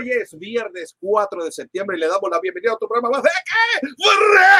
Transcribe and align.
Hoy 0.00 0.10
es 0.12 0.38
viernes 0.38 0.96
4 0.98 1.44
de 1.44 1.52
septiembre 1.52 1.94
y 1.94 2.00
le 2.00 2.06
damos 2.06 2.30
la 2.30 2.40
bienvenida 2.40 2.70
a 2.70 2.74
otro 2.74 2.88
programa 2.88 3.18
más 3.18 3.22
de 3.22 3.28
¿qué? 3.44 3.86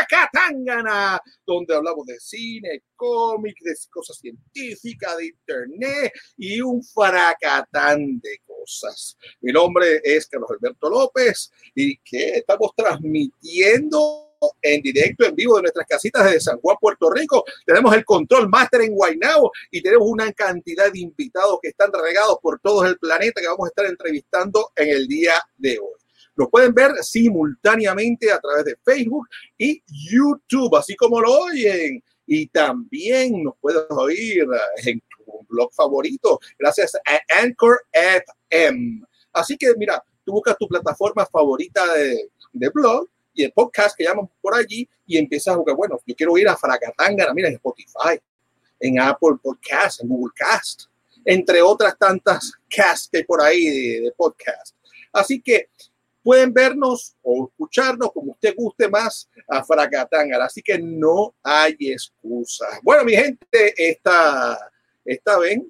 Fracatangana, 0.06 1.18
donde 1.46 1.74
hablamos 1.74 2.04
de 2.04 2.20
cine, 2.20 2.82
cómics, 2.94 3.62
de 3.64 3.72
cosas 3.90 4.18
científicas, 4.18 5.16
de 5.16 5.28
internet 5.28 6.12
y 6.36 6.60
un 6.60 6.84
fracatán 6.84 8.20
de 8.20 8.38
cosas. 8.46 9.16
Mi 9.40 9.50
nombre 9.50 10.02
es 10.04 10.26
Carlos 10.26 10.50
Alberto 10.50 10.90
López 10.90 11.50
y 11.74 11.96
que 12.00 12.32
estamos 12.34 12.72
transmitiendo 12.76 14.29
en 14.62 14.82
directo, 14.82 15.24
en 15.24 15.34
vivo 15.34 15.56
de 15.56 15.62
nuestras 15.62 15.86
casitas 15.86 16.30
de 16.30 16.40
San 16.40 16.58
Juan, 16.60 16.76
Puerto 16.80 17.10
Rico. 17.10 17.44
Tenemos 17.66 17.94
el 17.94 18.04
control 18.04 18.48
master 18.48 18.82
en 18.82 18.94
Guaynabo 18.94 19.52
y 19.70 19.82
tenemos 19.82 20.08
una 20.08 20.32
cantidad 20.32 20.90
de 20.92 21.00
invitados 21.00 21.58
que 21.62 21.68
están 21.68 21.90
regados 21.92 22.38
por 22.42 22.60
todo 22.60 22.84
el 22.86 22.98
planeta 22.98 23.40
que 23.40 23.48
vamos 23.48 23.66
a 23.66 23.68
estar 23.68 23.86
entrevistando 23.86 24.70
en 24.76 24.88
el 24.88 25.06
día 25.06 25.34
de 25.56 25.78
hoy. 25.78 26.00
Nos 26.36 26.48
pueden 26.48 26.72
ver 26.72 26.92
simultáneamente 27.02 28.32
a 28.32 28.40
través 28.40 28.64
de 28.64 28.76
Facebook 28.84 29.28
y 29.58 29.82
YouTube, 29.86 30.74
así 30.76 30.96
como 30.96 31.20
lo 31.20 31.32
oyen. 31.40 32.02
Y 32.26 32.46
también 32.46 33.42
nos 33.42 33.54
puedes 33.60 33.84
oír 33.90 34.46
en 34.84 35.00
tu 35.00 35.44
blog 35.48 35.72
favorito, 35.74 36.38
gracias 36.58 36.94
a 36.94 37.42
Anchor 37.42 37.80
FM. 37.92 39.02
Así 39.32 39.56
que 39.56 39.74
mira, 39.76 40.02
tú 40.24 40.32
buscas 40.32 40.56
tu 40.56 40.68
plataforma 40.68 41.26
favorita 41.26 41.92
de, 41.94 42.30
de 42.52 42.68
blog 42.70 43.08
podcast 43.48 43.96
que 43.96 44.04
llaman 44.04 44.28
por 44.40 44.54
allí 44.54 44.88
y 45.06 45.16
empiezas 45.16 45.54
a 45.54 45.56
jugar, 45.56 45.76
bueno, 45.76 45.98
yo 46.06 46.14
quiero 46.14 46.36
ir 46.36 46.48
a 46.48 46.56
Fracatangana, 46.56 47.32
mira, 47.32 47.48
en 47.48 47.54
Spotify, 47.54 48.20
en 48.78 49.00
Apple 49.00 49.36
Podcast, 49.42 50.02
en 50.02 50.08
Google 50.08 50.32
Cast, 50.36 50.82
entre 51.24 51.62
otras 51.62 51.96
tantas 51.98 52.52
casts 52.68 53.08
que 53.10 53.18
hay 53.18 53.24
por 53.24 53.40
ahí 53.40 53.64
de, 54.00 54.12
podcast. 54.16 54.74
Así 55.12 55.40
que 55.40 55.68
pueden 56.22 56.52
vernos 56.52 57.16
o 57.22 57.48
escucharnos 57.48 58.12
como 58.12 58.32
usted 58.32 58.54
guste 58.56 58.88
más 58.88 59.28
a 59.48 59.64
Fracatangana. 59.64 60.44
Así 60.44 60.62
que 60.62 60.78
no 60.78 61.34
hay 61.42 61.76
excusa. 61.80 62.66
Bueno, 62.82 63.04
mi 63.04 63.14
gente, 63.14 63.74
esta, 63.76 64.70
esta 65.04 65.38
vez 65.38 65.60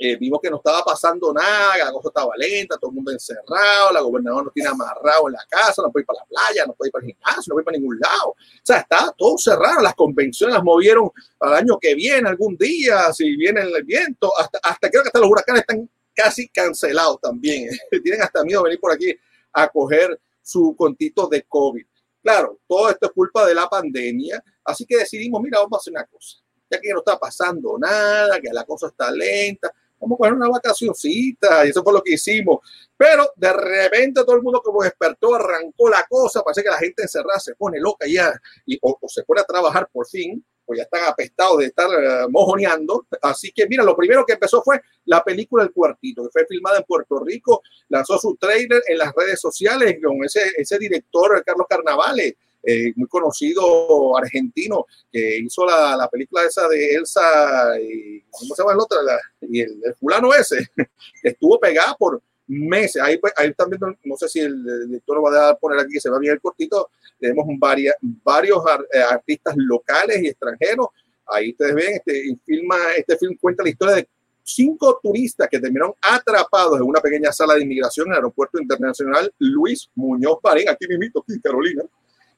eh, 0.00 0.16
vimos 0.16 0.38
que 0.40 0.48
no 0.48 0.58
estaba 0.58 0.84
pasando 0.84 1.32
nada, 1.32 1.76
la 1.84 1.90
cosa 1.90 2.08
estaba 2.08 2.32
lenta, 2.36 2.76
todo 2.78 2.90
el 2.90 2.94
mundo 2.94 3.10
encerrado, 3.10 3.92
la 3.92 4.00
gobernadora 4.00 4.44
nos 4.44 4.54
tiene 4.54 4.68
amarrado 4.68 5.26
en 5.26 5.32
la 5.32 5.44
casa, 5.48 5.82
no 5.82 5.90
puede 5.90 6.02
ir 6.02 6.06
para 6.06 6.20
la 6.20 6.26
playa, 6.26 6.66
no 6.66 6.74
puede 6.74 6.88
ir 6.88 6.92
para 6.92 7.04
el 7.04 7.12
gimnasio, 7.12 7.50
no 7.50 7.54
puede 7.54 7.62
ir 7.62 7.64
para 7.64 7.78
ningún 7.78 7.98
lado. 7.98 8.28
O 8.30 8.36
sea, 8.62 8.78
está 8.78 9.12
todo 9.18 9.36
cerrado, 9.36 9.82
las 9.82 9.96
convenciones 9.96 10.54
las 10.54 10.62
movieron 10.62 11.10
al 11.40 11.54
año 11.54 11.78
que 11.80 11.96
viene, 11.96 12.28
algún 12.28 12.56
día, 12.56 13.12
si 13.12 13.34
viene 13.34 13.62
el 13.62 13.82
viento, 13.82 14.32
hasta, 14.38 14.60
hasta 14.62 14.88
creo 14.88 15.02
que 15.02 15.08
hasta 15.08 15.18
los 15.18 15.30
huracanes 15.30 15.62
están 15.62 15.90
casi 16.14 16.48
cancelados 16.48 17.20
también. 17.20 17.68
Tienen 18.02 18.22
hasta 18.22 18.44
miedo 18.44 18.60
de 18.62 18.68
venir 18.68 18.80
por 18.80 18.92
aquí 18.92 19.12
a 19.52 19.68
coger 19.68 20.20
su 20.40 20.76
contito 20.76 21.26
de 21.26 21.42
COVID. 21.42 21.84
Claro, 22.22 22.60
todo 22.68 22.88
esto 22.90 23.06
es 23.06 23.12
culpa 23.12 23.46
de 23.46 23.54
la 23.54 23.68
pandemia, 23.68 24.42
así 24.64 24.84
que 24.84 24.98
decidimos, 24.98 25.40
mira, 25.42 25.58
vamos 25.58 25.78
a 25.78 25.80
hacer 25.80 25.92
una 25.92 26.04
cosa, 26.04 26.38
ya 26.70 26.80
que 26.80 26.92
no 26.92 26.98
está 26.98 27.18
pasando 27.18 27.78
nada, 27.78 28.40
que 28.40 28.50
la 28.52 28.64
cosa 28.64 28.88
está 28.88 29.10
lenta, 29.10 29.72
vamos 30.00 30.16
a 30.16 30.18
coger 30.18 30.32
una 30.34 30.48
vacacioncita 30.48 31.66
y 31.66 31.70
eso 31.70 31.82
fue 31.82 31.92
lo 31.92 32.02
que 32.02 32.14
hicimos. 32.14 32.58
Pero 32.96 33.30
de 33.36 33.52
repente 33.52 34.24
todo 34.24 34.36
el 34.36 34.42
mundo 34.42 34.60
como 34.62 34.82
despertó, 34.82 35.34
arrancó 35.34 35.88
la 35.88 36.04
cosa, 36.08 36.42
parece 36.42 36.62
que 36.62 36.70
la 36.70 36.78
gente 36.78 37.02
encerrada 37.02 37.38
se 37.38 37.54
pone 37.54 37.78
loca 37.80 38.06
ya 38.06 38.32
y, 38.66 38.78
o, 38.82 38.98
se 39.06 39.22
pone 39.24 39.40
a 39.40 39.44
trabajar 39.44 39.88
por 39.92 40.06
fin, 40.08 40.44
pues 40.64 40.78
ya 40.78 40.82
están 40.82 41.04
apestados 41.08 41.58
de 41.58 41.66
estar 41.66 41.88
uh, 41.88 42.30
mojoneando. 42.30 43.06
Así 43.22 43.52
que 43.52 43.66
mira, 43.66 43.84
lo 43.84 43.96
primero 43.96 44.24
que 44.26 44.34
empezó 44.34 44.62
fue 44.62 44.80
la 45.04 45.22
película 45.22 45.62
El 45.62 45.72
Cuartito, 45.72 46.24
que 46.24 46.30
fue 46.30 46.46
filmada 46.46 46.78
en 46.78 46.84
Puerto 46.84 47.20
Rico, 47.24 47.62
lanzó 47.88 48.18
su 48.18 48.36
trailer 48.36 48.82
en 48.86 48.98
las 48.98 49.14
redes 49.14 49.40
sociales 49.40 49.96
con 50.04 50.24
ese, 50.24 50.52
ese 50.56 50.78
director, 50.78 51.42
Carlos 51.44 51.66
Carnavales 51.68 52.34
eh, 52.70 52.92
muy 52.96 53.08
conocido 53.08 54.14
argentino, 54.14 54.84
que 55.10 55.38
hizo 55.38 55.64
la, 55.64 55.96
la, 55.96 56.06
película 56.06 56.44
esa 56.44 56.68
de 56.68 56.96
Elsa, 56.96 57.80
y, 57.80 58.20
¿cómo 58.30 58.54
se 58.54 58.62
llama 58.62 58.74
el 58.74 58.80
otro? 58.80 58.98
y 59.40 59.62
el, 59.62 59.94
fulano 59.98 60.34
ese, 60.34 60.66
estuvo 61.22 61.58
pegada 61.58 61.96
por 61.98 62.20
meses. 62.46 63.00
Ahí, 63.00 63.16
pues, 63.16 63.32
ahí 63.38 63.54
también, 63.54 63.80
no 64.04 64.16
sé 64.18 64.28
si 64.28 64.40
el 64.40 64.86
director 64.86 65.16
lo 65.16 65.22
va 65.22 65.48
a 65.48 65.56
poner 65.56 65.78
aquí, 65.78 65.98
se 65.98 66.10
va 66.10 66.18
bien 66.18 66.34
el 66.34 66.42
cortito. 66.42 66.90
Tenemos 67.18 67.46
varias, 67.58 67.94
varios 68.02 68.62
eh, 68.92 68.98
artistas 68.98 69.54
locales 69.56 70.22
y 70.22 70.28
extranjeros. 70.28 70.88
Ahí 71.24 71.52
ustedes 71.52 71.74
ven, 71.74 71.94
este, 71.94 72.36
filma, 72.44 72.76
este 72.98 73.16
film 73.16 73.34
cuenta 73.40 73.62
la 73.62 73.70
historia 73.70 73.94
de 73.94 74.08
cinco 74.42 75.00
turistas 75.02 75.48
que 75.48 75.58
terminaron 75.58 75.94
atrapados 76.02 76.76
en 76.76 76.82
una 76.82 77.00
pequeña 77.00 77.32
sala 77.32 77.54
de 77.54 77.62
inmigración 77.62 78.08
en 78.08 78.12
el 78.12 78.16
aeropuerto 78.16 78.60
internacional 78.60 79.32
Luis 79.38 79.90
Muñoz 79.94 80.38
Marín, 80.44 80.68
aquí 80.68 80.86
mismo, 80.86 81.22
aquí 81.22 81.40
Carolina, 81.40 81.82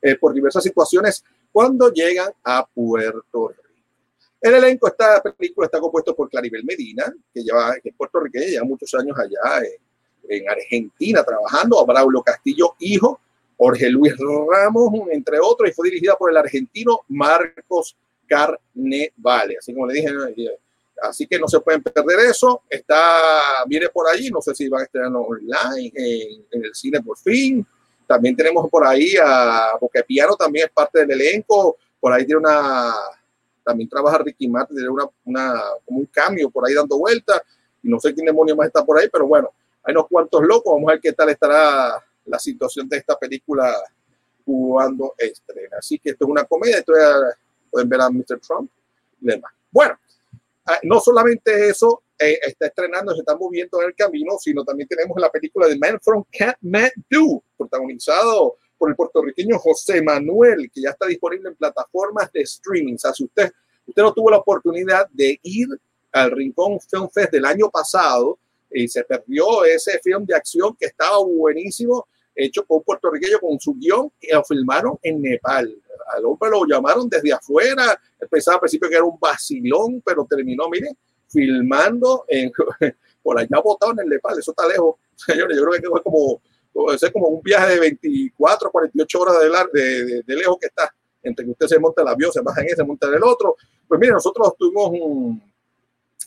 eh, 0.02 0.16
por 0.16 0.32
diversas 0.32 0.62
situaciones 0.62 1.24
cuando 1.52 1.92
llegan 1.92 2.32
a 2.44 2.66
Puerto 2.66 3.48
Rico. 3.48 3.60
El 4.40 4.54
elenco 4.54 4.86
de 4.86 4.92
esta 4.92 5.22
película 5.22 5.66
está 5.66 5.78
compuesto 5.78 6.16
por 6.16 6.30
Claribel 6.30 6.64
Medina, 6.64 7.12
que, 7.32 7.42
lleva, 7.42 7.74
que 7.82 7.90
es 7.90 7.94
puertorriqueña, 7.94 8.46
lleva 8.46 8.64
muchos 8.64 8.92
años 8.94 9.16
allá 9.18 9.66
en, 10.28 10.48
Argentina 10.48 11.24
trabajando, 11.24 11.80
a 11.80 11.84
Braulio 11.84 12.22
Castillo, 12.22 12.74
hijo, 12.78 13.20
Jorge 13.56 13.90
Luis 13.90 14.14
Ramos, 14.16 14.92
entre 15.10 15.38
otros, 15.40 15.68
y 15.68 15.72
fue 15.72 15.88
dirigida 15.90 16.16
por 16.16 16.30
el 16.30 16.36
argentino 16.36 17.00
Marcos 17.08 17.96
Carnevale. 18.26 19.56
Así 19.58 19.74
como 19.74 19.88
le 19.88 19.94
dije, 19.94 20.08
así 21.02 21.26
que 21.26 21.38
no 21.38 21.48
se 21.48 21.60
pueden 21.60 21.82
perder 21.82 22.20
eso. 22.20 22.62
Está, 22.70 23.64
viene 23.66 23.88
por 23.88 24.08
allí, 24.08 24.30
no 24.30 24.40
sé 24.40 24.54
si 24.54 24.68
van 24.68 24.82
a 24.82 24.84
estrenar 24.84 25.12
online, 25.14 25.92
en, 25.94 26.46
en 26.50 26.64
el 26.64 26.74
cine 26.74 27.02
por 27.02 27.18
fin, 27.18 27.66
también 28.10 28.34
tenemos 28.34 28.68
por 28.68 28.84
ahí 28.84 29.14
a 29.24 29.78
Piano 30.04 30.34
también 30.34 30.66
es 30.66 30.72
parte 30.72 30.98
del 30.98 31.12
elenco. 31.12 31.78
Por 32.00 32.12
ahí 32.12 32.26
tiene 32.26 32.40
una, 32.40 32.92
también 33.62 33.88
trabaja 33.88 34.18
Ricky 34.18 34.48
Martin, 34.48 34.76
tiene 34.76 34.90
una, 34.90 35.04
una, 35.24 35.62
como 35.86 36.00
un 36.00 36.06
cambio 36.06 36.50
por 36.50 36.66
ahí 36.66 36.74
dando 36.74 36.98
vueltas. 36.98 37.40
Y 37.80 37.88
no 37.88 38.00
sé 38.00 38.12
quién 38.12 38.26
demonio 38.26 38.56
más 38.56 38.66
está 38.66 38.84
por 38.84 38.98
ahí, 38.98 39.08
pero 39.08 39.28
bueno, 39.28 39.52
hay 39.84 39.92
unos 39.92 40.08
cuantos 40.08 40.42
locos. 40.42 40.72
Vamos 40.74 40.88
a 40.88 40.94
ver 40.94 41.00
qué 41.00 41.12
tal 41.12 41.28
estará 41.28 42.04
la 42.24 42.38
situación 42.40 42.88
de 42.88 42.96
esta 42.96 43.16
película 43.16 43.76
cuando 44.44 45.14
estrena. 45.16 45.76
Así 45.78 45.96
que 46.00 46.10
esto 46.10 46.24
es 46.24 46.30
una 46.32 46.42
comedia. 46.42 46.78
Esto 46.78 46.92
pueden 47.70 47.88
ver 47.88 48.00
a 48.00 48.10
Mr. 48.10 48.40
Trump 48.40 48.68
y 49.20 49.26
demás. 49.26 49.52
Bueno, 49.70 49.96
ah, 50.66 50.80
no 50.82 50.98
solamente 50.98 51.68
eso, 51.68 52.02
eh, 52.22 52.38
está 52.42 52.66
estrenando, 52.66 53.14
se 53.14 53.20
está 53.20 53.34
moviendo 53.34 53.80
en 53.80 53.88
el 53.88 53.94
camino, 53.94 54.36
sino 54.38 54.62
también 54.62 54.86
tenemos 54.86 55.18
la 55.18 55.30
película 55.30 55.66
de 55.66 55.78
Man 55.78 55.98
from 56.02 56.22
Kathmandu, 56.30 57.42
protagonizado 57.56 58.56
por 58.76 58.90
el 58.90 58.96
puertorriqueño 58.96 59.58
José 59.58 60.02
Manuel, 60.02 60.70
que 60.70 60.82
ya 60.82 60.90
está 60.90 61.06
disponible 61.06 61.48
en 61.48 61.56
plataformas 61.56 62.30
de 62.30 62.42
streaming. 62.42 62.94
O 62.96 62.98
sea, 62.98 63.14
si 63.14 63.24
usted, 63.24 63.50
usted 63.86 64.02
no 64.02 64.12
tuvo 64.12 64.30
la 64.30 64.36
oportunidad 64.36 65.08
de 65.10 65.40
ir 65.42 65.68
al 66.12 66.30
Rincón 66.30 66.78
Film 66.80 67.08
Fest 67.08 67.32
del 67.32 67.46
año 67.46 67.70
pasado 67.70 68.38
y 68.70 68.86
se 68.86 69.02
perdió 69.04 69.64
ese 69.64 69.98
film 70.00 70.26
de 70.26 70.34
acción 70.34 70.76
que 70.78 70.86
estaba 70.86 71.24
buenísimo, 71.24 72.06
hecho 72.34 72.66
por 72.66 72.78
un 72.78 72.84
puertorriqueño 72.84 73.38
con 73.40 73.58
su 73.58 73.74
guion, 73.74 74.12
que 74.20 74.34
lo 74.34 74.44
filmaron 74.44 74.98
en 75.02 75.22
Nepal. 75.22 75.74
Al 76.14 76.24
hombre 76.26 76.50
lo 76.50 76.66
llamaron 76.66 77.08
desde 77.08 77.32
afuera, 77.32 77.98
pensaba 78.30 78.56
al 78.56 78.60
principio 78.60 78.90
que 78.90 78.96
era 78.96 79.04
un 79.04 79.18
vacilón, 79.18 80.02
pero 80.04 80.26
terminó, 80.28 80.68
miren, 80.68 80.94
filmando 81.30 82.24
en, 82.28 82.50
por 83.22 83.38
allá 83.38 83.60
botado 83.62 83.92
en 83.92 84.00
el 84.00 84.08
Nepal, 84.08 84.38
eso 84.38 84.50
está 84.52 84.66
lejos, 84.68 84.96
señores, 85.16 85.56
yo 85.56 85.64
creo 85.64 85.80
que 85.80 85.98
es 85.98 86.02
como, 86.02 86.42
es 86.92 87.10
como 87.12 87.28
un 87.28 87.42
viaje 87.42 87.74
de 87.74 87.80
24, 87.80 88.70
48 88.70 89.20
horas 89.20 89.36
de, 89.72 89.80
de, 89.80 90.22
de, 90.22 90.36
lejos 90.36 90.56
que 90.60 90.66
está, 90.66 90.92
entre 91.22 91.44
que 91.44 91.50
usted 91.52 91.66
se 91.66 91.78
monta 91.78 92.02
el 92.02 92.08
avión, 92.08 92.32
se 92.32 92.40
baja 92.40 92.60
en 92.60 92.68
ese, 92.68 92.76
se 92.76 92.84
monta 92.84 93.06
en 93.08 93.14
el 93.14 93.24
otro. 93.24 93.56
Pues 93.86 94.00
mire, 94.00 94.12
nosotros 94.12 94.54
tuvimos 94.56 94.90
un, 94.90 95.42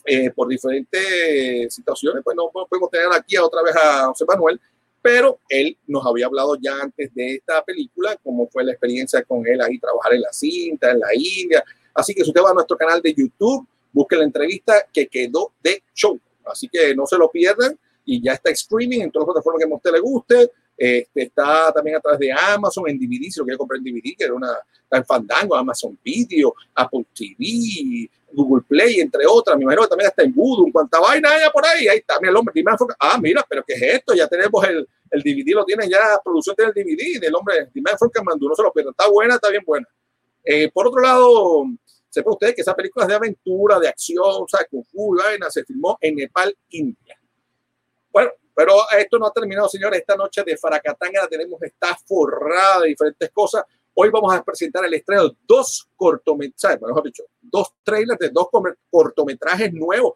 eh, 0.06 0.30
por 0.30 0.48
diferentes 0.48 1.72
situaciones, 1.74 2.22
pues 2.22 2.36
no 2.36 2.50
podemos 2.50 2.90
tener 2.90 3.08
aquí 3.12 3.38
otra 3.38 3.62
vez 3.62 3.74
a 3.74 4.06
José 4.06 4.24
Manuel, 4.26 4.60
pero 5.00 5.38
él 5.48 5.76
nos 5.86 6.04
había 6.04 6.26
hablado 6.26 6.56
ya 6.56 6.80
antes 6.82 7.14
de 7.14 7.36
esta 7.36 7.64
película, 7.64 8.16
cómo 8.22 8.46
fue 8.48 8.64
la 8.64 8.72
experiencia 8.72 9.22
con 9.22 9.46
él 9.46 9.60
ahí, 9.60 9.78
trabajar 9.78 10.14
en 10.14 10.22
la 10.22 10.32
cinta, 10.32 10.90
en 10.90 11.00
la 11.00 11.08
India. 11.14 11.64
Así 11.94 12.14
que 12.14 12.22
si 12.22 12.30
usted 12.30 12.42
va 12.42 12.50
a 12.50 12.54
nuestro 12.54 12.76
canal 12.76 13.00
de 13.00 13.14
YouTube, 13.14 13.66
busque 13.94 14.16
la 14.16 14.24
entrevista 14.24 14.74
que 14.92 15.06
quedó 15.06 15.52
de 15.62 15.82
show. 15.94 16.20
Así 16.44 16.68
que 16.68 16.94
no 16.94 17.06
se 17.06 17.16
lo 17.16 17.30
pierdan 17.30 17.78
y 18.04 18.22
ya 18.22 18.32
está 18.32 18.50
streaming 18.50 19.00
en 19.00 19.10
todas 19.10 19.28
las 19.28 19.34
plataformas 19.34 19.64
que 19.64 19.72
a 19.72 19.76
usted 19.76 19.92
le 19.92 20.00
guste. 20.00 20.50
Este, 20.76 21.22
está 21.22 21.72
también 21.72 21.96
a 21.96 22.00
través 22.00 22.18
de 22.18 22.32
Amazon 22.32 22.88
en 22.88 22.98
DVD, 22.98 23.30
si 23.30 23.38
lo 23.38 23.44
quiere 23.44 23.56
comprar 23.56 23.78
en 23.78 23.84
DVD, 23.84 24.16
que 24.18 24.24
era 24.24 24.34
una 24.34 24.50
en 24.90 25.04
Fandango, 25.04 25.56
Amazon 25.56 25.98
Video, 26.04 26.54
Apple 26.74 27.04
TV, 27.14 28.08
Google 28.32 28.62
Play, 28.68 29.00
entre 29.00 29.24
otras. 29.26 29.56
Me 29.56 29.62
imagino 29.62 29.82
que 29.82 29.88
también 29.88 30.08
está 30.08 30.22
en 30.22 30.34
Voodoo, 30.34 30.66
en 30.66 30.72
cuanta 30.72 31.00
vaina 31.00 31.30
haya 31.30 31.50
por 31.50 31.64
ahí. 31.66 31.88
Ahí 31.88 31.98
está, 31.98 32.18
mira 32.20 32.30
el 32.30 32.36
hombre. 32.36 32.62
Ah, 32.98 33.18
mira, 33.20 33.44
pero 33.48 33.64
¿qué 33.66 33.74
es 33.74 33.82
esto? 33.82 34.14
Ya 34.14 34.28
tenemos 34.28 34.62
el, 34.64 34.86
el 35.10 35.22
DVD, 35.22 35.54
lo 35.54 35.64
tienen 35.64 35.88
ya, 35.88 36.20
producción 36.22 36.56
tiene 36.56 36.72
el 36.74 36.84
DVD 36.84 37.20
del 37.20 37.34
hombre, 37.34 37.68
Dime 37.72 37.90
que 38.12 38.22
mandó, 38.22 38.48
no 38.48 38.54
se 38.54 38.62
lo 38.62 38.72
pierda. 38.72 38.90
Está 38.90 39.08
buena, 39.08 39.34
está 39.34 39.50
bien 39.50 39.62
buena. 39.66 39.86
Eh, 40.44 40.70
por 40.72 40.86
otro 40.86 41.00
lado, 41.00 41.64
sepa 42.14 42.30
usted 42.30 42.54
que 42.54 42.60
esa 42.60 42.74
película 42.74 43.04
es 43.04 43.08
de 43.08 43.14
aventura, 43.16 43.80
de 43.80 43.88
acción, 43.88 44.22
o 44.24 44.46
sea, 44.48 44.64
Kung 44.70 44.84
Fu 44.84 45.16
vaina, 45.16 45.50
se 45.50 45.64
filmó 45.64 45.98
en 46.00 46.14
Nepal, 46.14 46.56
India. 46.70 47.18
Bueno, 48.12 48.30
pero 48.54 48.76
esto 48.96 49.18
no 49.18 49.26
ha 49.26 49.32
terminado, 49.32 49.68
señores. 49.68 49.98
Esta 49.98 50.14
noche 50.14 50.44
de 50.44 50.56
Faracatanga 50.56 51.22
la 51.22 51.28
tenemos, 51.28 51.60
está 51.62 51.98
forrada 52.06 52.82
de 52.82 52.88
diferentes 52.88 53.30
cosas. 53.32 53.64
Hoy 53.94 54.10
vamos 54.10 54.32
a 54.32 54.44
presentar 54.44 54.84
el 54.84 54.94
estreno 54.94 55.28
de 55.28 55.36
dos 55.44 55.88
cortometrajes, 55.96 56.80
mejor 56.80 57.02
dicho, 57.02 57.24
dos 57.40 57.74
trailers 57.82 58.18
de 58.20 58.28
dos 58.30 58.46
cortometrajes 58.90 59.72
nuevos. 59.72 60.14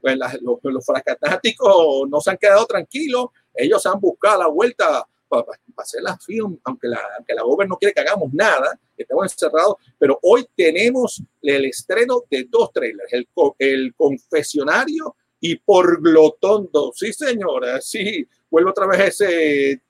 Pues 0.00 0.18
los, 0.40 0.58
los 0.62 0.84
fracatáticos 0.84 2.08
no 2.08 2.20
se 2.20 2.30
han 2.30 2.36
quedado 2.36 2.66
tranquilos, 2.66 3.28
ellos 3.54 3.86
han 3.86 4.00
buscado 4.00 4.42
la 4.42 4.48
vuelta 4.48 5.06
para, 5.28 5.44
hacer 5.76 6.02
la 6.02 6.16
film, 6.18 6.58
aunque 6.64 6.88
la, 6.88 7.00
aunque 7.16 7.34
la 7.34 7.42
no 7.66 7.76
quiere 7.76 7.92
que 7.92 8.00
hagamos 8.00 8.32
nada, 8.32 8.78
estamos 8.96 9.32
encerrados, 9.32 9.76
pero 9.98 10.18
hoy 10.22 10.46
tenemos 10.56 11.22
el 11.42 11.64
estreno 11.66 12.22
de 12.30 12.44
dos 12.48 12.72
trailers, 12.72 13.12
el, 13.12 13.28
el 13.58 13.94
confesionario 13.94 15.16
y 15.40 15.56
por 15.56 16.00
Glotondo. 16.00 16.92
Sí, 16.94 17.12
señora, 17.12 17.80
sí, 17.80 18.26
vuelve 18.50 18.70
otra 18.70 18.86
vez 18.86 19.20
ese, 19.20 19.82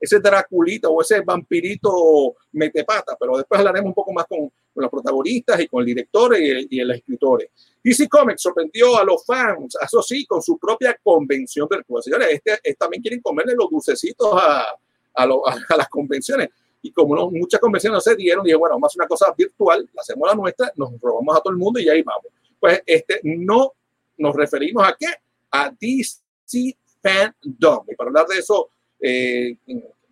ese 0.00 0.20
Draculita 0.20 0.88
o 0.88 1.02
ese 1.02 1.20
vampirito 1.20 2.34
metepata, 2.52 3.16
pero 3.18 3.36
después 3.36 3.58
hablaremos 3.58 3.88
un 3.88 3.94
poco 3.94 4.12
más 4.12 4.26
con, 4.26 4.48
con 4.48 4.82
los 4.82 4.90
protagonistas 4.90 5.60
y 5.60 5.68
con 5.68 5.80
el 5.80 5.86
director 5.86 6.36
y, 6.38 6.66
y 6.70 6.80
los 6.80 6.96
escritores. 6.96 7.50
DC 7.82 8.08
Comics 8.08 8.42
sorprendió 8.42 8.98
a 8.98 9.04
los 9.04 9.24
fans, 9.24 9.76
eso 9.82 10.02
sí, 10.02 10.26
con 10.26 10.42
su 10.42 10.58
propia 10.58 10.98
convención 11.02 11.66
virtual. 11.68 12.02
Señores, 12.02 12.28
este, 12.30 12.52
este, 12.52 12.74
también 12.74 13.02
quieren 13.02 13.20
comerle 13.20 13.54
los 13.54 13.70
dulcecitos 13.70 14.34
a, 14.34 14.66
a, 15.14 15.26
lo, 15.26 15.46
a, 15.46 15.56
las 15.76 15.88
convenciones. 15.88 16.48
Y 16.82 16.92
como 16.92 17.14
no, 17.14 17.30
muchas 17.30 17.60
convenciones 17.60 17.96
no 17.96 18.00
se 18.00 18.16
dieron, 18.16 18.44
dije, 18.44 18.56
bueno, 18.56 18.74
vamos 18.74 18.86
a 18.86 18.88
hacer 18.88 19.00
una 19.00 19.08
cosa 19.08 19.34
virtual, 19.36 19.88
la 19.92 20.00
hacemos 20.00 20.28
la 20.28 20.34
nuestra, 20.34 20.72
nos 20.76 20.98
robamos 21.00 21.36
a 21.36 21.40
todo 21.40 21.52
el 21.52 21.58
mundo 21.58 21.78
y 21.80 21.88
ahí 21.88 22.02
vamos. 22.02 22.26
Pues 22.58 22.82
este, 22.86 23.20
no 23.22 23.72
nos 24.18 24.36
referimos 24.36 24.86
a 24.86 24.94
qué? 24.98 25.06
A 25.50 25.70
DC 25.70 26.76
Fandom. 27.02 27.84
Y 27.88 27.94
para 27.96 28.08
hablar 28.08 28.26
de 28.26 28.38
eso, 28.38 28.68
eh, 29.00 29.56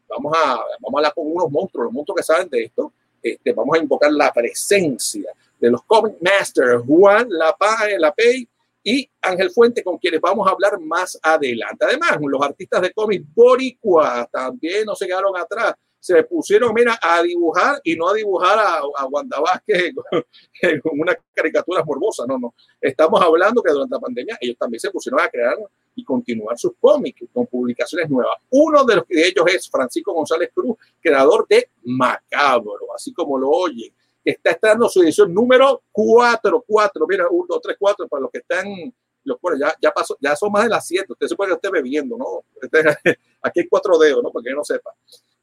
vamos, 0.08 0.32
a, 0.36 0.56
vamos 0.80 0.94
a 0.94 0.98
hablar 0.98 1.14
con 1.14 1.30
unos 1.30 1.50
monstruos, 1.50 1.84
los 1.84 1.92
monstruos 1.92 2.16
que 2.16 2.22
saben 2.22 2.48
de 2.48 2.64
esto. 2.64 2.92
Este, 3.22 3.52
vamos 3.52 3.76
a 3.76 3.82
invocar 3.82 4.12
la 4.12 4.32
presencia 4.32 5.32
de 5.58 5.70
los 5.70 5.82
Comic 5.84 6.16
Masters, 6.20 6.82
Juan 6.86 7.26
Lapay, 7.28 7.98
Lapey 7.98 8.48
y 8.82 9.10
Ángel 9.20 9.50
Fuente, 9.50 9.82
con 9.82 9.98
quienes 9.98 10.20
vamos 10.20 10.46
a 10.46 10.52
hablar 10.52 10.78
más 10.80 11.18
adelante. 11.22 11.84
Además, 11.84 12.18
los 12.20 12.42
artistas 12.42 12.82
de 12.82 12.92
cómic 12.92 13.24
boricua 13.34 14.28
también 14.30 14.84
no 14.84 14.94
se 14.94 15.06
quedaron 15.06 15.36
atrás 15.36 15.74
se 16.00 16.22
pusieron, 16.24 16.72
mira, 16.72 16.98
a 17.02 17.22
dibujar 17.22 17.80
y 17.82 17.96
no 17.96 18.08
a 18.08 18.14
dibujar 18.14 18.58
a, 18.58 18.78
a 18.78 19.06
Wanda 19.06 19.40
Vázquez 19.40 19.92
con 20.82 21.00
una 21.00 21.16
caricatura 21.34 21.84
morbosa, 21.84 22.24
no, 22.26 22.38
no. 22.38 22.54
Estamos 22.80 23.20
hablando 23.20 23.62
que 23.62 23.72
durante 23.72 23.94
la 23.94 24.00
pandemia 24.00 24.38
ellos 24.40 24.56
también 24.58 24.80
se 24.80 24.90
pusieron 24.90 25.20
a 25.20 25.28
crear 25.28 25.56
y 25.98 26.04
continuar 26.04 26.56
sus 26.56 26.74
cómics 26.80 27.24
con 27.32 27.48
publicaciones 27.48 28.08
nuevas. 28.08 28.38
Uno 28.50 28.84
de, 28.84 28.96
los, 28.96 29.08
de 29.08 29.26
ellos 29.26 29.44
es 29.52 29.68
Francisco 29.68 30.12
González 30.12 30.50
Cruz, 30.54 30.76
creador 31.00 31.44
de 31.48 31.70
Macabro, 31.82 32.94
así 32.94 33.12
como 33.12 33.36
lo 33.36 33.50
oyen. 33.50 33.92
Está 34.24 34.52
estando 34.52 34.88
su 34.88 35.02
edición 35.02 35.34
número 35.34 35.82
4, 35.90 36.64
4, 36.64 37.06
mira, 37.08 37.26
1, 37.28 37.46
2, 37.48 37.60
3, 37.60 37.76
4, 37.76 38.06
para 38.08 38.20
los 38.20 38.30
que 38.30 38.38
están 38.38 38.94
los, 39.24 39.40
bueno, 39.40 39.58
ya, 39.58 39.74
ya 39.82 39.90
pasó, 39.90 40.16
ya 40.20 40.36
son 40.36 40.52
más 40.52 40.62
de 40.62 40.70
las 40.70 40.86
7, 40.86 41.06
usted 41.08 41.26
se 41.26 41.34
puede 41.34 41.50
que 41.50 41.54
esté 41.56 41.70
bebiendo, 41.70 42.16
¿no? 42.16 42.44
Este, 42.62 42.78
aquí 43.42 43.60
hay 43.60 43.68
cuatro 43.68 43.98
dedos, 43.98 44.22
¿no? 44.22 44.30
Para 44.30 44.44
que 44.44 44.52
no 44.52 44.62
sepa. 44.62 44.94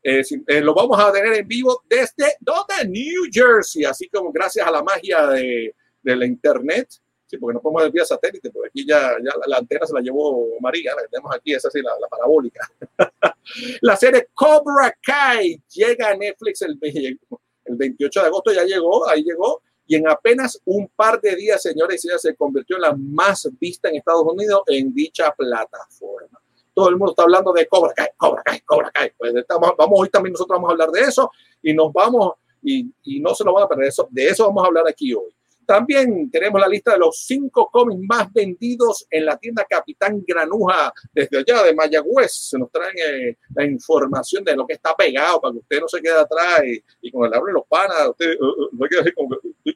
Eh, 0.02 0.24
eh, 0.48 0.62
lo 0.62 0.74
vamos 0.74 0.98
a 0.98 1.12
tener 1.12 1.34
en 1.34 1.48
vivo 1.48 1.84
desde 1.90 2.38
¿dónde? 2.40 2.88
New 2.88 3.24
Jersey, 3.30 3.84
así 3.84 4.08
como 4.08 4.32
gracias 4.32 4.66
a 4.66 4.72
la 4.72 4.82
magia 4.82 5.28
de, 5.28 5.76
de 6.02 6.16
la 6.16 6.26
internet. 6.26 6.88
Sí, 7.28 7.38
porque 7.38 7.56
no 7.56 7.62
podemos 7.62 7.84
ver 7.84 7.92
vía 7.92 8.06
satélite, 8.06 8.52
porque 8.52 8.70
aquí 8.70 8.86
ya, 8.86 9.16
ya 9.24 9.32
la, 9.48 9.58
antena 9.58 9.86
se 9.86 9.94
la 9.94 10.02
llevó 10.02 10.60
María, 10.60 10.94
la 10.96 11.02
que 11.04 11.08
tenemos 11.08 11.36
aquí, 11.36 11.54
esa 11.54 11.70
sí, 11.72 11.82
la, 11.82 11.92
la 12.00 12.08
parabólica. 12.08 12.70
la 13.82 13.96
serie 13.96 14.28
Cobra 14.34 14.96
Kai 15.02 15.62
llega 15.70 16.10
a 16.10 16.16
Netflix 16.16 16.62
el, 16.62 16.78
el 16.82 17.76
28 17.76 18.22
de 18.22 18.28
agosto, 18.28 18.54
ya 18.54 18.64
llegó, 18.64 19.08
ahí 19.10 19.24
llegó, 19.24 19.64
y 19.88 19.96
en 19.96 20.08
apenas 20.08 20.62
un 20.66 20.88
par 20.96 21.20
de 21.20 21.36
días, 21.36 21.62
señores 21.62 21.98
y 21.98 22.00
señores, 22.02 22.22
se 22.22 22.36
convirtió 22.36 22.76
en 22.76 22.84
la 22.84 22.96
más 22.96 23.50
vista 23.60 23.90
en 23.90 23.96
Estados 23.96 24.24
Unidos 24.24 24.62
en 24.68 24.94
dicha 24.94 25.34
plataforma 25.36 26.40
todo 26.76 26.90
el 26.90 26.98
mundo 26.98 27.12
está 27.12 27.24
hablando 27.24 27.54
de 27.54 27.66
Cobra 27.68 27.94
Kai, 27.94 28.10
Cobra 28.18 28.44
Kai, 28.44 28.60
Cobra 28.60 28.92
Kai. 28.92 29.12
Pues 29.18 29.34
estamos, 29.34 29.72
vamos 29.78 29.98
hoy 30.00 30.10
también 30.10 30.34
nosotros 30.34 30.58
vamos 30.58 30.70
a 30.70 30.74
hablar 30.74 30.92
de 30.92 31.00
eso 31.00 31.32
y 31.64 31.74
nos 31.74 31.92
vamos 31.92 32.34
y, 32.62 32.92
y 33.04 33.20
no 33.22 33.34
se 33.34 33.46
lo 33.46 33.54
van 33.54 33.64
a 33.64 33.68
perder. 33.68 33.88
Eso, 33.88 34.08
de 34.12 34.28
eso 34.28 34.46
vamos 34.46 34.64
a 34.64 34.68
hablar 34.68 34.84
aquí 34.88 35.14
hoy. 35.14 35.34
También 35.66 36.30
tenemos 36.30 36.60
la 36.62 36.68
lista 36.68 36.94
de 36.94 37.00
los 37.00 37.18
cinco 37.26 37.70
cómics 37.72 38.02
más 38.08 38.32
vendidos 38.32 39.06
en 39.10 39.26
la 39.26 39.38
tienda 39.38 39.66
Capitán 39.70 40.24
Granuja 40.26 40.94
desde 41.14 41.40
allá 41.40 41.64
de 41.64 41.74
Mayagüez. 41.74 42.32
Se 42.32 42.60
nos 42.60 42.72
traen 42.72 42.96
eh, 42.98 43.38
la 43.54 43.66
información 43.66 44.44
de 44.44 44.56
lo 44.56 44.66
que 44.66 44.74
está 44.74 44.96
pegado 44.96 45.42
para 45.42 45.54
que 45.54 45.60
usted 45.60 45.80
no 45.82 45.88
se 45.88 46.02
quede 46.02 46.20
atrás 46.20 46.62
y, 46.66 46.84
y 47.02 47.12
con 47.12 47.26
el 47.26 47.34
habla 47.34 47.48
de 47.48 47.54
los 47.54 47.68
panas, 47.68 48.10
usted 48.10 48.38
uh, 48.40 48.46
uh, 48.46 48.70
no 48.72 48.88
quede 48.88 49.02
así 49.02 49.12
como 49.12 49.30
que, 49.30 49.72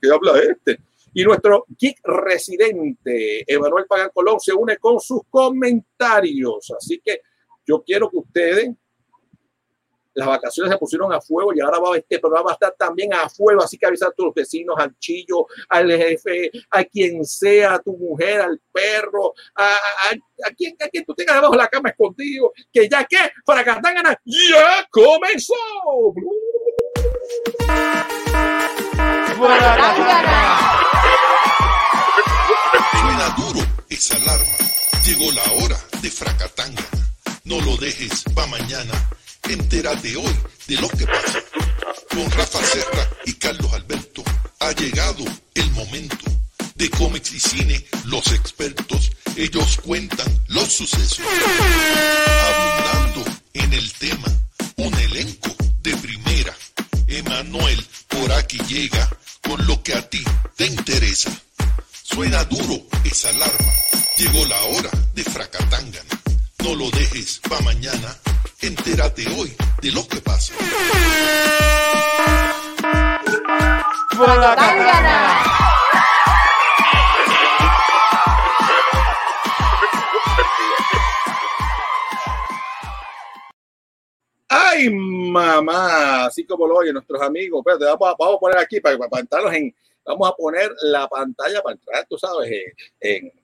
¿qué 0.00 0.10
habla 0.12 0.38
este? 0.38 0.78
Y 1.14 1.24
nuestro 1.24 1.66
geek 1.78 1.98
residente, 2.04 3.44
Emanuel 3.46 3.84
Pagan 3.86 4.10
Colón, 4.14 4.40
se 4.40 4.54
une 4.54 4.78
con 4.78 4.98
sus 4.98 5.20
comentarios. 5.28 6.72
Así 6.76 7.00
que 7.04 7.20
yo 7.66 7.82
quiero 7.82 8.08
que 8.08 8.16
ustedes, 8.16 8.70
las 10.14 10.28
vacaciones 10.28 10.72
se 10.72 10.78
pusieron 10.78 11.12
a 11.12 11.20
fuego 11.20 11.52
y 11.54 11.60
ahora 11.60 11.78
va, 11.78 11.96
este 11.96 12.18
programa 12.18 12.46
va 12.46 12.50
a 12.52 12.54
estar 12.54 12.74
también 12.78 13.12
a 13.14 13.28
fuego. 13.28 13.62
Así 13.62 13.78
que 13.78 13.86
avisar 13.86 14.08
a 14.08 14.12
tus 14.12 14.34
vecinos, 14.34 14.76
al 14.78 14.96
chillo, 14.98 15.46
al 15.68 15.90
jefe, 15.90 16.50
a 16.70 16.84
quien 16.84 17.24
sea, 17.24 17.74
a 17.74 17.78
tu 17.78 17.96
mujer, 17.96 18.40
al 18.40 18.60
perro, 18.72 19.34
a, 19.54 19.74
a, 19.74 20.10
a, 20.10 20.50
quien, 20.54 20.76
tú 21.06 21.14
tengas 21.14 21.36
debajo 21.36 21.52
de 21.52 21.58
la 21.58 21.68
cama 21.68 21.90
escondido, 21.90 22.52
que 22.72 22.88
ya 22.88 23.04
que, 23.04 23.18
para 23.44 23.62
ganar, 23.62 24.18
ya 24.24 24.86
comenzó. 24.90 25.54
Suena 33.00 33.28
duro 33.36 33.66
esa 33.88 34.16
alarma. 34.16 34.46
Llegó 35.04 35.32
la 35.32 35.42
hora 35.64 35.76
de 36.00 36.10
fracatanga. 36.10 36.82
No 37.44 37.60
lo 37.60 37.76
dejes 37.76 38.22
pa' 38.34 38.46
mañana. 38.46 38.92
Entérate 39.48 40.16
hoy 40.16 40.34
de 40.66 40.76
lo 40.76 40.88
que 40.88 41.06
pasa. 41.06 41.40
Con 42.10 42.30
Rafa 42.30 42.64
Serra 42.64 43.08
y 43.26 43.34
Carlos 43.34 43.72
Alberto 43.72 44.22
ha 44.60 44.72
llegado 44.72 45.24
el 45.54 45.70
momento. 45.72 46.24
De 46.76 46.88
cómics 46.90 47.32
y 47.32 47.40
cine, 47.40 47.84
los 48.04 48.32
expertos, 48.32 49.10
ellos 49.36 49.78
cuentan 49.84 50.26
los 50.48 50.72
sucesos. 50.72 51.20
Abundando 52.54 53.24
en 53.54 53.72
el 53.72 53.92
tema, 53.94 54.28
un 54.76 54.94
elenco 54.94 55.54
de 55.82 55.96
primera. 55.96 56.54
Emanuel 57.06 57.84
por 58.08 58.32
aquí 58.32 58.58
llega 58.68 59.08
con 59.42 59.64
lo 59.66 59.82
que 59.82 59.94
a 59.94 60.08
ti 60.08 60.22
te 60.56 60.66
interesa. 60.66 61.30
Suena 62.02 62.44
duro 62.44 62.86
esa 63.04 63.28
alarma. 63.30 63.72
Llegó 64.16 64.44
la 64.46 64.60
hora 64.62 64.90
de 65.14 65.24
Fracatangana. 65.24 66.20
No 66.62 66.74
lo 66.74 66.90
dejes 66.90 67.40
pa' 67.48 67.60
mañana. 67.60 68.16
Entérate 68.62 69.26
hoy 69.36 69.52
de 69.82 69.90
lo 69.90 70.06
que 70.06 70.20
pasa. 70.20 70.54
Fracatangana. 74.10 75.42
¡Ay, 84.48 84.90
mamá! 84.90 86.26
Así 86.26 86.46
como 86.46 86.68
lo 86.68 86.76
oyen 86.76 86.94
nuestros 86.94 87.20
amigos. 87.20 87.64
Espérate, 87.66 87.84
vamos, 87.84 88.08
a, 88.10 88.14
vamos 88.16 88.36
a 88.36 88.38
poner 88.38 88.58
aquí 88.58 88.78
para, 88.80 88.96
para 88.96 89.56
en. 89.56 89.74
Vamos 90.04 90.28
a 90.28 90.32
poner 90.36 90.70
la 90.82 91.08
pantalla 91.08 91.62
para 91.62 91.74
entrar, 91.74 92.06
tú 92.08 92.16
sabes, 92.16 92.48
en, 93.00 93.24
en 93.24 93.41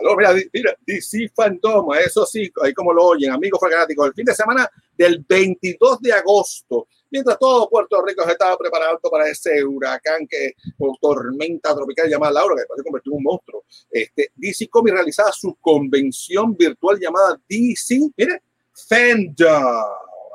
calor. 0.00 0.16
Mira, 0.16 0.34
mira, 0.52 0.76
DC 0.86 1.30
Fandom, 1.34 1.94
eso 1.94 2.26
sí, 2.26 2.50
ahí 2.62 2.72
como 2.72 2.92
lo 2.92 3.04
oyen, 3.04 3.30
amigos 3.30 3.60
fanáticos. 3.60 4.08
El 4.08 4.14
fin 4.14 4.24
de 4.24 4.34
semana 4.34 4.68
del 4.96 5.24
22 5.28 6.00
de 6.00 6.12
agosto, 6.12 6.88
mientras 7.10 7.38
todo 7.38 7.68
Puerto 7.68 8.02
Rico 8.04 8.24
se 8.24 8.32
estaba 8.32 8.56
preparando 8.56 9.00
para 9.10 9.28
ese 9.28 9.64
huracán 9.64 10.26
que, 10.28 10.54
o 10.78 10.96
tormenta 11.00 11.74
tropical 11.74 12.08
llamada 12.08 12.32
Laura, 12.32 12.56
que 12.56 12.76
se 12.76 12.82
convirtió 12.82 13.12
en 13.12 13.18
un 13.18 13.22
monstruo. 13.24 13.64
Este, 13.90 14.32
DC 14.34 14.68
Comics 14.68 14.94
realizaba 14.94 15.32
su 15.32 15.54
convención 15.60 16.56
virtual 16.56 16.98
llamada 16.98 17.40
DC, 17.48 18.10
mire, 18.16 18.42
Fandom 18.88 19.84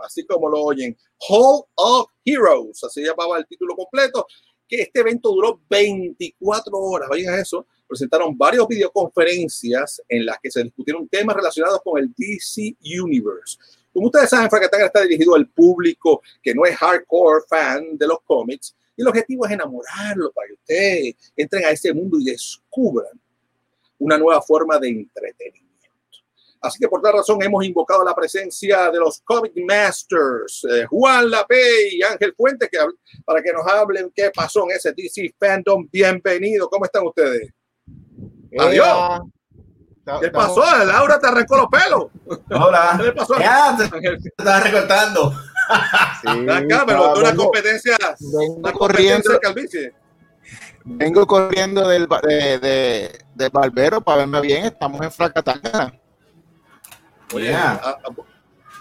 así 0.06 0.26
como 0.26 0.50
lo 0.50 0.62
oyen, 0.62 0.96
Hall 1.28 1.64
of 1.76 2.10
Heroes, 2.24 2.84
así 2.84 3.02
llamaba 3.02 3.38
el 3.38 3.46
título 3.48 3.76
completo, 3.76 4.26
que 4.68 4.82
este 4.82 5.02
evento 5.02 5.32
duró 5.32 5.62
24 5.70 6.78
horas, 6.78 7.10
oigan 7.12 7.40
eso, 7.40 7.68
presentaron 7.88 8.38
varias 8.38 8.68
videoconferencias 8.68 10.02
en 10.08 10.26
las 10.26 10.38
que 10.40 10.52
se 10.52 10.64
discutieron 10.64 11.08
temas 11.08 11.36
relacionados 11.36 11.82
con 11.84 12.00
el 12.00 12.14
DC 12.16 12.76
Universe. 13.02 13.58
Como 13.94 14.08
ustedes 14.08 14.30
saben, 14.30 14.50
Fracatanga 14.50 14.88
está 14.88 15.02
dirigido 15.02 15.36
al 15.36 15.48
público 15.48 16.22
que 16.44 16.54
no 16.54 16.66
es 16.66 16.76
hardcore 16.76 17.46
fan 17.48 17.98
de 17.98 18.08
los 18.08 18.20
cómics, 18.26 18.76
Y 18.98 19.02
el 19.02 19.08
objetivo 19.08 19.46
es 19.46 19.52
enamorarlo 19.52 20.32
para 20.32 20.48
que 20.48 20.54
ustedes 20.54 21.16
entren 21.36 21.66
a 21.66 21.70
ese 21.70 21.94
mundo 21.94 22.18
y 22.20 22.26
descubran 22.26 23.20
una 24.00 24.18
nueva 24.18 24.42
forma 24.42 24.78
de 24.80 24.90
entretenimiento. 24.90 25.66
Así 26.62 26.80
que 26.80 26.88
por 26.88 27.02
tal 27.02 27.14
razón 27.14 27.42
hemos 27.44 27.64
invocado 27.64 28.04
la 28.04 28.16
presencia 28.16 28.90
de 28.90 29.00
los 29.00 29.22
Comic 29.22 29.54
Masters, 29.56 30.66
eh, 30.70 30.86
Juan 30.88 31.30
Lape 31.30 31.90
y 31.92 32.02
Ángel 32.02 32.34
Fuentes, 32.36 32.70
que, 32.70 32.80
para 33.24 33.42
que 33.42 33.54
nos 33.54 33.68
hablen 33.68 34.12
qué 34.16 34.32
pasó 34.34 34.64
en 34.64 34.76
ese 34.76 34.92
DC 34.92 35.36
Fandom. 35.40 35.88
Bienvenido, 35.92 36.68
¿cómo 36.68 36.86
están 36.86 37.06
ustedes? 37.06 37.54
Adiós. 38.60 39.22
¿Qué 40.22 40.30
pasó? 40.30 40.64
Laura 40.86 41.20
te 41.20 41.28
arrancó 41.28 41.58
los 41.58 41.68
pelos. 41.68 42.06
Hola. 42.52 43.00
¿Qué 43.04 43.12
pasó? 43.12 43.40
Ya, 43.40 43.76
te 43.78 43.86
estaba 44.38 44.60
recortando. 44.60 45.32
Sí, 46.22 46.28
Acá 46.50 46.86
me 46.86 46.96
botó 46.96 47.20
una 47.22 47.36
competencia. 47.36 47.98
Vengo 48.20 48.54
Una 48.58 48.72
corriendo, 48.72 49.24
competencia 49.32 49.34
de 49.34 49.40
calvicie. 49.40 49.94
vengo 50.86 51.26
corriendo 51.26 51.88
del, 51.88 52.08
de, 52.24 52.60
de- 52.60 53.20
del 53.34 53.50
barbero 53.50 54.00
para 54.02 54.20
verme 54.20 54.42
bien. 54.42 54.66
Estamos 54.66 55.02
en 55.02 55.12
Fracatanga. 55.12 55.92
Oye, 57.34 57.48
Yeah. 57.48 57.82
ah, 57.84 57.98
ah, 58.06 58.10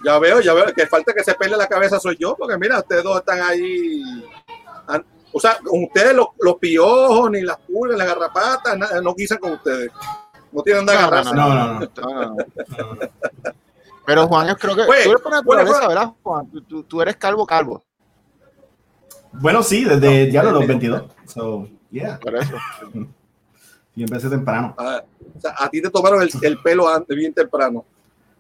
ya 0.04 0.18
veo, 0.18 0.40
ya 0.42 0.52
veo 0.52 0.66
que 0.74 0.86
falta 0.86 1.14
que 1.14 1.24
se 1.24 1.34
pele 1.34 1.56
la 1.56 1.66
cabeza 1.66 1.98
soy 1.98 2.16
yo, 2.20 2.36
porque 2.36 2.58
mira, 2.58 2.78
ustedes 2.80 3.02
dos 3.02 3.16
están 3.20 3.40
ahí. 3.40 4.02
ah, 4.86 5.00
O 5.36 5.40
sea, 5.40 5.58
ustedes 5.68 6.14
los, 6.14 6.28
los 6.40 6.54
piojos, 6.56 7.28
ni 7.30 7.42
las 7.42 7.56
pulgas, 7.58 7.98
las 7.98 8.06
garrapatas, 8.06 8.78
nada, 8.78 9.00
no 9.02 9.14
guisan 9.14 9.38
con 9.38 9.52
ustedes. 9.54 9.90
No 10.52 10.62
tienen 10.62 10.84
nada 10.86 11.00
No, 11.00 11.06
agarrarse. 11.08 11.34
No, 11.34 11.48
no, 11.48 11.54
no. 11.54 11.80
No, 11.80 12.24
no, 12.24 12.34
no. 12.94 13.08
Pero 14.06 14.28
Juan, 14.28 14.46
yo 14.48 14.56
creo 14.56 14.76
que 14.76 14.82
Oye, 14.82 15.02
tú 15.04 15.10
eres 15.10 15.22
por 15.22 15.32
bueno, 15.44 15.62
naturaleza, 15.62 15.86
bueno. 15.86 15.88
¿verdad, 15.88 16.12
Juan? 16.22 16.46
Tú, 16.50 16.60
tú- 16.62 16.82
tú 16.84 17.02
eres 17.02 17.16
calvo, 17.16 17.44
calvo. 17.46 17.82
Bueno, 19.32 19.62
sí, 19.64 19.84
desde 19.84 20.30
ya 20.30 20.42
los 20.44 20.64
22. 20.66 21.02
So, 21.26 21.68
yeah. 21.90 22.18
Por 22.20 22.36
eso. 22.36 22.54
Y 23.96 24.02
empecé 24.02 24.28
temprano. 24.28 24.74
Ah, 24.76 25.04
o 25.36 25.40
sea, 25.40 25.54
a 25.56 25.68
ti 25.70 25.80
te 25.80 25.88
tomaron 25.88 26.20
el, 26.20 26.28
el 26.42 26.58
pelo 26.60 26.88
antes, 26.88 27.16
bien 27.16 27.32
temprano. 27.32 27.84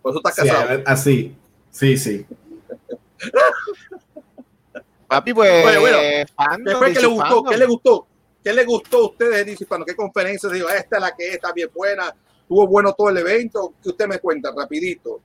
Por 0.02 0.10
eso 0.10 0.18
estás 0.18 0.34
Sí, 0.34 0.48
casado. 0.48 0.68
ver, 0.68 0.82
así. 0.84 1.36
Sí, 1.70 1.96
sí. 1.96 2.26
Papi, 5.14 5.34
pues. 5.34 5.66
Oye, 5.66 5.78
bueno, 5.78 5.98
fandom, 6.36 6.64
¿Qué 6.64 6.78
fue 6.78 6.92
que 6.92 7.00
le 7.00 7.06
gustó? 7.06 7.44
¿Qué 7.44 7.56
le 7.56 7.66
gustó? 7.66 8.06
¿Qué 8.42 8.52
le 8.52 8.64
gustó 8.64 8.96
a 8.98 9.06
ustedes 9.06 9.36
de 9.36 9.44
DC 9.44 9.66
Fandom? 9.66 9.86
¿Qué 9.86 9.96
conferencia 9.96 10.48
dijo? 10.50 10.68
Esta 10.68 10.96
es 10.96 11.02
la 11.02 11.14
que 11.14 11.28
es, 11.28 11.34
está 11.34 11.52
bien 11.52 11.70
buena. 11.74 12.14
Tuvo 12.46 12.66
bueno 12.66 12.92
todo 12.92 13.08
el 13.08 13.18
evento. 13.18 13.74
¿Qué 13.82 13.88
usted 13.88 14.06
me 14.06 14.18
cuenta? 14.18 14.52
Rapidito. 14.56 15.20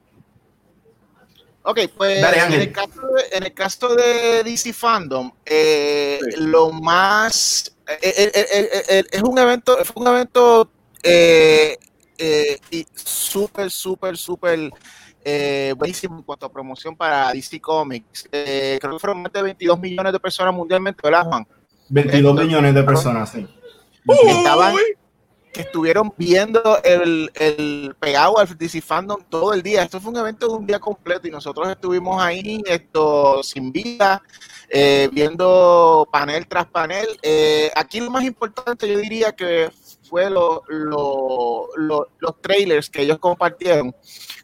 Ok, 1.64 1.80
pues 1.98 2.22
Dale, 2.22 2.40
en, 2.40 2.54
el 2.54 2.72
caso 2.72 3.02
de, 3.08 3.38
en 3.38 3.44
el 3.44 3.54
caso 3.54 3.96
de 3.96 4.44
DC 4.44 4.72
Fandom, 4.74 5.30
eh, 5.46 6.20
Sí. 6.22 6.42
lo 6.42 6.72
más 6.72 7.76
eh, 8.02 8.32
eh, 8.34 9.04
es 9.12 9.22
un 9.22 9.38
evento, 9.38 9.78
fue 9.84 10.02
un 10.04 10.08
evento 10.08 10.72
eh, 11.04 11.78
eh, 12.18 12.58
y 12.72 12.86
súper, 12.94 13.72
súper, 13.72 14.18
súper 14.18 14.72
eh, 15.24 15.74
buenísimo 15.78 16.18
en 16.18 16.24
cuanto 16.24 16.46
a 16.46 16.52
promoción 16.52 16.96
para 16.96 17.32
DC 17.34 17.60
Comics. 17.60 18.28
Eh, 18.32 18.78
creo 18.82 18.94
que 18.94 19.00
fueron 19.00 19.22
más 19.24 19.32
de 19.34 19.42
22 19.42 19.80
millones 19.80 20.14
de 20.14 20.20
personas 20.20 20.54
mundialmente, 20.54 21.02
¿verdad, 21.04 21.26
Juan? 21.26 21.48
22 21.90 22.32
Esto- 22.34 22.46
millones 22.46 22.74
de 22.76 22.84
personas, 22.84 23.32
sí. 23.32 23.48
Estaban- 24.28 24.76
que 25.52 25.62
estuvieron 25.62 26.14
viendo 26.16 26.78
el, 26.84 27.32
el 27.34 27.96
pegado 28.00 28.38
al 28.38 28.56
DC 28.56 28.82
Fandom 28.82 29.20
todo 29.30 29.52
el 29.52 29.64
día. 29.64 29.82
Esto 29.82 30.00
fue 30.00 30.12
un 30.12 30.18
evento 30.18 30.48
de 30.48 30.54
un 30.54 30.68
día 30.68 30.80
completo 30.80 31.28
y 31.28 31.32
nosotros 31.32 31.68
estuvimos 31.70 32.22
ahí 32.22 32.62
esto 32.68 33.42
sin 33.42 33.72
vida, 33.72 34.22
eh, 34.70 35.10
viendo 35.12 36.08
panel 36.12 36.46
tras 36.48 36.68
panel. 36.68 37.08
Eh, 37.24 37.72
aquí 37.76 38.00
lo 38.00 38.12
más 38.12 38.24
importante 38.26 38.88
yo 38.88 39.00
diría 39.00 39.32
que 39.32 39.72
fue 40.10 40.30
lo- 40.30 40.64
lo- 40.68 41.68
lo- 41.76 42.08
los 42.20 42.42
trailers 42.42 42.90
que 42.90 43.04
ellos 43.04 43.20
compartieron. 43.20 43.96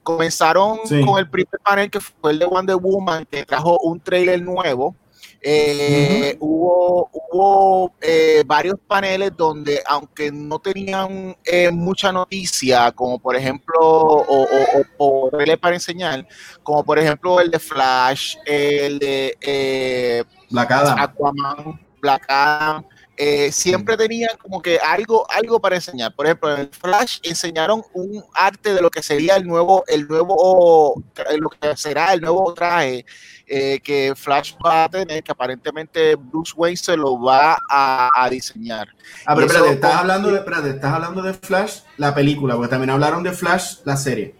Comenzaron 0.03 0.79
Sí. 0.85 1.01
con 1.03 1.17
el 1.19 1.29
primer 1.29 1.59
panel 1.63 1.89
que 1.89 1.99
fue 1.99 2.31
el 2.31 2.39
de 2.39 2.45
Wonder 2.45 2.75
Woman, 2.75 3.25
que 3.25 3.43
trajo 3.45 3.77
un 3.79 3.99
trailer 3.99 4.41
nuevo. 4.41 4.95
Eh, 5.47 6.37
Hubo, 6.39 7.09
hubo 7.13 7.93
eh, 8.01 8.43
varios 8.47 8.75
paneles 8.87 9.31
donde, 9.37 9.79
aunque 9.87 10.31
no 10.31 10.57
tenían 10.59 11.35
eh, 11.43 11.69
mucha 11.71 12.11
noticia, 12.11 12.91
como 12.91 13.19
por 13.19 13.35
ejemplo, 13.35 13.75
o, 13.79 14.43
o, 14.43 14.47
o- 14.97 15.29
para 15.61 15.75
enseñar, 15.75 16.27
como 16.63 16.83
por 16.83 16.97
ejemplo 16.97 17.39
el 17.39 17.51
de 17.51 17.59
Flash, 17.59 18.37
el 18.45 18.97
de 18.99 19.37
eh, 19.41 20.23
Black 20.49 20.71
Adam. 20.71 20.99
Aquaman, 20.99 21.79
Black 22.01 22.25
Adam, 22.27 22.85
eh, 23.17 23.51
siempre 23.51 23.95
tenían 23.97 24.35
como 24.37 24.61
que 24.61 24.77
algo, 24.77 25.25
algo 25.31 25.59
para 25.59 25.75
enseñar. 25.75 26.13
Por 26.15 26.25
ejemplo, 26.25 26.55
en 26.57 26.69
Flash 26.71 27.19
enseñaron 27.23 27.81
un 27.93 28.23
arte 28.33 28.73
de 28.73 28.81
lo 28.81 28.89
que 28.89 29.01
sería 29.01 29.35
el 29.37 29.47
nuevo, 29.47 29.83
el 29.87 30.07
nuevo, 30.07 31.01
eh, 31.29 31.37
lo 31.37 31.49
que 31.49 31.75
será 31.77 32.13
el 32.13 32.21
nuevo 32.21 32.53
traje 32.53 33.05
eh, 33.47 33.79
que 33.81 34.13
Flash 34.15 34.55
va 34.65 34.85
a 34.85 34.89
tener, 34.89 35.23
que 35.23 35.31
aparentemente 35.31 36.15
Bruce 36.15 36.53
Wayne 36.57 36.77
se 36.77 36.97
lo 36.97 37.21
va 37.21 37.57
a, 37.69 38.09
a 38.13 38.29
diseñar. 38.29 38.87
Ah, 39.25 39.35
pero 39.35 39.47
espérate, 39.47 39.73
estás 39.73 39.95
hablando 39.95 40.31
de, 40.31 40.37
espérate, 40.39 40.69
estás 40.71 40.93
hablando 40.93 41.21
de 41.21 41.33
Flash, 41.35 41.79
la 41.97 42.13
película, 42.13 42.55
porque 42.55 42.69
también 42.69 42.89
hablaron 42.89 43.23
de 43.23 43.31
Flash, 43.31 43.77
la 43.85 43.95
serie. 43.97 44.35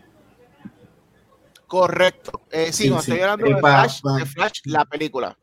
Correcto. 1.67 2.41
Eh, 2.51 2.67
sí, 2.72 2.84
Sí, 2.84 2.89
no 2.89 3.01
sí. 3.01 3.12
estoy 3.12 3.22
hablando 3.24 3.46
de, 3.55 3.60
Flash, 3.62 4.01
de 4.01 4.25
Flash, 4.25 4.60
la 4.65 4.86
película. 4.86 5.38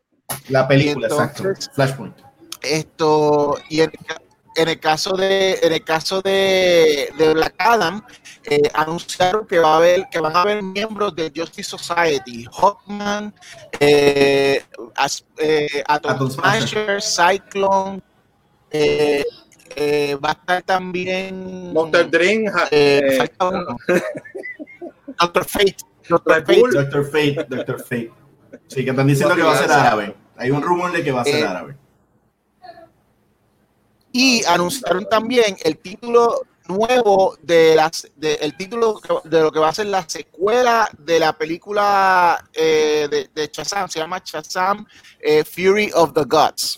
La 0.49 0.67
película, 0.67 1.07
entonces- 1.07 1.39
exacto. 1.41 1.71
Flashpoint. 1.75 2.15
Esto 2.63 3.57
y 3.69 3.81
en, 3.81 3.91
en 4.55 4.67
el 4.69 4.79
caso 4.79 5.13
de 5.15 5.59
en 5.61 5.73
el 5.73 5.83
caso 5.83 6.21
de, 6.21 7.09
de 7.17 7.33
Black 7.33 7.55
Adam 7.57 8.03
eh, 8.45 8.61
anunciaron 8.73 9.45
que 9.47 9.59
va 9.59 9.73
a 9.73 9.77
haber 9.77 10.07
que 10.11 10.19
van 10.19 10.35
a 10.35 10.41
haber 10.41 10.61
miembros 10.63 11.15
de 11.15 11.31
Justice 11.35 11.69
Society 11.77 12.45
Hawkman 12.51 13.33
eh, 13.79 14.63
As- 14.95 15.25
eh, 15.37 15.83
Atom, 15.87 16.11
Atom 16.11 16.29
Smasher 16.31 17.01
Cyclone 17.01 18.01
eh, 18.71 19.23
eh, 19.75 20.15
va 20.23 20.29
a 20.29 20.33
estar 20.33 20.61
también 20.63 21.73
Monster 21.73 22.09
Dream. 22.09 22.45
eh, 22.71 23.01
eh, 23.03 23.17
falta 23.17 23.47
uno. 23.49 23.77
Doctor 25.19 25.45
Fate 25.45 25.75
Doctor 26.09 26.45
Fate. 26.45 26.61
Doctor 26.73 27.05
Fate, 27.05 27.45
Doctor 27.49 27.79
Fate. 27.79 28.11
Sí, 28.67 28.83
que 28.83 28.89
están 28.89 29.07
diciendo 29.07 29.35
que 29.35 29.41
va 29.41 29.53
a 29.53 29.57
ser 29.57 29.71
árabe. 29.71 30.15
Hay 30.35 30.51
un 30.51 30.61
rumor 30.61 30.91
de 30.91 31.01
que 31.03 31.11
va 31.11 31.21
a 31.21 31.23
ser 31.23 31.35
Eh, 31.35 31.47
árabe. 31.47 31.77
Y 34.13 34.45
anunciaron 34.45 35.05
también 35.09 35.57
el 35.63 35.77
título 35.79 36.43
nuevo 36.69 37.35
de 37.41 37.75
las 37.75 38.07
de, 38.15 38.35
el 38.35 38.55
título 38.55 39.01
de 39.25 39.41
lo 39.41 39.51
que 39.51 39.59
va 39.59 39.67
a 39.67 39.73
ser 39.73 39.87
la 39.87 40.07
secuela 40.07 40.89
de 40.97 41.19
la 41.19 41.33
película 41.37 42.41
eh, 42.53 43.07
de, 43.11 43.29
de 43.35 43.49
Shazam 43.51 43.89
se 43.89 43.99
llama 43.99 44.21
Shazam 44.23 44.85
eh, 45.19 45.43
Fury 45.43 45.91
of 45.93 46.13
the 46.13 46.23
Gods. 46.23 46.77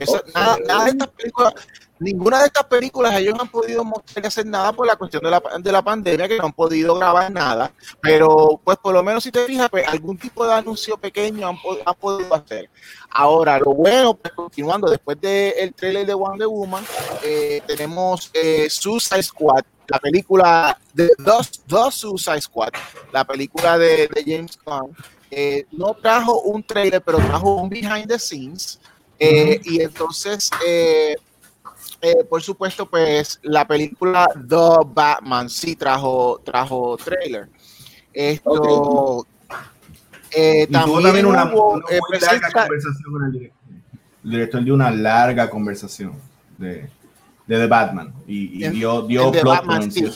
Eso- 0.00 0.22
nada 0.34 0.84
de 0.84 0.90
estas 0.90 1.08
películas 1.08 1.54
ninguna 2.02 2.40
de 2.40 2.46
estas 2.46 2.64
películas 2.64 3.14
ellos 3.18 3.34
han 3.38 3.48
podido 3.48 3.84
mostrar 3.84 4.24
y 4.24 4.26
hacer 4.26 4.46
nada 4.46 4.72
por 4.72 4.86
la 4.86 4.96
cuestión 4.96 5.22
de 5.22 5.30
la, 5.30 5.42
de 5.58 5.72
la 5.72 5.82
pandemia 5.82 6.28
que 6.28 6.38
no 6.38 6.46
han 6.46 6.52
podido 6.52 6.94
grabar 6.96 7.30
nada 7.30 7.72
pero 8.00 8.60
pues 8.64 8.76
por 8.78 8.92
lo 8.92 9.02
menos 9.02 9.22
si 9.24 9.30
te 9.32 9.44
fijas 9.46 9.68
pues 9.70 9.86
algún 9.88 10.18
tipo 10.18 10.46
de 10.46 10.52
anuncio 10.54 10.96
pequeño 10.98 11.48
han, 11.48 11.56
han 11.84 11.94
podido 11.94 12.34
hacer 12.34 12.68
Ahora, 13.14 13.58
lo 13.58 13.74
bueno, 13.74 14.14
pues 14.14 14.32
continuando, 14.32 14.88
después 14.88 15.20
del 15.20 15.74
trailer 15.74 16.06
de 16.06 16.14
Wonder 16.14 16.46
Woman, 16.48 16.82
eh, 17.22 17.60
tenemos 17.66 18.30
eh, 18.32 18.70
Suicide 18.70 19.22
Squad, 19.22 19.64
la 19.86 19.98
película 19.98 20.78
de 20.94 21.10
dos, 21.18 21.62
dos 21.66 21.94
Suicide 21.94 22.40
Squad, 22.40 22.70
la 23.12 23.24
película 23.24 23.76
de, 23.76 24.08
de 24.08 24.24
James 24.24 24.58
Gunn. 24.64 24.96
Eh, 25.30 25.66
no 25.72 25.94
trajo 26.00 26.40
un 26.40 26.62
trailer, 26.62 27.02
pero 27.02 27.18
trajo 27.18 27.56
un 27.56 27.68
behind 27.68 28.06
the 28.08 28.18
scenes. 28.18 28.80
eh, 29.18 29.60
Y 29.64 29.82
entonces, 29.82 30.48
eh, 30.66 31.14
eh, 32.02 32.24
por 32.28 32.42
supuesto, 32.42 32.84
pues 32.90 33.38
la 33.42 33.66
película 33.66 34.26
The 34.34 34.84
Batman 34.86 35.48
sí 35.48 35.76
trajo, 35.76 36.40
trajo 36.44 36.96
trailer. 36.96 37.48
Esto. 38.12 39.26
eh, 40.32 40.66
Y 40.68 40.72
tuvo 40.72 41.00
también 41.00 41.26
una, 41.26 41.44
hubo, 41.46 41.74
una 41.74 41.84
eh, 41.88 42.00
muy 42.10 42.18
larga 42.18 42.50
conversación 42.52 43.12
con 43.12 43.24
el 43.24 43.32
director. 43.32 43.58
El 44.24 44.30
director 44.30 44.64
dio 44.64 44.74
una 44.74 44.90
larga 44.90 45.48
conversación 45.50 46.12
de, 46.58 46.90
de 47.46 47.58
The 47.58 47.66
Batman 47.66 48.12
y, 48.26 48.68
dio, 48.68 49.02
dio 49.02 49.30
plot 49.30 49.44
Batman, 49.44 49.90
sí. 49.90 50.06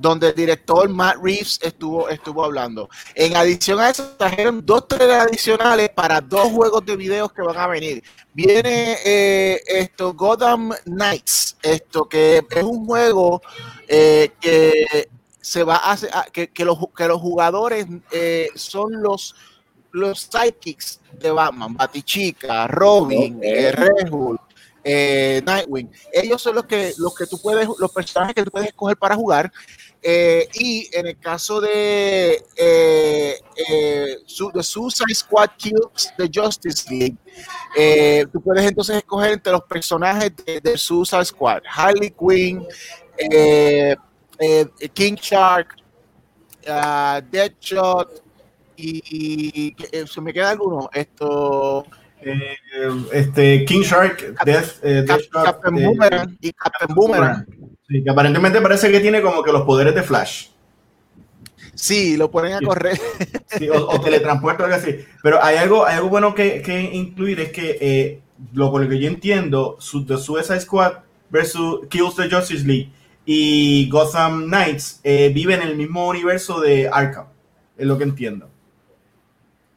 Donde 0.00 0.28
el 0.28 0.34
director 0.34 0.88
Matt 0.88 1.16
Reeves 1.22 1.58
estuvo, 1.62 2.08
estuvo 2.08 2.42
hablando. 2.42 2.88
En 3.14 3.36
adición 3.36 3.78
a 3.80 3.90
eso, 3.90 4.14
trajeron 4.16 4.64
dos 4.64 4.88
trailers 4.88 5.24
adicionales 5.26 5.90
para 5.90 6.20
dos 6.22 6.48
juegos 6.48 6.84
de 6.86 6.96
videos 6.96 7.30
que 7.32 7.42
van 7.42 7.58
a 7.58 7.66
venir. 7.66 8.02
Viene 8.32 8.96
eh, 9.04 9.60
esto, 9.66 10.14
Gotham 10.14 10.72
Knights, 10.86 11.56
esto 11.62 12.08
que 12.08 12.42
es 12.50 12.62
un 12.62 12.86
juego 12.86 13.42
eh, 13.86 14.30
que 14.40 15.08
se 15.40 15.64
va 15.64 15.76
a 15.76 15.92
hacer, 15.92 16.10
a- 16.14 16.24
que, 16.32 16.48
que 16.48 16.64
los, 16.64 16.78
que 16.96 17.06
los 17.06 17.20
jugadores 17.20 17.86
eh, 18.10 18.48
son 18.54 19.02
los 19.02 19.34
los 19.92 20.28
sidekicks 20.32 21.00
de 21.18 21.32
Batman, 21.32 21.74
Batichica, 21.76 22.68
Robin, 22.68 23.40
eh, 23.42 23.72
Red 23.72 24.08
Hulk, 24.08 24.40
eh, 24.84 25.42
Nightwing. 25.44 25.90
Ellos 26.12 26.40
son 26.40 26.54
los 26.54 26.64
que, 26.66 26.94
los 26.96 27.12
que 27.12 27.26
tú 27.26 27.40
puedes, 27.42 27.68
los 27.76 27.90
personajes 27.90 28.36
que 28.36 28.44
tú 28.44 28.52
puedes 28.52 28.68
escoger 28.68 28.96
para 28.96 29.16
jugar. 29.16 29.50
Eh, 30.02 30.48
y 30.54 30.88
en 30.94 31.08
el 31.08 31.18
caso 31.18 31.60
de 31.60 32.42
eh, 32.56 33.34
eh, 33.68 34.16
Suicide 34.24 35.14
Squad 35.14 35.50
Kills 35.58 36.12
the 36.16 36.30
Justice 36.32 36.88
League, 36.88 37.16
eh, 37.76 38.24
tú 38.32 38.40
puedes 38.40 38.64
entonces 38.64 38.96
escoger 38.96 39.32
entre 39.32 39.52
los 39.52 39.62
personajes 39.64 40.32
de, 40.44 40.60
de 40.60 40.78
Suicide 40.78 41.24
Squad, 41.26 41.62
Harley 41.70 42.14
Quinn, 42.18 42.66
King 44.94 45.16
Shark, 45.16 45.76
uh, 46.66 47.20
Deadshot 47.30 48.22
y, 48.76 49.02
y 49.68 50.06
se 50.06 50.20
me 50.22 50.32
queda 50.32 50.50
alguno. 50.50 50.88
Esto 50.94 51.84
este, 53.12 53.64
King 53.66 53.82
Shark, 53.82 54.34
Death, 54.44 54.80
Deathstroke, 54.82 55.44
Captain 55.44 55.74
Boomerang 55.74 56.38
y 56.40 56.52
Captain 56.52 56.94
Boomerang. 56.94 57.46
Sí, 57.90 58.04
que 58.04 58.10
aparentemente 58.10 58.60
parece 58.60 58.92
que 58.92 59.00
tiene 59.00 59.20
como 59.20 59.42
que 59.42 59.50
los 59.50 59.62
poderes 59.62 59.96
de 59.96 60.04
Flash. 60.04 60.46
Sí, 61.74 62.16
lo 62.16 62.30
ponen 62.30 62.52
a 62.52 62.60
correr. 62.60 63.00
Sí, 63.58 63.68
o, 63.68 63.88
o 63.88 64.00
teletransporte 64.00 64.62
o 64.62 64.66
algo 64.66 64.78
así. 64.78 65.04
Pero 65.24 65.42
hay 65.42 65.56
algo, 65.56 65.84
hay 65.84 65.96
algo 65.96 66.08
bueno 66.08 66.32
que, 66.32 66.62
que 66.62 66.80
incluir, 66.80 67.40
es 67.40 67.50
que 67.50 67.78
eh, 67.80 68.20
lo 68.52 68.70
por 68.70 68.82
lo 68.82 68.88
que 68.88 69.00
yo 69.00 69.08
entiendo, 69.08 69.76
su, 69.80 70.06
The 70.06 70.18
Suicide 70.18 70.60
Squad 70.60 70.92
versus 71.30 71.86
Kills 71.88 72.14
the 72.14 72.30
Justice 72.30 72.64
League 72.64 72.92
y 73.26 73.88
Gotham 73.90 74.46
Knights 74.46 75.00
eh, 75.02 75.32
viven 75.34 75.62
en 75.62 75.68
el 75.68 75.76
mismo 75.76 76.06
universo 76.06 76.60
de 76.60 76.88
Arkham, 76.88 77.26
es 77.76 77.86
lo 77.86 77.98
que 77.98 78.04
entiendo. 78.04 78.48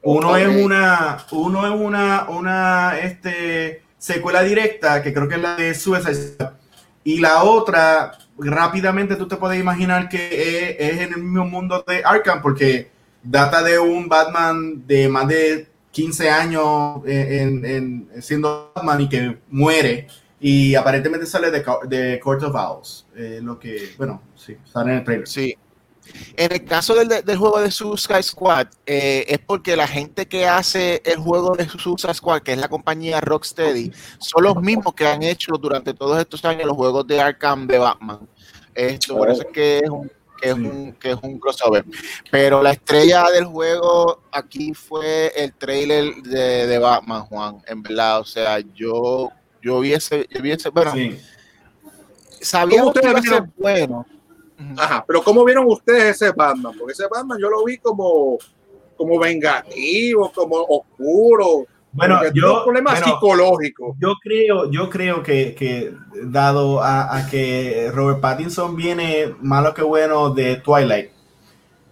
Uno 0.03 0.37
es 0.37 0.63
una, 0.63 1.25
uno 1.31 1.65
es 1.65 1.81
una, 1.81 2.29
una 2.29 2.99
este, 2.99 3.81
secuela 3.97 4.43
directa, 4.43 5.01
que 5.01 5.13
creo 5.13 5.27
que 5.27 5.35
es 5.35 5.41
la 5.41 5.55
de 5.55 5.73
Suicide 5.73 6.15
Squad, 6.15 6.51
y 7.03 7.19
la 7.19 7.43
otra, 7.43 8.17
rápidamente 8.37 9.15
tú 9.15 9.27
te 9.27 9.35
puedes 9.37 9.59
imaginar 9.59 10.09
que 10.09 10.77
es, 10.79 11.01
en 11.01 11.13
el 11.13 11.23
mismo 11.23 11.45
mundo 11.45 11.83
de 11.87 12.01
Arkham, 12.03 12.41
porque 12.41 12.89
data 13.21 13.61
de 13.63 13.79
un 13.79 14.07
Batman 14.09 14.85
de 14.87 15.07
más 15.09 15.27
de 15.27 15.67
15 15.91 16.29
años 16.29 17.01
en, 17.05 17.65
en- 17.65 18.09
en 18.13 18.21
siendo 18.21 18.71
Batman 18.75 19.01
y 19.01 19.09
que 19.09 19.37
muere. 19.49 20.07
Y 20.39 20.75
aparentemente 20.75 21.25
sale 21.25 21.51
de, 21.51 21.63
de 21.87 22.19
Court 22.19 22.43
of 22.43 22.55
Owls. 22.55 23.05
eh, 23.15 23.39
lo 23.41 23.57
que, 23.59 23.93
bueno, 23.97 24.21
sí, 24.35 24.57
sale 24.65 24.91
en 24.91 24.97
el 24.99 25.03
trailer. 25.05 25.27
Sí. 25.27 25.55
En 26.37 26.51
el 26.51 26.65
caso 26.65 26.95
del, 26.95 27.07
del 27.07 27.37
juego 27.37 27.59
de 27.59 27.71
Suicide 27.71 28.23
Squad, 28.23 28.67
eh, 28.85 29.25
es 29.27 29.39
porque 29.39 29.75
la 29.75 29.87
gente 29.87 30.27
que 30.27 30.47
hace 30.47 31.01
el 31.05 31.17
juego 31.17 31.55
de 31.55 31.67
Suicide 31.69 32.13
Squad, 32.13 32.41
que 32.41 32.53
es 32.53 32.57
la 32.57 32.67
compañía 32.67 33.21
Rocksteady, 33.21 33.91
son 34.19 34.43
los 34.43 34.55
mismos 34.61 34.93
que 34.93 35.07
han 35.07 35.23
hecho 35.23 35.53
durante 35.59 35.93
todos 35.93 36.19
estos 36.19 36.43
años 36.45 36.65
los 36.65 36.75
juegos 36.75 37.05
de 37.07 37.19
Arkham 37.21 37.67
de 37.67 37.77
Batman. 37.77 38.19
Esto, 38.75 39.15
por 39.17 39.29
eso 39.29 39.41
es 39.43 39.47
que 39.53 39.77
es 39.79 39.89
un 39.89 40.09
que 40.41 40.49
es, 40.49 40.55
un, 40.55 40.91
que 40.99 41.11
es 41.11 41.17
un 41.21 41.39
crossover. 41.39 41.85
Pero 42.29 42.61
la 42.61 42.71
estrella 42.71 43.23
del 43.31 43.45
juego 43.45 44.23
aquí 44.29 44.73
fue 44.73 45.31
el 45.37 45.53
trailer 45.53 46.15
de, 46.15 46.67
de 46.67 46.77
Batman, 46.79 47.21
Juan, 47.27 47.61
en 47.65 47.81
verdad. 47.81 48.19
O 48.19 48.25
sea, 48.25 48.59
yo, 48.75 49.31
yo 49.61 49.79
vi 49.79 49.93
ese, 49.93 50.27
yo 50.29 50.41
vi 50.41 50.51
ese- 50.51 50.67
bueno, 50.69 50.91
Sí. 50.91 51.17
sabíamos 52.41 52.93
que 52.93 53.07
iba 53.07 53.19
a 53.19 53.21
ser 53.21 53.43
bueno. 53.57 54.05
Ajá, 54.77 55.03
pero 55.07 55.23
¿cómo 55.23 55.43
vieron 55.45 55.65
ustedes 55.67 56.21
ese 56.21 56.31
Batman? 56.31 56.73
Porque 56.77 56.93
ese 56.93 57.07
Batman 57.07 57.37
yo 57.39 57.49
lo 57.49 57.63
vi 57.63 57.77
como, 57.77 58.37
como 58.97 59.19
vengativo, 59.19 60.31
como 60.33 60.57
oscuro. 60.57 61.65
Bueno, 61.91 62.19
yo, 62.33 62.63
problemas 62.63 62.99
bueno, 62.99 63.05
psicológicos. 63.15 63.95
yo 63.99 64.15
creo, 64.21 64.71
yo 64.71 64.89
creo 64.89 65.21
que, 65.21 65.53
que 65.53 65.93
dado 66.23 66.81
a, 66.81 67.17
a 67.17 67.27
que 67.29 67.91
Robert 67.93 68.19
Pattinson 68.19 68.75
viene 68.75 69.35
malo 69.41 69.75
que 69.75 69.83
bueno 69.83 70.31
de 70.31 70.55
Twilight, 70.55 71.11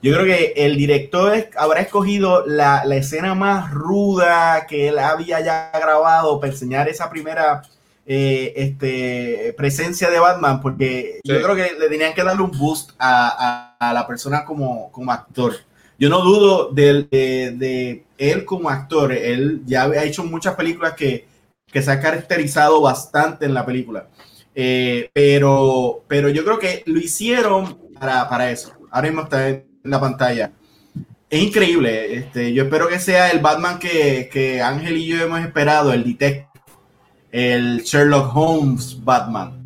yo 0.02 0.14
creo 0.16 0.26
que 0.26 0.54
el 0.56 0.76
director 0.78 1.36
es- 1.36 1.50
habrá 1.56 1.82
escogido 1.82 2.44
la, 2.48 2.84
la 2.86 2.96
escena 2.96 3.36
más 3.36 3.72
ruda 3.72 4.66
que 4.66 4.88
él 4.88 4.98
había 4.98 5.40
ya 5.42 5.70
grabado 5.74 6.40
para 6.40 6.52
enseñar 6.52 6.90
esa 6.90 7.08
primera 7.12 7.62
eh, 8.06 8.54
este, 8.56 9.54
presencia 9.58 10.10
de 10.10 10.20
Batman, 10.20 10.62
porque 10.62 11.20
yo 11.24 11.42
creo 11.42 11.56
que 11.56 11.78
le 11.80 11.88
tenían 11.90 12.14
que 12.14 12.24
darle 12.24 12.44
un 12.44 12.52
boost 12.52 12.92
a, 13.00 13.76
a- 13.80 13.90
a 13.90 13.94
la 13.94 14.06
persona 14.08 14.44
como, 14.46 14.92
como 14.92 15.12
actor. 15.12 15.54
Yo 16.00 16.10
no 16.10 16.22
dudo 16.22 16.70
de, 16.72 17.06
de 17.12 18.04
él 18.18 18.46
como 18.46 18.70
actor, 18.70 19.12
él 19.12 19.62
ya 19.66 19.84
ha 19.84 20.04
hecho 20.04 20.24
muchas 20.24 20.56
películas 20.56 20.94
que, 20.94 21.28
que 21.72 21.82
se 21.82 21.92
ha 21.92 22.00
caracterizado 22.00 22.82
bastante 22.82 23.46
en 23.46 23.54
la 23.54 23.66
película. 23.66 24.08
Eh, 24.54 25.10
pero, 25.14 26.04
pero 26.08 26.30
yo 26.30 26.44
creo 26.44 26.60
que 26.60 26.84
lo 26.86 27.00
hicieron 27.00 27.78
para, 28.00 28.28
para 28.28 28.52
eso. 28.52 28.74
Ahora 28.92 29.08
mismo 29.08 29.24
está 29.24 29.48
en 29.50 29.66
la 29.84 30.00
pantalla. 30.00 30.52
Es 31.30 31.42
increíble. 31.42 32.16
Este, 32.16 32.52
yo 32.54 32.64
espero 32.64 32.88
que 32.90 33.00
sea 33.00 33.30
el 33.30 33.40
Batman 33.40 33.80
que, 33.80 34.30
que 34.32 34.62
Ángel 34.62 34.98
y 34.98 35.06
yo 35.08 35.22
hemos 35.24 35.40
esperado, 35.40 35.94
el 35.94 36.04
detective, 36.04 36.48
el 37.32 37.82
Sherlock 37.84 38.36
Holmes 38.36 38.98
Batman. 39.04 39.58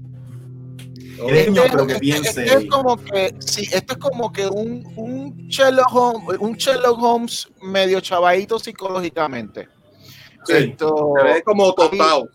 Eres 1.28 1.47
niño, 1.47 1.62
pero 1.71 1.88
que 1.88 1.93
Este- 1.93 1.99
piense. 2.01 2.43
este 2.45 2.58
es 2.58 2.69
como 2.69 2.97
que, 2.97 3.34
sí, 3.39 3.67
esto 3.71 3.93
es 3.93 3.99
como 3.99 4.32
que 4.32 4.47
un, 4.47 4.86
un 4.95 5.47
Sherlock 5.47 5.93
Holmes, 5.93 6.38
un 6.39 6.54
Sherlock 6.56 7.01
Holmes 7.01 7.47
medio 7.62 7.99
chavadito 8.01 8.60
psicológicamente. 8.60 9.67
Sí, 10.45 10.54
Esto, 10.54 11.13
Se 11.17 11.23
ve 11.23 11.41
como 11.43 11.73
tostado. 11.73 12.30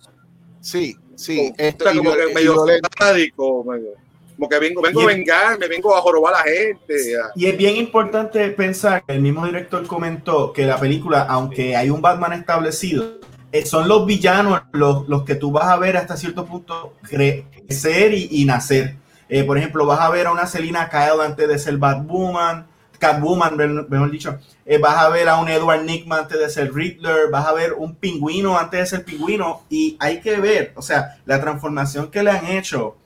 sí, 0.60 0.96
sí, 1.14 1.52
O 1.52 1.54
esto, 1.58 1.84
sea, 1.84 1.94
y 1.94 1.98
como 1.98 2.12
que 2.12 2.34
medio 2.34 2.56
sádico. 2.98 3.64
medio- 3.64 3.90
Como 4.36 4.48
que 4.48 4.58
vengo, 4.58 4.80
vengo 4.80 5.00
a 5.00 5.02
el- 5.12 5.18
vengarme, 5.18 5.68
vengo 5.68 5.94
a 5.94 6.00
jorobar 6.00 6.32
a 6.34 6.38
la 6.38 6.42
gente. 6.44 6.94
Y 7.36 7.44
es 7.46 7.56
bien 7.58 7.76
importante 7.76 8.48
pensar 8.52 9.04
que 9.04 9.12
el 9.12 9.20
mismo 9.20 9.44
director 9.44 9.86
comentó 9.86 10.52
que 10.54 10.64
la 10.64 10.80
película, 10.80 11.26
aunque 11.28 11.76
hay 11.76 11.90
un 11.90 12.00
Batman 12.00 12.32
establecido, 12.32 13.18
eh, 13.52 13.66
son 13.66 13.88
los 13.88 14.06
villanos 14.06 14.62
los, 14.72 15.08
los 15.08 15.24
que 15.24 15.34
tú 15.34 15.50
vas 15.52 15.66
a 15.68 15.76
ver 15.76 15.96
hasta 15.96 16.16
cierto 16.16 16.46
punto 16.46 16.94
cre- 17.02 17.44
crecer 17.66 18.14
y, 18.14 18.28
y 18.30 18.44
nacer. 18.44 18.96
Eh, 19.28 19.44
por 19.44 19.58
ejemplo, 19.58 19.86
vas 19.86 20.00
a 20.00 20.10
ver 20.10 20.26
a 20.26 20.32
una 20.32 20.46
Selina 20.46 20.88
Kyle 20.88 21.20
antes 21.24 21.48
de 21.48 21.58
ser 21.58 21.76
Batwoman, 21.78 22.66
Catwoman, 22.98 23.56
me- 23.56 23.66
mejor 23.66 24.10
dicho. 24.10 24.38
Eh, 24.66 24.78
vas 24.78 24.98
a 24.98 25.08
ver 25.08 25.28
a 25.28 25.36
un 25.38 25.48
Edward 25.48 25.82
Nickman 25.84 26.20
antes 26.20 26.38
de 26.38 26.50
ser 26.50 26.72
Riddler, 26.74 27.30
vas 27.30 27.46
a 27.46 27.52
ver 27.52 27.72
un 27.74 27.94
pingüino 27.94 28.58
antes 28.58 28.80
de 28.80 28.86
ser 28.86 29.04
pingüino. 29.04 29.62
Y 29.70 29.96
hay 30.00 30.20
que 30.20 30.38
ver, 30.40 30.72
o 30.76 30.82
sea, 30.82 31.16
la 31.26 31.40
transformación 31.40 32.10
que 32.10 32.22
le 32.22 32.30
han 32.30 32.46
hecho 32.46 32.96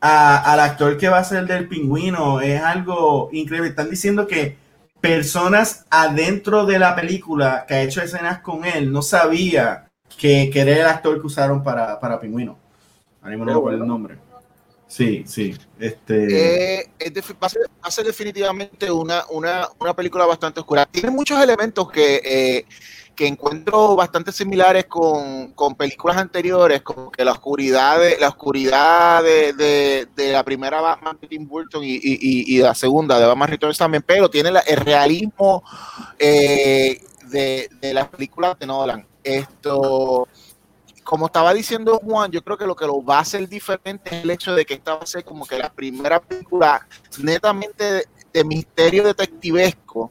a- 0.00 0.52
al 0.52 0.60
actor 0.60 0.96
que 0.98 1.08
va 1.08 1.18
a 1.18 1.24
ser 1.24 1.46
del 1.46 1.68
pingüino 1.68 2.40
es 2.40 2.60
algo 2.62 3.28
increíble. 3.32 3.70
Están 3.70 3.90
diciendo 3.90 4.26
que 4.26 4.56
personas 5.00 5.86
adentro 5.90 6.66
de 6.66 6.78
la 6.78 6.94
película 6.94 7.64
que 7.66 7.74
ha 7.74 7.82
hecho 7.82 8.02
escenas 8.02 8.40
con 8.40 8.64
él 8.64 8.92
no 8.92 9.02
sabía 9.02 9.90
que, 10.18 10.50
que 10.52 10.60
era 10.60 10.72
el 10.76 10.86
actor 10.86 11.20
que 11.20 11.26
usaron 11.26 11.62
para, 11.62 11.98
para 11.98 12.20
pingüino. 12.20 12.58
Ahora 13.22 13.36
mismo 13.36 13.44
no 13.52 13.70
el 13.70 13.86
nombre. 13.86 14.18
Sí, 14.86 15.22
sí. 15.24 15.56
Este, 15.78 16.78
Eh, 16.80 16.90
es 16.98 17.14
defi- 17.14 17.36
va, 17.40 17.46
a 17.46 17.50
ser, 17.50 17.62
va 17.62 17.88
a 17.88 17.90
ser 17.92 18.04
definitivamente 18.04 18.90
una, 18.90 19.24
una, 19.30 19.68
una 19.78 19.94
película 19.94 20.26
bastante 20.26 20.58
oscura. 20.58 20.84
Tiene 20.84 21.10
muchos 21.10 21.40
elementos 21.40 21.90
que, 21.92 22.16
eh, 22.24 22.66
que 23.20 23.26
encuentro 23.26 23.96
bastante 23.96 24.32
similares 24.32 24.86
con, 24.86 25.52
con 25.52 25.74
películas 25.74 26.16
anteriores, 26.16 26.80
como 26.80 27.10
que 27.10 27.22
la 27.22 27.32
oscuridad 27.32 28.00
de, 28.00 28.16
la 28.18 28.28
oscuridad 28.28 29.22
de, 29.22 30.06
de- 30.16 30.32
la 30.32 30.42
primera 30.42 30.80
Batman 30.80 31.18
de 31.20 31.28
Tim 31.28 31.46
Burton 31.46 31.84
y, 31.84 31.98
y- 32.02 32.58
la 32.60 32.74
segunda 32.74 33.20
de 33.20 33.26
Batman 33.26 33.50
Returns 33.50 33.76
también, 33.76 34.02
pero 34.06 34.30
tiene 34.30 34.48
el 34.66 34.76
realismo 34.78 35.62
eh, 36.18 36.98
de, 37.26 37.68
de 37.78 37.92
las 37.92 38.08
películas 38.08 38.58
de 38.58 38.64
Nolan. 38.66 39.06
Esto, 39.22 40.26
como 41.04 41.26
estaba 41.26 41.52
diciendo 41.52 42.00
Juan, 42.02 42.30
yo 42.30 42.42
creo 42.42 42.56
que 42.56 42.64
lo 42.64 42.74
que 42.74 42.86
lo 42.86 43.04
va 43.04 43.18
a 43.18 43.20
hacer 43.20 43.46
diferente 43.50 44.16
es 44.16 44.24
el 44.24 44.30
hecho 44.30 44.54
de 44.54 44.64
que 44.64 44.72
esta 44.72 44.94
va 44.94 45.02
a 45.02 45.06
ser 45.06 45.24
como 45.24 45.44
que 45.44 45.58
la 45.58 45.70
primera 45.70 46.20
película 46.22 46.86
netamente 47.22 48.04
de 48.32 48.44
misterio 48.44 49.04
detectivesco 49.04 50.10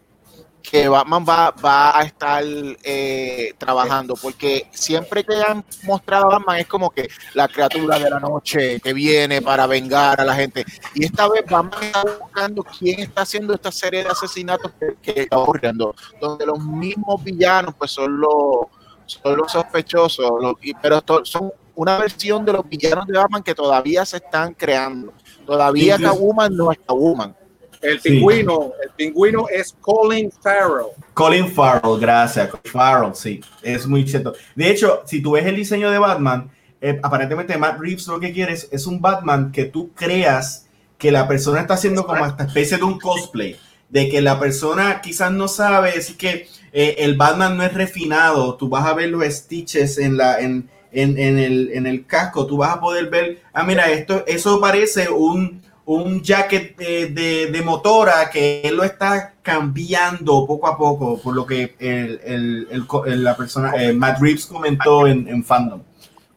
que 0.69 0.88
Batman 0.88 1.25
va, 1.27 1.51
va 1.63 1.97
a 1.97 2.03
estar 2.03 2.43
eh, 2.84 3.53
trabajando, 3.58 4.15
porque 4.21 4.67
siempre 4.71 5.23
que 5.23 5.36
han 5.36 5.63
mostrado 5.84 6.25
a 6.27 6.38
Batman 6.38 6.58
es 6.60 6.67
como 6.67 6.89
que 6.91 7.10
la 7.34 7.47
criatura 7.47 7.97
de 7.97 8.10
la 8.10 8.19
noche 8.19 8.79
que 8.79 8.93
viene 8.93 9.41
para 9.41 9.65
vengar 9.67 10.19
a 10.21 10.25
la 10.25 10.36
gente, 10.36 10.65
y 10.93 11.05
esta 11.05 11.27
vez 11.27 11.43
Batman 11.49 11.82
está 11.84 12.03
buscando 12.03 12.63
quién 12.63 12.99
está 12.99 13.21
haciendo 13.21 13.53
esta 13.53 13.71
serie 13.71 14.03
de 14.03 14.10
asesinatos 14.10 14.71
que, 14.79 14.95
que 15.13 15.21
está 15.23 15.38
ocurriendo, 15.38 15.95
donde 16.21 16.45
los 16.45 16.60
mismos 16.60 17.23
villanos 17.23 17.73
pues 17.77 17.91
son 17.91 18.19
los 18.19 18.67
son 19.08 19.38
los 19.38 19.51
sospechosos, 19.51 20.29
los- 20.39 20.53
y- 20.62 20.73
pero 20.75 21.01
son 21.23 21.51
una 21.73 21.97
versión 21.97 22.45
de 22.45 22.53
los 22.53 22.67
villanos 22.69 23.08
de 23.08 23.17
Batman 23.17 23.41
que 23.41 23.55
todavía 23.55 24.05
se 24.05 24.17
están 24.17 24.53
creando. 24.53 25.13
Todavía 25.47 25.97
Catwoman 25.97 26.55
no 26.55 26.71
es 26.71 26.77
Catwoman. 26.77 27.36
El 27.82 28.00
pingüino, 28.00 28.74
el 28.84 28.89
pingüino 28.92 29.48
es 29.50 29.74
Colin 29.80 30.32
Farrell. 30.32 30.88
Colin 31.13 31.50
Farrell, 31.50 32.00
gracias. 32.00 32.50
Farrell, 32.65 33.15
sí, 33.15 33.42
es 33.63 33.88
muy 33.88 34.08
cierto. 34.08 34.34
De 34.56 34.70
hecho, 34.70 35.04
si 35.06 35.22
tú 35.22 35.32
ves 35.32 35.46
el 35.46 35.56
diseño 35.56 35.89
de 35.89 35.98
Batman, 35.98 36.52
eh, 36.82 37.00
aparentemente 37.02 37.58
Matt 37.58 37.80
Reeves 37.80 38.08
lo 38.08 38.20
que 38.20 38.34
quiere 38.34 38.54
es, 38.54 38.88
un 38.88 39.02
Batman 39.02 39.52
que 39.52 39.65
tú 39.65 39.92
creas 39.94 40.68
que 40.98 41.12
la 41.12 41.28
persona 41.28 41.62
está 41.62 41.76
haciendo 41.76 42.06
como 42.06 42.26
esta 42.26 42.44
especie 42.44 42.78
de 42.78 42.84
un 42.84 43.00
cosplay, 43.00 43.56
de 43.88 44.10
que 44.10 44.22
la 44.22 44.39
persona 44.39 45.00
quizás 45.02 45.32
no 45.32 45.48
sabe, 45.48 45.92
así 45.98 46.15
que 46.15 46.48
eh, 46.74 46.96
el 47.00 47.15
Batman 47.15 47.56
no 47.56 47.63
es 47.63 47.74
refinado, 47.74 48.56
tú 48.56 48.68
vas 48.68 48.86
a 48.86 48.94
ver 48.94 49.10
los 49.10 49.24
stitches 49.24 49.98
en 49.98 50.18
la 50.18 50.39
en, 50.39 50.70
en, 50.92 51.38
el, 51.38 51.72
en 51.74 51.88
el 51.88 52.06
casco, 52.06 52.46
tú 52.46 52.58
vas 52.58 52.72
a 52.72 52.82
poder 52.82 53.10
ver, 53.10 53.42
ah, 53.54 53.63
mira, 53.63 53.92
esto, 53.92 54.24
eso 54.28 54.60
parece 54.60 55.10
un, 55.10 55.62
un 55.89 56.21
jacket 56.21 56.78
de, 56.78 57.62
motora 57.65 58.30
que 58.30 58.62
él 58.62 58.75
lo 58.75 58.84
está 58.84 59.34
cambiando 59.41 60.45
poco 60.45 60.67
a 60.67 60.78
poco, 60.78 61.19
por 61.19 61.36
lo 61.36 61.47
que 61.47 61.75
el, 61.80 63.23
la 63.23 63.36
persona, 63.36 63.73
eh, 63.75 63.91
Matt 63.91 64.21
Reeves 64.21 64.45
comentó 64.45 65.08
en, 65.08 65.28
en 65.28 65.43
fandom. 65.43 65.82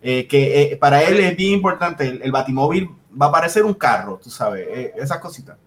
Eh, 0.01 0.27
que 0.27 0.62
eh, 0.62 0.77
para 0.79 1.03
él 1.03 1.21
es 1.21 1.37
bien 1.37 1.53
importante, 1.53 2.19
el, 2.23 2.33
batimóvil 2.33 2.88
va 3.21 3.27
a 3.27 3.33
parecer 3.33 3.62
un 3.62 3.75
carro, 3.75 4.19
tú 4.23 4.31
sabes, 4.31 4.67
esas 4.97 5.19
cositas. 5.19 5.59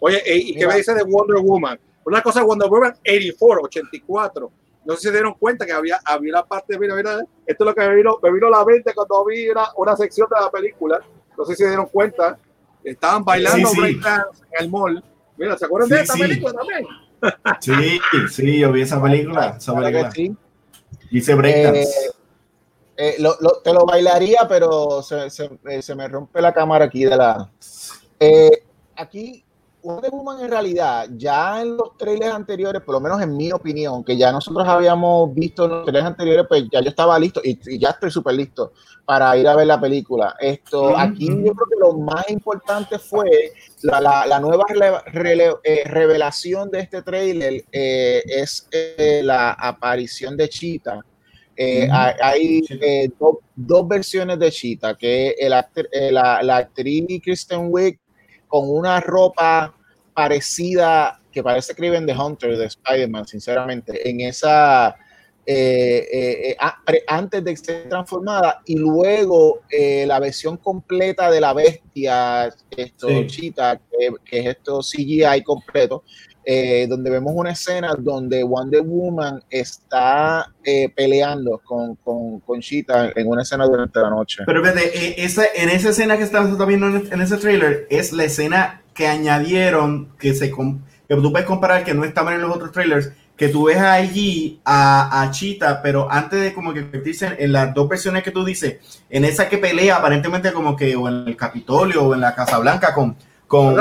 Oye, 0.00 0.22
¿y 0.26 0.56
qué 0.56 0.66
me 0.66 0.76
dice 0.76 0.94
de 0.94 1.02
Wonder 1.02 1.42
Woman? 1.42 1.78
Una 2.06 2.22
cosa, 2.22 2.42
Wonder 2.42 2.70
Woman 2.70 2.94
84, 3.02 3.64
84. 3.64 4.52
No 4.86 4.94
sé 4.94 5.00
si 5.00 5.06
se 5.08 5.12
dieron 5.12 5.34
cuenta 5.34 5.66
que 5.66 5.72
había, 5.72 6.00
había 6.06 6.32
la 6.32 6.46
parte, 6.46 6.78
mira, 6.78 6.94
mira, 6.94 7.18
esto 7.44 7.64
es 7.64 7.66
lo 7.66 7.74
que 7.74 7.86
me 7.86 7.96
vino, 7.96 8.18
me 8.22 8.32
vino 8.32 8.46
a 8.46 8.50
la 8.50 8.64
mente 8.64 8.94
cuando 8.94 9.26
vi 9.26 9.50
una, 9.50 9.66
una 9.76 9.94
sección 9.94 10.26
de 10.34 10.40
la 10.40 10.50
película. 10.50 10.98
No 11.36 11.44
sé 11.44 11.54
si 11.54 11.64
se 11.64 11.68
dieron 11.68 11.86
cuenta 11.86 12.38
Estaban 12.84 13.24
bailando 13.24 13.68
sí, 13.68 13.80
en 13.80 14.00
el 14.58 14.70
mall. 14.70 15.04
Mira, 15.36 15.56
¿se 15.56 15.64
acuerdan 15.64 15.90
de 15.90 16.00
esta 16.00 16.14
película 16.14 16.52
también? 16.52 16.86
Sí, 17.60 18.00
sí, 18.30 18.58
yo 18.60 18.72
vi 18.72 18.82
esa 18.82 19.02
película. 19.02 19.56
Esa 19.56 19.74
película. 19.74 20.12
Dice 21.10 21.34
breakdance. 21.34 21.80
Eh, 21.80 22.10
eh, 22.96 23.14
lo, 23.20 23.36
lo, 23.40 23.60
te 23.62 23.72
lo 23.72 23.86
bailaría, 23.86 24.40
pero 24.48 25.02
se, 25.02 25.30
se, 25.30 25.50
eh, 25.68 25.82
se, 25.82 25.94
me 25.94 26.08
rompe 26.08 26.40
la 26.40 26.52
cámara 26.52 26.86
aquí 26.86 27.04
de 27.04 27.16
la. 27.16 27.50
Eh, 28.18 28.64
aquí 28.96 29.44
Wonder 29.82 30.10
Woman 30.10 30.40
en 30.40 30.50
realidad, 30.50 31.08
ya 31.16 31.62
en 31.62 31.76
los 31.76 31.96
trailers 31.96 32.34
anteriores, 32.34 32.82
por 32.82 32.94
lo 32.94 33.00
menos 33.00 33.22
en 33.22 33.36
mi 33.36 33.52
opinión, 33.52 34.02
que 34.02 34.16
ya 34.16 34.32
nosotros 34.32 34.66
habíamos 34.66 35.32
visto 35.34 35.64
en 35.64 35.70
los 35.70 35.84
trailers 35.84 36.06
anteriores, 36.06 36.46
pues 36.48 36.64
ya 36.70 36.80
yo 36.80 36.88
estaba 36.88 37.18
listo 37.18 37.40
y, 37.44 37.78
ya 37.78 37.90
estoy 37.90 38.10
súper 38.10 38.34
listo 38.34 38.72
para 39.04 39.36
ir 39.36 39.46
a 39.46 39.54
ver 39.54 39.66
la 39.66 39.80
película. 39.80 40.34
Esto, 40.40 40.96
aquí 40.96 41.26
yo 41.26 41.54
creo 41.54 41.66
que 41.70 41.78
lo 41.78 41.92
más 41.98 42.28
importante 42.28 42.98
fue 42.98 43.52
la, 43.82 44.26
la, 44.26 44.40
nueva 44.40 44.64
eh, 44.70 45.82
revelación 45.84 46.70
de 46.70 46.80
este 46.80 47.02
trailer 47.02 47.64
eh, 47.70 48.22
es 48.26 48.68
eh, 48.72 49.20
la 49.24 49.52
aparición 49.52 50.36
de 50.36 50.48
Cheetah. 50.48 51.00
Hay 52.20 52.62
dos 53.54 53.88
versiones 53.88 54.38
de 54.38 54.50
Cheetah, 54.50 54.94
que 54.96 55.30
el 55.38 55.50
la, 56.12 56.42
la 56.42 56.56
actriz 56.56 57.20
Kristen 57.22 57.68
Wiig 57.70 57.98
con 58.48 58.68
una 58.68 59.00
ropa 59.00 59.74
parecida, 60.14 61.20
que 61.30 61.42
parece 61.42 61.74
que 61.74 61.90
The 61.90 62.12
Hunter 62.12 62.56
de 62.56 62.66
Spider-Man, 62.66 63.26
sinceramente, 63.26 64.08
en 64.08 64.20
esa, 64.22 64.96
eh, 65.46 66.08
eh, 66.12 66.50
eh, 66.50 67.04
antes 67.06 67.44
de 67.44 67.56
ser 67.56 67.88
transformada, 67.88 68.60
y 68.66 68.76
luego 68.76 69.60
la 69.70 70.18
versión 70.18 70.56
completa 70.56 71.30
de 71.30 71.40
la 71.40 71.52
bestia, 71.52 72.52
esto, 72.76 73.08
Chita, 73.26 73.80
que, 73.90 74.10
que, 74.24 74.40
es 74.40 74.46
esto 74.46 74.80
CGI 74.80 75.42
completo, 75.44 76.02
donde 76.88 77.10
vemos 77.10 77.34
una 77.36 77.50
escena 77.50 77.94
donde 77.98 78.42
Wonder 78.42 78.80
Woman 78.82 79.42
está 79.50 80.50
peleando 80.96 81.60
con, 81.62 81.96
con, 81.96 82.40
con, 82.40 82.60
Cheetah 82.60 83.12
en 83.16 83.28
una 83.28 83.42
escena 83.42 83.66
durante 83.66 84.00
la 84.00 84.08
noche. 84.08 84.44
Pero 84.46 84.62
fíjate, 84.62 85.22
esa, 85.22 85.44
en 85.54 85.68
esa 85.68 85.90
escena 85.90 86.16
que 86.16 86.22
estás 86.22 86.66
viendo 86.66 86.86
en, 86.86 87.20
ese 87.20 87.36
trailer, 87.36 87.86
es 87.90 88.12
la 88.12 88.24
escena 88.24 88.82
que 88.94 89.06
añadieron, 89.06 90.08
que, 90.18 90.34
se, 90.34 90.50
que 90.50 91.14
tú 91.16 91.32
puedes 91.32 91.46
comparar, 91.46 91.84
que 91.84 91.94
no 91.94 92.04
estaban 92.04 92.34
en 92.34 92.40
los 92.40 92.56
otros 92.56 92.72
trailers, 92.72 93.10
que 93.38 93.48
tú 93.48 93.66
ves 93.66 93.78
allí 93.78 94.60
a, 94.64 95.22
a 95.22 95.30
Chita, 95.30 95.80
pero 95.80 96.10
antes 96.10 96.40
de 96.40 96.52
como 96.52 96.74
que 96.74 96.82
convertirse 96.82 97.36
en, 97.38 97.52
las 97.52 97.72
dos 97.72 97.88
versiones 97.88 98.24
que 98.24 98.32
tú 98.32 98.44
dices, 98.44 99.00
en 99.08 99.24
esa 99.24 99.48
que 99.48 99.58
pelea 99.58 99.96
aparentemente 99.96 100.52
como 100.52 100.74
que 100.74 100.96
o 100.96 101.08
en 101.08 101.28
el 101.28 101.36
Capitolio 101.36 102.02
o 102.02 102.14
en 102.14 102.20
la 102.20 102.34
Casa 102.34 102.58
Blanca 102.58 102.92
con, 102.92 103.16
con 103.46 103.76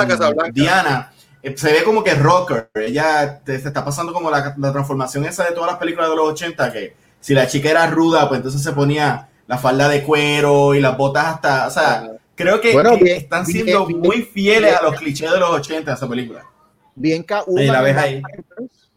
Diana, 0.53 1.11
eh, 1.11 1.16
se 1.55 1.71
ve 1.71 1.83
como 1.83 2.03
que 2.03 2.15
rocker, 2.15 2.69
ella 2.75 3.41
se 3.45 3.55
está 3.55 3.85
pasando 3.85 4.11
como 4.11 4.31
la, 4.31 4.55
la, 4.57 4.71
transformación 4.71 5.25
esa 5.25 5.45
de 5.45 5.51
todas 5.51 5.71
las 5.71 5.79
películas 5.79 6.09
de 6.09 6.15
los 6.15 6.29
80, 6.29 6.73
que 6.73 6.95
si 7.19 7.33
la 7.33 7.47
chica 7.47 7.69
era 7.69 7.87
ruda, 7.87 8.27
pues 8.27 8.39
entonces 8.39 8.61
se 8.61 8.73
ponía 8.73 9.29
la 9.47 9.57
falda 9.57 9.87
de 9.87 10.03
cuero 10.03 10.75
y 10.75 10.81
las 10.81 10.97
botas 10.97 11.25
hasta, 11.25 11.67
o 11.67 11.71
sea, 11.71 12.17
Creo 12.37 12.61
que, 12.61 12.71
están 13.15 13.47
siendo 13.47 13.89
muy 13.89 14.21
fieles 14.21 14.75
a 14.75 14.83
los 14.83 14.95
clichés 14.95 15.31
de 15.31 15.39
los 15.39 15.49
80 15.49 15.89
de 15.89 15.97
esa 15.97 16.07
película. 16.07 16.45
Bien 16.93 17.25
K1. 17.25 17.71
la 17.71 17.81
ves 17.81 17.97
ahí. 17.97 18.21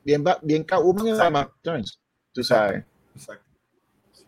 Bien, 0.04 0.22
bien 0.42 0.66
K1 0.66 1.48
en 1.64 1.84
tú 2.32 2.44
sabes. 2.44 2.84
Exacto. 3.16 3.44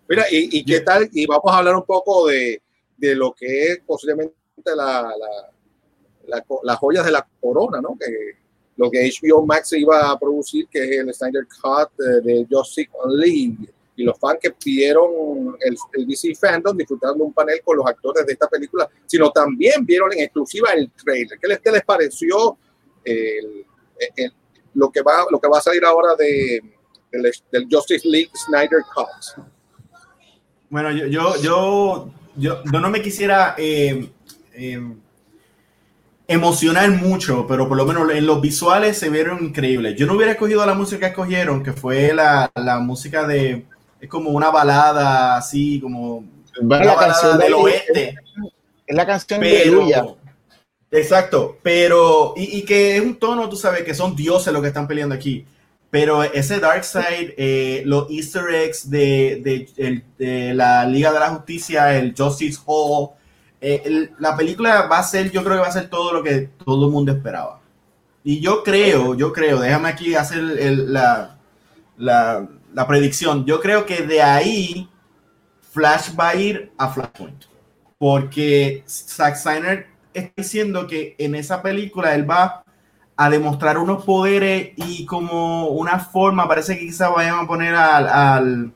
Mira, 0.09 0.25
y, 0.31 0.59
y, 0.59 0.65
qué 0.65 0.81
tal? 0.81 1.11
Y 1.13 1.27
vamos 1.27 1.45
a 1.53 1.59
hablar 1.59 1.77
un 1.77 1.85
poco 1.85 2.27
de, 2.27 2.63
de 2.97 3.15
lo 3.15 3.35
que 3.35 3.67
es 3.67 3.81
posiblemente 3.87 4.35
la, 4.65 5.03
la, 5.03 5.51
las 6.62 6.79
joyas 6.79 7.05
de 7.05 7.12
la 7.12 7.27
corona, 7.40 7.81
¿no? 7.81 7.97
Que 7.99 8.42
lo 8.77 8.90
que 8.90 9.11
HBO 9.11 9.45
Max 9.45 9.73
iba 9.73 10.11
a 10.11 10.18
producir, 10.18 10.66
que 10.68 10.83
es 10.83 11.01
el 11.01 11.12
Snyder 11.14 11.47
Cut 11.47 11.97
de 12.25 12.47
Justice 12.51 12.90
League 13.09 13.68
y 13.95 14.05
los 14.05 14.18
fans 14.18 14.38
que 14.40 14.51
pidieron 14.51 15.57
el, 15.61 16.07
DC 16.07 16.35
Fandom 16.35 16.77
disfrutando 16.77 17.25
un 17.25 17.33
panel 17.33 17.61
con 17.62 17.77
los 17.77 17.87
actores 17.87 18.27
de 18.27 18.33
esta 18.33 18.49
película, 18.49 18.88
sino 19.07 19.31
también 19.31 19.85
vieron 19.85 20.12
en 20.12 20.21
exclusiva 20.21 20.71
el 20.73 20.90
trailer. 20.92 21.38
¿Qué 21.38 21.49
les, 21.49 21.61
qué 21.61 21.71
les 21.71 21.85
pareció 21.85 22.57
lo, 24.75 24.90
que 24.90 25.03
va, 25.03 25.27
lo 25.31 25.38
que 25.38 25.49
va 25.49 25.59
a 25.59 25.62
salir 25.62 25.85
ahora 25.85 26.14
de, 26.16 26.62
del, 27.11 27.68
Justice 27.71 28.09
League 28.09 28.31
Snyder 28.35 28.83
Cut? 28.95 29.45
Bueno, 30.71 30.90
yo, 30.90 31.07
yo, 31.07 31.37
yo, 31.37 32.11
yo, 32.37 32.62
no 32.64 32.88
me 32.88 33.03
quisiera 33.03 33.55
eh, 33.59 34.11
eh, 34.55 34.95
emocionar 36.27 36.91
mucho, 36.91 37.47
pero 37.47 37.69
por 37.69 37.77
lo 37.77 37.85
menos 37.85 38.11
en 38.11 38.27
los 38.27 38.41
visuales 38.41 38.99
se 38.99 39.11
vieron 39.11 39.45
increíbles. 39.45 39.97
Yo 39.97 40.07
no 40.07 40.15
hubiera 40.15 40.33
escogido 40.33 40.65
la 40.65 40.75
música 40.75 41.01
que 41.01 41.07
escogieron, 41.07 41.63
que 41.63 41.73
fue 41.73 42.13
la, 42.15 42.51
la 42.55 42.79
música 42.81 43.27
de 43.27 43.67
es 44.03 44.09
como 44.09 44.31
una 44.31 44.51
balada 44.51 45.37
así, 45.37 45.79
como 45.81 46.25
una 46.61 46.85
la 46.85 46.95
balada 46.95 47.39
del 47.39 47.55
oeste. 47.55 48.17
Es 48.85 48.97
la 48.97 49.07
canción 49.07 49.41
de 49.41 49.67
Luya. 49.67 50.05
Exacto, 50.91 51.57
pero, 51.63 52.35
y, 52.37 52.63
que 52.63 52.97
es 52.97 53.03
un 53.03 53.15
tono, 53.15 53.49
tú 53.49 53.57
sabes, 53.57 53.83
que 53.83 53.95
son 53.95 54.15
dioses 54.15 54.53
los 54.53 54.61
que 54.61 54.69
están 54.69 54.89
peleando 54.89 55.15
aquí. 55.15 55.47
Pero 55.89 56.25
ese 56.25 56.59
Dark 56.59 56.85
Side, 56.85 57.35
eh, 57.39 57.83
los 57.87 58.11
easter 58.11 58.53
eggs 58.53 58.91
de, 58.91 59.71
de, 60.19 60.53
la 60.53 60.85
Liga 60.85 61.13
de 61.13 61.21
la 61.21 61.31
Justicia, 61.31 61.97
el 61.97 62.13
Justice 62.17 62.59
Hall, 62.67 63.11
eh, 63.62 64.11
la 64.18 64.37
película 64.37 64.83
va 64.88 64.98
a 64.98 65.03
ser, 65.03 65.31
yo 65.31 65.42
creo 65.42 65.57
que 65.57 65.62
va 65.62 65.68
a 65.68 65.72
ser 65.72 65.88
todo 65.88 66.12
lo 66.12 66.22
que 66.22 66.51
todo 66.64 66.87
el 66.87 66.92
mundo 66.92 67.12
esperaba. 67.12 67.61
Y 68.25 68.40
yo 68.40 68.62
creo, 68.62 69.14
yo 69.14 69.33
creo, 69.33 69.61
déjame 69.61 69.88
aquí 69.88 70.14
hacer 70.14 70.42
la, 70.42 71.38
la, 71.96 72.48
la 72.75 72.87
predicción. 72.87 73.44
Yo 73.44 73.61
creo 73.61 73.87
que 73.87 74.03
de 74.03 74.22
ahí 74.22 74.88
Flash 75.72 76.11
va 76.18 76.31
a 76.31 76.37
ir 76.37 76.72
a 76.77 76.88
Flashpoint. 76.90 77.44
Porque 77.98 78.85
Zack 78.87 79.37
Snyder 79.37 79.87
está 80.12 80.33
diciendo 80.37 80.87
que 80.87 81.14
en 81.18 81.35
esa 81.35 81.62
película 81.62 82.14
él 82.14 82.29
va 82.29 82.64
a 83.16 83.31
demostrar 83.31 83.79
unos 83.79 84.05
poderes 84.05 84.72
y 84.77 85.07
como 85.07 85.68
una 85.68 85.98
forma, 85.98 86.48
parece 86.48 86.79
que 86.79 86.87
quizá 86.87 87.09
vayan 87.09 87.38
a 87.38 87.46
poner 87.46 87.75
al, 87.75 88.09
al, 88.09 88.72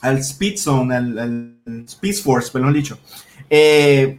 al 0.00 0.18
Speed 0.18 0.56
Zone, 0.58 0.94
al, 0.94 1.58
Speed 1.86 2.14
Force, 2.22 2.50
perdón 2.50 2.72
dicho. 2.72 2.98
Eh, 3.54 4.18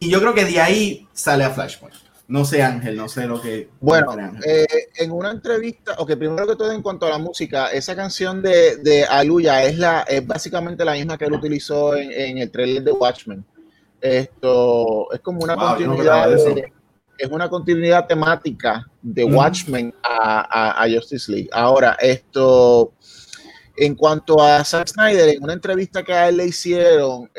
y 0.00 0.10
yo 0.10 0.20
creo 0.20 0.34
que 0.34 0.44
de 0.44 0.60
ahí 0.60 1.08
sale 1.14 1.44
a 1.44 1.50
Flashpoint. 1.50 1.96
No 2.28 2.44
sé, 2.44 2.62
Ángel, 2.62 2.94
no 2.94 3.08
sé 3.08 3.26
lo 3.26 3.40
que. 3.40 3.70
Bueno, 3.80 4.14
eh, 4.46 4.66
en 4.96 5.10
una 5.12 5.30
entrevista, 5.30 5.94
ok, 5.96 6.14
primero 6.16 6.46
que 6.46 6.56
todo, 6.56 6.70
en 6.70 6.82
cuanto 6.82 7.06
a 7.06 7.10
la 7.10 7.18
música, 7.18 7.68
esa 7.68 7.96
canción 7.96 8.42
de, 8.42 8.76
de 8.76 9.04
Aluya 9.04 9.64
es, 9.64 9.78
la, 9.78 10.02
es 10.02 10.24
básicamente 10.26 10.84
la 10.84 10.92
misma 10.92 11.16
que 11.16 11.24
él 11.24 11.32
utilizó 11.32 11.96
en, 11.96 12.36
el 12.36 12.50
trailer 12.50 12.84
de 12.84 12.92
Watchmen. 12.92 13.44
Esto 13.98 15.10
es 15.10 15.20
como 15.20 15.40
una 15.40 15.56
continuidad. 15.56 16.30
es 17.16 17.30
una 17.30 17.48
continuidad 17.48 18.06
temática 18.06 18.86
de 19.00 19.24
Watchmen 19.24 19.94
a, 20.02 20.82
a, 20.84 20.88
Justice 20.88 21.32
League. 21.32 21.48
Ahora, 21.50 21.96
esto. 21.98 22.92
En 23.82 23.94
cuanto 23.94 24.42
a 24.42 24.62
Zack 24.62 24.88
Snyder, 24.88 25.30
en 25.30 25.42
una 25.42 25.54
entrevista 25.54 26.02
que 26.02 26.12
a 26.12 26.28
él 26.28 26.36
le 26.36 26.48
hicieron, 26.48 27.30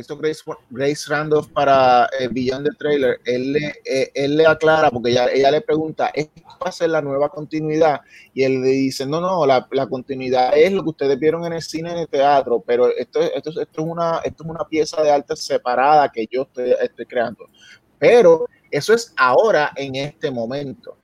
hizo 0.00 0.16
Grace, 0.16 0.42
Grace 0.68 1.04
Randolph 1.06 1.46
para 1.52 2.08
eh, 2.18 2.26
Beyond 2.28 2.66
the 2.66 2.74
Trailer, 2.76 3.20
él 3.24 3.52
le, 3.52 3.72
eh, 3.84 4.10
él 4.12 4.36
le 4.36 4.48
aclara, 4.48 4.90
porque 4.90 5.10
ella, 5.10 5.28
ella 5.32 5.52
le 5.52 5.60
pregunta, 5.60 6.10
¿esto 6.12 6.42
va 6.44 6.70
a 6.70 6.72
ser 6.72 6.90
la 6.90 7.00
nueva 7.02 7.28
continuidad? 7.28 8.00
Y 8.34 8.42
él 8.42 8.62
le 8.62 8.70
dice, 8.70 9.06
no, 9.06 9.20
no, 9.20 9.46
la, 9.46 9.64
continuidad 9.88 10.58
es 10.58 10.72
lo 10.72 10.82
que 10.82 10.90
ustedes 10.90 11.20
vieron 11.20 11.44
en 11.44 11.52
el 11.52 11.62
cine, 11.62 11.92
en 11.92 11.98
el 11.98 12.08
teatro, 12.08 12.64
pero 12.66 12.88
esto, 12.88 13.20
esto, 13.20 13.50
esto, 13.50 13.60
es, 13.60 13.78
una, 13.78 14.18
esto 14.24 14.42
es 14.42 14.50
una 14.50 14.64
pieza 14.64 15.00
de 15.04 15.12
arte 15.12 15.36
separada 15.36 16.10
que 16.10 16.26
yo 16.28 16.48
estoy 16.80 17.06
creando. 17.06 17.48
Pero 17.96 18.46
eso 18.72 18.92
es 18.92 19.14
ahora, 19.16 19.70
en 19.76 19.94
este 19.94 20.32
momento. 20.32 20.98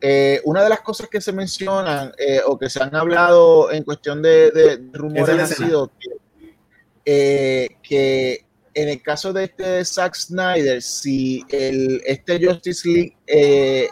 Eh, 0.00 0.40
una 0.44 0.62
de 0.62 0.68
las 0.68 0.80
cosas 0.80 1.08
que 1.08 1.20
se 1.20 1.32
mencionan 1.32 2.12
eh, 2.18 2.40
o 2.46 2.56
que 2.56 2.70
se 2.70 2.80
han 2.80 2.94
hablado 2.94 3.72
en 3.72 3.82
cuestión 3.82 4.22
de, 4.22 4.52
de 4.52 4.80
rumores 4.92 5.40
ha 5.40 5.46
sido 5.46 5.90
que, 5.98 6.10
eh, 7.04 7.68
que, 7.82 8.44
en 8.74 8.88
el 8.90 9.02
caso 9.02 9.32
de 9.32 9.44
este 9.44 9.84
Zack 9.84 10.14
Snyder, 10.14 10.80
si 10.82 11.44
el, 11.48 12.00
este 12.06 12.38
Justice 12.44 12.88
League, 12.88 13.16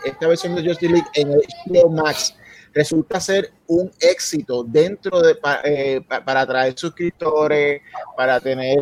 esta 0.05 0.29
versión 0.29 0.55
de 0.55 0.65
Justice 0.65 0.93
League 0.93 1.09
en 1.15 1.31
HBO 1.31 1.91
Max 1.91 2.37
resulta 2.73 3.19
ser 3.19 3.51
un 3.67 3.91
éxito 3.99 4.63
dentro 4.63 5.21
de 5.21 5.35
para 5.35 6.41
atraer 6.41 6.79
suscriptores, 6.79 7.81
para 8.17 8.39
tener 8.39 8.79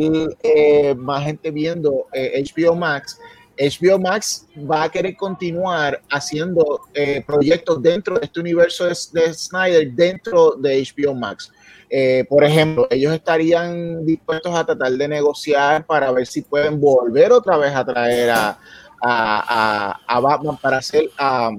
más 0.99 1.25
gente 1.25 1.51
viendo 1.51 2.07
HBO 2.13 2.75
Max, 2.75 3.19
HBO 3.59 3.99
Max 3.99 4.47
va 4.71 4.85
a 4.85 4.90
querer 4.90 5.17
continuar 5.17 6.01
haciendo 6.11 6.83
eh, 6.93 7.23
proyectos 7.27 7.83
dentro 7.83 8.19
de 8.19 8.27
este 8.27 8.40
universo 8.40 8.87
de, 8.87 8.95
Snyder, 9.35 9.93
dentro 9.93 10.53
de 10.53 10.83
HBO 10.83 11.14
Max. 11.14 11.53
Eh, 11.90 12.25
por 12.29 12.43
ejemplo, 12.43 12.87
ellos 12.90 13.12
estarían 13.12 14.05
dispuestos 14.05 14.55
a 14.55 14.64
tratar 14.64 14.93
de 14.93 15.09
negociar 15.09 15.87
para 15.87 16.11
ver 16.11 16.27
si 16.27 16.43
pueden 16.43 16.81
volver 16.81 17.31
otra 17.31 17.57
vez 17.57 17.75
a 17.75 17.85
traer 17.85 18.31
a, 18.31 18.59
a, 19.01 20.21
Batman 20.21 20.57
para 20.57 20.79
hacer 20.79 21.11
a, 21.19 21.51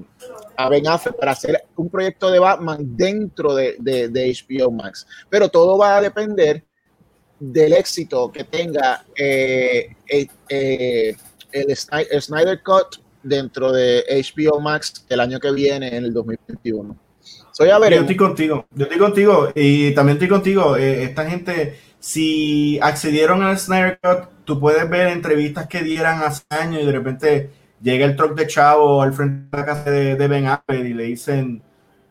Ben 0.68 0.86
Affleck 0.86 1.16
para 1.16 1.32
hacer 1.32 1.62
un 1.76 1.88
proyecto 1.88 2.30
de 2.30 2.38
Batman 2.38 2.78
dentro 2.80 3.54
de, 3.54 3.76
de, 3.78 4.36
HBO 4.48 4.70
Max. 4.70 5.06
Pero 5.30 5.48
todo 5.48 5.78
va 5.78 5.96
a 5.96 6.00
depender 6.00 6.64
del 7.38 7.74
éxito 7.74 8.32
que 8.32 8.44
tenga 8.44 9.04
eh, 9.14 9.94
el 11.60 12.22
Snyder 12.22 12.62
Cut 12.62 13.02
dentro 13.22 13.72
de 13.72 14.04
HBO 14.08 14.60
Max 14.60 15.04
el 15.08 15.20
año 15.20 15.40
que 15.40 15.52
viene, 15.52 15.96
en 15.96 16.04
el 16.04 16.12
2021. 16.12 16.96
Soy 17.52 17.70
a 17.70 17.78
ver. 17.78 17.94
Yo 17.94 18.00
estoy 18.00 18.16
contigo, 18.16 18.66
yo 18.72 18.84
estoy 18.84 18.98
contigo 18.98 19.48
y 19.54 19.92
también 19.94 20.16
estoy 20.16 20.28
contigo. 20.28 20.76
Eh, 20.76 21.04
esta 21.04 21.28
gente, 21.28 21.78
si 21.98 22.78
accedieron 22.80 23.42
al 23.42 23.58
Snyder 23.58 23.98
Cut, 24.02 24.28
tú 24.44 24.60
puedes 24.60 24.88
ver 24.88 25.08
entrevistas 25.08 25.66
que 25.66 25.82
dieran 25.82 26.22
hace 26.22 26.44
años 26.50 26.82
y 26.82 26.86
de 26.86 26.92
repente 26.92 27.50
llega 27.82 28.04
el 28.04 28.16
truck 28.16 28.34
de 28.36 28.46
Chavo 28.46 29.02
al 29.02 29.12
frente 29.12 29.56
de 29.56 29.62
la 29.62 29.66
casa 29.66 29.90
de, 29.90 30.28
Ben 30.28 30.46
Affleck 30.46 30.84
y 30.84 30.94
le 30.94 31.04
dicen, 31.04 31.62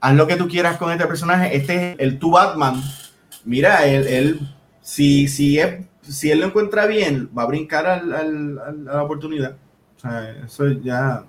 haz 0.01 0.15
lo 0.15 0.27
que 0.27 0.35
tú 0.35 0.47
quieras 0.47 0.77
con 0.77 0.91
este 0.91 1.05
personaje, 1.05 1.55
este 1.55 1.91
es 1.91 1.95
el 1.99 2.19
tu 2.19 2.31
Batman. 2.31 2.81
Mira, 3.45 3.85
él, 3.85 4.07
él 4.07 4.39
si, 4.81 5.27
si 5.27 5.59
es 5.59 5.85
si 6.07 6.31
él 6.31 6.39
lo 6.39 6.47
encuentra 6.47 6.85
bien, 6.85 7.29
va 7.37 7.43
a 7.43 7.47
brincar 7.47 7.85
al, 7.85 8.13
al, 8.13 8.59
a 8.87 8.95
la 8.95 9.03
oportunidad. 9.03 9.55
O 9.97 9.99
sea, 9.99 10.31
eso 10.45 10.67
ya, 10.67 11.25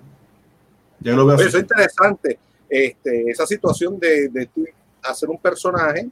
ya 1.01 1.13
lo 1.13 1.27
veo. 1.27 1.37
Eso 1.37 1.59
es 1.59 1.63
interesante, 1.63 2.39
este, 2.69 3.31
esa 3.31 3.47
situación 3.47 3.99
de, 3.99 4.29
de 4.29 4.49
hacer 5.03 5.29
un 5.29 5.39
personaje 5.39 6.09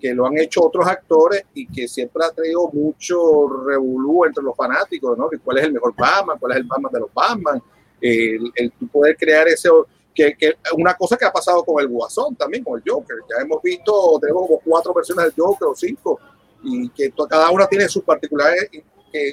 que 0.00 0.14
lo 0.14 0.26
han 0.26 0.38
hecho 0.38 0.64
otros 0.64 0.86
actores 0.86 1.44
y 1.54 1.66
que 1.66 1.88
siempre 1.88 2.24
ha 2.24 2.30
traído 2.30 2.68
mucho 2.72 3.48
revolú 3.66 4.24
entre 4.24 4.44
los 4.44 4.56
fanáticos, 4.56 5.18
¿no? 5.18 5.28
cuál 5.42 5.58
es 5.58 5.64
el 5.64 5.72
mejor 5.72 5.94
Batman, 5.96 6.38
cuál 6.38 6.52
es 6.52 6.58
el 6.58 6.64
Batman 6.64 6.92
de 6.92 7.00
los 7.00 7.12
Batman, 7.12 7.62
el, 8.00 8.52
el 8.54 8.72
poder 8.92 9.16
crear 9.16 9.48
ese 9.48 9.68
que, 10.14 10.36
que, 10.36 10.54
una 10.76 10.94
cosa 10.94 11.16
que 11.16 11.24
ha 11.24 11.32
pasado 11.32 11.64
con 11.64 11.80
el 11.80 11.88
Guasón 11.88 12.34
también, 12.36 12.64
con 12.64 12.76
el 12.76 12.82
Joker. 12.88 13.16
Ya 13.28 13.42
hemos 13.42 13.62
visto, 13.62 14.18
tenemos 14.20 14.46
como 14.46 14.60
cuatro 14.60 14.92
versiones 14.92 15.26
del 15.26 15.34
Joker 15.36 15.68
o 15.68 15.74
cinco, 15.74 16.20
y 16.62 16.88
que 16.90 17.12
cada 17.28 17.50
una 17.50 17.66
tiene 17.66 17.88
sus 17.88 18.02
particularidades 18.02 18.70
que 19.12 19.32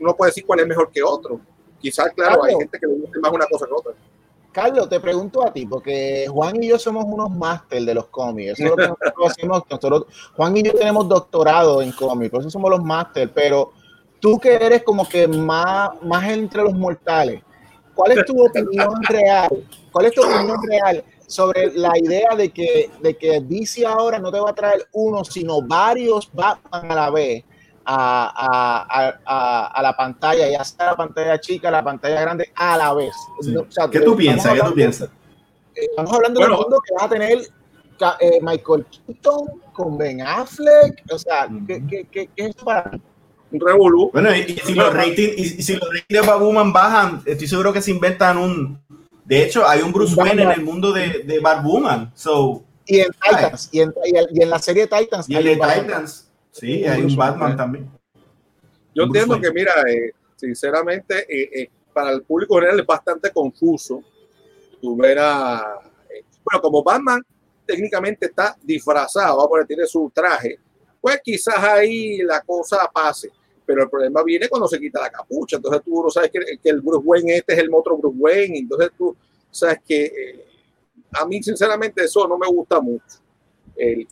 uno 0.00 0.14
puede 0.14 0.30
decir 0.30 0.44
cuál 0.46 0.60
es 0.60 0.66
mejor 0.66 0.90
que 0.90 1.02
otro. 1.02 1.40
Quizás, 1.80 2.10
claro, 2.14 2.44
hay 2.44 2.54
gente 2.54 2.78
que 2.78 2.86
le 2.86 2.94
gusta 2.94 3.18
más 3.20 3.32
una 3.32 3.46
cosa 3.46 3.66
que 3.66 3.72
otra. 3.72 3.92
Carlos, 4.52 4.88
te 4.88 4.98
pregunto 5.00 5.46
a 5.46 5.52
ti, 5.52 5.66
porque 5.66 6.26
Juan 6.30 6.62
y 6.62 6.68
yo 6.68 6.78
somos 6.78 7.04
unos 7.04 7.30
máster 7.30 7.82
de 7.82 7.94
los 7.94 8.06
cómics. 8.06 8.58
Eso 8.58 8.64
es 8.64 8.70
lo 8.70 8.76
que 8.76 8.88
nosotros 9.04 9.30
hacemos. 9.30 10.06
Juan 10.34 10.56
y 10.56 10.62
yo 10.62 10.72
tenemos 10.72 11.08
doctorado 11.08 11.82
en 11.82 11.92
cómics, 11.92 12.30
por 12.30 12.40
eso 12.40 12.50
somos 12.50 12.70
los 12.70 12.82
máster. 12.82 13.30
Pero 13.34 13.72
tú 14.18 14.38
que 14.38 14.54
eres 14.54 14.82
como 14.82 15.06
que 15.06 15.28
más, 15.28 15.90
más 16.02 16.28
entre 16.30 16.62
los 16.62 16.72
mortales, 16.72 17.42
¿cuál 17.94 18.12
es 18.12 18.24
tu 18.24 18.42
opinión 18.42 19.02
real? 19.02 19.50
¿Cuál 19.92 20.06
es 20.06 20.14
tu 20.14 20.22
opinión 20.22 20.58
real 20.66 21.04
sobre 21.26 21.72
la 21.74 21.92
idea 21.98 22.34
de 22.36 22.50
que, 22.50 22.90
de 23.02 23.16
que 23.16 23.40
DC 23.40 23.84
ahora 23.86 24.18
no 24.18 24.30
te 24.30 24.40
va 24.40 24.50
a 24.50 24.54
traer 24.54 24.86
uno, 24.92 25.24
sino 25.24 25.62
varios 25.62 26.30
Batman 26.32 26.90
a 26.90 26.94
la 26.94 27.10
vez 27.10 27.44
a, 27.84 28.86
a, 28.88 29.18
a, 29.24 29.66
a 29.66 29.82
la 29.82 29.96
pantalla, 29.96 30.48
ya 30.48 30.64
sea 30.64 30.86
la 30.86 30.96
pantalla 30.96 31.40
chica, 31.40 31.70
la 31.70 31.84
pantalla 31.84 32.20
grande, 32.20 32.50
a 32.54 32.76
la 32.76 32.92
vez. 32.94 33.14
¿Qué 33.92 34.00
tú 34.00 34.16
piensas? 34.16 34.54
¿Qué 34.54 34.60
tú 34.60 34.74
piensas? 34.74 35.10
Estamos 35.74 36.12
hablando 36.12 36.40
de 36.40 36.46
un 36.46 36.52
mundo 36.52 36.80
que 36.84 36.94
va 36.94 37.04
a 37.04 37.08
tener 37.08 37.38
eh, 38.20 38.38
Michael 38.42 38.86
Keaton 39.06 39.62
con 39.72 39.96
Ben 39.96 40.20
Affleck. 40.22 41.04
O 41.12 41.18
sea, 41.18 41.48
¿qué, 41.66 41.86
qué, 41.86 42.06
qué, 42.10 42.30
qué 42.34 42.46
es 42.46 42.54
para 42.56 42.90
un 43.50 43.60
revolú. 43.60 44.10
Bueno, 44.12 44.34
y, 44.34 44.56
si 44.56 44.74
los 44.74 44.92
ratings, 44.92 45.38
y, 45.38 45.62
si 45.62 45.74
los 45.74 45.88
ratings 45.88 46.06
de 46.08 46.20
Batwoman 46.20 46.72
bajan, 46.72 47.22
estoy 47.24 47.46
seguro 47.46 47.72
que 47.72 47.80
se 47.80 47.90
inventan 47.90 48.38
un, 48.38 48.80
de 49.26 49.42
hecho, 49.42 49.66
hay 49.66 49.82
un 49.82 49.92
Bruce 49.92 50.14
Wayne 50.14 50.42
en 50.42 50.50
el 50.52 50.62
mundo 50.62 50.92
de, 50.92 51.24
de 51.24 51.40
Batwoman. 51.40 52.12
So, 52.14 52.62
y 52.86 53.00
en 53.00 53.10
Titans, 53.10 53.68
y 53.72 53.80
en, 53.80 53.92
y 54.30 54.42
en, 54.42 54.50
la 54.50 54.60
serie 54.60 54.86
Titans. 54.86 55.28
Y 55.28 55.34
en 55.34 55.58
Titans, 55.58 56.30
sí, 56.52 56.84
hay 56.84 57.02
un 57.02 57.16
Batman 57.16 57.56
también. 57.56 57.90
Yo 58.94 59.02
entiendo 59.02 59.40
que, 59.40 59.50
mira, 59.50 59.72
eh, 59.88 60.12
sinceramente, 60.36 61.26
eh, 61.28 61.62
eh, 61.62 61.70
para 61.92 62.12
el 62.12 62.22
público 62.22 62.54
general 62.54 62.78
es 62.78 62.86
bastante 62.86 63.32
confuso. 63.32 64.00
Tú 64.80 64.96
verás, 64.96 65.62
bueno, 66.44 66.62
como 66.62 66.84
Batman 66.84 67.20
técnicamente 67.66 68.26
está 68.26 68.56
disfrazado, 68.62 69.42
a 69.42 69.48
poner, 69.48 69.66
tiene 69.66 69.86
su 69.86 70.08
traje, 70.14 70.60
pues 71.00 71.20
quizás 71.24 71.58
ahí 71.58 72.18
la 72.18 72.40
cosa 72.42 72.88
pase 72.94 73.32
pero 73.66 73.82
el 73.82 73.90
problema 73.90 74.22
viene 74.22 74.48
cuando 74.48 74.68
se 74.68 74.78
quita 74.78 75.00
la 75.00 75.10
capucha. 75.10 75.56
Entonces 75.56 75.82
tú 75.84 76.02
no 76.02 76.10
sabes 76.10 76.30
que, 76.30 76.58
que 76.62 76.70
el 76.70 76.80
Bruce 76.80 77.04
Wayne 77.04 77.36
este 77.38 77.54
es 77.54 77.58
el 77.58 77.68
otro 77.74 77.96
Bruce 77.98 78.16
Wayne. 78.18 78.58
Entonces 78.58 78.90
tú 78.96 79.16
sabes 79.50 79.80
que 79.86 80.04
eh, 80.04 80.46
a 81.12 81.26
mí 81.26 81.42
sinceramente 81.42 82.04
eso 82.04 82.26
no 82.28 82.38
me 82.38 82.46
gusta 82.46 82.80
mucho. 82.80 83.18
El, 83.76 84.08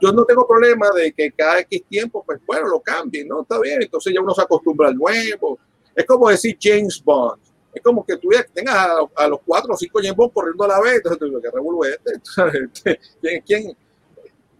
yo 0.00 0.12
no 0.12 0.24
tengo 0.24 0.46
problema 0.46 0.88
de 0.94 1.12
que 1.12 1.32
cada 1.32 1.60
X 1.60 1.82
tiempo, 1.88 2.22
pues 2.24 2.38
bueno, 2.46 2.68
lo 2.68 2.80
cambien, 2.80 3.26
¿no? 3.26 3.42
Está 3.42 3.58
bien, 3.58 3.82
entonces 3.82 4.14
ya 4.14 4.20
uno 4.20 4.32
se 4.34 4.42
acostumbra 4.42 4.88
al 4.88 4.94
nuevo. 4.94 5.58
Es 5.94 6.04
como 6.04 6.28
decir 6.28 6.56
James 6.60 7.02
Bond. 7.02 7.40
Es 7.74 7.82
como 7.82 8.06
que 8.06 8.16
tú 8.16 8.28
tengas 8.54 8.76
a, 9.14 9.28
los 9.28 9.40
cuatro 9.44 9.74
o 9.74 9.76
cinco 9.76 9.98
James 10.00 10.16
Bond 10.16 10.32
corriendo 10.32 10.64
a 10.64 10.68
la 10.68 10.80
vez, 10.80 10.94
entonces 10.94 11.18
tú 11.18 11.26
dices, 11.26 11.42
¿qué 11.42 11.50
revuelve 11.50 11.94
este? 11.94 13.00
¿Quién, 13.20 13.42
¿Quién? 13.44 13.76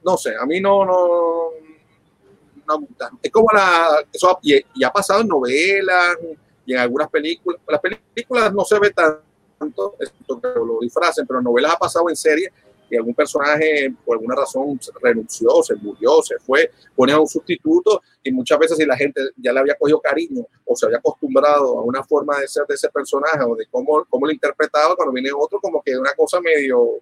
No 0.05 0.17
sé, 0.17 0.35
a 0.39 0.45
mí 0.47 0.61
no, 0.61 0.85
no, 0.85 1.51
es 3.23 3.31
como 3.31 3.49
la, 3.53 4.05
y, 4.43 4.85
ha 4.85 4.91
pasado 4.91 5.21
en 5.21 5.29
novelas 5.29 6.17
y 6.65 6.73
en 6.73 6.79
algunas 6.79 7.09
películas. 7.09 7.61
Las 7.67 7.81
películas 7.81 8.53
no 8.53 8.65
se 8.65 8.79
ve 8.79 8.91
tanto, 8.91 9.97
que 9.99 10.49
lo 10.55 10.79
disfracen, 10.81 11.27
pero 11.27 11.39
en 11.39 11.45
novelas 11.45 11.75
ha 11.75 11.79
pasado 11.79 12.09
en 12.09 12.17
serie 12.17 12.53
y 12.89 12.97
algún 12.97 13.15
personaje 13.15 13.93
por 14.05 14.17
alguna 14.17 14.37
razón 14.37 14.79
renunció, 15.03 15.63
se 15.63 15.75
murió, 15.75 16.23
se 16.23 16.39
fue, 16.39 16.71
pone 16.95 17.13
a 17.13 17.21
un 17.21 17.27
sustituto 17.27 18.03
y 18.23 18.31
muchas 18.31 18.59
veces 18.59 18.77
si 18.77 18.87
la 18.87 18.97
gente 18.97 19.21
ya 19.37 19.53
le 19.53 19.61
había 19.61 19.75
cogido 19.77 20.01
cariño 20.01 20.47
o 20.65 20.77
se 20.77 20.87
había 20.87 20.99
acostumbrado 20.99 21.79
a 21.79 21.83
una 21.83 22.05
forma 22.05 22.39
de 22.39 22.49
ser 22.49 22.65
de 22.67 22.75
ese 22.75 22.89
personaje 22.91 23.41
o 23.47 23.57
de 23.57 23.67
cómo, 23.67 24.05
cómo 24.09 24.27
lo 24.27 24.33
interpretaba, 24.33 24.95
cuando 24.95 25.13
viene 25.13 25.31
otro 25.37 25.61
como 25.61 25.83
que 25.83 25.97
una 25.97 26.15
cosa 26.15 26.41
medio, 26.41 27.01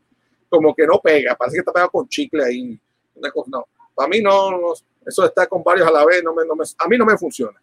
como 0.48 0.74
que 0.74 0.87
no 0.87 1.00
pega, 1.00 1.35
parece 1.35 1.57
que 1.57 1.61
está 1.61 1.72
pegado 1.72 1.90
con 1.90 2.09
chicle 2.09 2.44
ahí, 2.44 2.81
una 3.14 3.31
cosa, 3.31 3.50
no, 3.53 3.66
para 3.94 4.09
mí 4.09 4.20
no, 4.20 4.72
eso 5.07 5.25
está 5.25 5.47
con 5.47 5.62
varios 5.62 5.87
a 5.87 5.93
la 5.93 6.05
vez, 6.05 6.23
no 6.23 6.35
me, 6.35 6.45
no 6.47 6.55
me, 6.55 6.64
a 6.79 6.88
mí 6.88 6.99
no 6.99 7.05
me 7.05 7.17
funciona. 7.17 7.61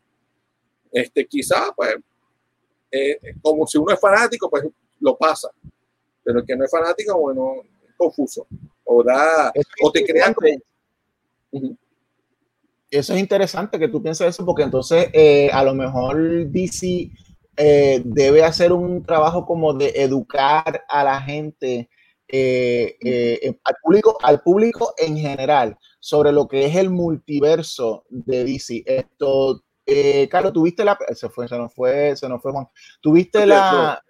Este, 0.92 1.26
quizá, 1.26 1.72
pues, 1.76 1.96
eh, 2.92 3.18
como 3.42 3.66
si 3.66 3.78
uno 3.78 3.94
es 3.94 4.00
fanático, 4.00 4.50
pues 4.50 4.66
lo 5.00 5.18
pasa. 5.18 5.50
Pero 6.24 6.40
el 6.40 6.46
que 6.46 6.56
no 6.56 6.66
es 6.66 6.72
fanático, 6.72 7.18
bueno, 7.18 7.56
es 7.88 7.96
confuso. 7.96 8.46
O 8.84 9.04
da, 9.04 9.52
o 9.82 9.92
te 9.92 10.06
crean 10.06 10.36
Eso 12.90 13.14
es 13.14 13.20
interesante 13.20 13.80
que 13.80 13.88
tú 13.88 14.02
pienses 14.02 14.28
eso, 14.28 14.46
porque 14.46 14.64
entonces 14.64 15.08
eh, 15.14 15.50
a 15.52 15.64
lo 15.64 15.74
mejor 15.74 16.48
DC 16.48 17.12
eh, 17.58 18.02
debe 18.04 18.44
hacer 18.44 18.72
un 18.72 19.04
trabajo 19.04 19.46
como 19.46 19.74
de 19.74 19.92
educar 19.96 20.84
a 20.88 21.04
la 21.04 21.22
gente 21.22 21.90
eh, 22.28 22.96
eh, 23.04 23.60
al, 23.66 23.76
público, 23.84 24.18
al 24.24 24.42
público 24.42 24.94
en 24.98 25.18
general 25.18 25.78
sobre 26.02 26.32
lo 26.32 26.48
que 26.48 26.66
es 26.66 26.76
el 26.76 26.90
multiverso 26.90 28.04
de 28.10 28.44
DC. 28.44 28.84
Esto, 28.86 29.64
eh, 29.86 30.28
Carlos, 30.30 30.52
tuviste 30.52 30.84
la. 30.84 30.98
Se 31.14 31.30
fue, 31.30 31.48
se 31.48 31.58
nos 31.58 31.74
fue, 31.74 32.16
se 32.18 32.28
nos 32.28 32.42
fue 32.42 32.52
Juan. 32.52 32.68
Tuviste 33.00 33.46
la. 33.46 34.04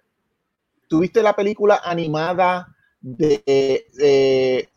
Tuviste 0.88 1.22
la 1.22 1.36
película 1.36 1.80
animada 1.84 2.74
de, 3.00 3.86
de 3.92 4.68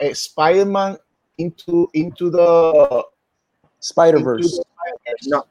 Spider-Man 0.00 0.98
into, 1.36 1.90
into 1.92 2.30
the 2.30 3.04
Spider-Verse. 3.80 4.62
No. 5.28 5.46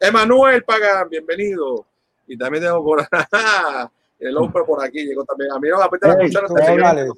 Emanuel 0.00 0.62
Pagan, 0.64 1.08
bienvenido. 1.08 1.86
Y 2.26 2.36
también 2.36 2.64
tengo 2.64 2.84
por 2.84 3.06
el 4.18 4.36
hombre 4.36 4.64
por 4.64 4.84
aquí, 4.84 5.04
llegó 5.04 5.24
también. 5.24 5.50
A 5.52 5.58
mí 5.58 5.68
no 5.68 5.78
me 5.78 5.84
apetece 5.84 6.38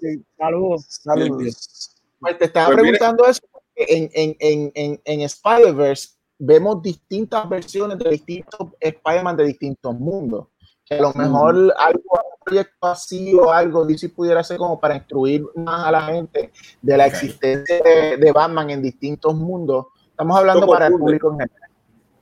Hey. 0.01 0.23
Saludos, 0.37 0.87
saludos. 0.89 1.98
Pues 2.21 2.39
te 2.39 2.45
estaba 2.47 2.67
Pues 2.67 2.79
preguntando 2.79 3.25
eso 3.27 3.41
porque 3.51 3.85
en, 3.89 4.11
en, 4.13 4.37
en, 4.41 4.73
en, 4.75 5.01
en 5.05 5.21
Spider-Verse 5.23 6.11
vemos 6.39 6.83
distintas 6.83 7.49
versiones 7.49 7.99
de 7.99 8.11
distintos 8.11 8.69
Spider-Man 8.81 9.37
de 9.37 9.45
distintos 9.45 9.95
mundos. 9.95 10.47
Que 10.85 10.95
a 10.99 11.03
lo 11.03 11.13
mejor 11.13 11.55
algo, 11.77 12.03
un 12.13 12.45
proyecto 12.45 12.87
así 12.87 13.35
o 13.35 13.53
algo 13.53 13.85
DC 13.85 14.09
pudiera 14.09 14.43
ser 14.43 14.57
como 14.57 14.81
para 14.81 14.97
instruir 14.97 15.45
más 15.55 15.87
a 15.87 15.91
la 15.93 16.01
gente 16.03 16.51
de 16.81 16.97
la 16.97 17.07
existencia 17.07 17.81
de, 17.83 18.17
de 18.17 18.33
Batman 18.33 18.71
en 18.71 18.83
distintos 18.83 19.35
mundos. 19.35 19.87
Estamos 20.11 20.39
hablando 20.39 20.67
para 20.67 20.87
el 20.87 20.93
público 20.95 21.29
en 21.33 21.39
general. 21.41 21.71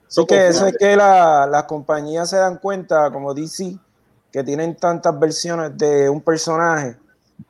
Sí 0.08 0.26
que 0.26 0.48
eso 0.48 0.66
es 0.66 0.76
que 0.78 0.96
la- 0.96 1.46
las 1.46 1.64
compañías 1.64 2.28
se 2.30 2.36
dan 2.36 2.58
cuenta, 2.58 3.10
como 3.12 3.32
DC, 3.34 3.76
que 4.32 4.42
tienen 4.44 4.76
tantas 4.76 5.18
versiones 5.18 5.76
de 5.78 6.08
un 6.10 6.20
personaje, 6.20 6.96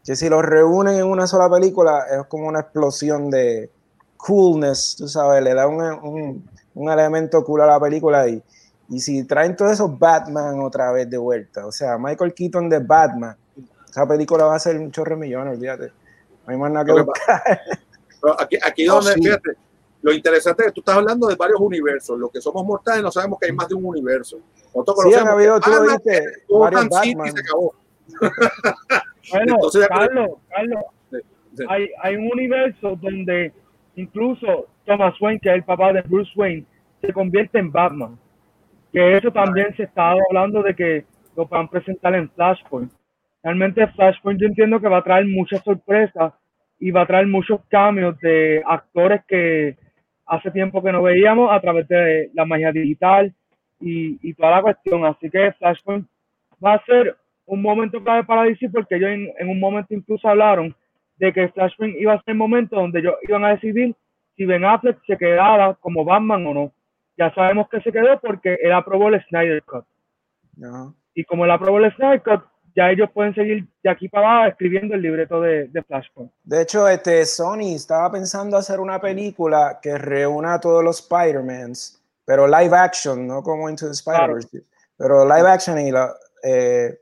que 0.04 0.16
si 0.16 0.28
los 0.28 0.42
reúnen 0.42 0.96
en 0.96 1.06
una 1.06 1.26
sola 1.26 1.48
película 1.50 2.04
es 2.10 2.26
como 2.26 2.46
una 2.48 2.60
explosión 2.60 3.30
de 3.30 3.70
coolness, 4.16 4.96
tú 4.96 5.08
sabes, 5.08 5.42
le 5.42 5.54
da 5.54 5.66
un, 5.66 5.80
un- 5.82 6.50
un 6.74 6.90
elemento 6.90 7.42
cool 7.44 7.62
a 7.62 7.66
la 7.66 7.80
película 7.80 8.28
y, 8.28 8.42
y 8.90 9.00
si 9.00 9.24
traen 9.24 9.56
todos 9.56 9.72
esos 9.72 9.98
Batman 9.98 10.60
otra 10.60 10.92
vez 10.92 11.08
de 11.08 11.16
vuelta, 11.18 11.66
o 11.66 11.72
sea, 11.72 11.96
Michael 11.98 12.34
Keaton 12.34 12.68
de 12.68 12.78
Batman, 12.80 13.36
esa 13.88 14.06
película 14.06 14.44
va 14.44 14.56
a 14.56 14.58
ser 14.58 14.76
un 14.78 14.90
chorro 14.92 15.14
de 15.16 15.20
millones, 15.22 15.54
olvídate. 15.56 15.92
No 16.46 16.52
hay 16.52 16.56
más 16.58 16.70
nada 16.70 16.84
que 16.84 16.92
que 16.94 17.00
buscar. 17.02 17.42
Pero 18.20 18.40
Aquí, 18.40 18.58
aquí 18.62 18.88
Oh, 18.88 18.94
donde, 18.96 19.12
sí. 19.14 19.22
fíjate, 19.22 19.50
lo 20.02 20.12
interesante 20.12 20.62
es 20.62 20.66
que 20.68 20.72
tú 20.72 20.80
estás 20.82 20.96
hablando 20.96 21.26
de 21.28 21.34
varios 21.34 21.58
universos. 21.60 22.18
Los 22.18 22.30
que 22.30 22.40
somos 22.40 22.64
mortales 22.64 23.02
no 23.02 23.10
sabemos 23.10 23.38
que 23.40 23.46
hay 23.46 23.52
más 23.52 23.68
de 23.68 23.74
un 23.74 23.84
universo. 23.86 24.36
Nosotros 24.74 24.96
Sí, 24.98 25.02
conocemos 25.14 25.32
habido, 25.32 25.60
tú 25.60 25.70
lo 25.70 25.76
Batman, 25.80 26.00
dijiste, 26.04 26.32
Gotham 26.48 26.88
varios 26.88 27.00
City 27.00 27.08
y 27.10 27.14
Batman. 27.16 27.32
se 27.34 27.40
acabó. 27.40 27.74
Bueno, 29.30 29.54
Entonces, 29.54 29.88
Carlos, 29.88 30.30
Carlos, 30.48 30.84
Sí, 31.10 31.64
hay, 31.68 31.88
hay 32.02 32.16
un 32.16 32.30
universo 32.32 32.96
donde 32.96 33.52
incluso 33.94 34.66
Thomas 34.84 35.20
Wayne, 35.20 35.40
que 35.40 35.48
es 35.48 35.54
el 35.56 35.64
papá 35.64 35.92
de 35.92 36.02
Bruce 36.02 36.30
Wayne, 36.36 36.64
se 37.00 37.12
convierte 37.12 37.58
en 37.58 37.72
Batman. 37.72 38.18
Que 38.92 39.16
eso 39.16 39.30
también 39.30 39.74
se 39.76 39.84
está 39.84 40.12
hablando 40.12 40.62
de 40.62 40.74
que 40.74 41.04
lo 41.36 41.46
van 41.46 41.66
a 41.66 41.70
presentar 41.70 42.14
en 42.14 42.30
Flashpoint. 42.30 42.92
Realmente 43.42 43.86
Flashpoint 43.88 44.40
yo 44.40 44.46
entiendo 44.46 44.80
que 44.80 44.88
va 44.88 44.98
a 44.98 45.04
traer 45.04 45.26
muchas 45.26 45.62
sorpresas 45.62 46.32
y 46.78 46.90
va 46.90 47.02
a 47.02 47.06
traer 47.06 47.26
muchos 47.26 47.60
cambios 47.68 48.18
de 48.20 48.62
actores 48.66 49.22
que 49.26 49.76
hace 50.26 50.50
tiempo 50.50 50.82
que 50.82 50.92
no 50.92 51.02
veíamos 51.02 51.50
a 51.52 51.60
través 51.60 51.86
de 51.88 52.30
la 52.34 52.44
magia 52.44 52.72
digital 52.72 53.32
y, 53.80 54.18
y 54.28 54.34
toda 54.34 54.50
la 54.50 54.62
cuestión. 54.62 55.04
Así 55.04 55.30
que 55.30 55.52
Flashpoint 55.52 56.06
va 56.62 56.74
a 56.74 56.84
ser 56.84 57.16
un 57.46 57.62
momento 57.62 58.02
clave 58.02 58.24
para 58.24 58.42
DC 58.42 58.68
porque 58.70 58.96
ellos 58.96 59.10
en, 59.10 59.32
en 59.38 59.48
un 59.48 59.60
momento 59.60 59.94
incluso 59.94 60.28
hablaron 60.28 60.74
de 61.18 61.32
que 61.32 61.48
Flashpoint 61.48 61.96
iba 61.98 62.12
a 62.12 62.22
ser 62.22 62.32
el 62.32 62.36
momento 62.36 62.76
donde 62.76 63.00
ellos 63.00 63.14
iban 63.22 63.44
a 63.44 63.50
decidir 63.50 63.94
si 64.36 64.44
Ben 64.44 64.64
Affleck 64.64 64.98
se 65.06 65.16
quedara 65.16 65.74
como 65.80 66.04
Batman 66.04 66.46
o 66.46 66.54
no. 66.54 66.72
Ya 67.16 67.32
sabemos 67.34 67.68
que 67.70 67.80
se 67.80 67.90
quedó 67.90 68.20
porque 68.20 68.58
él 68.60 68.72
aprobó 68.72 69.08
el 69.08 69.24
Snyder 69.28 69.62
Cut. 69.62 69.84
Y 71.14 71.24
como 71.24 71.44
él 71.46 71.50
aprobó 71.50 71.78
el 71.78 71.94
Snyder 71.94 72.22
Cut, 72.22 72.42
ya 72.76 72.90
ellos 72.90 73.08
pueden 73.14 73.34
seguir 73.34 73.66
de 73.82 73.90
aquí 73.90 74.06
para 74.08 74.30
abajo 74.30 74.50
escribiendo 74.50 74.94
el 74.94 75.00
libreto 75.00 75.40
de, 75.40 75.68
de 75.68 75.82
Flashpoint. 75.82 76.30
De 76.44 76.60
hecho, 76.60 76.86
este, 76.86 77.24
Sony 77.24 77.74
estaba 77.74 78.12
pensando 78.12 78.58
hacer 78.58 78.80
una 78.80 79.00
película 79.00 79.78
que 79.80 79.96
reúna 79.96 80.54
a 80.54 80.60
todos 80.60 80.84
los 80.84 81.00
Spider-Mans, 81.00 82.02
pero 82.26 82.46
live 82.46 82.76
action, 82.76 83.26
no 83.26 83.42
como 83.42 83.70
Into 83.70 83.86
the 83.86 83.92
Spider-Verse, 83.92 84.62
pero 84.98 85.24
live 85.24 85.48
action 85.48 85.78
y 85.78 85.90
la, 85.90 86.12
eh, 86.44 86.98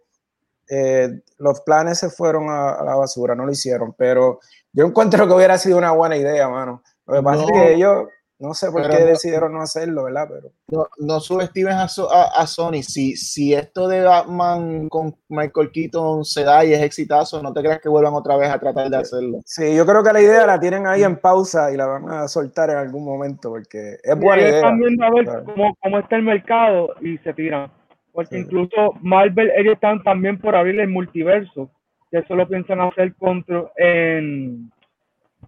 eh, 0.68 1.20
los 1.38 1.60
planes 1.62 1.98
se 1.98 2.10
fueron 2.10 2.48
a, 2.50 2.70
a 2.74 2.84
la 2.84 2.94
basura, 2.96 3.34
no 3.34 3.44
lo 3.46 3.52
hicieron, 3.52 3.94
pero 3.96 4.40
yo 4.72 4.86
encuentro 4.86 5.26
que 5.26 5.34
hubiera 5.34 5.58
sido 5.58 5.78
una 5.78 5.92
buena 5.92 6.16
idea, 6.16 6.48
mano. 6.48 6.82
Lo 7.06 7.14
que 7.16 7.22
pasa 7.22 7.42
es 7.42 7.48
No. 7.48 7.52
que 7.54 7.74
ellos, 7.74 8.04
no 8.38 8.52
sé 8.54 8.70
por 8.70 8.82
qué 8.90 8.98
no- 8.98 9.06
decidieron 9.06 9.52
no 9.52 9.60
hacerlo, 9.62 10.04
¿verdad? 10.04 10.26
Pero 10.28 10.50
No, 10.68 10.86
no 10.98 11.20
subestimes 11.20 11.74
a, 11.74 11.84
a- 11.84 12.42
a 12.42 12.46
Sony. 12.46 12.82
Si, 12.82 13.16
si 13.16 13.54
esto 13.54 13.86
de 13.88 14.02
Batman 14.02 14.88
con 14.88 15.14
Michael 15.28 15.70
Keaton 15.70 16.24
se 16.24 16.42
da 16.44 16.64
y 16.64 16.72
es 16.72 16.82
exitazo, 16.82 17.40
no 17.42 17.52
te 17.52 17.60
creas 17.60 17.80
que 17.80 17.88
vuelvan 17.88 18.14
otra 18.14 18.36
vez 18.36 18.50
a 18.50 18.58
tratar 18.58 18.90
de 18.90 18.96
hacerlo. 18.96 19.38
sí, 19.46 19.74
yo 19.76 19.86
creo 19.86 20.02
que 20.02 20.12
la 20.12 20.20
idea 20.20 20.46
la 20.46 20.58
tienen 20.58 20.86
ahí 20.86 21.04
en 21.04 21.16
pausa 21.16 21.70
y 21.70 21.76
la 21.76 21.86
van 21.86 22.10
a 22.10 22.26
soltar 22.28 22.70
en 22.70 22.78
algún 22.78 23.04
momento 23.04 23.50
porque 23.50 23.98
es 24.02 24.18
buena 24.18 24.42
idea. 24.42 24.56
están 24.56 24.78
viendo 24.80 25.04
a 25.04 25.10
ver 25.10 25.24
claro. 25.24 25.44
cómo, 25.44 25.76
cómo 25.80 25.98
está 26.00 26.16
el 26.16 26.22
mercado 26.22 26.88
y 27.00 27.18
se 27.18 27.32
tiran. 27.34 27.70
Porque 28.14 28.36
Sí. 28.36 28.42
incluso 28.42 28.94
Marvel, 29.02 29.50
ellos 29.56 29.74
están 29.74 30.02
también 30.02 30.38
por 30.38 30.56
abrir 30.56 30.80
el 30.80 30.88
multiverso. 30.88 31.70
Que 32.10 32.18
eso 32.20 32.34
lo 32.36 32.48
piensan 32.48 32.80
hacer 32.80 33.12
contra, 33.16 33.64
en, 33.76 34.70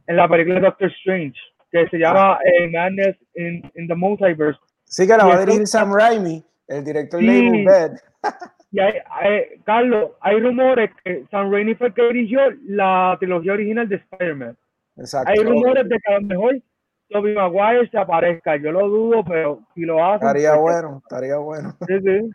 en 0.08 0.16
la 0.16 0.28
película 0.28 0.56
de 0.56 0.62
Doctor 0.62 0.90
Strange, 0.98 1.38
que 1.70 1.88
se 1.88 1.96
llama 1.98 2.38
eh, 2.44 2.68
Madness 2.70 3.16
in, 3.36 3.62
in 3.76 3.86
the 3.86 3.94
Multiverse. 3.94 4.58
Sí 4.84 5.06
que 5.06 5.16
la 5.16 5.24
va 5.26 5.34
a 5.36 5.40
dirigir 5.40 5.66
Sam 5.66 5.92
Raimi, 5.94 6.44
el 6.68 6.84
director 6.84 7.20
de. 7.20 7.26
Evil 7.26 7.64
Dead. 7.64 7.92
Y 8.72 8.80
hay, 8.80 8.94
hay- 9.10 9.60
Carlos, 9.64 10.10
hay 10.20 10.40
rumores 10.40 10.90
que 11.04 11.24
Sam 11.30 11.50
Raimi 11.52 11.76
fue 11.76 11.86
el 11.86 11.94
que 11.94 12.02
dirigió 12.08 12.40
la 12.64 13.16
trilogía 13.18 13.52
original 13.52 13.88
de 13.88 13.96
Spider-Man. 13.96 14.56
Exacto. 14.96 15.30
Hay 15.30 15.38
rumores 15.46 15.88
de 15.88 15.96
que 16.04 16.12
a 16.12 16.18
lo 16.18 16.26
mejor 16.26 16.60
Tobey 17.08 17.34
Maguire 17.34 17.88
se 17.88 17.96
aparezca. 17.96 18.56
Yo 18.56 18.72
lo 18.72 18.88
dudo, 18.88 19.24
pero 19.24 19.60
si 19.74 19.82
lo 19.82 20.04
hacen... 20.04 20.26
Estaría 20.26 20.50
pues, 20.56 20.60
bueno, 20.82 20.98
estaría 20.98 21.36
bueno. 21.36 21.74
Sí, 21.86 21.94
sí. 22.04 22.30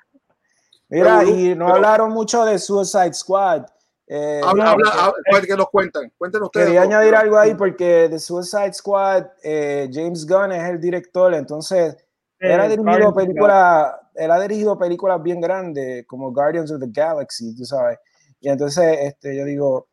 Mira, 0.92 1.20
Pero, 1.20 1.30
y 1.32 1.56
no 1.56 1.66
pero- 1.66 1.76
hablaron 1.78 2.12
mucho 2.12 2.46
de 2.46 2.60
Suicide 2.60 3.14
Squad. 3.14 3.66
Eh, 4.08 4.42
Habla, 4.44 4.64
no, 4.66 4.70
habla, 4.72 4.90
eh, 4.90 5.12
habla, 5.34 5.48
que 5.48 5.56
nos 5.56 5.70
cuentan. 5.70 6.12
Cuéntenos 6.18 6.48
ustedes. 6.48 6.66
quería 6.68 6.82
añadir 6.84 7.16
algo 7.16 7.38
ahí 7.38 7.56
porque 7.56 8.10
de 8.10 8.20
Suicide 8.20 8.74
Squad, 8.74 9.26
eh, 9.42 9.90
James 9.92 10.28
Gunn 10.28 10.52
es 10.52 10.70
el 10.70 10.80
director, 10.82 11.34
entonces 11.34 11.96
él 12.40 12.60
ha 12.60 12.66
Eh, 12.66 12.70
dirigido 12.70 12.84
Guardians 12.84 13.08
of 13.10 13.16
the 13.18 13.26
películas, 13.26 13.94
él 14.16 14.32
ha 14.32 14.40
dirigido 14.42 14.78
películas 14.78 15.24
bien 15.24 15.40
grandes 15.40 16.06
como 16.08 16.32
Guardians 16.34 16.72
of 16.72 16.82
the 16.82 16.88
Galaxy, 16.92 17.56
tú 17.56 17.64
sabes. 17.64 17.98
Y 18.42 18.50
entonces, 18.50 18.98
este, 19.02 19.38
yo 19.38 19.46
digo, 19.46 19.88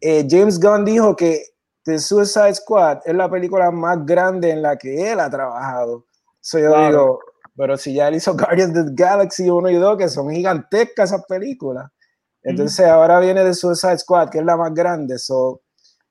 eh, 0.00 0.26
James 0.28 0.58
Gunn 0.58 0.84
dijo 0.84 1.14
que 1.14 1.40
The 1.84 1.98
Suicide 2.00 2.54
Squad 2.56 2.98
es 3.04 3.14
la 3.14 3.30
película 3.30 3.70
más 3.70 4.04
grande 4.04 4.50
en 4.50 4.60
la 4.62 4.76
que 4.76 5.12
él 5.12 5.20
ha 5.20 5.30
trabajado. 5.30 6.04
So 6.40 6.58
yo 6.58 6.70
Claro. 6.70 6.88
digo, 6.88 7.18
pero 7.56 7.76
si 7.76 7.94
ya 7.94 8.08
él 8.08 8.16
hizo 8.16 8.34
Guardians 8.36 8.76
of 8.78 8.86
the 8.86 8.92
Galaxy 8.94 9.48
1 9.50 9.70
y 9.70 9.74
2, 9.74 9.98
que 9.98 10.08
son 10.08 10.30
gigantescas 10.30 11.10
esas 11.12 11.24
películas. 11.26 11.90
Entonces 12.42 12.86
ahora 12.86 13.20
viene 13.20 13.42
The 13.42 13.54
Suicide 13.54 13.98
Squad, 13.98 14.28
que 14.30 14.38
es 14.38 14.44
la 14.44 14.56
más 14.56 14.74
grande. 14.74 15.18
So, 15.18 15.62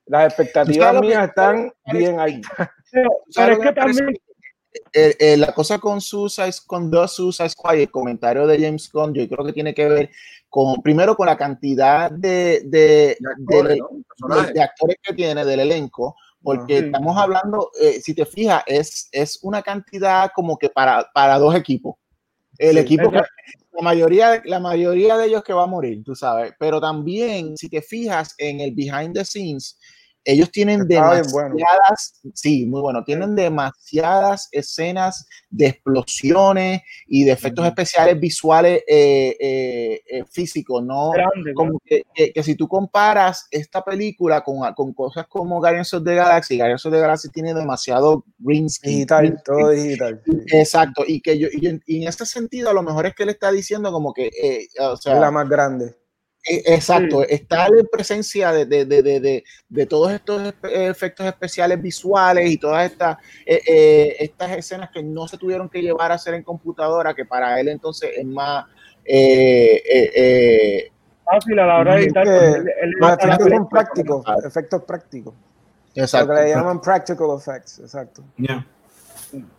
las 0.07 0.25
expectativas 0.25 0.99
mías 0.99 1.29
están 1.29 1.71
bien 1.91 2.19
ahí. 2.19 2.41
Pero, 2.91 3.09
¿Sabes 3.29 3.57
pero 3.57 3.57
lo 3.57 3.63
es 3.63 3.69
que 3.69 3.73
también, 3.75 4.17
Eh, 4.93 5.15
eh, 5.19 5.37
la 5.37 5.51
cosa 5.53 5.77
con 5.79 5.99
Suicide, 6.01 6.51
con 6.67 6.89
The 6.91 7.07
Suicide 7.07 7.49
Squad 7.49 7.75
y 7.75 7.81
el 7.83 7.91
comentario 7.91 8.45
de 8.47 8.59
James 8.59 8.89
Gunn, 8.91 9.13
yo 9.13 9.27
creo 9.27 9.45
que 9.45 9.53
tiene 9.53 9.73
que 9.73 9.87
ver 9.87 10.09
con, 10.49 10.81
primero 10.83 11.15
con 11.15 11.25
la 11.27 11.37
cantidad 11.37 12.09
de, 12.11 12.61
de, 12.65 13.17
De 13.19 13.29
actores, 13.31 13.73
de- 13.75 13.79
¿no? 13.79 13.87
de- 13.91 14.03
Personajes. 14.07 14.53
de 14.53 14.61
actores 14.63 14.97
que 15.01 15.13
tiene 15.13 15.45
del 15.45 15.59
elenco, 15.61 16.15
porque 16.43 16.79
Sí. 16.79 16.85
estamos 16.85 17.17
hablando, 17.17 17.71
eh, 17.81 18.01
si 18.01 18.13
te 18.13 18.25
fijas, 18.25 18.63
es, 18.67 19.07
es 19.11 19.39
una 19.41 19.61
cantidad 19.61 20.31
como 20.35 20.57
que 20.57 20.69
para, 20.69 21.09
para 21.13 21.39
dos 21.39 21.55
equipos. 21.55 21.95
El 22.57 22.73
Sí, 22.75 22.79
equipo 22.79 23.09
que, 23.09 23.17
la 23.17 23.81
mayoría, 23.81 24.41
la 24.45 24.59
mayoría 24.59 25.17
de 25.17 25.25
ellos 25.27 25.43
que 25.43 25.53
va 25.53 25.63
a 25.63 25.67
morir, 25.67 26.03
tú 26.03 26.15
sabes, 26.15 26.53
pero 26.59 26.79
también 26.79 27.57
si 27.57 27.69
te 27.69 27.81
fijas 27.81 28.35
en 28.37 28.59
el 28.59 28.71
behind 28.71 29.15
the 29.15 29.25
scenes, 29.25 29.79
ellos 30.25 30.51
tienen 30.51 30.87
demasiadas, 30.87 31.31
bueno. 31.33 31.55
sí, 32.33 32.65
muy 32.65 32.81
bueno, 32.81 33.03
tienen 33.03 33.35
demasiadas 33.35 34.47
escenas 34.51 35.27
de 35.49 35.67
explosiones 35.67 36.81
y 37.07 37.23
de 37.25 37.31
efectos 37.31 37.65
especiales 37.65 38.19
visuales 38.19 38.83
eh, 38.87 39.35
eh, 39.39 40.01
eh, 40.09 40.23
físicos, 40.31 40.83
¿no? 40.83 41.11
grande, 41.11 41.53
Como 41.53 41.79
que, 41.85 42.03
que- 42.13 42.31
que 42.31 42.43
si 42.43 42.55
tú 42.55 42.67
comparas 42.67 43.47
esta 43.51 43.83
película 43.83 44.41
con, 44.43 44.59
con 44.73 44.93
cosas 44.93 45.27
como 45.27 45.59
Guardians 45.59 45.93
of 45.93 46.03
the 46.03 46.15
Galaxy, 46.15 46.57
Guardians 46.57 46.85
of 46.85 46.93
the 46.93 46.99
Galaxy 46.99 47.29
tiene 47.29 47.53
demasiado 47.53 48.23
green 48.39 48.69
screen, 48.69 48.95
Digital, 48.99 49.19
green 49.25 49.37
todo 49.43 49.69
digital. 49.69 50.21
sí. 50.25 50.31
Exacto, 50.51 51.03
y 51.07 51.21
que 51.21 51.37
yo, 51.37 51.47
y 51.51 51.67
en, 51.67 51.81
y 51.85 52.01
en 52.03 52.07
ese 52.09 52.25
sentido, 52.25 52.69
a 52.69 52.73
lo 52.73 52.83
mejor 52.83 53.05
es 53.05 53.13
que 53.15 53.23
él 53.23 53.29
está 53.29 53.51
diciendo 53.51 53.91
como 53.91 54.13
que, 54.13 54.27
eh, 54.41 54.67
o 54.79 54.95
sea, 54.97 55.19
la 55.19 55.31
más 55.31 55.49
grande. 55.49 55.95
Eh, 56.49 56.63
exacto, 56.65 57.23
está 57.23 57.67
en 57.67 57.87
presencia 57.91 58.51
de, 58.51 58.65
de, 58.65 58.85
de, 58.85 59.01
de, 59.01 59.43
de 59.69 59.85
todos 59.85 60.11
estos 60.11 60.53
efectos 60.63 61.25
especiales 61.25 61.81
visuales 61.81 62.49
y 62.49 62.57
todas 62.57 62.91
estas, 62.91 63.17
eh, 63.45 63.61
eh, 63.67 64.15
estas 64.19 64.51
escenas 64.57 64.89
que 64.91 65.01
no 65.01 65.27
se 65.27 65.37
tuvieron 65.37 65.69
que 65.69 65.81
llevar 65.81 66.11
a 66.11 66.15
hacer 66.15 66.33
en 66.33 66.43
computadora, 66.43 67.13
que 67.13 67.25
para 67.25 67.59
él 67.59 67.67
entonces 67.69 68.11
es 68.17 68.25
más... 68.25 68.65
fácil 71.25 71.59
a 71.59 71.65
la 71.65 71.77
hora 71.79 71.95
de 71.95 72.03
editar. 72.03 72.27
Los 72.27 73.11
efectos 73.13 73.67
prácticos, 73.69 74.25
efectos 74.45 74.83
prácticos. 74.83 75.33
Exacto. 75.95 76.33
Lo 76.33 76.39
que 76.39 76.45
le 76.45 76.49
llaman 76.49 76.81
practical 76.81 77.27
effects, 77.37 77.79
exacto. 77.79 78.23
Yeah. 78.37 78.65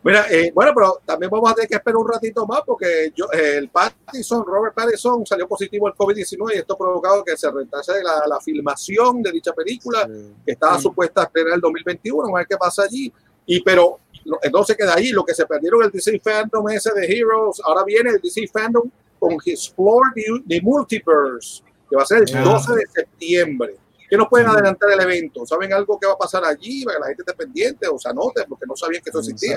Mira, 0.02 0.26
eh, 0.30 0.52
bueno, 0.54 0.72
pero 0.74 1.00
también 1.04 1.30
vamos 1.30 1.50
a 1.50 1.54
tener 1.54 1.68
que 1.68 1.74
esperar 1.74 1.96
un 1.96 2.08
ratito 2.08 2.46
más 2.46 2.60
porque 2.64 3.12
yo, 3.14 3.26
eh, 3.32 3.56
el 3.56 3.68
Pattinson, 3.68 4.44
Robert 4.46 4.74
Pattinson, 4.74 5.26
salió 5.26 5.48
positivo 5.48 5.88
al 5.88 5.94
COVID-19 5.94 6.54
y 6.54 6.58
esto 6.58 6.74
ha 6.74 6.78
provocado 6.78 7.24
que 7.24 7.36
se 7.36 7.50
retrase 7.50 8.02
la, 8.02 8.24
la 8.26 8.40
filmación 8.40 9.22
de 9.22 9.32
dicha 9.32 9.52
película 9.52 10.08
que 10.44 10.52
estaba 10.52 10.78
supuesta 10.78 11.22
a 11.22 11.24
estrenar 11.24 11.54
el 11.54 11.60
2021. 11.60 12.18
Vamos 12.18 12.36
a 12.36 12.38
ver 12.38 12.46
qué 12.46 12.56
pasa 12.56 12.82
allí. 12.82 13.12
Y 13.46 13.62
pero 13.62 13.98
entonces 14.42 14.76
queda 14.76 14.94
ahí 14.94 15.10
lo 15.10 15.24
que 15.24 15.34
se 15.34 15.46
perdieron 15.46 15.82
el 15.82 15.90
DC 15.90 16.20
Fandom 16.20 16.68
ese 16.70 16.92
de 16.94 17.06
Heroes. 17.06 17.60
Ahora 17.64 17.84
viene 17.84 18.10
el 18.10 18.20
DC 18.20 18.46
Fandom 18.52 18.90
con 19.18 19.34
Explore 19.44 20.10
the, 20.14 20.24
the 20.46 20.60
Multiverse, 20.62 21.62
que 21.88 21.96
va 21.96 22.02
a 22.02 22.06
ser 22.06 22.24
el 22.26 22.44
12 22.44 22.74
de 22.74 22.86
septiembre. 22.86 23.76
¿Qué 24.14 24.18
nos 24.18 24.28
pueden 24.28 24.46
adelantar 24.46 24.88
el 24.92 25.00
evento? 25.00 25.44
¿Saben 25.44 25.72
algo 25.72 25.98
que 25.98 26.06
va 26.06 26.12
a 26.12 26.16
pasar 26.16 26.44
allí 26.44 26.84
para 26.84 26.98
que 26.98 27.00
la 27.00 27.06
gente 27.08 27.22
esté 27.26 27.34
pendiente 27.34 27.88
o 27.88 27.98
se 27.98 28.08
anote 28.08 28.44
porque 28.48 28.64
no 28.64 28.76
sabían 28.76 29.02
que 29.02 29.10
eso 29.10 29.18
existía? 29.18 29.56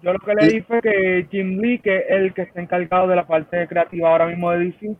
Yo, 0.00 0.10
lo 0.10 0.18
que 0.20 0.34
leí 0.34 0.62
fue 0.62 0.80
que 0.80 1.26
Jim 1.30 1.60
Lee, 1.60 1.78
que 1.78 1.98
es 1.98 2.04
el 2.08 2.32
que 2.32 2.42
está 2.42 2.62
encargado 2.62 3.08
de 3.08 3.16
la 3.16 3.26
parte 3.26 3.68
creativa 3.68 4.08
ahora 4.08 4.28
mismo 4.28 4.50
de 4.52 4.58
DC, 4.60 4.96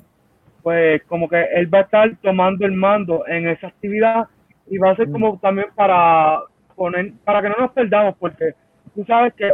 pues 0.62 1.02
como 1.04 1.30
que 1.30 1.42
él 1.54 1.72
va 1.72 1.78
a 1.78 1.80
estar 1.80 2.14
tomando 2.20 2.66
el 2.66 2.72
mando 2.72 3.26
en 3.26 3.48
esa 3.48 3.68
actividad 3.68 4.28
y 4.68 4.76
va 4.76 4.90
a 4.90 4.96
ser 4.96 5.10
como 5.10 5.38
también 5.38 5.68
para 5.74 6.42
poner, 6.76 7.14
para 7.24 7.40
que 7.40 7.48
no 7.48 7.56
nos 7.58 7.72
perdamos, 7.72 8.16
porque 8.18 8.52
tú 8.94 9.02
sabes 9.06 9.32
que 9.32 9.50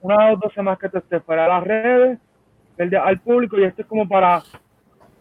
una 0.00 0.32
o 0.32 0.36
dos 0.36 0.52
semanas 0.52 0.80
que 0.80 0.88
te 0.88 0.98
estés 0.98 1.22
fuera 1.22 1.44
de 1.44 1.48
las 1.48 1.62
redes, 1.62 2.18
al 3.00 3.20
público 3.20 3.56
y 3.56 3.66
esto 3.66 3.82
es 3.82 3.86
como 3.86 4.08
para 4.08 4.42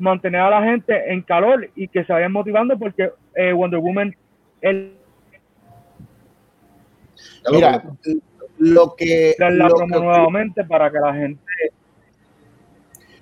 mantener 0.01 0.41
a 0.41 0.49
la 0.49 0.63
gente 0.63 1.13
en 1.13 1.21
calor 1.21 1.69
y 1.75 1.87
que 1.87 2.03
se 2.03 2.11
vayan 2.11 2.31
motivando 2.31 2.77
porque 2.77 3.11
eh, 3.35 3.53
Wonder 3.53 3.79
Woman 3.79 4.15
el 4.61 4.95
Mira, 7.51 7.83
lo 8.57 8.95
que 8.95 9.35
la 9.39 9.49
lo 9.49 9.75
que, 9.75 9.85
nuevamente 9.87 10.63
para 10.65 10.91
que 10.91 10.99
la 10.99 11.13
gente 11.13 11.41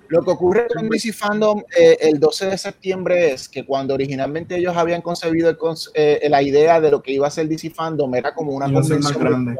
lo 0.08 0.22
que 0.22 0.30
ocurre 0.30 0.66
con 0.74 0.88
DC 0.88 1.12
Fandom 1.12 1.62
eh, 1.78 1.96
el 2.00 2.18
12 2.18 2.46
de 2.46 2.58
septiembre 2.58 3.32
es 3.32 3.48
que 3.48 3.64
cuando 3.64 3.94
originalmente 3.94 4.56
ellos 4.56 4.76
habían 4.76 5.02
concebido 5.02 5.48
el, 5.48 5.56
eh, 5.94 6.26
la 6.28 6.42
idea 6.42 6.80
de 6.80 6.90
lo 6.90 7.02
que 7.02 7.12
iba 7.12 7.26
a 7.26 7.30
ser 7.30 7.48
DC 7.48 7.70
Fandom 7.70 8.14
era 8.14 8.34
como 8.34 8.52
una 8.52 8.66
convención 8.72 9.56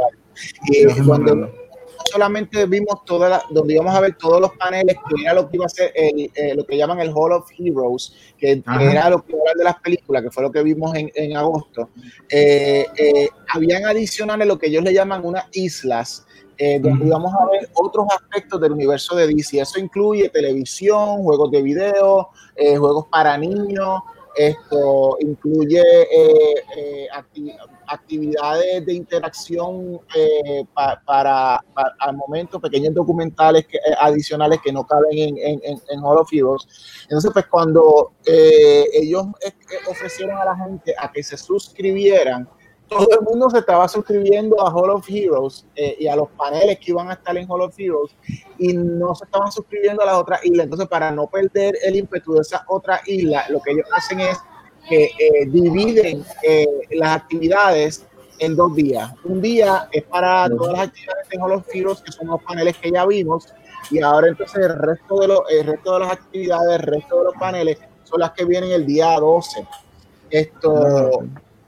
y 0.64 1.02
cuando, 1.06 1.52
solamente 2.04 2.66
vimos 2.66 3.04
toda 3.04 3.28
la, 3.28 3.42
donde 3.50 3.74
íbamos 3.74 3.94
a 3.94 4.00
ver 4.00 4.16
todos 4.16 4.40
los 4.40 4.52
paneles, 4.56 4.96
que 4.96 5.22
era 5.22 5.34
lo 5.34 5.48
que 5.48 5.56
iba 5.56 5.66
a 5.66 5.68
ser 5.68 5.92
el, 5.94 6.30
eh, 6.34 6.54
lo 6.54 6.64
que 6.64 6.76
llaman 6.76 7.00
el 7.00 7.12
Hall 7.12 7.32
of 7.32 7.48
Heroes, 7.58 8.14
que, 8.38 8.62
era 8.80 9.10
lo 9.10 9.24
que 9.24 9.32
iba 9.32 9.52
de 9.56 9.64
las 9.64 9.80
películas, 9.80 10.22
que 10.22 10.30
fue 10.30 10.42
lo 10.42 10.50
que 10.50 10.62
vimos 10.62 10.94
en, 10.94 11.10
en 11.14 11.36
agosto. 11.36 11.88
Eh, 12.28 12.86
eh, 12.96 13.28
habían 13.48 13.84
adicionales 13.84 14.46
lo 14.46 14.58
que 14.58 14.68
ellos 14.68 14.84
le 14.84 14.92
llaman 14.92 15.24
unas 15.24 15.44
islas, 15.52 16.26
donde 16.82 17.06
íbamos 17.06 17.32
a 17.32 17.50
ver 17.50 17.70
otros 17.72 18.04
aspectos 18.14 18.60
del 18.60 18.72
universo 18.72 19.16
de 19.16 19.26
DC. 19.26 19.58
Eso 19.58 19.80
incluye 19.80 20.28
televisión, 20.28 21.22
juegos 21.22 21.50
de 21.50 21.62
video, 21.62 22.28
juegos 22.54 23.06
para 23.10 23.38
niños, 23.38 24.02
esto 24.36 25.16
incluye 25.20 25.82
actividades 27.90 28.86
de 28.86 28.94
interacción 28.94 30.00
eh, 30.14 30.64
para, 31.04 31.62
al 31.98 32.16
momento, 32.16 32.60
pequeños 32.60 32.94
documentales 32.94 33.66
que, 33.66 33.78
eh, 33.78 33.94
adicionales 33.98 34.60
que 34.62 34.72
no 34.72 34.86
caben 34.86 35.12
en, 35.12 35.60
en, 35.62 35.80
en 35.88 36.00
Hall 36.00 36.18
of. 36.18 36.30
Entonces, 36.32 37.30
pues 37.32 37.46
cuando 37.46 38.12
eh, 38.24 38.84
ellos 38.92 39.26
ofrecieron 39.88 40.38
a 40.38 40.44
la 40.44 40.56
gente 40.56 40.94
a 40.96 41.10
que 41.10 41.22
se 41.22 41.36
suscribieran, 41.36 42.48
todo 42.90 43.08
el 43.08 43.24
mundo 43.24 43.48
se 43.48 43.58
estaba 43.58 43.86
suscribiendo 43.86 44.60
a 44.60 44.70
Hall 44.70 44.90
of 44.90 45.08
Heroes 45.08 45.64
y 45.76 46.08
a 46.08 46.16
los 46.16 46.28
paneles 46.30 46.78
que 46.80 46.90
iban 46.90 47.08
a 47.08 47.14
estar 47.14 47.36
en 47.36 47.48
Hall 47.48 47.62
of 47.62 47.74
Heroes 47.78 48.10
y 48.58 48.72
no 48.74 49.14
se 49.14 49.24
estaban 49.24 49.50
suscribiendo 49.52 50.02
a 50.02 50.06
las 50.06 50.16
otras 50.16 50.44
islas. 50.44 50.64
Entonces, 50.64 50.88
para 50.88 51.10
no 51.10 51.28
perder 51.28 51.76
el 51.84 51.96
ímpetu 51.96 52.34
de 52.34 52.40
esa 52.40 52.64
otra 52.66 53.00
isla, 53.06 53.46
lo 53.48 53.60
que 53.62 53.70
ellos 53.72 53.86
hacen 53.96 54.20
es 54.20 54.38
que 54.88 55.04
eh, 55.04 55.46
dividen 55.46 56.24
eh, 56.42 56.66
las 56.90 57.16
actividades 57.16 58.06
en 58.38 58.56
dos 58.56 58.74
días. 58.74 59.12
Un 59.24 59.40
día 59.40 59.88
es 59.92 60.02
para 60.04 60.48
todas 60.48 60.72
las 60.72 60.88
actividades 60.88 61.28
de 61.28 61.38
los 61.38 61.62
Heroes, 61.72 62.00
que 62.00 62.12
son 62.12 62.26
los 62.26 62.42
paneles 62.42 62.76
que 62.78 62.90
ya 62.90 63.06
vimos, 63.06 63.46
y 63.90 64.00
ahora 64.02 64.28
entonces 64.28 64.64
el 64.64 64.78
resto 64.78 65.20
de, 65.20 65.28
los, 65.28 65.40
el 65.48 65.66
resto 65.66 65.94
de 65.94 66.00
las 66.00 66.12
actividades, 66.12 66.80
el 66.80 66.86
resto 66.86 67.18
de 67.18 67.24
los 67.24 67.34
paneles 67.34 67.78
son 68.04 68.20
las 68.20 68.32
que 68.32 68.44
vienen 68.44 68.72
el 68.72 68.86
día 68.86 69.18
12. 69.18 69.66
Esto... 70.30 71.22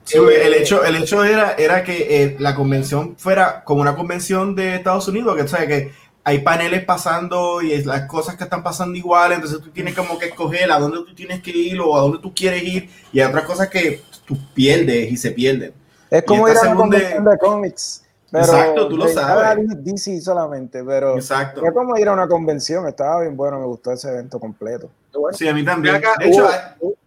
Sí, 0.05 0.17
el 0.17 0.53
hecho, 0.53 0.83
el 0.83 0.97
hecho 0.97 1.23
era, 1.23 1.53
era 1.53 1.83
que 1.83 2.23
eh, 2.23 2.35
la 2.39 2.55
convención 2.55 3.15
fuera 3.17 3.63
como 3.63 3.81
una 3.81 3.95
convención 3.95 4.55
de 4.55 4.75
Estados 4.75 5.07
Unidos, 5.07 5.35
que, 5.37 5.47
¿sabes? 5.47 5.67
que 5.67 5.91
hay 6.25 6.39
paneles 6.39 6.83
pasando 6.85 7.61
y 7.61 7.83
las 7.83 8.07
cosas 8.07 8.35
que 8.35 8.43
están 8.43 8.63
pasando 8.63 8.97
igual, 8.97 9.33
entonces 9.33 9.59
tú 9.61 9.71
tienes 9.71 9.95
como 9.95 10.17
que 10.17 10.27
escoger 10.27 10.71
a 10.71 10.79
dónde 10.79 10.97
tú 10.99 11.13
tienes 11.13 11.41
que 11.41 11.51
ir 11.51 11.79
o 11.79 11.97
a 11.97 12.01
dónde 12.01 12.19
tú 12.19 12.33
quieres 12.33 12.63
ir 12.63 12.89
y 13.11 13.19
hay 13.19 13.27
otras 13.27 13.45
cosas 13.45 13.69
que 13.69 14.01
tú 14.25 14.37
pierdes 14.53 15.11
y 15.11 15.17
se 15.17 15.31
pierden. 15.31 15.73
Es 16.09 16.23
como 16.23 16.47
ir 16.47 16.57
a 16.57 16.61
una 16.61 16.75
convención 16.75 17.25
de 17.25 17.37
cómics. 17.37 18.03
Exacto, 18.31 18.87
tú 18.87 18.97
lo 18.97 19.07
sabes. 19.07 19.65
DC 19.83 20.21
solamente, 20.21 20.83
pero 20.83 21.15
Exacto. 21.15 21.63
es 21.65 21.71
como 21.71 21.97
ir 21.97 22.07
a 22.07 22.13
una 22.13 22.27
convención, 22.27 22.87
estaba 22.87 23.21
bien 23.21 23.37
bueno, 23.37 23.59
me 23.59 23.65
gustó 23.65 23.91
ese 23.91 24.09
evento 24.09 24.39
completo. 24.39 24.89
Sí, 25.33 25.47
a 25.47 25.53
mí 25.53 25.63
también. 25.63 26.01
De 26.19 26.29
hecho, 26.29 26.47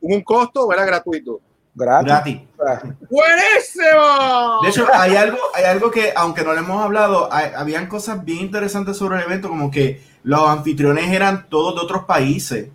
¿un 0.01 0.23
costo 0.23 0.67
o 0.67 0.73
era 0.73 0.85
gratuito? 0.85 1.41
Gratis. 1.77 2.41
¡Buenísimo! 3.11 4.61
De 4.63 4.71
hecho, 4.71 4.87
hay 4.95 5.15
algo, 5.15 5.39
hay 5.55 5.65
algo 5.65 5.91
que, 5.91 6.11
aunque 6.17 6.43
no 6.43 6.55
le 6.55 6.61
hemos 6.61 6.83
hablado, 6.83 7.31
habían 7.31 7.87
cosas 7.87 8.25
bien 8.25 8.41
interesantes 8.41 8.97
sobre 8.97 9.19
el 9.19 9.25
evento, 9.25 9.49
como 9.49 9.71
que 9.71 10.03
los 10.23 10.49
anfitriones 10.49 11.13
eran 11.13 11.49
todos 11.51 11.75
de 11.75 11.83
otros 11.83 12.05
países. 12.05 12.71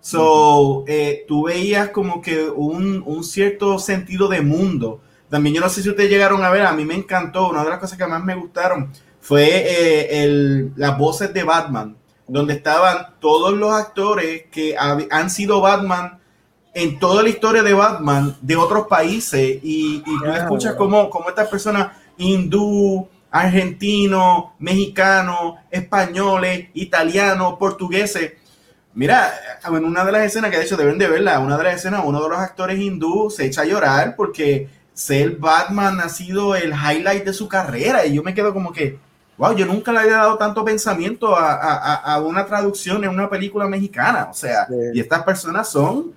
So, 0.00 0.84
eh, 0.86 1.24
tú 1.26 1.44
veías 1.44 1.88
como 1.88 2.22
que 2.22 2.44
un, 2.44 3.02
un, 3.04 3.24
cierto 3.24 3.78
sentido 3.78 4.28
de 4.28 4.42
mundo. 4.42 5.00
También 5.30 5.56
yo 5.56 5.60
no 5.60 5.68
sé 5.68 5.82
si 5.82 5.88
ustedes 5.88 6.10
llegaron 6.10 6.44
a 6.44 6.50
ver, 6.50 6.64
a 6.64 6.72
mí 6.72 6.84
me 6.84 6.94
encantó, 6.94 7.48
una 7.48 7.64
de 7.64 7.70
las 7.70 7.78
cosas 7.80 7.98
que 7.98 8.06
más 8.06 8.22
me 8.22 8.36
gustaron 8.36 8.92
fue 9.20 9.46
eh, 9.46 10.22
el, 10.22 10.72
las 10.76 10.96
voces 10.96 11.32
de 11.32 11.42
Batman, 11.42 11.96
donde 12.28 12.54
estaban 12.54 13.14
todos 13.18 13.54
los 13.54 13.72
actores 13.72 14.44
que 14.52 14.76
han 14.78 15.30
sido 15.30 15.60
Batman 15.60 16.20
en 16.74 16.98
toda 16.98 17.22
la 17.22 17.28
historia 17.28 17.62
de 17.62 17.72
Batman 17.72 18.36
de 18.40 18.56
otros 18.56 18.88
países 18.88 19.58
y, 19.62 20.02
y 20.04 20.18
tú 20.18 20.32
escuchas 20.32 20.74
como, 20.74 21.08
como 21.08 21.28
estas 21.28 21.48
personas 21.48 21.92
hindú, 22.18 23.08
argentino, 23.30 24.54
mexicano, 24.58 25.56
españoles, 25.70 26.68
italianos, 26.74 27.54
portugueses. 27.58 28.32
Mira, 28.94 29.32
en 29.64 29.84
una 29.84 30.04
de 30.04 30.12
las 30.12 30.24
escenas 30.24 30.50
que 30.50 30.58
de 30.58 30.64
hecho 30.64 30.76
deben 30.76 30.98
de 30.98 31.08
verla, 31.08 31.40
una 31.40 31.56
de 31.56 31.64
las 31.64 31.76
escenas, 31.76 32.02
uno 32.04 32.22
de 32.22 32.28
los 32.28 32.38
actores 32.38 32.78
hindú 32.78 33.30
se 33.30 33.46
echa 33.46 33.62
a 33.62 33.66
llorar 33.66 34.14
porque 34.16 34.68
ser 34.92 35.36
Batman 35.36 36.00
ha 36.00 36.08
sido 36.08 36.54
el 36.54 36.72
highlight 36.72 37.24
de 37.24 37.32
su 37.32 37.48
carrera 37.48 38.06
y 38.06 38.14
yo 38.14 38.22
me 38.22 38.34
quedo 38.34 38.52
como 38.52 38.72
que, 38.72 38.98
wow, 39.36 39.54
yo 39.56 39.66
nunca 39.66 39.92
le 39.92 39.98
había 39.98 40.16
dado 40.18 40.38
tanto 40.38 40.64
pensamiento 40.64 41.36
a, 41.36 41.54
a, 41.54 41.94
a 42.14 42.20
una 42.20 42.46
traducción 42.46 43.02
en 43.02 43.10
una 43.10 43.28
película 43.28 43.66
mexicana, 43.66 44.28
o 44.30 44.34
sea, 44.34 44.68
y 44.92 45.00
estas 45.00 45.24
personas 45.24 45.68
son 45.68 46.12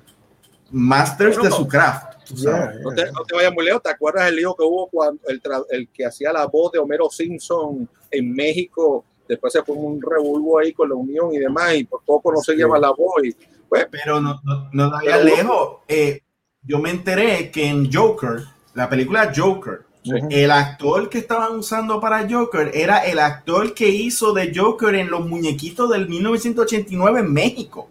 masters 0.72 1.41
de 1.41 1.51
su 1.51 1.68
craft. 1.68 2.18
No, 2.43 2.93
te, 2.93 3.11
no, 3.11 3.24
te, 3.24 3.36
vayas 3.36 3.53
muy 3.53 3.65
lejos. 3.65 3.82
¿Te 3.82 3.89
acuerdas 3.89 4.28
el 4.28 4.36
lío 4.36 4.55
que 4.55 4.63
hubo 4.63 4.89
cuando 4.89 5.22
el, 5.28 5.41
el, 5.70 5.89
que 5.89 6.05
hacía 6.05 6.34
la 6.34 6.45
voz 6.45 6.72
de 6.74 6.80
Homero 6.80 7.09
Simpson 7.09 7.88
en 8.11 8.34
México? 8.34 9.05
Después 9.28 9.53
se 9.53 9.63
fue 9.63 9.76
un 9.76 10.01
revuelo 10.01 10.59
ahí 10.59 10.74
con 10.74 10.89
la 10.89 10.95
Unión 10.95 11.34
y 11.34 11.38
demás, 11.38 11.76
y 11.76 11.84
por 11.84 12.01
poco 12.03 12.32
no 12.32 12.41
se 12.41 12.55
lleva 12.55 12.80
la 12.80 12.89
voz. 12.89 13.24
Y, 13.24 13.36
pues, 13.68 13.88
pero 13.91 14.20
no, 14.20 14.39
no, 14.43 14.70
no 14.72 14.91
vayas 14.91 15.24
lejos. 15.24 15.80
Eh, 15.88 16.22
yo 16.61 16.80
me 16.80 16.89
enteré 16.89 17.49
que 17.51 17.65
en 17.65 17.91
Joker, 17.91 18.43
la 18.74 18.89
película 18.89 19.32
Joker, 19.36 19.86
uh 20.05 20.09
-huh. 20.09 20.28
el 20.32 20.51
actor 20.51 21.09
que 21.09 21.20
estaban 21.20 21.57
usando 21.57 21.99
para 21.99 22.28
Joker 22.30 22.72
era 22.74 22.99
el 22.99 23.20
actor 23.20 23.74
que 23.74 23.89
hizo 23.89 24.34
de 24.34 24.53
Joker 24.55 24.95
en 24.95 25.09
los 25.09 25.26
muñequitos 25.26 25.89
del 25.89 26.07
1989 26.07 27.22
en 27.22 27.34
México. 27.34 27.89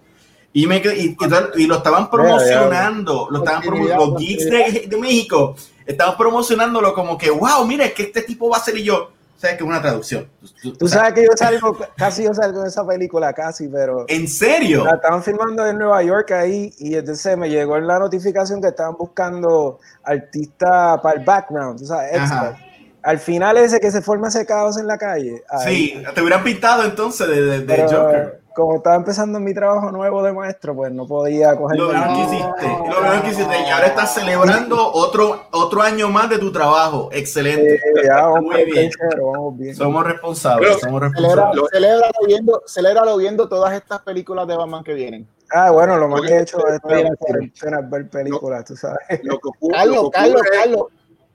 Y, 0.58 0.66
me, 0.66 0.78
y, 0.78 0.80
y, 0.88 1.16
y, 1.56 1.66
lo 1.66 1.76
estaban 1.76 2.08
promocionando, 2.08 3.28
lo 3.30 3.38
estaban 3.40 3.60
promocionando, 3.60 4.06
los 4.06 4.18
geeks 4.18 4.44
de, 4.46 4.86
de, 4.88 4.96
México 4.96 5.54
estaban 5.84 6.16
promocionándolo 6.16 6.94
como 6.94 7.18
que, 7.18 7.30
wow, 7.30 7.66
mira, 7.66 7.84
es 7.84 7.92
que 7.92 8.04
este 8.04 8.22
tipo 8.22 8.48
va 8.48 8.56
a 8.56 8.60
ser 8.60 8.74
y 8.78 8.84
yo, 8.84 9.10
sabes 9.36 9.58
que 9.58 9.64
es 9.64 9.68
una 9.68 9.82
traducción. 9.82 10.26
Tú, 10.62 10.72
Tú 10.72 10.88
sabes 10.88 11.12
que 11.12 11.24
yo 11.24 11.36
salgo, 11.36 11.76
casi 11.94 12.24
yo 12.24 12.32
salgo 12.32 12.62
de 12.62 12.68
esa 12.68 12.86
película, 12.86 13.34
casi, 13.34 13.68
pero 13.68 14.06
¿En 14.08 14.26
serio? 14.26 14.86
la 14.86 14.92
estaban 14.92 15.22
filmando 15.22 15.66
en 15.66 15.76
Nueva 15.76 16.02
York 16.02 16.30
ahí 16.30 16.72
y 16.78 16.94
entonces 16.94 17.36
me 17.36 17.50
llegó 17.50 17.78
la 17.78 17.98
notificación 17.98 18.62
que 18.62 18.68
estaban 18.68 18.96
buscando 18.98 19.78
artistas 20.04 20.98
para 21.02 21.18
el 21.18 21.24
background, 21.26 21.80
tú 21.80 21.84
sabes, 21.84 22.14
extra. 22.16 22.56
Al 23.02 23.18
final 23.18 23.58
ese 23.58 23.78
que 23.78 23.90
se 23.90 24.00
forma 24.00 24.28
ese 24.28 24.46
caos 24.46 24.78
en 24.78 24.86
la 24.86 24.96
calle. 24.96 25.42
ahí. 25.50 25.88
Sí, 25.88 26.02
te 26.14 26.20
hubieran 26.22 26.42
pintado 26.42 26.82
entonces 26.82 27.28
de, 27.28 27.42
de- 27.42 27.58
de 27.58 27.64
Pero, 27.66 27.88
Joker. 27.90 28.45
Como 28.56 28.76
estaba 28.76 28.96
empezando 28.96 29.38
mi 29.38 29.52
trabajo 29.52 29.92
nuevo 29.92 30.22
de 30.22 30.32
maestro, 30.32 30.74
pues 30.74 30.90
no 30.90 31.06
podía 31.06 31.54
coger. 31.56 31.78
Lo 31.78 31.88
mejor 31.92 32.08
que 32.14 32.20
hiciste, 32.22 32.66
lo 32.66 33.00
mejor 33.02 33.22
que 33.22 33.28
hiciste. 33.28 33.54
Y 33.66 33.70
ahora 33.70 33.86
estás 33.88 34.14
celebrando 34.14 34.92
otro, 34.94 35.42
otro 35.52 35.82
año 35.82 36.08
más 36.08 36.30
de 36.30 36.38
tu 36.38 36.50
trabajo. 36.50 37.10
Excelente. 37.12 37.78
ya, 38.02 38.22
vamos 38.26 38.40
Muy 38.44 38.64
bien. 38.64 38.88
pinchero, 38.90 39.30
vamos 39.32 39.58
bien. 39.58 39.76
Somos 39.76 40.06
responsables, 40.06 40.68
Pero- 40.70 40.80
somos 40.80 41.00
Celebra, 41.02 41.28
responsables. 41.52 41.70
celébralo 41.70 42.12
viendo, 42.26 42.62
celébralo 42.66 43.16
viendo 43.18 43.46
todas 43.46 43.74
estas 43.74 44.00
películas 44.00 44.48
de 44.48 44.56
Batman 44.56 44.82
que 44.82 44.94
vienen. 44.94 45.28
Ah, 45.52 45.70
bueno, 45.70 45.98
lo 45.98 46.08
más 46.08 46.22
que 46.22 46.32
he 46.32 46.40
hecho 46.40 46.58
es 46.66 46.80
ver 46.82 48.08
películas, 48.10 48.64
tú 48.64 48.74
sabes. 48.74 48.98
Lo 49.22 49.38
que 49.38 49.48
ocurre, 49.48 49.72
lo 49.72 49.76
Carlos, 49.76 50.04
que 50.04 50.10
Carlos, 50.12 50.40
ocurre- 50.40 50.58
Carlos. 50.58 50.86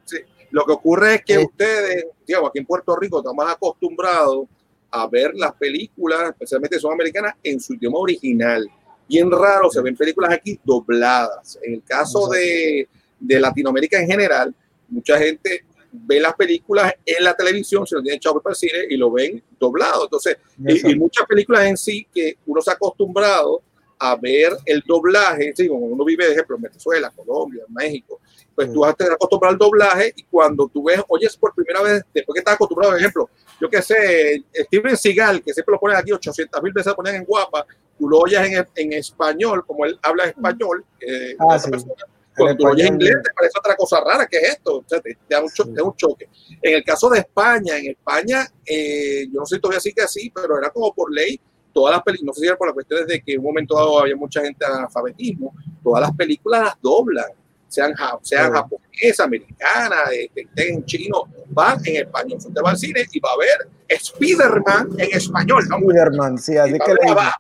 sí, 0.06 0.18
lo 0.50 0.66
que 0.66 0.72
ocurre 0.72 1.14
es 1.16 1.24
que 1.24 1.34
Eh. 1.36 1.46
ustedes, 1.46 2.06
digamos, 2.26 2.50
aquí 2.50 2.58
en 2.60 2.66
Puerto 2.66 2.96
Rico 2.96 3.20
estamos 3.20 3.46
acostumbrados 3.50 4.46
a 4.92 5.08
ver 5.08 5.32
las 5.36 5.54
películas, 5.54 6.30
especialmente 6.30 6.80
son 6.80 6.94
americanas, 6.94 7.36
en 7.42 7.60
su 7.60 7.74
idioma 7.74 8.00
original. 8.00 8.70
Bien 9.08 9.32
raro, 9.32 9.70
se 9.70 9.82
ven 9.82 9.96
películas 9.96 10.34
aquí 10.34 10.60
dobladas. 10.64 11.58
En 11.64 11.76
el 11.76 11.84
caso 11.84 12.28
de, 12.30 12.88
de 13.20 13.40
Latinoamérica 13.40 14.00
en 14.00 14.08
general, 14.08 14.54
mucha 14.90 15.18
gente 15.18 15.66
ve 15.92 16.20
las 16.20 16.34
películas 16.36 16.94
en 17.06 17.24
la 17.24 17.34
televisión, 17.34 17.86
se 17.86 17.96
lo 17.96 18.02
tienen 18.02 18.18
echado 18.18 18.42
para 18.42 18.54
el 18.54 18.58
cine 18.58 18.80
y 18.90 18.98
lo 18.98 19.12
ven 19.12 19.44
doblado. 19.60 20.04
Entonces, 20.04 20.38
y, 20.66 20.92
y 20.92 20.96
muchas 20.96 21.26
películas 21.26 21.66
en 21.66 21.78
sí 21.78 22.08
que 22.14 22.38
uno 22.46 22.62
se 22.62 22.72
ha 22.72 22.74
acostumbrado 22.74 23.62
a 24.04 24.16
ver 24.16 24.54
el 24.66 24.82
doblaje, 24.88 25.54
sí, 25.56 25.68
como 25.68 25.86
uno 25.86 26.04
vive, 26.04 26.26
de 26.26 26.32
ejemplo, 26.32 26.56
en 26.56 26.64
Venezuela, 26.64 27.12
Colombia, 27.16 27.64
México, 27.70 28.20
pues 28.56 28.74
tú 28.74 28.80
vas 28.80 28.90
a 28.90 28.92
estar 28.92 29.12
acostumbrado 29.12 29.54
al 29.54 29.60
doblaje 29.60 30.12
y 30.16 30.24
cuando 30.24 30.68
tú 30.68 30.84
ves, 30.84 31.02
oyes 31.08 31.38
por 31.38 31.54
primera 31.54 31.84
vez, 31.84 32.04
después 32.12 32.34
que 32.34 32.40
estás 32.40 32.56
acostumbrado, 32.56 32.94
por 32.94 33.00
ejemplo, 33.00 33.30
yo 33.62 33.70
qué 33.70 33.82
sé, 33.82 34.44
Steven 34.66 34.98
Seagal, 34.98 35.42
que 35.44 35.54
siempre 35.54 35.74
lo 35.74 35.80
ponen 35.80 35.98
aquí 35.98 36.12
800 36.12 36.62
mil 36.64 36.74
veces, 36.74 36.88
lo 36.92 36.96
ponen 36.96 37.16
en 37.16 37.24
guapa, 37.26 37.66
tú 37.98 38.10
lo 38.10 38.20
oyes 38.20 38.40
en, 38.42 38.66
en 38.76 38.94
español, 38.94 39.64
como 39.66 39.86
él 39.86 39.98
habla 40.02 40.26
español, 40.26 40.84
eh, 41.00 41.36
Ah, 41.40 41.60
sí. 41.60 41.70
persona, 41.70 41.94
cuando 42.36 42.58
tú 42.58 42.66
lo 42.66 42.72
oyes 42.72 42.88
en 42.88 42.94
inglés 42.96 43.16
te 43.24 43.34
parece 43.34 43.60
otra 43.60 43.76
cosa 43.76 44.00
rara, 44.04 44.26
¿qué 44.26 44.38
es 44.38 44.50
esto? 44.54 44.78
O 44.78 44.84
sea, 44.88 45.00
te, 45.02 45.14
te 45.14 45.36
da 45.36 45.42
un 45.42 45.50
cho- 45.50 45.66
te 45.66 45.74
da 45.74 45.84
un 45.84 45.96
choque. 45.96 46.28
En 46.62 46.76
el 46.76 46.84
caso 46.84 47.10
de 47.10 47.20
España, 47.20 47.78
en 47.78 47.92
España, 47.92 48.48
eh, 48.66 49.28
yo 49.32 49.40
no 49.42 49.46
sé 49.46 49.56
si 49.56 49.62
todavía 49.62 49.80
sí 49.82 49.94
que 49.94 50.02
así, 50.02 50.32
pero 50.34 50.58
era 50.58 50.70
como 50.70 50.94
por 50.94 51.14
ley, 51.14 51.40
todas 51.74 51.94
las 51.96 52.04
películas, 52.04 52.28
no 52.28 52.34
sé 52.34 52.42
si 52.42 52.48
era 52.48 52.58
por 52.58 52.68
las 52.68 52.74
cuestiones 52.74 53.06
de 53.08 53.22
que 53.22 53.34
en 53.34 53.40
un 53.40 53.46
momento 53.46 53.76
dado 53.76 54.00
había 54.00 54.16
mucha 54.16 54.42
gente 54.42 54.66
analfabetismo, 54.66 55.54
todas 55.84 56.02
las 56.02 56.12
películas 56.16 56.62
las 56.64 56.82
doblan, 56.82 57.26
sean, 57.72 57.94
ja- 57.96 58.20
sean 58.22 58.52
Sí. 58.52 58.58
japonesas, 58.58 59.20
americanas, 59.26 60.12
eh, 60.12 60.30
que 60.36 60.42
estén 60.42 60.76
en 60.76 60.86
chino, 60.86 61.24
van 61.50 61.80
en 61.86 61.96
español. 62.06 62.38
Usted 62.38 62.62
va 62.64 62.70
al 62.72 62.78
cine 62.78 63.06
y 63.12 63.20
va 63.20 63.30
a 63.32 63.38
ver 63.38 63.70
Spider-Man 63.88 64.90
en 64.98 65.18
español, 65.18 65.64
¿no? 65.70 65.78
Spiderman, 65.78 66.38
sí, 66.38 66.58
así 66.58 66.74
va 66.78 66.86
que 66.86 66.94
le 66.94 67.10
a 67.12 67.14
Ba- 67.14 67.36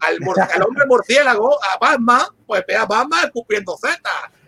al, 0.00 0.62
hombre 0.62 0.86
murciélago, 0.86 1.58
a 1.62 1.78
Batman, 1.80 2.22
pues 2.46 2.62
ve 2.68 2.76
a 2.76 2.84
Batman 2.86 3.24
escupiendo 3.26 3.76
Z. 3.76 3.98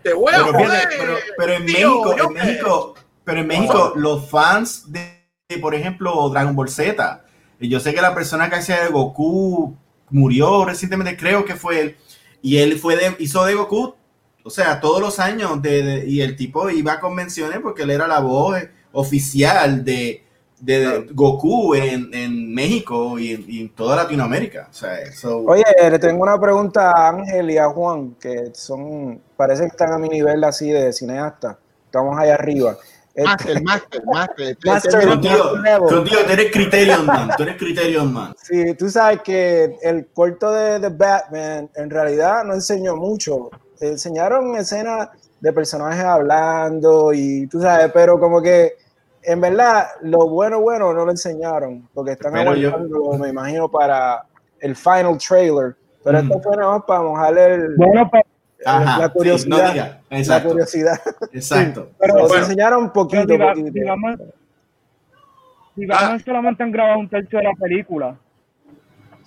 Te 0.03 0.13
voy 0.13 0.33
a 0.33 0.39
Pero, 0.45 0.53
joder. 0.53 0.89
pero, 0.99 1.15
pero 1.37 1.53
en 1.55 1.67
tío, 1.67 2.03
México, 2.05 2.29
en. 2.29 2.33
México, 2.35 2.95
pero 3.25 3.41
en 3.41 3.47
México, 3.47 3.93
los 3.97 4.29
fans 4.31 4.91
de, 4.93 5.01
de, 5.49 5.59
por 5.59 5.75
ejemplo, 5.75 6.29
Dragon 6.31 6.55
Ball 6.55 6.69
Z, 6.69 7.25
y 7.59 7.69
yo 7.69 7.81
sé 7.81 7.93
que 7.95 8.01
la 8.01 8.15
persona 8.15 8.49
que 8.49 8.57
hacía 8.57 8.83
de 8.83 8.89
Goku 8.91 9.77
murió 10.11 10.65
recientemente, 10.65 11.17
creo 11.17 11.45
que 11.45 11.55
fue 11.57 11.81
él, 11.81 11.97
y 12.43 12.59
él 12.59 12.79
fue 12.79 12.97
de, 12.97 13.17
hizo 13.19 13.45
de 13.45 13.55
Goku, 13.55 13.95
o 14.51 14.53
sea, 14.53 14.81
todos 14.81 15.01
los 15.01 15.21
años, 15.21 15.63
de, 15.63 15.83
de- 15.83 16.07
y 16.09 16.21
el 16.23 16.35
tipo 16.37 16.69
iba 16.71 16.95
a 16.95 17.01
convenciones 17.01 17.61
porque 17.63 17.83
él 17.85 17.91
era 17.91 18.09
la 18.09 18.19
voz 18.19 18.59
oficial 18.93 19.85
de, 19.85 20.25
de 20.59 21.07
Goku 21.13 21.75
en, 21.77 22.13
en 22.13 22.53
México 22.53 23.19
y 23.19 23.31
en, 23.33 23.45
y 23.49 23.61
en 23.61 23.69
toda 23.75 23.95
Latinoamérica. 23.97 24.67
O 24.71 24.75
sea, 24.75 24.99
eso, 25.01 25.39
Oye, 25.47 25.63
le 25.91 25.99
tengo 25.99 26.23
una 26.23 26.39
pregunta 26.41 26.91
a 26.91 27.09
Ángel 27.11 27.51
y 27.51 27.59
a 27.59 27.69
Juan, 27.69 28.17
que 28.21 28.51
son, 28.55 29.21
parecen 29.37 29.67
que 29.67 29.73
están 29.77 29.93
a 29.93 29.99
mi 29.99 30.09
nivel 30.09 30.43
así 30.45 30.71
de 30.71 30.93
cineasta. 30.93 31.59
Estamos 31.87 32.19
ahí 32.19 32.31
arriba. 32.31 32.77
Este, 33.13 33.61
Master, 33.61 33.63
Master, 33.63 34.03
Master. 34.07 34.57
Master. 34.65 35.09
contigo, 35.09 35.57
Level. 35.65 35.89
contigo, 35.89 36.21
tú 36.27 36.33
eres 36.33 36.53
Criterion 36.53 37.07
Man, 37.07 37.31
tú 37.37 37.43
eres 37.43 37.57
Criterion 37.57 38.13
Man. 38.13 38.35
Sí, 38.41 38.75
tú 38.75 38.89
sabes 38.89 39.21
que 39.23 39.77
el 39.83 40.07
corto 40.15 40.51
de 40.53 40.79
The 40.81 40.89
Batman 40.91 41.71
en 41.75 41.91
realidad 41.91 42.45
no 42.45 42.55
enseñó 42.55 42.97
mucho. 42.97 43.51
Enseñaron 43.81 44.57
escenas 44.57 45.09
de 45.41 45.53
personajes 45.53 46.05
hablando 46.05 47.13
y 47.15 47.47
tú 47.47 47.61
sabes, 47.61 47.91
pero 47.93 48.19
como 48.21 48.43
que 48.43 48.75
en 49.23 49.41
verdad 49.41 49.87
lo 50.03 50.29
bueno, 50.29 50.61
bueno 50.61 50.93
no 50.93 51.05
lo 51.05 51.11
enseñaron 51.11 51.89
porque 51.95 52.13
están 52.13 52.37
aguantando, 52.37 53.13
me 53.19 53.29
imagino, 53.29 53.71
para 53.71 54.23
el 54.61 54.77
final 54.77 55.17
trailer. 55.19 55.75
Pero 56.05 56.23
Mm. 56.23 56.27
esto 56.27 56.41
fue 56.43 56.57
nada 56.57 56.73
más 56.73 56.83
para 56.87 57.03
mojarle 57.03 57.55
el- 57.55 57.75
Bueno, 57.77 58.09
pero, 58.11 58.25
Ajá, 58.67 58.99
la 58.99 59.07
sí, 59.07 59.13
curiosidad. 59.15 59.57
no 59.67 59.71
diga, 59.73 60.01
la 60.11 60.19
exacto, 60.19 60.49
curiosidad. 60.51 61.01
exacto. 61.33 61.89
pero, 61.99 62.15
Nos 62.15 62.29
bueno. 62.29 62.43
enseñaron 62.45 62.83
un 62.85 62.91
poquito, 62.93 63.25
pero 63.27 63.47
Batman, 63.47 64.19
si 65.75 65.87
Ah. 65.91 66.19
Solamente 66.25 66.63
han 66.63 66.71
grabado 66.73 66.99
un 66.99 67.09
tercio 67.09 67.39
de 67.39 67.45
la 67.45 67.53
película. 67.59 68.17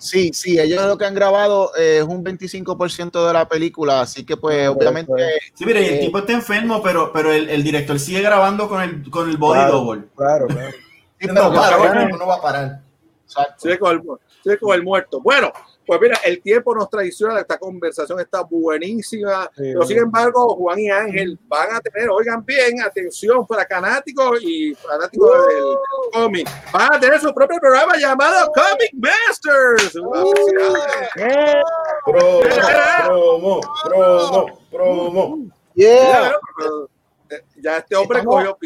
Sí, 0.04 0.32
sí, 0.34 0.58
ellos 0.60 0.84
lo 0.84 0.98
que 0.98 1.06
han 1.06 1.14
grabado 1.14 1.72
eh, 1.78 1.98
es 1.98 2.04
un 2.04 2.22
25% 2.22 3.26
de 3.26 3.32
la 3.32 3.48
película, 3.48 4.02
así 4.02 4.22
que 4.24 4.36
pues 4.36 4.68
obviamente 4.68 5.10
Sí, 5.54 5.64
mira, 5.64 5.80
y 5.80 5.86
el 5.86 5.94
Eh, 5.94 5.98
tipo 6.00 6.18
está 6.18 6.32
enfermo, 6.34 6.82
pero, 6.82 7.10
pero 7.10 7.32
el, 7.32 7.48
el 7.48 7.62
director 7.64 7.98
sigue 7.98 8.20
grabando 8.20 8.68
con 8.68 8.82
el, 8.82 9.08
con 9.10 9.30
el 9.30 9.38
body 9.38 9.60
Claro. 9.60 9.72
double. 9.72 10.02
Claro, 10.14 10.46
claro. 10.46 10.70
sí, 11.18 11.26
No, 11.28 11.34
pero 11.34 11.54
para, 11.54 12.08
no 12.10 12.26
va 12.26 12.34
a 12.34 12.40
parar. 12.42 12.80
exacto. 13.24 13.54
Sigue 13.62 13.78
con, 13.78 13.92
el, 13.96 14.02
sigue 14.42 14.58
con 14.58 14.74
el 14.74 14.82
muerto. 14.82 15.20
Bueno, 15.22 15.50
pues 15.86 16.00
mira, 16.00 16.18
el 16.24 16.40
tiempo 16.40 16.74
nos 16.74 16.88
traiciona, 16.88 17.40
esta 17.40 17.58
conversación 17.58 18.18
está 18.20 18.42
buenísima, 18.42 19.44
Sí, 19.54 19.62
pero 19.72 19.84
sin 19.84 19.98
embargo, 19.98 20.54
Juan 20.56 20.78
y 20.80 20.90
Ángel 20.90 21.38
van 21.46 21.74
a 21.76 21.80
tener, 21.80 22.08
oigan 22.10 22.44
bien, 22.44 22.80
atención 22.82 23.46
para 23.46 23.66
fanáticos 23.66 24.38
y 24.42 24.74
fanáticos 24.74 25.46
del, 25.46 25.56
del 25.56 25.76
cómic, 26.12 26.48
van 26.72 26.94
a 26.94 27.00
tener 27.00 27.20
su 27.20 27.32
propio 27.34 27.58
programa 27.60 27.96
llamado 27.98 28.50
Comic 28.52 28.92
Masters. 28.94 29.92
Felicidades. 29.92 31.10
¡Eh! 31.16 31.62
Promo, 32.04 33.60
promo, 33.84 34.60
promo. 34.70 35.38
Yeah. 35.74 35.90
Ya, 36.30 36.32
pero, 36.56 36.88
eh, 37.30 37.44
Ya 37.62 37.76
este 37.78 37.96
hombre 37.96 38.18
Estamos- 38.20 38.36
cogió. 38.36 38.58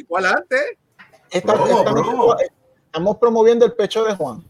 Esta- 1.30 1.52
Promo, 1.54 1.78
estamos, 1.78 2.02
promo. 2.06 2.36
estamos 2.38 3.16
promoviendo 3.18 3.64
el 3.66 3.72
pecho 3.74 4.04
de 4.04 4.14
Juan. 4.14 4.44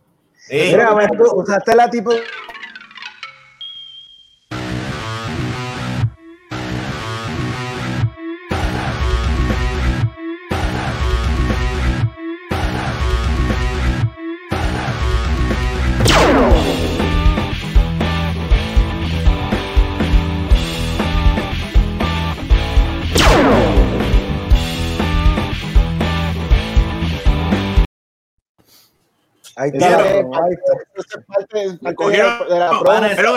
Ey, 0.48 0.70
Mira, 0.72 0.96
usaste 1.34 1.74
la 1.74 1.90
tipo 1.90 2.10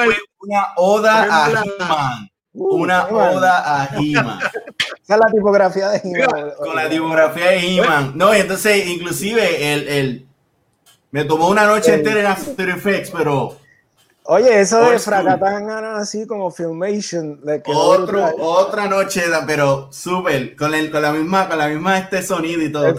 el- 0.03 0.09
fue 0.09 0.15
una 0.39 0.65
oda 0.75 1.23
a 1.23 1.45
Cogieron 1.49 1.63
la- 1.79 1.85
He-Man. 1.85 2.27
Uh, 2.53 2.75
Una 2.81 3.07
oda 3.07 3.81
a 3.83 3.89
He-Man. 3.97 4.39
Esa 5.03 5.13
es 5.15 5.19
la 5.19 5.27
tipografía 5.27 5.87
de 5.89 6.01
He-Man. 6.03 6.51
con 6.57 6.75
la 6.75 6.89
tipografía 6.89 7.47
de 7.51 7.57
He-Man. 7.59 8.11
No, 8.15 8.35
y 8.35 8.39
entonces, 8.41 8.87
inclusive, 8.87 9.73
el, 9.73 9.87
el, 9.87 10.27
me 11.11 11.23
tomó 11.25 11.47
una 11.47 11.65
noche 11.65 11.93
entera 11.93 12.19
en 12.19 12.25
After 12.27 12.69
Effects, 12.69 13.11
pero 13.11 13.57
Oye, 14.33 14.61
eso 14.61 14.79
de 14.79 14.91
Old. 14.91 14.99
Fracatán 15.01 15.69
así 15.69 16.25
como 16.25 16.49
Filmation. 16.51 17.41
Le 17.43 17.61
quedó 17.61 17.77
otro, 17.77 18.29
otra 18.39 18.87
noche, 18.87 19.23
pero 19.45 19.89
súper, 19.91 20.55
con, 20.55 20.73
el- 20.73 20.89
con 20.89 21.01
la 21.01 21.11
misma, 21.11 21.49
con 21.49 21.57
la 21.57 21.67
misma 21.67 21.97
este 21.99 22.23
sonido 22.23 22.61
y 22.61 22.71
todo. 22.71 22.85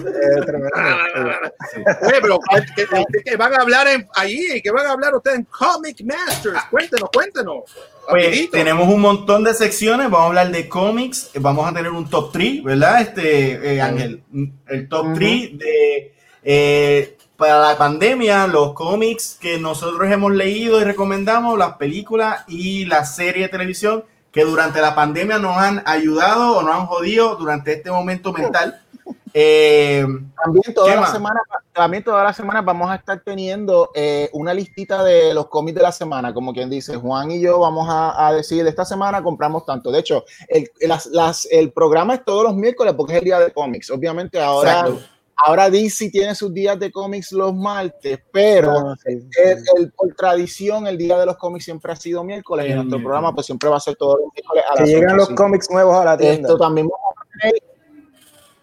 Oye, 2.02 2.18
pero 2.20 2.38
que, 2.76 2.84
que- 2.84 3.22
que 3.24 3.36
van 3.36 3.54
a 3.54 3.62
hablar 3.62 3.88
en, 3.88 4.06
ahí, 4.14 4.60
que 4.62 4.70
van 4.70 4.84
a 4.86 4.90
hablar 4.92 5.14
ustedes 5.14 5.38
en 5.38 5.44
Comic 5.44 6.02
Masters. 6.04 6.64
Cuéntenos, 6.70 7.08
cuéntenos. 7.10 7.62
Pues 8.10 8.50
tenemos 8.50 8.86
un 8.88 9.00
montón 9.00 9.42
de 9.42 9.54
secciones, 9.54 10.10
vamos 10.10 10.20
a 10.20 10.26
hablar 10.26 10.50
de 10.50 10.68
cómics, 10.68 11.30
vamos 11.36 11.66
a 11.66 11.72
tener 11.72 11.92
un 11.92 12.10
top 12.10 12.30
3, 12.32 12.62
¿verdad? 12.62 13.00
Este, 13.00 13.74
eh, 13.76 13.80
Ángel, 13.80 14.22
el 14.66 14.86
top 14.86 15.06
Ujú. 15.06 15.14
3 15.14 15.58
de 15.58 16.14
Eh, 16.44 17.16
para 17.42 17.58
la 17.70 17.76
pandemia, 17.76 18.46
los 18.46 18.72
cómics 18.72 19.36
que 19.40 19.58
nosotros 19.58 20.08
hemos 20.12 20.30
leído 20.32 20.80
y 20.80 20.84
recomendamos, 20.84 21.58
las 21.58 21.72
películas 21.74 22.44
y 22.46 22.84
la 22.84 23.04
serie 23.04 23.42
de 23.42 23.48
televisión 23.48 24.04
que 24.30 24.44
durante 24.44 24.80
la 24.80 24.94
pandemia 24.94 25.38
nos 25.40 25.56
han 25.56 25.82
ayudado 25.84 26.58
o 26.58 26.62
nos 26.62 26.72
han 26.72 26.86
jodido 26.86 27.34
durante 27.34 27.72
este 27.72 27.90
momento 27.90 28.32
mental. 28.32 28.80
Eh, 29.34 30.04
También 30.44 30.74
toda 30.74 30.92
¿Qué 30.94 31.00
la 31.00 31.06
semana, 31.06 31.40
también 31.72 32.04
toda 32.04 32.22
la 32.22 32.34
semana 32.34 32.60
vamos 32.60 32.90
a 32.90 32.96
estar 32.96 33.18
teniendo 33.24 33.90
eh, 33.94 34.28
una 34.34 34.52
listita 34.52 35.02
de 35.02 35.32
los 35.32 35.46
cómics 35.46 35.74
de 35.76 35.82
la 35.82 35.90
semana, 35.90 36.34
como 36.34 36.52
quien 36.52 36.68
dice, 36.68 36.96
Juan 36.96 37.30
y 37.30 37.40
yo 37.40 37.58
vamos 37.58 37.88
a, 37.88 38.26
a 38.28 38.34
decir, 38.34 38.66
esta 38.66 38.84
semana 38.84 39.22
compramos 39.22 39.64
tanto. 39.64 39.90
De 39.90 40.00
hecho, 40.00 40.24
el, 40.48 40.70
las- 40.82 41.06
las- 41.06 41.48
el 41.50 41.72
programa 41.72 42.12
es 42.16 42.24
todos 42.26 42.44
los 42.44 42.54
miércoles 42.54 42.92
porque 42.94 43.14
es 43.14 43.18
el 43.20 43.24
día 43.24 43.40
de 43.40 43.50
cómics. 43.54 43.90
Obviamente 43.90 44.38
ahora, 44.38 44.80
Exacto. 44.80 45.00
Ahora 45.44 45.68
DC 45.70 46.10
tiene 46.10 46.34
sus 46.34 46.52
días 46.52 46.78
de 46.78 46.90
cómics 46.90 47.32
los 47.32 47.54
martes, 47.54 48.20
pero 48.32 48.70
Ah, 48.72 48.94
sí, 49.04 49.12
el, 49.12 49.22
sí. 49.58 49.70
el- 49.76 49.92
por 49.92 50.14
tradición 50.14 50.86
el 50.86 50.96
día 50.98 51.18
de 51.18 51.26
los 51.26 51.36
cómics 51.36 51.64
siempre 51.64 51.92
ha 51.92 51.96
sido 51.96 52.22
miércoles 52.24 52.66
y 52.66 52.70
El 52.70 52.76
nuestro 52.76 52.98
programa 53.00 53.34
pues 53.34 53.46
siempre 53.46 53.68
va 53.68 53.76
a 53.76 53.80
ser 53.80 53.96
todos 53.96 54.18
los 54.20 54.32
miércoles 54.34 54.64
a 54.70 54.74
Que 54.84 54.86
llegan 54.90 55.16
los 55.16 55.28
sí. 55.28 55.34
cómics 55.34 55.70
nuevos 55.70 55.96
a 55.96 56.04
la 56.04 56.16
tienda. 56.18 56.48
Esto 56.48 56.58
también 56.58 56.86
vamos 56.88 57.06
a 57.16 57.38
tener. 57.40 57.54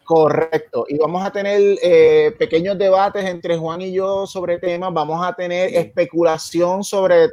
Correcto. 0.04 0.86
Y 0.90 0.98
vamos 0.98 1.24
a 1.24 1.32
tener 1.32 1.78
eh, 1.84 2.34
pequeños 2.40 2.76
debates 2.80 3.24
entre 3.26 3.58
Juan 3.58 3.80
y 3.82 3.92
yo 3.94 4.26
sobre 4.26 4.58
temas. 4.58 4.92
Vamos 4.92 5.24
a 5.24 5.34
tener 5.36 5.76
especulación 5.76 6.84
sobre 6.84 7.26
eh, 7.26 7.30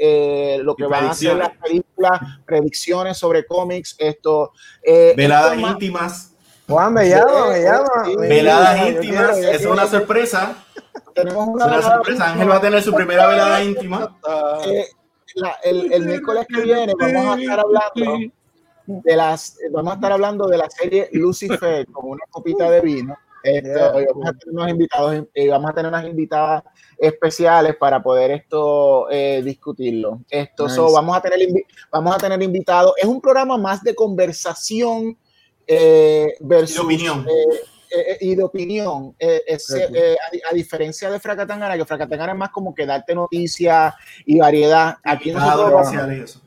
eh, 0.00 0.58
lo 0.60 0.72
Y 0.72 0.74
que 0.76 0.86
van 0.86 1.04
a 1.06 1.14
ser 1.14 1.34
predicciones. 1.36 1.38
las 1.48 1.62
películas, 1.62 2.20
predicciones 2.44 3.16
sobre 3.16 3.46
cómics. 3.46 3.94
Esto. 3.98 4.50
eh, 4.82 5.14
Veladas 5.16 5.56
íntimas. 5.56 6.32
Juan, 6.68 6.92
me 6.94 7.08
llama, 7.08 7.48
me 7.50 7.62
llama. 7.62 8.18
Veladas 8.18 8.88
íntimas. 8.88 9.38
Es 9.38 9.64
una 9.66 9.86
sorpresa. 9.86 10.56
tenemos 11.14 11.42
Es 11.42 11.48
una 11.54 11.64
una 11.64 11.76
velada 11.76 11.94
sorpresa. 11.96 12.32
Ángel 12.32 12.50
va 12.50 12.56
a 12.56 12.60
tener 12.60 12.82
su 12.82 12.92
primera 12.92 13.26
velada 13.28 13.62
íntima. 13.62 14.16
eh, 14.66 14.86
la- 15.36 15.56
el, 15.62 15.92
el 15.92 16.06
miércoles 16.06 16.46
que 16.48 16.60
viene 16.62 16.92
vamos 16.98 17.36
a 17.36 17.40
estar 17.40 17.60
hablando 17.60 18.18
de 18.86 19.16
las 19.16 19.58
vamos 19.70 19.92
a 19.92 19.94
estar 19.96 20.12
hablando 20.12 20.46
de 20.46 20.58
la 20.58 20.70
serie 20.70 21.08
Lucifer 21.12 21.86
con 21.92 22.08
una 22.10 22.24
copita 22.30 22.70
de 22.70 22.80
vino. 22.80 23.16
Este, 23.42 23.68
Yeah. 23.68 23.92
hoy 23.92 24.06
vamos 24.12 24.28
a 24.28 24.32
tener 24.32 24.54
unos 24.54 24.68
invitados 24.70 25.24
y 25.34 25.48
vamos 25.48 25.70
a 25.70 25.74
tener 25.74 25.88
unas 25.88 26.04
invitadas 26.04 26.62
especiales 26.98 27.76
para 27.76 28.02
poder 28.02 28.30
esto 28.32 29.08
eh, 29.10 29.40
discutirlo. 29.44 30.20
Esto 30.30 30.64
Nice. 30.64 30.74
so, 30.76 30.90
vamos 30.92 31.16
a 31.16 31.20
tener 31.20 31.38
vamos 31.92 32.14
a 32.14 32.18
tener 32.18 32.42
invitados. 32.42 32.94
Es 32.96 33.04
un 33.04 33.20
programa 33.20 33.56
más 33.56 33.82
de 33.84 33.94
conversación 33.94 35.16
eh, 35.66 36.34
versus 36.40 36.76
Y 36.76 36.78
de 36.78 36.84
opinión. 36.84 37.26
eh, 37.28 37.58
eh, 37.90 38.18
y 38.20 38.34
de 38.34 38.44
opinión. 38.44 39.14
Eh, 39.18 39.42
es, 39.46 39.70
eh, 39.70 40.16
a, 40.26 40.30
di- 40.30 40.42
a 40.50 40.54
diferencia 40.54 41.10
de 41.10 41.18
Fracatangana, 41.20 41.76
que 41.76 41.84
Fracatangana 41.84 42.32
es 42.32 42.38
más 42.38 42.50
como 42.50 42.74
que 42.74 42.84
darte 42.86 43.14
noticias 43.14 43.94
y 44.24 44.38
variedad. 44.38 44.96
Aquí 45.04 45.30
nosotros 45.32 45.92
eso. 46.10 46.40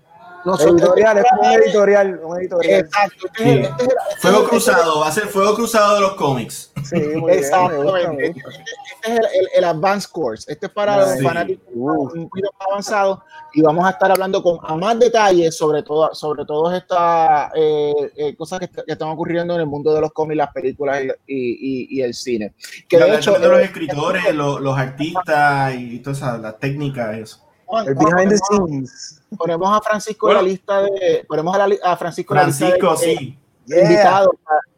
nosotros- 0.45 0.81
Editorial, 0.81 1.17
es 1.17 1.25
un 1.39 1.45
editorial, 1.61 2.19
un 2.23 2.39
editorial. 2.39 2.79
Exacto. 2.81 3.27
Este 3.27 3.61
este 3.61 3.83
es- 3.83 3.89
este 4.09 4.19
Fuego 4.21 4.43
cruzado. 4.47 4.99
Va 4.99 5.07
a 5.07 5.11
ser 5.11 5.27
fuego 5.27 5.55
cruzado 5.55 5.95
de 5.95 6.01
los 6.01 6.13
cómics. 6.15 6.68
Sí, 6.83 6.95
muy 6.95 7.31
bien, 7.31 7.39
Exactamente. 7.39 8.11
me 8.17 8.25
Este, 8.27 8.39
este 8.39 9.11
es 9.13 9.19
el, 9.19 9.25
el, 9.25 9.47
el 9.57 9.63
Advanced 9.63 10.09
Course. 10.11 10.51
Este 10.51 10.65
es 10.67 10.71
para 10.71 11.05
Sí. 11.05 11.15
los 11.15 11.23
fanáticos 11.23 11.65
un 11.73 12.29
poquito 12.29 12.49
más 12.59 12.67
avanzados 12.69 13.19
y 13.53 13.61
vamos 13.61 13.85
a 13.85 13.89
estar 13.91 14.11
hablando 14.11 14.43
con 14.43 14.59
a 14.63 14.75
más 14.75 14.97
detalles 14.99 15.55
sobre 15.57 15.81
todo 15.83 16.13
sobre 16.13 16.45
todas 16.45 16.81
estas 16.81 17.51
eh, 17.55 17.93
eh, 18.15 18.35
cosas 18.35 18.59
que, 18.59 18.65
est- 18.65 18.79
que 18.85 18.91
están 18.91 19.09
ocurriendo 19.09 19.55
en 19.55 19.61
el 19.61 19.65
mundo 19.67 19.93
de 19.93 20.01
los 20.01 20.11
cómics, 20.11 20.37
las 20.37 20.51
películas 20.53 21.01
y, 21.01 21.07
y- 21.27 21.87
y- 21.97 22.01
el 22.01 22.13
cine. 22.13 22.53
Que 22.87 22.97
Y 22.97 22.99
de 22.99 23.15
hecho 23.15 23.33
de 23.39 23.47
los 23.47 23.59
eh, 23.59 23.63
escritores, 23.63 24.33
los, 24.35 24.61
los 24.61 24.77
artistas 24.77 25.73
y 25.75 25.99
todas 25.99 26.17
esas 26.19 26.39
las 26.39 26.59
técnicas 26.59 27.17
eso. 27.17 27.45
El 27.85 27.93
behind 27.95 28.29
the 28.29 28.37
scenes. 28.37 29.21
ponemos 29.37 29.69
a 29.77 29.81
Francisco 29.81 30.27
en 30.27 30.33
Bueno. 30.35 30.41
la 30.41 30.47
lista 30.51 30.81
de 30.81 31.25
ponemos 31.27 31.55
a, 31.55 31.67
la 31.67 31.75
a 31.83 31.97
Francisco, 31.97 32.33
en 32.33 32.39
la 32.41 32.47
lista 32.47 32.65
de- 32.65 32.71
Francisco, 32.79 33.05
de- 33.05 33.15
sí. 33.15 33.37
de 33.65 33.75
Yeah. 33.75 33.83
invitados. 33.83 34.31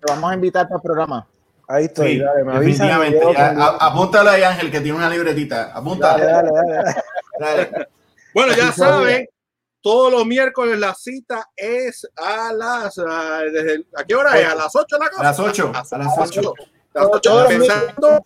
Te 0.06 0.12
vamos 0.14 0.32
a 0.32 0.34
invitar 0.34 0.66
para 0.68 0.76
el 0.76 0.82
programa. 0.82 1.28
Ahí 1.72 1.86
estoy, 1.86 2.14
Sí, 2.14 2.20
dale, 2.20 2.44
me 2.44 2.54
definitivamente. 2.60 3.20
Ya, 3.34 3.50
con- 3.54 3.62
a- 3.62 3.68
apúntalo 3.80 4.30
ahí, 4.30 4.44
Ángel, 4.44 4.70
que 4.72 4.82
tiene 4.82 4.98
una 4.98 5.10
libretita. 5.10 5.72
Apúntalo. 5.74 6.24
Dale, 6.26 6.50
dale, 6.52 6.74
dale. 6.74 6.96
Dale. 7.40 7.88
Bueno, 8.34 8.54
ya 8.56 8.72
saben, 8.72 9.28
todos 9.82 10.12
los 10.12 10.26
miércoles 10.26 10.78
la 10.80 10.94
cita 10.94 11.50
es 11.56 12.08
a 12.18 12.52
las. 12.54 12.98
ah, 13.00 13.42
desde 13.52 13.86
¿A 13.96 14.04
qué 14.04 14.16
hora 14.16 14.38
es? 14.40 14.48
¿A 14.48 14.56
las 14.56 14.76
8 14.76 14.96
de 14.96 15.00
la 15.00 15.06
A 15.06 15.10
cosa? 15.10 15.24
las 15.24 15.40
8. 15.40 15.72
A 15.74 15.98
las 15.98 16.18
8. 16.18 16.54
Las 16.94 17.06
8 17.10 17.20
Todos 17.22 17.44
los 17.44 17.52
empezando. 17.54 18.26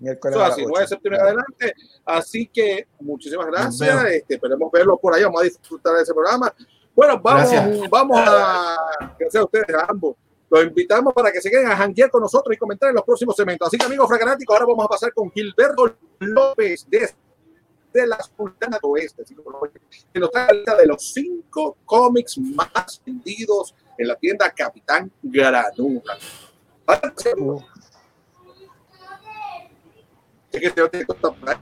Miércoles 0.00 0.38
a 0.38 0.46
así, 0.46 0.60
ocho. 0.62 0.68
9 0.70 0.80
de 0.84 0.88
septiembre 0.88 1.20
adelante. 1.20 1.74
Así 2.04 2.46
que 2.46 2.86
muchísimas 3.00 3.46
gracias. 3.46 4.04
Este, 4.04 4.34
esperemos 4.34 4.70
verlos 4.70 4.98
por 5.02 5.14
ahí. 5.14 5.24
Vamos 5.24 5.40
a 5.40 5.44
disfrutar 5.44 5.94
de 5.96 6.02
ese 6.02 6.14
programa. 6.14 6.54
Bueno, 6.94 7.20
vamos, 7.20 7.50
Gracias. 7.50 7.90
vamos 7.90 8.18
a. 8.20 8.76
Gracias 9.18 9.40
a 9.40 9.44
ustedes, 9.44 9.74
a 9.74 9.86
ambos. 9.88 10.16
Los 10.50 10.64
invitamos 10.64 11.12
para 11.12 11.30
que 11.30 11.40
se 11.40 11.50
queden 11.50 11.66
a 11.66 11.76
janguear 11.76 12.10
con 12.10 12.22
nosotros 12.22 12.54
y 12.54 12.58
comentar 12.58 12.88
en 12.88 12.94
los 12.94 13.04
próximos 13.04 13.36
segmentos. 13.36 13.68
Así 13.68 13.76
que, 13.76 13.84
amigos 13.84 14.08
fracanáticos, 14.08 14.54
ahora 14.54 14.66
vamos 14.66 14.84
a 14.86 14.88
pasar 14.88 15.12
con 15.12 15.30
Gilberto 15.30 15.94
López 16.20 16.86
de, 16.88 17.10
de 17.92 18.06
la 18.06 18.18
Sultana 18.22 18.78
Oeste, 18.82 19.24
que 20.12 20.20
nos 20.20 20.30
trae 20.30 20.64
de 20.64 20.86
los 20.86 21.12
cinco 21.12 21.76
cómics 21.84 22.38
más 22.38 23.02
vendidos 23.04 23.74
en 23.98 24.08
la 24.08 24.16
tienda 24.16 24.50
Capitán 24.50 25.12
Granuja. 25.22 26.16
Uh, 27.36 27.60
Es 30.50 30.60
que 30.60 30.70
tengo 30.70 30.90
que 30.90 31.04
contar 31.04 31.34
por 31.38 31.50
ahí. 31.50 31.58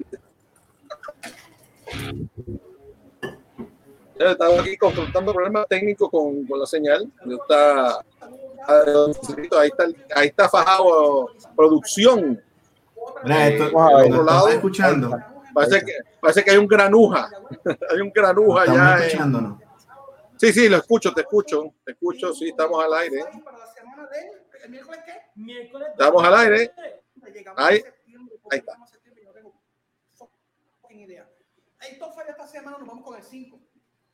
Yo 4.18 4.26
Estaba 4.30 4.60
aquí 4.60 4.76
confrontando 4.76 5.32
problemas 5.32 5.66
técnicos 5.68 6.10
con, 6.10 6.46
con 6.46 6.58
la 6.60 6.66
señal. 6.66 7.10
Yo 7.24 7.36
Está, 7.36 7.98
ahí, 9.60 9.68
está, 9.68 9.84
ahí 10.14 10.28
está 10.28 10.48
fajado 10.48 11.28
producción. 11.54 12.42
Mira, 13.24 13.48
esto, 13.48 13.70
Wow, 13.72 13.90
¿lo 13.90 13.96
ahí 13.98 14.08
está. 14.08 14.20
estás 14.38 14.54
escuchando? 14.54 15.10
Parece 15.54 15.84
que, 15.84 15.92
parece 16.20 16.44
que 16.44 16.50
hay 16.50 16.56
un 16.56 16.66
granuja. 16.66 17.30
hay 17.90 18.00
un 18.00 18.10
granuja 18.10 18.60
¿Estamos 18.64 18.80
ya. 18.82 18.96
en- 18.96 19.02
escuchándonos? 19.02 19.58
Sí, 20.38 20.52
sí, 20.52 20.68
lo 20.68 20.76
escucho, 20.76 21.12
te 21.14 21.20
escucho. 21.22 21.72
Te 21.84 21.92
escucho, 21.92 22.34
sí, 22.34 22.48
estamos 22.48 22.82
al 22.84 22.92
aire. 22.94 23.24
para 23.44 23.58
la 23.58 23.66
semana 23.72 24.06
de 24.08 24.64
el 24.64 24.70
miércoles 24.70 25.00
qué? 25.06 25.12
Miércoles. 25.36 25.88
Estamos 25.92 26.24
al 26.24 26.34
aire. 26.36 26.72
Llegamos 27.32 27.60
Ahí. 27.62 27.82
Ahí 28.50 28.58
está. 28.58 28.76
fue 32.12 32.24
esta 32.28 32.46
semana, 32.48 32.78
nos 32.78 32.88
vamos 32.88 33.04
con 33.04 33.16
el 33.16 33.22
5. 33.22 33.58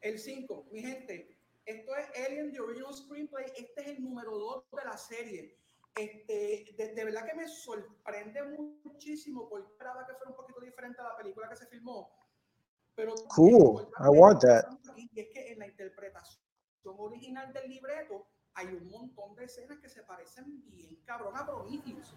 El 0.02 0.18
5, 0.18 0.66
mi 0.72 0.82
gente, 0.82 1.38
esto 1.64 1.96
es 1.96 2.26
Alien 2.26 2.52
The 2.52 2.60
Original 2.60 2.92
Screenplay. 2.92 3.46
Este 3.56 3.80
es 3.80 3.86
el 3.86 4.02
número 4.02 4.36
2 4.36 4.64
de 4.72 4.84
la 4.84 4.96
serie. 4.96 5.56
Este, 5.94 6.74
de, 6.76 6.94
de 6.94 7.04
verdad 7.04 7.24
que 7.26 7.34
me 7.34 7.46
sorprende 7.46 8.42
muchísimo 8.82 9.48
porque 9.48 9.68
esperaba 9.70 10.06
que 10.06 10.14
fuera 10.14 10.30
un 10.30 10.36
poquito 10.36 10.60
diferente 10.60 11.00
a 11.00 11.04
la 11.04 11.16
película 11.16 11.48
que 11.48 11.56
se 11.56 11.66
filmó. 11.66 12.10
Pero 12.96 13.14
Cool. 13.34 13.88
I 14.00 14.08
want 14.08 14.42
that. 14.42 14.64
Y 14.96 15.20
es 15.20 15.28
que 15.32 15.52
en 15.52 15.60
la 15.60 15.68
interpretación 15.68 16.42
original 16.84 17.52
del 17.52 17.68
libreto 17.68 18.26
hay 18.54 18.66
un 18.66 18.88
montón 18.88 19.36
de 19.36 19.44
escenas 19.44 19.78
que 19.78 19.88
se 19.88 20.02
parecen 20.02 20.62
bien 20.68 20.96
cabrón 21.04 21.36
a 21.36 21.46
Prometheus. 21.46 22.12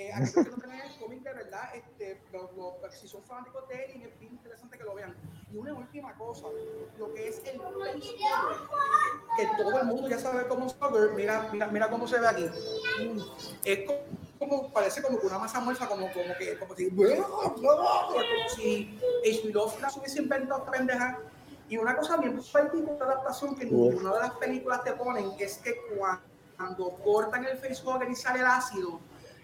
Eh, 0.00 0.12
aquellos 0.12 0.32
que 0.32 0.50
no 0.50 0.56
tienen 0.58 0.80
el 0.80 0.96
cómic 1.00 1.22
de 1.24 1.32
verdad, 1.34 1.74
este, 1.74 2.22
los, 2.32 2.52
los- 2.56 2.94
si 2.94 3.08
son 3.08 3.24
fanáticos 3.24 3.66
de 3.68 3.74
Alien, 3.84 4.02
es 4.02 4.18
bien 4.20 4.32
interesante 4.32 4.78
que 4.78 4.84
lo 4.84 4.94
vean. 4.94 5.12
Y 5.52 5.56
una 5.56 5.74
última 5.74 6.14
cosa, 6.16 6.46
lo 6.98 7.12
que 7.14 7.28
es 7.28 7.38
el 7.44 7.60
que 9.36 9.46
todo 9.56 9.80
el 9.80 9.86
mundo 9.86 10.08
ya 10.08 10.18
sabe 10.18 10.46
cómo 10.46 10.72
cover, 10.78 11.10
mira, 11.12 11.48
mira, 11.52 11.66
mira 11.66 11.90
cómo 11.90 12.06
se 12.06 12.20
ve 12.20 12.28
aquí. 12.28 12.44
Mm, 13.02 13.20
Es 13.64 13.78
como, 13.86 13.98
como- 14.38 14.72
parece 14.72 15.02
como 15.02 15.18
que 15.18 15.26
una 15.26 15.38
masa 15.40 15.58
muerta, 15.58 15.88
como, 15.88 16.06
como 16.12 16.34
que, 16.38 16.56
como 16.58 16.74
si, 16.76 16.90
como 16.90 17.08
si 18.54 18.98
H.P. 19.26 19.48
Lovecraft 19.52 19.96
hubiese 19.96 20.22
inventado 20.22 20.64
pendeja. 20.66 21.18
Y 21.68 21.76
una 21.76 21.96
cosa 21.96 22.16
bien 22.18 22.40
particular 22.52 22.96
de 22.98 23.04
adaptación 23.04 23.54
que 23.56 23.64
ninguna 23.66 24.12
de 24.14 24.20
las 24.20 24.30
películas 24.34 24.84
te 24.84 24.92
ponen 24.92 25.32
es 25.38 25.58
que 25.58 25.74
cuando 26.56 26.90
cortan 27.04 27.44
el 27.44 27.58
facehugger 27.58 28.08
y 28.10 28.14
sale 28.16 28.40
el 28.40 28.46
ácido, 28.46 29.00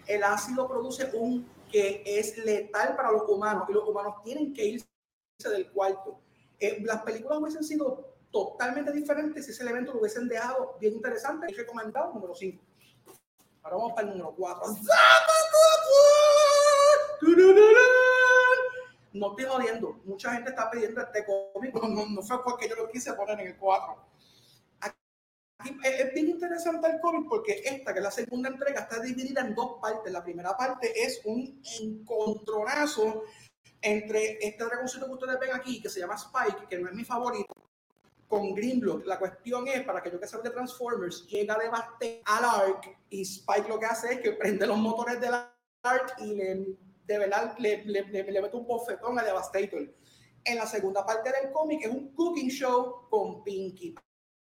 el 0.07 0.23
ácido 0.23 0.67
produce 0.67 1.09
un 1.13 1.47
que 1.71 2.03
es 2.05 2.37
letal 2.37 2.95
para 2.95 3.11
los 3.11 3.23
humanos 3.27 3.65
y 3.69 3.73
los 3.73 3.87
humanos 3.87 4.15
tienen 4.23 4.53
que 4.53 4.65
irse 4.65 4.87
del 5.43 5.69
cuarto. 5.71 6.19
Eh, 6.59 6.81
las 6.83 7.01
películas 7.03 7.39
hubiesen 7.39 7.63
sido 7.63 8.15
totalmente 8.31 8.91
diferentes 8.91 9.45
si 9.45 9.51
ese 9.51 9.63
evento 9.67 9.93
lo 9.93 9.99
hubiesen 9.99 10.27
dejado 10.27 10.77
bien 10.79 10.93
interesante 10.93 11.47
y 11.49 11.53
recomendado 11.53 12.13
número 12.13 12.35
5. 12.35 12.63
Ahora 13.63 13.77
vamos 13.77 13.93
para 13.93 14.07
el 14.07 14.17
número 14.17 14.35
4. 14.37 14.73
No 19.13 19.29
estoy 19.31 19.45
jodiendo. 19.45 19.99
Mucha 20.03 20.33
gente 20.33 20.49
está 20.49 20.69
pidiendo 20.69 21.01
este 21.01 21.25
cómic. 21.25 21.73
No, 21.73 22.05
no 22.05 22.21
fue 22.21 22.43
porque 22.43 22.67
yo 22.69 22.75
lo 22.75 22.89
quise 22.89 23.13
poner 23.13 23.39
en 23.39 23.47
el 23.47 23.57
4. 23.57 23.97
Y 25.65 25.77
Es 25.87 26.13
bien 26.13 26.29
interesante 26.29 26.87
el 26.87 26.99
cómic 26.99 27.27
porque 27.29 27.61
esta, 27.65 27.91
que 27.93 27.99
es 27.99 28.03
la 28.03 28.11
segunda 28.11 28.49
entrega, 28.49 28.81
está 28.81 28.99
dividida 29.01 29.41
en 29.41 29.55
dos 29.55 29.79
partes. 29.81 30.11
La 30.13 30.23
primera 30.23 30.55
parte 30.55 30.91
es 31.03 31.21
un 31.25 31.61
encontronazo 31.81 33.23
entre 33.81 34.37
este 34.45 34.63
dragoncito 34.63 35.05
que 35.05 35.11
ustedes 35.13 35.39
ven 35.39 35.53
aquí, 35.53 35.81
que 35.81 35.89
se 35.89 35.99
llama 35.99 36.15
Spike, 36.15 36.67
que 36.69 36.77
no 36.79 36.87
es 36.89 36.93
mi 36.95 37.03
favorito, 37.03 37.53
con 38.27 38.53
Grimlock. 38.55 39.05
La 39.05 39.19
cuestión 39.19 39.67
es, 39.67 39.83
para 39.83 39.99
aquellos 39.99 40.19
que 40.19 40.27
saben 40.27 40.43
de 40.45 40.49
Transformers, 40.51 41.25
llega 41.27 41.57
Devastator 41.57 42.21
al 42.25 42.45
Ark 42.45 42.97
y 43.09 43.21
Spike 43.21 43.67
lo 43.67 43.79
que 43.79 43.85
hace 43.85 44.13
es 44.13 44.19
que 44.21 44.31
prende 44.33 44.65
los 44.65 44.77
motores 44.77 45.19
del 45.21 45.33
Ark 45.83 46.15
y 46.19 46.33
le, 46.35 46.77
de 47.05 47.17
verdad 47.19 47.55
le, 47.59 47.85
le, 47.85 48.03
le- 48.07 48.31
le 48.31 48.41
mete 48.41 48.55
un 48.57 48.65
bofetón 48.65 49.19
a 49.19 49.23
Devastator. 49.23 49.87
En 50.43 50.57
la 50.57 50.65
segunda 50.67 51.05
parte 51.05 51.31
del 51.31 51.51
cómic 51.51 51.85
es 51.85 51.91
un 51.91 52.13
cooking 52.13 52.49
show 52.49 53.07
con 53.09 53.43
Pinkie 53.43 53.95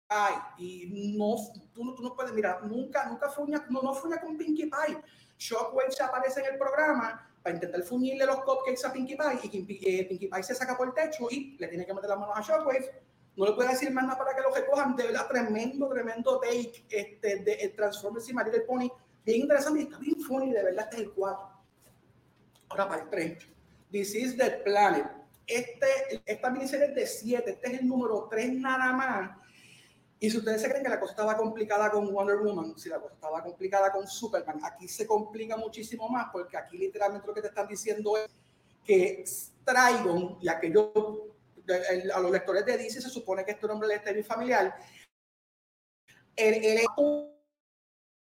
Pie. 0.07 0.65
Y 0.65 1.15
no, 1.17 1.35
tú, 1.73 1.83
no- 1.83 1.93
tú 1.95 2.03
no 2.03 2.15
puedes, 2.15 2.33
mira, 2.33 2.59
nunca, 2.63 3.05
nunca 3.05 3.29
fuña, 3.29 3.65
no, 3.69 3.81
no 3.81 3.93
fuña 3.93 4.19
con 4.21 4.37
Pinkie 4.37 4.69
Pie. 4.69 5.01
Shockwave 5.37 5.91
se 5.91 6.03
aparece 6.03 6.41
en 6.41 6.53
el 6.53 6.57
programa 6.59 7.29
para 7.41 7.55
intentar 7.55 7.81
fuñirle 7.83 8.25
los 8.25 8.37
cupcakes 8.43 8.85
a 8.85 8.93
Pinkie 8.93 9.17
Pie 9.17 9.39
y 9.43 9.49
Pinkie, 9.63 9.99
eh, 9.99 10.05
Pinkie 10.05 10.27
Pie 10.29 10.43
se 10.43 10.55
saca 10.55 10.77
por 10.77 10.87
el 10.87 10.93
techo 10.93 11.27
y 11.29 11.57
le 11.59 11.67
tiene 11.67 11.85
que 11.85 11.93
meter 11.93 12.09
las 12.09 12.19
manos 12.19 12.37
a 12.37 12.41
Shockwave. 12.41 13.03
No 13.35 13.45
le 13.47 13.53
puede 13.53 13.69
decir 13.69 13.91
más 13.91 14.05
nada 14.05 14.17
para 14.17 14.35
que 14.35 14.41
lo 14.41 14.53
recojan. 14.53 14.95
De 14.95 15.05
verdad, 15.07 15.27
tremendo, 15.27 15.89
tremendo 15.89 16.39
take 16.39 16.85
este, 16.89 17.37
de 17.37 17.73
Transformers 17.75 18.29
y 18.29 18.33
Little 18.33 18.61
Pony. 18.61 18.89
Bien 19.25 19.41
interesante 19.41 19.79
y 19.79 19.83
está 19.83 19.97
bien 19.97 20.19
funny, 20.21 20.51
de 20.51 20.63
verdad, 20.63 20.83
este 20.83 20.97
es 20.97 21.01
el 21.03 21.11
4. 21.13 21.49
Ahora 22.69 22.87
para 22.87 23.01
el 23.03 23.09
3. 23.09 23.47
This 23.91 24.15
is 24.15 24.37
the 24.37 24.49
Planet. 24.63 25.07
Este, 25.47 25.87
esta 26.25 26.49
miniserie 26.51 26.87
es 26.87 26.95
de 26.95 27.07
7. 27.07 27.51
Este 27.51 27.67
es 27.73 27.79
el 27.79 27.87
número 27.87 28.27
3 28.29 28.53
nada 28.53 28.93
más. 28.93 29.31
Y 30.23 30.29
si 30.29 30.37
ustedes 30.37 30.61
se 30.61 30.69
creen 30.69 30.83
que 30.85 30.89
la 30.89 31.01
cosa 31.01 31.11
estaba 31.11 31.35
complicada 31.35 31.91
con 31.91 32.09
Wonder 32.13 32.37
Woman, 32.37 32.77
si 32.77 32.87
la 32.87 32.97
cosa 32.97 33.13
estaba 33.13 33.43
complicada 33.43 33.91
con 33.91 34.07
Superman, 34.07 34.57
aquí 34.63 34.87
se 34.87 35.05
complica 35.05 35.57
muchísimo 35.57 36.07
más 36.07 36.27
porque 36.31 36.55
aquí 36.55 36.77
literalmente 36.77 37.27
lo 37.27 37.33
que 37.33 37.41
te 37.41 37.49
están 37.49 37.67
diciendo 37.67 38.15
es 38.15 38.33
que 38.85 39.25
Trigon 39.65 40.37
y 40.39 40.47
aquellos 40.47 40.91
a 42.15 42.19
los 42.21 42.31
lectores 42.31 42.65
de 42.65 42.77
DC 42.77 43.01
se 43.01 43.09
supone 43.09 43.43
que 43.43 43.51
este 43.51 43.67
nombre 43.67 43.89
le 43.89 43.95
está 43.95 44.13
bien 44.13 44.23
familiar. 44.23 44.73
El, 46.37 46.53
el 46.53 46.77
es 46.77 46.87
un 46.95 47.29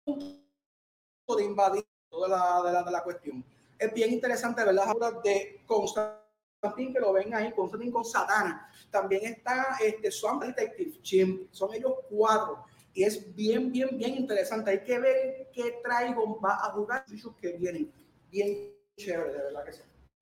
punto 0.03 1.35
de 1.37 1.43
invadir 1.43 1.85
toda 2.09 2.63
la, 2.63 2.81
de 2.81 2.91
la, 2.91 3.03
cuestión. 3.03 3.45
Es 3.77 3.93
bien 3.93 4.11
interesante 4.11 4.63
ver 4.63 4.73
las 4.73 4.87
de 5.23 5.61
Constantine, 5.67 6.24
que 6.73 6.99
lo 6.99 7.13
ven 7.13 7.33
ahí, 7.33 7.51
Constantine 7.53 7.91
con 7.91 8.05
Satana. 8.05 8.69
También 8.89 9.25
está 9.25 9.77
este, 9.81 10.11
Swamp 10.11 10.43
Detective, 10.43 11.01
Chimp. 11.01 11.51
Son 11.51 11.73
ellos 11.73 11.93
cuatro. 12.09 12.65
Y 12.93 13.03
es 13.03 13.33
bien, 13.35 13.71
bien, 13.71 13.97
bien 13.97 14.15
interesante. 14.15 14.71
Hay 14.71 14.83
que 14.83 14.97
ver 14.99 15.49
qué 15.53 15.81
Trigon 15.83 16.35
va 16.43 16.55
a 16.65 16.71
jugar 16.71 17.05
los 17.09 17.35
que 17.35 17.51
vienen. 17.53 17.91
Bien 18.31 18.73
chévere, 18.97 19.33
de 19.33 19.43
verdad 19.43 19.65
que 19.65 19.73
sí. 19.73 19.81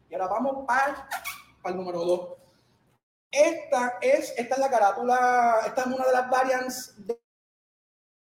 Y 0.09 0.13
ahora 0.15 0.27
vamos 0.27 0.65
para, 0.67 1.07
para 1.61 1.75
el 1.75 1.79
número 1.79 1.99
dos. 2.03 2.29
Esta 3.31 3.97
es, 4.01 4.33
esta 4.37 4.55
es 4.55 4.59
la 4.61 4.69
carátula, 4.69 5.61
esta 5.65 5.81
es 5.81 5.87
una 5.87 6.05
de 6.05 6.11
las 6.11 6.29
variants 6.29 6.95
de, 7.07 7.19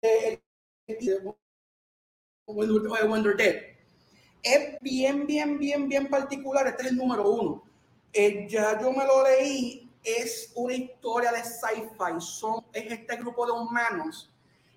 de- 0.02 0.42
de 0.88 1.34
Wonder 2.48 3.36
Dead. 3.36 3.56
Es 4.44 4.80
bien, 4.82 5.26
bien, 5.26 5.58
bien, 5.58 5.88
bien 5.88 6.10
particular. 6.10 6.68
Este 6.68 6.84
es 6.84 6.90
el 6.92 6.98
número 6.98 7.30
uno. 7.30 7.64
Eh, 8.14 8.48
ya 8.50 8.80
yo 8.80 8.92
me 8.92 9.06
lo 9.06 9.24
leí. 9.24 9.90
Es 10.04 10.52
una 10.56 10.74
historia 10.74 11.32
de 11.32 11.44
sci-fi. 11.44 12.20
Son, 12.20 12.66
es 12.74 12.92
este 12.92 13.18
grupo 13.18 13.46
de 13.46 13.52
humanos 13.52 14.32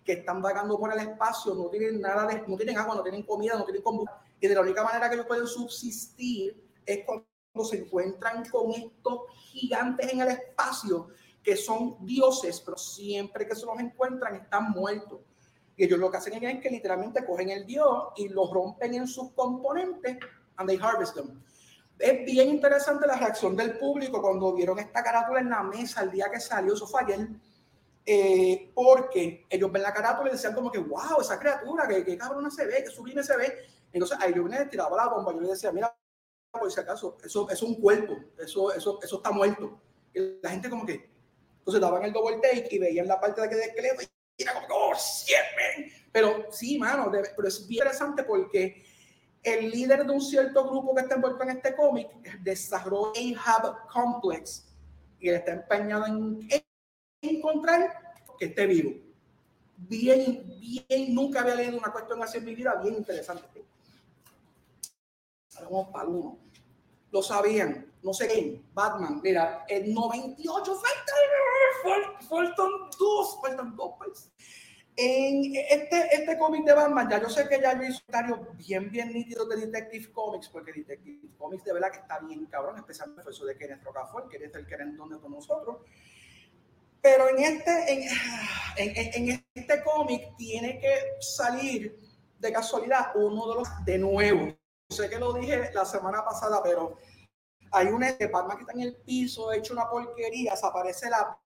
que 0.05 0.13
están 0.13 0.43
vagando 0.43 0.79
por 0.79 0.93
el 0.93 1.01
espacio, 1.01 1.55
no 1.55 1.71
tienen 1.71 2.01
nada 2.01 2.27
de, 2.27 2.47
no 2.47 2.57
tienen 2.57 2.77
agua, 2.77 2.95
no 2.95 3.03
tienen 3.03 3.23
comida, 3.23 3.55
no 3.57 3.65
tienen 3.65 3.83
combustible. 3.83 4.21
Y 4.39 4.47
de 4.47 4.55
la 4.55 4.61
única 4.61 4.85
manera 4.85 5.09
que 5.09 5.15
ellos 5.15 5.27
pueden 5.27 5.47
subsistir 5.47 6.63
es 6.85 7.05
cuando 7.07 7.25
se 7.65 7.79
encuentran 7.79 8.47
con 8.51 8.71
estos 8.73 9.21
gigantes 9.37 10.13
en 10.13 10.21
el 10.21 10.29
espacio 10.29 11.09
que 11.43 11.57
son 11.57 11.97
dioses, 12.05 12.61
pero 12.61 12.77
siempre 12.77 13.49
que 13.49 13.55
se 13.55 13.65
los 13.65 13.79
encuentran 13.79 14.37
están 14.37 14.71
muertos. 14.73 15.21
Y 15.77 15.85
ellos 15.85 15.99
lo 15.99 16.11
que 16.11 16.19
hacen 16.19 16.45
es 16.45 16.61
que 16.61 16.71
literalmente 16.71 17.25
cogen 17.25 17.51
el 17.51 17.67
dios 17.67 18.09
y 18.17 18.29
lo 18.29 18.53
rompen 18.53 18.95
en 18.95 19.07
sus 19.07 19.33
componentes 19.33 20.19
and 20.57 20.69
they 20.69 20.79
harvest 20.81 21.15
them. 21.15 21.43
Es 21.99 22.25
bien 22.25 22.49
interesante 22.49 23.07
la 23.07 23.17
reacción 23.17 23.57
del 23.57 23.79
público 23.79 24.21
cuando 24.21 24.53
vieron 24.55 24.79
esta 24.79 25.03
carátula 25.03 25.41
en 25.41 25.51
la 25.51 25.63
mesa 25.63 26.03
el 26.03 26.11
día 26.11 26.31
que 26.31 26.41
salió, 26.41 26.75
eso 26.75 26.87
fue 26.87 27.03
ayer, 27.03 27.29
eh, 28.07 28.71
porque 28.75 29.47
ellos 29.49 29.71
ven 29.73 29.83
la 29.83 29.93
carátula 29.93 30.29
y 30.29 30.33
decían 30.33 30.55
como 30.55 30.71
que, 30.71 30.79
wow, 30.79 31.21
esa 31.21 31.39
criatura, 31.39 31.87
que, 31.89 32.05
que 32.05 32.19
cabrona 32.19 32.51
se 32.51 32.67
ve, 32.67 32.83
que 32.85 32.91
sublime 32.91 33.23
se 33.23 33.37
ve. 33.37 33.59
Entonces 33.93 34.19
ahí 34.21 34.33
yo 34.35 34.43
venía 34.45 34.69
tiraba 34.69 34.97
la 34.97 35.09
bomba, 35.09 35.33
yo 35.33 35.41
le 35.41 35.49
decía, 35.49 35.71
mira, 35.73 35.95
por 36.51 36.71
si 36.71 36.81
acaso, 36.81 37.17
eso, 37.25 37.49
eso 37.49 37.53
es 37.53 37.63
un 37.63 37.81
cuerpo, 37.81 38.17
eso, 38.39 38.73
eso, 38.73 38.99
eso 39.03 39.17
está 39.17 39.31
muerto. 39.31 39.81
Y 40.13 40.21
la 40.43 40.51
gente 40.51 40.69
como 40.69 40.85
que, 40.85 41.11
entonces 41.59 41.81
daban 41.81 42.03
el 42.05 42.13
double 42.13 42.39
take 42.43 42.69
y 42.73 42.79
veían 42.79 43.07
la 43.09 43.21
parte 43.21 43.41
de 43.41 43.49
que 43.49 43.55
de 43.55 43.65
esqueleto 43.65 44.03
y 44.03 44.43
era 44.43 44.53
como, 44.55 44.67
oh, 44.69 44.95
shit, 44.95 45.37
man. 45.57 45.91
Pero 46.13 46.47
sí, 46.51 46.79
mano, 46.79 47.09
de- 47.11 47.31
pero 47.37 47.49
es 47.49 47.67
bien 47.67 47.83
interesante 47.85 48.25
porque 48.25 48.85
el 49.45 49.71
líder 49.71 50.07
de 50.07 50.13
un 50.13 50.21
cierto 50.21 50.69
grupo 50.69 50.95
que 50.95 51.03
está 51.03 51.17
envuelto 51.17 51.43
en 51.45 51.51
este 51.51 51.77
cómic 51.77 52.09
desarrolló 52.41 53.13
Ahab 53.39 53.87
Complex 53.93 54.67
y 55.21 55.29
está 55.29 55.53
empeñado 55.53 56.07
en 56.07 56.49
encontrar 57.21 58.15
que 58.39 58.47
esté 58.47 58.67
vivo. 58.67 58.93
Bien, 59.77 60.59
bien, 60.59 61.15
nunca 61.15 61.41
había 61.41 61.57
leído 61.57 61.79
una 61.79 61.93
cuestión 61.93 62.23
así 62.23 62.39
en 62.39 62.45
mi 62.47 62.55
vida, 62.55 62.75
bien 62.83 62.95
interesante. 62.95 63.65
Vamos 65.63 65.89
para 65.93 66.09
uno. 66.09 66.39
Lo 67.11 67.23
sabían, 67.23 67.93
no 68.03 68.13
sé 68.13 68.27
quién, 68.27 68.67
Batman, 68.73 69.21
mira, 69.23 69.65
el 69.69 69.95
98, 69.95 70.75
faltan, 70.75 72.29
faltan 72.29 72.69
dos, 72.99 73.39
faltan 73.41 73.77
dos, 73.77 73.93
pues. 73.99 74.33
En 74.97 75.57
este, 75.57 76.15
este 76.15 76.39
cómic 76.39 76.65
de 76.65 76.73
Batman, 76.73 77.09
ya 77.11 77.21
yo 77.21 77.29
sé 77.29 77.49
que 77.49 77.61
ya 77.61 77.77
yo 77.77 77.83
hice 77.83 78.01
comentarios 78.07 78.57
bien, 78.57 78.91
bien 78.93 79.13
nítidos 79.13 79.49
de 79.49 79.57
Detective 79.57 80.13
Comics, 80.13 80.49
porque 80.49 80.73
Detective 80.73 81.35
Comics 81.37 81.65
de 81.65 81.73
verdad 81.73 81.91
que 81.91 81.99
está 81.99 82.21
bien 82.21 82.47
cabrón, 82.47 82.77
especialmente 82.77 83.23
fue 83.25 83.33
eso 83.33 83.45
de 83.45 83.57
Kenneth 83.57 83.83
Rocafort, 83.83 84.31
que 84.31 84.37
es 84.37 84.55
el 84.55 84.67
querendón 84.67 85.11
de 85.11 85.17
todos 85.17 85.31
nosotros. 85.31 85.79
Pero 87.03 87.29
en 87.29 87.39
este, 87.41 87.93
en, 88.77 89.29
en, 89.29 89.47
este 89.53 89.83
cómic 89.83 90.37
tiene 90.37 90.79
que 90.79 90.95
salir 91.21 91.99
de 92.39 92.53
casualidad 92.53 93.17
uno 93.17 93.49
de 93.49 93.55
los 93.57 93.69
de 93.85 93.99
nuevo. 93.99 94.57
Sé 94.91 95.11
que 95.11 95.19
lo 95.19 95.33
dije 95.33 95.71
la 95.75 95.85
semana 95.85 96.25
pasada, 96.25 96.63
pero 96.63 96.97
hay 97.73 97.89
una 97.89 98.13
de 98.13 98.27
Batman 98.29 98.57
que 98.57 98.63
está 98.63 98.73
en 98.75 98.81
el 98.81 98.97
piso, 98.97 99.53
hecho 99.53 99.73
una 99.73 99.91
porquería, 99.91 100.55
se 100.55 100.67
aparece 100.67 101.11
la, 101.11 101.37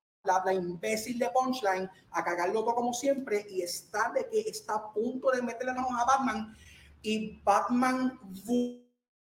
la, 0.45 0.55
imbécil 0.55 1.18
de 1.18 1.31
Punchline 1.31 1.91
a 2.11 2.24
cagarlo 2.24 2.62
todo 2.62 2.74
como 2.74 2.93
siempre 2.93 3.47
y 3.49 3.62
está 3.62 4.12
de 4.12 4.29
que 4.29 4.41
está 4.41 4.74
a 4.74 4.93
punto 4.93 5.31
de 5.31 5.43
meterle 5.43 5.72
la 5.72 5.83
mano 5.83 5.99
a 5.99 6.05
Batman 6.05 6.57
y 7.03 7.41
Batman 7.43 8.18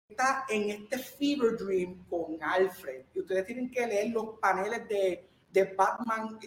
está 0.08 0.44
en 0.48 0.70
este 0.70 0.98
fever 0.98 1.56
dream 1.56 2.04
con 2.08 2.42
Alfred. 2.42 3.04
Y 3.14 3.20
ustedes 3.20 3.46
tienen 3.46 3.70
que 3.70 3.86
leer 3.86 4.10
los 4.10 4.38
paneles 4.40 4.88
de, 4.88 5.28
de 5.50 5.64
Batman 5.74 6.38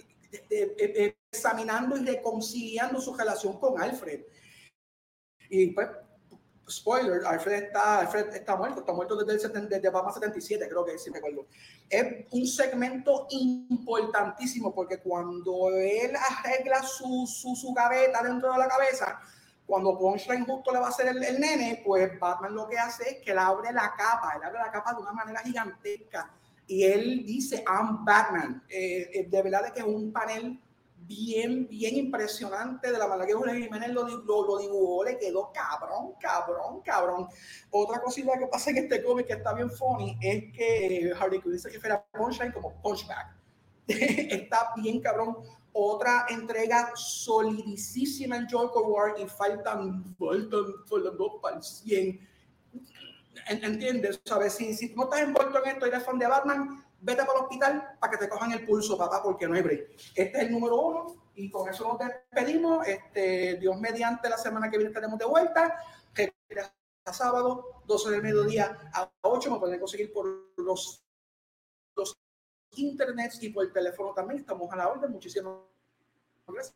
examinando 1.32 1.98
y 1.98 2.06
reconciliando 2.06 3.00
su 3.02 3.16
relación 3.16 3.60
con 3.60 3.82
Alfred. 3.82 4.22
Y 5.50 5.68
pues, 5.68 5.88
spoiler, 6.70 7.26
Alfred 7.26 7.64
está, 7.64 8.00
Alfred 8.00 8.36
está 8.36 8.56
muerto, 8.56 8.82
está 8.82 8.94
muerto 8.94 9.16
desde, 9.16 9.34
el 9.34 9.40
70 9.40 9.76
desde 9.76 9.90
Batman 9.90 10.14
77, 10.14 10.68
creo 10.70 10.86
que 10.86 10.98
sí 10.98 11.12
me 11.12 11.20
acuerdo. 11.20 11.48
Es 11.90 12.26
un 12.32 12.46
segmento 12.46 13.28
importantísimo 13.30 14.74
porque 14.74 15.00
cuando 15.00 15.70
él 15.70 16.12
arregla 16.16 16.84
su, 16.84 17.26
su, 17.28 17.56
su 17.56 17.74
gaveta 17.74 18.22
dentro 18.24 18.52
de 18.52 18.60
la 18.60 18.68
cabeza, 18.68 19.20
cuando 19.66 19.98
Punchline 19.98 20.46
justo 20.46 20.72
le 20.72 20.80
va 20.80 20.88
a 20.88 20.90
hacer 20.90 21.08
el, 21.08 21.24
el 21.24 21.40
nene, 21.40 21.82
pues 21.86 22.20
Batman 22.20 22.56
lo 22.56 22.68
que 22.68 22.78
hace 22.78 23.10
es 23.10 23.18
que 23.24 23.34
le 23.34 23.40
abre 23.40 23.72
la 23.72 23.94
capa, 23.96 24.34
él 24.36 24.44
abre 24.44 24.60
la 24.60 24.72
capa 24.72 24.94
de 24.94 25.02
una 25.02 25.12
manera 25.12 25.42
gigantesca 25.42 26.32
y 26.70 26.84
él 26.84 27.26
dice, 27.26 27.64
I'm 27.68 28.06
Batman. 28.06 28.64
Eh, 28.70 29.10
eh, 29.12 29.28
de 29.28 29.42
verdad 29.42 29.66
es 29.66 29.72
que 29.72 29.80
es 29.80 29.86
un 29.86 30.14
panel 30.14 30.62
bien, 31.10 31.68
bien 31.68 31.98
impresionante 31.98 32.92
de 32.92 32.98
la 33.00 33.08
manera 33.08 33.26
que 33.26 33.34
Julio 33.34 33.56
Jiménez 33.56 33.90
lo, 33.90 34.08
lo, 34.08 34.46
lo 34.46 34.58
dibujó, 34.60 35.04
le 35.04 35.18
quedó 35.18 35.52
cabrón, 35.52 36.14
cabrón, 36.20 36.82
cabrón. 36.82 37.28
Otra 37.72 38.00
cosita 38.00 38.38
que 38.38 38.46
pasa 38.46 38.70
en 38.70 38.78
este 38.78 39.04
cómic 39.04 39.26
que 39.26 39.34
está 39.34 39.54
bien 39.54 39.72
funny 39.72 40.16
es 40.22 40.54
que 40.54 41.12
Harley 41.20 41.42
Quinn 41.42 41.58
se 41.60 41.70
refiere 41.70 41.96
a 41.96 42.04
Punchline 42.04 42.52
como 42.52 42.80
Punchback. 42.82 43.36
está 43.88 44.72
bien 44.78 45.02
cabrón. 45.02 45.38
Otra 45.74 46.28
entrega 46.30 46.92
solidísima 46.96 48.38
en 48.38 48.48
Joker 48.50 48.84
War 48.86 49.16
y 49.20 49.26
faltan, 49.28 50.04
faltan, 50.16 50.62
faltan 50.88 51.18
dos 51.18 51.34
para 51.42 51.58
el 51.58 51.64
100. 51.64 52.30
En- 53.48 53.64
¿Entiendes? 53.64 54.22
¿Sabes? 54.26 54.54
Si, 54.54 54.74
si 54.76 54.94
no 54.94 55.06
estás 55.06 55.22
envuelto 55.22 55.64
en 55.64 55.72
esto 55.72 55.86
y 55.86 55.90
eres 55.90 56.04
fan 56.04 56.20
de 56.20 56.28
Batman, 56.28 56.86
vete 57.02 57.24
para 57.24 57.40
el 57.40 57.46
hospital 57.46 57.98
para 58.00 58.12
que 58.12 58.18
te 58.18 58.30
cojan 58.30 58.52
el 58.52 58.66
pulso, 58.66 58.98
papá, 58.98 59.22
porque 59.24 59.48
no 59.48 59.56
hay 59.56 59.62
break. 59.62 59.92
Este 60.16 60.38
es 60.38 60.44
el 60.44 60.52
número 60.52 60.76
uno 60.76 61.32
y 61.36 61.50
con 61.50 61.70
eso 61.70 61.88
nos 61.88 62.00
despedimos. 62.00 62.88
Este, 62.88 63.56
Dios 63.56 63.80
mediante 63.80 64.30
la 64.30 64.38
semana 64.38 64.70
que 64.70 64.78
viene 64.78 64.90
estaremos 64.90 65.20
de 65.20 65.26
vuelta. 65.26 65.84
Que 66.14 66.34
a 67.06 67.14
sábado, 67.14 67.84
12 67.86 68.12
del 68.12 68.22
mediodía 68.22 68.78
a 68.94 69.12
8. 69.22 69.52
Me 69.52 69.60
pueden 69.60 69.80
conseguir 69.80 70.12
por 70.12 70.26
los, 70.58 71.04
los 71.96 72.18
internets 72.76 73.42
y 73.44 73.50
por 73.50 73.66
el 73.66 73.74
teléfono 73.74 74.14
también. 74.14 74.40
Estamos 74.40 74.72
a 74.72 74.76
la 74.76 74.90
orden. 74.90 75.12
Muchísimas 75.12 75.56
gracias. 76.48 76.76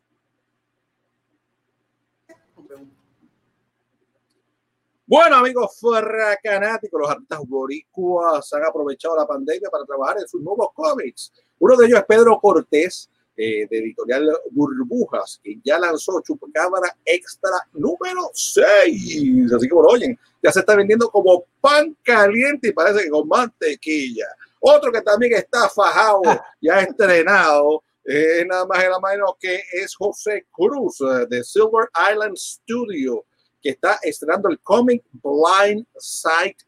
Bueno, 5.06 5.36
amigos 5.36 5.78
fracanáticos, 5.78 6.98
los 6.98 7.10
artistas 7.10 7.40
boricuas 7.46 8.50
han 8.54 8.64
aprovechado 8.64 9.14
la 9.14 9.26
pandemia 9.26 9.68
para 9.68 9.84
trabajar 9.84 10.16
en 10.18 10.26
sus 10.26 10.40
nuevos 10.40 10.68
cómics. 10.72 11.30
Uno 11.58 11.76
de 11.76 11.86
ellos 11.86 11.98
es 11.98 12.06
Pedro 12.06 12.40
Cortés, 12.40 13.10
eh, 13.36 13.66
de 13.68 13.78
editorial 13.80 14.30
Burbujas, 14.52 15.40
que 15.42 15.58
ya 15.62 15.78
lanzó 15.78 16.22
Chupacabra 16.22 16.96
Extra 17.04 17.50
número 17.74 18.30
6. 18.32 19.52
Así 19.52 19.68
que, 19.68 19.74
bueno, 19.74 19.90
oyen, 19.90 20.18
ya 20.42 20.50
se 20.50 20.60
está 20.60 20.74
vendiendo 20.74 21.10
como 21.10 21.44
pan 21.60 21.94
caliente 22.02 22.68
y 22.68 22.72
parece 22.72 23.04
que 23.04 23.10
con 23.10 23.28
mantequilla. 23.28 24.26
Otro 24.58 24.90
que 24.90 25.02
también 25.02 25.34
está 25.34 25.68
fajado, 25.68 26.22
ya 26.62 26.80
estrenado, 26.80 27.82
es 28.02 28.40
eh, 28.40 28.46
nada 28.48 28.66
más 28.66 28.78
y 28.82 28.86
nada 28.86 29.00
menos 29.00 29.32
que 29.38 29.64
es 29.70 29.94
José 29.94 30.46
Cruz 30.50 30.98
eh, 31.02 31.26
de 31.28 31.44
Silver 31.44 31.90
Island 32.10 32.36
Studio 32.36 33.26
que 33.64 33.70
está 33.70 33.98
estrenando 34.02 34.50
el 34.50 34.60
cómic 34.60 35.02
Blind 35.10 35.86
Sight 35.96 36.58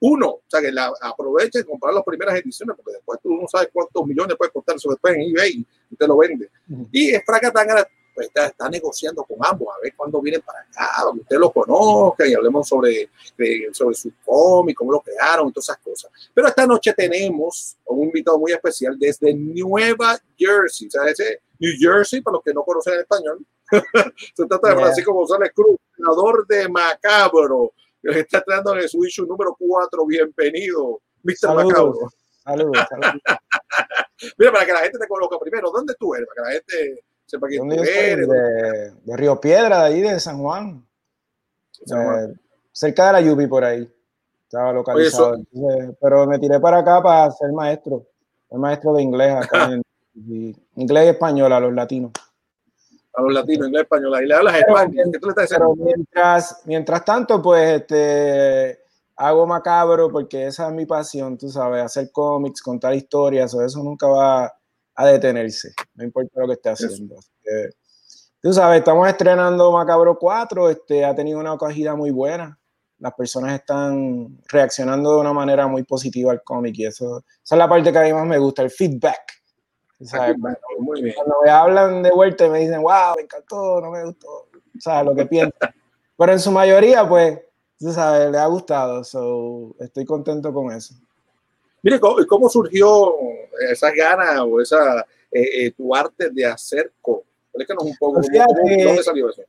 1. 0.00 0.28
O 0.28 0.42
sea, 0.46 0.60
que 0.60 0.70
la, 0.70 0.92
aproveche 1.00 1.60
y 1.60 1.64
comprar 1.64 1.94
las 1.94 2.04
primeras 2.04 2.34
ediciones, 2.34 2.76
porque 2.76 2.92
después 2.92 3.18
tú 3.22 3.34
no 3.34 3.48
sabes 3.48 3.70
cuántos 3.72 4.06
millones 4.06 4.36
puede 4.36 4.50
costar 4.50 4.76
eso 4.76 4.90
después 4.90 5.14
en 5.14 5.22
eBay 5.22 5.66
y 5.90 5.96
te 5.96 6.06
lo 6.06 6.18
vende. 6.18 6.50
Y 6.90 7.14
es 7.14 7.24
Fracatanga 7.24 7.88
pues, 8.14 8.26
está, 8.26 8.48
está, 8.48 8.68
negociando 8.68 9.24
con 9.24 9.38
ambos 9.40 9.68
a 9.74 9.80
ver 9.82 9.94
cuándo 9.96 10.20
vienen 10.20 10.42
para 10.42 10.60
acá, 10.60 11.10
que 11.14 11.20
usted 11.20 11.38
lo 11.38 11.50
conozca 11.50 12.26
y 12.26 12.34
hablemos 12.34 12.68
sobre, 12.68 13.08
sobre 13.72 13.94
su 13.94 14.12
cómic, 14.22 14.76
cómo 14.76 14.92
lo 14.92 15.00
crearon 15.00 15.48
y 15.48 15.52
todas 15.52 15.70
esas 15.70 15.78
cosas. 15.78 16.10
Pero 16.34 16.48
esta 16.48 16.66
noche 16.66 16.92
tenemos 16.92 17.78
un 17.86 18.02
invitado 18.02 18.38
muy 18.38 18.52
especial 18.52 18.98
desde 18.98 19.32
Nueva 19.32 20.20
Jersey, 20.36 20.88
o 20.88 20.90
sea, 20.90 21.04
ese 21.06 21.40
New 21.58 21.72
Jersey, 21.78 22.20
para 22.20 22.34
los 22.34 22.44
que 22.44 22.52
no 22.52 22.64
conocen 22.64 22.94
el 22.94 23.00
español. 23.00 23.46
Se 24.34 24.46
trata 24.46 24.68
de 24.68 24.74
Francisco 24.76 25.12
González 25.14 25.52
Cruz, 25.54 25.76
creador 25.92 26.46
de 26.46 26.68
Macabro, 26.68 27.72
que 28.02 28.20
está 28.20 28.42
tratando 28.42 28.78
en 28.78 28.88
su 28.88 29.04
issue 29.04 29.26
número 29.26 29.56
4. 29.58 30.06
Bienvenido, 30.06 31.00
Mr. 31.22 31.36
Saludos. 31.36 31.66
Macabro. 31.66 32.08
Saludos, 32.44 32.86
saludos. 32.88 33.22
Mira, 34.38 34.52
para 34.52 34.66
que 34.66 34.72
la 34.72 34.80
gente 34.80 34.98
te 34.98 35.06
conozca 35.08 35.38
primero, 35.38 35.70
¿dónde 35.70 35.94
tú 35.98 36.14
eres? 36.14 36.26
Para 36.28 36.48
que 36.48 36.54
la 36.54 36.54
gente 36.60 37.04
sepa 37.26 37.46
quién 37.48 37.60
¿Dónde 37.60 37.76
tú 37.76 37.82
eres. 37.82 38.28
De, 38.28 38.90
de 39.02 39.16
Río 39.16 39.40
Piedra, 39.40 39.80
de 39.80 39.84
ahí 39.86 40.00
de 40.02 40.20
San 40.20 40.38
Juan. 40.38 40.86
San 41.86 42.04
Juan. 42.04 42.30
Eh, 42.30 42.34
cerca 42.72 43.06
de 43.08 43.12
la 43.14 43.20
Yupi 43.20 43.46
por 43.46 43.64
ahí. 43.64 43.88
Estaba 44.44 44.72
localizado. 44.72 45.36
Entonces, 45.36 45.96
pero 46.00 46.26
me 46.26 46.38
tiré 46.38 46.60
para 46.60 46.78
acá 46.78 47.02
para 47.02 47.30
ser 47.30 47.50
maestro. 47.52 48.06
Soy 48.48 48.58
maestro 48.58 48.92
de 48.94 49.02
inglés 49.02 49.34
acá 49.34 49.64
en 49.72 49.82
y- 50.14 50.54
inglés 50.76 51.06
y 51.06 51.08
español 51.08 51.52
a 51.52 51.60
los 51.60 51.72
latinos. 51.72 52.12
A 53.14 53.22
los 53.22 53.32
latinos, 53.32 53.68
inglés, 53.68 53.82
español. 53.82 54.14
Ahí 54.14 54.26
le 54.26 54.34
hablas 54.34 54.54
Pero- 54.54 54.78
español. 54.78 55.10
¿Qué 55.12 55.18
tú 55.18 55.26
le 55.26 55.30
estás 55.30 55.50
Pero 55.50 55.74
mientras, 55.76 56.62
mientras 56.64 57.04
tanto, 57.04 57.42
pues 57.42 57.80
este 57.80 58.78
hago 59.16 59.46
macabro 59.46 60.10
porque 60.10 60.46
esa 60.46 60.68
es 60.68 60.74
mi 60.74 60.86
pasión, 60.86 61.36
tú 61.38 61.48
sabes, 61.48 61.84
hacer 61.84 62.10
cómics, 62.10 62.62
contar 62.62 62.94
historias, 62.94 63.54
o 63.54 63.62
eso 63.62 63.82
nunca 63.82 64.06
va 64.06 64.52
a 64.94 65.06
detenerse, 65.06 65.72
no 65.94 66.04
importa 66.04 66.40
lo 66.40 66.46
que 66.48 66.54
esté 66.54 66.70
haciendo. 66.70 67.16
Que, 67.42 67.70
tú 68.40 68.52
sabes, 68.52 68.78
estamos 68.78 69.06
estrenando 69.08 69.70
Macabro 69.70 70.18
4, 70.18 70.70
este, 70.70 71.04
ha 71.04 71.14
tenido 71.14 71.38
una 71.38 71.52
acogida 71.52 71.94
muy 71.94 72.10
buena. 72.10 72.58
Las 72.98 73.14
personas 73.14 73.52
están 73.54 74.38
reaccionando 74.48 75.14
de 75.14 75.20
una 75.20 75.32
manera 75.32 75.66
muy 75.66 75.82
positiva 75.82 76.32
al 76.32 76.42
cómic 76.42 76.74
y 76.78 76.86
eso, 76.86 77.22
esa 77.44 77.54
es 77.54 77.58
la 77.58 77.68
parte 77.68 77.92
que 77.92 77.98
a 77.98 78.02
mí 78.02 78.12
más 78.12 78.26
me 78.26 78.38
gusta, 78.38 78.62
el 78.62 78.70
feedback. 78.70 79.20
Tú 80.02 80.08
sabes, 80.08 80.36
cuando- 80.40 80.58
Muy 80.80 81.02
bien. 81.02 81.14
cuando 81.14 81.36
me 81.44 81.50
hablan 81.50 82.02
de 82.02 82.10
vuelta 82.10 82.46
y 82.46 82.50
me 82.50 82.58
dicen, 82.58 82.82
wow, 82.82 83.14
me 83.16 83.22
encantó, 83.22 83.80
no 83.80 83.90
me 83.92 84.04
gustó, 84.04 84.28
o 84.28 84.80
sea, 84.80 85.04
lo 85.04 85.14
que 85.14 85.26
piensan. 85.26 85.52
Pero 86.18 86.32
en 86.32 86.40
su 86.40 86.50
mayoría, 86.50 87.08
pues, 87.08 87.38
tú 87.78 87.92
sabes, 87.92 88.30
le 88.30 88.38
ha 88.38 88.46
gustado, 88.46 89.04
so, 89.04 89.74
estoy 89.78 90.04
contento 90.04 90.52
con 90.52 90.72
eso. 90.72 90.94
Mire, 91.82 92.00
¿cómo, 92.00 92.16
cómo 92.26 92.48
surgió 92.48 93.14
esas 93.70 93.92
ganas 93.94 94.40
o 94.40 94.60
esa 94.60 95.00
eh, 95.30 95.66
eh, 95.66 95.70
tu 95.72 95.94
arte 95.94 96.30
de 96.30 96.46
hacer 96.46 96.92
cómic? 97.00 97.24
Explícanos 97.54 97.84
un 97.84 97.96
poco 97.96 98.14
cómo- 98.20 98.28
fíjate- 98.28 98.84
dónde 98.84 99.02
salió 99.02 99.30
eso. 99.30 99.42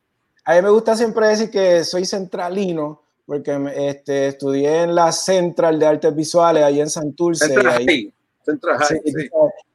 A 0.45 0.55
mí 0.55 0.61
me 0.61 0.69
gusta 0.69 0.95
siempre 0.95 1.27
decir 1.27 1.49
que 1.49 1.83
soy 1.83 2.05
centralino, 2.05 3.01
porque 3.25 3.57
este, 3.75 4.27
estudié 4.27 4.83
en 4.83 4.93
la 4.95 5.11
Central 5.11 5.79
de 5.79 5.85
Artes 5.87 6.15
Visuales, 6.15 6.63
ahí 6.63 6.79
en 6.81 6.89
Santurce. 6.89 7.45
Central 7.47 7.67
ahí-. 7.87 8.13
Central 8.43 8.79
Sí, 8.85 8.99
sí. 9.05 9.29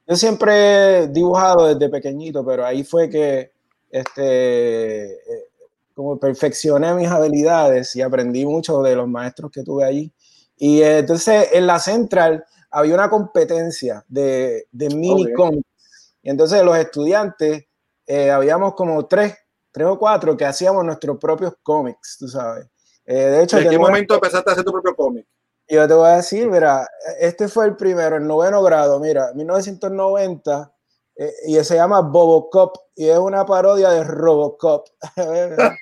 Yo 0.09 0.17
siempre 0.17 1.01
he 1.01 1.09
dibujado 1.09 1.67
desde 1.67 1.91
pequeñito, 1.91 2.43
pero 2.45 2.65
ahí 2.65 2.83
fue 2.83 3.11
que 3.11 3.53
este, 3.91 5.13
eh, 5.13 5.49
como 5.93 6.19
perfeccioné 6.19 6.95
mis 6.95 7.09
habilidades 7.09 7.95
y 7.95 8.01
aprendí 8.01 8.47
mucho 8.47 8.81
de 8.81 8.97
los 8.97 9.07
maestros 9.07 9.51
que 9.51 9.63
tuve 9.63 9.85
allí. 9.85 10.11
Y 10.57 10.81
eh, 10.81 11.01
entonces 11.01 11.51
en 11.53 11.67
la 11.67 11.79
Central 11.79 12.43
había 12.71 12.95
una 12.95 13.11
competencia 13.11 14.03
de, 14.09 14.67
de 14.73 14.89
mini 14.89 15.25
Ok. 15.25 15.33
cómics. 15.35 16.15
Y 16.23 16.31
entonces 16.31 16.63
los 16.63 16.79
estudiantes, 16.79 17.65
eh, 18.07 18.31
habíamos 18.31 18.75
como 18.75 19.05
tres, 19.07 19.37
tres 19.71 19.89
o 19.89 19.99
cuatro 19.99 20.39
que 20.39 20.47
hacíamos 20.47 20.87
nuestros 20.87 21.19
propios 21.19 21.53
cómics, 21.63 22.17
tú 22.19 22.29
sabes. 22.29 22.67
Eh, 23.05 23.15
de 23.15 23.43
hecho, 23.43 23.59
¿En 23.59 23.69
qué 23.69 23.79
momento 23.79 24.15
empezaste 24.15 24.49
a 24.49 24.53
hacer 24.55 24.65
tu 24.65 24.73
propio 24.73 24.97
cómic? 24.97 25.27
Yo 25.69 25.87
te 25.89 25.95
voy 25.95 26.09
a 26.09 26.17
decir, 26.17 26.49
mira, 26.49 26.87
este 27.21 27.49
fue 27.49 27.67
el 27.67 27.77
primero, 27.77 28.17
el 28.17 28.27
noveno 28.27 28.63
grado, 28.63 28.99
mira, 29.01 29.33
1990, 29.35 30.73
eh, 31.17 31.33
y 31.47 31.55
se 31.65 31.75
llama 31.77 32.01
Bobocop, 32.01 32.77
y 32.97 33.09
es 33.09 33.19
una 33.19 33.45
parodia 33.45 33.91
de 33.91 34.05
Robocop. 34.05 34.87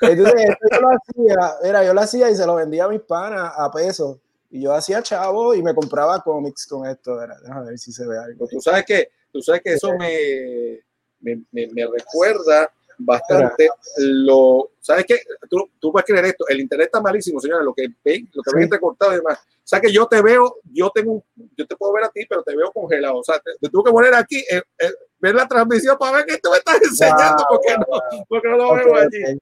Entonces, 0.00 0.34
esto 0.50 0.66
yo 0.72 0.80
lo 0.80 0.88
hacía, 0.88 1.54
mira, 1.62 1.84
yo 1.84 1.94
lo 1.94 2.00
hacía 2.00 2.30
y 2.30 2.36
se 2.36 2.46
lo 2.46 2.54
vendía 2.56 2.84
a 2.84 2.88
mis 2.88 3.00
panas 3.02 3.52
a 3.56 3.70
pesos, 3.70 4.18
y 4.50 4.62
yo 4.62 4.72
hacía 4.72 5.02
chavo 5.02 5.54
y 5.54 5.62
me 5.62 5.74
compraba 5.74 6.20
cómics 6.22 6.66
con 6.66 6.86
esto, 6.86 7.16
mira, 7.20 7.36
déjame 7.42 7.66
ver 7.70 7.78
si 7.78 7.92
se 7.92 8.06
ve 8.06 8.18
algo. 8.18 8.46
Tú 8.46 8.60
sabes 8.60 8.84
que, 8.84 9.08
tú 9.32 9.42
sabes 9.42 9.62
que 9.62 9.74
eso 9.74 9.92
me, 9.98 10.80
me, 11.20 11.42
me- 11.50 11.66
me 11.68 11.86
recuerda 11.86 12.70
bastante 12.98 13.68
lo. 13.98 14.70
¿Sabes 14.80 15.04
qué? 15.06 15.18
Tú, 15.48 15.68
tú 15.78 15.90
puedes 15.92 16.06
creer 16.06 16.24
esto. 16.26 16.46
El 16.48 16.60
internet 16.60 16.86
está 16.86 17.00
malísimo, 17.00 17.40
señores. 17.40 17.64
Lo 17.64 17.74
que 17.74 17.88
ven, 18.04 18.28
lo 18.32 18.42
que 18.42 18.50
Sí. 18.50 18.54
ven 18.56 18.62
entrecortado 18.64 19.12
y 19.12 19.16
demás. 19.16 19.38
O 19.38 19.66
sea 19.66 19.80
que 19.80 19.90
yo 19.92 20.06
te 20.06 20.20
veo, 20.20 20.56
yo 20.72 20.90
tengo 20.90 21.24
yo 21.56 21.66
te 21.66 21.74
puedo 21.76 21.92
ver 21.94 22.04
a 22.04 22.10
ti, 22.10 22.26
pero 22.28 22.42
te 22.42 22.54
veo 22.54 22.70
congelado. 22.72 23.18
O 23.18 23.24
sea, 23.24 23.38
te, 23.38 23.52
te 23.60 23.68
tuve 23.70 23.84
que 23.84 23.92
poner 23.92 24.14
aquí, 24.14 24.38
eh, 24.50 24.62
eh, 24.78 24.92
ver 25.18 25.34
la 25.34 25.48
transmisión 25.48 25.96
para 25.98 26.18
ver 26.18 26.26
qué 26.26 26.38
tú 26.38 26.50
me 26.50 26.58
estás 26.58 26.82
enseñando, 26.82 27.44
Wow, 27.48 27.58
porque, 27.58 27.74
wow, 27.76 28.00
no, 28.18 28.24
porque 28.28 28.48
no 28.48 28.56
lo 28.58 28.68
Ok, 28.70 28.76
veo 28.84 28.94
allí. 28.96 29.22
ok. 29.34 29.38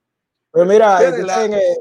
Pues 0.53 0.67
mira, 0.69 0.99
entonces, 1.03 1.27
la- 1.27 1.45
eh, 1.47 1.77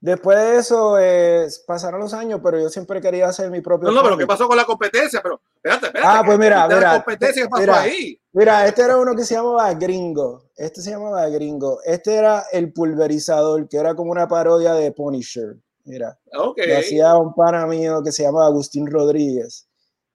después 0.00 0.38
de 0.38 0.56
eso 0.56 0.98
eh, 0.98 1.46
pasaron 1.66 2.00
los 2.00 2.12
años, 2.14 2.40
pero 2.42 2.58
yo 2.58 2.68
siempre 2.68 3.00
quería 3.00 3.28
hacer 3.28 3.50
mi 3.50 3.60
propio 3.60 3.88
No, 3.90 3.96
no, 3.96 4.02
pero 4.02 4.16
¿qué 4.18 4.26
pasó 4.26 4.48
con 4.48 4.56
la 4.56 4.64
competencia? 4.64 5.20
Pero 5.22 5.40
espérate, 5.56 5.86
espérate. 5.86 6.08
Ah, 6.18 6.22
pues 6.24 6.38
mira, 6.38 6.62
de 6.68 6.74
la 6.74 6.80
mira, 6.80 6.92
competencia, 7.04 7.42
¿qué 7.44 7.48
pasó 7.48 7.60
mira. 7.62 7.80
ahí? 7.80 8.20
Mira, 8.32 8.66
este 8.66 8.82
era 8.82 8.96
uno 8.96 9.14
que 9.14 9.24
se 9.24 9.34
llamaba 9.34 9.72
Gringo. 9.74 10.44
Este 10.56 10.80
se 10.80 10.90
llamaba 10.90 11.28
Gringo. 11.28 11.80
Este 11.84 12.14
era 12.14 12.44
el 12.52 12.72
pulverizador, 12.72 13.68
que 13.68 13.76
era 13.76 13.94
como 13.94 14.12
una 14.12 14.28
parodia 14.28 14.74
de 14.74 14.92
Punisher. 14.92 15.56
Mira, 15.84 16.18
Ok. 16.38 16.58
lo 16.66 16.78
hacía 16.78 17.16
un 17.16 17.34
pana 17.34 17.66
mío 17.66 18.02
que 18.04 18.12
se 18.12 18.22
llama 18.22 18.46
Agustín 18.46 18.86
Rodríguez. 18.86 19.66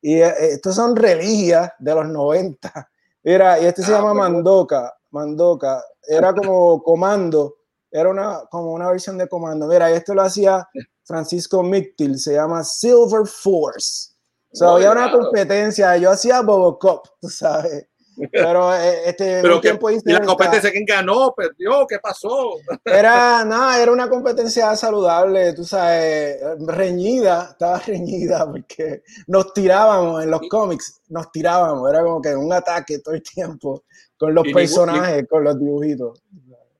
Y 0.01 0.21
eh, 0.21 0.33
estos 0.39 0.75
son 0.75 0.95
religias 0.95 1.71
de 1.79 1.95
los 1.95 2.07
90. 2.07 2.89
Mira, 3.23 3.59
y 3.59 3.65
este 3.65 3.81
se 3.81 3.91
Ah, 3.91 3.95
llama 3.97 4.11
pues, 4.11 4.19
bueno. 4.19 4.33
Mandoca. 4.35 4.93
Mandoca. 5.09 5.83
Era 6.07 6.33
como 6.33 6.81
comando. 6.83 7.54
Era 7.95 8.09
una, 8.09 8.41
como 8.51 8.73
una 8.73 8.89
versión 8.89 9.17
de 9.17 9.29
comando. 9.29 9.67
Mira, 9.67 9.89
esto 9.89 10.13
lo 10.13 10.23
hacía 10.23 10.67
Francisco 11.05 11.63
Mictil. 11.63 12.19
Se 12.19 12.33
llama 12.33 12.61
Silver 12.61 13.25
Force. 13.25 14.11
O 14.51 14.55
sea, 14.57 14.69
había 14.71 14.91
una 14.91 15.09
competencia. 15.11 15.95
Yo 15.95 16.11
hacía 16.11 16.41
Bobocop, 16.41 17.07
tú 17.21 17.29
sabes. 17.29 17.87
Pero 18.31 18.73
eh, 18.75 19.09
este, 19.09 19.41
Pero 19.41 19.61
que, 19.61 19.69
tiempo 19.69 19.89
y 19.89 19.99
la 20.05 20.21
competencia, 20.21 20.71
¿quién 20.71 20.85
ganó? 20.85 21.33
¿Perdió? 21.35 21.85
¿Qué 21.87 21.99
pasó? 21.99 22.55
era, 22.85 23.43
nada, 23.45 23.81
era 23.81 23.91
una 23.91 24.09
competencia 24.09 24.75
saludable, 24.75 25.53
tú 25.53 25.65
sabes, 25.65 26.37
reñida, 26.59 27.49
estaba 27.51 27.79
reñida 27.79 28.49
porque 28.49 29.03
nos 29.27 29.53
tirábamos 29.53 30.23
en 30.23 30.31
los 30.31 30.41
cómics, 30.49 31.01
nos 31.09 31.29
tirábamos, 31.31 31.89
era 31.89 32.03
como 32.03 32.21
que 32.21 32.33
un 32.33 32.53
ataque 32.53 32.99
todo 32.99 33.15
el 33.15 33.23
tiempo 33.23 33.83
con 34.17 34.33
los 34.33 34.47
Y 34.47 34.53
personajes, 34.53 35.27
con 35.29 35.43
los 35.43 35.59
dibujitos. 35.59 36.23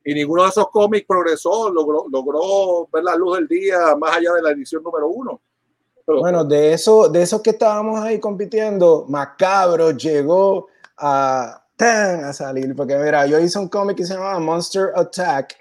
Y 0.06 0.14
ninguno 0.14 0.44
de 0.44 0.50
esos 0.50 0.70
cómics 0.70 1.06
progresó, 1.08 1.70
logró, 1.72 2.06
logró 2.10 2.88
ver 2.94 3.04
la 3.04 3.16
luz 3.16 3.38
del 3.38 3.48
día 3.48 3.96
más 3.98 4.16
allá 4.18 4.34
de 4.34 4.42
la 4.44 4.52
edición 4.52 4.84
número 4.84 5.08
uno. 5.10 5.42
Pero, 6.06 6.20
Bueno, 6.20 6.44
de 6.46 6.74
eso, 6.74 7.10
de 7.10 7.24
esos 7.24 7.42
que 7.42 7.50
estábamos 7.50 8.00
ahí 8.00 8.20
compitiendo, 8.20 9.06
Macabro 9.10 9.90
llegó 9.92 10.68
a, 10.98 11.64
tan 11.76 12.24
a 12.24 12.32
salir. 12.34 12.76
Porque 12.76 12.96
mira, 12.98 13.26
yo 13.26 13.40
hice 13.40 13.58
un 13.58 13.68
cómic 13.68 13.98
que 13.98 14.06
se 14.06 14.14
llama 14.14 14.40
Monster 14.40 14.92
Attack. 14.96 15.56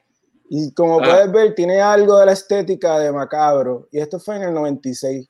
Y 0.51 0.70
como 0.74 1.01
Ah. 1.01 1.05
puedes 1.05 1.32
ver, 1.32 1.55
tiene 1.55 1.80
algo 1.80 2.18
de 2.18 2.26
la 2.26 2.32
estética 2.32 2.99
de 2.99 3.11
Macabro. 3.11 3.88
Y 3.90 3.99
esto 3.99 4.20
fue 4.20 4.36
en 4.36 4.42
el 4.42 4.53
96. 4.55 5.26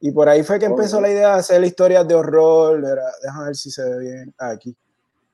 Y 0.00 0.12
por 0.12 0.28
ahí 0.28 0.44
fue 0.44 0.60
que 0.60 0.66
empezó 0.66 0.98
Oh. 0.98 1.00
la 1.00 1.10
idea 1.10 1.28
de 1.34 1.40
hacer 1.40 1.62
historias 1.64 2.06
de 2.06 2.14
horror. 2.14 2.78
Mira, 2.78 3.02
déjame 3.22 3.46
ver 3.46 3.56
si 3.56 3.70
se 3.72 3.82
ve 3.82 3.98
bien 3.98 4.34
aquí. 4.38 4.76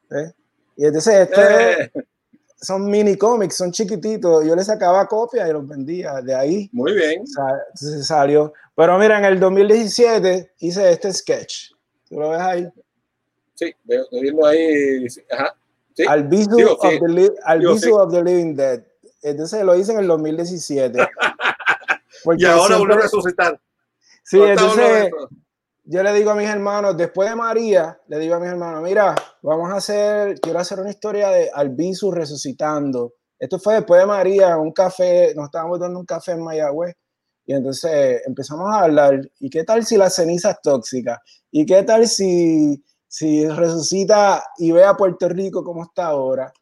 ¿Ves? 0.08 0.34
Y 0.76 0.86
entonces 0.86 1.14
esto 1.28 1.40
es- 1.42 1.78
Eh, 1.78 1.92
son 2.60 2.90
mini 2.90 3.16
cómics, 3.16 3.56
son 3.56 3.70
chiquititos. 3.72 4.44
Yo 4.44 4.54
les 4.56 4.66
sacaba 4.66 5.06
copias 5.06 5.48
y 5.48 5.52
los 5.52 5.66
vendía. 5.66 6.20
De 6.22 6.34
ahí 6.34 6.68
muy 6.72 6.92
bien. 6.94 7.24
se 7.74 8.02
salió. 8.04 8.52
Pero 8.74 8.98
mira, 8.98 9.18
en 9.18 9.24
el 9.24 9.40
2017 9.40 10.52
hice 10.60 10.90
este 10.90 11.12
sketch. 11.12 11.70
¿Tú 12.08 12.18
lo 12.20 12.30
ves 12.30 12.40
ahí? 12.40 12.68
Sí, 13.54 13.74
veo- 13.84 14.02
estoy 14.04 14.20
viendo 14.22 14.46
ahí. 14.46 15.06
Ajá. 15.30 15.54
Sí. 15.94 16.04
Digo, 16.56 16.72
of, 16.72 16.80
sí. 16.82 16.98
of 17.90 18.12
the 18.12 18.22
Living 18.22 18.54
Dead. 18.54 18.82
Entonces 19.22 19.64
lo 19.64 19.74
hice 19.76 19.92
en 19.92 19.98
el 19.98 20.06
2017. 20.06 20.98
Porque 22.24 22.42
Y 22.42 22.46
ahora 22.46 22.76
siempre- 22.76 22.78
volvió 22.78 22.94
a 22.96 23.00
resucitar. 23.02 23.60
Sí, 24.22 24.38
No 24.38 24.46
entonces. 24.46 25.10
Yo 25.90 26.02
le 26.02 26.12
digo 26.12 26.30
a 26.30 26.34
mis 26.34 26.48
hermanos, 26.48 26.96
después 26.96 27.30
de 27.30 27.36
María, 27.36 27.98
le 28.08 28.18
digo 28.18 28.34
a 28.34 28.40
mis 28.40 28.50
hermanos, 28.50 28.82
mira, 28.82 29.14
vamos 29.42 29.70
a 29.72 29.76
hacer, 29.76 30.38
quiero 30.40 30.58
hacer 30.58 30.80
una 30.80 30.90
historia 30.90 31.30
de 31.30 31.50
Albizu 31.52 32.10
resucitando. 32.10 33.14
Esto 33.38 33.58
fue 33.58 33.74
después 33.74 34.00
de 34.00 34.06
María, 34.06 34.56
un 34.58 34.72
café, 34.72 35.32
nos 35.34 35.46
estábamos 35.46 35.80
dando 35.80 35.98
un 36.00 36.04
café 36.06 36.32
en 36.32 36.42
Mayagüez. 36.42 36.94
Y 37.46 37.54
entonces 37.54 38.20
empezamos 38.26 38.70
a 38.70 38.80
hablar, 38.80 39.20
¿y 39.40 39.48
qué 39.48 39.64
tal 39.64 39.84
si 39.86 39.96
la 39.96 40.10
ceniza 40.10 40.50
es 40.50 40.60
tóxica? 40.62 41.22
¿Y 41.50 41.64
qué 41.64 41.82
tal 41.82 42.06
si, 42.06 42.84
si 43.06 43.48
resucita 43.48 44.44
y 44.58 44.70
ve 44.72 44.84
a 44.84 44.94
Puerto 44.94 45.28
Rico 45.30 45.64
como 45.64 45.84
está 45.84 46.06
ahora? 46.08 46.52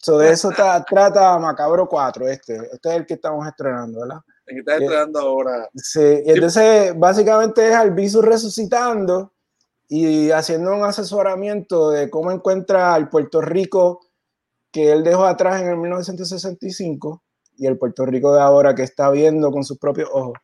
So, 0.00 0.18
de 0.18 0.30
eso 0.30 0.50
ta- 0.50 0.84
trata 0.84 1.36
Macabro 1.40 1.88
4, 1.88 2.28
este. 2.28 2.54
Este 2.72 2.88
es 2.90 2.94
el 2.94 3.06
que 3.06 3.14
estamos 3.14 3.44
estrenando, 3.48 4.00
¿verdad? 4.02 4.20
Que 4.46 4.58
está 4.60 4.74
Eh, 4.76 4.78
entrando 4.82 5.20
ahora. 5.20 5.68
Sí, 5.74 6.22
y 6.24 6.30
entonces 6.30 6.92
básicamente 6.96 7.68
es 7.68 7.74
Albizu 7.74 8.22
resucitando 8.22 9.32
y 9.88 10.30
haciendo 10.30 10.72
un 10.74 10.84
asesoramiento 10.84 11.90
de 11.90 12.08
cómo 12.10 12.30
encuentra 12.32 12.94
al 12.94 13.08
Puerto 13.08 13.40
Rico 13.40 14.00
que 14.72 14.92
él 14.92 15.02
dejó 15.04 15.24
atrás 15.24 15.62
en 15.62 15.68
el 15.68 15.76
1965 15.76 17.22
y 17.58 17.66
el 17.66 17.78
Puerto 17.78 18.04
Rico 18.06 18.34
de 18.34 18.40
ahora 18.40 18.74
que 18.74 18.82
está 18.82 19.10
viendo 19.10 19.50
con 19.50 19.64
sus 19.64 19.78
propios 19.78 20.08
ojos. 20.12 20.34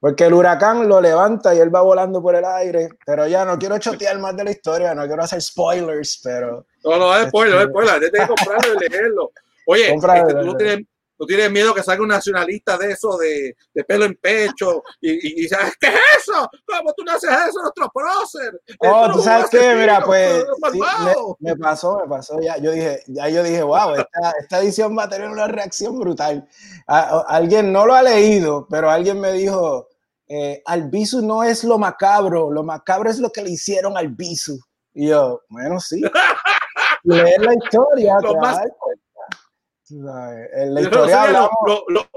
Porque 0.00 0.26
el 0.26 0.34
huracán 0.34 0.86
lo 0.88 1.00
levanta 1.00 1.52
y 1.54 1.58
él 1.58 1.74
va 1.74 1.80
volando 1.80 2.22
por 2.22 2.36
el 2.36 2.44
aire, 2.44 2.88
pero 3.04 3.26
ya 3.26 3.44
no 3.44 3.58
quiero 3.58 3.78
chotear 3.78 4.16
más 4.20 4.36
de 4.36 4.44
la 4.44 4.50
historia, 4.52 4.94
no 4.94 5.06
quiero 5.06 5.22
hacer 5.24 5.42
spoilers, 5.42 6.20
pero 6.22 6.66
No, 6.84 6.96
no, 6.98 7.16
es 7.16 7.28
spoiler, 7.28 7.56
es 7.56 7.60
Este- 7.62 7.70
spoiler. 7.72 7.98
Tienes 8.00 8.20
que 8.20 8.26
comprarlo 8.28 8.74
y 8.74 8.88
leerlo. 8.88 9.30
Oye, 9.66 9.82
este, 9.94 10.34
tú, 10.34 10.46
no 10.46 10.56
tienes, 10.56 10.86
tú 11.18 11.26
tienes 11.26 11.50
miedo 11.50 11.74
que 11.74 11.82
salga 11.82 12.02
un 12.02 12.08
nacionalista 12.08 12.78
de 12.78 12.92
eso, 12.92 13.16
de, 13.18 13.56
de 13.74 13.84
pelo 13.84 14.04
en 14.06 14.14
pecho, 14.14 14.82
y, 15.00 15.10
y, 15.10 15.32
y 15.32 15.42
dices, 15.42 15.58
¿qué 15.80 15.88
es 15.88 15.94
eso? 16.20 16.48
¿Cómo 16.66 16.92
tú 16.96 17.04
no 17.04 17.12
haces 17.12 17.30
eso, 17.48 17.60
nuestro 17.60 17.90
prócer? 17.92 18.60
Oh, 18.80 19.10
tú 19.12 19.20
sabes 19.20 19.50
qué, 19.50 19.74
mira, 19.74 20.02
pues 20.04 20.30
es 20.38 20.44
sí, 20.44 20.78
malvado". 20.78 21.36
me, 21.40 21.50
me 21.50 21.56
pasó, 21.58 21.98
me 22.00 22.08
pasó 22.08 22.40
ya. 22.40 22.56
Yo 22.58 22.70
dije, 22.70 23.02
ya 23.08 23.28
yo 23.28 23.42
dije, 23.42 23.62
wow, 23.62 23.94
esta, 23.96 24.32
esta 24.40 24.60
edición 24.60 24.96
va 24.96 25.04
a 25.04 25.08
tener 25.08 25.28
una 25.28 25.48
reacción 25.48 25.98
brutal. 25.98 26.48
A- 26.86 27.00
a- 27.00 27.20
alguien 27.28 27.72
no 27.72 27.84
lo 27.84 27.94
ha 27.94 28.02
leído, 28.02 28.66
pero 28.70 28.90
alguien 28.90 29.20
me 29.20 29.32
dijo, 29.32 29.88
eh, 30.28 30.62
Albizu 30.66 31.22
no 31.22 31.42
es 31.42 31.64
lo 31.64 31.78
macabro, 31.78 32.50
lo 32.52 32.62
macabro 32.62 33.10
es 33.10 33.18
lo 33.18 33.30
que 33.30 33.42
le 33.42 33.50
hicieron 33.50 33.96
al 33.96 34.06
Albizu. 34.06 34.58
Y 34.94 35.08
yo, 35.08 35.42
bueno, 35.48 35.80
sí. 35.80 36.00
Leer 37.04 37.40
la 37.42 37.54
historia, 37.54 38.16
Lo 38.22 38.34
más- 38.36 38.56
dar 38.58 38.68
cuenta. 38.78 39.02
Tú 39.06 39.14
sabes, 39.24 39.38
En 39.90 40.74
la 40.74 40.80
no 40.80 40.80
historia 40.80 41.06
sé, 41.06 41.10
lo- 41.32 41.38
hablamos, 41.38 41.50
lo- 41.66 41.84
lo- 41.88 42.08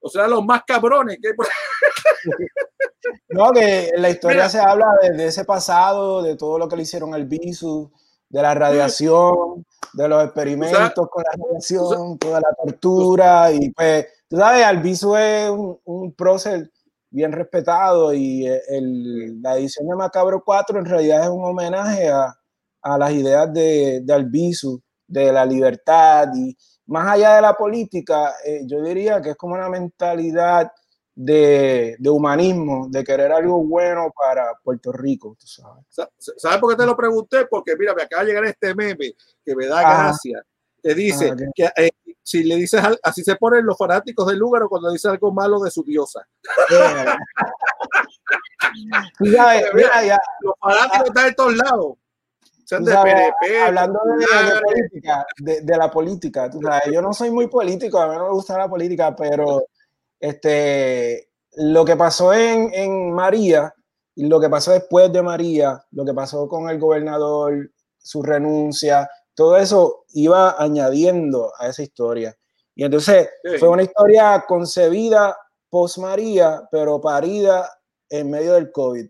o 0.00 0.08
sea, 0.08 0.28
los 0.28 0.44
más 0.44 0.62
cabrones 0.66 1.18
que 1.20 1.28
hay 1.28 1.34
por- 1.34 1.46
No, 3.28 3.52
que 3.52 3.88
en 3.88 4.02
la 4.02 4.10
historia 4.10 4.36
Mira. 4.38 4.48
se 4.48 4.58
habla 4.60 4.86
de, 5.02 5.10
de 5.12 5.26
ese 5.26 5.44
pasado, 5.44 6.22
de 6.22 6.36
todo 6.36 6.58
lo 6.58 6.68
que 6.68 6.76
le 6.76 6.82
hicieron 6.82 7.14
al 7.14 7.26
Bisu, 7.26 7.90
de 8.28 8.42
la 8.42 8.54
radiación, 8.54 9.64
de 9.92 10.08
los 10.08 10.24
experimentos 10.24 11.08
con 11.10 11.22
la 11.22 11.30
radiación, 11.44 12.18
toda 12.18 12.40
la 12.40 12.48
tortura. 12.62 13.52
Y 13.52 13.70
pues, 13.70 14.06
tú 14.28 14.36
sabes, 14.36 14.64
Albizu 14.64 15.16
es 15.16 15.50
un, 15.50 15.78
un 15.84 16.12
prócer 16.14 16.70
bien 17.10 17.32
respetado 17.32 18.12
y 18.12 18.46
eh, 18.48 18.60
el- 18.68 19.40
la 19.40 19.56
edición 19.56 19.86
de 19.88 19.94
Macabro 19.96 20.42
4 20.44 20.78
en 20.80 20.84
realidad 20.86 21.22
es 21.22 21.28
un 21.28 21.44
homenaje 21.44 22.08
a, 22.08 22.34
a 22.82 22.98
las 22.98 23.12
ideas 23.12 23.52
de, 23.52 24.00
de 24.02 24.12
Albizu, 24.12 24.80
de 25.06 25.32
la 25.32 25.44
libertad 25.46 26.28
y 26.34 26.56
más 26.86 27.08
allá 27.08 27.34
de 27.36 27.42
la 27.42 27.54
política, 27.54 28.34
eh, 28.44 28.62
yo 28.66 28.82
diría 28.82 29.20
que 29.20 29.30
es 29.30 29.36
como 29.36 29.54
una 29.54 29.68
mentalidad 29.68 30.70
de, 31.14 31.96
de 31.98 32.10
humanismo, 32.10 32.88
de 32.90 33.02
querer 33.02 33.32
algo 33.32 33.64
bueno 33.64 34.12
para 34.14 34.52
Puerto 34.62 34.92
Rico, 34.92 35.36
tú 35.40 35.46
sabes. 35.46 35.84
Sa- 35.88 36.08
¿Sabes 36.36 36.58
por 36.58 36.70
qué 36.70 36.76
te 36.76 36.86
lo 36.86 36.96
pregunté? 36.96 37.46
Porque 37.46 37.74
mira, 37.76 37.94
me 37.94 38.02
acaba 38.02 38.22
de 38.22 38.28
llegar 38.28 38.44
este 38.44 38.74
meme 38.74 39.14
que 39.44 39.56
me 39.56 39.66
da 39.66 39.80
Ajá. 39.80 40.02
gracia. 40.04 40.42
Te 40.82 40.94
dice 40.94 41.30
Ah, 41.32 41.36
que 41.54 41.64
eh, 41.76 41.90
si 42.22 42.44
le 42.44 42.56
dices 42.56 42.80
así 43.02 43.24
se 43.24 43.34
ponen 43.36 43.64
los 43.66 43.76
fanáticos 43.78 44.26
del 44.28 44.38
lugar 44.38 44.62
cuando 44.68 44.90
dice 44.92 45.08
algo 45.08 45.32
malo 45.32 45.58
de 45.60 45.70
su 45.70 45.82
diosa. 45.82 46.20
Tú 49.18 49.26
sabes, 49.32 49.64
mira, 49.74 50.04
ya, 50.04 50.18
Los 50.40 50.54
fanáticos 50.60 51.08
están 51.08 51.26
en 51.28 51.34
todos 51.34 51.56
lados. 51.56 51.94
Sean 52.66 52.82
Tú 52.82 52.86
de 52.90 52.92
sabes, 52.94 53.14
PNP, 53.40 53.62
hablando 53.62 54.00
de, 54.04 54.54
de 54.54 54.60
política, 54.60 55.26
de, 55.38 55.60
de 55.60 55.76
la 55.76 55.88
política, 55.88 56.50
tú 56.50 56.60
sabes, 56.60 56.92
yo 56.92 57.00
no 57.00 57.12
soy 57.12 57.30
muy 57.30 57.46
político, 57.46 57.98
a 58.00 58.08
mí 58.08 58.16
no 58.16 58.24
me 58.24 58.32
gusta 58.32 58.58
la 58.58 58.68
política, 58.68 59.14
pero 59.14 59.66
este, 60.18 61.30
lo 61.52 61.84
que 61.84 61.94
pasó 61.94 62.34
en, 62.34 62.74
en 62.74 63.12
María 63.12 63.72
y 64.16 64.26
lo 64.26 64.40
que 64.40 64.48
pasó 64.50 64.72
después 64.72 65.12
de 65.12 65.22
María, 65.22 65.80
lo 65.92 66.04
que 66.04 66.12
pasó 66.12 66.48
con 66.48 66.68
el 66.68 66.80
gobernador, 66.80 67.70
su 67.98 68.20
renuncia, 68.24 69.08
todo 69.34 69.56
eso 69.58 70.04
iba 70.14 70.56
añadiendo 70.60 71.52
a 71.58 71.68
esa 71.68 71.82
historia. 71.84 72.36
Y 72.74 72.84
entonces 72.84 73.28
Sí. 73.44 73.58
fue 73.58 73.68
una 73.68 73.82
historia 73.84 74.44
concebida 74.48 75.36
post 75.70 75.98
María, 75.98 76.66
pero 76.72 77.00
parida 77.00 77.70
en 78.08 78.28
medio 78.30 78.54
del 78.54 78.72
COVID. 78.72 79.08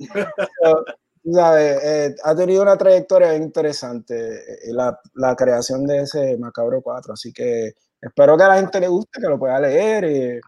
So, 0.62 0.84
sabes, 1.32 1.78
eh, 1.84 2.14
ha 2.24 2.34
tenido 2.34 2.62
una 2.62 2.76
trayectoria 2.76 3.30
bien 3.30 3.42
interesante 3.44 4.14
eh, 4.68 4.72
la, 4.72 4.98
la 5.14 5.34
creación 5.36 5.86
de 5.86 6.02
ese 6.02 6.36
Macabro 6.38 6.80
4, 6.82 7.12
así 7.14 7.32
que 7.32 7.72
espero 8.00 8.36
que 8.36 8.42
a 8.44 8.48
la 8.48 8.56
gente 8.60 8.80
le 8.80 8.88
guste, 8.88 9.20
que 9.20 9.28
lo 9.28 9.38
pueda 9.38 9.58
leer. 9.60 10.04
y- 10.04 10.40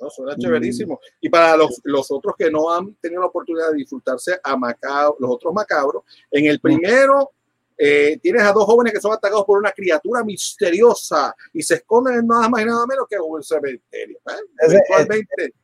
No, 0.00 0.10
suena 0.10 0.36
chéverísimo. 0.36 0.98
Y 1.20 1.28
para 1.28 1.56
los, 1.56 1.80
los 1.84 2.10
otros 2.10 2.34
que 2.36 2.50
no 2.50 2.70
han 2.72 2.94
tenido 2.96 3.20
la 3.22 3.28
oportunidad 3.28 3.70
de 3.70 3.76
disfrutarse 3.76 4.38
a 4.42 4.56
Macabro, 4.56 5.16
los 5.20 5.30
otros 5.30 5.54
macabros, 5.54 6.02
en 6.30 6.46
el 6.46 6.60
primero 6.60 7.30
eh, 7.76 8.18
tienes 8.22 8.42
a 8.42 8.52
dos 8.52 8.64
jóvenes 8.66 8.92
que 8.92 9.00
son 9.00 9.12
atacados 9.12 9.44
por 9.44 9.58
una 9.58 9.72
criatura 9.72 10.22
misteriosa 10.22 11.34
y 11.52 11.62
se 11.62 11.74
esconden 11.74 12.14
en 12.20 12.26
nada 12.26 12.48
más 12.48 12.62
y 12.62 12.66
nada 12.66 12.86
menos 12.86 13.06
que 13.08 13.18
un 13.18 13.42
cementerio. 13.42 14.18
¿eh? 14.18 14.32
Ese- 14.60 14.76
Eventualmente, 14.76 15.54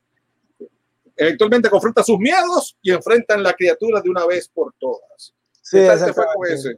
eventualmente 1.16 1.68
confrontan 1.70 2.04
sus 2.04 2.18
miedos 2.18 2.76
y 2.82 2.90
enfrentan 2.92 3.42
la 3.42 3.52
criatura 3.52 4.00
de 4.00 4.11
una 4.11 4.26
vez 4.26 4.48
por 4.48 4.72
todas. 4.78 5.34
Sí, 5.62 5.78
¿Qué 5.78 5.86
tal 5.86 6.04
te 6.06 6.12
fue 6.12 6.52
ese? 6.52 6.76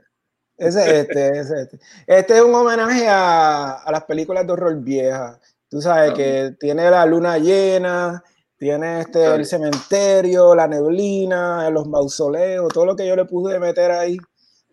Ese 0.58 0.80
es 0.82 0.88
este, 1.08 1.28
ese 1.28 1.40
es 1.40 1.50
este. 1.50 1.78
Este 2.06 2.36
es 2.36 2.42
un 2.42 2.54
homenaje 2.54 3.08
a, 3.08 3.72
a 3.78 3.90
las 3.92 4.04
películas 4.04 4.46
de 4.46 4.52
horror 4.52 4.76
viejas. 4.80 5.38
Tú 5.68 5.80
sabes 5.80 6.10
Ah. 6.10 6.14
que 6.14 6.54
tiene 6.60 6.90
la 6.90 7.04
luna 7.06 7.38
llena, 7.38 8.22
tiene 8.58 9.00
este, 9.00 9.24
el 9.24 9.44
cementerio, 9.46 10.54
la 10.54 10.68
neblina, 10.68 11.68
los 11.70 11.86
mausoleos, 11.88 12.72
todo 12.72 12.86
lo 12.86 12.94
que 12.96 13.06
yo 13.08 13.16
le 13.16 13.24
pude 13.24 13.58
meter 13.58 13.90
ahí. 13.90 14.16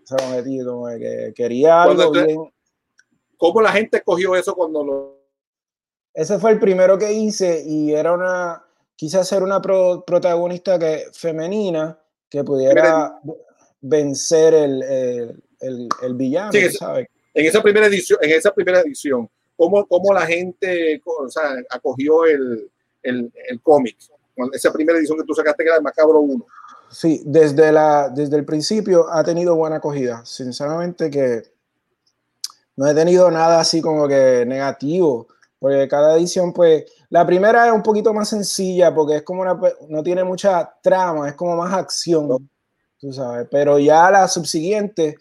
Se 0.03 0.15
lo 0.17 0.29
metí, 0.35 0.63
como 0.63 0.87
que 0.87 1.33
quería 1.35 1.83
algo 1.83 2.11
te- 2.11 2.23
bien. 2.25 2.53
¿Cómo 3.37 3.61
la 3.61 3.71
gente 3.71 4.01
cogió 4.03 4.35
eso 4.35 4.53
cuando 4.53 4.83
lo... 4.83 5.19
Ese 6.13 6.37
fue 6.39 6.51
el 6.51 6.59
primero 6.59 6.97
que 6.97 7.13
hice 7.13 7.63
y 7.65 7.93
era 7.93 8.11
una, 8.13 8.61
quise 8.99 9.17
hacer 9.17 9.41
una 9.43 9.61
pro- 9.61 10.03
protagonista 10.05 10.77
que, 10.77 11.05
femenina 11.13 11.97
que 12.29 12.43
pudiera 12.43 13.17
vencer 13.79 14.53
el, 14.53 14.83
el, 14.83 15.43
el- 15.61 15.89
el 16.01 16.13
villano, 16.15 16.51
Sí, 16.51 16.69
sabes. 16.71 17.07
en 17.33 17.45
esa 17.45 17.63
primera 17.63 17.87
edición, 17.87 18.19
en 18.21 18.31
esa 18.31 18.53
primera 18.53 18.81
edición, 18.81 19.29
cómo, 19.55 19.85
cómo 19.87 20.13
la 20.13 20.25
gente 20.25 21.01
o 21.05 21.29
sea, 21.29 21.43
acogió 21.69 22.25
el, 22.25 22.69
el, 23.01 23.31
el 23.47 23.61
cómic, 23.61 23.95
esa 24.51 24.73
primera 24.73 24.97
edición 24.99 25.17
que 25.17 25.23
tú 25.23 25.33
sacaste 25.33 25.63
que 25.63 25.69
era 25.69 25.77
de 25.77 25.81
Macabro 25.83 26.19
1. 26.19 26.45
Sí, 26.91 27.21
desde, 27.25 27.71
la, 27.71 28.09
desde 28.09 28.35
el 28.35 28.43
principio 28.43 29.07
ha 29.09 29.23
tenido 29.23 29.55
buena 29.55 29.77
acogida. 29.77 30.25
Sinceramente 30.25 31.09
que 31.09 31.43
no 32.75 32.85
he 32.87 32.93
tenido 32.93 33.31
nada 33.31 33.61
así 33.61 33.79
como 33.81 34.07
que 34.09 34.43
negativo, 34.45 35.27
porque 35.59 35.87
cada 35.87 36.15
edición, 36.17 36.53
pues, 36.53 36.85
la 37.09 37.25
primera 37.25 37.67
es 37.67 37.73
un 37.73 37.83
poquito 37.83 38.13
más 38.13 38.29
sencilla 38.29 38.93
porque 38.95 39.17
es 39.17 39.23
como 39.23 39.41
una, 39.41 39.59
pe- 39.59 39.75
no 39.89 40.01
tiene 40.01 40.23
mucha 40.23 40.73
trama, 40.81 41.27
es 41.29 41.35
como 41.35 41.55
más 41.57 41.73
acción. 41.73 42.49
tú 42.97 43.13
sabes. 43.13 43.47
Pero 43.51 43.77
ya 43.79 44.09
la 44.11 44.27
subsiguiente, 44.27 45.15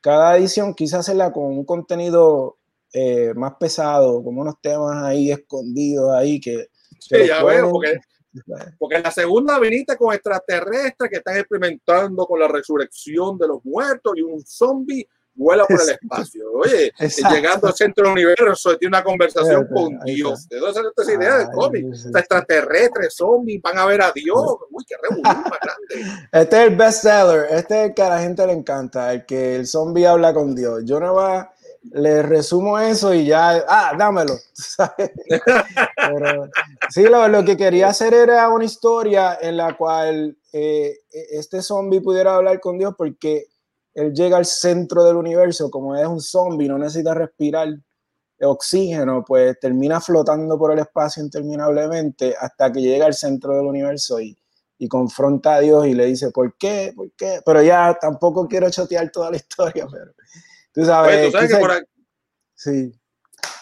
cada 0.00 0.36
edición 0.36 0.74
quise 0.74 0.96
hacerla 0.96 1.32
con 1.32 1.44
un 1.44 1.64
contenido 1.64 2.58
eh, 2.92 3.32
más 3.34 3.54
pesado, 3.58 4.22
como 4.22 4.40
unos 4.42 4.60
temas 4.60 5.02
ahí 5.04 5.30
escondidos 5.32 6.12
ahí 6.14 6.40
que... 6.40 6.68
que 7.08 7.22
Sí, 7.22 7.26
ya 7.28 7.40
pueden- 7.42 7.62
veo, 7.62 7.70
porque, 7.72 7.98
porque 8.78 8.98
la 9.00 9.10
segunda 9.10 9.58
viniste 9.58 9.96
con 9.96 10.12
extraterrestres 10.14 11.10
que 11.10 11.16
están 11.18 11.36
experimentando 11.38 12.26
con 12.26 12.38
la 12.40 12.48
resurrección 12.48 13.38
de 13.38 13.48
los 13.48 13.64
muertos 13.64 14.12
y 14.16 14.22
un 14.22 14.40
zombie 14.44 15.06
vuela 15.34 15.64
por 15.66 15.80
el 15.80 15.90
espacio. 15.90 16.44
Oye, 16.52 16.92
Exacto. 16.98 17.34
llegando 17.34 17.66
al 17.66 17.74
centro 17.74 18.04
del 18.04 18.12
universo, 18.12 18.76
tiene 18.78 18.96
una 18.96 19.04
conversación 19.04 19.62
Exacto, 19.62 19.74
con 19.74 19.98
Dios. 20.00 20.48
¿De 20.48 20.58
dónde 20.58 20.74
sale 20.74 20.88
esta 20.96 21.12
idea 21.12 21.38
del 21.38 21.46
Ay, 21.48 21.54
cómic? 21.54 21.94
sí. 21.94 22.08
Extraterrestres, 22.14 23.14
zombies, 23.14 23.62
van 23.62 23.78
a 23.78 23.86
ver 23.86 24.02
a 24.02 24.12
Dios. 24.12 24.56
Uy, 24.70 24.84
qué 24.86 24.94
revolución 25.02 25.44
más 25.50 25.58
grande. 25.60 26.28
Este 26.32 26.62
es 26.62 26.68
el 26.68 26.76
bestseller, 26.76 27.46
este 27.50 27.80
es 27.82 27.88
el 27.88 27.94
que 27.94 28.02
a 28.02 28.08
la 28.10 28.20
gente 28.20 28.46
le 28.46 28.52
encanta, 28.52 29.12
el 29.12 29.26
que 29.26 29.56
el 29.56 29.66
zombie 29.66 30.06
habla 30.06 30.32
con 30.32 30.54
Dios. 30.54 30.82
Yo 30.84 31.00
nada 31.00 31.12
más 31.12 31.46
le 31.92 32.22
resumo 32.22 32.78
eso 32.78 33.12
y 33.12 33.26
ya, 33.26 33.62
ah, 33.68 33.92
dámelo. 33.98 34.34
¿sabes? 34.52 35.10
Pero, 35.28 36.48
sí, 36.88 37.02
lo, 37.04 37.28
lo 37.28 37.44
que 37.44 37.56
quería 37.56 37.88
hacer 37.88 38.14
era 38.14 38.48
una 38.48 38.64
historia 38.64 39.38
en 39.40 39.56
la 39.56 39.76
cual 39.76 40.36
eh, 40.52 40.98
este 41.10 41.60
zombie 41.62 42.00
pudiera 42.00 42.36
hablar 42.36 42.60
con 42.60 42.78
Dios 42.78 42.94
porque 42.96 43.48
él 43.94 44.12
llega 44.12 44.36
al 44.36 44.44
centro 44.44 45.04
del 45.04 45.16
universo, 45.16 45.70
como 45.70 45.96
es 45.96 46.06
un 46.06 46.20
zombie, 46.20 46.68
no 46.68 46.78
necesita 46.78 47.14
respirar 47.14 47.68
oxígeno, 48.40 49.24
pues 49.24 49.58
termina 49.60 50.00
flotando 50.00 50.58
por 50.58 50.72
el 50.72 50.80
espacio 50.80 51.22
interminablemente 51.22 52.34
hasta 52.38 52.72
que 52.72 52.80
llega 52.80 53.06
al 53.06 53.14
centro 53.14 53.56
del 53.56 53.66
universo 53.66 54.20
y, 54.20 54.36
y 54.78 54.88
confronta 54.88 55.54
a 55.54 55.60
Dios 55.60 55.86
y 55.86 55.94
le 55.94 56.06
dice, 56.06 56.30
¿por 56.30 56.56
qué? 56.56 56.92
¿Por 56.94 57.12
qué? 57.12 57.40
Pero 57.44 57.62
ya 57.62 57.96
tampoco 58.00 58.48
quiero 58.48 58.68
chotear 58.70 59.10
toda 59.10 59.30
la 59.30 59.36
historia, 59.36 59.86
pero 59.92 60.12
tú 60.72 60.84
sabes. 60.84 61.16
Oye, 61.16 61.26
tú 61.26 61.32
sabes 61.32 61.52
que 61.52 61.58
por 61.58 61.70
aquí, 61.70 61.86
Sí, 62.56 62.92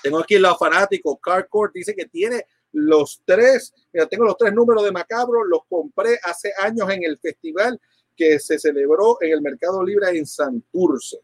tengo 0.03 0.19
aquí 0.19 0.39
los 0.39 0.59
fanáticos, 0.59 1.17
Carcourt 1.23 1.73
dice 1.75 1.95
que 1.95 2.07
tiene 2.07 2.47
los 2.73 3.23
tres, 3.25 3.73
tengo 4.11 4.25
los 4.25 4.37
tres 4.37 4.53
números 4.53 4.85
de 4.85 4.93
Macabro, 4.93 5.45
los 5.45 5.61
compré 5.69 6.19
hace 6.23 6.53
años 6.61 6.89
en 6.91 7.05
el 7.05 7.19
festival 7.19 7.81
que 8.17 8.39
se 8.39 8.59
celebró 8.59 9.19
en 9.21 9.33
el 9.33 9.43
Mercado 9.43 9.83
Libre 9.83 10.11
en 10.11 10.27
Santurce. 10.27 11.19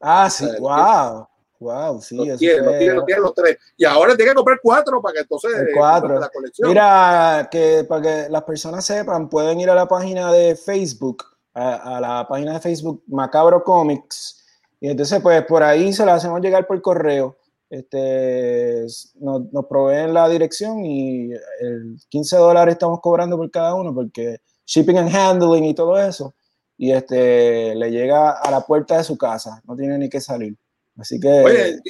Ah, 0.00 0.28
sí, 0.30 0.44
Eh, 0.44 0.60
wow. 0.60 1.26
Wow, 1.60 2.00
sí, 2.00 2.14
Los 2.14 2.38
tiene, 2.38 2.62
los 2.62 2.78
tiene, 2.78 2.94
los 2.94 3.04
tiene 3.04 3.20
los 3.20 3.34
tres. 3.34 3.58
Y 3.76 3.84
ahora 3.84 4.14
tiene 4.14 4.30
que 4.30 4.36
comprar 4.36 4.60
cuatro 4.62 5.02
para 5.02 5.14
que 5.14 5.20
entonces 5.22 5.52
eh, 5.58 5.66
cuatro. 5.74 6.20
la 6.20 6.28
colección. 6.28 6.68
Mira, 6.68 7.48
que 7.50 7.84
para 7.88 8.02
que 8.02 8.28
las 8.30 8.44
personas 8.44 8.84
sepan, 8.84 9.28
pueden 9.28 9.60
ir 9.60 9.68
a 9.68 9.74
la 9.74 9.88
página 9.88 10.32
de 10.32 10.54
Facebook, 10.54 11.24
a, 11.54 11.96
a 11.96 12.00
la 12.00 12.28
página 12.28 12.52
de 12.54 12.60
Facebook 12.60 13.02
Macabro 13.08 13.64
Comics, 13.64 14.46
y 14.80 14.88
entonces 14.88 15.20
pues 15.20 15.44
por 15.46 15.62
ahí 15.62 15.92
se 15.92 16.06
la 16.06 16.14
hacemos 16.14 16.40
llegar 16.40 16.66
por 16.66 16.80
correo. 16.80 17.36
Este, 17.70 18.86
nos, 19.16 19.52
nos 19.52 19.66
proveen 19.66 20.14
la 20.14 20.28
dirección 20.28 20.86
y 20.86 21.32
el 21.60 21.96
15 22.08 22.36
dólares 22.38 22.72
estamos 22.72 23.00
cobrando 23.00 23.36
por 23.36 23.50
cada 23.50 23.74
uno 23.74 23.94
porque 23.94 24.38
shipping 24.68 24.98
and 24.98 25.10
handling 25.10 25.64
y 25.64 25.74
todo 25.74 25.98
eso. 25.98 26.34
Y 26.76 26.92
este, 26.92 27.74
le 27.74 27.90
llega 27.90 28.32
a 28.32 28.50
la 28.50 28.60
puerta 28.60 28.98
de 28.98 29.04
su 29.04 29.16
casa, 29.16 29.60
no 29.66 29.74
tiene 29.74 29.98
ni 29.98 30.08
que 30.08 30.20
salir. 30.20 30.56
Así 30.96 31.18
que... 31.18 31.28
Oye, 31.28 31.80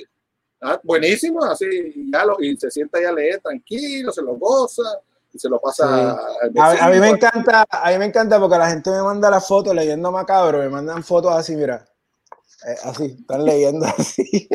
ah, 0.63 0.81
buenísimo, 0.83 1.45
así, 1.45 1.67
ya 2.11 2.25
lo, 2.25 2.37
y 2.41 2.57
se 2.57 2.71
sienta 2.71 3.01
ya 3.01 3.11
a 3.11 3.13
leer 3.13 3.41
tranquilo, 3.41 4.13
se 4.13 4.23
lo 4.23 4.37
goza 4.37 4.83
y 5.33 5.39
se 5.39 5.49
lo 5.49 5.61
pasa 5.61 6.13
al 6.13 6.53
A, 6.59 6.87
a 6.87 6.91
mí 6.91 7.01
me 7.01 7.11
encanta, 7.11 7.67
a 7.69 7.91
mí 7.91 7.99
me 7.99 8.07
encanta 8.07 8.41
porque 8.41 8.57
la 8.57 8.71
gente 8.71 8.91
me 8.91 9.03
manda 9.03 9.29
la 9.29 9.41
foto 9.41 9.75
leyendo 9.75 10.11
macabro, 10.11 10.59
me 10.59 10.71
mandan 10.71 11.03
fotos 11.03 11.33
así, 11.33 11.55
mira, 11.55 11.87
eh, 12.67 12.77
así, 12.85 13.17
están 13.21 13.45
leyendo 13.45 13.87
así. 13.99 14.49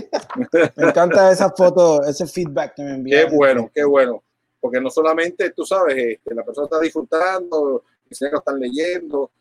me 0.75 0.87
encanta 0.87 1.31
esa 1.31 1.51
foto, 1.51 2.03
ese 2.03 2.25
feedback 2.25 2.73
que 2.75 2.83
me 2.83 2.95
envían. 2.95 3.29
Qué 3.29 3.35
bueno, 3.35 3.69
qué 3.73 3.83
bueno. 3.83 4.23
Porque 4.59 4.79
no 4.79 4.89
solamente, 4.89 5.51
tú 5.51 5.65
sabes, 5.65 5.97
este, 5.97 6.33
la 6.33 6.43
persona 6.43 6.65
está 6.65 6.79
disfrutando, 6.79 7.83
lo 8.31 8.37
están 8.39 8.59
leyendo. 8.59 9.31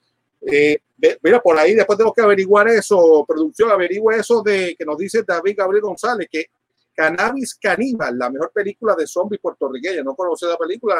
Eh, 0.40 0.78
mira, 1.22 1.40
por 1.40 1.56
ahí 1.58 1.74
después 1.74 1.96
tenemos 1.96 2.14
que 2.14 2.22
averiguar 2.22 2.68
eso, 2.68 3.24
producción, 3.26 3.70
averigua 3.70 4.16
eso 4.16 4.42
de 4.42 4.74
que 4.76 4.84
nos 4.84 4.98
dice 4.98 5.22
David 5.26 5.54
Gabriel 5.56 5.82
González, 5.82 6.28
que 6.30 6.46
Cannabis 6.94 7.54
Caníbal, 7.54 8.18
la 8.18 8.28
mejor 8.28 8.50
película 8.52 8.94
de 8.94 9.06
zombies 9.06 9.40
puertorriqueña. 9.40 10.02
No 10.02 10.14
conoce 10.14 10.46
la 10.46 10.56
película, 10.56 10.96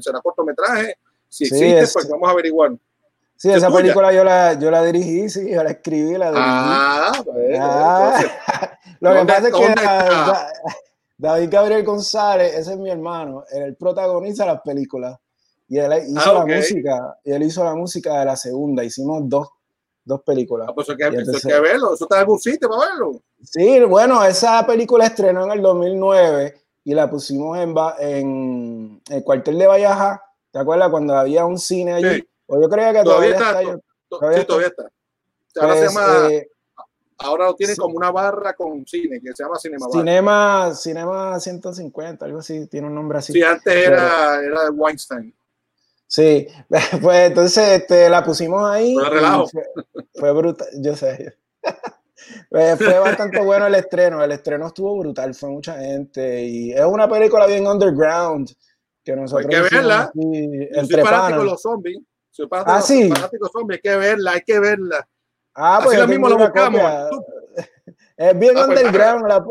será 0.00 0.20
cortometraje. 0.20 0.96
Si 1.28 1.46
Sí, 1.46 1.54
existe, 1.56 1.80
es- 1.80 1.92
pues 1.92 2.08
vamos 2.08 2.28
a 2.28 2.32
averiguar. 2.32 2.72
Sí, 3.36 3.50
¿Es 3.50 3.56
esa 3.56 3.66
tuya? 3.66 3.78
película 3.80 4.12
yo 4.12 4.22
la, 4.22 4.52
yo 4.54 4.70
la 4.70 4.84
dirigí, 4.84 5.28
sí, 5.28 5.50
yo 5.50 5.64
la 5.64 5.70
escribí, 5.70 6.16
la 6.16 6.28
dirigí. 6.30 6.46
Ah, 6.46 7.22
bueno, 7.24 7.58
Ah, 7.60 8.20
entonces, 8.20 8.38
lo 9.00 9.10
que 9.10 9.16
¿dónde- 9.16 9.32
pasa 9.32 9.48
es 9.48 9.54
que? 9.54 9.74
Da- 9.74 10.52
David 11.16 11.48
Gabriel 11.50 11.84
González, 11.84 12.54
ese 12.54 12.72
es 12.72 12.78
mi 12.78 12.90
hermano, 12.90 13.44
él 13.50 13.74
protagoniza 13.76 14.46
las 14.46 14.60
películas 14.62 15.16
y 15.68 15.78
él 15.78 15.92
hizo 16.08 16.30
Ah, 16.30 16.44
la 16.46 16.56
música, 16.56 17.18
y 17.24 17.32
él 17.32 17.42
hizo 17.42 17.64
la 17.64 17.74
música 17.74 18.18
de 18.20 18.24
la 18.26 18.36
segunda, 18.36 18.84
hicimos 18.84 19.22
dos, 19.28 19.48
dos 20.04 20.22
películas. 20.22 20.68
ah, 20.70 20.74
pues 20.74 20.86
eso 20.88 20.92
hay 20.92 21.10
que, 21.10 21.16
entonces- 21.18 21.42
que 21.42 21.60
verlo, 21.60 21.94
eso 21.94 22.04
está 22.04 22.16
en 22.16 22.20
algún 22.20 22.38
sitio 22.38 22.68
para 22.68 22.90
verlo. 22.90 23.22
Sí, 23.42 23.80
bueno, 23.84 24.22
esa 24.24 24.66
película 24.66 25.06
estrenó 25.06 25.44
en 25.44 25.52
el 25.52 25.62
2009 25.62 26.54
y 26.84 26.94
la 26.94 27.08
pusimos 27.08 27.58
en, 27.58 27.74
en 27.98 29.02
el 29.08 29.24
cuartel 29.24 29.58
de 29.58 29.66
Valleja. 29.66 30.22
¿Te 30.50 30.58
acuerdas 30.58 30.90
cuando 30.90 31.14
había 31.16 31.44
un 31.46 31.58
cine 31.58 31.94
allí? 31.94 32.14
Sí. 32.20 32.28
O 32.46 32.60
yo 32.60 32.68
creo 32.68 32.92
que 32.92 33.02
Todavía 33.02 33.34
todavía, 33.34 33.34
está, 33.34 33.60
está. 33.62 33.62
to- 33.62 33.70
yo- 33.72 33.78
to- 34.08 34.18
todavía 34.18 34.36
sí, 34.36 34.40
está. 34.42 34.46
todavía 34.52 34.66
está. 34.68 34.90
Ahora 35.60 35.74
se 35.74 35.80
pues, 35.84 35.94
llama, 35.94 36.32
eh, 36.32 36.48
ahora 37.18 37.44
lo 37.46 37.54
tienen 37.54 37.76
sí. 37.76 37.80
como 37.80 37.96
una 37.96 38.10
barra 38.10 38.52
con 38.54 38.86
cine, 38.86 39.20
que 39.20 39.32
se 39.34 39.42
llama 39.42 39.56
Cinema. 39.58 39.86
Cinema, 39.90 40.74
Cinema 40.74 41.40
150, 41.40 42.24
algo 42.26 42.38
así, 42.40 42.66
tiene 42.66 42.86
un 42.88 42.94
nombre 42.94 43.18
así. 43.18 43.32
Sí, 43.32 43.42
antes 43.42 43.74
era, 43.74 44.42
era 44.42 44.64
de 44.64 44.70
Weinstein. 44.70 45.34
Sí, 46.14 46.46
pues 47.02 47.18
entonces 47.28 47.68
este, 47.80 48.08
la 48.08 48.22
pusimos 48.22 48.64
ahí. 48.70 48.94
Fue 48.94 49.10
relajo. 49.10 49.48
Fue, 49.48 49.62
fue 50.14 50.32
brutal, 50.32 50.68
yo 50.80 50.94
sé. 50.94 51.36
Pues 52.50 52.78
fue 52.78 52.98
bastante 53.00 53.40
bueno 53.42 53.66
el 53.66 53.74
estreno, 53.74 54.22
el 54.22 54.30
estreno 54.30 54.68
estuvo 54.68 54.96
brutal, 54.96 55.34
fue 55.34 55.48
mucha 55.50 55.76
gente 55.78 56.44
y 56.44 56.72
es 56.72 56.84
una 56.84 57.08
película 57.08 57.46
bien 57.46 57.66
underground 57.66 58.48
que 59.02 59.16
nosotros 59.16 59.46
que 59.50 59.56
hicimos 59.56 59.70
verla. 59.72 60.02
aquí 60.02 60.86
soy 60.92 61.02
fanático 61.02 61.38
de 61.40 61.44
los 61.46 61.60
zombies. 61.62 61.98
Soy 62.30 62.46
fanático, 62.48 62.76
Ah, 62.76 62.80
sí. 62.80 63.08
fanático 63.10 63.48
zombies. 63.52 63.78
Hay 63.78 63.82
que 63.90 63.96
verla, 63.96 64.30
hay 64.32 64.40
que 64.42 64.58
verla. 64.60 65.08
Ah, 65.54 65.76
Así 65.78 65.84
pues 65.86 65.98
lo 65.98 66.04
yo 66.04 66.08
mismo 66.08 66.28
lo 66.28 66.38
buscamos. 66.38 66.80
Es 68.16 68.38
bien 68.38 68.56
Ah, 68.56 68.64
pues, 68.66 68.78
underground. 68.84 69.26
la- 69.26 69.44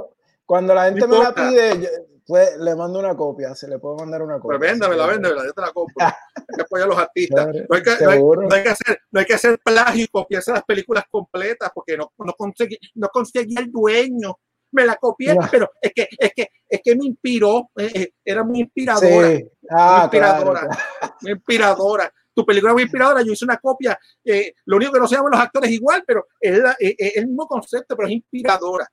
cuando 0.45 0.73
la 0.73 0.85
gente 0.85 1.06
me 1.07 1.19
la 1.19 1.34
pide, 1.35 1.80
yo- 1.81 1.90
pues, 2.26 2.58
le 2.58 2.76
mando 2.76 3.00
una 3.00 3.16
copia, 3.16 3.54
se 3.56 3.68
le 3.68 3.80
puede 3.80 3.98
mandar 3.98 4.22
una 4.22 4.40
copia. 4.40 4.58
Pues 4.58 4.72
véndamela, 4.72 5.06
véndamela, 5.08 5.45
yo 5.45 5.54
te 5.54 5.62
la 5.62 5.72
compro. 5.72 5.95
Hay 6.36 6.56
que 6.56 6.62
apoyar 6.62 6.86
a 6.88 6.90
los 6.90 6.98
artistas. 7.00 7.48
No 7.48 7.76
hay 7.76 7.84
que, 7.84 7.90
no 8.04 8.10
hay- 8.10 8.18
seguro. 8.18 8.41
no 8.44 8.56
hay 8.56 8.64
que 8.64 8.70
hacer, 8.70 9.00
no 9.12 9.20
hay 9.20 9.26
que 9.26 9.34
hacer 9.34 9.60
plagio 9.64 10.04
y 10.04 10.08
copiarse 10.08 10.52
las 10.52 10.64
películas 10.64 11.06
completas 11.10 11.72
porque 11.74 11.95
no, 11.98 12.12
no, 12.18 12.34
conseguí, 12.34 12.78
no 12.95 13.08
conseguí 13.10 13.56
el 13.58 13.72
dueño. 13.72 14.38
Me 14.72 14.86
la 14.86 14.95
copié, 14.95 15.36
No. 15.36 15.48
pero 15.52 15.70
es 15.80 15.91
que, 15.94 16.08
es 16.18 16.32
que, 16.36 16.48
es 16.68 16.82
que 16.84 16.95
me 16.95 17.06
inspiró, 17.06 17.70
eh, 17.78 17.91
eh, 17.94 18.12
era 18.26 18.44
muy 18.44 18.62
inspiradora. 18.62 19.30
Sí. 19.38 19.48
Ah, 19.70 19.95
muy 19.98 20.04
inspiradora, 20.06 20.60
claro. 20.62 21.16
muy 21.22 21.32
inspiradora. 21.32 22.14
Tu 22.35 22.45
película 22.45 22.72
es 22.72 22.73
muy 22.73 22.84
inspiradora, 22.84 23.22
yo 23.22 23.34
hice 23.34 23.45
una 23.45 23.57
copia, 23.57 23.97
eh, 24.26 24.53
lo 24.65 24.77
único 24.77 24.91
que 24.93 24.99
no 24.99 25.07
se 25.07 25.15
llaman 25.15 25.31
los 25.31 25.39
actores 25.41 25.69
igual, 25.72 26.03
pero 26.05 26.26
es, 26.39 26.57
la- 26.57 26.76
eh, 26.80 26.95
eh, 26.97 27.11
el 27.15 27.27
mismo 27.27 27.47
concepto, 27.47 27.95
pero 27.95 28.07
es 28.07 28.15
inspiradora. 28.15 28.88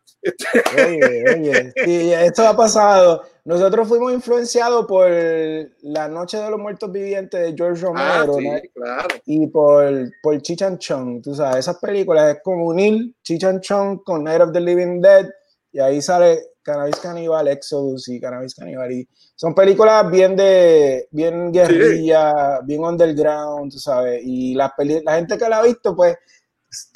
Oye, 0.74 1.24
oye, 1.34 1.72
sí, 1.84 2.12
esto 2.12 2.46
ha 2.46 2.56
pasado. 2.56 3.22
Nosotros 3.44 3.88
fuimos 3.88 4.12
influenciados 4.12 4.86
por 4.86 5.08
La 5.82 6.08
Noche 6.08 6.36
de 6.36 6.50
los 6.50 6.60
Muertos 6.60 6.92
Vivientes 6.92 7.40
de 7.40 7.54
George 7.56 7.84
ah, 7.96 8.24
Romero 8.26 8.34
sí, 8.34 8.48
¿no? 8.48 8.60
claro. 8.74 9.08
y 9.24 9.46
por, 9.46 9.90
por 10.22 10.40
Cheech 10.42 10.62
and 10.62 10.78
Chong. 10.78 11.22
Tú 11.22 11.34
sabes, 11.34 11.56
esas 11.60 11.78
películas 11.78 12.36
es 12.36 12.42
como 12.42 12.66
unir 12.66 13.14
Cheech 13.22 13.44
and 13.44 13.60
Chong 13.60 14.02
con 14.04 14.24
Night 14.24 14.42
of 14.42 14.52
the 14.52 14.60
Living 14.60 15.00
Dead 15.00 15.26
y 15.72 15.80
ahí 15.80 16.02
sale 16.02 16.40
Cannabis 16.70 16.96
Cannibal, 16.96 17.48
Exodus 17.48 18.08
y 18.08 18.20
Cannabis 18.20 18.54
Cannibal. 18.54 18.92
Y 18.92 19.08
son 19.34 19.54
películas 19.54 20.10
bien 20.10 20.36
de 20.36 21.08
bien 21.10 21.52
guerrilla, 21.52 22.60
bien 22.62 22.84
underground, 22.84 23.72
tú 23.72 23.78
sabes. 23.78 24.20
Y 24.24 24.54
peli- 24.76 25.02
la 25.04 25.16
gente 25.16 25.36
que 25.36 25.48
la 25.48 25.58
ha 25.58 25.62
visto, 25.62 25.94
pues 25.96 26.16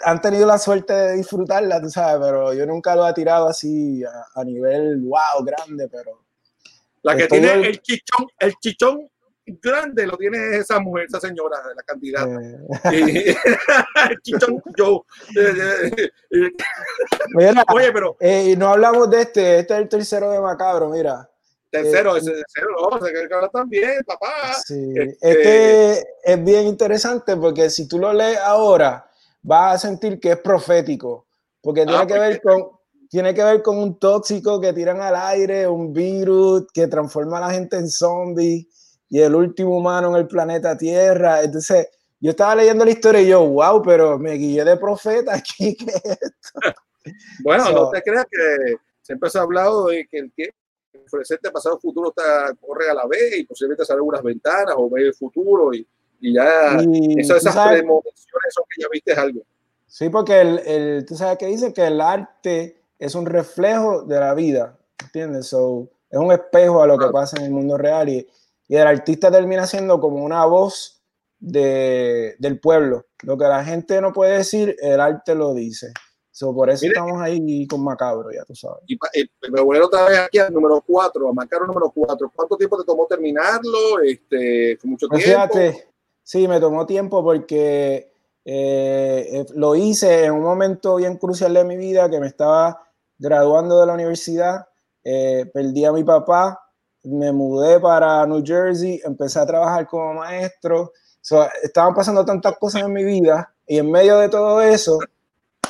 han 0.04 0.20
tenido 0.20 0.46
la 0.46 0.58
suerte 0.58 0.92
de 0.92 1.16
disfrutarla, 1.16 1.80
tú 1.80 1.90
sabes, 1.90 2.24
pero 2.24 2.54
yo 2.54 2.64
nunca 2.64 2.94
lo 2.94 3.08
he 3.08 3.12
tirado 3.12 3.48
así 3.48 4.04
a, 4.04 4.40
a 4.40 4.44
nivel 4.44 5.00
wow, 5.00 5.44
grande, 5.44 5.88
pero 5.88 6.24
La 7.02 7.16
que 7.16 7.26
tiene 7.26 7.52
el 7.68 7.82
chichón, 7.82 8.26
el 8.38 8.54
chichón 8.60 9.10
grande 9.46 10.06
lo 10.06 10.16
tiene 10.16 10.56
esa 10.56 10.78
mujer, 10.80 11.06
esa 11.08 11.20
señora, 11.20 11.58
la 11.74 11.82
candidata. 11.82 12.40
eh, 12.42 12.58
Y- 12.92 13.28
el 14.10 14.20
chichón 14.22 14.62
Joe. 14.76 15.00
Eh, 15.36 15.90
eh, 15.96 16.10
eh, 16.30 16.50
mira, 17.34 17.64
Oye, 17.72 17.92
pero 17.92 18.16
eh, 18.20 18.50
y 18.50 18.56
no 18.56 18.68
hablamos 18.70 19.10
de 19.10 19.22
este, 19.22 19.58
este 19.60 19.74
es 19.74 19.80
el 19.80 19.88
tercero 19.88 20.30
de 20.30 20.40
Macabro, 20.40 20.88
mira. 20.90 21.28
Tercero, 21.70 22.14
Eh, 22.16 22.20
ese 22.20 22.30
tercero, 22.30 22.68
no, 22.90 23.04
se 23.04 23.12
que 23.12 23.34
habla 23.34 23.48
también, 23.48 24.02
papá. 24.06 24.54
Sí, 24.64 24.92
Este- 24.96 25.18
es 25.30 25.36
que 25.36 26.02
es 26.24 26.44
bien 26.44 26.66
interesante 26.66 27.36
porque 27.36 27.68
si 27.68 27.88
tú 27.88 27.98
lo 27.98 28.12
lees 28.12 28.38
ahora, 28.38 29.08
vas 29.42 29.74
a 29.74 29.88
sentir 29.88 30.18
que 30.20 30.32
es 30.32 30.38
profético, 30.38 31.26
porque 31.60 31.84
tiene 31.84 32.02
Ah, 32.02 32.06
que 32.06 32.18
ver 32.18 32.40
con 32.40 32.70
tiene 33.10 33.32
que 33.32 33.44
ver 33.44 33.62
con 33.62 33.78
un 33.78 33.98
tóxico 34.00 34.60
que 34.60 34.72
tiran 34.72 35.00
al 35.00 35.14
aire, 35.14 35.68
un 35.68 35.92
virus 35.92 36.66
que 36.72 36.88
transforma 36.88 37.38
a 37.38 37.42
la 37.42 37.50
gente 37.50 37.76
en 37.76 37.88
zombie 37.88 38.68
y 39.14 39.20
el 39.20 39.32
último 39.36 39.76
humano 39.76 40.08
en 40.08 40.16
el 40.16 40.26
planeta 40.26 40.76
Tierra. 40.76 41.40
Entonces, 41.40 41.86
yo 42.18 42.30
estaba 42.30 42.56
leyendo 42.56 42.84
la 42.84 42.90
historia 42.90 43.20
y 43.20 43.28
yo, 43.28 43.46
wow, 43.46 43.80
pero 43.80 44.18
me 44.18 44.32
guié 44.32 44.64
de 44.64 44.76
profeta 44.76 45.36
aquí. 45.36 45.76
¿qué 45.76 45.84
es 45.86 46.04
esto?". 46.04 46.60
Bueno, 47.44 47.64
So- 47.64 47.72
no 47.72 47.90
te 47.90 48.02
creas 48.02 48.26
que 48.28 48.74
siempre 49.02 49.30
se 49.30 49.38
ha 49.38 49.42
hablado 49.42 49.86
de 49.86 50.04
que 50.08 50.18
el 50.18 50.32
tiempo, 50.32 50.56
el 50.94 51.02
presente, 51.08 51.48
pasado, 51.52 51.78
futuro 51.78 52.08
está, 52.08 52.52
corre 52.60 52.90
a 52.90 52.94
la 52.94 53.06
vez 53.06 53.36
y 53.38 53.44
posiblemente 53.44 53.84
salen 53.84 54.02
unas 54.02 54.20
ventanas 54.22 54.74
o 54.76 54.90
ve 54.90 55.02
el 55.02 55.14
futuro 55.14 55.72
y, 55.72 55.86
y 56.20 56.34
ya 56.34 56.76
Y 56.82 57.20
esas, 57.20 57.36
tú 57.42 57.48
esas 57.48 57.54
sabes- 57.54 57.78
premoniciones 57.82 58.52
son 58.52 58.64
que 58.68 58.82
ya 58.82 58.88
viste 58.90 59.12
algo. 59.12 59.42
Sí, 59.86 60.08
porque 60.08 60.40
el, 60.40 60.58
el, 60.66 61.04
tú 61.06 61.14
sabes 61.14 61.38
que 61.38 61.46
dice 61.46 61.72
que 61.72 61.86
el 61.86 62.00
arte 62.00 62.80
es 62.98 63.14
un 63.14 63.26
reflejo 63.26 64.02
de 64.02 64.18
la 64.18 64.34
vida, 64.34 64.76
¿entiendes? 65.00 65.46
So, 65.46 65.88
es 66.10 66.18
un 66.18 66.32
espejo 66.32 66.82
a 66.82 66.86
lo 66.88 66.94
que 66.94 66.98
Claro. 67.04 67.12
pasa 67.12 67.36
en 67.38 67.44
el 67.44 67.52
mundo 67.52 67.78
real 67.78 68.08
y, 68.08 68.26
y 68.68 68.76
el 68.76 68.86
artista 68.86 69.30
termina 69.30 69.66
siendo 69.66 70.00
como 70.00 70.24
una 70.24 70.44
voz 70.46 71.02
de, 71.38 72.34
del 72.38 72.58
pueblo. 72.60 73.06
Lo 73.22 73.36
que 73.36 73.44
la 73.44 73.64
gente 73.64 74.00
no 74.00 74.12
puede 74.12 74.38
decir, 74.38 74.76
el 74.80 75.00
arte 75.00 75.34
lo 75.34 75.52
dice. 75.54 75.92
So, 76.30 76.52
por 76.54 76.68
eso 76.68 76.82
Mire- 76.82 76.94
estamos 76.98 77.20
ahí 77.22 77.66
con 77.68 77.84
Macabro, 77.84 78.30
ya 78.32 78.42
tú 78.44 78.54
sabes. 78.56 78.82
Y, 78.88 78.94
eh, 79.14 79.26
me 79.52 79.60
voy 79.60 79.78
a 79.78 79.84
otra 79.84 80.08
vez 80.08 80.18
aquí 80.18 80.38
al 80.38 80.52
número 80.52 80.82
4, 80.84 81.28
a 81.28 81.32
Macaro 81.32 81.66
número 81.66 81.92
4. 81.94 82.32
¿Cuánto 82.34 82.56
tiempo 82.56 82.76
te 82.78 82.84
tomó 82.84 83.06
terminarlo? 83.06 84.00
Este, 84.02 84.76
¿Fue 84.80 84.90
mucho 84.90 85.06
Pues 85.08 85.22
tiempo? 85.24 85.54
fíjate, 85.54 85.88
sí, 86.24 86.48
me 86.48 86.58
tomó 86.58 86.86
tiempo 86.86 87.22
porque 87.22 88.10
eh, 88.44 89.28
eh, 89.32 89.46
lo 89.54 89.76
hice 89.76 90.24
en 90.24 90.32
un 90.32 90.42
momento 90.42 90.96
bien 90.96 91.18
crucial 91.18 91.54
de 91.54 91.62
mi 91.64 91.76
vida 91.76 92.10
que 92.10 92.18
me 92.18 92.26
estaba 92.26 92.80
graduando 93.16 93.78
de 93.80 93.86
la 93.86 93.94
universidad, 93.94 94.66
eh, 95.04 95.48
perdí 95.54 95.84
a 95.84 95.92
mi 95.92 96.02
papá, 96.02 96.63
me 97.04 97.32
mudé 97.32 97.78
para 97.80 98.26
New 98.26 98.42
Jersey, 98.44 99.00
empecé 99.04 99.38
a 99.40 99.46
trabajar 99.46 99.86
como 99.86 100.14
maestro, 100.14 100.92
So, 101.26 101.46
estaban 101.62 101.94
pasando 101.94 102.22
tantas 102.22 102.58
cosas 102.58 102.82
en 102.82 102.92
mi 102.92 103.02
vida 103.02 103.50
y 103.66 103.78
en 103.78 103.90
medio 103.90 104.18
de 104.18 104.28
todo 104.28 104.60
eso 104.60 104.98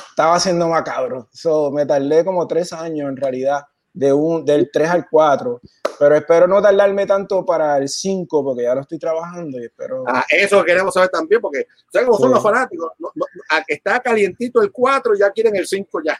estaba 0.09 0.35
haciendo 0.35 0.67
macabro. 0.67 1.29
So, 1.31 1.71
me 1.71 1.85
tardé 1.85 2.25
como 2.25 2.45
tres 2.45 2.73
años 2.73 3.07
en 3.07 3.15
realidad, 3.15 3.61
de 3.93 4.11
un, 4.11 4.43
del 4.43 4.69
3 4.69 4.89
al 4.89 5.07
4, 5.09 5.61
pero 5.97 6.13
espero 6.17 6.45
no 6.45 6.61
tardarme 6.61 7.05
tanto 7.05 7.45
para 7.45 7.77
el 7.77 7.87
5 7.87 8.43
porque 8.43 8.63
ya 8.63 8.75
lo 8.75 8.81
estoy 8.81 8.99
trabajando 8.99 9.57
y 9.57 9.63
espero... 9.63 10.03
Ah, 10.05 10.25
eso 10.29 10.61
queremos 10.65 10.93
saber 10.93 11.07
también, 11.07 11.39
porque 11.39 11.67
¿sabes 11.89 12.05
cómo 12.05 12.17
son 12.19 12.27
Sí. 12.31 12.33
los 12.33 12.43
fanáticos? 12.43 12.91
No- 12.99 13.11
no- 13.15 13.25
está 13.65 14.01
calientito 14.01 14.61
el 14.61 14.73
4, 14.73 15.15
ya 15.15 15.31
quieren 15.31 15.55
el 15.55 15.65
5 15.65 16.01
ya. 16.03 16.19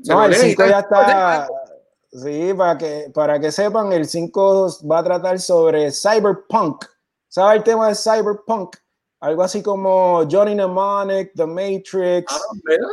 Se 0.00 0.12
No, 0.12 0.24
el 0.24 0.30
leen 0.30 0.42
y 0.46 0.48
5 0.50 0.62
tal. 0.62 0.70
ya 0.70 0.78
está. 0.78 1.48
Sí, 2.10 2.54
para 2.54 2.78
que, 2.78 3.10
para 3.12 3.38
que 3.40 3.50
sepan, 3.52 3.92
el 3.92 4.06
5 4.06 4.68
va 4.90 4.98
a 5.00 5.04
tratar 5.04 5.38
sobre 5.38 5.90
cyberpunk. 5.90 6.84
¿Sabe 7.28 7.56
el 7.56 7.62
tema 7.62 7.88
de 7.88 7.94
cyberpunk? 7.94 8.76
Algo 9.20 9.42
así 9.42 9.62
como 9.62 10.22
Johnny 10.30 10.54
Mnemonic, 10.54 11.32
The 11.34 11.46
Matrix, 11.46 12.26
Ah, 12.32 12.38
mira. 12.64 12.86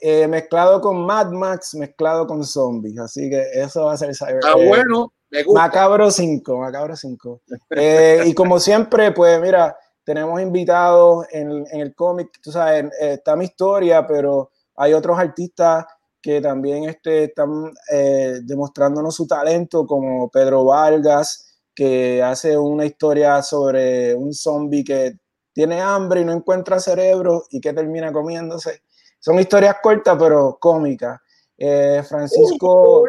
eh, 0.00 0.26
mezclado 0.28 0.80
con 0.80 1.04
Mad 1.04 1.30
Max, 1.32 1.74
mezclado 1.74 2.26
con 2.26 2.44
zombies. 2.44 2.98
Así 2.98 3.28
que 3.28 3.44
eso 3.54 3.84
va 3.84 3.92
a 3.92 3.96
ser 3.96 4.14
cyber. 4.14 4.36
Está 4.36 4.52
eh, 4.52 4.66
bueno, 4.68 5.12
me 5.30 5.42
gusta. 5.42 5.60
Macabro 5.60 6.10
5, 6.10 6.56
Macabro 6.56 6.96
5. 6.96 7.40
Eh, 7.70 8.22
y 8.26 8.34
como 8.34 8.58
siempre, 8.58 9.12
pues 9.12 9.40
mira, 9.40 9.76
tenemos 10.04 10.40
invitados 10.40 11.26
en, 11.32 11.66
en 11.70 11.80
el 11.80 11.94
cómic, 11.94 12.30
tú 12.40 12.52
sabes, 12.52 12.84
eh, 13.00 13.14
está 13.14 13.34
mi 13.36 13.46
historia, 13.46 14.06
pero 14.06 14.50
hay 14.76 14.92
otros 14.92 15.18
artistas 15.18 15.84
que 16.26 16.40
también 16.40 16.88
este, 16.88 17.22
están 17.22 17.72
eh, 17.88 18.40
demostrándonos 18.42 19.14
su 19.14 19.28
talento, 19.28 19.86
como 19.86 20.28
Pedro 20.28 20.64
Vargas, 20.64 21.56
que 21.72 22.20
hace 22.20 22.58
una 22.58 22.84
historia 22.84 23.40
sobre 23.42 24.12
un 24.12 24.34
zombie 24.34 24.82
que 24.82 25.20
tiene 25.52 25.80
hambre 25.80 26.22
y 26.22 26.24
no 26.24 26.32
encuentra 26.32 26.80
cerebro 26.80 27.44
y 27.50 27.60
que 27.60 27.72
termina 27.72 28.12
comiéndose. 28.12 28.82
Son 29.20 29.38
historias 29.38 29.76
cortas, 29.80 30.16
pero 30.18 30.58
cómicas. 30.60 31.20
Eh, 31.56 32.02
Francisco, 32.08 33.04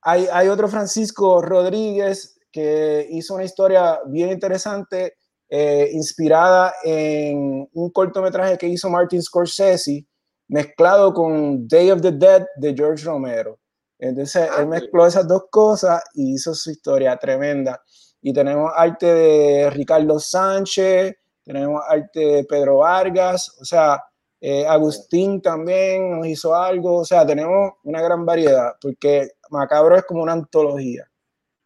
hay, 0.00 0.26
hay 0.32 0.48
otro 0.48 0.66
Francisco 0.66 1.42
Rodríguez 1.42 2.38
que 2.50 3.06
hizo 3.10 3.34
una 3.34 3.44
historia 3.44 4.00
bien 4.06 4.30
interesante, 4.30 5.18
eh, 5.50 5.90
inspirada 5.92 6.72
en 6.82 7.68
un 7.74 7.90
cortometraje 7.90 8.56
que 8.56 8.68
hizo 8.68 8.88
Martin 8.88 9.20
Scorsese, 9.20 10.06
mezclado 10.48 11.12
con 11.14 11.66
Day 11.68 11.90
of 11.90 12.00
the 12.00 12.12
Dead 12.12 12.46
de 12.56 12.74
George 12.74 13.04
Romero. 13.04 13.58
Entonces, 13.98 14.48
Ah, 14.50 14.60
él 14.60 14.66
mezcló 14.66 15.06
esas 15.06 15.26
dos 15.26 15.44
cosas 15.50 16.02
y 16.14 16.34
hizo 16.34 16.54
su 16.54 16.70
historia 16.70 17.16
tremenda. 17.16 17.82
Y 18.20 18.32
tenemos 18.32 18.70
arte 18.74 19.06
de 19.06 19.70
Ricardo 19.70 20.18
Sánchez, 20.18 21.14
tenemos 21.44 21.82
arte 21.88 22.20
de 22.20 22.44
Pedro 22.44 22.78
Vargas, 22.78 23.56
o 23.60 23.64
sea, 23.64 24.02
eh, 24.40 24.66
Agustín 24.66 25.40
también 25.40 26.10
nos 26.18 26.26
hizo 26.26 26.54
algo, 26.54 26.96
o 26.98 27.04
sea, 27.04 27.26
tenemos 27.26 27.72
una 27.84 28.02
gran 28.02 28.26
variedad, 28.26 28.72
porque 28.80 29.30
Macabro 29.50 29.96
es 29.96 30.04
como 30.04 30.22
una 30.22 30.32
antología, 30.32 31.08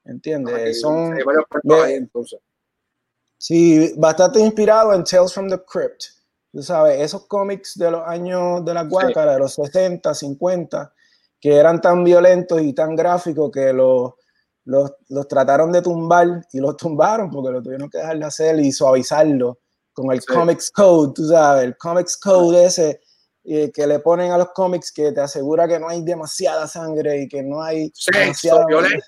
¿entiendes? 0.04 0.54
Ah, 0.54 0.80
Son, 0.80 1.12
hay 1.14 1.22
varios 1.24 1.44
de- 1.62 1.74
ahí, 1.80 1.94
entonces. 1.94 2.38
sí, 3.36 3.94
bastante 3.96 4.40
inspirado 4.40 4.92
en 4.94 5.04
Tales 5.04 5.32
from 5.32 5.48
the 5.48 5.58
Crypt, 5.64 6.04
tú 6.52 6.62
sabes, 6.62 7.00
esos 7.00 7.26
cómics 7.26 7.78
de 7.78 7.90
los 7.90 8.02
años 8.06 8.64
de 8.64 8.74
la 8.74 8.84
guácara, 8.84 9.34
de 9.34 9.38
los 9.38 9.54
60, 9.54 10.14
50, 10.14 10.92
que 11.40 11.54
eran 11.54 11.80
tan 11.80 12.04
violentos 12.04 12.60
y 12.62 12.72
tan 12.72 12.96
gráficos 12.96 13.50
que 13.52 13.72
los, 13.72 14.12
los, 14.64 14.92
los 15.08 15.28
trataron 15.28 15.72
de 15.72 15.82
tumbar 15.82 16.46
y 16.52 16.60
los 16.60 16.76
tumbaron 16.78 17.30
porque 17.30 17.52
lo 17.52 17.62
tuvieron 17.62 17.88
que 17.88 17.98
dejar 17.98 18.18
de 18.18 18.24
hacer 18.24 18.58
y 18.60 18.72
suavizarlo 18.72 19.58
con 19.92 20.12
el 20.12 20.20
Sí. 20.20 20.26
Comics 20.32 20.70
Code, 20.70 21.12
tú 21.14 21.24
sabes, 21.26 21.64
el 21.64 21.76
Comics 21.76 22.16
Code 22.16 22.64
ese 22.64 23.00
eh, 23.44 23.72
que 23.72 23.86
le 23.86 23.98
ponen 24.00 24.30
a 24.30 24.38
los 24.38 24.50
cómics 24.50 24.92
que 24.92 25.10
te 25.10 25.20
asegura 25.20 25.66
que 25.66 25.78
no 25.78 25.88
hay 25.88 26.02
demasiada 26.02 26.66
sangre 26.66 27.22
y 27.22 27.28
que 27.28 27.42
no 27.42 27.62
hay 27.62 27.90
Sexo, 27.94 28.66
violencia, 28.66 29.00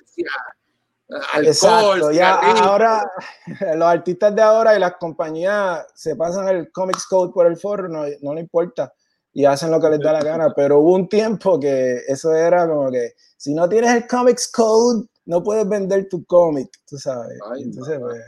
alcohol, 1.33 1.47
Exacto, 1.47 2.11
ya 2.13 2.35
ahora 2.63 3.11
los 3.77 3.89
artistas 3.89 4.35
de 4.35 4.43
ahora 4.43 4.77
y 4.77 4.81
las 4.81 4.95
compañías 4.97 5.87
se 5.95 6.17
pasan 6.17 6.49
el 6.49 6.71
Comics 6.73 7.07
Code 7.07 7.33
por 7.33 7.47
el 7.47 7.57
forro, 7.57 7.89
no, 7.89 8.05
no 8.23 8.35
le 8.35 8.41
importa 8.41 8.93
y 9.33 9.45
hacen 9.45 9.71
lo 9.71 9.81
que 9.81 9.91
les 9.91 10.01
da 10.01 10.13
la 10.13 10.23
gana, 10.23 10.53
pero 10.55 10.81
hubo 10.81 10.95
un 10.95 11.09
tiempo 11.09 11.59
que 11.61 11.99
eso 12.09 12.35
era 12.35 12.67
como 12.69 12.91
que 12.91 13.13
si 13.37 13.55
no 13.55 13.69
tienes 13.69 13.91
el 13.95 14.07
Comics 14.07 14.51
Code 14.51 15.07
no 15.27 15.43
puedes 15.43 15.69
vender 15.69 16.09
tu 16.09 16.25
cómic, 16.25 16.69
tú 16.89 16.97
sabes. 16.99 17.39
Ay, 17.53 17.63
Entonces, 17.63 17.99
pues, 18.01 18.21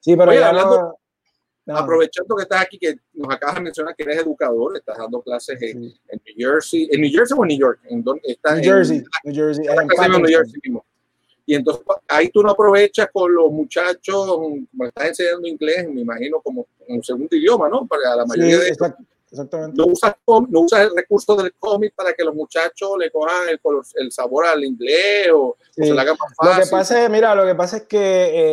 sí, 0.00 0.16
pero 0.16 0.30
Oye, 0.30 0.40
ya 0.40 0.48
hablando- 0.48 0.80
no- 0.80 0.98
no, 1.64 1.76
Aprovechando 1.76 2.34
que 2.34 2.42
estás 2.42 2.62
aquí, 2.62 2.76
que 2.76 2.96
nos 3.12 3.32
acabas 3.32 3.54
de 3.54 3.60
mencionar 3.60 3.94
que 3.94 4.02
eres 4.02 4.18
educador, 4.18 4.76
estás 4.76 4.98
dando 4.98 5.22
clases 5.22 5.62
en, 5.62 5.80
sí. 5.90 6.00
en 6.08 6.20
New 6.26 6.34
Jersey, 6.36 6.88
¿en 6.90 7.00
New 7.02 7.10
Jersey 7.12 7.36
o 7.38 7.44
en 7.44 7.48
New 7.48 7.58
York? 7.58 7.80
¿En 7.88 8.02
dónde 8.02 8.22
estás? 8.24 8.54
New 8.54 8.62
en- 8.64 8.64
Jersey, 8.64 9.04
New 9.24 9.34
Jersey, 9.34 9.66
en 9.66 9.72
en 9.80 9.86
New. 10.22 10.26
Jersey 10.28 10.60
mismo. 10.64 10.84
Y 11.44 11.54
entonces 11.56 11.84
ahí 12.08 12.28
tú 12.30 12.42
no 12.42 12.50
aprovechas 12.50 13.08
con 13.12 13.34
los 13.34 13.50
muchachos, 13.50 14.26
como 14.26 14.56
estás 14.86 15.08
enseñando 15.08 15.48
inglés, 15.48 15.88
me 15.92 16.02
imagino 16.02 16.40
como 16.40 16.66
un 16.88 17.02
segundo 17.02 17.34
idioma, 17.34 17.68
¿no? 17.68 17.86
Para 17.86 18.14
la 18.16 18.22
Sí, 18.24 18.28
mayoría 18.28 18.58
de 18.58 18.64
ellos. 18.66 18.78
exact- 18.78 19.06
exactamente. 19.30 19.76
No 19.76 19.86
usas, 19.86 20.14
no 20.26 20.60
usas 20.60 20.80
el 20.82 20.94
recurso 20.96 21.34
del 21.36 21.52
cómic 21.58 21.94
para 21.96 22.12
que 22.12 22.22
los 22.22 22.34
muchachos 22.34 22.90
le 22.98 23.10
cojan 23.10 23.48
el, 23.48 23.60
color- 23.60 23.84
el 23.94 24.12
sabor 24.12 24.46
al 24.46 24.62
inglés 24.62 25.30
o, 25.32 25.38
o 25.46 25.56
Sí. 25.74 25.86
se 25.86 25.94
le 25.94 26.00
haga 26.00 26.12
más 26.12 26.30
Lo 26.40 26.48
fácil. 26.50 26.64
que 26.64 26.70
pasa 26.70 27.04
es, 27.04 27.10
mira, 27.10 27.34
lo 27.34 27.44
que 27.46 27.54
pasa 27.56 27.76
es 27.78 27.82
que 27.84 27.98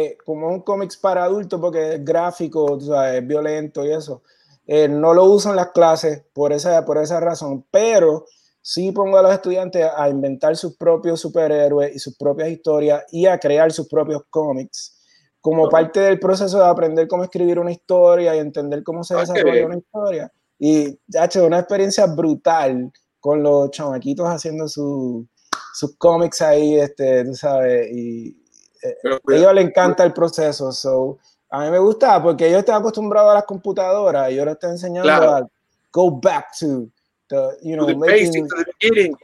eh, 0.05 0.17
como 0.25 0.49
es 0.49 0.55
un 0.55 0.61
cómics 0.63 0.97
para 0.97 1.25
adultos, 1.25 1.59
porque 1.61 1.93
es 1.95 2.03
gráfico, 2.05 2.77
tú 2.79 2.87
sabes, 2.87 3.21
es 3.21 3.27
violento 3.27 3.85
y 3.85 3.91
eso, 3.91 4.23
eh, 4.65 4.87
no 4.87 5.13
lo 5.13 5.25
uso 5.25 5.49
en 5.51 5.57
las 5.57 5.69
clases 5.71 6.23
por 6.33 6.53
esa, 6.53 6.83
por 6.85 6.97
esa 6.97 7.19
razón, 7.19 7.65
pero 7.69 8.25
sí 8.69 8.91
pongo 8.91 9.17
a 9.17 9.23
los 9.23 9.31
estudiantes 9.33 9.83
a 9.97 10.07
inventar 10.09 10.55
sus 10.55 10.77
propios 10.77 11.19
superhéroes 11.19 11.95
y 11.95 11.97
sus 11.97 12.15
propias 12.15 12.49
historias 12.49 13.03
y 13.11 13.25
a 13.25 13.39
crear 13.39 13.71
sus 13.71 13.87
propios 13.87 14.21
cómics 14.29 14.95
como 15.41 15.63
Ajá. 15.63 15.71
parte 15.71 15.99
del 16.01 16.19
proceso 16.19 16.59
de 16.59 16.65
aprender 16.65 17.07
cómo 17.07 17.23
escribir 17.23 17.57
una 17.57 17.71
historia 17.71 18.35
y 18.35 18.37
entender 18.37 18.83
cómo 18.83 19.03
se 19.03 19.15
Ah, 19.15 19.21
desarrolla 19.21 19.65
una 19.65 19.77
historia. 19.77 20.31
Y, 20.59 20.99
ha 21.17 21.25
hecho 21.25 21.47
una 21.47 21.57
experiencia 21.57 22.05
brutal 22.05 22.91
con 23.19 23.41
los 23.41 23.71
chamaquitos 23.71 24.27
haciendo 24.27 24.67
su, 24.67 25.25
sus 25.73 25.95
cómics 25.97 26.39
ahí, 26.43 26.75
este, 26.79 27.25
tú 27.25 27.33
sabes, 27.33 27.89
y 27.91 28.37
eh, 28.83 28.95
a 29.03 29.35
ellos 29.35 29.53
les 29.55 29.65
encanta 29.65 30.03
el 30.03 30.13
proceso. 30.13 30.71
So, 30.71 31.17
a 31.49 31.63
mí 31.65 31.71
me 31.71 31.79
gusta 31.79 32.21
porque 32.21 32.47
ellos 32.47 32.59
están 32.59 32.81
acostumbrados 32.81 33.31
a 33.31 33.35
las 33.35 33.45
computadoras 33.45 34.29
y 34.31 34.35
les 34.35 34.47
estoy 34.47 34.69
enseñando 34.71 35.09
Claro. 35.09 35.31
a 35.37 35.47
go 35.91 36.11
back 36.21 36.49
to 36.59 36.87
the, 37.29 37.57
you 37.61 37.75
know, 37.75 37.85
to 37.87 37.93
the 37.93 37.99
making, 37.99 38.47
to 38.47 38.55
the 38.57 38.65
beginning. 38.79 39.15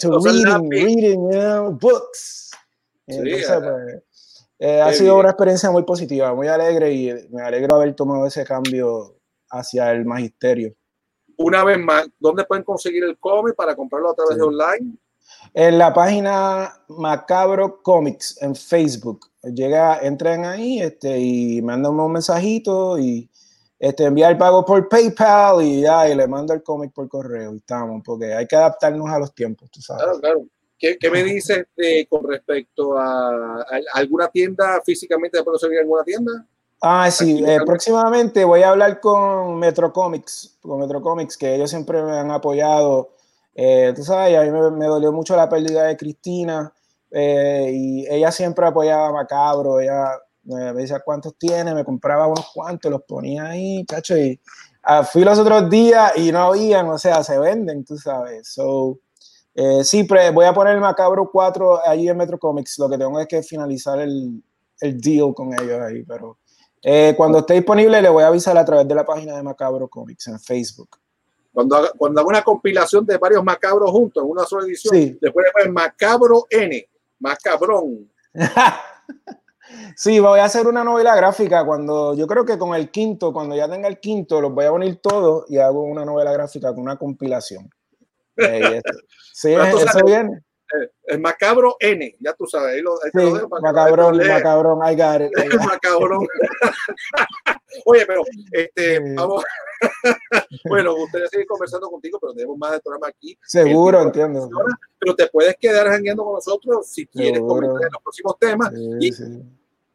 to 0.00 0.18
reading, 0.24 0.68
reading, 0.68 1.32
you 1.32 1.38
know, 1.38 1.72
books. 1.72 2.50
Y 3.06 3.12
Sí, 3.14 3.18
entonces, 3.18 3.50
ah, 3.50 3.60
pues, 3.60 4.48
eh, 4.58 4.80
ha 4.80 4.92
sido 4.92 5.18
una 5.18 5.30
experiencia 5.30 5.70
muy 5.70 5.82
positiva, 5.84 6.34
muy 6.34 6.48
alegre 6.48 6.92
y 6.92 7.12
me 7.30 7.42
alegro 7.42 7.76
haber 7.76 7.94
tomado 7.94 8.26
ese 8.26 8.44
cambio 8.44 9.16
hacia 9.50 9.90
el 9.92 10.04
magisterio. 10.04 10.74
Una 11.36 11.64
vez 11.64 11.78
más, 11.78 12.08
¿dónde 12.18 12.44
pueden 12.44 12.64
conseguir 12.64 13.02
el 13.04 13.18
cómic 13.18 13.54
para 13.54 13.74
comprarlo 13.74 14.10
a 14.10 14.14
través 14.14 14.34
Sí. 14.34 14.40
de 14.40 14.46
online? 14.46 14.96
En 15.54 15.78
la 15.78 15.92
página 15.94 16.72
Macabro 16.88 17.82
Comics 17.82 18.40
en 18.42 18.54
Facebook. 18.54 19.26
Llega, 19.42 19.98
entren 20.02 20.44
ahí 20.44 20.82
este, 20.82 21.18
y 21.18 21.62
mandan 21.62 21.98
un 21.98 22.12
mensajito 22.12 22.98
y 22.98 23.29
este, 23.80 24.04
envía 24.04 24.28
el 24.28 24.38
pago 24.38 24.64
por 24.64 24.88
PayPal 24.88 25.62
y 25.62 25.80
ya, 25.80 26.08
y 26.08 26.14
le 26.14 26.28
mando 26.28 26.54
el 26.54 26.62
cómic 26.62 26.92
por 26.92 27.08
correo 27.08 27.52
y 27.54 27.56
estamos, 27.56 28.02
porque 28.04 28.32
hay 28.32 28.46
que 28.46 28.54
adaptarnos 28.54 29.10
a 29.10 29.18
los 29.18 29.34
tiempos, 29.34 29.68
tú 29.70 29.80
sabes. 29.82 30.04
Claro, 30.04 30.20
claro. 30.20 30.40
¿Qué, 30.78 30.96
qué 30.98 31.10
me 31.10 31.24
dices 31.24 31.66
de- 31.76 32.06
con 32.08 32.26
respecto 32.28 32.96
a, 32.98 33.56
a- 33.62 33.62
a 33.94 33.98
alguna 33.98 34.28
tienda 34.28 34.80
físicamente? 34.84 35.38
¿Puedo 35.42 35.54
conseguir 35.54 35.78
en 35.78 35.82
alguna 35.84 36.04
tienda? 36.04 36.46
Ah, 36.82 37.10
sí, 37.10 37.44
eh, 37.46 37.58
próximamente 37.66 38.44
voy 38.44 38.62
a 38.62 38.70
hablar 38.70 39.00
con 39.00 39.58
Metro 39.58 39.92
Comics, 39.92 40.56
con 40.62 40.80
Metro 40.80 41.02
Comics, 41.02 41.36
que 41.36 41.54
ellos 41.54 41.68
siempre 41.68 42.02
me 42.02 42.12
han 42.12 42.30
apoyado. 42.30 43.10
Eh, 43.54 43.92
tú 43.94 44.02
sabes, 44.02 44.36
a 44.38 44.42
mí 44.42 44.50
me, 44.50 44.70
me 44.70 44.86
dolió 44.86 45.12
mucho 45.12 45.36
la 45.36 45.48
pérdida 45.48 45.84
de 45.84 45.96
Cristina 45.98 46.72
eh, 47.10 47.70
y 47.74 48.06
ella 48.08 48.32
siempre 48.32 48.66
apoyaba 48.66 49.08
a 49.08 49.12
Macabro. 49.12 49.80
Ella 49.80 50.08
me 50.44 50.72
decía 50.72 51.00
cuántos 51.04 51.36
tiene, 51.36 51.74
me 51.74 51.84
compraba 51.84 52.26
unos 52.26 52.50
cuantos, 52.52 52.90
los 52.90 53.02
ponía 53.02 53.46
ahí, 53.46 53.84
cacho. 53.86 54.16
Y 54.16 54.40
ah, 54.82 55.04
fui 55.04 55.24
los 55.24 55.38
otros 55.38 55.68
días 55.70 56.12
y 56.16 56.32
no 56.32 56.38
habían, 56.40 56.88
o 56.88 56.98
sea, 56.98 57.22
se 57.22 57.38
venden, 57.38 57.84
tú 57.84 57.96
sabes. 57.96 58.48
So, 58.48 58.98
eh, 59.54 59.84
sí, 59.84 60.06
voy 60.32 60.44
a 60.44 60.54
poner 60.54 60.74
el 60.74 60.80
Macabro 60.80 61.30
4 61.30 61.86
allí 61.86 62.08
en 62.08 62.16
Metro 62.16 62.38
Comics. 62.38 62.78
Lo 62.78 62.88
que 62.88 62.98
tengo 62.98 63.18
es 63.20 63.26
que 63.26 63.42
finalizar 63.42 64.00
el, 64.00 64.42
el 64.80 65.00
deal 65.00 65.34
con 65.34 65.52
ellos 65.52 65.80
ahí, 65.80 66.02
pero. 66.04 66.38
Eh, 66.82 67.12
cuando 67.14 67.40
esté 67.40 67.54
disponible, 67.54 68.00
le 68.00 68.08
voy 68.08 68.22
a 68.22 68.28
avisar 68.28 68.56
a 68.56 68.64
través 68.64 68.88
de 68.88 68.94
la 68.94 69.04
página 69.04 69.36
de 69.36 69.42
Macabro 69.42 69.86
Comics 69.88 70.28
en 70.28 70.40
Facebook. 70.40 70.88
Cuando 71.52 71.76
haga, 71.76 71.90
cuando 71.96 72.20
haga 72.20 72.28
una 72.28 72.42
compilación 72.42 73.04
de 73.04 73.18
varios 73.18 73.44
macabros 73.44 73.90
juntos 73.90 74.22
en 74.24 74.30
una 74.30 74.44
sola 74.44 74.64
edición, 74.66 74.94
Sí. 74.94 75.18
después 75.20 75.44
le 75.44 75.52
ponen 75.52 75.74
Macabro 75.74 76.46
N, 76.48 76.88
Macabrón. 77.18 78.10
sí, 79.96 80.20
voy 80.20 80.40
a 80.40 80.44
hacer 80.44 80.66
una 80.66 80.84
novela 80.84 81.14
gráfica 81.16 81.64
cuando 81.64 82.14
yo 82.14 82.26
creo 82.26 82.44
que 82.44 82.58
con 82.58 82.74
el 82.74 82.90
quinto, 82.90 83.32
cuando 83.32 83.54
ya 83.56 83.68
tenga 83.68 83.88
el 83.88 84.00
quinto, 84.00 84.40
los 84.40 84.52
voy 84.52 84.64
a 84.66 84.72
unir 84.72 84.96
todos 85.02 85.44
y 85.50 85.58
hago 85.58 85.82
una 85.82 86.04
novela 86.04 86.32
gráfica 86.32 86.70
con 86.70 86.80
una 86.80 86.96
compilación. 86.96 87.68
Eh, 88.36 88.80
sí, 89.32 89.52
eso 89.52 89.78
sabes- 89.86 90.04
viene. 90.04 90.40
Eh, 90.72 90.88
el 91.06 91.20
Macabro 91.20 91.74
N, 91.80 92.14
ya 92.20 92.32
tú 92.34 92.46
sabes, 92.46 92.76
ahí 92.76 92.80
lo, 92.80 92.92
ahí 93.02 93.10
te 93.12 93.18
Sí, 93.18 93.26
lo 93.26 93.34
dejo 93.34 93.48
macabrón, 93.60 94.16
macabrón, 94.18 94.78
I 94.88 94.94
got 94.94 95.20
it. 95.20 95.32
I 95.36 95.48
got 95.48 95.54
it. 95.54 95.60
Macabrón. 95.68 96.20
Oye, 97.86 98.06
pero 98.06 98.22
este, 98.52 99.00
vamos. 99.14 99.42
bueno, 100.68 100.94
gustaría 100.94 101.26
seguir 101.28 101.46
conversando 101.46 101.90
contigo, 101.90 102.18
pero 102.20 102.34
tenemos 102.34 102.56
más 102.58 102.72
de 102.72 102.80
programa 102.80 103.08
aquí. 103.08 103.36
Seguro, 103.42 104.00
El 104.02 104.12
tiempo 104.12 104.28
entiendo. 104.28 104.40
funciona, 104.42 104.78
Pero 104.98 105.16
te 105.16 105.26
puedes 105.28 105.56
quedar 105.58 105.88
jangueando 105.88 106.24
con 106.24 106.34
nosotros 106.34 106.86
si 106.88 107.06
quieres 107.06 107.34
Seguro. 107.38 107.68
comentar 107.68 107.86
en 107.88 107.92
los 107.92 108.02
próximos 108.02 108.38
temas. 108.38 108.70
Sí, 108.72 108.88
Y- 109.00 109.12
sí. 109.12 109.24